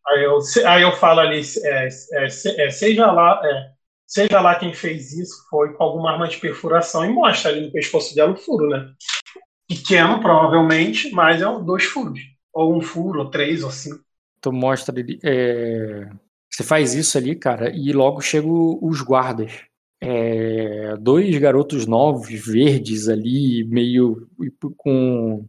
aí 0.08 0.24
eu, 0.24 0.38
aí 0.66 0.82
eu 0.82 0.92
falo 0.92 1.20
ali, 1.20 1.40
é, 1.64 1.88
é, 2.12 2.26
é, 2.26 2.70
seja 2.70 3.10
lá, 3.10 3.40
é, 3.44 3.70
seja 4.06 4.40
lá 4.40 4.54
quem 4.56 4.72
fez 4.72 5.12
isso, 5.12 5.34
foi 5.50 5.72
com 5.74 5.82
alguma 5.84 6.12
arma 6.12 6.28
de 6.28 6.38
perfuração 6.38 7.04
e 7.04 7.08
mostra 7.12 7.50
ali 7.50 7.66
no 7.66 7.72
pescoço 7.72 8.14
dela 8.14 8.32
o 8.32 8.36
furo, 8.36 8.68
né? 8.68 8.92
Pequeno, 9.68 10.20
provavelmente, 10.20 11.10
mas 11.10 11.42
é 11.42 11.44
dois 11.64 11.84
furos. 11.84 12.20
Ou 12.52 12.76
um 12.76 12.80
furo, 12.80 13.20
ou 13.20 13.30
três, 13.30 13.64
ou 13.64 13.70
cinco. 13.70 14.00
Tu 14.40 14.52
mostra 14.52 14.98
ele. 14.98 15.18
é, 15.24 16.08
Você 16.50 16.62
faz 16.62 16.94
isso 16.94 17.18
ali, 17.18 17.34
cara, 17.34 17.70
e 17.74 17.92
logo 17.92 18.20
chegam 18.20 18.78
os 18.80 19.00
guardas. 19.02 19.52
É, 20.00 20.96
Dois 20.98 21.36
garotos 21.38 21.86
novos, 21.86 22.28
verdes 22.30 23.08
ali, 23.08 23.64
meio 23.64 24.28
com. 24.76 25.44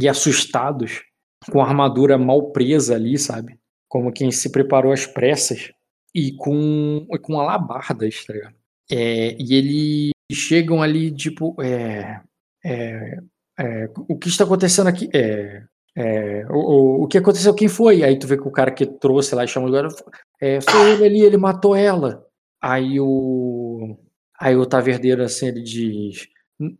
e 0.00 0.08
assustados, 0.08 1.02
com 1.50 1.60
a 1.60 1.66
armadura 1.66 2.18
mal 2.18 2.52
presa 2.52 2.94
ali, 2.94 3.18
sabe? 3.18 3.58
Como 3.88 4.12
quem 4.12 4.30
se 4.30 4.50
preparou 4.50 4.92
às 4.92 5.06
pressas, 5.06 5.72
e 6.14 6.32
com, 6.32 7.06
com 7.22 7.40
alabardas, 7.40 8.24
tá 8.24 8.32
ligado? 8.32 8.54
É, 8.90 9.36
e 9.38 9.54
eles 9.54 10.12
chegam 10.32 10.82
ali, 10.82 11.10
tipo. 11.10 11.56
é, 11.62 12.20
é, 12.64 13.18
é, 13.58 13.88
o 14.08 14.18
que 14.18 14.28
está 14.28 14.44
acontecendo 14.44 14.88
aqui? 14.88 15.08
É, 15.14 15.62
é, 15.96 16.46
o, 16.50 16.56
o, 17.00 17.04
o 17.04 17.08
que 17.08 17.18
aconteceu? 17.18 17.54
Quem 17.54 17.68
foi? 17.68 18.02
Aí 18.02 18.18
tu 18.18 18.26
vê 18.26 18.36
que 18.36 18.46
o 18.46 18.52
cara 18.52 18.70
que 18.70 18.86
trouxe 18.86 19.34
lá 19.34 19.44
e 19.44 19.48
chamou 19.48 19.68
agora 19.68 19.88
foi 19.90 20.90
ele 20.92 21.04
ali, 21.04 21.20
ele 21.20 21.36
matou 21.36 21.76
ela. 21.76 22.26
Aí 22.60 23.00
o 23.00 23.96
aí 24.40 24.56
o 24.56 24.66
taverneiro 24.66 25.22
assim 25.22 25.48
ele 25.48 25.62
diz 25.62 26.28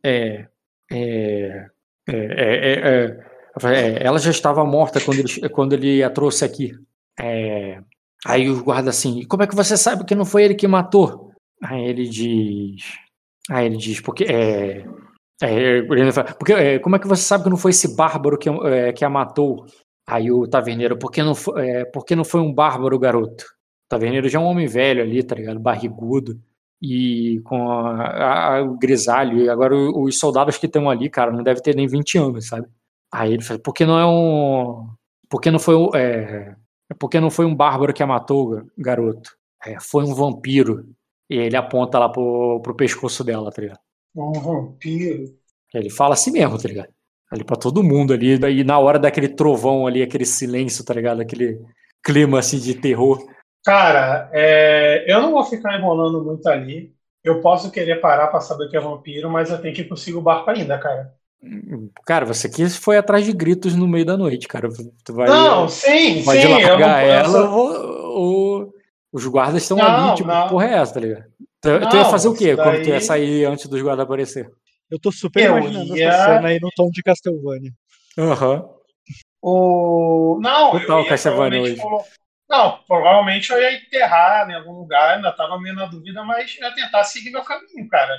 é, 0.05 0.49
é, 0.91 1.68
é, 2.08 3.24
é, 3.64 4.05
ela 4.05 4.18
já 4.18 4.31
estava 4.31 4.64
morta 4.64 5.00
quando 5.00 5.20
ele, 5.20 5.48
quando 5.50 5.72
ele 5.74 6.02
a 6.02 6.10
trouxe 6.10 6.44
aqui. 6.44 6.72
É, 7.20 7.81
aí 8.26 8.48
os 8.48 8.60
guardas 8.60 8.97
assim, 8.97 9.20
"E 9.20 9.26
como 9.26 9.42
é 9.42 9.47
que 9.47 9.55
você 9.55 9.76
sabe 9.76 10.05
que 10.05 10.14
não 10.14 10.24
foi 10.24 10.44
ele 10.44 10.55
que 10.55 10.66
matou? 10.68 11.31
Aí 11.62 11.82
ele 11.84 12.08
diz, 12.08 12.82
aí 13.50 13.66
ele 13.66 13.76
diz 13.76 14.00
porque 14.00 14.24
é, 14.24 14.84
é, 15.42 15.82
porque, 16.39 16.52
é, 16.52 16.78
como 16.78 16.97
é 16.97 16.98
que 16.98 17.08
você 17.08 17.22
sabe 17.22 17.44
que 17.44 17.50
não 17.50 17.56
foi 17.56 17.72
esse 17.72 17.97
bárbaro 17.97 18.39
que, 18.39 18.48
é, 18.48 18.92
que 18.92 19.05
a 19.05 19.10
matou? 19.10 19.66
Aí 20.06 20.31
o 20.31 20.47
taverneiro, 20.48 20.98
porque 20.98 21.22
não 21.22 21.34
foi, 21.34 21.68
é, 21.68 21.84
porque 21.86 22.16
não 22.16 22.24
foi 22.24 22.40
um 22.40 22.52
bárbaro, 22.52 22.98
garoto? 22.98 23.44
taverneiro 23.92 24.28
já 24.28 24.39
é 24.39 24.42
um 24.42 24.47
homem 24.47 24.66
velho 24.66 25.02
ali, 25.02 25.22
tá 25.22 25.34
ligado? 25.34 25.60
Barrigudo 25.60 26.40
e 26.81 27.40
com 27.44 27.68
a, 27.70 28.02
a, 28.06 28.56
a, 28.56 28.62
o 28.62 28.78
grisalho. 28.78 29.39
E 29.39 29.48
agora 29.50 29.74
os 29.76 30.18
soldados 30.18 30.56
que 30.56 30.66
estão 30.66 30.89
ali, 30.89 31.10
cara, 31.10 31.31
não 31.31 31.42
deve 31.42 31.60
ter 31.60 31.76
nem 31.76 31.86
20 31.86 32.18
anos, 32.18 32.47
sabe? 32.48 32.66
Aí 33.12 33.34
ele 33.34 33.42
fala, 33.42 33.60
por 33.60 33.74
que 33.74 33.84
não 33.84 33.99
é 33.99 34.07
um. 34.07 34.89
Por 35.28 35.41
que 35.41 35.50
não 35.50 35.58
foi 35.58 35.76
um. 35.76 35.94
É, 35.94 36.57
porque 36.99 37.20
não 37.20 37.31
foi 37.31 37.44
um 37.44 37.55
bárbaro 37.55 37.92
que 37.92 38.02
a 38.02 38.07
matou, 38.07 38.62
garoto? 38.76 39.36
É, 39.65 39.78
foi 39.78 40.05
um 40.05 40.15
vampiro. 40.15 40.86
E 41.28 41.36
ele 41.36 41.57
aponta 41.57 41.99
lá 41.99 42.08
pro, 42.08 42.60
pro 42.62 42.74
pescoço 42.74 43.23
dela, 43.23 43.50
tá 43.50 43.62
ligado? 43.62 43.81
Um 44.15 44.32
vampiro. 44.32 45.34
Ele 45.74 45.91
fala 45.91 46.15
assim 46.15 46.31
mesmo, 46.31 46.60
tá 46.60 46.68
ligado? 46.68 46.89
Ali 47.31 47.44
pra 47.44 47.57
todo 47.57 47.82
mundo 47.82 48.12
ali. 48.12 48.34
E 48.34 48.65
na 48.65 48.78
hora 48.78 48.99
daquele 48.99 49.28
trovão 49.28 49.86
ali, 49.86 50.02
aquele 50.02 50.26
silêncio, 50.26 50.84
tá 50.84 50.92
ligado? 50.92 51.20
Aquele 51.20 51.60
clima 52.02 52.39
assim 52.39 52.58
de 52.58 52.74
terror. 52.74 53.24
Cara, 53.65 54.28
é, 54.32 55.05
eu 55.10 55.20
não 55.23 55.32
vou 55.32 55.44
ficar 55.44 55.78
enrolando 55.78 56.24
muito 56.24 56.47
ali. 56.49 56.94
Eu 57.23 57.41
posso 57.41 57.70
querer 57.70 58.00
parar 58.00 58.26
pra 58.28 58.41
saber 58.41 58.68
que 58.68 58.76
é 58.76 58.81
vampiro, 58.81 59.31
mas 59.31 59.50
eu 59.50 59.60
tenho 59.62 59.74
que 59.74 59.84
conseguir 59.84 60.16
o 60.16 60.23
barco 60.23 60.50
ainda, 60.50 60.76
cara. 60.78 61.15
Cara, 62.07 62.25
você 62.25 62.47
aqui 62.47 62.69
foi 62.71 62.97
atrás 62.97 63.25
de 63.25 63.33
gritos 63.33 63.75
no 63.75 63.89
meio 63.89 64.05
da 64.05 64.17
noite, 64.17 64.47
cara. 64.47 64.69
Tu 65.05 65.12
vai, 65.12 65.29
não, 65.29 65.69
sim, 65.69 66.23
vai 66.23 66.41
sim. 66.41 66.49
largar 66.49 67.03
ela, 67.03 67.51
ou, 67.51 68.73
os 69.12 69.27
guardas 69.27 69.62
estão 69.62 69.83
ali, 69.83 70.17
tipo, 70.17 70.29
não. 70.29 70.49
porra 70.49 70.67
é 70.67 70.75
essa, 70.75 70.95
tá 70.95 71.01
ligado? 71.01 71.25
Tu, 71.61 71.69
não, 71.69 71.89
tu 71.89 71.97
ia 71.97 72.05
fazer 72.05 72.29
o 72.29 72.35
quê 72.35 72.55
daí... 72.55 72.65
quando 72.65 72.83
tu 72.83 72.89
ia 72.89 73.01
sair 73.01 73.45
antes 73.45 73.67
dos 73.67 73.83
guardas 73.83 74.05
aparecer? 74.05 74.51
Eu 74.91 75.01
tô 75.01 75.11
super 75.11 75.43
eu 75.43 75.59
imaginando 75.59 75.97
ia... 75.97 76.09
essa 76.09 76.25
cena 76.25 76.49
aí 76.49 76.61
no 76.61 76.69
tom 76.77 76.89
de 76.91 77.03
Castlevania. 77.03 77.73
Aham. 78.17 78.57
Uhum. 78.57 78.83
O... 79.45 80.39
Não, 80.41 80.71
Total 80.79 81.05
Castlevania 81.07 81.61
hoje. 81.61 81.83
Não, 82.49 82.79
provavelmente 82.87 83.51
eu 83.51 83.61
ia 83.61 83.75
enterrar 83.75 84.49
em 84.49 84.55
algum 84.55 84.73
lugar, 84.73 85.17
ainda 85.17 85.33
tava 85.33 85.59
meio 85.59 85.75
na 85.75 85.87
dúvida, 85.87 86.23
mas 86.23 86.55
ia 86.57 86.73
tentar 86.73 87.03
seguir 87.03 87.31
meu 87.31 87.43
caminho, 87.43 87.89
cara. 87.89 88.15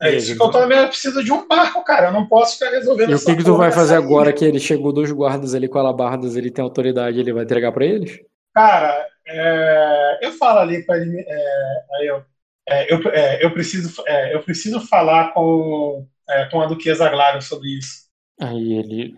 É 0.00 0.14
isso 0.14 0.36
que 0.36 0.42
eu 0.42 0.50
tô 0.50 0.60
eu 0.60 0.88
preciso 0.88 1.24
de 1.24 1.32
um 1.32 1.46
barco, 1.46 1.82
cara. 1.82 2.08
Eu 2.08 2.12
não 2.12 2.26
posso 2.26 2.56
ficar 2.56 2.70
resolvendo 2.70 3.10
E 3.10 3.14
o 3.14 3.18
que, 3.18 3.36
que 3.36 3.44
tu 3.44 3.56
vai 3.56 3.72
fazer 3.72 3.96
agora 3.96 4.32
que 4.32 4.44
ele 4.44 4.60
chegou 4.60 4.92
dois 4.92 5.10
guardas 5.10 5.54
ali 5.54 5.68
com 5.68 5.78
alabardas, 5.78 6.36
ele 6.36 6.50
tem 6.50 6.62
autoridade, 6.62 7.18
ele 7.18 7.32
vai 7.32 7.42
entregar 7.42 7.72
para 7.72 7.84
eles? 7.84 8.20
Cara, 8.54 9.06
é, 9.26 10.18
eu 10.22 10.32
falo 10.32 10.60
ali 10.60 10.84
para 10.84 10.98
ele. 10.98 11.24
É, 11.26 12.08
eu, 12.08 12.24
é, 12.68 12.94
eu, 12.94 13.00
é, 13.10 13.44
eu, 13.44 13.50
preciso, 13.50 14.02
é, 14.06 14.34
eu 14.34 14.42
preciso 14.42 14.80
falar 14.80 15.32
com, 15.32 16.06
é, 16.28 16.44
com 16.44 16.60
a 16.60 16.66
Duquesa 16.66 17.08
Glaro 17.08 17.42
sobre 17.42 17.78
isso. 17.78 18.06
Aí 18.40 18.74
ele. 18.74 19.16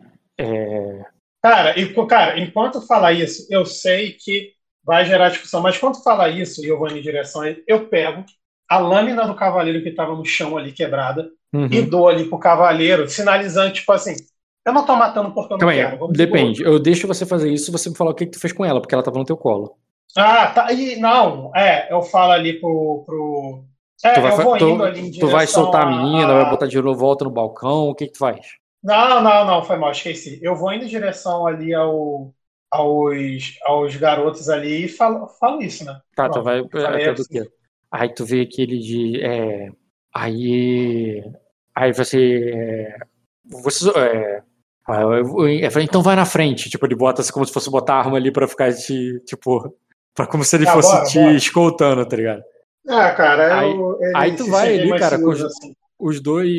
Cara, 1.43 1.79
e, 1.79 1.95
cara, 2.07 2.41
enquanto 2.41 2.87
fala 2.87 3.13
isso, 3.13 3.47
eu 3.51 3.67
sei 3.67 4.13
que 4.13 4.53
vai 4.83 5.05
gerar 5.05 5.29
discussão, 5.29 5.61
mas 5.61 5.77
quando 5.77 6.03
fala 6.03 6.29
isso 6.31 6.65
e 6.65 6.69
eu 6.69 6.79
vou 6.79 6.89
em 6.89 7.03
direção, 7.03 7.43
eu 7.67 7.87
pego 7.87 8.25
a 8.71 8.79
lâmina 8.79 9.27
do 9.27 9.35
cavaleiro 9.35 9.83
que 9.83 9.89
estava 9.89 10.15
no 10.15 10.25
chão 10.25 10.57
ali 10.57 10.71
quebrada 10.71 11.29
uhum. 11.53 11.67
e 11.69 11.83
dou 11.83 12.09
ali 12.09 12.25
pro 12.27 12.39
cavaleiro, 12.39 13.09
sinalizando, 13.09 13.73
tipo 13.73 13.91
assim, 13.91 14.15
eu 14.65 14.73
não 14.73 14.87
tô 14.87 14.95
matando 14.95 15.33
porque 15.35 15.55
eu 15.55 15.59
não 15.59 15.69
quero. 15.69 16.09
Depende, 16.09 16.63
eu 16.63 16.79
deixo 16.79 17.09
você 17.09 17.27
fazer 17.27 17.51
isso 17.53 17.65
se 17.65 17.73
você 17.73 17.91
me 17.91 17.97
falar 17.97 18.13
o 18.13 18.15
que, 18.15 18.27
que 18.27 18.33
tu 18.33 18.41
fez 18.41 18.53
com 18.53 18.65
ela, 18.65 18.81
porque 18.81 18.95
ela 18.95 19.03
tava 19.03 19.19
no 19.19 19.25
teu 19.25 19.37
colo. 19.37 19.77
Ah, 20.17 20.47
tá. 20.47 20.73
E, 20.73 20.97
não, 21.01 21.51
é, 21.55 21.93
eu 21.93 22.01
falo 22.03 22.31
ali 22.31 22.61
pro. 22.61 23.03
pro... 23.05 23.65
É, 24.05 24.13
tu 24.13 24.21
vai, 24.21 24.33
eu 24.33 24.37
vou 24.37 24.57
tu, 24.57 24.69
indo 24.69 24.85
ali 24.85 25.01
em 25.01 25.11
Tu 25.11 25.27
vai 25.27 25.47
soltar 25.47 25.83
a 25.83 25.91
menina, 25.91 26.33
a... 26.33 26.43
vai 26.43 26.51
botar 26.51 26.67
de 26.67 26.81
novo, 26.81 26.99
volta 26.99 27.25
no 27.25 27.31
balcão, 27.31 27.89
o 27.89 27.95
que, 27.95 28.07
que 28.07 28.13
tu 28.13 28.19
faz? 28.19 28.39
Não, 28.83 29.21
não, 29.21 29.45
não, 29.45 29.63
foi 29.65 29.77
mal, 29.77 29.91
esqueci. 29.91 30.39
Eu 30.43 30.55
vou 30.55 30.73
indo 30.73 30.85
em 30.85 30.89
direção 30.89 31.47
ali 31.47 31.75
ao, 31.75 32.33
aos, 32.71 33.59
aos 33.65 33.97
garotos 33.97 34.49
ali 34.49 34.85
e 34.85 34.89
falo, 34.89 35.27
falo 35.41 35.61
isso, 35.61 35.85
né? 35.85 36.01
Tá, 36.15 36.29
Pronto, 36.29 36.39
tu 36.39 36.43
vai. 36.45 36.63
Quê? 37.31 37.51
Aí 37.91 38.15
tu 38.15 38.25
vê 38.25 38.43
aquele 38.43 38.79
de. 38.79 39.21
É, 39.21 39.69
aí. 40.15 41.25
Aí 41.75 41.93
você. 41.93 42.53
É, 42.55 42.99
você. 43.45 43.91
É, 43.99 44.43
eu 44.89 45.71
falei, 45.71 45.87
então 45.87 46.03
vai 46.03 46.15
na 46.15 46.25
frente. 46.25 46.71
Tipo, 46.71 46.87
ele 46.87 46.95
bota 46.95 47.21
assim 47.21 47.33
como 47.33 47.45
se 47.45 47.53
fosse 47.53 47.71
botar 47.71 47.95
a 47.95 47.99
arma 47.99 48.17
ali 48.17 48.31
pra 48.31 48.47
ficar 48.47 48.73
te. 48.73 49.21
Tipo. 49.27 49.75
Pra, 50.15 50.27
como 50.27 50.45
se 50.45 50.57
ele 50.57 50.69
ah, 50.69 50.73
fosse 50.73 50.93
bora, 50.93 51.05
te 51.05 51.19
bora. 51.19 51.35
escoltando, 51.35 52.07
tá 52.07 52.17
ligado? 52.17 52.43
Ah, 52.89 53.13
cara, 53.13 53.61
aí, 53.61 53.71
eu, 53.71 53.99
aí 54.15 54.35
tu 54.35 54.47
vai 54.47 54.79
ali, 54.79 54.99
cara, 54.99 55.19
com 55.19 55.29
os, 55.29 55.43
assim. 55.43 55.75
os 55.99 56.21
dois. 56.21 56.51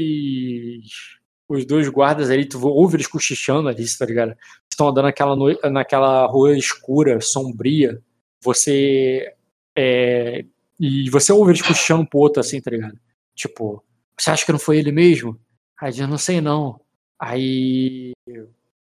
Os 1.49 1.65
dois 1.65 1.89
guardas 1.89 2.29
ali, 2.29 2.47
tu 2.47 2.65
ouve 2.65 2.95
eles 2.95 3.07
cochichando 3.07 3.67
ali, 3.67 3.83
tá 3.97 4.05
ligado? 4.05 4.33
Estão 4.69 4.87
andando 4.87 5.05
naquela, 5.05 5.35
no... 5.35 5.53
naquela 5.69 6.25
rua 6.25 6.57
escura, 6.57 7.19
sombria. 7.19 7.99
Você 8.41 9.33
é, 9.75 10.45
e 10.81 11.09
você 11.11 11.31
ouve 11.31 11.51
eles 11.51 11.61
puxando 11.61 12.07
pro 12.07 12.19
outro 12.19 12.39
assim, 12.39 12.59
tá 12.59 12.71
ligado? 12.71 12.97
Tipo, 13.35 13.83
você 14.17 14.31
acha 14.31 14.43
que 14.43 14.51
não 14.51 14.57
foi 14.57 14.79
ele 14.79 14.91
mesmo? 14.91 15.39
Aí 15.79 15.91
diz, 15.91 16.07
não 16.07 16.17
sei 16.17 16.41
não. 16.41 16.81
Aí. 17.19 18.13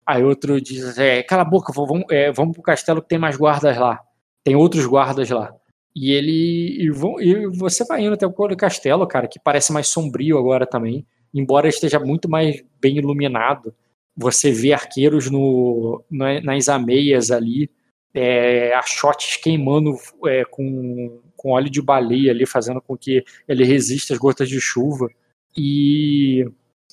Aí 0.06 0.24
outro 0.24 0.58
diz, 0.60 0.98
é, 0.98 1.22
cala 1.22 1.42
a 1.42 1.44
boca, 1.44 1.72
vamos, 1.74 2.04
é, 2.10 2.32
vamos 2.32 2.54
pro 2.54 2.62
castelo 2.62 3.02
que 3.02 3.08
tem 3.08 3.18
mais 3.18 3.36
guardas 3.36 3.76
lá. 3.76 4.00
Tem 4.42 4.56
outros 4.56 4.86
guardas 4.86 5.28
lá. 5.28 5.54
E 5.94 6.10
ele. 6.12 6.82
E, 6.82 6.90
vão, 6.90 7.20
e 7.20 7.46
você 7.48 7.84
vai 7.84 8.02
indo 8.02 8.14
até 8.14 8.26
o 8.26 8.56
castelo, 8.56 9.06
cara, 9.06 9.28
que 9.28 9.38
parece 9.38 9.70
mais 9.70 9.88
sombrio 9.88 10.38
agora 10.38 10.66
também. 10.66 11.06
Embora 11.34 11.68
esteja 11.68 12.00
muito 12.00 12.30
mais 12.30 12.62
bem 12.80 12.96
iluminado. 12.96 13.74
Você 14.16 14.50
vê 14.52 14.72
arqueiros 14.72 15.30
no, 15.30 16.02
nas 16.10 16.68
ameias 16.68 17.30
ali, 17.30 17.70
é, 18.12 18.74
achotes 18.74 19.36
queimando 19.36 19.94
é, 20.26 20.44
com 20.44 21.20
com 21.40 21.52
óleo 21.52 21.70
de 21.70 21.80
baleia 21.80 22.32
ali, 22.32 22.44
fazendo 22.44 22.82
com 22.82 22.94
que 22.94 23.24
ele 23.48 23.64
resista 23.64 24.12
às 24.12 24.18
gotas 24.18 24.46
de 24.46 24.60
chuva. 24.60 25.08
E, 25.56 26.44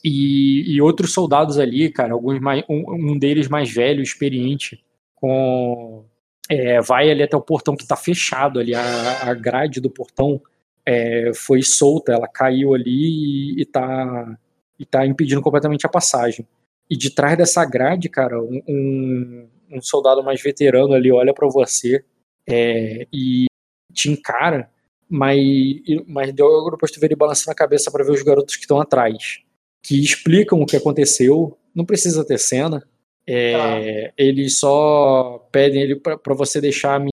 e, 0.01 0.73
e 0.73 0.81
outros 0.81 1.11
soldados 1.11 1.59
ali, 1.59 1.91
cara, 1.91 2.13
alguns 2.13 2.39
mais, 2.39 2.63
um, 2.69 3.11
um 3.11 3.19
deles 3.19 3.49
mais 3.49 3.69
velho, 3.69 4.01
experiente, 4.01 4.81
com 5.15 6.05
é, 6.49 6.79
vai 6.79 7.11
ali 7.11 7.23
até 7.23 7.35
o 7.35 7.41
portão 7.41 7.75
que 7.75 7.83
está 7.83 7.97
fechado 7.97 8.57
ali, 8.57 8.73
a, 8.73 9.29
a 9.29 9.33
grade 9.33 9.81
do 9.81 9.89
portão 9.89 10.41
é, 10.85 11.33
foi 11.35 11.61
solta, 11.61 12.13
ela 12.13 12.27
caiu 12.29 12.73
ali 12.73 13.57
e, 13.57 13.61
está 13.63 14.37
e 14.79 14.85
tá 14.85 15.05
impedindo 15.05 15.41
completamente 15.41 15.85
a 15.85 15.89
passagem. 15.89 16.47
E 16.89 16.95
de 16.95 17.09
trás 17.09 17.37
dessa 17.37 17.65
grade, 17.65 18.07
cara, 18.07 18.41
um, 18.41 18.61
um, 18.65 19.49
um 19.73 19.81
soldado 19.81 20.23
mais 20.23 20.41
veterano 20.41 20.93
ali 20.93 21.11
olha 21.11 21.33
para 21.33 21.49
você 21.49 22.01
é, 22.47 23.05
e 23.11 23.46
te 23.97 24.09
encara, 24.09 24.69
mas, 25.09 25.37
mas 26.07 26.31
depois 26.31 26.91
tu 26.91 26.99
vê 26.99 27.07
ele 27.07 27.15
balançando 27.15 27.51
a 27.51 27.55
cabeça 27.55 27.91
para 27.91 28.03
ver 28.03 28.11
os 28.11 28.21
garotos 28.21 28.55
que 28.55 28.61
estão 28.61 28.79
atrás, 28.79 29.41
que 29.83 30.03
explicam 30.03 30.61
o 30.61 30.65
que 30.65 30.77
aconteceu, 30.77 31.57
não 31.73 31.83
precisa 31.83 32.25
ter 32.25 32.37
cena, 32.37 32.87
é, 33.25 33.55
ah. 33.55 34.13
eles 34.17 34.59
só 34.59 35.47
pedem 35.51 35.81
ele 35.81 35.95
para 35.95 36.33
você 36.33 36.61
deixar 36.61 36.95
a 37.01 37.05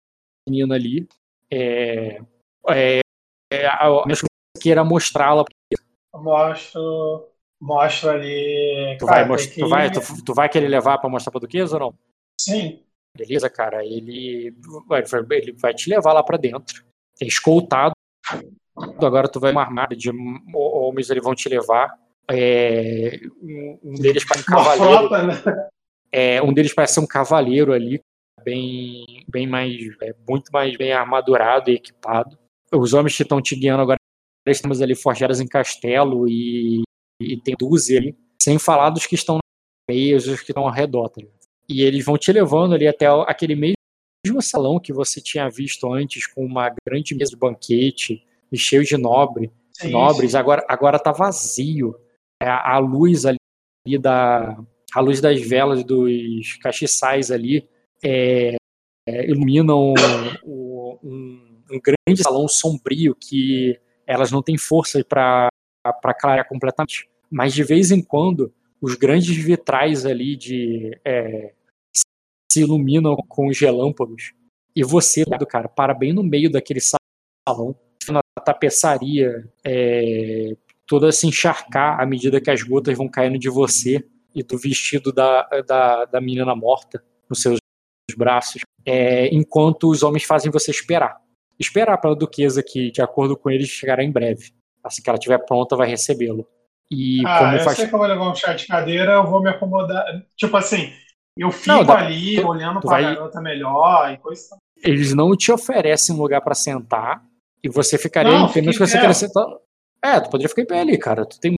menina 0.48 0.74
ali, 0.74 1.08
é, 1.50 2.20
é, 2.68 3.00
é 3.52 3.66
a, 3.66 3.88
a, 3.88 4.04
queira 4.60 4.84
mostrá-la. 4.84 5.44
Mostro, 6.14 7.28
mostro 7.60 8.10
ali. 8.10 8.96
Tu, 8.98 9.06
vai, 9.06 9.36
que... 9.36 9.60
tu, 9.60 9.68
vai, 9.68 9.90
tu, 9.90 10.00
tu 10.24 10.34
vai 10.34 10.48
querer 10.48 10.68
levar 10.68 10.98
para 10.98 11.10
mostrar 11.10 11.32
para 11.32 11.40
Duquesa 11.40 11.74
ou 11.76 11.80
não? 11.80 11.94
Sim. 12.40 12.83
Beleza, 13.16 13.48
cara? 13.48 13.84
Ele 13.84 14.54
vai, 14.86 15.02
ele 15.32 15.52
vai 15.52 15.72
te 15.72 15.88
levar 15.88 16.12
lá 16.12 16.22
para 16.22 16.36
dentro. 16.36 16.84
É 17.20 17.26
escoltado. 17.26 17.94
Agora 18.76 19.28
tu 19.28 19.38
vai 19.38 19.52
uma 19.52 19.62
armada 19.62 19.94
de 19.94 20.10
homens, 20.54 21.10
eles 21.10 21.22
vão 21.22 21.34
te 21.34 21.48
levar. 21.48 21.96
É, 22.28 23.20
um 23.82 23.94
deles 23.94 24.24
parece 24.24 24.50
um 24.50 24.54
cavaleiro. 24.54 25.08
Frota, 25.08 25.22
né? 25.22 25.68
é, 26.10 26.42
um 26.42 26.52
deles 26.52 26.74
parece 26.74 26.94
ser 26.94 27.00
um 27.00 27.06
cavaleiro 27.06 27.72
ali, 27.72 28.00
bem, 28.42 29.04
bem 29.28 29.46
mais, 29.46 29.76
é, 30.02 30.14
muito 30.28 30.50
mais 30.50 30.76
bem 30.76 30.92
armadurado 30.92 31.70
e 31.70 31.74
equipado. 31.74 32.36
Os 32.72 32.94
homens 32.94 33.16
que 33.16 33.22
estão 33.22 33.40
te 33.40 33.54
guiando 33.54 33.82
agora 33.82 33.98
estamos 34.46 34.82
ali 34.82 34.94
forjados 34.94 35.40
em 35.40 35.46
castelo 35.46 36.28
e, 36.28 36.82
e 37.20 37.36
tem 37.40 37.54
dúzia 37.58 37.98
ali, 37.98 38.16
sem 38.42 38.58
falar 38.58 38.90
dos 38.90 39.06
que 39.06 39.14
estão 39.14 39.36
na 39.36 39.40
meia, 39.94 40.16
os 40.16 40.24
que 40.24 40.50
estão 40.50 40.64
ao 40.64 40.72
redor. 40.72 41.08
Tá 41.08 41.22
e 41.68 41.82
eles 41.82 42.04
vão 42.04 42.16
te 42.16 42.32
levando 42.32 42.74
ali 42.74 42.86
até 42.86 43.06
aquele 43.06 43.54
mesmo 43.54 44.40
salão 44.40 44.80
que 44.80 44.92
você 44.92 45.20
tinha 45.20 45.48
visto 45.48 45.92
antes, 45.92 46.26
com 46.26 46.44
uma 46.44 46.74
grande 46.86 47.14
mesa 47.14 47.30
de 47.30 47.36
banquete 47.36 48.24
e 48.50 48.56
cheio 48.56 48.84
de 48.84 48.96
nobre, 48.96 49.50
sim, 49.72 49.90
nobres, 49.90 50.32
sim. 50.32 50.36
agora 50.36 50.64
agora 50.68 50.98
tá 50.98 51.12
vazio. 51.12 51.94
É, 52.42 52.48
a 52.48 52.78
luz 52.78 53.24
ali 53.26 53.38
da 53.98 54.56
a 54.94 55.00
luz 55.00 55.20
das 55.20 55.40
velas 55.40 55.84
dos 55.84 56.56
castiçais 56.62 57.30
ali 57.30 57.68
é, 58.02 58.56
é, 59.08 59.26
iluminam 59.28 59.94
o, 60.42 60.98
um, 61.02 61.62
um, 61.70 61.80
grande 61.80 62.22
salão 62.22 62.46
sombrio 62.46 63.14
que 63.14 63.78
elas 64.06 64.30
não 64.30 64.42
têm 64.42 64.56
força 64.56 65.02
para 65.04 65.50
clarear 66.18 66.48
completamente. 66.48 67.08
Mas 67.30 67.52
de 67.52 67.64
vez 67.64 67.90
em 67.90 68.02
quando 68.02 68.52
os 68.84 68.96
grandes 68.96 69.34
vitrais 69.34 70.04
ali 70.04 70.36
de 70.36 70.94
é, 71.02 71.54
se 72.52 72.60
iluminam 72.60 73.16
com 73.16 73.48
os 73.48 73.58
relâmpagos 73.58 74.34
e 74.76 74.84
você, 74.84 75.24
cara, 75.48 75.70
para 75.70 75.94
bem 75.94 76.12
no 76.12 76.22
meio 76.22 76.52
daquele 76.52 76.80
salão, 76.80 77.74
na 78.10 78.20
tapeçaria, 78.44 79.50
é, 79.64 80.54
toda 80.86 81.10
se 81.12 81.26
encharcar 81.26 81.98
à 81.98 82.04
medida 82.04 82.42
que 82.42 82.50
as 82.50 82.62
gotas 82.62 82.94
vão 82.94 83.08
caindo 83.08 83.38
de 83.38 83.48
você 83.48 84.04
e 84.34 84.42
do 84.42 84.58
vestido 84.58 85.10
da, 85.10 85.48
da, 85.66 86.04
da 86.04 86.20
menina 86.20 86.54
morta 86.54 87.02
nos 87.30 87.40
seus 87.40 87.58
braços, 88.18 88.60
é, 88.84 89.34
enquanto 89.34 89.88
os 89.88 90.02
homens 90.02 90.24
fazem 90.24 90.52
você 90.52 90.70
esperar. 90.70 91.18
Esperar 91.58 91.96
pela 91.96 92.14
duquesa 92.14 92.62
que, 92.62 92.90
de 92.90 93.00
acordo 93.00 93.34
com 93.34 93.48
eles, 93.48 93.68
chegará 93.68 94.04
em 94.04 94.12
breve. 94.12 94.52
Assim 94.82 95.02
que 95.02 95.08
ela 95.08 95.16
estiver 95.16 95.38
pronta, 95.38 95.74
vai 95.74 95.88
recebê-lo. 95.88 96.46
E 96.90 97.26
ah, 97.26 97.38
como 97.38 97.52
eu 97.52 97.60
faz... 97.60 97.76
sei 97.76 97.88
que 97.88 97.94
eu 97.94 97.98
vou 97.98 98.08
levar 98.08 98.30
um 98.30 98.34
chá 98.34 98.52
de 98.54 98.66
cadeira, 98.66 99.12
eu 99.14 99.26
vou 99.26 99.42
me 99.42 99.50
acomodar. 99.50 100.04
Tipo 100.36 100.56
assim, 100.56 100.92
eu 101.36 101.50
fico 101.50 101.76
não, 101.76 101.84
dá, 101.84 101.98
ali 101.98 102.40
tu, 102.40 102.46
olhando 102.46 102.80
tu 102.80 102.88
pra 102.88 103.00
vai... 103.00 103.14
garota 103.14 103.40
melhor 103.40 104.12
e 104.12 104.18
coisa. 104.18 104.56
Eles 104.82 105.14
não 105.14 105.36
te 105.36 105.50
oferecem 105.50 106.14
um 106.14 106.18
lugar 106.18 106.40
para 106.40 106.54
sentar 106.54 107.24
e 107.62 107.68
você 107.68 107.98
ficaria 107.98 108.32
não, 108.32 108.46
em 108.46 108.52
pé, 108.52 108.60
mesmo 108.60 108.72
que 108.72 108.86
você 108.86 108.98
queira 108.98 109.14
sentar. 109.14 109.46
É, 110.02 110.20
tu 110.20 110.30
poderia 110.30 110.48
ficar 110.48 110.62
em 110.62 110.66
pé 110.66 110.80
ali, 110.80 110.98
cara. 110.98 111.24
Tu 111.24 111.40
tem 111.40 111.54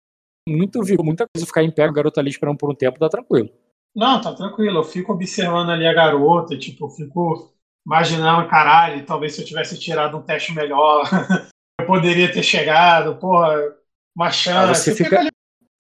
muito 0.48 0.80
muita 1.04 1.26
coisa 1.34 1.46
ficar 1.46 1.64
em 1.64 1.72
pé, 1.72 1.84
a 1.84 1.92
garota 1.92 2.22
ali 2.22 2.30
esperando 2.30 2.58
por 2.58 2.70
um 2.70 2.76
tempo, 2.76 3.00
tá 3.00 3.10
tranquilo. 3.10 3.50
Não, 3.96 4.22
tá 4.22 4.34
tranquilo. 4.34 4.80
Eu 4.80 4.84
fico 4.84 5.14
observando 5.14 5.72
ali 5.72 5.88
a 5.88 5.94
garota, 5.94 6.58
tipo, 6.58 6.86
eu 6.86 6.90
fico 6.90 7.52
imaginando, 7.86 8.48
caralho, 8.48 9.06
talvez 9.06 9.34
se 9.34 9.42
eu 9.42 9.46
tivesse 9.46 9.80
tirado 9.80 10.18
um 10.18 10.22
teste 10.22 10.54
melhor, 10.54 11.04
eu 11.80 11.86
poderia 11.86 12.32
ter 12.32 12.44
chegado, 12.44 13.16
porra, 13.18 13.56
uma 14.16 14.32
chance. 14.32 14.58
Ah, 14.58 14.74
você 14.74 14.96
fica 14.96 15.20
ali 15.20 15.30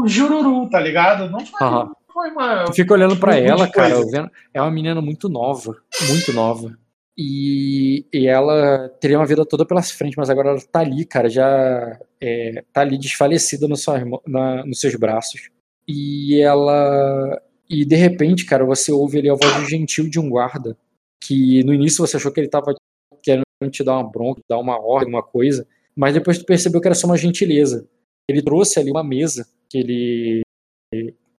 um 0.01 0.07
jururu, 0.07 0.69
tá 0.69 0.79
ligado? 0.79 1.29
Não 1.29 1.45
foi, 1.45 1.67
uhum. 1.67 1.91
foi 2.11 2.31
uma. 2.31 2.65
Tu 2.65 2.73
fica 2.73 2.93
olhando 2.93 3.17
para 3.17 3.37
ela, 3.37 3.67
cara, 3.69 4.05
vendo, 4.05 4.29
é 4.53 4.61
uma 4.61 4.71
menina 4.71 5.01
muito 5.01 5.29
nova, 5.29 5.75
muito 6.09 6.33
nova. 6.33 6.77
E, 7.17 8.05
e 8.13 8.27
ela 8.27 8.89
teria 8.99 9.17
uma 9.17 9.25
vida 9.25 9.45
toda 9.45 9.65
pela 9.65 9.81
frente, 9.81 10.17
mas 10.17 10.29
agora 10.29 10.49
ela 10.49 10.59
tá 10.59 10.81
ali, 10.81 11.05
cara, 11.05 11.29
já 11.29 11.97
é, 12.19 12.61
tá 12.73 12.81
ali 12.81 12.97
desfalecida 12.97 13.69
no 13.69 13.77
seu, 13.77 13.93
na, 14.27 14.65
nos 14.65 14.79
seus 14.79 14.95
braços. 14.95 15.49
E 15.87 16.41
ela. 16.41 17.41
E 17.69 17.85
de 17.85 17.95
repente, 17.95 18.45
cara, 18.45 18.65
você 18.65 18.91
ouve 18.91 19.19
ali 19.19 19.29
a 19.29 19.33
voz 19.33 19.69
gentil 19.69 20.09
de 20.09 20.19
um 20.19 20.29
guarda. 20.29 20.77
Que 21.23 21.63
no 21.63 21.73
início 21.73 22.05
você 22.05 22.17
achou 22.17 22.31
que 22.31 22.39
ele 22.39 22.49
tava 22.49 22.75
querendo 23.23 23.45
te 23.71 23.83
dar 23.83 23.93
uma 23.93 24.09
bronca, 24.09 24.41
dar 24.47 24.59
uma 24.59 24.79
ordem, 24.79 25.09
uma 25.09 25.23
coisa. 25.23 25.65
Mas 25.95 26.13
depois 26.13 26.37
tu 26.37 26.45
percebeu 26.45 26.81
que 26.81 26.87
era 26.87 26.93
só 26.93 27.07
uma 27.07 27.17
gentileza. 27.17 27.87
Ele 28.29 28.41
trouxe 28.41 28.79
ali 28.79 28.91
uma 28.91 29.03
mesa 29.03 29.47
que 29.69 29.77
ele 29.77 30.41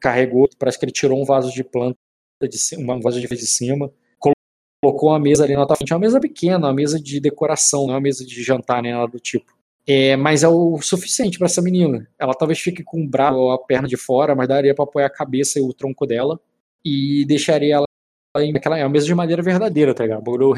carregou, 0.01 0.49
parece 0.59 0.79
que 0.79 0.85
ele 0.85 0.93
tirou 0.93 1.21
um 1.21 1.25
vaso 1.25 1.53
de 1.53 1.65
planta, 1.65 1.97
de, 2.43 2.59
um 2.79 3.01
vaso 3.01 3.21
de 3.21 3.47
cima, 3.47 3.91
colocou 4.83 5.11
uma 5.11 5.19
mesa 5.19 5.45
ali 5.45 5.57
na 5.57 5.67
tua 5.67 5.77
frente, 5.77 5.93
é 5.93 5.97
uma 5.97 6.01
mesa 6.01 6.21
pequena, 6.21 6.69
uma 6.69 6.75
mesa 6.75 7.01
de 7.01 7.19
decoração, 7.21 7.87
não 7.87 7.95
é 7.95 7.97
uma 7.97 8.03
mesa 8.03 8.25
de 8.25 8.43
jantar 8.43 8.83
nem 8.83 8.93
nada 8.93 9.09
do 9.09 9.19
tipo. 9.19 9.57
É, 9.89 10.17
mas 10.17 10.43
é 10.43 10.49
o 10.49 10.81
suficiente 10.83 11.39
para 11.39 11.47
essa 11.47 11.63
menina. 11.63 12.09
Ela 12.19 12.35
talvez 12.35 12.59
fique 12.59 12.83
com 12.83 13.03
o 13.03 13.09
braço 13.09 13.39
ou 13.39 13.53
a 13.53 13.59
perna 13.59 13.87
de 13.87 13.97
fora, 13.97 14.35
mas 14.35 14.49
daria 14.49 14.75
para 14.75 14.85
apoiar 14.85 15.07
a 15.07 15.11
cabeça 15.11 15.59
e 15.59 15.63
o 15.63 15.73
tronco 15.73 16.07
dela 16.07 16.41
e 16.85 17.25
deixaria 17.25 17.77
ela 17.77 17.87
em 18.39 18.55
aquela 18.55 18.79
é 18.79 18.85
uma 18.85 18.91
mesa 18.91 19.07
de 19.07 19.15
madeira 19.15 19.43
verdadeira, 19.43 19.95
tá 19.95 20.05
ligado? 20.05 20.23
Bagulho. 20.23 20.53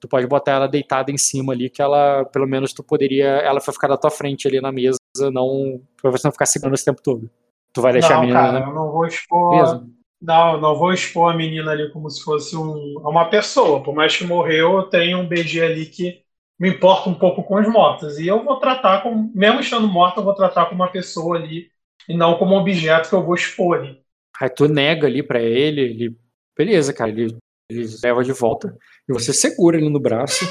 Tu 0.00 0.08
pode 0.08 0.26
botar 0.26 0.52
ela 0.52 0.66
deitada 0.66 1.10
em 1.10 1.16
cima 1.16 1.52
ali 1.52 1.70
que 1.70 1.80
ela, 1.80 2.24
pelo 2.26 2.46
menos 2.46 2.72
tu 2.72 2.82
poderia, 2.82 3.26
ela 3.26 3.60
vai 3.60 3.72
ficar 3.74 3.88
da 3.88 3.96
tua 3.96 4.10
frente 4.10 4.46
ali 4.46 4.60
na 4.60 4.72
mesa, 4.72 4.98
não 5.32 5.80
para 6.00 6.10
você 6.10 6.26
não 6.26 6.32
ficar 6.32 6.46
segurando 6.46 6.74
esse 6.74 6.84
tempo 6.84 7.02
todo. 7.02 7.30
Tu 7.72 7.80
vai 7.80 7.92
deixar 7.92 8.14
não, 8.14 8.18
a 8.18 8.20
menina, 8.22 8.40
cara, 8.40 8.66
eu 8.66 8.74
não 8.74 8.90
vou 8.90 9.06
expor 9.06 9.86
não, 10.20 10.60
não 10.60 10.76
vou 10.76 10.92
expor 10.92 11.32
a 11.32 11.36
menina 11.36 11.70
ali 11.70 11.90
como 11.92 12.08
se 12.10 12.22
fosse 12.22 12.56
um, 12.56 12.98
uma 12.98 13.26
pessoa. 13.26 13.82
Por 13.82 13.94
mais 13.94 14.16
que 14.16 14.24
morreu, 14.24 14.78
eu 14.78 14.82
tenho 14.84 15.18
um 15.18 15.28
BG 15.28 15.62
ali 15.62 15.86
que 15.86 16.22
me 16.58 16.70
importa 16.70 17.08
um 17.08 17.14
pouco 17.14 17.42
com 17.44 17.60
os 17.60 17.68
mortos. 17.68 18.18
E 18.18 18.26
eu 18.26 18.42
vou 18.42 18.58
tratar 18.58 19.02
como, 19.02 19.30
mesmo 19.34 19.60
estando 19.60 19.86
morta, 19.86 20.20
eu 20.20 20.24
vou 20.24 20.34
tratar 20.34 20.66
como 20.66 20.82
uma 20.82 20.90
pessoa 20.90 21.36
ali 21.36 21.70
e 22.08 22.16
não 22.16 22.38
como 22.38 22.54
um 22.54 22.58
objeto 22.58 23.08
que 23.08 23.14
eu 23.14 23.22
vou 23.22 23.34
expor 23.34 23.78
ali. 23.78 24.00
Aí 24.40 24.48
tu 24.50 24.68
nega 24.68 25.06
ali 25.06 25.22
para 25.22 25.40
ele, 25.40 25.80
ele. 25.80 26.16
Beleza, 26.56 26.92
cara, 26.92 27.10
ele, 27.10 27.36
ele 27.70 27.88
leva 28.02 28.24
de 28.24 28.32
volta. 28.32 28.76
E 29.08 29.12
você 29.12 29.32
segura 29.32 29.76
ele 29.76 29.88
no 29.88 30.00
braço. 30.00 30.46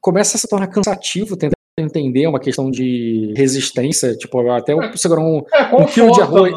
Começa 0.00 0.36
a 0.36 0.40
se 0.40 0.48
tornar 0.48 0.68
cansativo 0.68 1.36
tentar 1.36 1.56
entender 1.78 2.26
uma 2.26 2.40
questão 2.40 2.70
de 2.70 3.34
resistência, 3.36 4.16
tipo, 4.16 4.50
até 4.50 4.72
é, 4.72 4.96
segurar 4.96 5.22
um, 5.22 5.42
é, 5.52 5.74
um 5.74 5.86
quilo 5.86 6.12
de 6.12 6.22
arroz. 6.22 6.54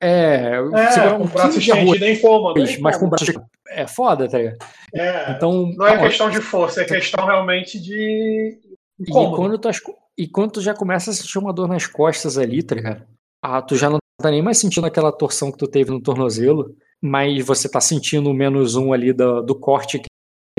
É, 0.00 0.52
é 0.74 0.90
segurar 0.92 1.20
um 1.20 1.26
braço 1.26 1.58
estendido 1.58 2.04
é 2.04 2.12
incômodo. 2.12 2.60
Mas 2.80 2.96
com 2.96 3.06
o 3.06 3.10
braço 3.10 3.32
é 3.68 3.86
foda, 3.86 4.28
tá 4.28 4.38
ligado? 4.38 4.58
É, 4.94 5.32
então, 5.32 5.72
não 5.76 5.86
é 5.86 5.98
questão 5.98 6.30
de 6.30 6.40
força, 6.40 6.82
é 6.82 6.84
questão 6.84 7.26
realmente 7.26 7.80
de. 7.80 8.58
E 9.00 9.10
quando, 9.10 9.58
tu, 9.58 9.68
e 10.16 10.26
quando 10.26 10.52
tu 10.52 10.60
já 10.60 10.74
começa 10.74 11.10
a 11.10 11.14
sentir 11.14 11.38
uma 11.38 11.52
dor 11.52 11.68
nas 11.68 11.86
costas 11.86 12.36
ali, 12.36 12.62
tá 12.62 12.74
ligado? 12.74 13.04
Ah, 13.42 13.62
tu 13.62 13.76
já 13.76 13.88
não 13.88 13.98
tá 14.20 14.30
nem 14.30 14.42
mais 14.42 14.58
sentindo 14.58 14.86
aquela 14.86 15.12
torção 15.12 15.52
que 15.52 15.58
tu 15.58 15.68
teve 15.68 15.90
no 15.90 16.02
tornozelo, 16.02 16.74
mas 17.02 17.44
você 17.44 17.68
tá 17.68 17.80
sentindo 17.80 18.30
o 18.30 18.34
menos 18.34 18.74
um 18.74 18.92
ali 18.92 19.12
do, 19.12 19.42
do 19.42 19.58
corte 19.58 20.02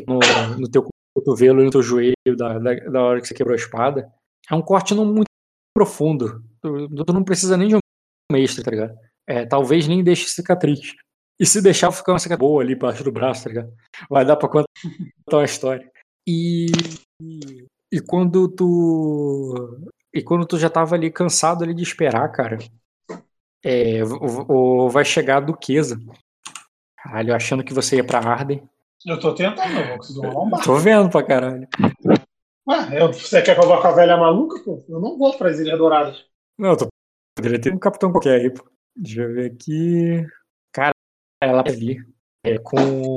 no, 0.08 0.20
no 0.58 0.70
teu 0.70 0.88
cotovelo 1.16 1.64
no 1.64 1.72
teu 1.72 1.82
joelho 1.82 2.16
da, 2.38 2.58
da, 2.58 2.74
da, 2.76 3.02
hora 3.02 3.22
que 3.22 3.28
você 3.28 3.34
quebrou 3.34 3.54
a 3.54 3.58
espada. 3.58 4.12
É 4.50 4.56
um 4.56 4.62
corte 4.62 4.96
não 4.96 5.06
muito 5.06 5.28
profundo. 5.76 6.44
Tu, 6.62 7.06
tu 7.06 7.14
não 7.14 7.24
precisa 7.24 7.58
nem 7.58 7.68
de 7.68 7.76
um 7.76 7.80
extra, 8.36 8.64
tá 8.64 8.72
ligado? 8.72 8.98
É, 9.28 9.46
talvez 9.46 9.88
nem 9.88 10.04
deixe 10.04 10.30
cicatriz. 10.30 10.96
E 11.40 11.46
se 11.46 11.62
deixar, 11.62 11.92
ficar 11.92 12.14
uma 12.14 12.20
cicatriz 12.20 12.48
boa 12.48 12.62
ali 12.62 12.74
embaixo 12.74 13.04
do 13.04 13.12
braço, 13.12 13.44
tá 13.44 13.50
ligado? 13.50 13.74
Vai 14.10 14.26
dar 14.26 14.36
pra 14.36 14.50
contar 14.50 14.68
uma 15.32 15.46
história. 15.46 15.90
E, 16.28 16.68
e 17.92 18.02
quando 18.02 18.48
tu. 18.50 19.80
E 20.14 20.22
quando 20.22 20.46
tu 20.46 20.58
já 20.58 20.70
tava 20.70 20.96
ali 20.96 21.12
cansado 21.12 21.64
ali 21.64 21.74
de 21.74 21.84
esperar, 21.84 22.28
cara, 22.30 22.58
é, 23.64 24.04
o, 24.04 24.90
vai 24.90 25.06
chegar 25.06 25.38
a 25.38 25.42
duquesa. 25.42 26.00
Caralho, 27.04 27.36
achando 27.36 27.64
que 27.64 27.74
você 27.74 27.98
ia 27.98 28.04
pra 28.04 28.20
Arden. 28.20 28.62
Eu 29.06 29.20
tô 29.20 29.34
tentando, 29.34 29.80
eu 29.80 29.98
vou 30.22 30.62
Tô 30.62 30.76
vendo 30.76 31.10
pra 31.10 31.24
caralho. 31.24 31.68
Ué, 32.68 33.02
eu, 33.02 33.14
você 33.14 33.42
quer 33.42 33.56
que 33.56 33.62
eu 33.62 33.68
vá 33.68 33.82
com 33.82 33.88
a 33.88 33.92
velha 33.92 34.18
maluca, 34.18 34.62
pô? 34.64 34.84
Eu 34.88 35.00
não 35.00 35.18
vou 35.18 35.36
pra 35.38 35.52
Ilhas 35.52 35.78
Douradas. 35.78 36.26
Não, 36.58 36.72
eu 36.72 36.78
tô. 36.78 36.88
Poderia 37.36 37.60
ter 37.60 37.74
um 37.74 37.80
capitão 37.80 38.12
qualquer 38.12 38.42
aí, 38.42 38.50
pô. 38.54 38.70
Deixa 38.96 39.22
eu 39.22 39.34
ver 39.34 39.52
aqui. 39.52 40.28
Cara, 40.74 40.94
ela 41.42 41.64
ali 41.66 41.98
é 42.44 42.58
com 42.58 43.16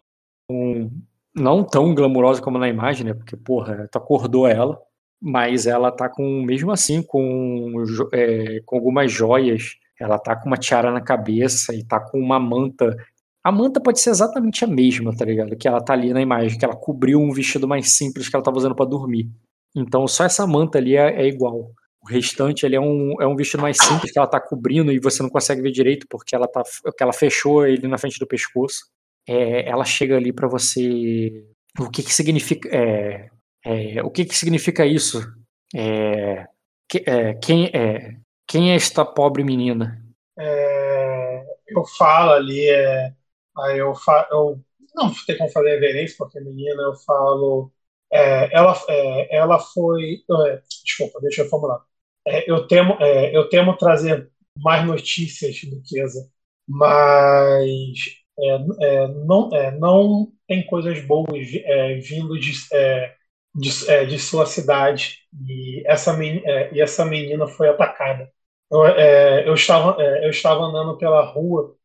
um, 0.48 0.90
não 1.34 1.64
tão 1.64 1.94
glamurosa 1.94 2.40
como 2.40 2.58
na 2.58 2.68
imagem, 2.68 3.06
né? 3.06 3.14
Porque, 3.14 3.36
porra, 3.36 3.88
tu 3.90 3.98
acordou 3.98 4.46
ela, 4.46 4.80
mas 5.20 5.66
ela 5.66 5.90
tá 5.90 6.08
com, 6.08 6.42
mesmo 6.42 6.70
assim, 6.70 7.02
com, 7.02 7.84
é, 8.12 8.60
com 8.64 8.76
algumas 8.76 9.10
joias. 9.10 9.76
Ela 9.98 10.18
tá 10.18 10.34
com 10.36 10.46
uma 10.46 10.56
tiara 10.56 10.90
na 10.90 11.00
cabeça 11.00 11.74
e 11.74 11.84
tá 11.84 12.00
com 12.00 12.18
uma 12.18 12.38
manta. 12.38 12.96
A 13.44 13.50
manta 13.50 13.80
pode 13.80 14.00
ser 14.00 14.10
exatamente 14.10 14.64
a 14.64 14.68
mesma, 14.68 15.14
tá 15.16 15.24
ligado? 15.24 15.56
Que 15.56 15.66
ela 15.66 15.82
tá 15.82 15.92
ali 15.92 16.12
na 16.12 16.20
imagem, 16.20 16.58
que 16.58 16.64
ela 16.64 16.76
cobriu 16.76 17.20
um 17.20 17.32
vestido 17.32 17.66
mais 17.66 17.90
simples 17.90 18.28
que 18.28 18.36
ela 18.36 18.44
tava 18.44 18.56
usando 18.56 18.74
para 18.74 18.88
dormir. 18.88 19.28
Então 19.74 20.06
só 20.06 20.24
essa 20.24 20.46
manta 20.46 20.78
ali 20.78 20.96
é, 20.96 21.22
é 21.22 21.26
igual. 21.26 21.72
O 22.00 22.08
restante 22.08 22.66
ele 22.66 22.76
é 22.76 22.80
um, 22.80 23.14
é 23.20 23.26
um 23.26 23.36
vestido 23.36 23.60
mais 23.62 23.76
simples 23.78 24.12
que 24.12 24.18
ela 24.18 24.28
tá 24.28 24.40
cobrindo 24.40 24.92
e 24.92 24.98
você 24.98 25.22
não 25.22 25.30
consegue 25.30 25.62
ver 25.62 25.70
direito 25.70 26.06
porque 26.08 26.34
ela 26.34 26.48
tá 26.48 26.62
que 26.62 27.02
ela 27.02 27.12
fechou 27.12 27.66
ele 27.66 27.88
na 27.88 27.98
frente 27.98 28.18
do 28.18 28.26
pescoço. 28.26 28.86
É, 29.26 29.68
ela 29.68 29.84
chega 29.84 30.16
ali 30.16 30.32
para 30.32 30.48
você. 30.48 31.44
O 31.78 31.88
que 31.88 32.02
que 32.02 32.12
significa? 32.12 32.68
É, 32.72 33.30
é, 33.64 34.02
o 34.02 34.10
que 34.10 34.24
que 34.24 34.36
significa 34.36 34.84
isso? 34.84 35.22
É, 35.74 36.46
que, 36.88 37.02
é, 37.06 37.34
quem 37.34 37.70
é 37.72 38.16
quem 38.46 38.72
é 38.72 38.74
esta 38.74 39.04
pobre 39.04 39.44
menina? 39.44 40.02
É, 40.38 41.44
eu 41.68 41.84
falo 41.96 42.32
ali, 42.32 42.68
aí 43.58 43.78
eu 43.78 43.94
falo, 43.94 44.26
eu 44.30 44.60
não 44.94 45.12
tem 45.26 45.36
como 45.38 45.50
fazer 45.50 45.70
reverência 45.70 46.16
porque 46.18 46.40
menina 46.40 46.82
eu 46.82 46.94
falo 46.96 47.72
ela, 48.10 48.74
ela 49.30 49.58
foi. 49.58 50.22
desculpa, 50.84 51.18
deixa 51.20 51.42
eu 51.42 51.48
formular 51.48 51.82
é, 52.26 52.50
eu, 52.50 52.66
temo, 52.66 52.96
é, 53.00 53.36
eu 53.36 53.48
temo 53.48 53.76
trazer 53.76 54.30
mais 54.56 54.86
notícias, 54.86 55.60
Duquesa, 55.64 56.30
mas 56.68 57.98
é, 58.38 58.48
é, 58.80 59.08
não, 59.08 59.50
é, 59.54 59.70
não 59.72 60.32
tem 60.46 60.64
coisas 60.66 61.00
boas 61.04 61.28
é, 61.64 61.94
vindo 61.96 62.38
de, 62.38 62.52
de, 63.54 64.06
de, 64.06 64.18
sua 64.18 64.46
cidade. 64.46 65.18
E 65.48 65.82
essa, 65.86 66.12
menina, 66.12 66.42
e 66.72 66.80
essa 66.80 67.04
menina 67.04 67.46
foi 67.46 67.68
atacada. 67.68 68.30
Eu, 68.70 68.84
eu, 69.46 69.54
estava, 69.54 70.00
eu 70.02 70.30
estava 70.30 70.62
andando 70.64 70.96
pela 70.96 71.24
rua, 71.24 71.76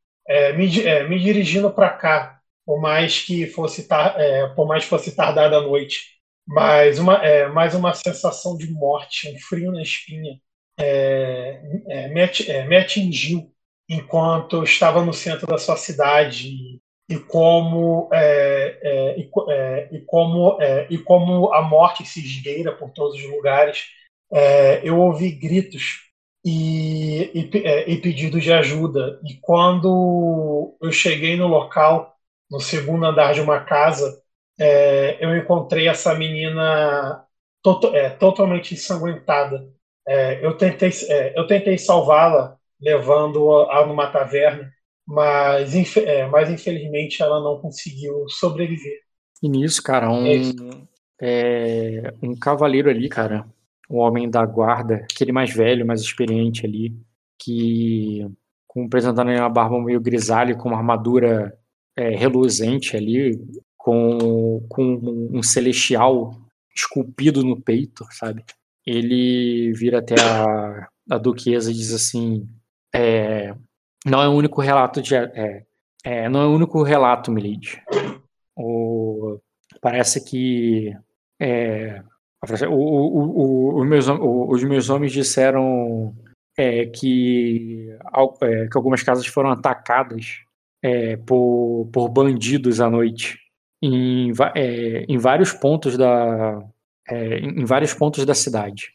me, 0.56 0.68
me 1.08 1.20
dirigindo 1.20 1.72
para 1.72 1.90
cá, 1.90 2.40
por 2.66 2.82
mais 2.82 3.22
que 3.22 3.48
fosse 3.48 3.88
tar, 3.88 4.16
por 4.56 4.68
mais 4.68 4.84
fosse 4.84 5.16
tardada 5.16 5.58
a 5.58 5.62
noite 5.62 6.18
mas 6.48 6.98
uma, 6.98 7.16
é, 7.16 7.48
mais 7.50 7.76
uma 7.76 7.94
sensação 7.94 8.56
de 8.56 8.72
morte, 8.72 9.30
um 9.30 9.38
frio 9.38 9.72
na 9.72 9.82
espinha, 9.82 10.40
é, 10.80 11.62
é, 11.90 12.08
me, 12.08 12.22
é, 12.22 12.66
me, 12.66 12.78
atingiu 12.78 13.52
enquanto 13.90 14.64
estava 14.64 15.04
no 15.04 15.14
centro 15.14 15.46
da 15.46 15.58
sua 15.58 15.76
cidade. 15.76 16.80
e 17.10 17.20
como 17.20 18.10
é, 18.14 18.80
é, 18.82 19.20
e, 19.20 19.30
é, 19.50 19.90
e, 19.92 20.02
como 20.02 20.62
é, 20.62 20.88
e 20.90 20.98
como 20.98 21.54
a 21.54 21.62
morte 21.62 22.06
se 22.06 22.20
esgueira 22.22 22.74
por 22.74 22.92
todos 22.92 23.16
os 23.16 23.30
lugares 23.30 23.88
é, 24.32 24.82
eu 24.84 25.00
ouvi 25.00 25.32
gritos 25.32 26.07
e, 26.50 27.32
e, 27.34 27.58
é, 27.66 27.90
e, 27.90 27.98
pedidos 27.98 28.44
de 28.44 28.54
ajuda. 28.54 29.20
E 29.26 29.36
quando 29.42 30.78
eu 30.82 30.92
cheguei 30.92 31.36
no 31.36 31.48
local 31.48 32.16
no 32.50 32.60
segundo 32.60 33.06
andar 33.06 33.34
de 33.34 33.42
uma 33.42 33.60
casa 33.60 34.22
eu 35.20 35.38
encontrei 35.38 35.88
essa 35.88 36.16
menina 36.16 37.24
to 37.62 37.80
totalmente 38.18 38.74
ensanguentada. 38.74 39.68
Eu 40.42 40.58
tentei 40.58 40.92
eu 41.36 41.46
tentei 41.46 41.78
salvá-la 41.78 42.58
levando-a 42.82 43.86
numa 43.86 44.08
taverna 44.08 44.72
mas, 45.08 45.74
é, 45.98 46.28
mas 46.28 46.50
infelizmente 46.50 47.24
ela 47.24 47.40
não 47.40 47.62
conseguiu 47.62 48.28
sobreviver. 48.28 49.00
E 49.42 49.48
nisso, 49.48 49.82
cara, 49.82 50.12
um, 50.12 50.28
é, 50.28 50.38
é 51.22 52.14
um 52.22 52.36
cavaleiro 52.36 52.90
ali, 52.90 53.08
cara, 53.08 53.48
um 53.90 53.98
homem 53.98 54.30
da 54.30 54.46
guarda, 54.46 55.06
aquele 55.12 55.32
mais 55.32 55.54
velho, 55.54 55.86
mais 55.86 56.02
experiente 56.02 56.66
ali, 56.66 56.96
que 57.40 58.28
com 58.68 58.86
apresentando 58.86 59.32
uma 59.32 59.50
barba 59.50 59.82
meio 59.82 60.00
grisalha, 60.00 60.56
com 60.56 60.70
uma 60.70 60.78
armadura 60.78 61.58
é, 61.96 62.10
reluzente 62.10 62.96
ali, 62.96 63.40
com, 63.78 64.66
com 64.70 65.30
um 65.32 65.42
celestial 65.42 66.32
esculpido 66.76 67.44
no 67.44 67.60
peito, 67.60 68.06
sabe? 68.12 68.44
Ele 68.86 69.74
vira 69.74 70.00
até 70.00 70.16
a, 70.22 70.88
a 71.10 71.18
duquesa 71.18 71.72
e 71.72 71.74
diz 71.74 71.94
assim: 71.94 72.48
é, 72.94 73.56
não 74.06 74.22
é 74.22 74.28
o 74.28 74.34
único 74.34 74.62
relato 74.62 75.02
de. 75.02 75.16
É, 75.16 75.64
é, 76.04 76.30
não 76.30 76.42
é 76.42 76.46
o 76.46 76.56
único 76.56 76.84
relato, 76.84 77.32
Milady. 77.32 77.82
O, 78.56 79.40
parece 79.82 80.24
que. 80.24 80.96
É, 81.40 82.02
o, 82.70 82.74
o, 82.74 83.82
o, 83.82 83.86
meus, 83.86 84.08
os 84.08 84.64
meus 84.64 84.90
homens 84.90 85.12
disseram 85.12 86.16
é, 86.58 86.86
que, 86.86 87.90
é, 88.42 88.68
que 88.68 88.78
algumas 88.78 89.04
casas 89.04 89.26
foram 89.28 89.52
atacadas 89.52 90.42
é, 90.82 91.18
por, 91.18 91.90
por 91.92 92.10
bandidos 92.10 92.82
à 92.82 92.90
noite 92.90 93.40
em, 93.82 94.32
é, 94.56 95.06
em 95.08 95.18
vários 95.18 95.54
pontos 95.54 95.98
da 95.98 96.64
é, 97.10 97.40
em 97.40 97.64
vários 97.64 97.94
pontos 97.94 98.26
da 98.26 98.34
cidade. 98.34 98.92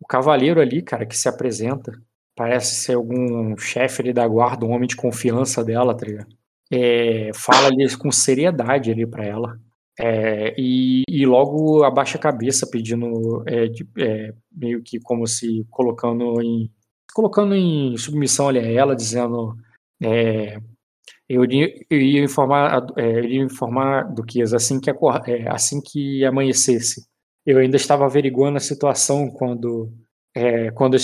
O 0.00 0.06
cavaleiro 0.06 0.60
ali, 0.60 0.80
cara, 0.82 1.04
que 1.04 1.16
se 1.16 1.28
apresenta, 1.28 1.92
parece 2.36 2.76
ser 2.76 2.94
algum 2.94 3.56
chefe 3.56 4.02
ali 4.02 4.12
da 4.12 4.26
guarda, 4.26 4.64
um 4.64 4.70
homem 4.70 4.86
de 4.86 4.96
confiança 4.96 5.64
dela, 5.64 5.96
tá 5.96 6.06
ligado? 6.06 6.34
É, 6.70 7.30
fala 7.34 7.66
ali 7.66 7.96
com 7.96 8.10
seriedade 8.10 8.90
ali 8.90 9.06
para 9.06 9.24
ela. 9.24 9.60
É, 10.00 10.54
e, 10.58 11.02
e, 11.06 11.26
logo 11.26 11.84
abaixa 11.84 12.16
a 12.16 12.20
cabeça 12.20 12.66
pedindo 12.70 13.44
é, 13.46 13.66
de, 13.66 13.86
é, 13.98 14.32
meio 14.50 14.82
que 14.82 14.98
como 15.00 15.26
se 15.26 15.66
colocando 15.70 16.40
em 16.40 16.70
colocando 17.12 17.54
em 17.54 17.94
submissão 17.98 18.48
a 18.48 18.56
ela 18.56 18.96
dizendo 18.96 19.54
é, 20.02 20.56
eu, 21.28 21.44
eu, 21.90 22.00
ia 22.00 22.24
informar 22.24 22.86
é, 22.96 23.18
eu 23.18 23.24
ia 23.24 23.42
informar 23.42 24.04
que 24.24 24.40
assim 24.42 24.80
que 24.80 24.90
assim 25.48 25.80
que 25.80 26.24
amanhecesse. 26.24 27.06
Eu 27.44 27.58
ainda 27.58 27.76
estava 27.76 28.06
averiguando 28.06 28.56
a 28.56 28.60
situação 28.60 29.28
quando 29.30 29.92
quando 30.74 30.96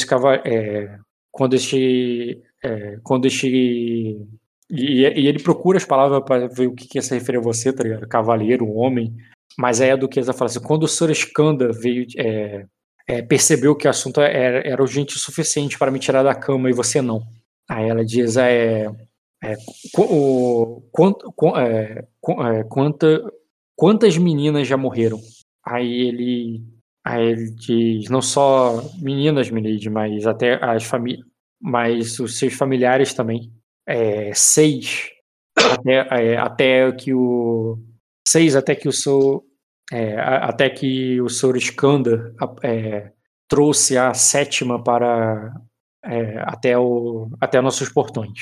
quando 1.31 1.55
este 1.55 2.42
é, 2.65 2.99
quando 3.02 3.26
este 3.26 4.18
e, 4.70 5.02
e, 5.02 5.26
ele 5.26 5.42
procura 5.42 5.78
as 5.78 5.84
palavras 5.84 6.22
para 6.24 6.47
ver 6.48 6.66
o 6.66 6.74
que, 6.74 6.86
que 6.86 7.00
se 7.00 7.14
referir 7.14 7.38
a 7.38 7.42
você, 7.42 7.72
tá 7.72 7.82
ligado? 7.82 8.06
Cavaleiro, 8.06 8.70
homem. 8.70 9.16
Mas 9.56 9.80
aí 9.80 9.90
a 9.90 9.97
duquesa 9.97 10.32
fala 10.32 10.50
assim: 10.50 10.60
quando 10.60 10.84
o 10.84 10.88
Sr. 10.88 11.10
Skanda 11.10 11.72
veio, 11.72 12.06
é, 12.16 12.66
é, 13.06 13.22
percebeu 13.22 13.74
que 13.74 13.86
o 13.86 13.90
assunto 13.90 14.20
era, 14.20 14.66
era, 14.66 14.82
urgente 14.82 15.16
o 15.16 15.18
suficiente 15.18 15.78
para 15.78 15.90
me 15.90 15.98
tirar 15.98 16.22
da 16.22 16.34
cama 16.34 16.68
e 16.68 16.74
você 16.74 17.00
não. 17.00 17.22
Aí 17.68 17.88
ela 17.88 18.05
diz: 18.05 18.36
é, 18.36 18.86
é 19.42 19.56
o, 19.97 20.82
quant, 20.92 21.16
é, 21.56 22.05
é, 22.58 22.64
quanta, 22.64 23.32
quantas 23.76 24.18
meninas 24.18 24.68
já 24.68 24.76
morreram? 24.76 25.20
Aí 25.64 26.08
ele 26.08 26.62
Aí 27.08 27.26
ele 27.26 27.50
diz, 27.52 28.10
não 28.10 28.20
só 28.20 28.82
meninas, 29.00 29.50
Milady, 29.50 29.88
mas 29.88 30.26
até 30.26 30.62
as 30.62 30.84
famílias, 30.84 31.26
mas 31.58 32.20
os 32.20 32.38
seus 32.38 32.52
familiares 32.52 33.14
também. 33.14 33.50
É, 33.89 34.33
seis, 34.34 35.08
até, 35.57 35.92
é, 36.10 36.36
até 36.36 36.92
que 36.92 37.15
o 37.15 37.78
seis 38.26 38.55
até 38.55 38.75
que 38.75 38.86
o 38.86 38.92
seu 38.92 39.44
é, 39.91 40.20
até 40.20 40.68
que 40.68 41.20
o 41.20 41.28
Sr. 41.31 41.57
Skanda 41.57 42.34
é, 42.62 43.10
trouxe 43.49 43.97
a 43.97 44.12
sétima 44.12 44.83
para 44.83 45.55
é, 46.05 46.39
até 46.41 46.76
o 46.78 47.31
até 47.41 47.60
nossos 47.60 47.89
portões. 47.89 48.39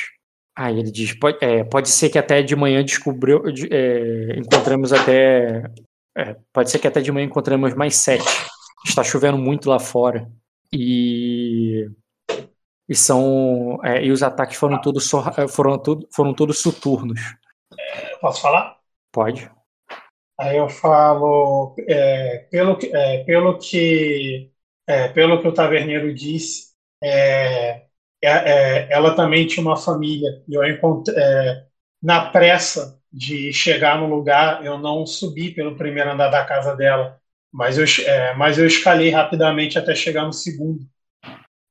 Aí 0.58 0.78
ele 0.78 0.90
diz, 0.90 1.12
pode, 1.12 1.38
é, 1.40 1.62
pode 1.62 1.88
ser 1.88 2.08
que 2.08 2.18
até 2.18 2.42
de 2.42 2.56
manhã 2.56 2.82
descobriu, 2.82 3.42
encontramos 4.36 4.92
até 4.92 5.62
pode 6.52 6.70
ser 6.70 6.78
que 6.78 6.88
até 6.88 7.00
de 7.00 7.12
manhã 7.12 7.26
encontramos 7.26 7.74
mais 7.74 7.94
sete 7.96 8.24
está 8.88 9.02
chovendo 9.04 9.38
muito 9.38 9.68
lá 9.68 9.78
fora 9.78 10.30
e 10.72 11.88
e 12.88 12.94
são 12.94 13.78
é, 13.84 14.04
e 14.04 14.10
os 14.10 14.22
ataques 14.22 14.56
foram 14.56 14.80
todos 14.80 15.10
é, 15.36 15.48
foram 15.48 15.78
tudo, 15.78 16.08
foram 16.14 16.34
todos 16.34 16.60
soturnos. 16.60 17.20
Posso 18.20 18.40
falar? 18.40 18.78
Pode. 19.12 19.50
Aí 20.38 20.56
eu 20.56 20.68
falo 20.68 21.74
é, 21.88 22.46
pelo 22.50 22.76
que 22.76 22.94
é, 22.94 23.24
pelo 23.24 23.58
que 23.58 24.50
é, 24.86 25.08
pelo 25.08 25.40
que 25.40 25.48
o 25.48 25.54
taverneiro 25.54 26.14
disse, 26.14 26.72
é, 27.02 27.86
ela 28.22 29.14
também 29.14 29.46
tinha 29.46 29.64
uma 29.64 29.76
família 29.76 30.42
e 30.48 30.54
eu 30.54 30.64
encontrei 30.64 31.16
na 32.02 32.30
pressa 32.30 33.00
de 33.12 33.52
chegar 33.52 33.98
no 33.98 34.06
lugar, 34.06 34.64
eu 34.64 34.78
não 34.78 35.06
subi 35.06 35.50
pelo 35.52 35.76
primeiro 35.76 36.10
andar 36.12 36.28
da 36.28 36.44
casa 36.44 36.76
dela 36.76 37.20
mas 37.56 37.78
eu, 37.78 37.86
é, 38.04 38.34
mas 38.34 38.58
eu 38.58 38.66
escalei 38.66 39.08
rapidamente 39.08 39.78
até 39.78 39.94
chegar 39.94 40.26
no 40.26 40.32
segundo. 40.32 40.86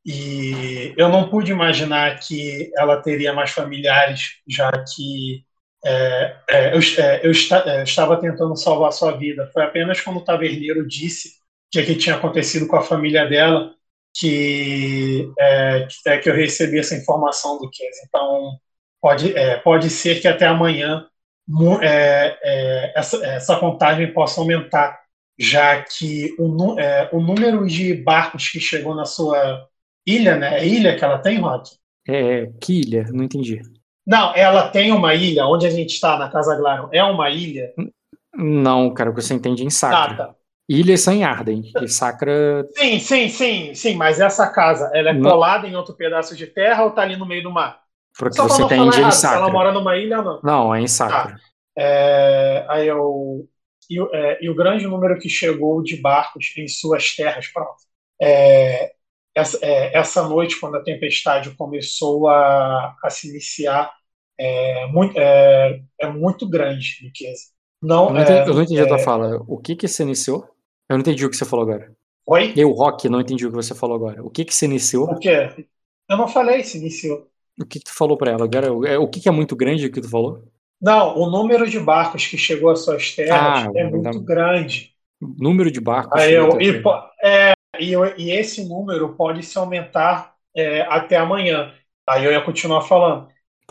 E 0.06 0.94
eu 0.98 1.10
não 1.10 1.30
pude 1.30 1.52
imaginar 1.52 2.20
que 2.20 2.72
ela 2.78 3.02
teria 3.02 3.34
mais 3.34 3.52
familiares, 3.52 4.34
já 4.48 4.72
que 4.72 5.44
é, 5.86 6.36
é, 6.50 6.76
eu, 6.76 6.80
é, 7.04 7.28
eu, 7.28 7.32
é, 7.32 7.84
estava 7.84 8.20
tentando 8.20 8.56
salvar 8.56 8.92
sua 8.92 9.12
vida. 9.18 9.50
Foi 9.54 9.64
apenas 9.64 10.02
quando 10.02 10.18
o 10.18 10.24
taverneiro 10.24 10.88
disse 10.88 11.34
que, 11.72 11.84
que 11.84 11.96
tinha 11.96 12.16
acontecido 12.16 12.68
com 12.68 12.76
a 12.76 12.84
família 12.84 13.28
dela 13.28 13.74
que, 14.14 15.32
é, 15.40 15.88
que, 15.88 16.10
é, 16.10 16.18
que 16.20 16.30
eu 16.30 16.36
recebi 16.36 16.80
essa 16.80 16.96
informação 16.96 17.60
do 17.60 17.70
Kes. 17.70 17.98
Então, 18.08 18.58
pode, 19.02 19.34
pode 19.64 19.90
ser 19.90 20.22
que 20.22 20.28
até 20.28 20.48
amanhã 20.48 21.08
essa, 22.96 23.26
essa 23.26 23.56
contagem 23.58 24.12
possa 24.14 24.42
aumentar 24.42 25.00
já 25.38 25.82
que 25.82 26.34
o, 26.40 26.80
é, 26.80 27.10
o 27.12 27.20
número 27.20 27.68
de 27.68 27.94
barcos 27.94 28.50
que 28.50 28.60
chegou 28.60 28.96
na 28.96 29.06
sua 29.06 29.68
ilha, 30.06 30.36
né? 30.36 30.60
É 30.60 30.68
ilha 30.68 30.96
que 30.96 31.04
ela 31.04 31.20
tem, 31.20 31.40
Rock? 31.40 31.72
É, 32.08 32.48
que 32.62 32.82
ilha? 32.82 33.06
Não 33.12 33.24
entendi. 33.24 33.62
Não, 34.06 34.34
ela 34.36 34.70
tem 34.70 34.92
uma 34.92 35.16
ilha, 35.16 35.48
onde 35.48 35.66
a 35.66 35.70
gente 35.70 35.94
está, 35.94 36.18
na 36.18 36.30
Casa 36.30 36.56
Glaron, 36.56 36.90
é 36.92 37.04
uma 37.04 37.30
ilha? 37.30 37.74
Não, 38.36 38.94
cara, 38.94 39.10
o 39.10 39.16
que 39.16 39.22
você 39.22 39.34
entende 39.34 39.64
em 39.64 39.70
Sacra. 39.70 40.14
Ah, 40.24 40.28
tá. 40.28 40.36
Ilhas 40.70 41.02
são 41.02 41.14
em 41.14 41.24
Arden, 41.24 41.72
e 41.82 41.88
Sacra... 41.88 42.68
Sim, 42.76 43.00
sim, 43.00 43.30
sim, 43.30 43.74
sim, 43.74 43.96
mas 43.96 44.20
essa 44.20 44.48
casa, 44.48 44.92
ela 44.94 45.10
é 45.10 45.14
não. 45.14 45.30
colada 45.30 45.68
em 45.68 45.76
outro 45.76 45.96
pedaço 45.96 46.36
de 46.36 46.48
terra 46.48 46.84
ou 46.84 46.90
está 46.90 47.02
ali 47.02 47.16
no 47.16 47.26
meio 47.26 47.44
do 47.44 47.52
mar? 47.52 47.82
Porque 48.18 48.36
Só 48.36 48.48
você 48.48 48.64
entende 48.64 49.02
em 49.02 49.12
Sacra. 49.12 49.40
ela 49.40 49.52
mora 49.52 49.72
numa 49.72 49.98
ilha 49.98 50.20
ou 50.20 50.24
não? 50.24 50.40
Não, 50.44 50.76
é 50.76 50.82
em 50.82 50.88
Sacra. 50.88 51.34
Tá. 51.34 51.40
É, 51.78 52.66
aí 52.70 52.88
eu 52.88 53.48
e, 53.90 54.00
é, 54.14 54.44
e 54.44 54.50
o 54.50 54.56
grande 54.56 54.88
número 54.88 55.20
que 55.20 55.30
chegou 55.30 55.82
de 55.84 55.98
barcos 55.98 56.54
em 56.58 56.68
suas 56.68 57.16
terras. 57.16 57.48
Pronto. 57.48 57.76
É, 58.22 58.94
essa, 59.36 59.60
é, 59.62 59.98
essa, 59.98 60.28
noite, 60.28 60.60
quando 60.60 60.78
a 60.78 60.84
tempestade 60.84 61.52
começou 61.56 62.30
a, 62.30 62.96
a 63.04 63.10
se 63.10 63.30
iniciar, 63.30 63.92
é 64.40 64.88
muito, 64.88 65.18
é, 65.18 65.82
é 66.00 66.08
muito 66.08 66.48
grande, 66.48 67.00
riqueza. 67.02 67.44
Não, 67.82 68.08
eu 68.08 68.14
não 68.14 68.22
entendi, 68.22 68.50
eu 68.50 68.54
não 68.54 68.64
entendi 68.64 68.82
a 68.82 68.88
tua 68.88 69.00
fala. 69.00 69.44
O 69.48 69.58
que 69.58 69.76
que 69.76 69.88
se 69.88 70.02
iniciou? 70.02 70.48
Eu 70.90 70.96
não 70.96 71.02
entendi 71.02 71.26
o 71.26 71.30
que 71.30 71.36
você 71.36 71.46
falou 71.46 71.64
agora. 71.64 71.94
Oi? 72.28 72.54
Eu, 72.56 72.72
Rock, 72.72 73.08
não 73.08 73.22
entendi 73.22 73.46
o 73.46 73.50
que 73.50 73.56
você 73.56 73.76
falou 73.76 73.96
agora. 73.96 74.24
O 74.24 74.30
que 74.30 74.46
que 74.46 74.56
se 74.56 74.66
iniciou? 74.66 75.12
O 75.12 75.20
quê? 75.20 75.68
Eu 76.10 76.18
não 76.18 76.28
falei 76.28 76.64
se 76.64 76.78
iniciou. 76.78 77.28
O 77.60 77.66
que, 77.66 77.80
que 77.80 77.86
tu 77.86 77.94
falou 77.94 78.18
para 78.18 78.32
ela 78.32 78.46
agora? 78.46 78.72
O 79.00 79.08
que 79.08 79.20
que 79.20 79.30
é 79.30 79.32
muito 79.32 79.56
grande 79.56 79.86
o 79.86 79.92
que 79.92 80.02
tu 80.02 80.10
falou? 80.10 80.44
Não, 80.82 81.18
o 81.18 81.30
número 81.30 81.70
de 81.70 81.80
barcos 81.80 82.28
que 82.28 82.38
chegou 82.38 82.70
às 82.70 82.84
suas 82.84 83.12
terras 83.16 83.66
ah, 83.66 83.72
é 83.76 83.84
muito 83.90 84.20
grande. 84.22 84.94
Número 85.22 85.72
de 85.72 85.80
barcos. 85.80 86.22
Aí 86.22 86.34
eu, 86.34 86.60
e, 86.60 86.82
é, 87.24 87.54
e, 87.80 87.94
e, 88.18 88.32
esse 88.32 88.64
número 88.68 89.16
pode 89.16 89.44
se 89.44 89.58
aumentar 89.58 90.34
é, 90.56 90.82
até 90.82 91.18
amanhã. 91.18 91.74
Aí 92.08 92.26
eu 92.26 92.32
ia 92.32 92.42
continuar 92.42 92.82
falando. 92.82 93.28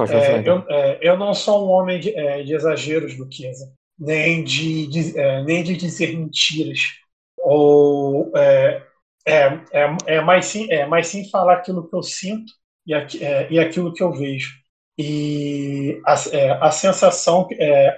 É, 0.06 0.42
eu, 0.48 0.64
é, 0.68 0.98
eu 1.02 1.16
não 1.16 1.34
sou 1.34 1.66
um 1.66 1.70
homem 1.70 2.00
de, 2.00 2.16
é, 2.16 2.42
de 2.42 2.54
exageros, 2.54 3.16
Duquesa, 3.16 3.72
nem 3.98 4.44
de, 4.44 4.86
de- 4.88 5.18
é, 5.18 5.42
nem 5.44 5.62
de 5.64 5.76
dizer 5.76 6.16
mentiras. 6.16 6.80
Ou 7.38 8.32
é, 9.26 9.60
é, 10.06 10.20
mais 10.20 10.46
sim, 10.46 10.66
é 10.70 10.86
mais 10.86 11.06
sim 11.08 11.28
falar 11.30 11.54
aquilo 11.54 11.88
que 11.88 11.94
eu 11.96 12.02
sinto 12.02 12.52
e, 12.86 12.92
e 13.50 13.58
aquilo 13.58 13.92
que 13.92 14.02
eu 14.02 14.12
vejo. 14.12 14.52
E 14.98 16.00
a, 16.06 16.14
a, 16.68 16.70
sensação, 16.70 17.48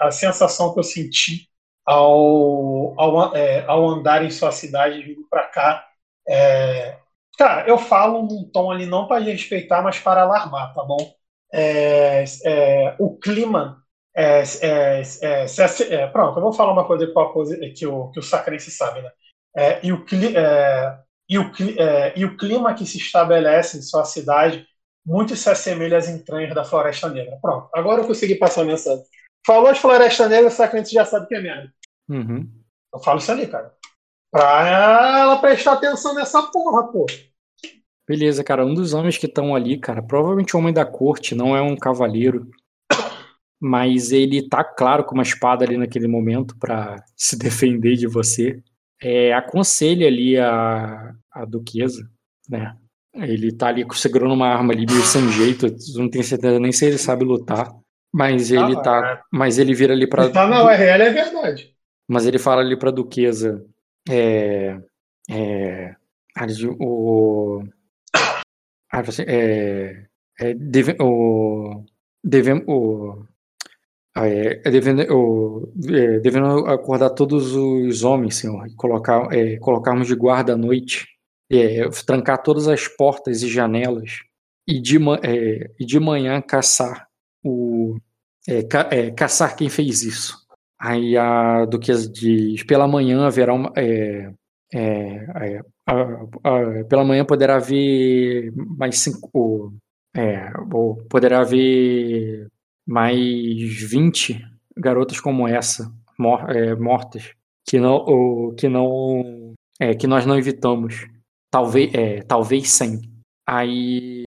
a 0.01 0.10
sensação 0.10 0.73
que 0.73 0.78
eu 0.81 0.85
senti 0.85 1.49
ao, 1.85 2.99
ao, 3.01 3.36
é, 3.36 3.65
ao 3.67 3.89
andar 3.89 4.25
em 4.25 4.31
sua 4.31 4.51
cidade 4.52 5.02
vindo 5.02 5.26
para 5.31 5.44
cá. 5.44 5.85
É, 6.29 6.99
cara, 7.39 7.69
eu 7.69 7.79
falo 7.79 8.23
num 8.23 8.49
tom 8.51 8.71
ali 8.71 8.87
não 8.87 9.07
para 9.07 9.23
respeitar, 9.23 9.83
mas 9.83 9.99
para 9.99 10.23
alarmar, 10.23 10.75
tá 10.75 10.83
bom? 10.85 11.15
É, 11.53 12.25
é, 12.45 12.97
o 12.99 13.17
clima. 13.19 13.83
É, 14.19 14.43
é, 14.63 15.01
é, 15.01 15.47
se- 15.47 15.93
é, 15.93 16.07
pronto, 16.07 16.39
eu 16.39 16.43
vou 16.43 16.53
falar 16.53 16.73
uma 16.73 16.87
coisa 16.87 17.07
que 17.07 17.87
o, 17.87 18.11
que 18.11 18.19
o, 18.19 18.23
Sacrense 18.23 18.71
sabe, 18.71 19.03
né? 19.03 19.11
E, 19.83 19.93
o, 19.93 20.07
e, 21.29 21.39
o, 21.39 21.53
e 22.17 22.25
o 22.25 22.37
clima 22.37 22.75
que 22.75 22.87
se 22.87 22.97
estabelece 22.97 23.77
em 23.77 23.83
sua 23.83 24.05
cidade 24.05 24.67
muito 25.07 25.37
se 25.37 25.49
assemelha 25.49 25.99
às 25.99 26.09
entranhas 26.09 26.53
da 26.55 26.65
Floresta 26.65 27.09
Negra. 27.09 27.39
Pronto, 27.41 27.69
agora 27.73 28.03
eu 28.03 28.07
consegui 28.07 28.35
passar 28.35 28.63
a 28.63 28.65
mensagem. 28.65 29.05
Falou 29.47 29.73
de 29.73 29.79
Floresta 29.81 30.29
Negra, 30.29 30.49
o 30.49 30.51
Sacrense 30.51 30.93
já 30.93 31.05
sabe 31.05 31.29
que 31.29 31.35
é 31.37 31.41
merda. 31.41 31.73
Uhum. 32.09 32.51
Eu 32.93 32.99
falo 32.99 33.19
isso 33.19 33.31
ali, 33.31 33.47
cara. 33.47 33.73
Pra 34.36 34.68
ela 34.68 35.39
prestar 35.39 35.73
atenção 35.73 36.15
nessa 36.15 36.42
porra, 36.42 36.86
pô. 36.92 37.06
Beleza, 38.06 38.44
cara. 38.44 38.66
Um 38.66 38.74
dos 38.74 38.92
homens 38.92 39.16
que 39.16 39.24
estão 39.24 39.55
ali, 39.55 39.78
cara, 39.78 40.02
provavelmente 40.02 40.55
o 40.55 40.58
homem 40.58 40.74
da 40.74 40.84
corte, 40.84 41.34
não 41.34 41.56
é 41.56 41.62
um 41.62 41.74
cavaleiro. 41.74 42.47
Mas 43.58 44.12
ele 44.12 44.47
tá 44.47 44.62
claro 44.62 45.05
com 45.05 45.15
uma 45.15 45.23
espada 45.23 45.65
ali 45.65 45.78
naquele 45.78 46.06
momento 46.06 46.55
pra 46.58 47.02
se 47.16 47.39
defender 47.39 47.97
de 47.97 48.06
você. 48.06 48.62
É, 49.02 49.32
aconselha 49.32 50.06
ali 50.06 50.39
a, 50.39 51.15
a 51.32 51.44
duquesa, 51.47 52.06
né? 52.47 52.76
Ele 53.15 53.50
tá 53.50 53.68
ali 53.68 53.86
segurando 53.94 54.34
uma 54.34 54.48
arma 54.48 54.74
ali 54.74 54.84
meio 54.84 55.02
sem 55.02 55.26
jeito, 55.31 55.66
não 55.94 56.10
tenho 56.10 56.24
certeza 56.24 56.60
nem 56.60 56.73
se 56.73 56.84
ele 56.84 56.98
sabe 56.98 57.24
lutar. 57.24 57.74
Mas 58.12 58.50
ele 58.50 58.76
Ah, 58.76 58.82
tá. 58.82 59.23
Mas 59.32 59.56
ele 59.56 59.73
vira 59.73 59.94
ali 59.94 60.06
pra. 60.06 60.24
Se 60.24 60.32
tá 60.32 60.47
na 60.47 60.62
URL 60.62 61.02
é 61.02 61.10
verdade. 61.10 61.74
Mas 62.06 62.26
ele 62.26 62.39
fala 62.39 62.60
ali 62.60 62.78
pra 62.78 62.90
duquesa. 62.90 63.65
É. 64.09 64.78
É. 65.31 65.97
O. 66.78 67.62
Ah, 68.93 69.02
é. 69.26 70.07
é 70.41 70.55
deve, 70.55 70.97
o. 71.01 71.85
Devemos. 72.23 72.65
O, 72.67 73.25
ah, 74.15 74.28
é, 74.28 74.62
é 74.65 74.70
devendo, 74.70 75.02
o, 75.15 75.73
é, 75.94 76.18
devendo 76.20 76.67
acordar 76.67 77.10
todos 77.10 77.55
os 77.55 78.02
homens, 78.02 78.36
senhor, 78.36 78.67
e 78.67 78.75
colocar, 78.75 79.31
é, 79.33 79.59
colocarmos 79.59 80.07
de 80.09 80.15
guarda 80.15 80.55
à 80.55 80.57
noite, 80.57 81.07
é, 81.52 81.86
trancar 82.07 82.43
todas 82.43 82.67
as 82.68 82.89
portas 82.89 83.43
e 83.43 83.49
janelas, 83.49 84.20
e 84.67 84.81
de, 84.81 84.97
é, 85.23 85.70
e 85.78 85.85
de 85.85 86.01
manhã 86.01 86.41
caçar 86.41 87.07
o. 87.44 87.99
é, 88.49 88.62
ca- 88.62 88.89
é, 88.91 89.10
caçar 89.10 89.55
quem 89.57 89.68
fez 89.68 90.02
isso. 90.02 90.45
Aí 90.79 91.17
a 91.17 91.65
duquesa 91.67 92.11
diz: 92.11 92.63
pela 92.65 92.87
manhã 92.89 93.27
haverá 93.27 93.53
uma. 93.55 93.73
é, 93.77 94.31
é, 94.75 95.61
a- 95.87 96.25
a- 96.45 96.85
pela 96.89 97.05
manhã 97.05 97.25
poderá 97.25 97.57
haver 97.57 98.53
mais 98.55 98.99
cinco. 98.99 99.73
É, 100.17 100.51
ou 100.73 100.97
poderá 101.11 101.41
haver 101.41 102.49
mais 102.87 103.19
20 103.91 104.41
garotas 104.77 105.21
como 105.21 105.47
essa 105.47 105.93
mor- 106.19 106.49
é, 106.51 106.75
mortas 106.75 107.33
que 107.69 107.79
não, 107.79 107.97
ou, 107.97 108.55
que 108.55 108.67
não 108.69 109.55
é, 109.81 109.95
que 109.95 110.07
nós 110.07 110.25
não 110.27 110.39
evitamos. 110.39 111.07
Talvez, 111.51 111.93
é, 111.95 112.23
talvez 112.23 112.71
100. 112.71 113.01
Aí, 113.47 114.25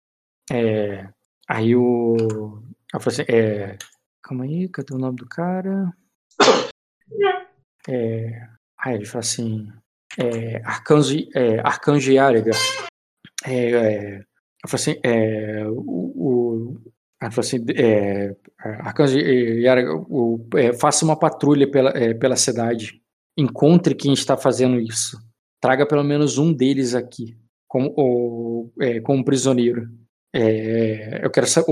aí 1.47 1.75
o. 1.75 2.15
Eu 2.93 2.99
assim, 3.05 3.23
é, 3.29 3.77
calma 4.23 4.43
aí, 4.45 4.67
cadê 4.69 4.93
o 4.93 4.97
nome 4.97 5.17
do 5.17 5.27
cara? 5.27 5.91
É, 7.87 8.47
aí 8.77 8.95
ele 8.95 9.05
fala 9.05 9.21
assim, 9.21 9.67
é, 10.17 10.61
Arcanjo, 10.63 11.17
é, 11.35 11.59
Arcanjo 11.59 12.11
Yariga. 12.11 12.51
É, 13.45 13.71
é, 13.71 14.23
falei 14.67 14.73
assim, 14.73 14.99
é, 15.03 15.65
o, 15.67 15.73
o, 15.75 16.81
falou 17.31 17.39
assim, 17.39 17.65
é, 17.75 18.35
Arcanjo 18.59 19.17
Yariga, 19.17 19.95
o, 19.95 20.47
é, 20.55 20.73
faça 20.73 21.05
uma 21.05 21.17
patrulha 21.17 21.69
pela, 21.69 21.91
é, 21.91 22.13
pela 22.13 22.35
cidade. 22.35 23.01
Encontre 23.37 23.95
quem 23.95 24.13
está 24.13 24.35
fazendo 24.35 24.79
isso. 24.79 25.17
Traga 25.61 25.85
pelo 25.85 26.03
menos 26.03 26.37
um 26.37 26.53
deles 26.53 26.93
aqui, 26.93 27.37
como, 27.67 27.93
o, 27.97 28.71
é, 28.81 28.99
como 28.99 29.25
prisioneiro. 29.25 29.89
É, 30.33 31.25
eu 31.25 31.31
quero 31.31 31.47
saber. 31.47 31.71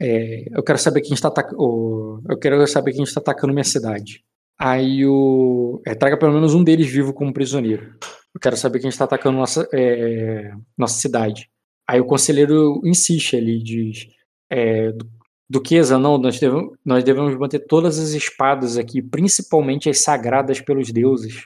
É, 0.00 0.46
eu 0.56 0.62
quero 0.62 0.78
saber 0.78 1.00
quem 1.02 1.14
está 1.14 1.28
ataca- 1.28 1.54
o- 1.56 2.20
eu 2.28 2.38
quero 2.38 2.66
saber 2.66 2.92
quem 2.92 3.02
está 3.04 3.20
atacando 3.20 3.52
minha 3.52 3.64
cidade. 3.64 4.22
Aí 4.58 5.04
o 5.06 5.80
é, 5.86 5.94
traga 5.94 6.16
pelo 6.18 6.32
menos 6.32 6.54
um 6.54 6.64
deles 6.64 6.90
vivo 6.90 7.12
como 7.12 7.32
prisioneiro. 7.32 7.94
Eu 8.34 8.40
quero 8.40 8.56
saber 8.56 8.80
quem 8.80 8.88
está 8.88 9.04
atacando 9.04 9.38
nossa 9.38 9.68
é, 9.72 10.52
nossa 10.76 10.98
cidade. 11.00 11.48
Aí 11.88 12.00
o 12.00 12.04
conselheiro 12.06 12.80
insiste 12.84 13.36
ali 13.36 13.62
diz 13.62 14.06
é, 14.50 14.92
Du- 14.92 15.08
Duquesa, 15.48 15.96
não, 15.98 16.18
nós 16.18 16.40
devemos, 16.40 16.76
nós 16.84 17.04
devemos 17.04 17.36
manter 17.38 17.60
todas 17.60 17.98
as 18.00 18.08
espadas 18.10 18.76
aqui, 18.76 19.00
principalmente 19.00 19.88
as 19.88 20.00
sagradas 20.00 20.60
pelos 20.60 20.90
deuses, 20.90 21.44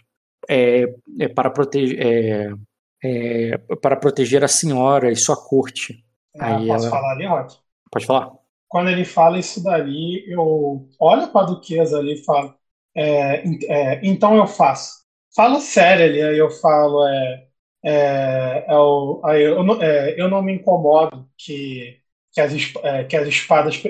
é, 0.49 0.87
é, 1.19 1.29
para 1.29 1.51
proteger 1.51 2.57
é, 3.05 3.59
para 3.83 3.97
proteger 3.97 4.43
a 4.45 4.49
senhora 4.49 5.11
e 5.13 5.17
sua 5.17 5.37
corte. 5.37 6.03
Ah, 6.39 6.57
Aí 6.57 6.67
posso 6.67 6.87
ela- 6.87 6.97
falar 6.97 7.13
ali, 7.13 7.27
Rock? 7.27 7.57
Pode 7.91 8.07
falar? 8.07 8.31
Quando 8.71 8.91
ele 8.91 9.05
fala 9.07 9.39
isso 9.41 9.63
dali, 9.65 10.25
eu 10.33 10.89
olho 11.01 11.29
para 11.33 11.43
a 11.43 11.47
duquesa 11.47 11.99
ali 12.01 12.15
e 12.15 12.25
falo, 12.25 12.55
é, 12.97 13.45
é, 13.69 14.01
então 14.05 14.37
eu 14.37 14.47
faço. 14.49 15.01
Falo 15.37 15.61
sério 15.61 16.07
ali, 16.07 16.23
aí 16.23 16.39
eu 16.39 16.51
falo, 16.51 17.07
é, 17.09 17.49
é, 17.85 18.67
é 18.69 18.77
o- 18.79 19.23
aí 19.25 19.43
eu, 19.43 19.63
não- 19.65 19.83
é, 19.83 20.15
eu 20.21 20.29
não 20.31 20.43
me 20.43 20.55
incomodo 20.55 21.29
que, 21.39 21.99
que, 22.33 22.41
as, 22.41 22.53
é, 22.85 23.05
que 23.05 23.17
as 23.17 23.29
espadas 23.29 23.83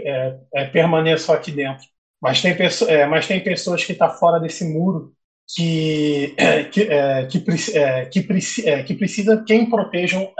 é, 0.54 0.64
permaneçam 0.66 1.34
aqui 1.34 1.52
dentro. 1.52 1.84
Mas 2.22 2.42
tem, 2.42 2.54
mas 3.08 3.26
tem 3.26 3.42
pessoas 3.42 3.84
que 3.84 3.92
estão 3.92 4.10
fora 4.10 4.38
desse 4.40 4.64
muro 4.64 5.14
que, 5.56 6.34
que, 6.72 6.86
que, 7.30 7.40
que, 7.40 7.78
é, 8.68 8.82
que 8.84 8.94
precisa 8.94 9.42
quem 9.46 9.68
protejam 9.70 10.32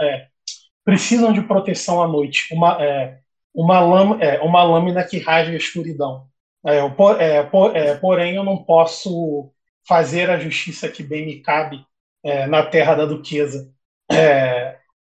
precisam 0.83 1.31
de 1.33 1.41
proteção 1.43 2.01
à 2.03 2.07
noite. 2.07 2.53
Uma, 2.53 2.83
é, 2.83 3.19
uma, 3.53 3.79
lam, 3.81 4.19
é, 4.21 4.39
uma 4.41 4.63
lâmina 4.63 5.03
que 5.03 5.19
rasga 5.19 5.53
a 5.53 5.57
escuridão. 5.57 6.27
É, 6.65 6.79
eu 6.79 6.91
po- 6.95 7.13
é, 7.17 7.37
é, 7.75 7.95
porém, 7.97 8.35
eu 8.35 8.43
não 8.43 8.63
posso 8.63 9.51
fazer 9.87 10.29
a 10.29 10.39
justiça 10.39 10.89
que 10.89 11.03
bem 11.03 11.25
me 11.25 11.41
cabe 11.41 11.85
é, 12.23 12.47
na 12.47 12.63
terra 12.65 12.95
da 12.95 13.05
duquesa. 13.05 13.71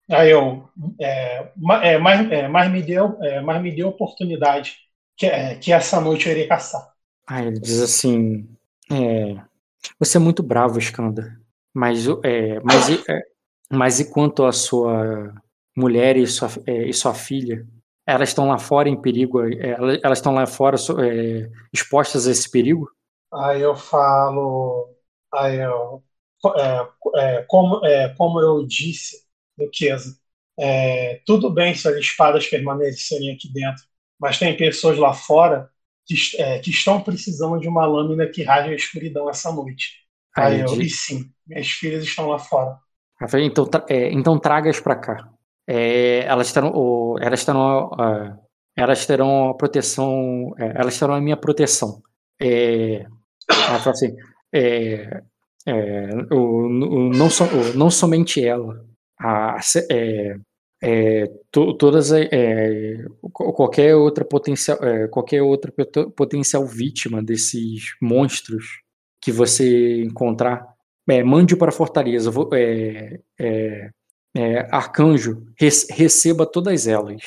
Aí 0.09 0.29
eu, 0.31 0.69
ma- 1.57 1.81
mas, 1.99 2.49
mas 2.49 2.71
me 2.71 2.81
deu, 2.81 3.17
mas 3.43 3.61
me 3.61 3.71
deu 3.75 3.87
oportunidade 3.89 4.77
que, 5.17 5.29
que 5.57 5.71
essa 5.73 5.99
noite 6.01 6.27
eu 6.27 6.31
irei 6.33 6.47
caçar. 6.47 6.91
Aí 7.27 7.47
ele 7.47 7.59
diz 7.59 7.79
assim: 7.81 8.47
Você 9.99 10.17
é 10.17 10.19
muito 10.19 10.43
bravo, 10.43 10.79
Skanda. 10.79 11.39
Mas, 11.73 12.05
mas, 12.63 12.87
mas 13.71 13.99
e 13.99 14.11
quanto 14.11 14.45
a 14.45 14.51
sua 14.51 15.33
mulher 15.77 16.17
e 16.17 16.27
sua, 16.27 16.49
e 16.67 16.93
sua 16.93 17.13
filha? 17.13 17.67
Elas 18.05 18.29
estão 18.29 18.47
lá 18.47 18.57
fora 18.59 18.89
em 18.89 18.99
perigo? 18.99 19.41
é, 19.43 19.75
elas 20.03 20.17
estão 20.19 20.33
lá 20.33 20.45
fora 20.47 20.77
é, 21.03 21.49
expostas 21.73 22.27
a 22.27 22.31
esse 22.31 22.49
perigo? 22.49 22.89
Aí 23.33 23.61
eu 23.61 23.75
falo, 23.75 24.93
aí 25.33 25.57
eu, 25.59 26.03
é, 26.57 27.39
é, 27.39 27.43
como, 27.47 27.85
é, 27.85 28.09
como 28.15 28.39
eu 28.41 28.65
disse, 28.67 29.25
Duquesa, 29.57 30.17
é, 30.59 31.21
tudo 31.25 31.49
bem 31.49 31.73
se 31.73 31.87
as 31.87 31.95
espadas 31.97 32.47
permanecerem 32.47 33.33
aqui 33.33 33.51
dentro, 33.51 33.83
mas 34.19 34.37
tem 34.37 34.55
pessoas 34.57 34.97
lá 34.97 35.13
fora 35.13 35.69
que, 36.05 36.15
é, 36.41 36.59
que 36.59 36.71
estão 36.71 37.01
precisando 37.01 37.59
de 37.59 37.67
uma 37.69 37.85
lâmina 37.85 38.27
que 38.27 38.43
rasgue 38.43 38.73
a 38.73 38.75
escuridão 38.75 39.29
essa 39.29 39.51
noite. 39.51 40.01
Aí 40.35 40.59
Aí 40.59 40.59
eu, 40.59 40.77
ele 40.77 40.85
e 40.85 40.89
sim, 40.89 41.31
minhas 41.47 41.67
filhas 41.69 42.03
estão 42.03 42.27
lá 42.27 42.37
fora. 42.39 42.77
Então, 43.47 43.65
tra- 43.65 43.85
então 43.89 44.37
traga-as 44.39 44.79
para 44.81 44.95
cá. 44.97 45.29
É, 45.73 46.25
elas 46.25 46.51
terão, 46.51 46.71
o- 46.75 47.17
elas 47.21 47.45
terão, 47.45 47.89
a- 47.93 48.37
elas 48.75 49.05
terão 49.05 49.49
a 49.49 49.53
proteção, 49.55 50.53
é, 50.59 50.73
elas 50.81 50.97
terão 50.99 51.13
a 51.15 51.21
minha 51.21 51.37
proteção. 51.37 52.01
É, 52.41 53.05
ela 53.49 53.79
fala 53.79 53.91
assim, 53.91 54.15
é, 54.53 55.21
é, 55.67 56.09
o- 56.31 56.67
o- 56.67 57.09
não, 57.13 57.29
so- 57.29 57.45
o- 57.45 57.77
não 57.77 57.89
somente 57.91 58.43
ela, 58.45 58.83
a, 59.19 59.59
é, 59.91 60.35
é, 60.83 61.25
to, 61.51 61.77
todas 61.77 62.11
é, 62.11 63.05
qualquer 63.33 63.95
outra 63.95 64.25
potencial 64.25 64.77
é, 64.83 65.07
qualquer 65.07 65.41
outra 65.43 65.71
potencial 66.15 66.65
vítima 66.65 67.21
desses 67.23 67.83
monstros 68.01 68.65
que 69.21 69.31
você 69.31 70.01
encontrar 70.03 70.65
é, 71.09 71.23
mande 71.23 71.55
para 71.55 71.69
a 71.69 71.71
fortaleza 71.73 72.31
é, 74.35 74.67
arcanjo 74.71 75.43
receba 75.59 76.45
todas 76.45 76.87
elas 76.87 77.21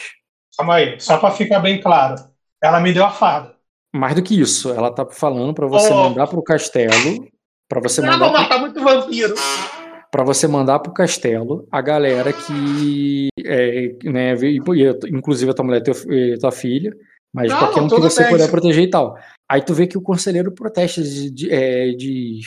calma 0.57 0.77
aí 0.77 0.99
só 1.01 1.19
para 1.19 1.31
ficar 1.31 1.61
bem 1.61 1.81
claro 1.81 2.17
ela 2.63 2.81
me 2.81 2.93
deu 2.93 3.05
a 3.05 3.11
farda 3.11 3.55
mais 3.95 4.15
do 4.15 4.23
que 4.23 4.41
isso 4.41 4.71
ela 4.71 4.91
tá 4.91 5.07
falando 5.07 5.55
para 5.55 5.67
você 5.67 5.93
oh. 5.93 6.05
mandar 6.05 6.27
para 6.27 6.39
o 6.39 6.43
castelo 6.43 7.29
para 7.69 7.81
você 7.81 8.01
mandar 8.01 8.33
matar 8.33 8.59
muito 8.59 8.83
vampiro 8.83 9.35
para 10.15 10.23
você 10.23 10.47
mandar 10.47 10.79
para 10.79 10.91
o 10.91 10.95
castelo 10.95 11.67
a 11.73 11.81
galera 11.81 12.33
que, 12.33 13.31
é, 13.45 13.97
né, 14.05 14.35
inclusive 15.09 15.51
a 15.51 15.55
tua 15.55 15.65
mulher 15.65 15.83
e 16.09 16.39
tua 16.39 16.53
filha, 16.53 16.97
mas 17.35 17.51
não, 17.51 17.59
qualquer 17.59 17.81
um 17.83 17.89
que 17.89 17.99
você 17.99 18.25
puder 18.29 18.49
proteger 18.49 18.85
e 18.85 18.91
tal. 18.91 19.19
Aí 19.51 19.61
tu 19.61 19.75
vê 19.75 19.89
que 19.89 19.99
o 19.99 20.01
conselheiro 20.01 20.53
protesta 20.53 21.03
de, 21.03 21.33
de, 21.33 21.53
é, 21.53 21.91
de 21.95 22.43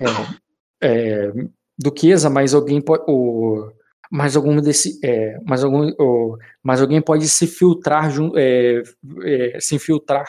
é, 0.00 0.06
é, 0.80 1.32
duquesa, 1.76 2.30
mas 2.30 2.54
alguém 2.54 2.80
pode, 2.80 3.02
o, 3.08 3.68
mas 4.10 4.36
algum 4.36 4.60
desse, 4.60 4.98
é, 5.04 5.38
mas 5.46 5.62
algum, 5.62 5.90
o, 5.98 6.36
mas 6.62 6.80
alguém 6.80 7.00
pode 7.00 7.28
se 7.28 7.46
filtrar, 7.46 8.10
é, 8.36 8.82
é, 9.24 9.60
se 9.60 9.74
infiltrar 9.76 10.26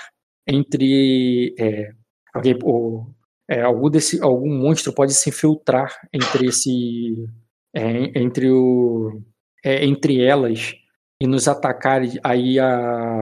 entre 0.48 1.56
é, 1.58 1.92
alguém, 2.34 2.58
o, 2.64 3.06
é, 3.50 3.62
algum, 3.62 3.90
desse, 3.90 4.22
algum 4.22 4.54
monstro 4.54 4.94
pode 4.94 5.14
se 5.14 5.30
infiltrar 5.30 5.98
entre 6.14 6.48
esse 6.48 7.26
é, 7.74 8.20
entre 8.20 8.50
o 8.52 9.22
entre 9.64 10.24
elas 10.24 10.74
e 11.22 11.28
nos 11.28 11.48
atacar 11.48 12.02
aí 12.24 12.60
a 12.60 13.20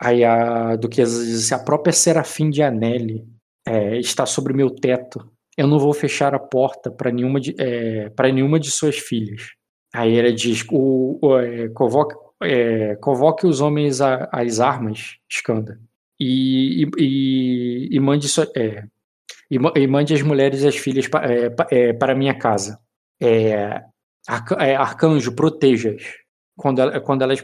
aí 0.00 0.24
a 0.24 0.76
do 0.76 0.88
que 0.88 1.02
a 1.02 1.58
própria 1.64 1.92
Serafim 1.92 2.48
de 2.48 2.62
Anelli 2.62 3.26
está 4.00 4.24
sobre 4.24 4.54
meu 4.54 4.70
teto. 4.70 5.20
Eu 5.56 5.66
não 5.66 5.78
vou 5.78 5.92
fechar 5.92 6.34
a 6.34 6.38
porta 6.38 6.90
para 6.90 7.10
nenhuma 7.10 7.40
de 7.40 7.54
para 8.16 8.32
nenhuma 8.32 8.58
de 8.58 8.70
suas 8.70 8.96
filhas 8.96 9.50
aí 9.92 10.18
ela 10.18 10.32
diz 10.32 10.64
o, 10.70 11.18
o 11.20 11.38
é, 11.38 11.68
convoque 11.70 12.14
é, 12.42 12.96
convoque 12.96 13.46
os 13.46 13.60
homens 13.60 14.00
às 14.00 14.60
armas 14.60 15.16
Skanda 15.28 15.78
e, 16.20 16.86
e, 16.98 17.88
e 17.90 18.00
mande 18.00 18.28
sua, 18.28 18.50
é, 18.54 18.84
e, 19.50 19.56
e 19.56 19.86
mande 19.86 20.14
as 20.14 20.22
mulheres 20.22 20.62
e 20.62 20.68
as 20.68 20.76
filhas 20.76 21.08
pa, 21.08 21.22
é, 21.24 21.54
é, 21.70 21.92
para 21.94 22.14
minha 22.14 22.34
casa. 22.34 22.78
É, 23.20 23.82
arcanjo, 24.28 25.34
proteja-as 25.34 26.02
quando, 26.56 27.00
quando, 27.02 27.22
elas, 27.22 27.42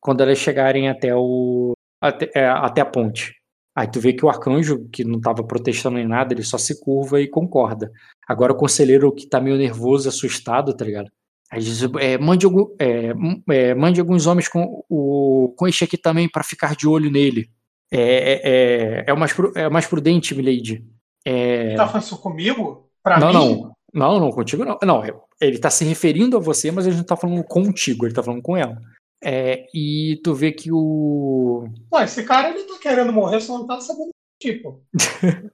quando 0.00 0.20
elas 0.22 0.38
chegarem 0.38 0.88
até, 0.88 1.14
o, 1.14 1.74
até, 2.00 2.30
até 2.48 2.80
a 2.80 2.86
ponte. 2.86 3.34
Aí 3.74 3.90
tu 3.90 4.00
vê 4.00 4.14
que 4.14 4.24
o 4.24 4.28
arcanjo, 4.30 4.88
que 4.88 5.04
não 5.04 5.18
estava 5.18 5.44
protestando 5.44 5.98
em 5.98 6.06
nada, 6.06 6.32
ele 6.32 6.42
só 6.42 6.56
se 6.56 6.80
curva 6.80 7.20
e 7.20 7.28
concorda. 7.28 7.92
Agora 8.26 8.52
o 8.52 8.56
conselheiro 8.56 9.12
que 9.12 9.28
tá 9.28 9.40
meio 9.40 9.58
nervoso, 9.58 10.08
assustado, 10.08 10.74
tá 10.74 10.84
ligado? 10.84 11.10
Aí 11.50 11.60
diz, 11.60 11.80
é, 12.00 12.18
mande, 12.18 12.44
algum, 12.44 12.74
é, 12.78 13.12
é, 13.50 13.74
mande 13.74 14.00
alguns 14.00 14.26
homens 14.26 14.48
com, 14.48 14.84
o, 14.88 15.54
com 15.56 15.68
este 15.68 15.84
aqui 15.84 15.96
também 15.96 16.28
para 16.28 16.42
ficar 16.42 16.74
de 16.74 16.88
olho 16.88 17.10
nele. 17.10 17.48
É, 17.90 18.40
é, 18.42 19.04
é, 19.06 19.12
o 19.12 19.16
mais, 19.16 19.32
é 19.54 19.68
o 19.68 19.72
mais 19.72 19.86
prudente, 19.86 20.34
Milady. 20.34 20.84
É... 21.24 21.74
Tá 21.76 21.86
falando 21.86 22.02
isso 22.02 22.18
comigo? 22.18 22.90
Pra 23.02 23.18
não, 23.18 23.28
mim? 23.28 23.34
não. 23.34 23.76
Não, 23.94 24.20
não, 24.20 24.30
contigo 24.30 24.62
não. 24.64 24.78
Não, 24.82 25.02
ele 25.40 25.58
tá 25.58 25.70
se 25.70 25.82
referindo 25.84 26.36
a 26.36 26.40
você, 26.40 26.70
mas 26.70 26.86
ele 26.86 26.96
não 26.96 27.04
tá 27.04 27.16
falando 27.16 27.42
contigo, 27.44 28.04
ele 28.04 28.14
tá 28.14 28.22
falando 28.22 28.42
com 28.42 28.54
ela. 28.54 28.76
É, 29.24 29.66
e 29.72 30.20
tu 30.22 30.34
vê 30.34 30.52
que 30.52 30.70
o. 30.70 31.66
Pô, 31.88 32.00
esse 32.00 32.22
cara 32.24 32.50
ele 32.50 32.64
tá 32.64 32.78
querendo 32.78 33.12
morrer, 33.12 33.40
só 33.40 33.58
não 33.58 33.66
tá 33.66 33.80
sabendo 33.80 34.10
tipo. 34.40 34.82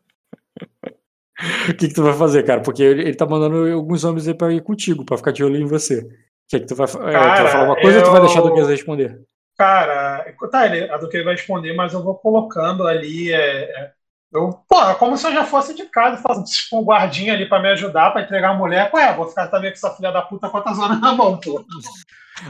O 1.68 1.74
que, 1.74 1.88
que 1.88 1.94
tu 1.94 2.02
vai 2.02 2.12
fazer, 2.12 2.44
cara? 2.44 2.60
Porque 2.60 2.82
ele, 2.82 3.02
ele 3.02 3.14
tá 3.14 3.26
mandando 3.26 3.72
alguns 3.72 4.04
homens 4.04 4.28
aí 4.28 4.34
pra 4.34 4.52
ir 4.52 4.62
contigo, 4.62 5.04
pra 5.04 5.16
ficar 5.16 5.32
de 5.32 5.42
olho 5.42 5.56
em 5.56 5.66
você. 5.66 6.00
O 6.00 6.08
que, 6.48 6.60
que 6.60 6.66
tu 6.66 6.74
vai, 6.74 6.86
cara, 6.86 7.10
é, 7.10 7.36
tu 7.36 7.42
vai 7.42 7.52
falar 7.52 7.64
uma 7.64 7.80
coisa 7.80 7.98
eu... 7.98 8.02
ou 8.02 8.08
tu 8.08 8.12
vai 8.12 8.20
deixar 8.20 8.38
a 8.38 8.42
Duquesa 8.42 8.70
responder? 8.70 9.20
Cara, 9.58 10.24
tá, 10.50 10.66
ele, 10.66 10.90
a 10.90 10.96
Duquesa 10.96 11.24
vai 11.24 11.34
responder, 11.34 11.72
mas 11.74 11.92
eu 11.92 12.02
vou 12.02 12.14
colocando 12.14 12.86
ali 12.86 13.32
é, 13.32 13.64
é 13.64 13.90
eu, 14.32 14.48
porra, 14.66 14.94
como 14.94 15.16
se 15.16 15.26
eu 15.26 15.32
já 15.32 15.44
fosse 15.44 15.74
de 15.74 15.84
casa, 15.84 16.22
fazendo 16.22 16.46
tipo, 16.46 16.78
um 16.78 16.84
guardinha 16.84 17.34
ali 17.34 17.46
pra 17.46 17.60
me 17.60 17.68
ajudar, 17.68 18.12
pra 18.12 18.22
entregar 18.22 18.50
a 18.50 18.54
mulher. 18.54 18.90
Ué, 18.94 19.14
vou 19.14 19.28
ficar 19.28 19.48
também 19.48 19.70
com 19.70 19.76
essa 19.76 19.90
filha 19.90 20.10
da 20.10 20.22
puta 20.22 20.48
quantas 20.48 20.78
horas 20.78 20.98
na 20.98 21.12
mão, 21.12 21.38
pô. 21.38 21.62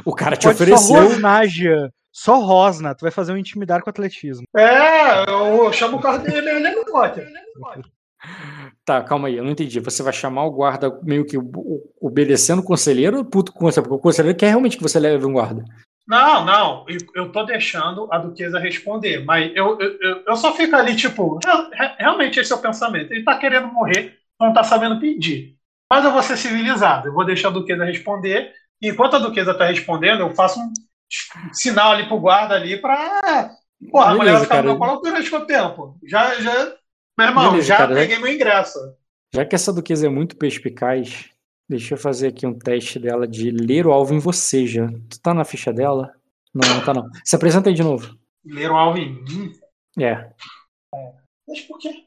O 0.05 0.15
cara 0.15 0.37
te 0.37 0.47
Pode 0.47 0.63
ofereceu. 0.63 0.79
Só 0.79 1.03
Rosnágia, 1.03 1.93
só 2.13 2.39
Rosna, 2.39 2.95
tu 2.95 3.01
vai 3.01 3.11
fazer 3.11 3.33
um 3.33 3.37
intimidar 3.37 3.83
com 3.83 3.91
atletismo. 3.91 4.47
É, 4.57 5.29
eu 5.29 5.73
chamo 5.73 5.97
o 5.97 6.01
carro 6.01 6.19
dele, 6.19 6.49
ele 6.49 6.69
é 6.69 6.75
no 6.75 6.85
Tá, 8.93 9.03
calma 9.03 9.29
aí, 9.29 9.39
eu 9.39 9.45
não 9.45 9.53
entendi. 9.53 9.81
Você 9.81 10.03
vai 10.03 10.13
chamar 10.13 10.45
o 10.45 10.51
guarda 10.51 11.01
meio 11.03 11.25
que 11.25 11.39
obedecendo 11.99 12.59
o 12.59 12.65
conselheiro 12.65 13.17
ou 13.17 13.25
puto 13.25 13.51
com? 13.51 13.71
Porque 13.71 13.95
o 13.95 13.99
conselheiro 13.99 14.37
quer 14.37 14.49
realmente 14.49 14.77
que 14.77 14.83
você 14.83 15.01
leve 15.01 15.25
um 15.25 15.33
guarda. 15.33 15.65
Não, 16.07 16.45
não, 16.45 16.85
eu 17.15 17.33
tô 17.33 17.43
deixando 17.45 18.07
a 18.13 18.19
Duquesa 18.19 18.59
responder, 18.59 19.25
mas 19.25 19.51
eu, 19.55 19.81
eu, 19.81 20.25
eu 20.27 20.37
só 20.37 20.55
fico 20.55 20.77
ali, 20.77 20.95
tipo, 20.95 21.39
realmente 21.99 22.39
esse 22.39 22.53
é 22.53 22.57
o 22.57 22.61
pensamento. 22.61 23.13
Ele 23.13 23.25
tá 23.25 23.39
querendo 23.39 23.69
morrer, 23.69 24.19
não 24.39 24.53
tá 24.53 24.63
sabendo 24.63 25.01
pedir. 25.01 25.57
Mas 25.91 26.05
eu 26.05 26.13
vou 26.13 26.23
ser 26.23 26.37
civilizado, 26.37 27.09
eu 27.09 27.15
vou 27.15 27.25
deixar 27.25 27.49
a 27.49 27.53
Duquesa 27.53 27.85
responder, 27.85 28.53
e 28.83 28.91
enquanto 28.91 29.17
a 29.17 29.21
Duquesa 29.21 29.55
tá 29.55 29.65
respondendo, 29.65 30.21
eu 30.21 30.35
faço 30.35 30.61
um 30.61 30.71
sinal 31.53 31.93
ali 31.93 32.07
pro 32.07 32.21
guarda 32.21 32.57
ali 32.57 32.77
pra. 32.77 33.53
Porra, 33.91 34.11
a 34.11 34.15
mulher 34.15 34.33
vai 34.33 34.43
ficar 34.43 34.63
no 34.63 34.79
colo 34.79 35.01
durante 35.01 35.35
o 35.35 35.47
tempo. 35.47 35.97
Já, 36.07 36.35
já. 36.41 36.75
Meu 37.19 37.29
irmão, 37.29 37.51
Beleza, 37.51 37.69
já 37.69 37.77
cara, 37.77 37.95
peguei 37.95 38.17
já... 38.17 38.23
meu 38.23 38.33
ingresso. 38.33 38.79
Já 39.35 39.45
que 39.45 39.55
essa 39.55 39.73
Duquesa 39.73 40.07
é 40.07 40.11
muito 40.11 40.37
perspicaz, 40.37 41.33
Deixa 41.73 41.95
eu 41.95 41.99
fazer 41.99 42.29
aqui 42.29 42.47
um 42.47 42.53
teste 42.53 42.99
dela 42.99 43.27
de 43.27 43.51
ler 43.51 43.87
o 43.87 43.93
alvo 43.93 44.13
em 44.13 44.19
você 44.19 44.67
já. 44.67 44.87
Tu 45.09 45.19
tá 45.23 45.33
na 45.33 45.43
ficha 45.43 45.73
dela? 45.73 46.13
Não, 46.53 46.69
não 46.69 46.85
tá 46.85 46.93
não. 46.93 47.09
Se 47.25 47.35
apresenta 47.35 47.71
aí 47.71 47.75
de 47.75 47.83
novo. 47.83 48.15
Ler 48.45 48.71
o 48.71 48.77
alvo 48.77 48.99
em 48.99 49.25
mim? 49.25 49.53
É. 49.99 50.11
é. 50.11 50.33
Mas 51.49 51.63
por 51.63 51.79
quê? 51.79 52.05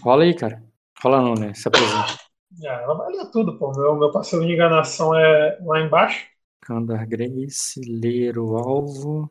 Rola 0.00 0.24
aí, 0.24 0.34
cara. 0.34 0.64
Rola 1.02 1.20
não, 1.20 1.34
né? 1.34 1.52
Se 1.52 1.68
apresenta. 1.68 2.18
É, 2.62 2.68
ela 2.68 2.94
vai 2.94 3.12
ler 3.12 3.30
tudo, 3.30 3.58
pô. 3.58 3.70
Meu, 3.72 3.96
meu 3.96 4.10
parceiro 4.10 4.46
de 4.46 4.52
enganação 4.54 5.14
é 5.14 5.58
lá 5.60 5.80
embaixo. 5.80 6.26
Candar 6.62 7.06
Grace, 7.06 7.80
ler 7.86 8.38
o 8.38 8.56
alvo. 8.56 9.30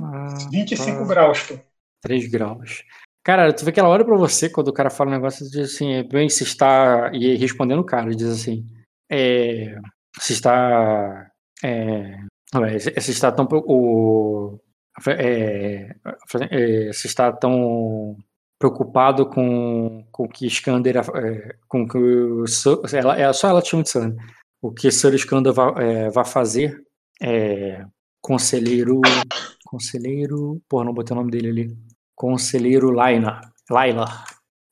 Ah, 0.00 0.48
25 0.50 1.00
tá. 1.00 1.04
graus, 1.04 1.42
pô. 1.42 1.58
3 2.00 2.30
graus. 2.30 2.82
Cara, 3.28 3.52
tu 3.52 3.62
vê 3.62 3.72
que 3.72 3.78
ela 3.78 3.90
olha 3.90 4.06
pra 4.06 4.16
você 4.16 4.48
quando 4.48 4.68
o 4.68 4.72
cara 4.72 4.88
fala 4.88 5.10
um 5.10 5.12
negócio 5.12 5.46
e 5.46 5.50
diz 5.50 5.74
assim, 5.74 6.02
bem, 6.08 6.30
se 6.30 6.44
está. 6.44 7.10
E 7.12 7.36
respondendo 7.36 7.80
o 7.80 7.84
cara, 7.84 8.08
diz 8.16 8.26
assim 8.26 8.64
é, 9.10 9.78
se 10.20 10.32
está 10.34 11.30
é, 11.64 12.18
se 13.00 13.10
está 13.10 13.32
tão 13.32 13.48
o 13.50 14.58
é, 15.06 15.94
é, 16.50 16.92
se 16.92 17.06
está 17.06 17.32
tão 17.32 18.16
preocupado 18.58 19.28
com 19.28 20.04
o 20.18 20.28
que 20.28 20.46
Skander 20.46 20.98
é, 20.98 21.56
com 21.68 21.88
que 21.88 21.96
o, 21.96 22.44
ela 22.92 23.18
é 23.18 23.32
só 23.32 23.48
ela 23.48 23.62
tinha 23.62 23.80
um 23.80 24.16
o 24.60 24.72
que 24.72 24.90
Sir 24.90 25.14
Skander 25.14 25.52
vai, 25.52 25.72
é, 25.78 26.10
vai 26.10 26.24
fazer 26.24 26.84
é, 27.22 27.84
conselheiro 28.20 29.00
conselheiro 29.64 30.60
pô 30.68 30.82
não 30.84 30.92
botei 30.92 31.14
o 31.14 31.18
nome 31.18 31.30
dele 31.30 31.48
ali 31.48 31.87
conselheiro 32.18 32.90
Laila 32.90 33.40
Laila 33.70 34.06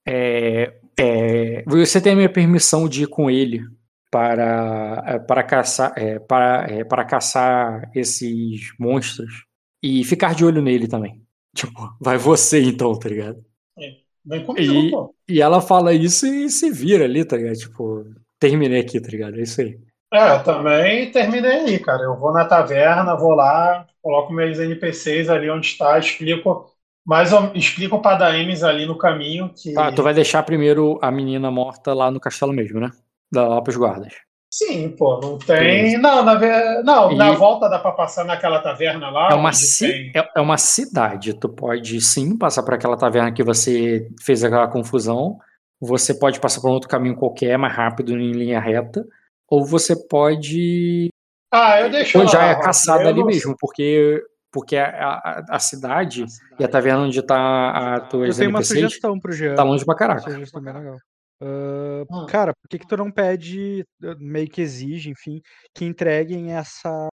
é, 0.07 0.75
é, 0.99 1.62
você 1.66 2.00
tem 2.00 2.12
a 2.12 2.16
minha 2.16 2.33
permissão 2.33 2.89
de 2.89 3.05
ir 3.05 3.07
com 3.07 3.31
ele 3.31 3.62
para, 4.10 5.05
eh, 5.07 5.18
para, 5.18 5.42
caçar, 5.42 5.92
é, 5.97 6.18
para, 6.18 6.66
é, 6.70 6.84
para 6.84 7.05
caçar 7.05 7.91
esses 7.94 8.73
monstros 8.78 9.44
e 9.83 10.05
ficar 10.05 10.34
de 10.34 10.44
olho 10.44 10.62
nele 10.62 10.89
também. 10.89 11.23
Tipo, 11.55 11.97
vai 12.00 12.18
você 12.18 12.62
então, 12.62 12.99
tá 12.99 13.08
ligado? 13.08 13.42
É, 13.78 13.97
vem 14.25 14.44
comigo, 14.44 14.73
e, 14.73 14.91
pô. 14.91 15.15
e 15.28 15.41
ela 15.41 15.60
fala 15.60 15.94
isso 15.94 16.26
e 16.26 16.50
se 16.50 16.70
vira 16.70 17.05
ali, 17.05 17.25
tá 17.25 17.36
ligado? 17.36 17.57
Tipo, 17.57 18.05
terminei 18.39 18.81
aqui, 18.81 19.00
tá 19.00 19.08
ligado? 19.08 19.39
É 19.39 19.42
isso 19.42 19.62
aí. 19.62 19.78
É, 20.12 20.36
eu 20.36 20.44
também 20.44 21.10
terminei 21.10 21.60
aí, 21.60 21.78
cara. 21.78 22.02
Eu 22.02 22.18
vou 22.18 22.33
na 22.33 22.44
taverna, 22.44 23.16
vou 23.16 23.33
lá, 23.33 23.86
coloco 24.02 24.33
meus 24.33 24.58
NPCs 24.58 25.28
ali 25.28 25.50
onde 25.50 25.66
está, 25.66 25.99
explico. 25.99 26.75
Mas 27.06 27.30
eu 27.30 27.52
explico 27.54 28.00
para 28.00 28.16
Daemis 28.16 28.64
ali 28.64 28.84
no 28.84 28.98
caminho 28.98 29.52
que. 29.54 29.72
Tá, 29.72 29.92
tu 29.92 30.02
vai 30.02 30.12
deixar 30.12 30.42
primeiro 30.42 30.98
a 31.00 31.10
menina 31.10 31.50
morta 31.50 31.94
lá 31.94 32.10
no 32.10 32.18
castelo 32.18 32.52
mesmo, 32.52 32.80
né? 32.80 32.90
lá 33.34 33.60
pros 33.62 33.76
guardas. 33.76 34.12
Sim, 34.52 34.90
pô, 34.96 35.20
não 35.20 35.38
tem. 35.38 35.98
Não, 35.98 36.24
na, 36.24 36.82
não, 36.82 37.12
e... 37.12 37.16
na 37.16 37.32
volta 37.32 37.68
dá 37.68 37.78
para 37.78 37.92
passar 37.92 38.24
naquela 38.24 38.60
taverna 38.60 39.10
lá. 39.10 39.28
É 39.30 39.34
uma, 39.34 39.52
ci... 39.52 39.86
tem... 39.86 40.12
é, 40.14 40.28
é 40.36 40.40
uma 40.40 40.56
cidade. 40.56 41.34
Tu 41.34 41.48
pode 41.48 42.00
sim 42.00 42.36
passar 42.36 42.62
por 42.62 42.74
aquela 42.74 42.96
taverna 42.96 43.32
que 43.32 43.42
você 43.42 44.08
fez 44.22 44.42
aquela 44.42 44.68
confusão. 44.68 45.38
Você 45.80 46.14
pode 46.14 46.40
passar 46.40 46.60
por 46.60 46.70
um 46.70 46.74
outro 46.74 46.88
caminho 46.88 47.16
qualquer, 47.16 47.58
mais 47.58 47.74
rápido, 47.74 48.12
em 48.18 48.32
linha 48.32 48.58
reta. 48.58 49.04
Ou 49.48 49.64
você 49.64 49.94
pode 50.08 51.08
Ah, 51.52 51.80
eu 51.80 51.90
deixo 51.90 52.18
Ou 52.18 52.26
já 52.26 52.38
lá, 52.38 52.50
é 52.50 52.60
caçada 52.60 53.08
ali 53.08 53.20
não- 53.20 53.26
mesmo, 53.26 53.54
porque, 53.60 54.22
porque 54.56 54.74
a, 54.74 54.88
a, 54.88 55.44
a 55.50 55.58
cidade 55.58 56.24
e 56.58 56.64
a 56.64 56.68
taverna 56.68 57.02
onde 57.02 57.20
tá 57.20 57.96
as 57.96 58.02
Eu 58.04 58.08
tuas 58.08 58.38
tenho 58.38 58.48
uma 58.48 58.60
NPCs 58.60 58.68
sugestão 58.84 59.20
pro 59.20 59.30
Jean. 59.30 59.54
tá 59.54 59.62
longe 59.62 59.84
pra 59.84 59.92
Uma 59.92 59.98
caraca. 59.98 60.30
sugestão 60.30 60.62
bem 60.62 60.72
legal. 60.72 60.96
Ah, 61.42 62.04
Hum. 62.10 62.24
cara, 62.26 62.54
por 62.54 62.66
que, 62.70 62.78
que 62.78 62.86
tu 62.86 62.96
não 62.96 63.10
pede, 63.10 63.84
eh, 64.02 64.14
meio 64.18 64.48
que 64.48 64.62
exige, 64.62 65.10
enfim, 65.10 65.42
que 65.74 65.84
entreguem 65.84 66.54
essa 66.54 67.06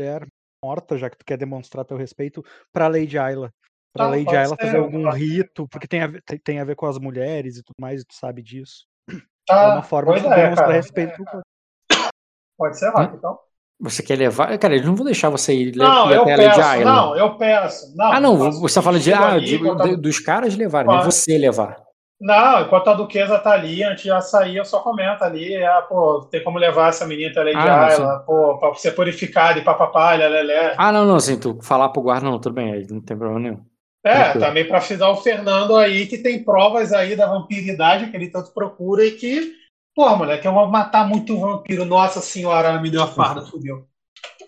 mulher 0.00 0.26
morta, 0.64 0.96
já 0.96 1.10
que 1.10 1.18
tu 1.18 1.24
quer 1.26 1.36
demonstrar 1.36 1.84
teu 1.84 1.98
respeito, 1.98 2.42
pra 2.72 2.88
Lady 2.88 3.18
Ayla? 3.18 3.50
Pra 3.92 4.06
Ah, 4.06 4.08
Lady 4.08 4.34
Ayla 4.34 4.56
fazer 4.58 4.78
algum 4.78 5.10
rito, 5.10 5.68
porque 5.68 5.86
tem 5.86 6.00
a, 6.00 6.06
ver, 6.06 6.22
tem, 6.22 6.38
tem 6.38 6.60
a 6.60 6.64
ver 6.64 6.76
com 6.76 6.86
as 6.86 6.98
mulheres 6.98 7.58
e 7.58 7.62
tudo 7.62 7.76
mais, 7.78 8.00
e 8.00 8.06
tu 8.06 8.14
sabe 8.14 8.42
disso. 8.42 8.86
é 9.10 9.16
Ah, 9.50 9.68
uma 9.68 9.82
forma 9.82 10.14
de 10.14 10.22
tu 10.22 10.26
ideia, 10.28 10.40
demonstrar 10.44 10.68
cara. 10.68 10.76
respeito 10.78 11.12
pro 11.16 11.24
corpo. 11.26 11.46
Pode 12.56 12.78
ser, 12.78 12.88
Rock, 12.88 13.14
então. 13.16 13.38
Você 13.80 14.02
quer 14.02 14.16
levar. 14.16 14.56
Cara, 14.58 14.74
eles 14.74 14.86
não 14.86 14.96
vão 14.96 15.04
deixar 15.04 15.28
você 15.28 15.54
ir, 15.54 15.76
Não, 15.76 16.10
eu 16.10 16.22
a 16.22 16.26
Lady 16.26 16.36
peço. 16.44 16.60
Ayla. 16.62 16.84
Não, 16.92 17.16
eu 17.16 17.34
peço. 17.36 17.94
Não, 17.96 18.12
Ah, 18.12 18.20
não, 18.20 18.44
eu 18.46 18.52
você 18.52 18.80
fala 18.80 18.98
de, 18.98 19.12
ah, 19.12 19.32
ali, 19.32 19.44
de- 19.46 19.56
enquanto 19.56 19.82
a- 19.82 19.86
de- 19.88 19.96
dos 19.96 20.18
caras 20.18 20.56
levarem, 20.56 20.88
não 20.90 21.00
Pode. 21.00 21.12
você 21.14 21.36
levar. 21.36 21.76
Não, 22.18 22.62
enquanto 22.62 22.88
a 22.88 22.94
duquesa 22.94 23.38
tá 23.38 23.50
ali, 23.52 23.82
antes 23.84 24.02
de 24.04 24.08
ela 24.08 24.22
sair, 24.22 24.56
eu 24.56 24.64
só 24.64 24.80
comento 24.80 25.22
ali, 25.22 25.62
ah, 25.62 25.82
pô, 25.82 26.26
tem 26.30 26.42
como 26.42 26.58
levar 26.58 26.88
essa 26.88 27.06
menina 27.06 27.30
até 27.30 27.40
a 27.40 27.44
Lady 27.44 27.58
Ah, 28.02 28.22
pô, 28.26 28.56
pra 28.58 28.72
ser 28.74 28.92
purificada 28.92 29.58
e 29.58 29.62
papapá, 29.62 30.14
lelé. 30.14 30.74
Ah, 30.78 30.90
não, 30.90 31.04
não, 31.04 31.16
assim, 31.16 31.38
tu 31.38 31.58
falar 31.62 31.90
pro 31.90 32.00
guarda, 32.00 32.24
não, 32.30 32.38
tudo 32.40 32.54
bem, 32.54 32.72
aí 32.72 32.86
não 32.90 33.02
tem 33.02 33.14
problema 33.18 33.40
nenhum. 33.40 33.60
É, 34.02 34.14
Tranquilo. 34.22 34.44
também 34.46 34.64
pra 34.66 34.78
avisar 34.78 35.10
o 35.10 35.16
Fernando 35.16 35.76
aí 35.76 36.06
que 36.06 36.16
tem 36.16 36.42
provas 36.42 36.92
aí 36.94 37.14
da 37.16 37.26
vampiridade 37.26 38.06
que 38.10 38.16
ele 38.16 38.30
tanto 38.30 38.54
procura 38.54 39.04
e 39.04 39.10
que, 39.10 39.52
pô, 39.96 40.14
moleque, 40.16 40.46
eu 40.46 40.52
vou 40.52 40.68
matar 40.68 41.08
muito 41.08 41.40
vampiro. 41.40 41.84
Nossa 41.86 42.20
senhora, 42.20 42.68
ela 42.68 42.80
me 42.80 42.90
deu 42.90 43.02
a 43.02 43.08
farda, 43.08 43.44
fudeu. 43.46 43.88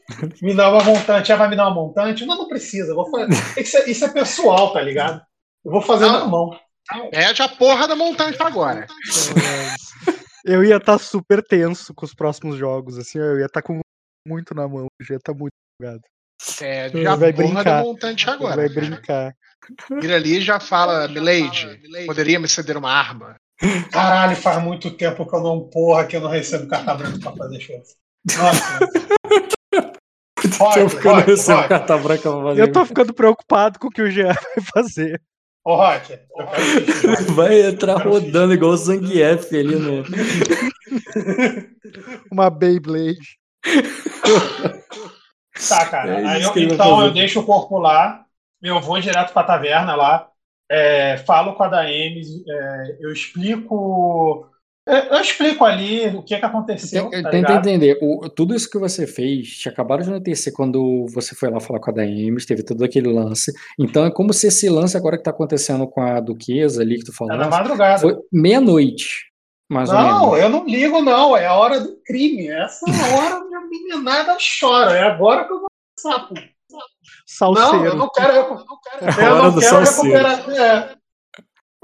Me 0.40 0.54
dá 0.54 0.70
uma 0.70 0.82
montante, 0.82 1.30
ela 1.30 1.38
vai 1.40 1.50
me 1.50 1.56
dar 1.56 1.66
uma 1.66 1.74
montante? 1.74 2.24
Não, 2.24 2.34
não 2.38 2.48
precisa. 2.48 2.92
eu 2.92 2.94
Vou 2.94 3.10
fazer. 3.10 3.60
Isso, 3.60 3.76
é, 3.76 3.90
isso 3.90 4.04
é 4.06 4.08
pessoal, 4.08 4.72
tá 4.72 4.80
ligado? 4.80 5.20
Eu 5.62 5.70
vou 5.70 5.82
fazer 5.82 6.06
Não. 6.06 6.20
na 6.20 6.26
mão. 6.26 6.58
Pede 7.10 7.42
a 7.42 7.48
porra 7.48 7.86
da 7.86 7.94
montanha 7.94 8.34
agora. 8.40 8.86
Eu 10.46 10.64
ia 10.64 10.76
estar 10.76 10.98
super 10.98 11.42
tenso 11.42 11.92
com 11.92 12.06
os 12.06 12.14
próximos 12.14 12.56
jogos, 12.56 12.96
assim, 12.96 13.18
eu 13.18 13.38
ia 13.38 13.44
estar 13.46 13.60
com 13.60 13.80
muito 14.26 14.54
na 14.54 14.66
mão, 14.66 14.86
eu 14.98 15.06
ia 15.10 15.16
estar 15.16 15.34
muito 15.34 15.52
empolgado. 15.78 16.02
Pede 16.58 17.06
a 17.06 17.14
Vai 17.14 17.32
porra 17.34 17.46
brincar. 17.46 17.64
da 17.64 17.82
montante 17.82 18.24
Ele 18.24 18.32
agora. 18.34 18.56
vai 18.56 18.68
cara. 18.70 18.80
brincar. 18.80 19.34
Vira 20.00 20.16
ali 20.16 20.38
e 20.38 20.40
já 20.40 20.58
fala, 20.58 21.06
Milady, 21.08 22.06
poderia 22.06 22.40
me 22.40 22.48
ceder 22.48 22.78
uma 22.78 22.90
arma? 22.90 23.36
Caralho, 23.90 24.36
faz 24.36 24.62
muito 24.62 24.90
tempo 24.90 25.26
que 25.28 25.34
eu 25.34 25.42
não, 25.42 25.60
porra, 25.68 26.06
que 26.06 26.16
eu 26.16 26.20
não 26.20 26.30
recebo 26.30 26.68
carta 26.68 26.94
branca 26.94 27.18
pra 27.18 27.32
fazer 27.32 27.60
show. 27.60 27.82
Nossa. 28.36 28.78
Rock, 30.58 30.78
eu 30.78 30.86
recebo 31.16 31.58
Rock. 31.58 31.68
carta 31.68 31.98
branca 31.98 32.30
pra 32.30 32.42
fazer. 32.42 32.62
Eu 32.62 32.72
tô 32.72 32.86
ficando 32.86 33.12
preocupado 33.12 33.78
com 33.78 33.88
o 33.88 33.90
que 33.90 34.02
o 34.02 34.10
Jean 34.10 34.28
vai 34.28 34.64
fazer. 34.72 35.20
Ô, 35.64 35.74
Rock. 35.74 36.18
Vai 37.34 37.60
entrar 37.62 37.96
rodando 37.96 38.54
igual 38.54 38.72
o 38.72 38.76
Zangief 38.76 39.52
ali 39.54 39.74
no. 39.76 40.04
Uma 42.32 42.48
Beyblade. 42.50 43.38
Tá, 45.68 45.86
cara. 45.86 46.20
É 46.20 46.26
Aí 46.26 46.42
eu- 46.42 46.52
então 46.56 47.04
eu 47.04 47.12
deixo 47.12 47.40
o 47.40 47.44
corpo 47.44 47.78
lá, 47.78 48.24
eu 48.62 48.80
vou 48.80 49.00
direto 49.00 49.32
pra 49.32 49.42
taverna 49.42 49.94
lá, 49.94 50.28
é, 50.70 51.16
falo 51.18 51.54
com 51.54 51.62
a 51.62 51.68
Daemis, 51.68 52.28
é, 52.48 52.96
eu 53.00 53.12
explico. 53.12 54.46
Eu, 54.86 54.94
eu 54.96 55.20
explico 55.20 55.64
ali 55.66 56.06
o 56.08 56.22
que, 56.22 56.38
que 56.38 56.44
aconteceu. 56.44 57.10
Tá 57.10 57.28
Tenta 57.30 57.52
entender, 57.54 57.98
o- 58.00 58.26
tudo 58.30 58.54
isso 58.54 58.70
que 58.70 58.78
você 58.78 59.06
fez, 59.06 59.48
te 59.58 59.68
acabaram 59.68 60.02
de 60.02 60.08
anoitecer 60.08 60.50
quando 60.52 61.06
você 61.12 61.34
foi 61.34 61.50
lá 61.50 61.60
falar 61.60 61.78
com 61.78 61.90
a 61.90 61.94
Daemis, 61.94 62.46
teve 62.46 62.62
todo 62.62 62.82
aquele 62.82 63.12
lance. 63.12 63.52
Então 63.78 64.06
é 64.06 64.10
como 64.10 64.32
se 64.32 64.46
esse 64.46 64.68
lance 64.70 64.96
agora 64.96 65.18
que 65.18 65.22
tá 65.24 65.30
acontecendo 65.30 65.86
com 65.86 66.00
a 66.00 66.20
Duquesa 66.20 66.80
ali 66.80 66.98
que 66.98 67.04
tu 67.04 67.12
falou, 67.14 67.34
É 67.34 67.36
na 67.36 67.48
madrugada. 67.48 68.00
foi 68.00 68.16
meia-noite, 68.32 69.26
mais 69.70 69.90
Não, 69.90 70.34
eu 70.36 70.48
não 70.48 70.64
ligo, 70.64 71.02
não. 71.02 71.36
É 71.36 71.44
a 71.44 71.54
hora 71.54 71.80
do 71.80 71.94
crime. 72.06 72.48
Essa 72.48 72.86
hora 73.14 73.44
minha 73.44 73.60
meninada 73.60 74.38
chora. 74.60 74.92
É 74.96 75.02
agora 75.02 75.44
que 75.46 75.52
eu 75.52 75.60
vou 75.60 75.68
começar, 76.02 76.26
pô. 76.28 76.34
Não, 77.40 77.54
Salseiro. 77.54 77.84
eu 77.84 77.94
não 77.96 78.08
quero, 78.10 78.32
É 78.32 78.38
eu 78.38 78.48
não 79.42 79.52
quero 79.60 79.86
salseiro. 79.86 80.26
recuperar. 80.28 80.50
é, 80.50 80.96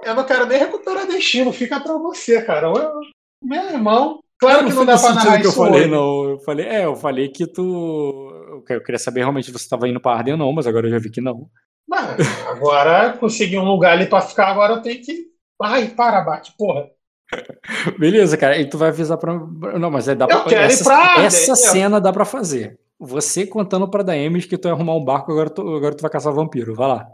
eu 0.05 0.15
não 0.15 0.25
quero 0.25 0.47
nem 0.47 0.59
recuperar 0.59 1.07
destino. 1.07 1.53
Fica 1.53 1.81
pra 1.81 1.95
você, 1.99 2.41
cara. 2.43 2.69
Eu- 2.69 3.01
meu 3.43 3.63
irmão. 3.71 4.21
Claro 4.41 4.67
que 4.67 4.73
não 4.73 4.85
dá 4.87 4.99
pra 4.99 5.13
narrar 5.15 5.39
que 5.41 5.47
eu 5.47 5.51
isso 5.51 5.59
falei, 5.59 5.83
hoje. 5.83 5.91
não. 5.91 6.25
Eu 6.31 6.39
falei, 6.41 6.67
é, 6.67 6.85
eu 6.87 6.97
falei 6.97 7.29
que 7.29 7.47
tu. 7.47 8.31
Eu 8.49 8.63
que- 8.63 8.73
eu 8.75 8.83
queria 8.83 8.99
saber 8.99 9.21
realmente 9.21 9.47
se 9.47 9.53
você 9.53 9.69
tava 9.69 9.87
indo 9.89 10.01
pra 10.01 10.13
Arden 10.15 10.35
ou 10.35 10.39
não, 10.39 10.53
mas 10.53 10.67
agora 10.67 10.87
eu 10.87 10.91
já 10.91 10.99
vi 10.99 11.11
que 11.11 11.21
não. 11.21 11.47
Mas 11.89 12.17
agora 12.49 13.13
consegui 13.19 13.59
um 13.59 13.65
lugar 13.65 13.93
ali 13.93 14.07
pra 14.07 14.23
ficar, 14.23 14.49
agora 14.49 14.73
eu 14.75 14.83
tenho 14.83 15.01
que. 15.03 15.27
Ai, 15.63 15.89
para, 15.89 16.21
bate, 16.23 16.53
porra. 16.59 16.87
Beleza, 17.99 18.37
cara. 18.37 18.59
E 18.59 18.69
tu 18.69 18.77
vai 18.79 18.89
avisar 18.89 19.19
pra. 19.19 19.35
Não, 19.35 19.91
mas 19.91 20.09
é, 20.09 20.15
dá 20.15 20.25
Eu 20.25 20.29
pra. 20.41 20.45
quero 20.49 20.63
ir 20.63 20.67
essa, 20.67 20.85
pra 20.85 20.97
Arden, 20.97 21.27
essa 21.27 21.53
eu- 21.53 21.57
cena 21.57 22.01
dá 22.01 22.13
pra 22.13 22.25
fazer. 22.25 22.79
Você 22.99 23.47
contando 23.47 23.89
pra 23.91 24.03
Daemis 24.03 24.47
que 24.47 24.57
tu 24.57 24.69
ia 24.69 24.73
arrumar 24.75 24.95
um 24.97 25.05
barco, 25.05 25.33
agora 25.33 25.51
tu, 25.51 25.61
agora 25.75 25.95
tu 25.95 26.01
vai 26.03 26.11
caçar 26.11 26.33
vampiro. 26.33 26.75
Vai 26.75 26.89
lá. 26.89 27.07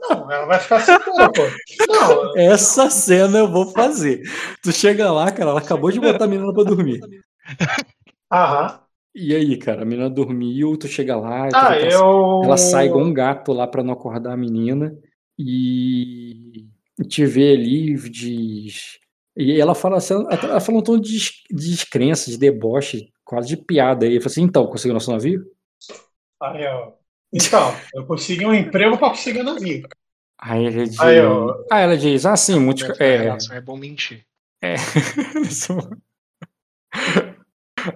Não, 0.00 0.30
ela 0.30 0.46
vai 0.46 0.58
ficar 0.60 0.80
segura, 0.80 1.32
pô. 1.32 1.42
Não, 1.88 2.36
Essa 2.36 2.90
cena 2.90 3.38
eu 3.38 3.50
vou 3.50 3.66
fazer. 3.72 4.22
Tu 4.62 4.72
chega 4.72 5.10
lá, 5.10 5.30
cara, 5.30 5.50
ela 5.50 5.60
acabou 5.60 5.90
de 5.90 6.00
botar 6.00 6.24
a 6.24 6.28
menina 6.28 6.52
pra 6.52 6.64
dormir. 6.64 7.00
aham. 8.30 8.80
E 9.14 9.34
aí, 9.34 9.56
cara, 9.58 9.82
a 9.82 9.84
menina 9.84 10.08
dormiu, 10.08 10.76
tu 10.76 10.88
chega 10.88 11.16
lá, 11.16 11.48
Ah, 11.54 11.76
tu- 11.76 11.84
eu. 11.84 12.40
ela 12.44 12.56
sai 12.56 12.86
igual 12.86 13.04
um 13.04 13.12
gato 13.12 13.52
lá 13.52 13.66
pra 13.66 13.82
não 13.82 13.92
acordar 13.92 14.32
a 14.32 14.36
menina 14.36 14.96
e 15.38 16.66
te 17.08 17.26
vê 17.26 17.52
ali, 17.52 17.94
diz. 18.10 18.98
E 19.36 19.60
ela 19.60 19.74
fala 19.74 19.98
assim, 19.98 20.14
ela 20.14 20.60
fala 20.60 20.78
um 20.78 20.82
tom 20.82 20.98
de 20.98 21.18
de 21.50 21.70
descrença, 21.70 22.30
de 22.30 22.38
deboche, 22.38 23.11
quase 23.32 23.48
de 23.48 23.56
piada 23.56 24.04
aí. 24.04 24.16
Eu 24.16 24.20
falei 24.20 24.32
assim, 24.32 24.42
então, 24.42 24.66
conseguiu 24.66 24.92
nosso 24.92 25.10
navio? 25.10 25.42
Aí, 26.42 26.66
ó. 26.66 26.92
Então, 27.32 27.74
eu 27.94 28.04
consegui 28.04 28.44
um 28.44 28.52
emprego 28.52 28.98
pra 28.98 29.08
conseguir 29.08 29.42
navio. 29.42 29.88
Aí 30.38 30.66
ele 30.66 30.84
diz. 30.84 31.00
Aí, 31.00 31.18
ó. 31.18 31.64
Ah, 31.70 31.80
ela 31.80 31.96
diz, 31.96 32.26
ah, 32.26 32.36
sim, 32.36 32.58
ter 32.74 33.02
É, 33.02 33.16
relação, 33.16 33.56
é 33.56 33.60
bom 33.62 33.78
mentir. 33.78 34.26
É. 34.62 34.74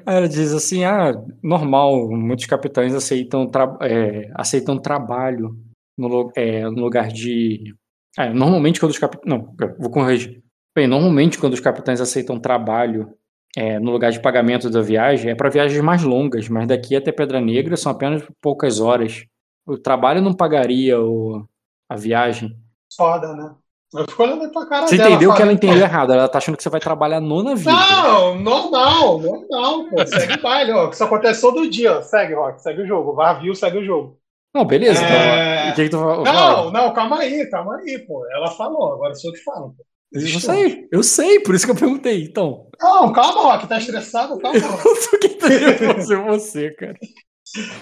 Aí 0.06 0.16
ela 0.16 0.28
diz 0.28 0.54
assim: 0.54 0.84
ah, 0.84 1.12
normal, 1.42 2.10
muitos 2.10 2.46
capitães 2.46 2.94
aceitam, 2.94 3.46
tra 3.46 3.76
é, 3.82 4.30
aceitam 4.34 4.78
trabalho 4.78 5.54
no, 5.98 6.32
é, 6.34 6.62
no 6.64 6.80
lugar 6.80 7.08
de. 7.08 7.74
É, 8.18 8.32
normalmente, 8.32 8.80
quando 8.80 8.92
os 8.92 8.98
capitães. 8.98 9.28
Não, 9.28 9.54
vou 9.78 9.90
corrigir. 9.90 10.42
Bem, 10.74 10.86
normalmente, 10.86 11.38
quando 11.38 11.52
os 11.52 11.60
capitães 11.60 12.00
aceitam 12.00 12.40
trabalho 12.40 13.14
é, 13.56 13.80
no 13.80 13.90
lugar 13.90 14.12
de 14.12 14.20
pagamento 14.20 14.68
da 14.68 14.82
viagem, 14.82 15.30
é 15.30 15.34
para 15.34 15.48
viagens 15.48 15.80
mais 15.82 16.02
longas, 16.02 16.46
mas 16.46 16.68
daqui 16.68 16.94
até 16.94 17.10
Pedra 17.10 17.40
Negra 17.40 17.74
são 17.74 17.90
apenas 17.90 18.22
poucas 18.40 18.80
horas. 18.80 19.24
O 19.66 19.78
trabalho 19.78 20.20
não 20.20 20.34
pagaria 20.34 21.00
o, 21.00 21.42
a 21.88 21.96
viagem. 21.96 22.54
Foda, 22.94 23.34
né? 23.34 23.54
Eu 23.94 24.04
fico 24.06 24.22
olhando 24.22 24.50
pra 24.52 24.66
cara 24.66 24.86
Você 24.86 24.98
dela. 24.98 25.10
entendeu 25.10 25.34
que 25.34 25.40
ela 25.40 25.52
entendeu 25.52 25.78
errado? 25.78 26.12
Ela 26.12 26.28
tá 26.28 26.36
achando 26.36 26.56
que 26.56 26.62
você 26.62 26.68
vai 26.68 26.80
trabalhar 26.80 27.18
no 27.20 27.42
navio. 27.42 27.72
Não, 27.72 28.34
normal, 28.38 29.18
normal, 29.20 29.88
pô. 29.88 30.06
Segue 30.06 30.34
o 30.34 30.42
baile, 30.42 30.72
ó. 30.72 30.90
Isso 30.90 31.02
acontece 31.02 31.40
todo 31.40 31.70
dia. 31.70 32.02
Segue, 32.02 32.34
Rock, 32.34 32.60
segue 32.60 32.82
o 32.82 32.86
jogo. 32.86 33.14
Vazio, 33.14 33.54
segue 33.54 33.78
o 33.78 33.84
jogo. 33.84 34.18
Não, 34.54 34.64
beleza. 34.66 35.02
É. 35.02 35.70
Então, 35.70 35.72
o 35.72 35.74
que, 35.74 35.84
que 35.84 35.90
tu? 35.90 35.96
Não, 36.24 36.70
não, 36.70 36.92
calma 36.92 37.20
aí, 37.20 37.48
calma 37.48 37.76
aí, 37.76 37.98
pô. 38.06 38.26
Ela 38.32 38.50
falou, 38.50 38.92
agora 38.92 39.14
sou 39.14 39.30
eu 39.30 39.34
que 39.34 39.42
falo. 39.42 39.74
Pô. 39.76 39.84
Eu 40.20 40.40
sei, 40.40 40.88
eu 40.92 41.02
sei, 41.02 41.40
por 41.40 41.54
isso 41.54 41.64
que 41.66 41.72
eu 41.72 41.76
perguntei. 41.76 42.24
Então, 42.24 42.68
Não, 42.80 43.12
calma, 43.12 43.42
Rock, 43.42 43.66
tá 43.66 43.78
estressado? 43.78 44.38
Calma, 44.38 44.58
Rock. 44.58 44.86
eu 44.88 45.38
tô 45.38 45.46
querendo 45.48 45.94
fazer 45.94 46.16
você, 46.22 46.70
cara. 46.70 46.94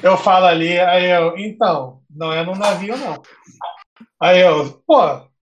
Eu 0.03 0.17
falo 0.17 0.47
ali, 0.47 0.79
aí 0.79 1.11
eu, 1.11 1.37
então, 1.39 2.01
não 2.15 2.33
é 2.33 2.45
no 2.45 2.55
navio, 2.55 2.97
não. 2.97 3.21
Aí 4.21 4.41
eu, 4.41 4.83
pô, 4.87 5.01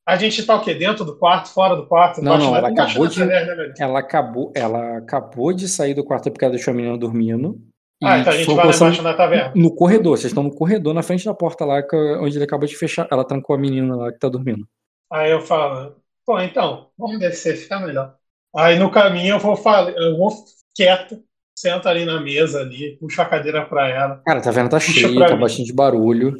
a 0.07 0.15
gente 0.17 0.45
tá 0.45 0.55
o 0.55 0.61
quê? 0.61 0.73
Dentro 0.73 1.03
do 1.03 1.17
quarto, 1.17 1.49
fora 1.49 1.75
do 1.75 1.87
quarto? 1.87 2.21
Não, 2.21 2.37
não, 2.37 2.55
ela 2.55 2.69
acabou 2.69 3.07
de- 3.07 3.25
né? 3.25 3.73
Ela 3.79 3.99
acabou, 3.99 4.51
ela 4.55 4.97
acabou 4.97 5.51
de 5.53 5.67
sair 5.67 5.93
do 5.93 6.03
quarto 6.03 6.31
porque 6.31 6.45
ela 6.45 6.53
deixou 6.53 6.71
a 6.71 6.75
menina 6.75 6.97
dormindo. 6.97 7.59
Ah, 8.03 8.19
então 8.19 8.33
a 8.33 8.37
gente 8.37 8.53
vai 8.53 8.65
lá 8.67 8.75
embaixo 8.75 9.01
da 9.03 9.13
taverna. 9.13 9.53
no 9.55 9.73
corredor. 9.73 10.17
Vocês 10.17 10.31
estão 10.31 10.43
no 10.43 10.53
corredor, 10.53 10.93
na 10.93 11.01
frente 11.01 11.25
da 11.25 11.33
porta 11.33 11.65
lá, 11.65 11.81
que- 11.81 11.95
onde 11.95 12.37
ele 12.37 12.43
acabou 12.43 12.67
de 12.67 12.75
fechar. 12.75 13.07
Ela 13.09 13.23
trancou 13.25 13.55
a 13.55 13.59
menina 13.59 13.95
lá 13.95 14.11
que 14.11 14.19
tá 14.19 14.27
dormindo. 14.29 14.67
Aí 15.11 15.31
eu 15.31 15.41
falo, 15.41 15.95
pô, 16.25 16.39
então, 16.39 16.91
vamos 16.97 17.19
descer, 17.19 17.57
fica 17.57 17.79
melhor. 17.79 18.17
Aí 18.55 18.77
no 18.79 18.91
caminho 18.91 19.35
eu 19.35 19.39
vou 19.39 19.55
falar, 19.55 19.91
eu 19.91 20.17
vou 20.17 20.29
quieto, 20.75 21.23
sento 21.57 21.87
ali 21.87 22.05
na 22.05 22.19
mesa 22.21 22.61
ali, 22.61 22.97
puxo 22.97 23.21
a 23.21 23.25
cadeira 23.29 23.65
pra 23.65 23.87
ela. 23.89 24.25
Cara, 24.25 24.41
tá 24.41 24.51
vendo? 24.51 24.69
Tá 24.69 24.79
cheio, 24.79 25.25
tá 25.25 25.35
mim. 25.35 25.41
bastante 25.41 25.71
barulho. 25.73 26.33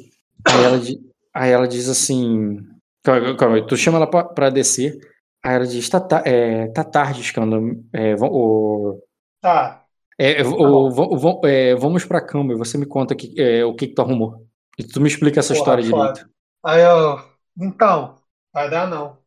Aí 0.47 0.64
ela, 0.64 0.77
aí 1.33 1.51
ela 1.51 1.67
diz 1.67 1.88
assim. 1.89 2.57
Calma, 3.03 3.38
calma, 3.38 3.65
tu 3.67 3.77
chama 3.77 3.97
ela 3.97 4.07
pra, 4.07 4.23
pra 4.23 4.49
descer. 4.49 4.97
Aí 5.43 5.55
ela 5.55 5.67
diz: 5.67 5.88
tá, 5.89 5.99
ta- 5.99 6.23
é, 6.25 6.67
tá 6.69 6.83
tarde, 6.83 7.22
escândalo. 7.22 7.83
É, 7.93 8.15
o- 8.19 8.99
Tá, 9.39 9.88
É, 10.17 10.41
o, 10.43 10.49
o, 10.89 11.41
o, 11.41 11.47
é, 11.47 11.75
vamos 11.75 12.05
pra 12.05 12.22
cama 12.25 12.53
e 12.53 12.57
você 12.57 12.77
me 12.77 12.85
conta 12.85 13.15
que, 13.15 13.33
é, 13.39 13.65
o 13.65 13.75
que, 13.75 13.88
que 13.88 13.93
tu 13.93 14.01
arrumou. 14.01 14.45
E 14.77 14.83
tu 14.83 15.01
me 15.01 15.07
explica 15.07 15.39
essa 15.39 15.53
Porra, 15.53 15.59
história 15.59 15.83
foda. 15.89 16.14
direito. 16.14 16.30
Aí 16.64 16.81
eu. 16.81 17.17
Então, 17.57 18.22
vai 18.53 18.69
dar 18.69 18.88
não. 18.89 19.17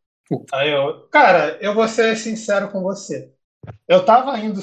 Aí 0.53 0.69
eu. 0.69 1.07
Cara, 1.09 1.57
eu 1.61 1.73
vou 1.73 1.87
ser 1.87 2.15
sincero 2.15 2.69
com 2.71 2.81
você. 2.81 3.31
Eu 3.87 4.05
tava 4.05 4.37
indo. 4.39 4.61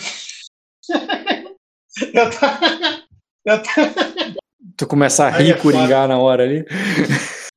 eu 2.15 2.31
tava. 2.31 2.61
Eu 3.47 3.63
tava... 3.63 3.95
Tu 4.77 4.89
começa 4.89 5.25
a 5.25 5.31
rir, 5.31 5.53
é 5.53 5.55
coringar 5.57 6.09
na 6.09 6.19
hora 6.19 6.43
ali. 6.43 6.67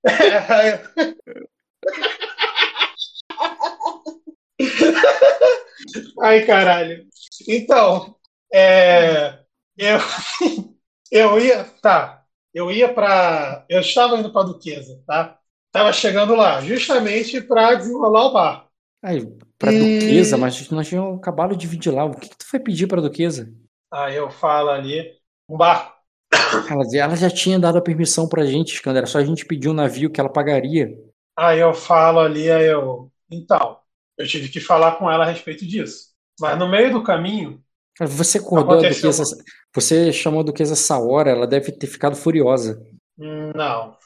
É. 0.06 0.84
Ai, 6.22 6.46
caralho. 6.46 7.08
Então, 7.48 8.16
é, 8.54 9.40
eu, 9.78 9.98
eu 11.12 11.40
ia, 11.40 11.64
tá, 11.82 12.24
eu 12.54 12.72
ia 12.72 12.94
para, 12.94 13.66
eu 13.70 13.80
estava 13.80 14.18
indo 14.18 14.32
para 14.32 14.48
Duquesa, 14.48 15.02
tá? 15.08 15.39
Tava 15.72 15.94
chegando 15.94 16.36
lá, 16.36 16.62
justamente 16.62 17.42
para 17.42 17.76
desenrolar 17.76 18.26
o 18.26 18.34
bar. 18.34 18.68
Aí, 19.04 19.26
para 19.58 19.72
e... 19.72 20.00
Duquesa, 20.00 20.38
mas 20.38 20.70
nós 20.72 20.88
tínhamos 20.88 21.18
acabado 21.18 21.56
de 21.56 21.68
vir 21.68 21.78
de 21.78 21.92
lá. 21.92 22.06
O 22.06 22.16
que, 22.16 22.30
que 22.30 22.38
tu 22.38 22.46
foi 22.46 22.60
pedir 22.60 22.88
para 22.88 23.02
Duquesa? 23.02 23.52
Aí 23.92 24.16
eu 24.16 24.30
falo 24.30 24.70
ali, 24.70 25.14
um 25.48 25.58
barco. 25.58 25.94
Ela, 26.70 26.84
ela 26.96 27.16
já 27.16 27.30
tinha 27.30 27.60
dado 27.60 27.78
a 27.78 27.82
permissão 27.82 28.28
pra 28.28 28.46
gente, 28.46 28.76
Scandera, 28.76 29.06
só 29.06 29.20
a 29.20 29.24
gente 29.24 29.46
pediu 29.46 29.72
um 29.72 29.76
navio 29.76 30.10
que 30.10 30.20
ela 30.20 30.32
pagaria. 30.32 30.96
Aí 31.38 31.60
eu 31.60 31.74
falo 31.74 32.20
ali, 32.20 32.52
aí 32.52 32.66
eu. 32.66 33.12
Então, 33.32 33.78
eu 34.18 34.28
tive 34.28 34.50
que 34.50 34.60
falar 34.60 34.94
com 34.94 35.10
ela 35.10 35.24
a 35.24 35.28
respeito 35.28 35.66
disso. 35.66 36.10
Mas 36.40 36.58
no 36.58 36.68
meio 36.68 36.92
do 36.92 37.04
caminho. 37.04 37.62
Você 38.02 38.38
acordou 38.38 38.80
a 38.80 38.90
Duquesa. 38.90 39.24
Você 39.74 40.12
chamou 40.14 40.42
a 40.42 40.44
Duquesa 40.44 40.74
essa 40.74 40.98
hora, 40.98 41.32
ela 41.32 41.48
deve 41.48 41.72
ter 41.72 41.88
ficado 41.88 42.16
furiosa. 42.16 42.82
Não. 43.18 43.98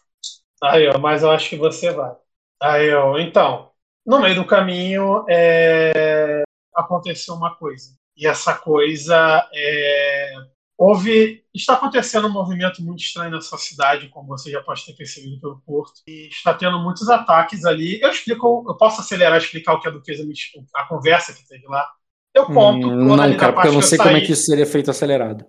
Aí, 0.63 0.87
ó, 0.87 0.97
mas 0.97 1.23
eu 1.23 1.31
acho 1.31 1.49
que 1.49 1.55
você 1.57 1.91
vai. 1.91 2.15
Aí, 2.61 2.93
ó, 2.93 3.17
então, 3.19 3.71
no 4.05 4.19
meio 4.19 4.35
do 4.35 4.45
caminho 4.45 5.25
é... 5.29 6.43
aconteceu 6.75 7.35
uma 7.35 7.55
coisa. 7.55 7.95
E 8.15 8.27
essa 8.27 8.53
coisa 8.55 9.49
é 9.53 10.33
Houve, 10.77 11.43
está 11.53 11.75
acontecendo 11.75 12.27
um 12.27 12.31
movimento 12.31 12.83
muito 12.83 13.01
estranho 13.01 13.31
nessa 13.31 13.57
cidade, 13.57 14.09
como 14.09 14.27
você 14.27 14.49
já 14.49 14.61
pode 14.61 14.85
ter 14.85 14.93
percebido 14.93 15.39
pelo 15.39 15.61
porto, 15.61 16.01
e 16.07 16.27
está 16.27 16.53
tendo 16.53 16.79
muitos 16.79 17.07
ataques 17.09 17.63
ali. 17.63 18.01
Eu 18.01 18.09
explico, 18.09 18.65
eu 18.67 18.75
posso 18.75 18.99
acelerar 18.99 19.35
e 19.35 19.43
explicar 19.43 19.75
o 19.75 19.79
que 19.79 19.87
a 19.87 19.91
Duquesa 19.91 20.25
me, 20.25 20.33
a 20.75 20.85
conversa 20.85 21.33
que 21.33 21.47
teve 21.47 21.65
lá. 21.67 21.87
Eu 22.33 22.47
conto. 22.47 22.89
Hum, 22.89 23.15
não, 23.15 23.37
cara, 23.37 23.53
porque 23.53 23.67
eu 23.67 23.73
não 23.73 23.81
sei 23.81 23.97
como 23.97 24.17
é 24.17 24.21
que 24.21 24.31
isso 24.31 24.43
seria 24.43 24.65
feito 24.65 24.89
acelerado. 24.89 25.45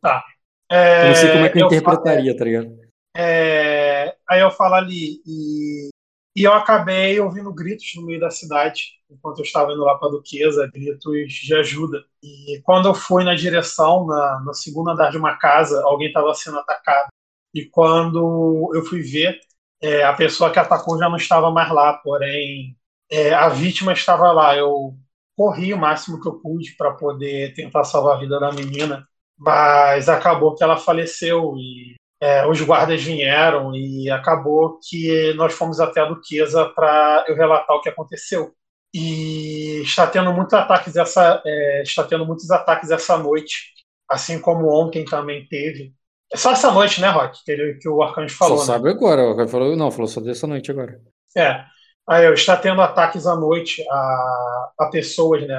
Tá. 0.00 0.24
É, 0.70 1.02
eu 1.02 1.08
não 1.08 1.14
sei 1.16 1.32
como 1.32 1.44
é 1.44 1.48
que 1.48 1.58
eu, 1.58 1.60
eu 1.62 1.66
interpretaria, 1.66 2.36
tá 2.36 2.44
ligado? 2.44 2.89
É, 3.16 4.16
aí 4.28 4.40
eu 4.40 4.50
falo 4.50 4.74
ali, 4.74 5.22
e 5.26 5.90
e 6.36 6.44
eu 6.44 6.52
acabei 6.54 7.18
ouvindo 7.20 7.52
gritos 7.52 7.92
no 7.96 8.06
meio 8.06 8.20
da 8.20 8.30
cidade, 8.30 8.92
enquanto 9.10 9.38
eu 9.38 9.44
estava 9.44 9.72
indo 9.72 9.82
lá 9.84 9.98
para 9.98 10.08
a 10.08 10.10
Duquesa, 10.12 10.70
gritos 10.72 11.32
de 11.32 11.54
ajuda. 11.54 12.04
E 12.22 12.60
quando 12.64 12.88
eu 12.88 12.94
fui 12.94 13.24
na 13.24 13.34
direção, 13.34 14.06
na, 14.06 14.40
na 14.40 14.54
segunda 14.54 14.92
andar 14.92 15.10
de 15.10 15.18
uma 15.18 15.36
casa, 15.36 15.82
alguém 15.84 16.08
estava 16.08 16.32
sendo 16.34 16.58
atacado. 16.58 17.08
E 17.52 17.66
quando 17.66 18.70
eu 18.74 18.84
fui 18.84 19.02
ver, 19.02 19.40
é, 19.82 20.04
a 20.04 20.12
pessoa 20.12 20.52
que 20.52 20.58
atacou 20.58 20.98
já 20.98 21.08
não 21.08 21.16
estava 21.16 21.50
mais 21.50 21.70
lá, 21.72 21.94
porém 21.94 22.76
é, 23.10 23.34
a 23.34 23.48
vítima 23.48 23.92
estava 23.92 24.32
lá. 24.32 24.56
Eu 24.56 24.96
corri 25.36 25.74
o 25.74 25.78
máximo 25.78 26.20
que 26.20 26.28
eu 26.28 26.40
pude 26.40 26.76
para 26.76 26.92
poder 26.92 27.54
tentar 27.54 27.84
salvar 27.84 28.16
a 28.16 28.20
vida 28.20 28.38
da 28.38 28.52
menina, 28.52 29.06
mas 29.36 30.08
acabou 30.08 30.54
que 30.54 30.62
ela 30.62 30.76
faleceu 30.76 31.56
e 31.58 31.96
é, 32.20 32.46
os 32.46 32.60
guardas 32.60 33.02
vieram 33.02 33.74
e 33.74 34.10
acabou 34.10 34.78
que 34.86 35.32
nós 35.34 35.54
fomos 35.54 35.80
até 35.80 36.00
a 36.00 36.04
Duquesa 36.04 36.66
para 36.66 37.24
eu 37.26 37.34
relatar 37.34 37.74
o 37.74 37.80
que 37.80 37.88
aconteceu. 37.88 38.52
E 38.92 39.80
está 39.82 40.06
tendo 40.06 40.32
muitos 40.32 40.52
ataques 40.52 40.96
essa, 40.96 41.40
é, 41.46 41.82
está 41.82 42.04
tendo 42.04 42.26
muitos 42.26 42.50
ataques 42.50 42.90
essa 42.90 43.16
noite, 43.16 43.72
assim 44.08 44.38
como 44.40 44.68
ontem 44.68 45.04
também 45.04 45.46
teve. 45.48 45.94
É 46.32 46.36
só 46.36 46.52
essa 46.52 46.70
noite, 46.70 47.00
né, 47.00 47.08
Rock? 47.08 47.42
Que, 47.44 47.74
que 47.80 47.88
o 47.88 48.02
Arcanjo 48.02 48.36
falou. 48.36 48.58
Só 48.58 48.72
né? 48.72 48.78
sabe 48.78 48.90
agora, 48.90 49.22
o 49.22 49.30
Arcanjo 49.30 49.48
falou, 49.48 49.76
não, 49.76 49.90
falou 49.90 50.06
só 50.06 50.20
dessa 50.20 50.46
noite 50.46 50.70
agora. 50.70 51.00
É. 51.36 51.64
Aí 52.08 52.24
eu 52.24 52.34
está 52.34 52.56
tendo 52.56 52.82
ataques 52.82 53.26
à 53.26 53.36
noite 53.36 53.84
a, 53.88 54.72
a 54.80 54.86
pessoas, 54.90 55.46
né? 55.46 55.56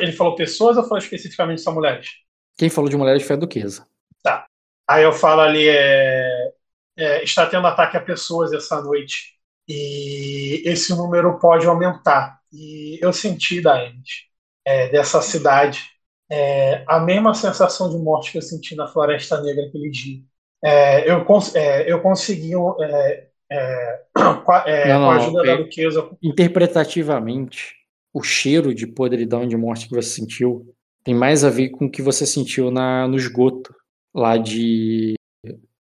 Ele 0.00 0.12
falou 0.12 0.34
pessoas 0.34 0.76
ou 0.76 0.82
falou 0.82 0.98
especificamente 0.98 1.60
só 1.60 1.72
mulheres? 1.72 2.08
Quem 2.58 2.68
falou 2.68 2.90
de 2.90 2.96
mulheres 2.96 3.22
foi 3.22 3.36
a 3.36 3.38
Duquesa. 3.38 3.86
Tá. 4.22 4.46
Aí 4.88 5.02
eu 5.02 5.12
falo 5.12 5.40
ali, 5.40 5.68
é, 5.68 6.52
é, 6.96 7.24
está 7.24 7.46
tendo 7.46 7.66
ataque 7.66 7.96
a 7.96 8.00
pessoas 8.00 8.52
essa 8.52 8.80
noite 8.82 9.34
e 9.68 10.62
esse 10.66 10.94
número 10.94 11.38
pode 11.38 11.66
aumentar. 11.66 12.38
E 12.52 12.98
eu 13.02 13.12
senti, 13.12 13.60
Daemis, 13.60 14.26
é, 14.64 14.88
dessa 14.88 15.20
cidade, 15.22 15.82
é, 16.30 16.84
a 16.86 17.00
mesma 17.00 17.34
sensação 17.34 17.90
de 17.90 17.96
morte 17.96 18.32
que 18.32 18.38
eu 18.38 18.42
senti 18.42 18.74
na 18.74 18.86
Floresta 18.86 19.40
Negra 19.40 19.66
aquele 19.66 19.90
dia. 19.90 20.20
É, 20.62 21.10
eu, 21.10 21.24
é, 21.54 21.92
eu 21.92 22.00
consegui, 22.00 22.52
é, 23.50 24.00
com 24.44 24.52
a, 24.52 24.64
não, 24.86 25.00
não, 25.00 25.06
com 25.06 25.10
a 25.10 25.16
ajuda 25.16 25.42
da 25.42 25.56
Duquesa... 25.56 26.10
Interpretativamente, 26.22 27.74
o 28.12 28.22
cheiro 28.22 28.74
de 28.74 28.86
podridão 28.86 29.46
de 29.46 29.56
morte 29.56 29.88
que 29.88 29.94
você 29.94 30.10
sentiu 30.10 30.74
tem 31.02 31.14
mais 31.14 31.44
a 31.44 31.50
ver 31.50 31.68
com 31.70 31.84
o 31.84 31.90
que 31.90 32.00
você 32.00 32.24
sentiu 32.24 32.70
na, 32.70 33.06
no 33.06 33.16
esgoto 33.16 33.74
lá 34.14 34.36
de. 34.36 35.14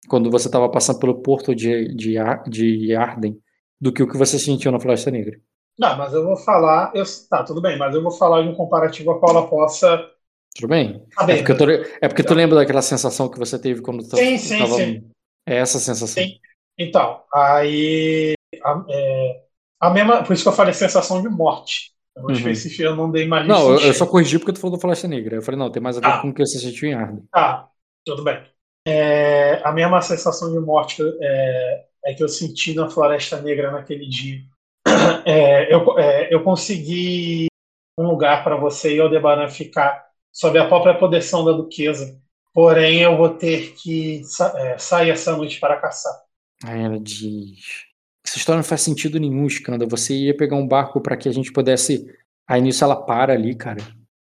Quando 0.08 0.30
você 0.30 0.48
estava 0.48 0.70
passando 0.70 1.00
pelo 1.00 1.22
porto 1.22 1.54
de, 1.56 1.94
de, 1.94 2.16
de 2.48 2.96
Arden, 2.96 3.40
do 3.80 3.92
que 3.92 4.02
o 4.02 4.08
que 4.08 4.18
você 4.18 4.40
sentiu 4.40 4.72
na 4.72 4.80
Floresta 4.80 5.12
Negra. 5.12 5.40
Não, 5.78 5.96
mas 5.98 6.14
eu 6.14 6.24
vou 6.24 6.38
falar. 6.38 6.92
Eu, 6.94 7.04
tá, 7.30 7.44
tudo 7.44 7.62
bem, 7.62 7.78
mas 7.78 7.94
eu 7.94 8.02
vou 8.02 8.12
falar 8.12 8.42
de 8.42 8.50
um 8.50 8.56
comparativo 8.56 9.12
a 9.12 9.30
ela 9.30 9.48
possa. 9.48 10.10
Tudo 10.56 10.70
bem. 10.70 11.06
Saber, 11.14 11.34
é 11.34 11.38
porque, 11.38 11.54
tô, 11.54 11.66
é 11.70 12.08
porque 12.08 12.24
tu 12.24 12.34
lembra 12.34 12.56
daquela 12.58 12.82
sensação 12.82 13.30
que 13.30 13.38
você 13.38 13.60
teve 13.60 13.82
quando 13.82 14.08
tu 14.08 14.18
sim, 14.18 14.38
sim, 14.38 14.58
tava. 14.58 14.76
Sim. 14.76 15.10
É 15.46 15.58
essa 15.58 15.78
sensação. 15.78 16.24
Sim. 16.24 16.40
Então, 16.78 17.22
aí. 17.34 18.34
A, 18.64 18.86
é, 18.90 19.44
a 19.80 19.90
mesma. 19.92 20.24
Por 20.24 20.34
isso 20.34 20.44
que 20.44 20.50
eu 20.50 20.54
falei 20.54 20.74
sensação 20.74 21.22
de 21.22 21.30
morte. 21.30 21.96
Eu 22.16 22.24
uhum. 22.24 22.32
especificar, 22.32 22.88
eu 22.88 22.96
não 22.96 23.12
dei 23.12 23.28
mais. 23.28 23.48
Não, 23.48 23.74
eu, 23.74 23.80
eu, 23.80 23.94
só 23.94 24.08
corrigi 24.08 24.40
porque 24.40 24.54
tu 24.54 24.60
falou 24.60 24.76
da 24.76 24.82
Floresta 24.82 25.08
Negra. 25.08 25.36
Eu 25.36 25.42
falei, 25.44 25.60
não, 25.60 25.72
tem 25.72 25.82
mais 25.82 25.98
a 25.98 26.00
ver 26.00 26.08
ah. 26.08 26.22
com 26.22 26.30
o 26.30 26.34
que 26.34 26.44
você 26.44 26.58
sentiu 26.58 26.90
em 26.90 26.94
Arden. 26.96 27.24
Tá, 27.32 27.70
tudo 28.08 28.24
bem. 28.24 28.42
É, 28.88 29.62
a 29.66 29.72
mesma 29.74 30.02
sensação 30.02 30.50
de 30.52 30.60
morte 30.60 31.04
é, 31.22 31.86
é, 32.06 32.14
que 32.14 32.24
eu 32.24 32.30
senti 32.30 32.74
na 32.74 32.90
Floresta 32.90 33.42
Negra 33.42 33.72
naquele 33.72 34.08
dia. 34.08 34.42
É, 35.26 35.74
eu, 35.74 36.00
é, 36.00 36.34
eu 36.34 36.42
consegui 36.42 37.48
um 38.00 38.08
lugar 38.08 38.44
para 38.46 38.56
você 38.56 38.96
e 38.96 39.00
Aldebaran 39.00 39.50
ficar 39.50 40.06
sob 40.32 40.58
a 40.58 40.68
própria 40.68 40.98
proteção 40.98 41.44
da 41.44 41.52
Duquesa. 41.52 42.18
Porém, 42.54 43.02
eu 43.02 43.18
vou 43.18 43.32
ter 43.32 43.74
que 43.74 44.24
sa 44.24 44.54
é, 44.58 44.78
sair 44.78 45.10
essa 45.10 45.36
noite 45.36 45.60
para 45.60 45.78
caçar. 45.78 46.14
Aí 46.64 46.82
ela 46.82 47.00
diz: 47.00 47.86
Essa 48.26 48.38
história 48.38 48.58
não 48.58 48.64
faz 48.64 48.82
sentido 48.82 49.20
nenhum, 49.20 49.46
Skanda. 49.48 49.86
Você 49.86 50.14
ia 50.16 50.38
pegar 50.38 50.56
um 50.56 50.68
barco 50.68 51.02
para 51.02 51.18
que 51.18 51.28
a 51.28 51.32
gente 51.34 51.52
pudesse. 51.52 52.06
Aí 52.48 52.62
nisso 52.62 52.84
ela 52.84 52.96
para 52.96 53.34
ali, 53.34 53.54
cara. 53.54 53.84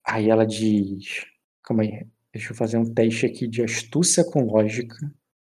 Aí 0.07 0.29
ela 0.29 0.47
diz: 0.47 1.25
Calma 1.63 1.83
aí. 1.83 2.07
Deixa 2.33 2.53
eu 2.53 2.57
fazer 2.57 2.79
um 2.79 2.93
teste 2.93 3.27
aqui 3.27 3.47
de 3.47 3.63
astúcia 3.63 4.25
com 4.25 4.45
lógica. 4.45 4.97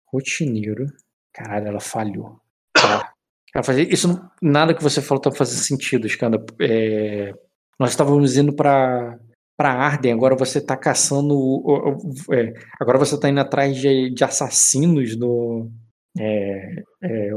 Rotineiro. 0.06 0.86
Caralho, 1.34 1.68
ela 1.68 1.80
falhou. 1.80 2.40
Tá. 2.74 3.14
Ela 3.54 3.64
fazia, 3.64 3.84
isso 3.92 4.20
nada 4.42 4.74
que 4.74 4.84
você 4.84 5.02
falou 5.02 5.22
tá 5.22 5.32
fazendo 5.32 5.60
sentido, 5.60 6.08
Skanda. 6.08 6.44
É, 6.62 7.34
nós 7.80 7.92
estávamos 7.92 8.38
indo 8.38 8.54
para 8.54 9.20
para 9.58 9.74
Arden, 9.74 10.14
agora 10.14 10.36
você 10.36 10.60
está 10.60 10.78
caçando. 10.78 11.64
É, 12.32 12.54
agora 12.80 13.00
você 13.00 13.16
está 13.16 13.28
indo 13.28 13.40
atrás 13.40 13.76
de, 13.76 14.12
de 14.12 14.24
assassinos 14.24 15.18
no. 15.18 15.72
É, 16.18 16.84
é, 17.02 17.36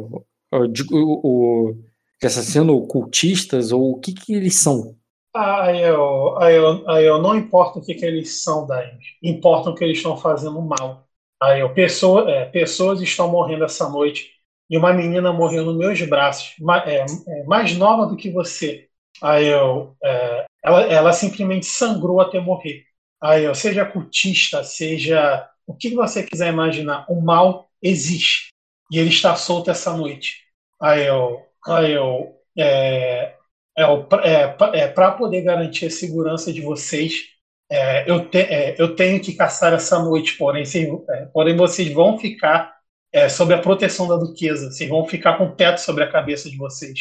o, 0.52 1.74
de 2.20 2.26
assassino 2.26 2.86
cultistas, 2.86 3.72
ou 3.72 3.92
o 3.92 3.98
que, 3.98 4.12
que 4.12 4.34
eles 4.34 4.56
são? 4.56 4.94
Ah, 5.34 5.72
eu, 5.72 6.36
aí 6.38 6.56
eu, 6.56 6.88
aí 6.90 7.04
eu 7.06 7.22
não 7.22 7.36
importa 7.36 7.78
o 7.78 7.82
que, 7.84 7.94
que 7.94 8.04
eles 8.04 8.42
são, 8.42 8.66
Daime. 8.66 8.98
Importa 9.22 9.70
o 9.70 9.74
que 9.74 9.84
eles 9.84 9.98
estão 9.98 10.16
fazendo 10.16 10.60
mal. 10.60 11.06
Aí 11.40 11.60
eu, 11.60 11.72
pessoa, 11.72 12.28
é, 12.30 12.46
pessoas 12.46 13.00
estão 13.00 13.30
morrendo 13.30 13.64
essa 13.64 13.88
noite 13.88 14.32
e 14.68 14.76
uma 14.76 14.92
menina 14.92 15.32
morreu 15.32 15.64
nos 15.64 15.76
meus 15.76 16.00
braços, 16.02 16.54
é, 16.86 17.04
é, 17.40 17.44
mais 17.44 17.76
nova 17.76 18.06
do 18.06 18.16
que 18.16 18.30
você. 18.30 18.88
Aí 19.22 19.46
eu, 19.46 19.96
é, 20.02 20.46
ela, 20.64 20.82
ela 20.82 21.12
simplesmente 21.12 21.66
sangrou 21.66 22.20
até 22.20 22.40
morrer. 22.40 22.84
Aí 23.22 23.44
eu, 23.44 23.54
seja 23.54 23.84
cultista, 23.86 24.64
seja 24.64 25.48
o 25.66 25.74
que 25.74 25.94
você 25.94 26.22
quiser 26.24 26.52
imaginar, 26.52 27.06
o 27.08 27.20
mal 27.20 27.70
existe 27.82 28.48
e 28.90 28.98
ele 28.98 29.10
está 29.10 29.36
solto 29.36 29.70
essa 29.70 29.96
noite. 29.96 30.38
Aí 30.80 31.06
eu, 31.06 31.40
aí 31.66 31.92
eu, 31.92 32.34
é, 32.58 33.36
é, 33.80 34.56
é, 34.78 34.80
é 34.80 34.88
para 34.88 35.12
poder 35.12 35.42
garantir 35.42 35.86
a 35.86 35.90
segurança 35.90 36.52
de 36.52 36.60
vocês, 36.60 37.30
é, 37.70 38.10
eu, 38.10 38.28
te, 38.28 38.38
é, 38.38 38.74
eu 38.78 38.96
tenho 38.96 39.20
que 39.20 39.32
caçar 39.32 39.72
essa 39.72 39.96
noite, 40.00 40.36
porém, 40.36 40.64
é, 41.08 41.26
porém 41.26 41.56
vocês 41.56 41.92
vão 41.92 42.18
ficar 42.18 42.74
é, 43.12 43.28
sob 43.28 43.54
a 43.54 43.58
proteção 43.58 44.08
da 44.08 44.16
duquesa, 44.16 44.72
vocês 44.72 44.90
vão 44.90 45.06
ficar 45.06 45.38
com 45.38 45.44
o 45.44 45.54
teto 45.54 45.78
sobre 45.78 46.02
a 46.02 46.10
cabeça 46.10 46.50
de 46.50 46.56
vocês. 46.56 46.98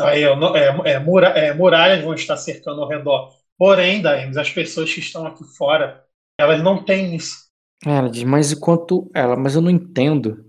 Aí, 0.00 0.22
é, 0.22 0.98
mura, 0.98 1.54
muralhas 1.54 2.02
vão 2.02 2.14
estar 2.14 2.36
cercando 2.36 2.82
ao 2.82 2.88
redor. 2.88 3.30
Porém, 3.58 4.00
Daemis, 4.00 4.36
as 4.36 4.50
pessoas 4.50 4.92
que 4.92 5.00
estão 5.00 5.26
aqui 5.26 5.44
fora, 5.56 6.02
elas 6.38 6.62
não 6.62 6.82
têm 6.82 7.14
isso. 7.14 7.46
Ela 7.84 8.08
diz, 8.08 8.22
mas 8.22 8.52
enquanto 8.52 9.10
ela, 9.14 9.36
mas 9.36 9.54
eu 9.54 9.62
não 9.62 9.70
entendo. 9.70 10.44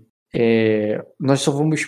nós 1.18 1.40
só 1.40 1.50
vamos 1.50 1.86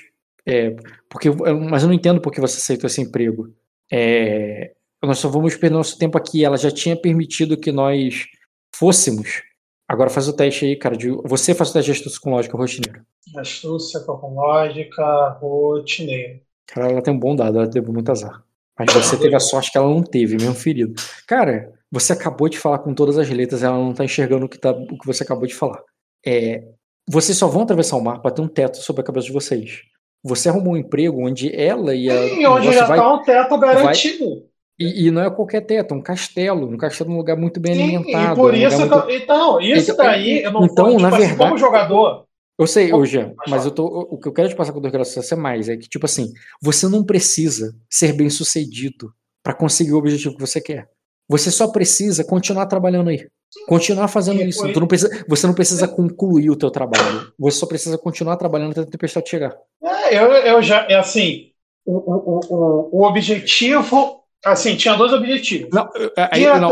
porque, 1.08 1.30
mas 1.70 1.82
eu 1.82 1.88
não 1.88 1.94
entendo 1.94 2.20
porque 2.20 2.40
você 2.40 2.56
aceitou 2.56 2.88
esse 2.88 3.00
emprego. 3.00 3.54
É, 3.92 4.72
nós 5.02 5.18
só 5.18 5.28
vamos 5.28 5.56
perder 5.56 5.76
nosso 5.76 5.98
tempo 5.98 6.16
aqui. 6.16 6.44
Ela 6.44 6.56
já 6.56 6.70
tinha 6.70 6.96
permitido 6.96 7.56
que 7.56 7.72
nós 7.72 8.26
fôssemos. 8.74 9.42
Agora 9.88 10.10
faz 10.10 10.28
o 10.28 10.32
teste 10.32 10.66
aí, 10.66 10.76
cara. 10.76 10.96
De, 10.96 11.10
você 11.24 11.54
faz 11.54 11.70
o 11.70 11.72
teste 11.72 11.92
de 11.92 11.98
astúcia 11.98 12.20
com 12.20 12.30
lógica 12.30 12.56
rotineiro. 12.56 13.04
Astúcia 13.36 14.00
com 14.00 14.34
lógica 14.34 15.38
rotineiro. 15.40 16.40
Cara, 16.66 16.92
ela 16.92 17.02
tem 17.02 17.12
um 17.12 17.18
bom 17.18 17.34
dado, 17.34 17.58
ela 17.58 17.68
teve 17.68 17.90
muito 17.90 18.10
azar. 18.10 18.44
Mas 18.78 18.92
você 18.94 19.16
teve 19.18 19.34
a 19.34 19.40
sorte 19.40 19.72
que 19.72 19.76
ela 19.76 19.88
não 19.88 20.02
teve, 20.02 20.36
mesmo 20.36 20.54
ferido. 20.54 20.94
Cara, 21.26 21.72
você 21.90 22.12
acabou 22.12 22.48
de 22.48 22.58
falar 22.58 22.78
com 22.78 22.94
todas 22.94 23.18
as 23.18 23.28
letras, 23.28 23.62
ela 23.62 23.76
não 23.76 23.92
tá 23.92 24.04
enxergando 24.04 24.46
o 24.46 24.48
que, 24.48 24.56
tá, 24.56 24.70
o 24.70 24.96
que 24.96 25.06
você 25.06 25.22
acabou 25.22 25.46
de 25.46 25.54
falar. 25.54 25.82
É, 26.24 26.62
vocês 27.08 27.36
só 27.36 27.48
vão 27.48 27.62
atravessar 27.62 27.96
o 27.96 28.00
mar 28.00 28.22
para 28.22 28.30
ter 28.30 28.40
um 28.40 28.48
teto 28.48 28.78
sobre 28.78 29.02
a 29.02 29.04
cabeça 29.04 29.26
de 29.26 29.32
vocês. 29.32 29.82
Você 30.22 30.48
arrumou 30.48 30.74
um 30.74 30.76
emprego 30.76 31.26
onde 31.26 31.54
ela 31.54 31.94
e 31.94 32.10
a. 32.10 32.28
Sim, 32.28 32.46
onde 32.46 32.72
já 32.72 32.82
está 32.82 33.12
um 33.14 33.22
teto 33.22 33.58
garantido. 33.58 34.28
Vai, 34.28 34.50
e, 34.78 35.06
e, 35.06 35.10
não 35.10 35.22
é 35.22 35.30
qualquer 35.30 35.60
teto, 35.60 35.92
é 35.92 35.96
um 35.96 36.02
castelo. 36.02 36.66
Um 36.66 36.76
castelo 36.78 37.10
é 37.10 37.12
um 37.14 37.16
lugar 37.18 37.36
muito 37.36 37.60
bem 37.60 37.74
Sim, 37.74 37.82
alimentado. 37.82 38.32
E 38.32 38.36
por 38.36 38.54
isso, 38.54 38.76
um 38.76 38.88
muito... 38.88 39.10
então, 39.10 39.60
isso 39.60 39.92
então, 39.92 40.06
daí, 40.06 40.42
eu 40.42 40.50
não 40.50 40.64
então, 40.64 40.88
tipo 40.88 41.02
na 41.02 41.08
assim, 41.08 41.18
verdade, 41.18 41.38
como 41.38 41.58
jogador. 41.58 42.24
Eu 42.58 42.66
sei, 42.66 42.92
hoje, 42.92 43.34
mas 43.48 43.64
eu 43.64 43.70
tô, 43.70 43.86
o 43.86 44.18
que 44.18 44.28
eu 44.28 44.32
quero 44.32 44.48
te 44.48 44.54
passar 44.54 44.72
com 44.72 44.78
o 44.78 44.82
Dorgraça 44.82 45.34
é 45.34 45.36
mais, 45.36 45.68
é 45.68 45.78
que, 45.78 45.88
tipo 45.88 46.04
assim, 46.04 46.30
você 46.62 46.86
não 46.88 47.02
precisa 47.02 47.74
ser 47.88 48.12
bem 48.12 48.28
sucedido 48.28 49.10
para 49.42 49.54
conseguir 49.54 49.92
o 49.92 49.98
objetivo 49.98 50.34
que 50.34 50.40
você 50.40 50.60
quer. 50.60 50.86
Você 51.28 51.50
só 51.50 51.68
precisa 51.68 52.22
continuar 52.22 52.66
trabalhando 52.66 53.08
aí. 53.08 53.26
Continuar 53.66 54.08
fazendo 54.08 54.42
isso. 54.42 54.66
Não 54.68 54.86
precisa, 54.86 55.24
você 55.28 55.46
não 55.46 55.54
precisa 55.54 55.88
concluir 55.88 56.50
o 56.50 56.56
teu 56.56 56.70
trabalho. 56.70 57.32
Você 57.38 57.58
só 57.58 57.66
precisa 57.66 57.98
continuar 57.98 58.36
trabalhando 58.36 58.72
até 58.72 58.80
a 58.82 58.86
tempestade 58.86 59.28
chegar. 59.28 59.56
É, 59.82 60.16
eu, 60.16 60.32
eu 60.32 60.62
já, 60.62 60.86
é 60.88 60.94
assim, 60.94 61.50
o, 61.84 61.96
o, 61.96 62.40
o, 62.48 63.00
o 63.00 63.06
objetivo 63.06 64.20
Assim, 64.44 64.74
tinha 64.76 64.94
dois 64.94 65.12
objetivos. 65.12 65.68
Não, 65.70 65.88
aí, 66.16 66.46
não, 66.46 66.70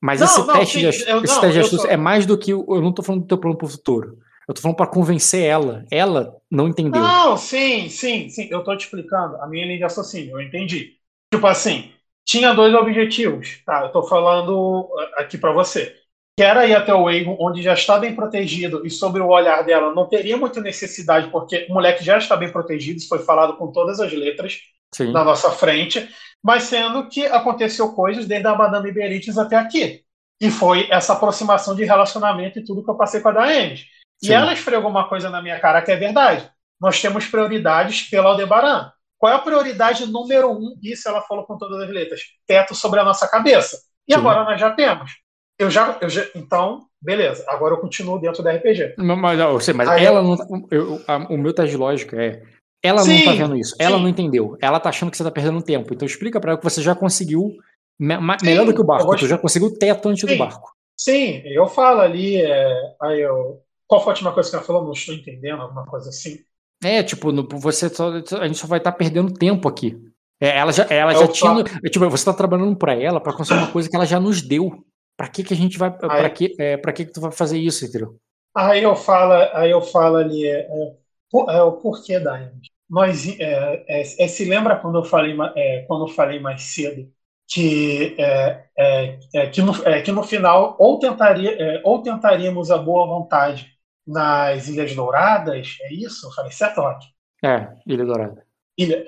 mas 0.00 0.20
não, 0.20 0.26
esse 0.26 0.38
não, 0.38 0.52
teste, 0.52 0.74
sim, 0.74 1.04
de, 1.04 1.10
eu, 1.10 1.24
esse 1.24 1.40
teste 1.40 1.52
de 1.52 1.60
astúcia 1.60 1.88
tô... 1.88 1.92
é 1.92 1.96
mais 1.96 2.26
do 2.26 2.36
que. 2.36 2.52
Eu 2.52 2.80
não 2.82 2.90
estou 2.90 3.04
falando 3.04 3.22
do 3.22 3.26
teu 3.26 3.38
plano 3.38 3.56
pro 3.56 3.66
futuro. 3.66 4.18
Eu 4.46 4.54
tô 4.54 4.60
falando 4.60 4.76
para 4.76 4.86
convencer 4.86 5.42
ela. 5.42 5.84
Ela 5.90 6.36
não 6.50 6.68
entendeu. 6.68 7.00
Não, 7.00 7.36
sim, 7.36 7.88
sim, 7.88 8.28
sim. 8.28 8.46
Eu 8.50 8.62
tô 8.62 8.76
te 8.76 8.84
explicando. 8.84 9.36
A 9.36 9.46
minha 9.48 9.64
linha 9.64 9.78
de 9.78 9.82
raciocínio, 9.82 10.38
eu 10.38 10.42
entendi. 10.42 10.92
Tipo 11.32 11.46
assim, 11.46 11.90
tinha 12.26 12.52
dois 12.52 12.74
objetivos. 12.74 13.62
Tá, 13.64 13.82
eu 13.82 13.92
tô 13.92 14.02
falando 14.02 14.88
aqui 15.16 15.38
para 15.38 15.52
você. 15.52 15.94
Que 16.38 16.44
era 16.44 16.66
ir 16.66 16.74
até 16.74 16.92
o 16.92 17.08
Egon, 17.08 17.36
onde 17.40 17.62
já 17.62 17.72
está 17.72 17.98
bem 17.98 18.14
protegido, 18.14 18.86
e 18.86 18.90
sobre 18.90 19.22
o 19.22 19.28
olhar 19.28 19.64
dela 19.64 19.94
não 19.94 20.06
teria 20.06 20.36
muita 20.36 20.60
necessidade, 20.60 21.30
porque 21.30 21.66
o 21.70 21.72
moleque 21.72 22.04
já 22.04 22.18
está 22.18 22.36
bem 22.36 22.52
protegido, 22.52 22.98
isso 22.98 23.08
foi 23.08 23.20
falado 23.20 23.56
com 23.56 23.72
todas 23.72 24.00
as 24.00 24.12
letras 24.12 24.58
sim. 24.94 25.12
na 25.12 25.24
nossa 25.24 25.50
frente 25.50 26.06
mas 26.46 26.62
sendo 26.62 27.08
que 27.08 27.26
aconteceu 27.26 27.92
coisas 27.92 28.24
desde 28.24 28.46
a 28.46 28.54
Madame 28.54 28.92
Berites 28.92 29.36
até 29.36 29.56
aqui. 29.56 30.04
E 30.40 30.48
foi 30.48 30.86
essa 30.92 31.14
aproximação 31.14 31.74
de 31.74 31.84
relacionamento 31.84 32.60
e 32.60 32.64
tudo 32.64 32.84
que 32.84 32.90
eu 32.90 32.96
passei 32.96 33.20
com 33.20 33.30
a 33.30 33.32
Daemis. 33.32 33.84
E 34.22 34.32
ela 34.32 34.52
esfregou 34.52 34.88
uma 34.88 35.08
coisa 35.08 35.28
na 35.28 35.42
minha 35.42 35.58
cara 35.58 35.82
que 35.82 35.90
é 35.90 35.96
verdade. 35.96 36.48
Nós 36.80 37.02
temos 37.02 37.26
prioridades 37.26 38.02
pelo 38.02 38.28
Aldebaran. 38.28 38.92
Qual 39.18 39.32
é 39.32 39.36
a 39.36 39.40
prioridade 39.40 40.06
número 40.06 40.50
um? 40.50 40.76
Isso 40.82 41.08
ela 41.08 41.22
falou 41.22 41.44
com 41.44 41.56
todas 41.56 41.80
as 41.80 41.90
letras: 41.90 42.20
teto 42.46 42.74
sobre 42.74 43.00
a 43.00 43.04
nossa 43.04 43.28
cabeça. 43.28 43.78
E 44.08 44.12
Sim. 44.12 44.20
agora 44.20 44.44
nós 44.44 44.60
já 44.60 44.70
temos. 44.70 45.12
Eu 45.58 45.70
já, 45.70 45.96
eu 46.02 46.08
já, 46.08 46.22
então, 46.34 46.86
beleza. 47.00 47.44
Agora 47.48 47.74
eu 47.74 47.80
continuo 47.80 48.18
dentro 48.18 48.42
da 48.42 48.52
RPG. 48.52 48.94
Mas, 48.98 49.68
mas 49.74 49.88
Aí, 49.88 50.04
ela 50.04 50.22
não. 50.22 50.36
Eu, 50.70 51.02
a, 51.08 51.16
o 51.32 51.38
meu 51.38 51.54
teste 51.54 51.70
de 51.70 51.76
lógica 51.78 52.22
é 52.22 52.42
ela 52.82 53.00
sim, 53.00 53.18
não 53.18 53.24
tá 53.24 53.32
vendo 53.32 53.56
isso. 53.56 53.74
Ela 53.78 53.96
sim. 53.96 54.02
não 54.02 54.08
entendeu. 54.08 54.56
Ela 54.60 54.78
tá 54.78 54.90
achando 54.90 55.10
que 55.10 55.16
você 55.16 55.24
tá 55.24 55.30
perdendo 55.30 55.62
tempo. 55.62 55.92
Então 55.92 56.06
explica 56.06 56.40
para 56.40 56.52
ela 56.52 56.58
que 56.58 56.64
você 56.64 56.82
já 56.82 56.94
conseguiu 56.94 57.56
me 57.98 58.16
melhor 58.42 58.66
do 58.66 58.74
que 58.74 58.80
o 58.80 58.84
barco. 58.84 59.06
Você 59.06 59.26
já 59.26 59.38
conseguiu 59.38 59.68
o 59.68 59.78
teto 59.78 60.08
antes 60.08 60.28
do 60.28 60.36
barco. 60.36 60.72
Sim, 60.96 61.42
eu 61.44 61.66
falo 61.66 62.00
ali. 62.00 62.36
É, 62.36 62.94
aí 63.02 63.20
eu, 63.20 63.60
qual 63.86 64.00
foi 64.02 64.12
a 64.12 64.14
última 64.14 64.32
coisa 64.32 64.50
que 64.50 64.56
ela 64.56 64.64
falou? 64.64 64.84
Não 64.84 64.92
estou 64.92 65.14
entendendo, 65.14 65.62
alguma 65.62 65.86
coisa 65.86 66.10
assim. 66.10 66.38
É, 66.82 67.02
tipo, 67.02 67.32
no, 67.32 67.46
você 67.48 67.88
só, 67.88 68.10
a 68.10 68.46
gente 68.46 68.58
só 68.58 68.66
vai 68.66 68.78
estar 68.78 68.92
tá 68.92 68.96
perdendo 68.96 69.32
tempo 69.32 69.68
aqui. 69.68 69.96
É, 70.40 70.58
ela 70.58 70.72
já, 70.72 70.84
ela 70.84 71.14
já 71.14 71.28
tinha. 71.28 71.64
Tipo, 71.64 72.10
você 72.10 72.16
está 72.16 72.34
trabalhando 72.34 72.76
para 72.76 72.94
ela 72.94 73.20
para 73.20 73.32
conseguir 73.32 73.60
uma 73.60 73.72
coisa 73.72 73.88
que 73.88 73.96
ela 73.96 74.04
já 74.04 74.20
nos 74.20 74.42
deu. 74.42 74.84
Para 75.16 75.28
que, 75.28 75.42
que 75.42 75.54
a 75.54 75.56
gente 75.56 75.78
vai. 75.78 75.90
Para 75.90 76.28
que, 76.28 76.54
é, 76.58 76.76
pra 76.76 76.92
que, 76.92 77.06
que 77.06 77.12
tu 77.12 77.20
vai 77.20 77.32
fazer 77.32 77.58
isso, 77.58 77.84
entendeu? 77.84 78.16
Aí 78.54 78.82
eu 78.82 78.94
falo, 78.94 79.32
aí 79.54 79.70
eu 79.70 79.80
falo 79.80 80.16
ali. 80.16 80.46
É, 80.46 80.68
é, 80.68 81.56
é 81.56 81.62
o 81.62 81.72
porquê 81.72 82.20
da 82.20 82.50
nós 82.88 83.26
é, 83.40 83.84
é, 83.88 84.00
é, 84.00 84.28
se 84.28 84.44
lembra 84.44 84.76
quando 84.76 84.98
eu 84.98 85.04
falei 85.04 85.36
é, 85.56 85.82
quando 85.88 86.06
eu 86.06 86.14
falei 86.14 86.38
mais 86.38 86.62
cedo 86.62 87.10
que 87.48 88.16
é, 88.18 88.64
é, 88.76 89.46
que, 89.48 89.60
no, 89.60 89.72
que 90.04 90.12
no 90.12 90.22
final 90.22 90.76
ou 90.78 90.98
tentaria 90.98 91.80
ou 91.84 92.00
tentaríamos 92.02 92.70
a 92.70 92.78
boa 92.78 93.06
vontade 93.06 93.75
nas 94.06 94.68
Ilhas 94.68 94.94
Douradas 94.94 95.76
é 95.82 95.92
isso 95.92 96.26
eu 96.26 96.30
falei 96.32 96.52
certo 96.52 96.80
Rock? 96.80 97.06
é 97.44 97.68
Ilha 97.86 98.04
Dourada 98.04 98.46
Ilha 98.78 99.06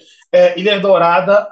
Ilha 0.56 0.80
Dourada 0.80 1.48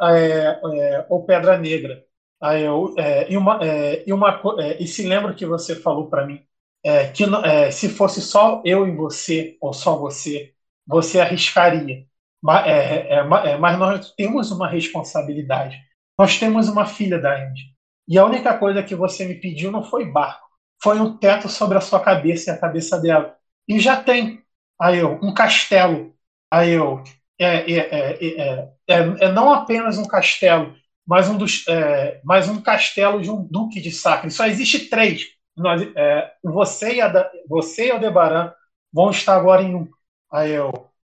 ou 1.08 1.24
Pedra 1.24 1.58
Negra 1.58 2.04
aí 2.40 2.64
eu, 2.64 2.94
e 3.28 3.36
uma 3.36 3.60
e 4.06 4.12
uma 4.12 4.40
e 4.78 4.86
se 4.86 5.06
lembra 5.06 5.34
que 5.34 5.46
você 5.46 5.76
falou 5.76 6.08
para 6.08 6.26
mim 6.26 6.42
que 7.14 7.24
se 7.72 7.88
fosse 7.88 8.20
só 8.20 8.62
eu 8.64 8.86
e 8.86 8.94
você 8.94 9.56
ou 9.60 9.72
só 9.72 9.96
você 9.96 10.52
você 10.86 11.20
arriscaria 11.20 12.06
é, 12.64 12.70
é, 12.70 13.14
é, 13.14 13.50
é, 13.50 13.56
mas 13.56 13.78
nós 13.78 14.12
temos 14.12 14.50
uma 14.50 14.68
responsabilidade. 14.68 15.76
Nós 16.18 16.38
temos 16.38 16.68
uma 16.68 16.86
filha 16.86 17.18
da 17.18 17.34
Andy. 17.34 17.62
E 18.08 18.18
a 18.18 18.24
única 18.24 18.56
coisa 18.56 18.82
que 18.82 18.94
você 18.94 19.26
me 19.26 19.34
pediu 19.34 19.72
não 19.72 19.82
foi 19.82 20.04
barco, 20.04 20.46
foi 20.82 21.00
um 21.00 21.16
teto 21.16 21.48
sobre 21.48 21.76
a 21.76 21.80
sua 21.80 21.98
cabeça 21.98 22.50
e 22.50 22.54
a 22.54 22.58
cabeça 22.58 23.00
dela. 23.00 23.35
E 23.68 23.80
já 23.80 23.96
tem. 24.02 24.42
Aí 24.80 24.98
eu, 24.98 25.18
um 25.22 25.32
castelo. 25.32 26.14
Aí 26.50 26.72
eu, 26.72 27.02
é, 27.38 27.72
é, 27.72 28.68
é, 28.86 29.32
não 29.32 29.52
apenas 29.52 29.98
um 29.98 30.06
castelo, 30.06 30.74
mas 31.06 31.28
um, 31.28 31.36
dos, 31.36 31.64
mas 32.24 32.48
um 32.48 32.60
castelo 32.60 33.20
de 33.20 33.30
um 33.30 33.42
duque 33.42 33.80
de 33.80 33.90
Sacre. 33.90 34.30
Só 34.30 34.46
existe 34.46 34.88
três. 34.88 35.24
Nós, 35.56 35.82
você, 36.42 36.96
e 36.96 37.00
a, 37.00 37.30
você 37.48 37.86
e 37.86 37.90
Aldebaran 37.90 38.52
vão 38.92 39.10
estar 39.10 39.36
agora 39.36 39.62
em 39.62 39.74
um. 39.74 39.88
Aí 40.30 40.52
eu, 40.52 40.72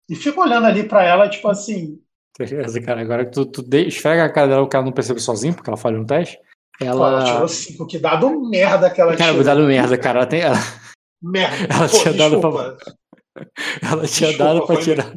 e 0.09 0.15
fico 0.15 0.41
olhando 0.41 0.65
ali 0.65 0.83
para 0.83 1.03
ela, 1.03 1.29
tipo 1.29 1.47
assim. 1.47 1.99
Beleza, 2.37 2.81
cara. 2.81 3.01
Agora 3.01 3.25
que 3.25 3.31
tu, 3.31 3.45
tu 3.45 3.63
esfrega 3.75 4.25
a 4.25 4.31
cara 4.31 4.47
dela, 4.47 4.67
que 4.67 4.75
ela 4.75 4.85
não 4.85 4.91
percebe 4.91 5.19
sozinho, 5.19 5.53
porque 5.53 5.69
ela 5.69 5.77
falhou 5.77 5.99
no 5.99 6.07
teste. 6.07 6.39
Ela, 6.81 7.07
ela 7.07 7.23
tirou 7.25 7.47
cinco, 7.47 7.85
que 7.85 7.99
dado 7.99 8.49
merda 8.49 8.89
que 8.89 8.99
ela 8.99 9.15
cara, 9.15 9.31
tirou. 9.31 9.43
dado 9.43 9.63
merda, 9.63 9.97
cara. 9.97 10.19
Ela, 10.19 10.27
tem, 10.27 10.41
ela... 10.41 10.55
Merda. 11.21 11.73
Ela 11.73 11.89
Pô, 11.89 11.97
tinha 11.97 12.13
dado 12.13 12.41
pra. 12.41 12.77
Ela 13.81 14.07
tinha 14.07 14.29
desculpa, 14.29 14.37
dado 14.37 14.65
pra 14.65 14.81
tirar. 14.81 15.15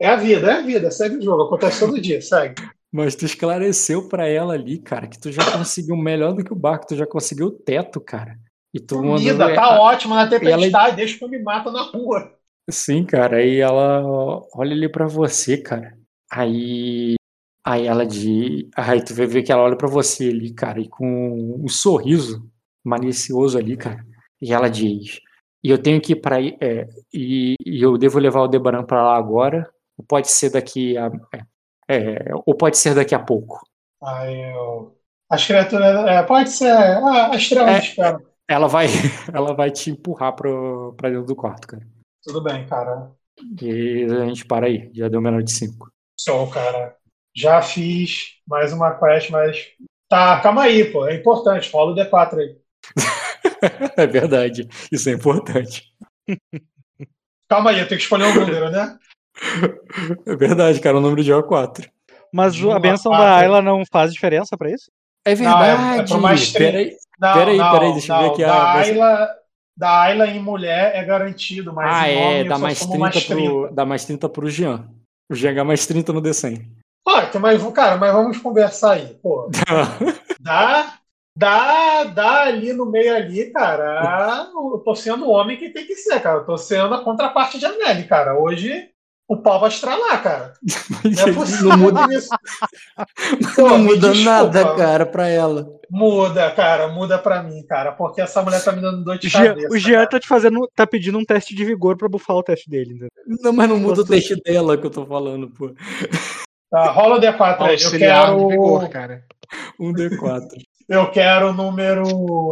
É 0.00 0.08
a 0.08 0.16
vida, 0.16 0.50
é 0.50 0.54
a 0.54 0.60
vida, 0.60 0.90
segue 0.90 1.16
o 1.16 1.22
jogo, 1.22 1.44
acontece 1.44 1.80
todo 1.80 2.00
dia, 2.00 2.20
segue. 2.20 2.54
Mas 2.92 3.14
tu 3.14 3.24
esclareceu 3.24 4.08
para 4.08 4.28
ela 4.28 4.54
ali, 4.54 4.78
cara, 4.78 5.06
que 5.06 5.18
tu 5.18 5.32
já 5.32 5.42
conseguiu 5.52 5.96
melhor 5.96 6.34
do 6.34 6.44
que 6.44 6.52
o 6.52 6.56
barco, 6.56 6.86
tu 6.86 6.96
já 6.96 7.06
conseguiu 7.06 7.46
o 7.46 7.50
teto, 7.50 8.00
cara. 8.00 8.38
E 8.72 8.80
tu 8.80 8.96
Comida, 8.96 9.38
mandou... 9.38 9.54
tá 9.54 9.80
ótimo 9.80 10.14
na 10.14 10.28
tempestade, 10.28 10.74
ela... 10.74 10.90
deixa 10.90 11.18
que 11.18 11.24
eu 11.24 11.28
me 11.28 11.42
mata 11.42 11.70
na 11.70 11.82
rua. 11.82 12.32
Sim, 12.70 13.04
cara, 13.04 13.38
aí 13.38 13.58
ela 13.58 14.02
olha 14.54 14.72
ali 14.72 14.88
pra 14.88 15.06
você, 15.06 15.56
cara. 15.56 15.96
Aí, 16.30 17.14
aí 17.64 17.86
ela 17.86 18.04
diz. 18.04 18.68
Aí 18.76 19.02
tu 19.02 19.14
ver 19.14 19.42
que 19.42 19.52
ela 19.52 19.62
olha 19.62 19.76
pra 19.76 19.88
você 19.88 20.28
ali, 20.28 20.52
cara, 20.52 20.80
e 20.80 20.88
com 20.88 21.62
um 21.64 21.68
sorriso 21.68 22.46
malicioso 22.84 23.56
ali, 23.56 23.76
cara. 23.76 24.04
E 24.46 24.52
ela 24.52 24.70
diz: 24.70 25.20
E 25.62 25.70
eu 25.70 25.82
tenho 25.82 26.00
que 26.00 26.12
ir 26.12 26.20
pra. 26.20 26.40
É, 26.40 26.88
e, 27.12 27.56
e 27.64 27.82
eu 27.82 27.98
devo 27.98 28.18
levar 28.18 28.42
o 28.42 28.48
Debaran 28.48 28.84
pra 28.84 29.02
lá 29.02 29.16
agora, 29.16 29.68
ou 29.98 30.04
pode 30.04 30.30
ser 30.30 30.50
daqui 30.50 30.96
a. 30.96 31.10
É, 31.88 31.96
é 32.28 32.34
ou 32.46 32.54
pode 32.54 32.78
ser 32.78 32.94
daqui 32.94 33.14
a 33.14 33.18
pouco. 33.18 33.60
Aí 34.02 34.52
eu. 34.52 34.96
As 35.28 35.44
criaturas. 35.44 36.06
É, 36.06 36.22
pode 36.22 36.50
ser. 36.50 36.70
Ah, 36.70 37.32
a 37.32 37.36
estrela 37.36 37.70
é, 37.72 37.78
espera. 37.78 38.20
Ela 38.48 38.68
vai, 38.68 38.86
ela 39.34 39.52
vai 39.54 39.72
te 39.72 39.90
empurrar 39.90 40.32
pro, 40.36 40.94
pra 40.96 41.10
dentro 41.10 41.26
do 41.26 41.34
quarto, 41.34 41.66
cara. 41.66 41.82
Tudo 42.22 42.40
bem, 42.40 42.64
cara. 42.66 43.10
E 43.60 44.04
a 44.04 44.26
gente 44.26 44.46
para 44.46 44.66
aí, 44.66 44.88
já 44.94 45.08
deu 45.08 45.20
menor 45.20 45.42
de 45.42 45.50
5. 45.50 45.90
Show, 46.18 46.48
cara. 46.48 46.94
Já 47.34 47.60
fiz 47.60 48.36
mais 48.46 48.72
uma 48.72 48.94
quest, 48.94 49.30
mas 49.30 49.74
Tá, 50.08 50.40
calma 50.40 50.62
aí, 50.62 50.84
pô. 50.92 51.06
É 51.06 51.14
importante. 51.16 51.70
Rola 51.72 51.92
o 51.92 51.94
D4 51.94 52.38
aí. 52.38 52.56
É 53.96 54.06
verdade. 54.06 54.68
Isso 54.90 55.08
é 55.08 55.12
importante. 55.12 55.92
Calma 57.48 57.70
aí, 57.70 57.78
eu 57.80 57.88
tenho 57.88 57.98
que 57.98 58.04
escolher 58.04 58.24
um 58.24 58.34
número, 58.34 58.70
né? 58.70 58.98
É 60.26 60.36
verdade, 60.36 60.80
cara. 60.80 60.98
O 60.98 61.00
número 61.00 61.22
de 61.22 61.32
é 61.32 61.42
4. 61.42 61.88
Mas 62.32 62.54
a 62.64 62.78
benção 62.78 63.12
da 63.12 63.36
Ayla 63.36 63.62
não 63.62 63.82
faz 63.90 64.12
diferença 64.12 64.56
pra 64.56 64.70
isso? 64.70 64.90
É 65.24 65.34
Não, 65.36 65.62
é- 65.62 65.70
é 65.72 65.76
verdade. 65.76 66.12
pro 66.12 66.20
mais 66.20 66.52
três. 66.52 66.70
Peraí. 66.72 66.96
Não, 67.18 67.32
Peraí, 67.32 67.56
não, 67.56 67.70
peraí, 67.72 67.92
deixa 67.92 68.12
eu 68.14 68.18
ver 68.18 68.26
aqui 68.30 68.44
a- 68.44 68.48
Da 68.48 68.72
Ayla, 68.72 69.28
da 69.76 70.00
Ayla 70.02 70.26
em 70.26 70.40
mulher 70.40 70.94
é 70.94 71.04
garantido, 71.04 71.72
mas 71.72 71.90
Ah, 71.90 72.10
em 72.10 72.14
é. 72.14 72.24
homem 72.26 72.38
eu 72.42 72.48
Dá 72.48 72.58
mais, 72.58 72.78
tomo 72.78 72.90
30 72.92 73.00
mais 73.04 73.24
pro, 73.24 73.70
dá 73.74 73.86
mais 73.86 74.04
30 74.04 74.28
pro 74.28 74.50
Jean. 74.50 74.88
O 75.30 75.34
Jean 75.34 75.52
ganha 75.54 75.64
mais 75.64 75.86
30 75.86 76.12
no 76.12 76.20
D100. 76.20 76.66
Pô, 77.04 77.18
então, 77.20 77.40
mas, 77.40 77.62
cara, 77.72 77.96
mas 77.96 78.12
vamos 78.12 78.36
conversar 78.38 78.92
aí. 78.94 79.14
Pô, 79.22 79.48
dá, 80.40 80.98
dá, 81.36 82.04
dá 82.04 82.42
ali 82.44 82.72
no 82.72 82.86
meio 82.86 83.14
ali, 83.14 83.50
cara. 83.52 84.48
Eu 84.72 84.78
tô 84.78 84.94
sendo 84.94 85.26
o 85.26 85.30
homem 85.30 85.56
que 85.56 85.70
tem 85.70 85.86
que 85.86 85.94
ser, 85.94 86.20
cara. 86.20 86.38
Eu 86.38 86.44
tô 86.46 86.56
sendo 86.56 86.94
a 86.94 87.04
contraparte 87.04 87.58
de 87.58 87.66
Anneli, 87.66 88.04
cara. 88.04 88.38
Hoje 88.38 88.88
o 89.28 89.36
pau 89.36 89.58
vai 89.58 89.68
estralar, 89.68 90.22
cara. 90.22 90.52
Não 91.04 91.22
é 91.28 91.32
possível 91.34 91.68
não 91.70 91.78
muda, 91.78 92.06
isso. 92.14 92.28
Pô, 93.56 93.68
não 93.70 93.78
muda 93.80 94.10
desculpa. 94.12 94.30
nada, 94.30 94.76
cara, 94.76 95.04
pra 95.04 95.28
ela. 95.28 95.66
Muda, 95.90 96.50
cara, 96.52 96.88
muda 96.88 97.18
pra 97.18 97.42
mim, 97.42 97.62
cara. 97.66 97.92
Porque 97.92 98.20
essa 98.20 98.40
mulher 98.42 98.62
tá 98.62 98.72
me 98.72 98.80
dando 98.80 99.02
dor 99.04 99.16
O 99.16 99.18
de 99.18 99.28
Jean, 99.28 99.46
cabeça. 99.48 99.68
o 99.74 99.78
Jean 99.78 100.06
tá 100.06 100.20
te 100.20 100.28
fazendo, 100.28 100.68
tá 100.74 100.86
pedindo 100.86 101.18
um 101.18 101.24
teste 101.24 101.54
de 101.54 101.64
vigor 101.64 101.96
pra 101.96 102.08
bufar 102.08 102.36
o 102.36 102.42
teste 102.42 102.70
dele. 102.70 102.90
entendeu? 102.90 103.08
Não, 103.42 103.52
mas 103.52 103.68
não 103.68 103.78
muda 103.78 104.00
o 104.02 104.06
teste 104.06 104.34
dela 104.42 104.76
que 104.78 104.86
eu 104.86 104.90
tô 104.90 105.04
falando, 105.04 105.48
pô. 105.50 105.72
Tá, 106.70 106.90
rola 106.90 107.16
o 107.16 107.20
D4 107.20 107.60
aí. 107.62 107.76
Eu 107.82 107.90
quero. 107.98 108.36
de 108.38 108.46
vigor, 108.48 108.88
cara. 108.88 109.24
Um 109.78 109.92
D4. 109.92 110.42
Eu 110.88 111.10
quero 111.10 111.50
o 111.50 111.52
número. 111.52 112.04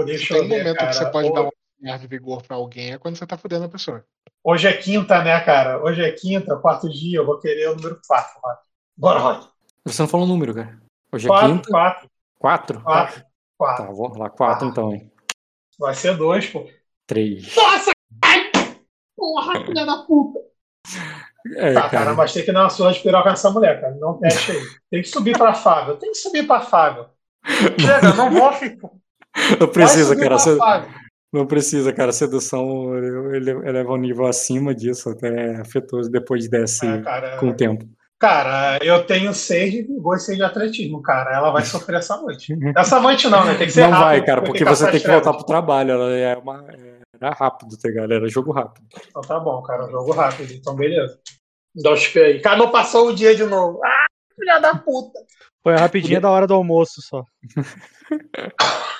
Deixa 0.05 0.35
Tem 0.35 0.43
eu 0.43 0.49
ver. 0.49 0.59
momento 0.59 0.77
cara. 0.77 0.89
que 0.91 0.97
você 0.97 1.11
pode 1.11 1.33
dar 1.33 1.43
um 1.43 1.51
auxiliar 1.77 1.99
de 1.99 2.07
vigor 2.07 2.43
pra 2.43 2.57
alguém 2.57 2.93
é 2.93 2.99
quando 2.99 3.17
você 3.17 3.27
tá 3.27 3.37
fudendo 3.39 3.65
a 3.65 3.69
pessoa. 3.69 4.05
Hoje 4.43 4.67
é 4.69 4.73
quinta, 4.77 5.23
né, 5.23 5.39
cara? 5.41 5.83
Hoje 5.83 6.03
é 6.03 6.11
quinta, 6.13 6.57
quarto 6.57 6.89
dia. 6.89 7.19
Eu 7.19 7.27
vou 7.27 7.39
querer 7.39 7.69
o 7.71 7.77
número 7.77 8.01
4. 8.07 8.33
Bora, 8.97 9.19
Rod. 9.21 9.45
Você 9.85 10.03
não 10.03 10.09
falou 10.09 10.27
o 10.27 10.29
número, 10.29 10.55
cara. 10.55 10.79
Hoje 11.13 11.27
é 11.27 11.29
4, 11.29 11.49
quinta. 11.49 11.71
4, 11.71 12.09
4? 12.39 12.81
4, 12.83 13.21
Tá, 13.23 13.27
4. 13.57 13.85
vamos 13.97 14.19
lá. 14.19 14.29
4 14.31 14.67
Ah. 14.67 14.71
então, 14.71 14.93
hein. 14.93 15.11
Vai 15.79 15.95
ser 15.95 16.17
2, 16.17 16.47
pô. 16.51 16.69
3. 17.07 17.55
Nossa! 17.57 17.93
Ai! 18.23 18.51
Porra, 19.17 19.65
filha 19.65 19.87
da 19.87 19.99
puta! 20.05 20.41
É, 21.57 21.73
Tá, 21.75 21.83
cara, 21.83 21.91
cara. 21.91 22.15
mas 22.15 22.33
tem 22.33 22.45
que 22.45 22.53
dar 22.53 22.63
uma 22.63 22.71
surra 22.71 22.93
de 22.93 23.01
piroca 23.01 23.31
nessa 23.31 23.51
mulher, 23.51 23.81
cara. 23.81 23.95
Não 23.97 24.19
teste 24.19 24.53
aí. 24.53 24.61
Tem 24.91 25.03
que 25.03 25.09
subir 25.09 25.37
pra 25.37 25.53
Fábio. 25.55 25.97
Tem 25.97 26.11
que 26.11 26.19
subir 26.19 26.47
pra 26.47 26.61
Fábio. 26.61 27.07
Chega, 27.79 28.15
não 28.15 28.31
vou 28.31 28.53
ficar. 28.53 28.91
Não 29.61 29.69
precisa, 29.69 30.17
cara. 30.17 30.39
Você-. 30.39 30.59
Não 31.33 31.47
precisa, 31.47 31.93
cara. 31.93 32.13
Sedução 32.13 32.97
ele 33.35 33.51
eleva 33.51 33.93
um 33.93 33.97
nível 33.97 34.27
acima 34.27 34.75
disso, 34.75 35.11
até 35.11 35.57
afetoso, 35.61 36.11
depois 36.11 36.49
desce 36.49 36.87
É, 36.87 37.03
cara, 37.03 37.37
com 37.39 37.49
o 37.49 37.55
tempo. 37.55 37.85
Cara, 38.19 38.79
eu 38.83 39.05
tenho 39.05 39.35
6 39.35 39.73
de 39.73 39.83
vigor 39.83 40.17
e 40.17 40.21
6 40.21 40.39
de 40.39 40.45
atletismo, 40.45 41.03
cara. 41.03 41.37
Ela 41.37 41.51
vai 41.51 41.65
sofrer 41.65 41.99
essa 41.99 42.17
noite. 42.17 42.57
Essa 42.77 43.01
noite 43.01 43.29
não, 43.29 43.45
né? 43.45 43.55
Tem 43.55 43.67
que 43.67 43.73
ser 43.73 43.83
Não 43.83 43.91
rápido. 43.91 44.07
vai, 44.07 44.25
cara, 44.25 44.43
porque 44.43 44.65
você 44.65 44.91
tem 44.91 45.01
que 45.01 45.09
voltar 45.09 45.35
pro 45.35 45.45
trabalho. 45.45 45.91
Ela 45.91 46.13
é 46.13 46.37
uma. 46.37 46.65
Era 47.21 47.35
rápido, 47.35 47.77
tá 47.77 47.89
ligado? 47.89 48.13
Era 48.13 48.29
jogo 48.29 48.53
rápido. 48.53 48.87
Então 49.09 49.23
tá 49.23 49.39
bom, 49.41 49.61
cara. 49.63 49.91
Jogo 49.91 50.13
rápido. 50.13 50.53
Então 50.53 50.75
beleza. 50.75 51.19
Dá 51.75 51.91
o 51.91 51.97
XP 51.97 52.21
aí. 52.21 52.41
Cara, 52.41 52.57
não 52.57 52.71
passou 52.71 53.09
o 53.09 53.15
dia 53.15 53.35
de 53.35 53.45
novo. 53.45 53.81
Ah, 53.85 54.07
filha 54.39 54.59
da 54.61 54.75
puta. 54.77 55.19
Foi 55.65 55.75
a 55.75 55.79
rapidinha 55.79 56.21
da 56.21 56.31
hora 56.31 56.47
do 56.47 56.53
almoço 56.53 57.01
só. 57.01 57.25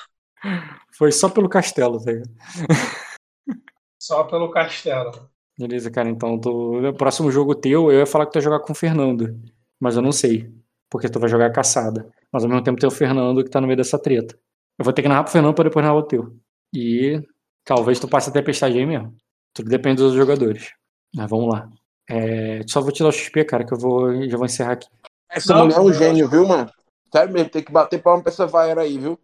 Foi 0.97 1.11
só 1.11 1.29
pelo 1.29 1.47
castelo, 1.47 2.03
tá 2.03 2.11
ligado? 2.11 2.29
Só 4.01 4.23
pelo 4.25 4.51
castelo. 4.51 5.29
Beleza, 5.57 5.89
cara. 5.89 6.07
Então, 6.07 6.39
tu... 6.39 6.77
o 6.77 6.93
próximo 6.93 7.31
jogo 7.31 7.55
teu, 7.55 7.91
eu 7.91 7.99
ia 7.99 8.05
falar 8.05 8.27
que 8.27 8.33
tu 8.33 8.35
ia 8.35 8.41
jogar 8.41 8.59
com 8.59 8.71
o 8.71 8.75
Fernando. 8.75 9.35
Mas 9.79 9.95
eu 9.95 10.01
não 10.01 10.11
sei. 10.11 10.53
Porque 10.91 11.09
tu 11.09 11.19
vai 11.19 11.27
jogar 11.27 11.51
caçada. 11.51 12.07
Mas 12.31 12.43
ao 12.43 12.49
mesmo 12.49 12.63
tempo 12.63 12.79
tem 12.79 12.87
o 12.87 12.91
Fernando 12.91 13.43
que 13.43 13.49
tá 13.49 13.59
no 13.59 13.65
meio 13.65 13.77
dessa 13.77 13.97
treta. 13.97 14.37
Eu 14.77 14.85
vou 14.85 14.93
ter 14.93 15.01
que 15.01 15.07
narrar 15.07 15.23
pro 15.23 15.31
Fernando 15.31 15.55
pra 15.55 15.63
depois 15.63 15.83
narrar 15.83 15.97
o 15.97 16.03
teu. 16.03 16.37
E 16.71 17.19
talvez 17.63 17.99
tu 17.99 18.07
passe 18.07 18.29
a 18.29 18.33
tempestade 18.33 18.77
aí 18.77 18.85
mesmo. 18.85 19.15
Tudo 19.53 19.69
depende 19.69 20.03
dos 20.03 20.13
jogadores. 20.13 20.71
Mas 21.15 21.27
vamos 21.27 21.51
lá. 21.51 21.67
É, 22.07 22.61
Só 22.67 22.81
vou 22.81 22.91
te 22.91 23.01
dar 23.01 23.09
o 23.09 23.11
XP, 23.11 23.43
cara, 23.45 23.65
que 23.65 23.73
eu 23.73 23.79
vou 23.79 24.13
já 24.29 24.37
vou 24.37 24.45
encerrar 24.45 24.73
aqui. 24.73 24.87
Essa 25.29 25.53
Não, 25.53 25.65
mulher 25.65 25.77
é 25.77 25.81
um 25.81 25.93
gênio, 25.93 26.29
viu, 26.29 26.47
mano? 26.47 26.71
Sério 27.11 27.33
mesmo, 27.33 27.49
tem 27.49 27.63
que 27.63 27.71
bater 27.71 28.01
palma 28.01 28.23
pra 28.23 28.31
essa 28.31 28.45
vaira 28.45 28.81
aí, 28.81 28.97
viu? 28.97 29.19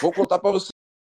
Vou 0.00 0.12
contar 0.12 0.38
pra 0.38 0.50
você 0.50 0.68